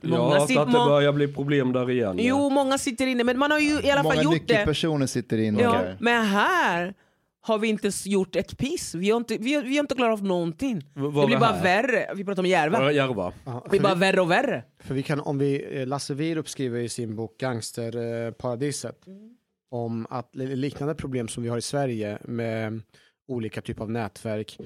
Ja, 0.00 0.08
Många 0.08 0.36
att, 0.36 0.48
sit- 0.50 0.58
att 0.58 0.66
det 0.66 0.72
börjar 0.72 1.12
bli 1.12 1.28
problem 1.28 1.72
där 1.72 1.90
igen. 1.90 2.16
Jo, 2.20 2.50
många 2.50 2.78
sitter 2.78 3.06
inne, 3.06 3.24
men 3.24 3.38
man 3.38 3.50
har 3.50 3.58
ju 3.58 3.80
i 3.80 3.90
alla 3.90 4.02
Många 4.02 4.14
fall 4.14 4.24
gjort 4.24 4.32
det. 4.34 4.38
nyckelpersoner 4.40 5.06
sitter 5.06 5.38
inne. 5.38 5.62
Ja, 5.62 5.72
där. 5.72 5.96
men 6.00 6.24
här 6.26 6.94
har 7.40 7.58
vi 7.58 7.68
inte 7.68 7.90
gjort 8.04 8.36
ett 8.36 8.58
piss. 8.58 8.94
Vi 8.94 9.10
har 9.10 9.16
inte, 9.16 9.36
vi 9.40 9.54
har, 9.54 9.62
vi 9.62 9.76
har 9.76 9.80
inte 9.84 9.94
klarat 9.94 10.20
av 10.20 10.24
någonting. 10.26 10.76
V- 10.78 10.84
Det 10.94 11.10
blir 11.26 11.34
är 11.36 11.40
bara 11.40 11.50
här? 11.52 11.62
värre. 11.62 12.14
Vi 12.14 12.24
pratar 12.24 12.42
om 12.42 12.46
Järva. 12.46 12.82
Ja, 12.82 12.92
Järva. 12.92 13.32
Ja, 13.44 13.60
Det 13.64 13.70
blir 13.70 13.80
bara 13.80 13.94
vi- 13.94 14.00
värre 14.00 14.20
och 14.20 14.30
värre. 14.30 14.64
För 14.80 14.94
vi 14.94 15.02
kan, 15.02 15.20
om 15.20 15.38
vi, 15.38 15.80
eh, 15.80 15.86
Lasse 15.86 16.14
Wierup 16.14 16.48
skriver 16.48 16.80
i 16.80 16.88
sin 16.88 17.16
bok 17.16 17.38
Gangsterparadiset 17.40 18.96
om 19.70 20.06
att 20.10 20.36
li- 20.36 20.56
liknande 20.56 20.94
problem 20.94 21.28
som 21.28 21.42
vi 21.42 21.48
har 21.48 21.58
i 21.58 21.62
Sverige 21.62 22.18
med 22.24 22.80
olika 23.28 23.60
typer 23.60 23.82
av 23.82 23.90
nätverk, 23.90 24.58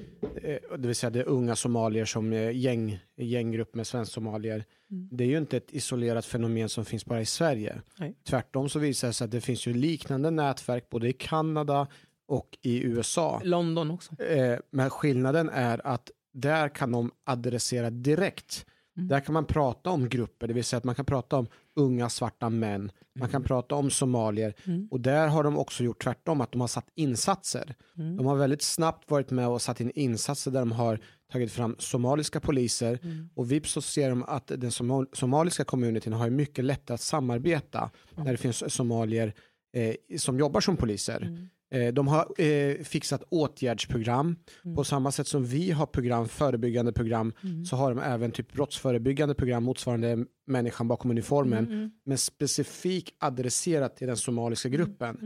eh, 0.43 0.57
det 0.77 0.87
vill 0.87 0.95
säga 0.95 1.09
det 1.09 1.19
är 1.19 1.27
unga 1.27 1.55
somalier 1.55 2.05
som 2.05 2.33
är 2.33 2.49
gäng, 2.51 2.99
gänggrupp 3.17 3.75
med 3.75 3.87
svensk-somalier. 3.87 4.63
Det 4.87 5.23
är 5.23 5.27
ju 5.27 5.37
inte 5.37 5.57
ett 5.57 5.73
isolerat 5.73 6.25
fenomen 6.25 6.69
som 6.69 6.85
finns 6.85 7.05
bara 7.05 7.21
i 7.21 7.25
Sverige. 7.25 7.81
Nej. 7.97 8.15
Tvärtom 8.29 8.69
så 8.69 8.79
visar 8.79 9.07
det 9.07 9.13
sig 9.13 9.25
att 9.25 9.31
det 9.31 9.41
finns 9.41 9.67
ju 9.67 9.73
liknande 9.73 10.31
nätverk 10.31 10.89
både 10.89 11.09
i 11.09 11.13
Kanada 11.13 11.87
och 12.27 12.57
i 12.61 12.83
USA. 12.83 13.41
London 13.43 13.91
också. 13.91 14.21
Eh, 14.21 14.59
men 14.69 14.89
skillnaden 14.89 15.49
är 15.49 15.87
att 15.87 16.11
där 16.33 16.69
kan 16.69 16.91
de 16.91 17.11
adressera 17.23 17.89
direkt. 17.89 18.65
Där 18.95 19.19
kan 19.19 19.33
man 19.33 19.45
prata 19.45 19.89
om 19.89 20.09
grupper, 20.09 20.47
det 20.47 20.53
vill 20.53 20.63
säga 20.63 20.77
att 20.77 20.83
man 20.83 20.95
kan 20.95 21.05
prata 21.05 21.37
om 21.37 21.47
unga 21.75 22.09
svarta 22.09 22.49
män, 22.49 22.91
man 23.19 23.29
kan 23.29 23.43
prata 23.43 23.75
om 23.75 23.89
somalier. 23.89 24.53
Och 24.91 24.99
där 25.01 25.27
har 25.27 25.43
de 25.43 25.57
också 25.57 25.83
gjort 25.83 26.03
tvärtom, 26.03 26.41
att 26.41 26.51
de 26.51 26.61
har 26.61 26.67
satt 26.67 26.87
insatser. 26.95 27.75
De 28.17 28.25
har 28.25 28.35
väldigt 28.35 28.61
snabbt 28.61 29.11
varit 29.11 29.31
med 29.31 29.47
och 29.47 29.61
satt 29.61 29.81
in 29.81 29.91
insatser 29.95 30.51
där 30.51 30.59
de 30.59 30.71
har 30.71 30.99
tagit 31.31 31.51
fram 31.51 31.75
somaliska 31.79 32.39
poliser. 32.39 32.99
Och 33.35 33.51
vips 33.51 33.71
så 33.71 33.81
ser 33.81 34.09
de 34.09 34.23
att 34.23 34.47
den 34.47 34.71
somal- 34.71 35.07
somaliska 35.13 35.63
communityn 35.63 36.13
har 36.13 36.29
mycket 36.29 36.65
lättare 36.65 36.95
att 36.95 37.01
samarbeta 37.01 37.89
när 38.15 38.31
det 38.31 38.37
finns 38.37 38.73
somalier 38.73 39.33
eh, 39.75 40.17
som 40.17 40.39
jobbar 40.39 40.61
som 40.61 40.77
poliser. 40.77 41.49
Eh, 41.73 41.93
De 41.93 42.07
har 42.07 42.41
eh, 42.41 42.75
fixat 42.83 43.23
åtgärdsprogram. 43.29 44.35
På 44.75 44.83
samma 44.83 45.11
sätt 45.11 45.27
som 45.27 45.45
vi 45.45 45.71
har 45.71 45.85
program, 45.85 46.27
förebyggande 46.27 46.93
program, 46.93 47.33
så 47.69 47.75
har 47.75 47.89
de 47.95 47.99
även 48.01 48.31
typ 48.31 48.53
brottsförebyggande 48.53 49.35
program 49.35 49.63
motsvarande 49.63 50.25
människan 50.47 50.87
bakom 50.87 51.11
uniformen, 51.11 51.91
men 52.05 52.17
specifikt 52.17 53.15
adresserat 53.19 53.95
till 53.95 54.07
den 54.07 54.17
somaliska 54.17 54.69
gruppen. 54.69 55.17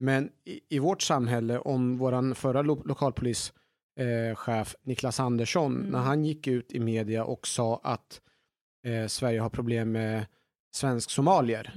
Men 0.00 0.28
i, 0.44 0.60
i 0.76 0.78
vårt 0.78 1.02
samhälle, 1.02 1.58
om 1.58 1.98
vår 1.98 2.34
förra 2.34 2.62
lo 2.62 2.82
lokalpolischef 2.84 3.52
eh, 4.48 4.66
Niklas 4.84 5.20
Andersson, 5.20 5.72
när 5.90 5.98
han 5.98 6.24
gick 6.24 6.46
ut 6.46 6.72
i 6.72 6.80
media 6.80 7.24
och 7.24 7.46
sa 7.46 7.80
att 7.84 8.20
eh, 8.86 9.06
Sverige 9.06 9.40
har 9.40 9.50
problem 9.50 9.92
med 9.92 10.26
svensk-somalier, 10.74 11.72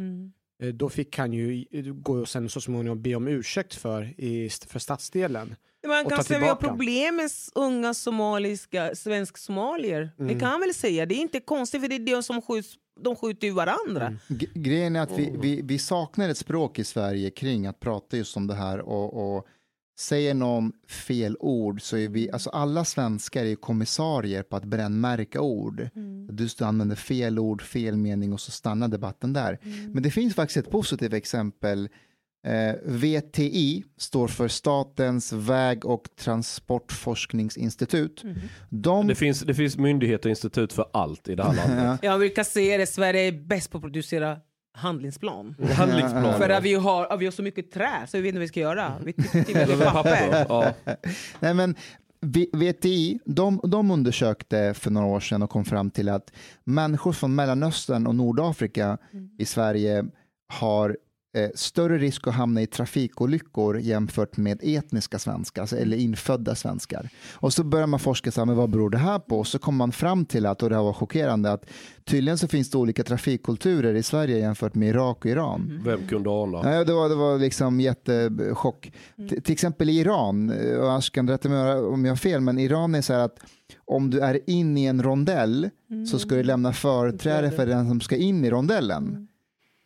då 0.73 0.89
fick 0.89 1.17
han 1.17 1.33
ju 1.33 1.53
i- 1.53 1.91
gå 1.95 2.13
och 2.19 2.29
sen 2.29 2.49
så 2.49 2.61
småningom 2.61 3.01
be 3.01 3.15
om 3.15 3.27
ursäkt 3.27 3.75
för, 3.75 4.13
i, 4.21 4.49
för 4.67 4.79
stadsdelen. 4.79 5.55
Man 5.87 6.05
kan 6.05 6.23
säga 6.23 6.37
att 6.37 6.43
vi 6.43 6.47
har 6.47 6.55
problem 6.55 7.15
med 7.15 7.29
unga 7.55 7.93
somaliska, 7.93 8.95
svensk-somalier. 8.95 10.11
Det 10.17 10.39
kan 10.39 10.49
man 10.49 10.59
väl 10.59 10.73
säga. 10.73 11.05
Det 11.05 11.15
är 11.15 11.19
inte 11.19 11.39
konstigt 11.39 11.81
för 11.81 11.87
det 11.87 11.95
är 11.95 11.99
de 12.15 12.23
som 12.23 12.41
skjuts, 12.41 12.73
de 13.01 13.15
skjuter 13.15 13.47
ju 13.47 13.53
varandra. 13.53 14.15
G- 14.27 14.47
Grejen 14.53 14.95
är 14.95 15.01
att 15.01 15.17
vi, 15.19 15.33
vi, 15.41 15.61
vi 15.63 15.79
saknar 15.79 16.29
ett 16.29 16.37
språk 16.37 16.79
i 16.79 16.83
Sverige 16.83 17.29
kring 17.31 17.67
att 17.67 17.79
prata 17.79 18.17
just 18.17 18.37
om 18.37 18.47
det 18.47 18.53
här 18.55 18.79
och, 18.79 19.35
och 19.37 19.47
säger 19.97 20.33
någon 20.33 20.71
fel 20.87 21.37
ord 21.39 21.81
så 21.81 21.97
är 21.97 22.07
vi, 22.09 22.31
alltså 22.31 22.49
alla 22.49 22.85
svenskar 22.85 23.45
är 23.45 23.55
kommissarier 23.55 24.43
på 24.43 24.55
att 24.55 24.65
brännmärka 24.65 25.41
ord. 25.41 25.89
Du 26.31 26.49
står- 26.49 26.65
använder 26.65 26.95
fel 26.95 27.39
ord, 27.39 27.61
fel 27.61 27.97
mening 27.97 28.33
och 28.33 28.39
så 28.39 28.51
stannar 28.51 28.87
debatten 28.87 29.33
där. 29.33 29.59
Men 29.93 30.03
det 30.03 30.11
finns 30.11 30.35
faktiskt 30.35 30.57
ett 30.57 30.71
positivt 30.71 31.13
exempel. 31.13 31.89
Eh, 32.47 32.75
VTI 32.85 33.83
står 33.97 34.27
för 34.27 34.47
Statens 34.47 35.33
väg 35.33 35.85
och 35.85 36.03
transportforskningsinstitut. 36.95 38.23
De, 38.69 39.07
Det 39.07 39.15
finns, 39.15 39.39
det 39.39 39.53
finns 39.53 39.77
myndigheter 39.77 40.25
och 40.25 40.31
institut 40.31 40.73
för 40.73 40.85
allt 40.93 41.29
i 41.29 41.35
det 41.35 41.43
här 41.43 41.55
landet. 41.55 41.99
Jag 42.03 42.19
brukar 42.19 42.43
säga 42.43 42.77
det, 42.77 42.85
Sverige 42.85 43.21
är 43.27 43.31
bäst 43.31 43.71
på 43.71 43.77
att 43.77 43.81
producera 43.83 44.37
handlingsplan. 44.75 45.55
Handlingsplaner. 45.77 46.37
För 46.37 46.49
att 46.49 46.63
vi 46.63 46.73
har, 46.73 47.05
att 47.05 47.19
vi 47.19 47.25
har 47.25 47.31
så 47.31 47.43
mycket 47.43 47.71
trä 47.71 48.07
så 48.07 48.17
vi 48.17 48.21
vet 48.21 48.29
inte 48.29 48.37
vad 48.37 48.41
vi 48.41 48.47
ska 48.47 48.59
göra. 48.59 48.93
Vi 49.03 49.13
tillverkar 49.13 49.91
papper. 49.91 50.45
Ja. 50.49 50.73
Nej, 51.39 51.53
men 51.53 51.75
VTI, 52.53 53.19
de, 53.25 53.59
de 53.63 53.91
undersökte 53.91 54.73
för 54.73 54.91
några 54.91 55.07
år 55.07 55.19
sedan 55.19 55.43
och 55.43 55.49
kom 55.49 55.65
fram 55.65 55.91
till 55.91 56.09
att 56.09 56.31
människor 56.63 57.13
från 57.13 57.35
Mellanöstern 57.35 58.07
och 58.07 58.15
Nordafrika 58.15 58.97
i 59.37 59.45
Sverige 59.45 60.05
har 60.47 60.97
eh, 61.35 61.49
större 61.55 61.97
risk 61.97 62.27
att 62.27 62.33
hamna 62.33 62.61
i 62.61 62.67
trafikolyckor 62.67 63.79
jämfört 63.79 64.37
med 64.37 64.59
etniska 64.63 65.19
svenskar, 65.19 65.61
alltså, 65.61 65.77
eller 65.77 65.97
infödda 65.97 66.55
svenskar. 66.55 67.09
Och 67.33 67.53
så 67.53 67.63
börjar 67.63 67.87
man 67.87 67.99
forska, 67.99 68.31
så 68.31 68.41
här, 68.41 68.45
men 68.45 68.55
vad 68.55 68.69
beror 68.69 68.89
det 68.89 68.97
här 68.97 69.19
på? 69.19 69.39
Och 69.39 69.47
så 69.47 69.59
kommer 69.59 69.77
man 69.77 69.91
fram 69.91 70.25
till 70.25 70.45
att, 70.45 70.63
och 70.63 70.69
det 70.69 70.75
här 70.75 70.83
var 70.83 70.93
chockerande, 70.93 71.51
att 71.51 71.65
tydligen 72.03 72.37
så 72.37 72.47
finns 72.47 72.69
det 72.69 72.77
olika 72.77 73.03
trafikkulturer 73.03 73.93
i 73.93 74.03
Sverige 74.03 74.37
jämfört 74.37 74.75
med 74.75 74.89
Irak 74.89 75.17
och 75.25 75.31
Iran. 75.31 75.81
Vem 75.85 76.07
kunde 76.07 76.29
ana? 76.29 76.61
Nej, 76.61 76.85
det, 76.85 76.93
var, 76.93 77.09
det 77.09 77.15
var 77.15 77.39
liksom 77.39 77.79
jättechock. 77.79 78.91
T- 79.29 79.41
till 79.41 79.53
exempel 79.53 79.89
i 79.89 79.99
Iran, 79.99 80.49
eh, 80.49 80.77
och 80.77 80.93
Ash 80.97 81.09
kan 81.11 81.29
rätta 81.29 81.49
mig 81.49 81.73
om 81.75 82.05
jag 82.05 82.11
har 82.11 82.17
fel, 82.17 82.41
men 82.41 82.59
Iran 82.59 82.95
är 82.95 83.01
så 83.01 83.13
här 83.13 83.19
att 83.19 83.39
om 83.85 84.09
du 84.09 84.19
är 84.19 84.49
in 84.49 84.77
i 84.77 84.85
en 84.85 85.03
rondell 85.03 85.69
så 86.11 86.19
ska 86.19 86.35
du 86.35 86.43
lämna 86.43 86.73
företräde 86.73 87.51
för 87.51 87.65
den 87.65 87.87
som 87.87 88.01
ska 88.01 88.15
in 88.15 88.45
i 88.45 88.49
rondellen. 88.49 89.27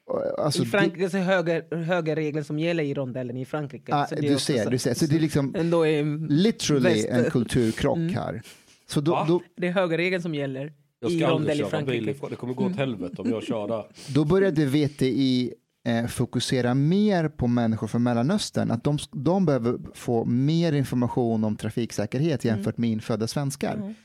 Och, 0.10 0.40
Alltså, 0.46 0.64
I 0.64 0.66
Frankrike 0.66 1.10
så 1.10 1.18
är 1.18 1.22
höger, 1.22 1.76
höger 1.76 2.16
regler 2.16 2.44
som 2.44 2.60
gäller 2.60 2.84
i 2.84 2.94
rondellen 2.94 3.38
i 3.38 3.46
Frankrike. 3.46 3.84
det, 3.92 3.96
ah, 3.98 4.08
så 4.08 4.16
det 4.16 4.28
är 4.28 4.32
du 4.32 4.40
ser, 4.40 4.64
så- 4.64 4.70
du 4.70 4.78
ser. 4.78 4.94
Så 4.94 5.06
det 5.06 5.16
är 5.16 5.20
liksom 5.20 5.56
är 5.56 6.28
literally 6.30 6.90
väst- 6.90 7.08
en 7.10 7.24
kulturkrock 7.32 7.98
här. 7.98 8.42
Så 8.88 9.02
då, 9.02 9.26
då, 9.28 9.42
det 9.58 9.68
är 9.68 9.72
högerregeln 9.72 10.22
som 10.22 10.36
gäller 10.36 10.66
i 11.08 11.18
ska 11.18 11.28
aldrig 11.28 11.32
rondell 11.32 11.58
i 11.60 11.62
bil 11.62 11.70
Frankrike. 11.70 12.12
ifrån. 12.12 12.30
Det 12.30 12.36
kommer 12.36 12.54
gå 12.54 12.66
åt 12.66 12.76
helvete 12.76 13.22
om 13.22 13.30
jag 13.30 13.44
kör 13.44 13.68
där. 13.68 13.84
då 14.14 14.26
började 14.26 14.66
VTI 14.66 15.54
eh, 15.88 16.08
fokusera 16.08 16.74
mer 16.74 17.28
på 17.30 17.48
människor 17.48 17.88
från 17.88 18.04
Mellanöstern, 18.04 18.72
att 18.72 18.84
de, 18.84 18.98
de 19.12 19.46
behöver 19.46 19.78
få 19.94 20.26
mer 20.26 20.74
information 20.74 21.44
om 21.44 21.56
trafiksäkerhet 21.56 22.46
jämfört 22.46 22.78
med 22.78 22.90
infödda 22.90 23.28
svenskar. 23.28 23.96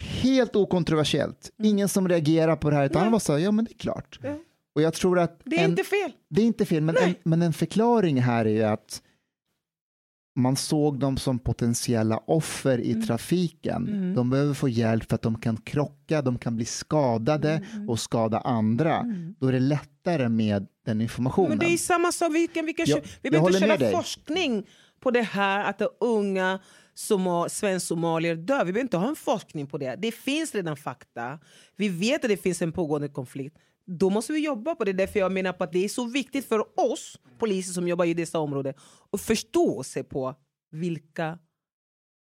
Helt 0.00 0.56
okontroversiellt, 0.56 1.50
ingen 1.62 1.88
som 1.88 2.08
reagerar 2.08 2.56
på 2.56 2.70
det 2.70 2.76
här, 2.76 2.86
utan 2.86 3.02
alla 3.02 3.10
bara 3.10 3.20
sa, 3.20 3.38
ja 3.38 3.50
men 3.50 3.64
det 3.64 3.70
är 3.72 3.78
klart. 3.78 4.18
Ja. 4.22 4.38
Och 4.78 4.82
jag 4.82 4.94
tror 4.94 5.18
att 5.18 5.40
Det 5.44 5.56
är 5.56 5.64
en, 5.64 5.70
inte 5.70 5.84
fel. 5.84 6.12
det 6.28 6.42
är 6.42 6.46
inte 6.46 6.64
fel, 6.66 6.82
men 6.82 6.96
en, 6.96 7.14
men 7.24 7.42
en 7.42 7.52
förklaring 7.52 8.20
här 8.22 8.46
är 8.46 8.66
att 8.66 9.02
man 10.36 10.56
såg 10.56 10.98
dem 10.98 11.16
som 11.16 11.38
potentiella 11.38 12.18
offer 12.26 12.78
i 12.80 13.02
trafiken. 13.02 14.12
De 14.14 14.30
behöver 14.30 14.54
få 14.54 14.68
hjälp 14.68 15.08
för 15.08 15.14
att 15.14 15.22
de 15.22 15.40
kan 15.40 15.56
krocka, 15.56 16.22
de 16.22 16.38
kan 16.38 16.56
bli 16.56 16.64
skadade 16.64 17.62
och 17.88 18.00
skada 18.00 18.38
andra. 18.38 19.04
Då 19.38 19.46
är 19.46 19.52
det 19.52 19.60
lättare 19.60 20.28
med 20.28 20.66
den 20.86 21.00
informationen. 21.00 21.48
Men 21.48 21.58
det 21.58 21.66
är 21.72 21.76
samma 21.76 22.12
sak. 22.12 22.32
Vi, 22.34 22.46
kan, 22.46 22.66
vi, 22.66 22.72
kan 22.72 22.86
Ja, 22.88 22.96
kö- 22.96 23.02
vi 23.02 23.10
jag 23.22 23.32
behöver 23.32 23.72
inte 23.72 23.78
köra 23.84 23.90
forskning 23.90 24.66
på 25.00 25.10
det 25.10 25.22
här 25.22 25.64
att 25.70 25.78
de 25.78 25.88
unga 26.00 26.60
soma, 26.94 27.48
svensk-somalier 27.48 28.34
dör. 28.36 28.58
Vi 28.64 28.72
behöver 28.72 28.80
inte 28.80 28.96
ha 28.96 29.08
en 29.08 29.16
forskning 29.16 29.66
på 29.66 29.78
det. 29.78 29.96
Det 29.98 30.12
finns 30.12 30.54
redan 30.54 30.76
fakta. 30.76 31.38
Vi 31.76 31.88
vet 31.88 32.24
att 32.24 32.30
det 32.30 32.36
finns 32.36 32.62
en 32.62 32.72
pågående 32.72 33.08
konflikt. 33.08 33.56
Då 33.90 34.10
måste 34.10 34.32
vi 34.32 34.44
jobba 34.44 34.74
på 34.74 34.84
det. 34.84 34.92
Därför 34.92 35.20
jag 35.20 35.32
menar 35.32 35.52
på 35.52 35.64
att 35.64 35.72
det 35.72 35.84
är 35.84 35.88
så 35.88 36.06
viktigt 36.06 36.48
för 36.48 36.58
oss 36.92 37.18
poliser 37.38 37.72
som 37.72 37.88
jobbar 37.88 38.04
i 38.04 38.14
dessa 38.14 38.38
områden 38.38 38.74
att 39.12 39.20
förstå 39.20 39.82
sig 39.82 40.04
på 40.04 40.34
vilka 40.70 41.38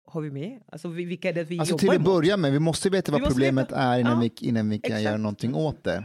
har 0.06 0.20
vi 0.20 0.30
med? 0.30 0.60
Alltså 0.72 0.88
vi- 0.88 1.04
vilka 1.04 1.28
är 1.28 1.32
det 1.32 1.44
vi 1.44 1.58
Alltså 1.58 1.72
jobbar 1.72 1.80
till 1.80 2.00
att 2.00 2.04
börja 2.04 2.36
med, 2.36 2.52
vi 2.52 2.58
måste 2.58 2.90
veta 2.90 3.12
vad 3.12 3.20
måste 3.20 3.34
problemet 3.34 3.64
veta. 3.66 3.76
är 3.80 3.98
innan, 4.00 4.22
Ja, 4.22 4.28
vi, 4.40 4.48
innan 4.48 4.70
vi 4.70 4.78
kan 4.78 4.92
exakt. 4.92 5.02
göra 5.04 5.16
någonting 5.16 5.54
åt 5.54 5.84
det. 5.84 6.04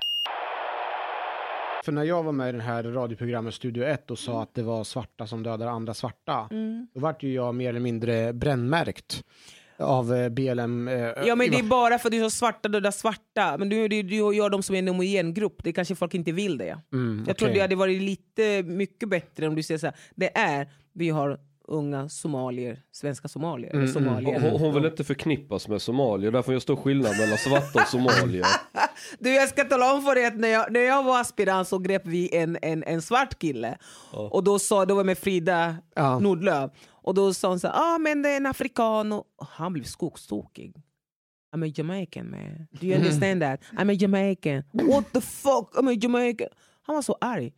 För 1.85 1.91
när 1.91 2.03
jag 2.03 2.23
var 2.23 2.31
med 2.31 2.49
i 2.49 2.57
det 2.57 2.63
här 2.63 2.83
radioprogrammet 2.83 3.53
Studio 3.53 3.83
1 3.83 4.11
och 4.11 4.19
sa 4.19 4.41
att 4.43 4.53
det 4.53 4.63
var 4.63 4.83
svarta 4.83 5.27
som 5.27 5.43
dödar 5.43 5.67
andra 5.67 5.93
svarta, 5.93 6.47
Mm. 6.51 6.87
då 6.93 6.99
vart 6.99 7.23
ju 7.23 7.33
jag 7.33 7.55
mer 7.55 7.69
eller 7.69 7.79
mindre 7.79 8.33
brännmärkt 8.33 9.23
av 9.79 10.13
eh, 10.15 10.29
BLM. 10.29 10.87
eh, 10.87 10.95
Ja 11.25 11.35
men 11.35 11.51
det 11.51 11.59
är 11.59 11.63
bara 11.63 11.99
för 11.99 12.07
att 12.07 12.11
du 12.11 12.17
är 12.19 12.23
så 12.23 12.29
svarta 12.29 12.69
döda 12.69 12.91
svarta. 12.91 13.55
Men 13.57 13.69
du, 13.69 13.87
du, 13.87 14.03
du 14.03 14.15
gör 14.15 14.49
dem 14.49 14.63
som 14.63 14.75
en 14.75 14.87
homogen 14.87 15.33
grupp. 15.33 15.55
Det 15.63 15.73
kanske 15.73 15.95
folk 15.95 16.13
inte 16.13 16.31
vill 16.31 16.57
det. 16.57 16.77
Mm, 16.93 17.23
Jag 17.27 17.37
tror 17.37 17.49
det 17.49 17.59
hade 17.59 17.75
varit 17.75 18.01
lite 18.01 18.63
mycket 18.63 19.09
bättre 19.09 19.47
om 19.47 19.55
du 19.55 19.63
säger 19.63 19.77
så 19.77 19.85
här. 19.87 19.95
Det 20.15 20.37
är, 20.37 20.69
vi 20.93 21.09
har 21.09 21.39
unga 21.67 22.09
somalier, 22.09 22.79
svenska 22.91 23.27
somalier. 23.27 23.69
Mm, 23.69 23.83
eller 23.83 23.93
somalier. 23.93 24.39
Hon, 24.39 24.59
hon 24.61 24.73
vill 24.73 24.85
inte 24.85 25.03
förknippas 25.03 25.67
med 25.67 25.81
somalier, 25.81 26.31
därför 26.31 26.53
jag 26.53 26.61
stor 26.61 26.75
skillnad 26.75 27.17
mellan 27.17 27.37
svarta 27.37 27.81
och 27.81 27.87
somalier. 27.87 28.45
Du 29.19 29.33
jag 29.33 29.49
ska 29.49 29.63
tala 29.63 29.93
om 29.93 30.01
för 30.01 30.15
dig 30.15 30.25
att 30.25 30.37
när 30.37 30.47
jag, 30.47 30.71
när 30.71 30.79
jag 30.79 31.03
var 31.03 31.21
aspirant 31.21 31.67
så 31.67 31.77
grep 31.77 32.01
vi 32.05 32.35
en, 32.35 32.57
en, 32.61 32.83
en 32.83 33.01
svart 33.01 33.39
kille. 33.39 33.77
Och 34.11 34.43
då 34.43 34.59
sa, 34.59 34.85
då 34.85 34.93
var 34.93 34.99
jag 34.99 35.05
med 35.05 35.17
Frida 35.17 35.75
Ja. 35.95 36.19
Nordlöf. 36.19 36.71
Och 37.01 37.13
då 37.13 37.33
sa 37.33 37.49
hon 37.49 37.59
så 37.59 37.67
här, 37.67 37.95
ah 37.95 37.97
men 37.97 38.21
det 38.21 38.29
är 38.29 38.37
en 38.37 38.45
afrikan. 38.45 39.11
Och 39.11 39.25
han 39.37 39.73
blev 39.73 39.83
skogstokig. 39.83 40.73
I'm 41.55 41.69
a 41.69 41.73
Jamaican 41.75 42.29
man. 42.29 42.67
Do 42.71 42.87
you 42.87 42.95
understand 42.95 43.41
that? 43.41 43.61
I'm 43.71 43.91
a 43.91 43.93
Jamaican. 43.93 44.63
What 44.71 45.13
the 45.13 45.21
fuck? 45.21 45.75
I'm 45.75 45.89
a 45.89 45.97
Jamaican. 46.01 46.47
Han 46.81 46.95
var 46.95 47.01
så 47.01 47.17
arg. 47.21 47.53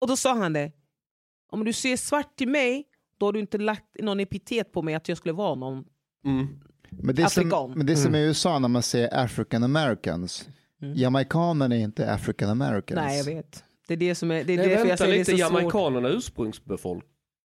Och 0.00 0.08
då 0.08 0.16
sa 0.16 0.34
han 0.34 0.52
det. 0.52 0.72
Om 1.50 1.64
du 1.64 1.72
ser 1.72 1.96
svart 1.96 2.36
till 2.36 2.48
mig, 2.48 2.84
då 3.18 3.26
har 3.26 3.32
du 3.32 3.40
inte 3.40 3.58
lagt 3.58 3.84
någon 4.00 4.20
epitet 4.20 4.72
på 4.72 4.82
mig 4.82 4.94
att 4.94 5.08
jag 5.08 5.18
skulle 5.18 5.32
vara 5.32 5.54
någon. 5.54 5.84
Mm. 6.24 6.60
Men 6.90 7.14
det, 7.14 7.22
är 7.22 7.28
som, 7.28 7.40
Afrikan. 7.40 7.72
men 7.76 7.86
det 7.86 7.92
är 7.92 7.96
som 7.96 8.14
i 8.14 8.20
USA 8.20 8.58
när 8.58 8.68
man 8.68 8.82
säger 8.82 9.24
African 9.24 9.64
Americans. 9.64 10.48
Jamaikanerna 10.94 11.76
är 11.76 11.80
inte 11.80 12.12
African 12.12 12.50
Americans. 12.50 13.00
Nej 13.00 13.18
jag 13.18 13.24
vet. 13.24 13.64
Det 13.88 13.94
är 13.94 13.98
det 13.98 14.14
som 14.14 14.30
är, 14.30 14.44
det 14.44 14.52
är 14.52 14.56
Nej, 14.56 14.68
därför 14.68 14.78
jag 14.80 14.84
vänta 14.84 14.96
säger 14.96 15.12
det 15.12 15.16
är 15.16 15.18
lite, 15.18 15.30
så 15.30 15.36
svårt. 15.36 15.60
jamaikanerna 15.60 16.08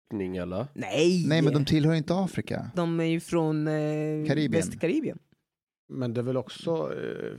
ursprungsbefolkning 0.10 0.38
eller? 0.38 0.68
Nej! 0.74 1.26
Nej, 1.28 1.42
men 1.42 1.54
de 1.54 1.66
tillhör 1.66 1.94
inte 1.94 2.16
Afrika. 2.16 2.72
De 2.76 3.00
är 3.00 3.04
ju 3.04 3.20
från 3.20 3.68
eh, 3.68 3.74
Karibien. 4.28 4.52
Västkaribien. 4.52 5.20
Men 5.90 6.14
det 6.14 6.22
är 6.22 6.24
väl 6.24 6.38
också 6.38 6.72
eh, 6.72 7.34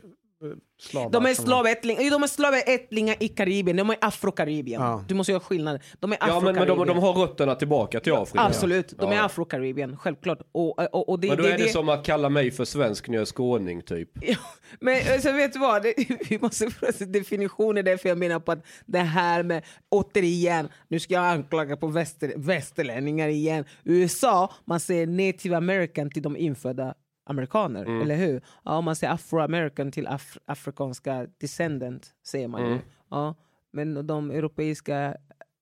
slavar? 0.81 1.11
De 1.11 1.27
är 1.27 1.35
slavättlingar 1.35 2.11
de 2.11 2.23
är 2.23 2.27
slavättlingar 2.27 3.17
i 3.21 3.29
Karibien, 3.29 3.77
de 3.77 3.91
är 3.91 3.97
afrokaribien. 4.01 4.83
Ja. 4.83 5.05
Du 5.09 5.15
måste 5.15 5.33
göra 5.33 5.41
skillnad. 5.41 5.81
De 5.99 6.13
är 6.13 6.19
Ja 6.21 6.41
men, 6.41 6.55
men 6.55 6.69
de, 6.69 6.87
de 6.87 6.99
har 6.99 7.13
rötterna 7.13 7.55
tillbaka 7.55 8.01
till 8.01 8.13
Afrika. 8.13 8.45
Absolut, 8.45 8.89
de 8.99 9.13
Ja. 9.13 9.19
är 9.19 9.25
afrokaribien, 9.25 9.97
självklart. 9.97 10.39
Och, 10.53 10.95
och, 10.95 11.09
och 11.09 11.21
det, 11.21 11.29
Men 11.29 11.37
då 11.37 11.43
det, 11.43 11.53
är 11.53 11.59
det, 11.59 11.69
som 11.69 11.89
att 11.89 12.05
kalla 12.05 12.29
mig 12.29 12.51
för 12.51 12.65
svensk 12.65 13.09
när 13.09 13.15
jag 13.15 13.23
är 13.23 13.27
skåning 13.27 13.83
typ. 13.83 14.11
Ja, 14.21 14.37
men 14.81 15.13
alltså, 15.13 15.33
vet 15.33 15.53
du 15.53 15.59
vad, 15.59 15.83
det, 15.83 15.95
vi 16.31 16.39
måste 16.39 16.71
få 16.71 16.87
en 17.01 17.13
definition 17.13 17.79
är 17.79 17.83
därför 17.83 18.09
jag 18.09 18.19
menar 18.19 18.41
på 18.41 18.53
att 18.53 18.65
det 18.87 18.99
här 18.99 19.43
med, 19.43 19.65
återigen, 19.89 20.69
nu 20.89 21.01
ska 21.01 21.15
jag 21.15 21.25
anklaga 21.25 21.77
på 21.77 21.87
väster, 21.87 22.33
västerlänningar 22.37 23.29
igen. 23.29 23.65
USA, 23.85 24.53
man 24.65 24.81
säger 24.81 25.07
native 25.07 25.57
american 25.57 26.11
till 26.11 26.23
de 26.23 26.37
infödda 26.37 26.95
amerikaner, 27.27 27.85
Mm. 27.85 28.03
eller 28.03 28.17
hur? 28.17 28.41
Ja, 28.65 28.81
man 28.81 28.97
säger 28.97 29.13
afroamerican 29.13 29.93
till 29.93 30.07
af, 30.07 30.39
afrikanska 30.47 31.27
descendant, 31.41 32.07
säger 32.27 32.49
man 32.49 32.61
Mm. 32.61 32.73
ju. 32.73 32.79
Ja, 33.11 33.35
men 33.73 34.07
de 34.07 34.31
europeiska 34.31 35.15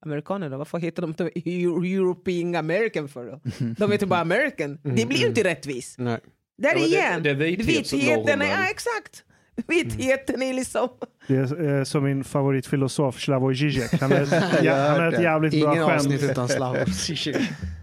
amerikanerna, 0.06 0.56
varför 0.58 0.78
heter 0.78 1.02
de 1.02 1.10
inte 1.10 1.24
Euro- 1.24 1.84
European 1.84 2.54
American 2.54 3.08
för 3.08 3.24
då? 3.26 3.40
De 3.78 3.92
heter 3.92 4.06
bara 4.06 4.20
American. 4.20 4.78
Det 4.82 5.06
blir 5.06 5.18
ju 5.18 5.26
inte 5.26 5.44
rättvist. 5.44 5.98
Nej. 5.98 6.18
Där 6.58 6.68
Ja, 6.68 6.74
men 6.74 6.82
det- 6.82 6.88
igen! 6.88 7.22
det 7.22 7.30
är. 7.30 7.34
Vitheten, 7.36 8.42
är- 8.42 8.46
ja 8.46 8.70
exakt! 8.70 9.24
Vitheten 9.68 10.42
är 10.42 10.54
liksom... 10.54 10.88
Det 11.26 11.36
är 11.36 11.78
eh, 11.78 11.84
som 11.84 12.04
min 12.04 12.24
favoritfilosof 12.24 13.20
Slavoj 13.20 13.54
Žižek. 13.54 14.00
Han 14.00 14.12
är, 14.12 14.18
ja, 14.64 14.74
han 14.74 15.00
är 15.00 15.12
ett 15.12 15.22
jävligt 15.22 15.62
bra 15.62 15.72
Ingen 15.74 15.86
skämt. 15.86 16.00
avsnitt 16.00 16.22
utan 16.22 16.48
slavor. 16.48 16.78
Ja, 16.78 16.84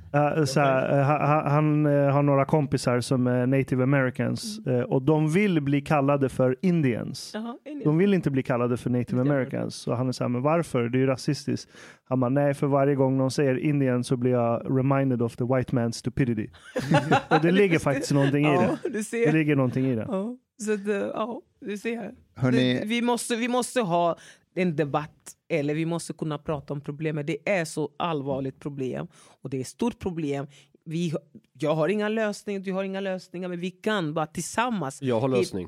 så 0.46 0.60
här, 0.60 1.00
eh, 1.00 1.06
han 1.06 1.52
han 1.52 1.86
eh, 1.86 2.10
har 2.14 2.24
några 2.24 2.46
kompisar 2.46 3.00
som 3.02 3.28
är 3.28 3.48
native 3.48 3.84
americans 3.84 4.60
Mm. 4.66 4.80
eh, 4.80 4.86
och 4.86 5.02
de 5.02 5.30
vill 5.32 5.62
bli 5.62 5.82
kallade 5.82 6.30
för 6.30 6.56
indians. 6.62 7.32
Jaha, 7.34 7.58
De 7.84 7.98
vill 7.98 8.14
inte 8.14 8.32
bli 8.32 8.44
kallade 8.44 8.78
för 8.78 8.90
native 8.90 9.22
americans. 9.22 9.76
Så 9.76 9.94
han 9.94 10.08
är 10.08 10.12
så 10.12 10.24
här, 10.24 10.30
men 10.30 10.42
varför? 10.42 10.90
Det 10.90 10.98
är 10.98 11.00
ju 11.00 11.06
rasistiskt. 11.08 11.72
Han 12.10 12.20
bara, 12.20 12.30
nej 12.30 12.54
för 12.54 12.68
varje 12.68 12.96
gång 12.96 13.18
någon 13.18 13.32
säger 13.32 13.58
indian 13.58 14.04
så 14.04 14.18
blir 14.18 14.32
jag 14.32 14.78
reminded 14.78 15.22
of 15.22 15.36
the 15.36 15.44
white 15.44 15.76
man's 15.76 15.92
stupidity. 15.92 16.48
och 17.30 17.42
det 17.42 17.52
ligger 17.52 17.80
faktiskt 17.80 18.12
någonting 18.14 18.46
i 18.46 18.58
det. 18.58 19.02
Det 19.26 19.32
ligger 19.32 19.56
någonting 19.56 19.86
i 19.86 19.96
det. 19.96 20.06
Ja, 20.08 20.36
så 20.58 20.72
eh, 20.74 20.98
ja, 21.14 21.42
du 21.62 21.78
ser. 21.78 22.12
Det- 22.52 22.84
Vi, 22.86 23.02
måste, 23.02 23.36
vi 23.36 23.48
måste 23.48 23.82
ha 23.82 24.16
en 24.56 24.76
debatt, 24.76 25.36
eller 25.50 25.74
vi 25.74 25.86
måste 25.86 26.14
kunna 26.14 26.38
prata 26.38 26.74
om 26.74 26.82
problemet. 26.82 27.28
Det 27.28 27.50
är 27.50 27.66
så 27.66 27.90
allvarligt 27.98 28.60
problem 28.60 29.08
och 29.42 29.50
det 29.50 29.58
är 29.58 29.62
ett 29.62 29.68
stort 29.68 30.00
problem. 30.00 30.48
Vi, 30.86 31.14
jag 31.60 31.76
har 31.76 31.88
inga 31.90 32.10
lösningar, 32.10 32.60
du 32.60 32.72
har 32.74 32.84
inga 32.84 33.00
lösningar, 33.00 33.50
men 33.50 33.60
vi 33.60 33.72
kan 33.72 34.14
bara 34.14 34.28
tillsammans 34.28 35.02
Jag 35.02 35.20
har 35.20 35.28
lösning. 35.28 35.68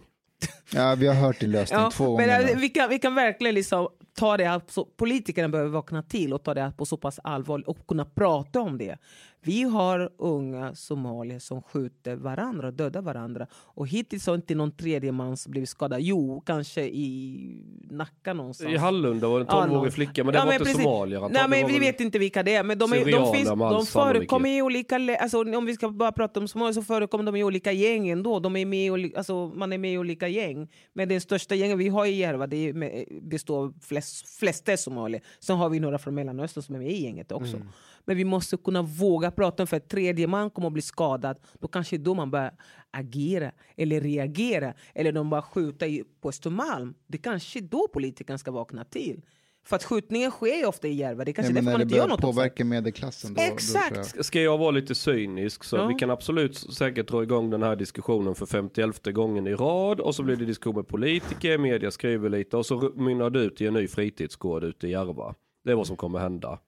Ja, 0.73 0.95
vi 0.97 1.07
har 1.07 1.13
hört 1.15 1.39
din 1.39 1.51
lösning 1.51 1.79
Ja, 1.79 1.91
två 1.91 2.17
men 2.17 2.27
gånger. 2.27 2.39
äh, 2.41 2.45
nu. 2.55 2.61
vi, 2.61 2.69
kan, 2.69 2.89
vi 2.89 2.99
kan 2.99 3.15
verkligen 3.15 3.55
liksom 3.55 3.87
ta 4.17 4.37
det 4.37 4.45
här, 4.45 4.61
politikerna 4.97 5.49
behöver 5.49 5.69
vakna 5.71 6.03
till 6.03 6.33
och 6.33 6.43
ta 6.43 6.53
det 6.53 6.61
här 6.61 6.71
på 6.71 6.85
så 6.85 6.97
pass 6.97 7.19
allvar 7.23 7.63
och 7.69 7.87
kunna 7.87 8.05
prata 8.05 8.61
om 8.61 8.77
det. 8.77 8.97
Vi 9.41 9.63
har 9.63 10.09
unga 10.17 10.75
somalier 10.75 11.39
som 11.39 11.61
skjuter 11.61 12.15
varandra, 12.15 12.71
dödar 12.71 13.01
varandra 13.01 13.47
och 13.53 13.87
hittills 13.87 14.27
har 14.27 14.35
inte 14.35 14.55
någon 14.55 14.71
tredje 14.71 15.11
man 15.11 15.37
blivit 15.47 15.69
skadad. 15.69 16.01
Jo, 16.01 16.41
kanske 16.45 16.81
i 16.83 17.63
Nacka 17.91 18.33
någonstans. 18.33 18.73
I 18.73 18.77
Hallunda 18.77 19.27
var 19.27 19.39
det 19.39 19.43
en 19.43 19.47
Ja, 19.49 19.55
12-årig 19.65 19.73
någon- 19.73 19.91
flicka, 19.91 20.23
men 20.23 20.33
det 20.33 20.39
Ja, 20.39 20.45
var 20.45 20.51
men 20.51 20.53
inte 20.53 20.65
precis. 20.65 20.83
somalier. 20.83 21.19
Nej, 21.19 21.29
men 21.31 21.49
Det 21.49 21.55
vi 21.67 21.73
väl- 21.73 21.79
vet 21.81 21.99
inte 22.01 22.19
vilka 22.19 22.43
det 22.43 22.55
är. 22.55 22.63
Men 22.63 22.77
de, 22.77 22.93
är, 22.93 23.05
de, 23.11 23.33
finns, 23.33 23.49
de 23.49 23.85
förekommer 23.85 24.49
i 24.49 24.61
olika... 24.61 24.95
Alltså, 25.19 25.41
om 25.57 25.65
vi 25.65 25.73
ska 25.73 25.89
bara 25.89 26.11
prata 26.11 26.39
om 26.39 26.47
somalier 26.47 26.73
så 26.73 26.81
förekommer 26.83 27.23
de 27.23 27.35
i 27.35 27.43
olika 27.43 27.71
gäng 27.71 28.09
ändå. 28.09 28.39
De 28.39 28.55
är 28.55 28.65
med 28.65 28.99
i, 28.99 29.13
alltså, 29.15 29.47
man 29.55 29.73
är 29.73 29.77
med 29.77 29.93
i 29.93 29.97
olika 29.97 30.27
gäng. 30.27 30.67
Men 30.93 31.09
den 31.09 31.21
största 31.21 31.55
gängen 31.55 31.77
vi 31.77 31.87
har 31.87 32.05
i 32.05 32.11
Järva 32.15 32.47
det 32.47 32.73
består 33.21 33.57
av 33.63 33.73
flest, 33.81 34.06
flesta 34.39 34.71
är 34.71 34.77
somalier. 34.77 35.21
Sen 35.39 35.57
har 35.57 35.69
vi 35.69 35.79
några 35.79 35.97
från 35.97 36.15
Mellanöstern 36.15 36.63
som 36.63 36.75
är 36.75 36.79
med 36.79 36.91
i 36.91 37.03
gänget 37.03 37.31
också. 37.31 37.57
Men 38.05 38.17
vi 38.17 38.25
måste 38.25 38.57
kunna 38.57 38.81
våga 38.81 39.31
prata 39.31 39.63
om 39.63 39.67
för 39.67 39.77
att 39.77 39.89
tredje 39.89 40.27
man 40.27 40.49
kommer 40.49 40.67
att 40.67 40.73
bli 40.73 40.81
skadad. 40.81 41.39
Då 41.59 41.67
kanske 41.67 41.97
då 41.97 42.13
man 42.13 42.31
börjar 42.31 42.51
agera 42.91 43.51
eller 43.77 44.01
reagera. 44.01 44.73
Eller 44.95 45.11
de 45.11 45.29
bara 45.29 45.41
skjuta 45.41 45.87
i, 45.87 46.03
på 46.21 46.29
Östermalm. 46.29 46.93
Det 47.07 47.17
kanske 47.17 47.61
då 47.61 47.87
politikerna 47.93 48.37
ska 48.37 48.51
vakna 48.51 48.83
till. 48.83 49.21
För 49.67 49.75
att 49.75 49.83
skjutningen 49.83 50.31
sker 50.31 50.55
ju 50.57 50.65
ofta 50.65 50.87
i 50.87 50.93
Järva. 50.93 51.25
Det 51.25 51.31
är 51.31 51.33
kanske 51.33 51.53
Nej, 51.53 51.61
därför 51.61 51.71
man 51.71 51.79
det 51.79 51.83
inte 51.83 51.95
gör 51.95 52.07
något 52.07 52.17
det. 52.21 52.27
påverka 52.27 52.65
medelklassen 52.65 53.33
då, 53.33 53.41
Exakt. 53.41 53.95
Då 53.95 54.01
jag. 54.15 54.25
Ska 54.25 54.41
jag 54.41 54.57
vara 54.57 54.71
lite 54.71 54.95
cynisk 54.95 55.63
så 55.63 55.75
Ja. 55.77 55.87
vi 55.87 55.93
kan 55.95 56.09
absolut 56.09 56.57
säkert 56.57 57.07
dra 57.07 57.23
igång 57.23 57.49
den 57.49 57.63
här 57.63 57.75
diskussionen 57.75 58.35
för 58.35 58.45
51 58.45 59.05
gången 59.13 59.47
i 59.47 59.53
rad 59.53 59.99
och 59.99 60.15
så 60.15 60.23
blir 60.23 60.35
det 60.35 60.45
diskussion 60.45 60.75
med 60.75 60.87
politiker, 60.87 61.57
media 61.57 61.91
skriver 61.91 62.29
lite 62.29 62.57
och 62.57 62.65
så 62.65 62.91
mynnar 62.95 63.29
det 63.29 63.39
ut 63.39 63.61
i 63.61 63.67
en 63.67 63.73
ny 63.73 63.87
fritidsgård 63.87 64.63
ute 64.63 64.87
i 64.87 64.91
Järva. 64.91 65.35
Det 65.63 65.71
är 65.71 65.75
vad 65.75 65.87
som 65.87 65.95
kommer 65.95 66.19
hända. 66.19 66.59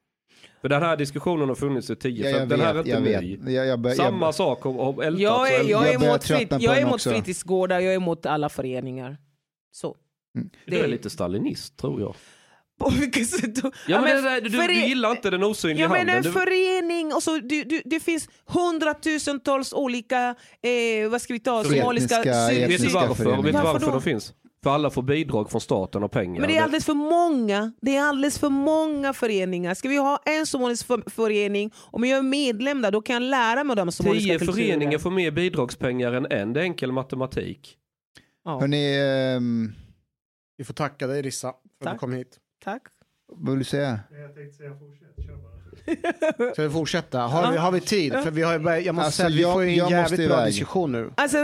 För 0.61 0.69
den 0.69 0.81
här 0.81 0.97
diskussionen 0.97 1.47
har 1.47 1.55
funnits 1.55 1.89
i 1.89 1.95
10, 1.95 2.29
Ja, 2.29 2.45
den 2.45 2.59
här 2.59 2.69
är 2.69 2.73
vet, 2.73 2.85
inte 2.87 3.11
jag 3.11 3.21
ny. 3.23 3.37
vet. 3.37 3.51
Jag, 3.53 3.65
jag, 3.67 3.79
bör- 3.79 3.91
Samma 3.91 4.25
jag, 4.25 4.35
sak 4.35 4.61
har, 4.63 4.73
har 4.73 5.03
ältats 5.03 5.21
Jag 5.21 5.39
och 5.41 5.47
är, 5.47 5.69
jag 5.69 5.89
är 5.89 5.93
emot, 6.05 6.23
frit, 6.23 6.51
jag 6.59 6.77
är 6.77 6.81
emot 6.81 7.01
fritidsgårdar, 7.03 7.79
jag 7.79 7.91
är 7.93 7.97
emot 7.97 8.25
alla 8.25 8.49
föreningar. 8.49 9.17
Så. 9.71 9.95
Du 10.65 10.77
är 10.79 10.87
lite 10.87 11.09
stalinist 11.09 11.77
tror 11.77 12.01
jag. 12.01 12.15
På 12.79 12.89
vilket 12.89 13.29
sätt 13.29 13.55
då? 13.55 13.71
Ja, 13.87 14.01
men 14.01 14.23
men 14.23 14.43
du, 14.43 14.49
före- 14.49 14.67
du 14.67 14.73
gillar 14.87 15.11
inte 15.11 15.29
den 15.29 15.43
osynliga 15.43 15.85
Ja 15.85 15.89
men 15.89 15.97
handen. 15.97 16.15
en 16.15 16.23
Du, 16.23 16.31
förening, 16.31 17.13
och 17.13 17.23
så, 17.23 17.37
du, 17.39 17.63
du, 17.63 17.81
det 17.85 17.99
finns 17.99 18.29
hundratusentals 18.45 19.73
olika, 19.73 20.35
eh, 20.61 21.09
vad 21.09 21.21
ska 21.21 21.33
vi 21.33 21.39
ta, 21.39 21.63
somaliska... 21.63 22.17
vet 22.23 22.81
du 22.81 22.87
varför? 22.89 23.25
Vet 23.43 23.53
Varför 23.53 23.63
varför 23.73 23.91
de 23.91 24.01
finns? 24.01 24.33
För 24.63 24.69
alla 24.69 24.89
får 24.89 25.01
bidrag 25.01 25.51
från 25.51 25.61
staten 25.61 26.03
och 26.03 26.11
pengar. 26.11 26.41
Men 26.41 26.49
det 26.49 26.57
är 26.57 26.63
alldeles 26.63 26.85
för 26.85 26.93
många. 26.93 27.71
Det 27.81 27.95
är 27.95 28.01
alldeles 28.03 28.39
för 28.39 28.49
många 28.49 29.13
föreningar. 29.13 29.73
Ska 29.73 29.89
vi 29.89 29.97
ha 29.97 30.19
en 30.25 30.45
somalisk 30.45 30.87
för- 30.87 31.09
förening, 31.09 31.71
om 31.77 32.03
jag 32.03 32.19
är 32.19 32.23
medlem 32.23 32.81
där, 32.81 32.91
då 32.91 33.01
kan 33.01 33.13
jag 33.13 33.23
lära 33.29 33.63
mig 33.63 33.75
de 33.75 33.91
somaliska 33.91 34.27
Tio 34.27 34.39
kulturen. 34.39 34.55
föreningar 34.67 34.97
får 34.97 35.11
mer 35.11 35.31
bidragspengar 35.31 36.13
än 36.13 36.25
en. 36.31 36.53
Det 36.53 36.59
är 36.59 36.63
enkel 36.63 36.91
matematik. 36.91 37.75
Ja. 38.45 38.59
Hörni, 38.59 38.97
ehm, 39.35 39.71
Vi 40.57 40.63
får 40.65 40.73
tacka 40.73 41.07
dig 41.07 41.21
Rissa 41.21 41.47
för 41.47 41.53
att 41.55 41.83
Tack. 41.83 41.93
du 41.93 41.99
kom 41.99 42.13
hit. 42.13 42.37
Tack. 42.63 42.81
vad 43.27 43.49
vill 43.49 43.59
du 43.59 43.65
säga? 43.65 43.99
Jag 44.11 44.35
tänkte 44.35 44.57
säga 44.57 44.69
fortsätt, 44.79 45.25
kör 45.25 45.35
bara. 45.35 46.53
Ska 46.53 46.63
vi 46.63 46.69
fortsätta? 46.69 47.19
Har 47.19 47.51
vi, 47.51 47.57
har 47.57 47.71
vi 47.71 47.81
tid? 47.81 48.13
För 48.13 48.31
vi 48.31 48.41
har, 48.41 48.53
jag 48.53 48.95
måste 48.95 49.05
Alltså, 49.05 49.17
säga, 49.21 49.29
vi 49.29 49.41
jag- 49.41 49.53
får 49.53 49.63
ju 49.63 49.69
en 49.69 49.89
jävligt 49.89 50.27
bra 50.29 50.37
iväg. 50.37 50.45
diskussion 50.47 50.91
nu. 50.91 51.11
Alltså? 51.17 51.37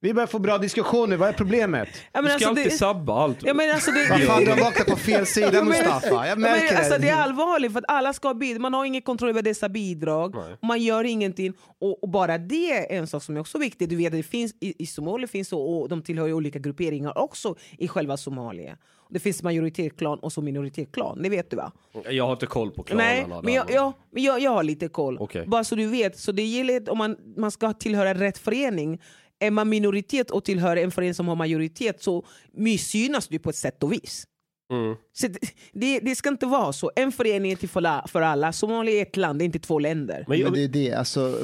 Vi 0.00 0.14
börjar 0.14 0.26
få 0.26 0.38
bra 0.38 0.58
diskussioner, 0.58 1.16
vad 1.16 1.28
är 1.28 1.32
problemet? 1.32 1.88
Ja, 2.12 2.22
men 2.22 2.24
Du 2.24 2.28
ska 2.28 2.34
alltså, 2.34 2.48
alltid 2.48 2.64
det, 2.64 2.70
sabba 2.70 3.12
allt. 3.22 3.38
ja, 3.42 3.54
men 3.54 3.70
alltså, 3.74 3.90
det, 3.90 4.06
Vad 4.10 4.20
fan, 4.22 4.38
det- 4.38 4.44
du 4.44 4.50
har 4.50 4.60
vaknat 4.60 4.86
på 4.86 4.96
fel 4.96 5.26
sida 5.36 5.46
Ja, 5.46 5.52
men- 5.52 5.64
Mustafa. 5.66 6.08
Jag 6.08 6.26
Ja, 6.28 6.36
märker 6.36 6.66
men, 6.66 6.76
alltså, 6.76 6.92
det. 6.92 6.98
det 6.98 7.08
är 7.08 7.16
allvarligt 7.16 7.72
för 7.72 7.78
att 7.78 7.84
alla 7.88 8.12
ska 8.12 8.28
ha 8.28 8.34
bidrag. 8.34 8.60
Man 8.60 8.74
har 8.74 8.84
ingen 8.84 9.02
kontroll 9.02 9.30
över 9.30 9.42
dessa 9.42 9.68
bidrag. 9.68 10.34
Man 10.62 10.82
gör 10.82 11.04
ingenting. 11.04 11.52
Och, 11.80 12.02
och 12.02 12.08
bara 12.08 12.38
det 12.38 12.72
är 12.94 12.98
en 12.98 13.06
sak 13.06 13.22
som 13.22 13.36
är 13.36 13.40
också 13.40 13.58
viktig. 13.58 13.88
Du 13.88 13.96
vet, 13.96 14.12
det 14.12 14.22
finns, 14.22 14.52
i, 14.60 14.82
I 14.82 14.86
Somalia 14.86 15.28
finns 15.28 15.48
så, 15.48 15.60
och 15.60 15.88
de 15.88 16.02
tillhör 16.02 16.26
ju 16.26 16.32
olika 16.32 16.58
grupperingar 16.58 17.18
också 17.18 17.56
i 17.78 17.88
själva 17.88 18.16
Somalia. 18.16 18.76
Det 19.10 19.18
finns 19.18 19.42
majoritetsklan 19.42 20.18
och 20.18 20.32
så 20.32 20.42
minoritetsklan, 20.42 21.22
det 21.22 21.28
vet 21.28 21.50
du 21.50 21.56
va? 21.56 21.72
Jag 22.10 22.24
har 22.24 22.32
inte 22.32 22.46
koll 22.46 22.70
på 22.70 22.84
Nej, 22.92 23.18
klanerna. 23.18 23.42
men, 23.42 23.54
jag, 23.54 23.66
där. 23.66 23.74
ja, 23.74 23.92
men 24.10 24.22
jag, 24.22 24.40
jag 24.40 24.50
har 24.50 24.62
lite 24.62 24.88
koll. 24.88 25.18
Okej. 25.20 25.46
Bara 25.46 25.64
så 25.64 25.74
du 25.74 25.86
vet. 25.86 26.18
Så 26.18 26.32
det 26.32 26.42
gäller 26.42 26.90
om 26.90 26.98
man, 26.98 27.16
man 27.36 27.50
ska 27.50 27.72
tillhöra 27.72 28.14
rätt 28.14 28.38
förening. 28.38 29.00
Är 29.40 29.50
man 29.50 29.68
minoritet 29.68 30.30
och 30.30 30.44
tillhör 30.44 30.76
en 30.76 30.90
förening 30.90 31.14
som 31.14 31.28
har 31.28 31.36
majoritet 31.36 32.02
så 32.02 32.24
missgynnas 32.52 33.28
du 33.28 33.38
på 33.38 33.50
ett 33.50 33.56
sätt 33.56 33.82
och 33.82 33.92
vis. 33.92 34.26
Mm. 34.70 34.96
Så 35.12 35.26
det, 35.28 35.38
det, 35.72 36.00
det 36.00 36.14
ska 36.14 36.28
inte 36.28 36.46
vara 36.46 36.72
så. 36.72 36.90
En 36.96 37.12
förening 37.12 37.52
är 37.52 37.56
till 37.56 37.68
för, 37.68 37.80
la- 37.80 38.06
för 38.08 38.22
alla. 38.22 38.52
Somalia 38.52 38.98
är 38.98 39.02
ett 39.02 39.16
land, 39.16 39.38
det 39.38 39.42
är 39.42 39.46
inte 39.46 39.58
två 39.58 39.78
länder. 39.78 40.24
Men, 40.28 40.42
Men 40.42 40.52
det 40.52 40.64
är 40.64 40.68
det, 40.68 40.92
alltså, 40.92 41.38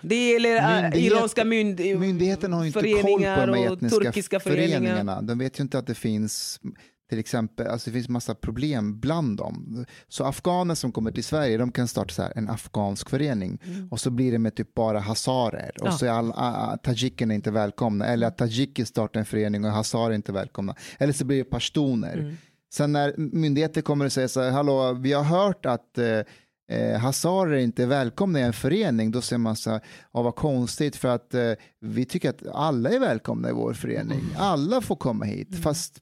Det 0.00 0.30
gäller 0.32 0.56
äh, 0.56 0.62
Myndighet- 0.62 1.12
iranska 1.12 1.44
mynd, 1.44 1.80
myndigheten 1.80 2.52
har 2.52 2.60
ju 2.62 2.66
inte 2.66 2.80
koll 2.80 3.22
på 3.22 3.46
de 3.46 3.64
etniska 3.64 3.98
turkiska 3.98 4.40
föreningar. 4.40 4.68
föreningarna. 4.78 5.22
De 5.22 5.38
vet 5.38 5.58
ju 5.58 5.62
inte 5.62 5.78
att 5.78 5.86
det 5.86 5.94
finns 5.94 6.60
till 7.08 7.18
exempel, 7.18 7.66
alltså 7.66 7.90
det 7.90 7.94
finns 7.94 8.08
massa 8.08 8.34
problem 8.34 9.00
bland 9.00 9.36
dem. 9.36 9.84
Så 10.08 10.24
afghaner 10.24 10.74
som 10.74 10.92
kommer 10.92 11.10
till 11.10 11.24
Sverige, 11.24 11.58
de 11.58 11.72
kan 11.72 11.88
starta 11.88 12.14
så 12.14 12.22
här, 12.22 12.32
en 12.36 12.48
afghansk 12.50 13.10
förening 13.10 13.58
och 13.90 14.00
så 14.00 14.10
blir 14.10 14.32
det 14.32 14.38
med 14.38 14.54
typ 14.54 14.74
bara 14.74 15.00
hazarer 15.00 15.70
och 15.80 15.86
Ja. 15.86 15.92
så 15.92 16.06
är 16.06 16.10
all, 16.10 16.78
tajikerna 16.78 17.34
inte 17.34 17.50
välkomna. 17.50 18.06
Eller 18.06 18.26
att 18.26 18.38
tajiker 18.38 18.84
startar 18.84 19.20
en 19.20 19.26
förening 19.26 19.64
och 19.64 19.70
hazarer 19.70 20.14
inte 20.14 20.32
välkomna. 20.32 20.74
Eller 20.98 21.12
så 21.12 21.24
blir 21.24 21.38
det 21.38 21.44
pashtuner. 21.44 22.36
Sen 22.72 22.92
när 22.92 23.14
myndigheter 23.16 23.80
kommer 23.80 24.04
och 24.04 24.12
säger 24.12 24.28
så 24.28 24.40
här, 24.42 24.50
hallå, 24.50 24.92
vi 24.92 25.12
har 25.12 25.24
hört 25.24 25.66
att 25.66 25.98
eh, 25.98 26.78
eh, 26.78 26.98
hazarer 27.00 27.56
inte 27.56 27.82
är 27.82 27.86
välkomna 27.86 28.40
i 28.40 28.42
en 28.42 28.52
förening, 28.52 29.10
då 29.10 29.20
säger 29.20 29.38
man 29.38 29.56
så 29.56 29.70
här, 29.70 29.80
ja, 30.12 30.22
vad 30.22 30.34
konstigt 30.34 30.96
för 30.96 31.08
att 31.08 31.34
eh, 31.34 31.52
vi 31.80 32.04
tycker 32.04 32.30
att 32.30 32.46
alla 32.52 32.90
är 32.90 32.98
välkomna 33.00 33.48
i 33.48 33.52
vår 33.52 33.72
förening. 33.74 34.20
Alla 34.36 34.80
får 34.80 34.96
komma 34.96 35.24
hit, 35.24 35.62
fast 35.62 35.98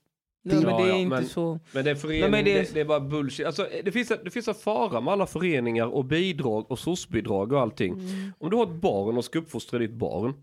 Nej, 0.55 0.65
men 0.65 0.77
det 0.77 0.89
är 0.91 0.95
inte 0.95 1.15
men- 1.15 1.25
så. 1.25 1.59
men 1.71 1.85
det 1.85 1.91
är 1.91 1.95
förening, 1.95 2.31
Nej, 2.31 2.43
det... 2.43 2.53
det- 2.53 2.73
Det, 2.73 2.79
är 2.81 2.85
bara 2.85 2.99
bullshit. 2.99 3.45
Alltså, 3.45 3.67
det, 3.83 3.91
finns, 3.91 4.11
en- 4.11 4.17
det 4.23 4.29
finns 4.31 4.47
en 4.47 4.53
fara 4.55 5.01
med 5.01 5.11
alla 5.13 5.25
föreningar 5.25 5.85
och 5.87 6.05
bidrag 6.05 6.71
och 6.71 6.79
SOS-bidrag 6.79 7.51
och 7.53 7.59
allting. 7.61 7.93
Mm. 7.93 8.31
Om 8.39 8.49
du 8.49 8.55
har 8.57 8.63
ett 8.63 8.81
barn 8.81 9.17
och 9.17 9.25
ska 9.25 9.39
uppfostra 9.39 9.79
ditt 9.79 9.93
barn 9.93 10.33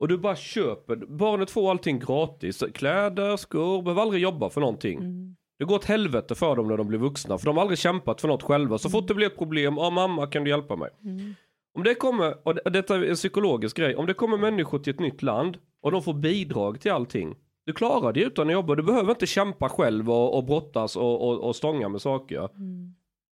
och 0.00 0.08
du 0.08 0.18
bara 0.18 0.36
köper, 0.36 0.96
barnet 0.96 1.50
får 1.50 1.70
allting 1.70 1.98
gratis, 1.98 2.64
kläder, 2.74 3.36
skor, 3.36 3.82
behöver 3.82 4.02
aldrig 4.02 4.22
jobba 4.22 4.50
för 4.50 4.60
någonting. 4.60 4.98
Mm. 4.98 5.34
Det 5.58 5.64
går 5.64 5.74
åt 5.74 5.84
helvete 5.84 6.34
för 6.34 6.56
dem 6.56 6.68
när 6.68 6.76
de 6.76 6.88
blir 6.88 6.98
vuxna 6.98 7.38
för 7.38 7.46
de 7.46 7.56
har 7.56 7.62
aldrig 7.62 7.78
kämpat 7.78 8.20
för 8.20 8.28
något 8.28 8.42
själva. 8.42 8.78
Så 8.78 8.90
fort 8.90 9.08
det 9.08 9.14
blir 9.14 9.26
ett 9.26 9.38
problem, 9.38 9.74
ja 9.76 9.90
mamma 9.90 10.26
kan 10.26 10.44
du 10.44 10.50
hjälpa 10.50 10.76
mig? 10.76 10.90
Mm. 11.04 11.34
Om 11.74 11.82
det 11.84 11.94
kommer, 11.94 12.34
och 12.48 12.72
detta 12.72 12.96
är 12.96 13.02
en 13.04 13.14
psykologisk 13.14 13.76
grej, 13.76 13.96
om 13.96 14.06
det 14.06 14.14
kommer 14.14 14.38
människor 14.38 14.78
till 14.78 14.94
ett 14.94 15.00
nytt 15.00 15.22
land 15.22 15.56
och 15.82 15.92
de 15.92 16.02
får 16.02 16.14
bidrag 16.14 16.80
till 16.80 16.92
allting. 16.92 17.34
Du 17.68 17.74
klarar 17.74 18.12
det 18.12 18.20
utan 18.20 18.46
att 18.46 18.52
jobba, 18.52 18.74
du 18.74 18.82
behöver 18.82 19.10
inte 19.10 19.26
kämpa 19.26 19.68
själv 19.68 20.10
och, 20.10 20.36
och 20.36 20.44
brottas 20.44 20.96
och, 20.96 21.28
och, 21.28 21.40
och 21.40 21.56
stånga 21.56 21.88
med 21.88 22.00
saker. 22.00 22.48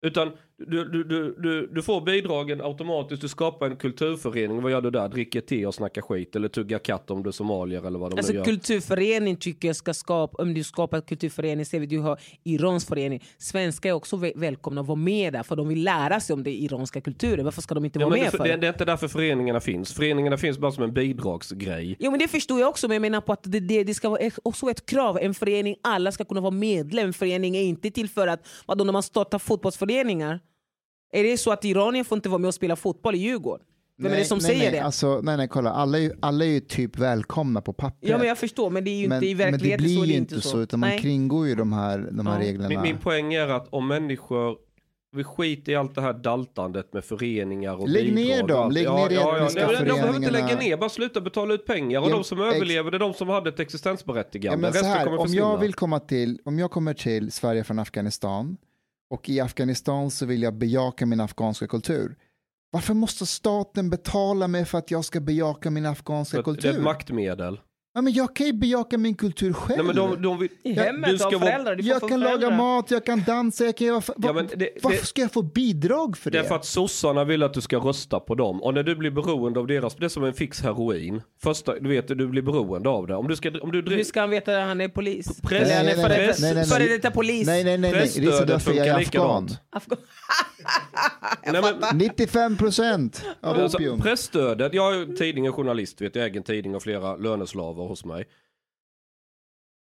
Utan 0.06 0.32
du, 0.68 0.86
du, 0.86 1.04
du, 1.04 1.36
du, 1.40 1.68
du 1.74 1.82
får 1.82 2.02
bidragen 2.02 2.62
automatiskt, 2.62 3.22
du 3.22 3.28
skapar 3.28 3.66
en 3.70 3.76
kulturförening, 3.76 4.62
vad 4.62 4.72
gör 4.72 4.82
du 4.82 4.92
där? 4.92 5.10
Dricker 5.10 5.42
te 5.42 5.66
och 5.66 5.74
snackar 5.76 6.02
skit 6.02 6.36
eller 6.36 6.48
tuggar 6.48 6.80
katt 6.80 7.12
om 7.12 7.24
du 7.24 7.28
är 7.28 7.32
somalier 7.32 7.88
eller 7.88 8.00
vad 8.00 8.12
de 8.12 8.18
Alltså 8.18 8.32
nu 8.34 8.38
gör. 8.38 8.46
kulturförening 8.46 9.36
tycker 9.36 9.68
jag 9.68 9.76
ska 9.76 9.94
skapa, 9.94 10.42
om 10.44 10.54
du 10.54 10.64
skapar 10.64 10.98
en 10.98 11.04
kulturförening, 11.04 11.66
ser 11.66 11.80
vi 11.80 11.86
du 11.86 12.00
har 12.00 12.20
Irans 12.44 12.86
förening. 12.86 13.24
Svenskar 13.38 13.90
är 13.90 13.94
också 13.94 14.18
vä- 14.18 14.34
välkomna 14.36 14.82
att 14.82 14.88
vara 14.88 14.96
med 14.96 15.34
där 15.34 15.44
för 15.44 15.56
de 15.56 15.68
vill 15.68 15.84
lära 15.84 16.20
sig 16.20 16.34
om 16.34 16.44
den 16.44 16.54
iranska 16.54 17.02
kulturen. 17.02 17.46
Varför 17.46 17.62
ska 17.62 17.76
de 17.76 17.86
inte 17.86 18.00
Ja, 18.00 18.06
vara 18.10 18.18
med 18.18 18.28
det, 18.28 18.38
för? 18.38 18.44
det, 18.44 18.56
det 18.58 18.68
är 18.68 18.72
inte 18.74 18.86
därför 18.86 19.08
föreningarna 19.08 19.60
finns. 19.60 19.94
Föreningarna 19.94 20.38
finns 20.38 20.58
bara 20.58 20.72
som 20.72 20.84
en 20.84 20.94
bidragsgrej. 20.94 21.96
Jo 22.00 22.12
men 22.12 22.20
det 22.20 22.28
förstår 22.28 22.60
jag 22.60 22.70
också 22.70 22.88
men 22.88 22.96
jag 22.96 23.02
menar 23.02 23.22
på 23.22 23.34
att 23.34 23.44
det, 23.44 23.60
det, 23.60 23.84
det 23.84 23.94
ska 23.94 24.10
vara 24.10 24.30
också 24.44 24.70
ett 24.70 24.86
krav. 24.86 25.18
En 25.22 25.34
förening, 25.34 25.76
alla 25.84 26.12
ska 26.12 26.24
kunna 26.26 26.42
vara 26.42 26.52
medlem. 26.52 27.08
En 27.08 27.14
förening 27.14 27.56
är 27.56 27.62
inte 27.64 27.92
till 27.92 28.10
för 28.10 28.28
att, 28.28 28.48
vadå 28.66 28.84
när 28.84 28.94
man 28.94 29.04
startar 29.04 29.40
fotbollsföreningar? 29.40 30.40
Är 31.12 31.24
det 31.24 31.38
så 31.38 31.52
att 31.52 31.66
iranier 31.66 32.04
får 32.04 32.16
inte 32.16 32.30
vara 32.30 32.38
med 32.40 32.48
och 32.48 32.54
spela 32.54 32.76
fotboll 32.76 33.16
i 33.16 33.18
Djurgården? 33.18 33.66
Vem 33.98 34.12
är 34.14 34.18
det 34.18 34.26
som 34.26 34.38
nej, 34.38 34.48
säger 34.48 34.60
nej, 34.64 34.72
det? 34.72 34.80
Alltså, 34.80 35.22
nej, 35.24 35.38
nej, 35.38 35.48
kolla, 35.48 35.70
alla 35.72 35.98
är, 35.98 36.02
ju, 36.02 36.12
alla 36.20 36.46
är 36.46 36.50
ju 36.50 36.60
typ 36.60 36.98
välkomna 36.98 37.62
på 37.62 37.74
pappret. 37.74 38.10
Ja 38.12 38.18
men 38.18 38.28
jag 38.28 38.38
förstår 38.38 38.70
men 38.70 38.84
det 38.84 38.90
är 38.92 39.02
ju 39.02 39.08
men, 39.08 39.16
inte 39.18 39.28
i 39.28 39.36
men 39.36 39.52
verkligheten 39.52 39.84
blir 39.86 39.96
så 39.98 40.04
är 40.04 40.08
det 40.08 40.12
ju 40.14 40.18
inte 40.18 40.42
så. 40.42 40.50
så, 40.50 40.60
utan 40.62 40.80
man 40.80 40.90
Nej. 40.90 41.00
kringgår 41.00 41.48
ju 41.48 41.56
de 41.56 41.74
här, 41.74 42.10
de 42.12 42.28
här 42.28 42.34
Ja. 42.42 42.48
reglerna. 42.48 42.70
Min, 42.70 42.82
min 42.82 42.98
poäng 42.98 43.34
är 43.34 43.48
att 43.48 43.68
om 43.70 43.88
människor, 43.88 44.58
vi 45.16 45.24
skiter 45.24 45.72
i 45.72 45.76
allt 45.76 45.96
det 45.96 46.02
här 46.02 46.14
daltandet 46.14 46.94
med 46.94 47.06
föreningar 47.06 47.76
och 47.82 47.90
Lägg 47.90 48.16
bidrag 48.16 48.26
ner 48.38 48.48
dem, 48.48 48.72
lägg 48.72 48.84
ner 48.90 49.10
de 49.10 49.16
etniska 49.16 49.68
Nej, 49.68 49.76
men 49.78 49.86
De 49.88 49.94
behöver 49.94 50.16
inte 50.16 50.32
lägga 50.32 50.56
ner, 50.60 50.78
bara 50.78 50.90
sluta 50.90 51.22
betala 51.22 51.54
ut 51.54 51.66
pengar. 51.66 52.00
Och 52.02 52.10
Ja, 52.10 52.16
de 52.16 52.24
som 52.24 52.42
ex- 52.48 52.56
överlever, 52.56 52.92
det 52.92 52.98
är 52.98 53.00
de 53.00 53.14
som 53.14 53.30
hade 53.30 53.50
ett 53.50 53.56
Ja, 53.58 53.64
existensberättigande. 53.64 54.58
men 54.62 54.74
så 54.74 54.86
här, 54.86 55.04
kommer 55.06 55.18
om 55.18 55.26
försvinna. 55.28 55.48
jag 55.52 55.58
vill 55.58 55.74
komma 55.74 56.00
till, 56.00 56.40
om 56.46 56.60
jag 56.60 56.72
kommer 56.72 56.94
till 56.94 57.32
Sverige 57.32 57.64
från 57.64 57.80
Afghanistan 57.80 58.58
och 59.12 59.30
i 59.30 59.40
Afghanistan 59.40 60.12
så 60.12 60.26
vill 60.26 60.42
jag 60.42 60.54
bejaka 60.54 61.06
min 61.06 61.20
afghanska 61.20 61.68
kultur. 61.68 62.16
Varför 62.72 62.94
måste 62.94 63.26
staten 63.26 63.90
betala 63.90 64.48
mig 64.48 64.66
för 64.66 64.78
att 64.78 64.92
jag 64.92 65.06
ska 65.06 65.20
bejaka 65.20 65.70
min 65.70 65.86
afghanska 65.86 66.32
För 66.36 66.40
att 66.40 66.46
Det 66.46 66.52
är 66.52 66.56
kultur? 66.56 66.78
ett 66.80 66.84
maktmedel. 66.84 67.60
Ja, 67.94 68.02
men 68.02 68.14
jag 68.14 68.36
kan 68.36 68.46
ju 68.48 68.54
bejaka 68.54 68.98
min 68.98 69.16
kultur 69.16 69.54
själv. 69.54 69.78
Nej, 69.78 69.86
men 69.86 69.96
de, 69.96 70.22
de 70.22 70.40
vill, 70.40 70.50
I 70.64 70.74
hemmet 70.74 71.10
du 71.10 71.18
ska 71.18 71.28
av 71.28 71.40
föräldrar. 71.40 71.76
Du 71.76 71.84
jag 71.84 72.10
kan 72.10 72.20
laga 72.20 72.32
föräldrar. 72.32 72.58
mat, 72.58 72.92
jag 72.92 73.06
kan 73.06 73.24
dansa, 73.28 73.64
jag 73.66 73.78
kan 73.78 73.88
göra... 73.88 74.02
Ja, 74.08 74.14
Var, 74.18 74.34
men 74.34 74.48
det- 74.56 74.70
varför 74.84 74.98
det- 75.00 75.06
ska 75.06 75.22
jag 75.22 75.32
få 75.32 75.42
bidrag 75.42 76.18
för 76.18 76.32
det? 76.32 76.38
Därför 76.38 76.56
att 76.56 76.66
sossarna 76.66 77.24
vill 77.24 77.44
att 77.44 77.54
du 77.54 77.62
ska 77.62 77.78
rösta 77.78 78.20
på 78.20 78.36
dem. 78.36 78.64
Och 78.64 78.74
när 78.74 78.84
du 78.84 78.96
blir 78.96 79.12
beroende 79.12 79.60
av 79.60 79.68
deras, 79.68 79.96
det 79.96 80.06
är 80.06 80.10
som 80.10 80.24
en 80.24 80.34
fix 80.34 80.62
heroin. 80.62 81.22
Första, 81.44 81.80
du 81.80 81.90
vet, 81.90 82.08
du 82.08 82.28
blir 82.28 82.42
beroende 82.42 82.90
av 82.90 83.08
det. 83.08 83.16
Om 83.16 83.28
du 83.28 83.36
ska, 83.36 83.50
om 83.62 83.72
du 83.72 83.78
Hur 83.78 83.82
driver... 83.82 84.04
ska 84.04 84.20
han 84.20 84.30
veta 84.30 84.62
att 84.62 84.68
han 84.68 84.82
är 84.82 84.88
polis? 84.90 85.42
Press- 85.42 85.70
är 85.70 85.84
nej, 85.84 85.96
nej, 85.96 86.08
nej, 86.10 86.28
detta- 86.28 86.42
nej, 86.42 86.54
nej, 86.56 86.66
före 86.66 86.80
nej. 86.80 86.88
detta 86.90 87.12
polis? 87.12 87.48
Nej, 87.48 87.64
nej, 87.64 87.78
nej, 87.78 87.92
nej. 87.92 88.02
Det 88.02 88.06
är 88.06 88.08
så 88.08 88.20
Presstödet 88.22 88.48
därför 88.48 88.74
jag 88.74 88.88
är 88.88 88.94
funkar 89.04 89.20
afghan. 89.20 89.50
Likadant. 91.46 91.84
Afghan- 91.84 91.98
95 91.98 92.58
procent 92.58 93.26
av 93.42 93.56
Alltså, 93.56 93.78
opium. 93.78 94.00
pressstödet, 94.02 94.74
jag 94.74 94.96
är 94.96 95.06
tidning 95.16 95.50
och 95.50 95.56
journalist, 95.56 96.02
vet, 96.02 96.16
jag 96.16 96.26
äger 96.26 96.38
en 96.38 96.44
tidning 96.44 96.76
och 96.76 96.84
flera 96.84 97.16
löneslavar 97.16 97.88
hos 97.88 98.06
mig. 98.06 98.26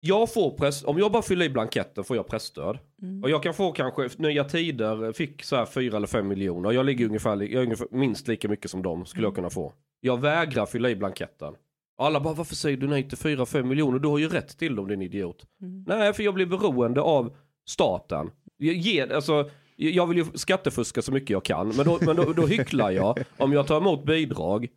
Jag 0.02 0.34
får 0.34 0.52
press, 0.58 0.84
om 0.84 0.98
jag 1.00 1.12
bara 1.12 1.22
fyller 1.24 1.46
i 1.46 1.50
blanketten 1.50 2.04
får 2.04 2.16
jag 2.16 2.28
pressstöd. 2.28 2.78
Och 3.24 3.30
jag 3.30 3.44
kan 3.44 3.54
få 3.54 3.72
kanske, 3.72 4.10
Nya 4.18 4.44
Tider 4.44 5.14
fick 5.14 5.44
så 5.44 5.56
här 5.56 5.66
4 5.66 5.98
eller 5.98 6.08
5 6.08 6.28
miljoner. 6.28 6.72
Jag 6.72 6.86
ligger 6.86 7.06
ungefär, 7.06 7.36
jag 7.42 7.52
är 7.52 7.62
ungefär 7.64 7.88
minst 7.92 8.28
lika 8.28 8.48
mycket 8.50 8.72
som 8.72 8.82
dem 8.84 9.06
skulle 9.06 9.28
jag 9.28 9.36
kunna 9.36 9.50
få. 9.50 9.74
Jag 10.02 10.22
vägrar 10.22 10.66
fylla 10.66 10.90
i 10.90 10.96
blanketten. 10.96 11.54
Alla 11.98 12.20
bara, 12.20 12.34
varför 12.34 12.56
säger 12.56 12.78
du 12.78 12.88
nej 12.88 13.10
till 13.10 13.18
4-5 13.18 13.64
miljoner? 13.64 14.00
Du 14.00 14.08
har 14.08 14.18
ju 14.18 14.30
rätt 14.30 14.58
till 14.58 14.76
dem 14.76 14.88
din 14.88 15.02
idiot. 15.02 15.46
Nej, 15.88 16.14
för 16.14 16.24
jag 16.24 16.34
blir 16.34 16.46
beroende 16.46 17.02
av 17.02 17.36
staten. 17.68 18.32
Jag, 18.58 18.76
ger, 18.76 19.14
alltså, 19.14 19.50
jag 19.80 20.08
vill 20.08 20.18
ju 20.18 20.26
skattefuska 20.36 21.02
så 21.02 21.12
mycket 21.12 21.30
jag 21.30 21.46
kan, 21.46 21.68
men 21.68 21.86
då, 21.86 22.00
men 22.02 22.16
då, 22.16 22.34
då 22.34 22.46
hycklar 22.46 22.92
jag 22.92 23.20
om 23.38 23.54
jag 23.54 23.68
tar 23.68 23.78
emot 23.78 24.06
bidrag. 24.06 24.68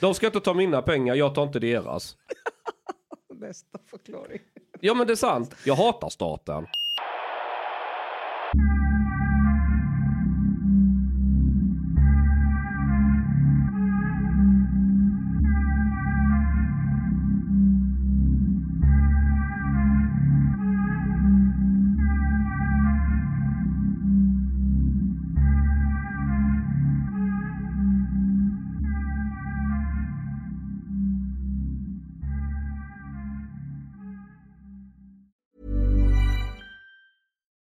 De 0.00 0.14
ska 0.14 0.26
inte 0.26 0.40
ta 0.40 0.54
mina 0.54 0.82
pengar, 0.82 1.14
jag 1.14 1.34
tar 1.34 1.42
inte 1.42 1.58
deras. 1.58 2.16
Bästa 3.40 3.78
förklaring. 3.90 4.38
Ja 4.80 4.94
men 4.94 5.06
det 5.06 5.12
är 5.12 5.16
sant, 5.16 5.54
jag 5.64 5.74
hatar 5.74 6.08
staten. 6.08 6.66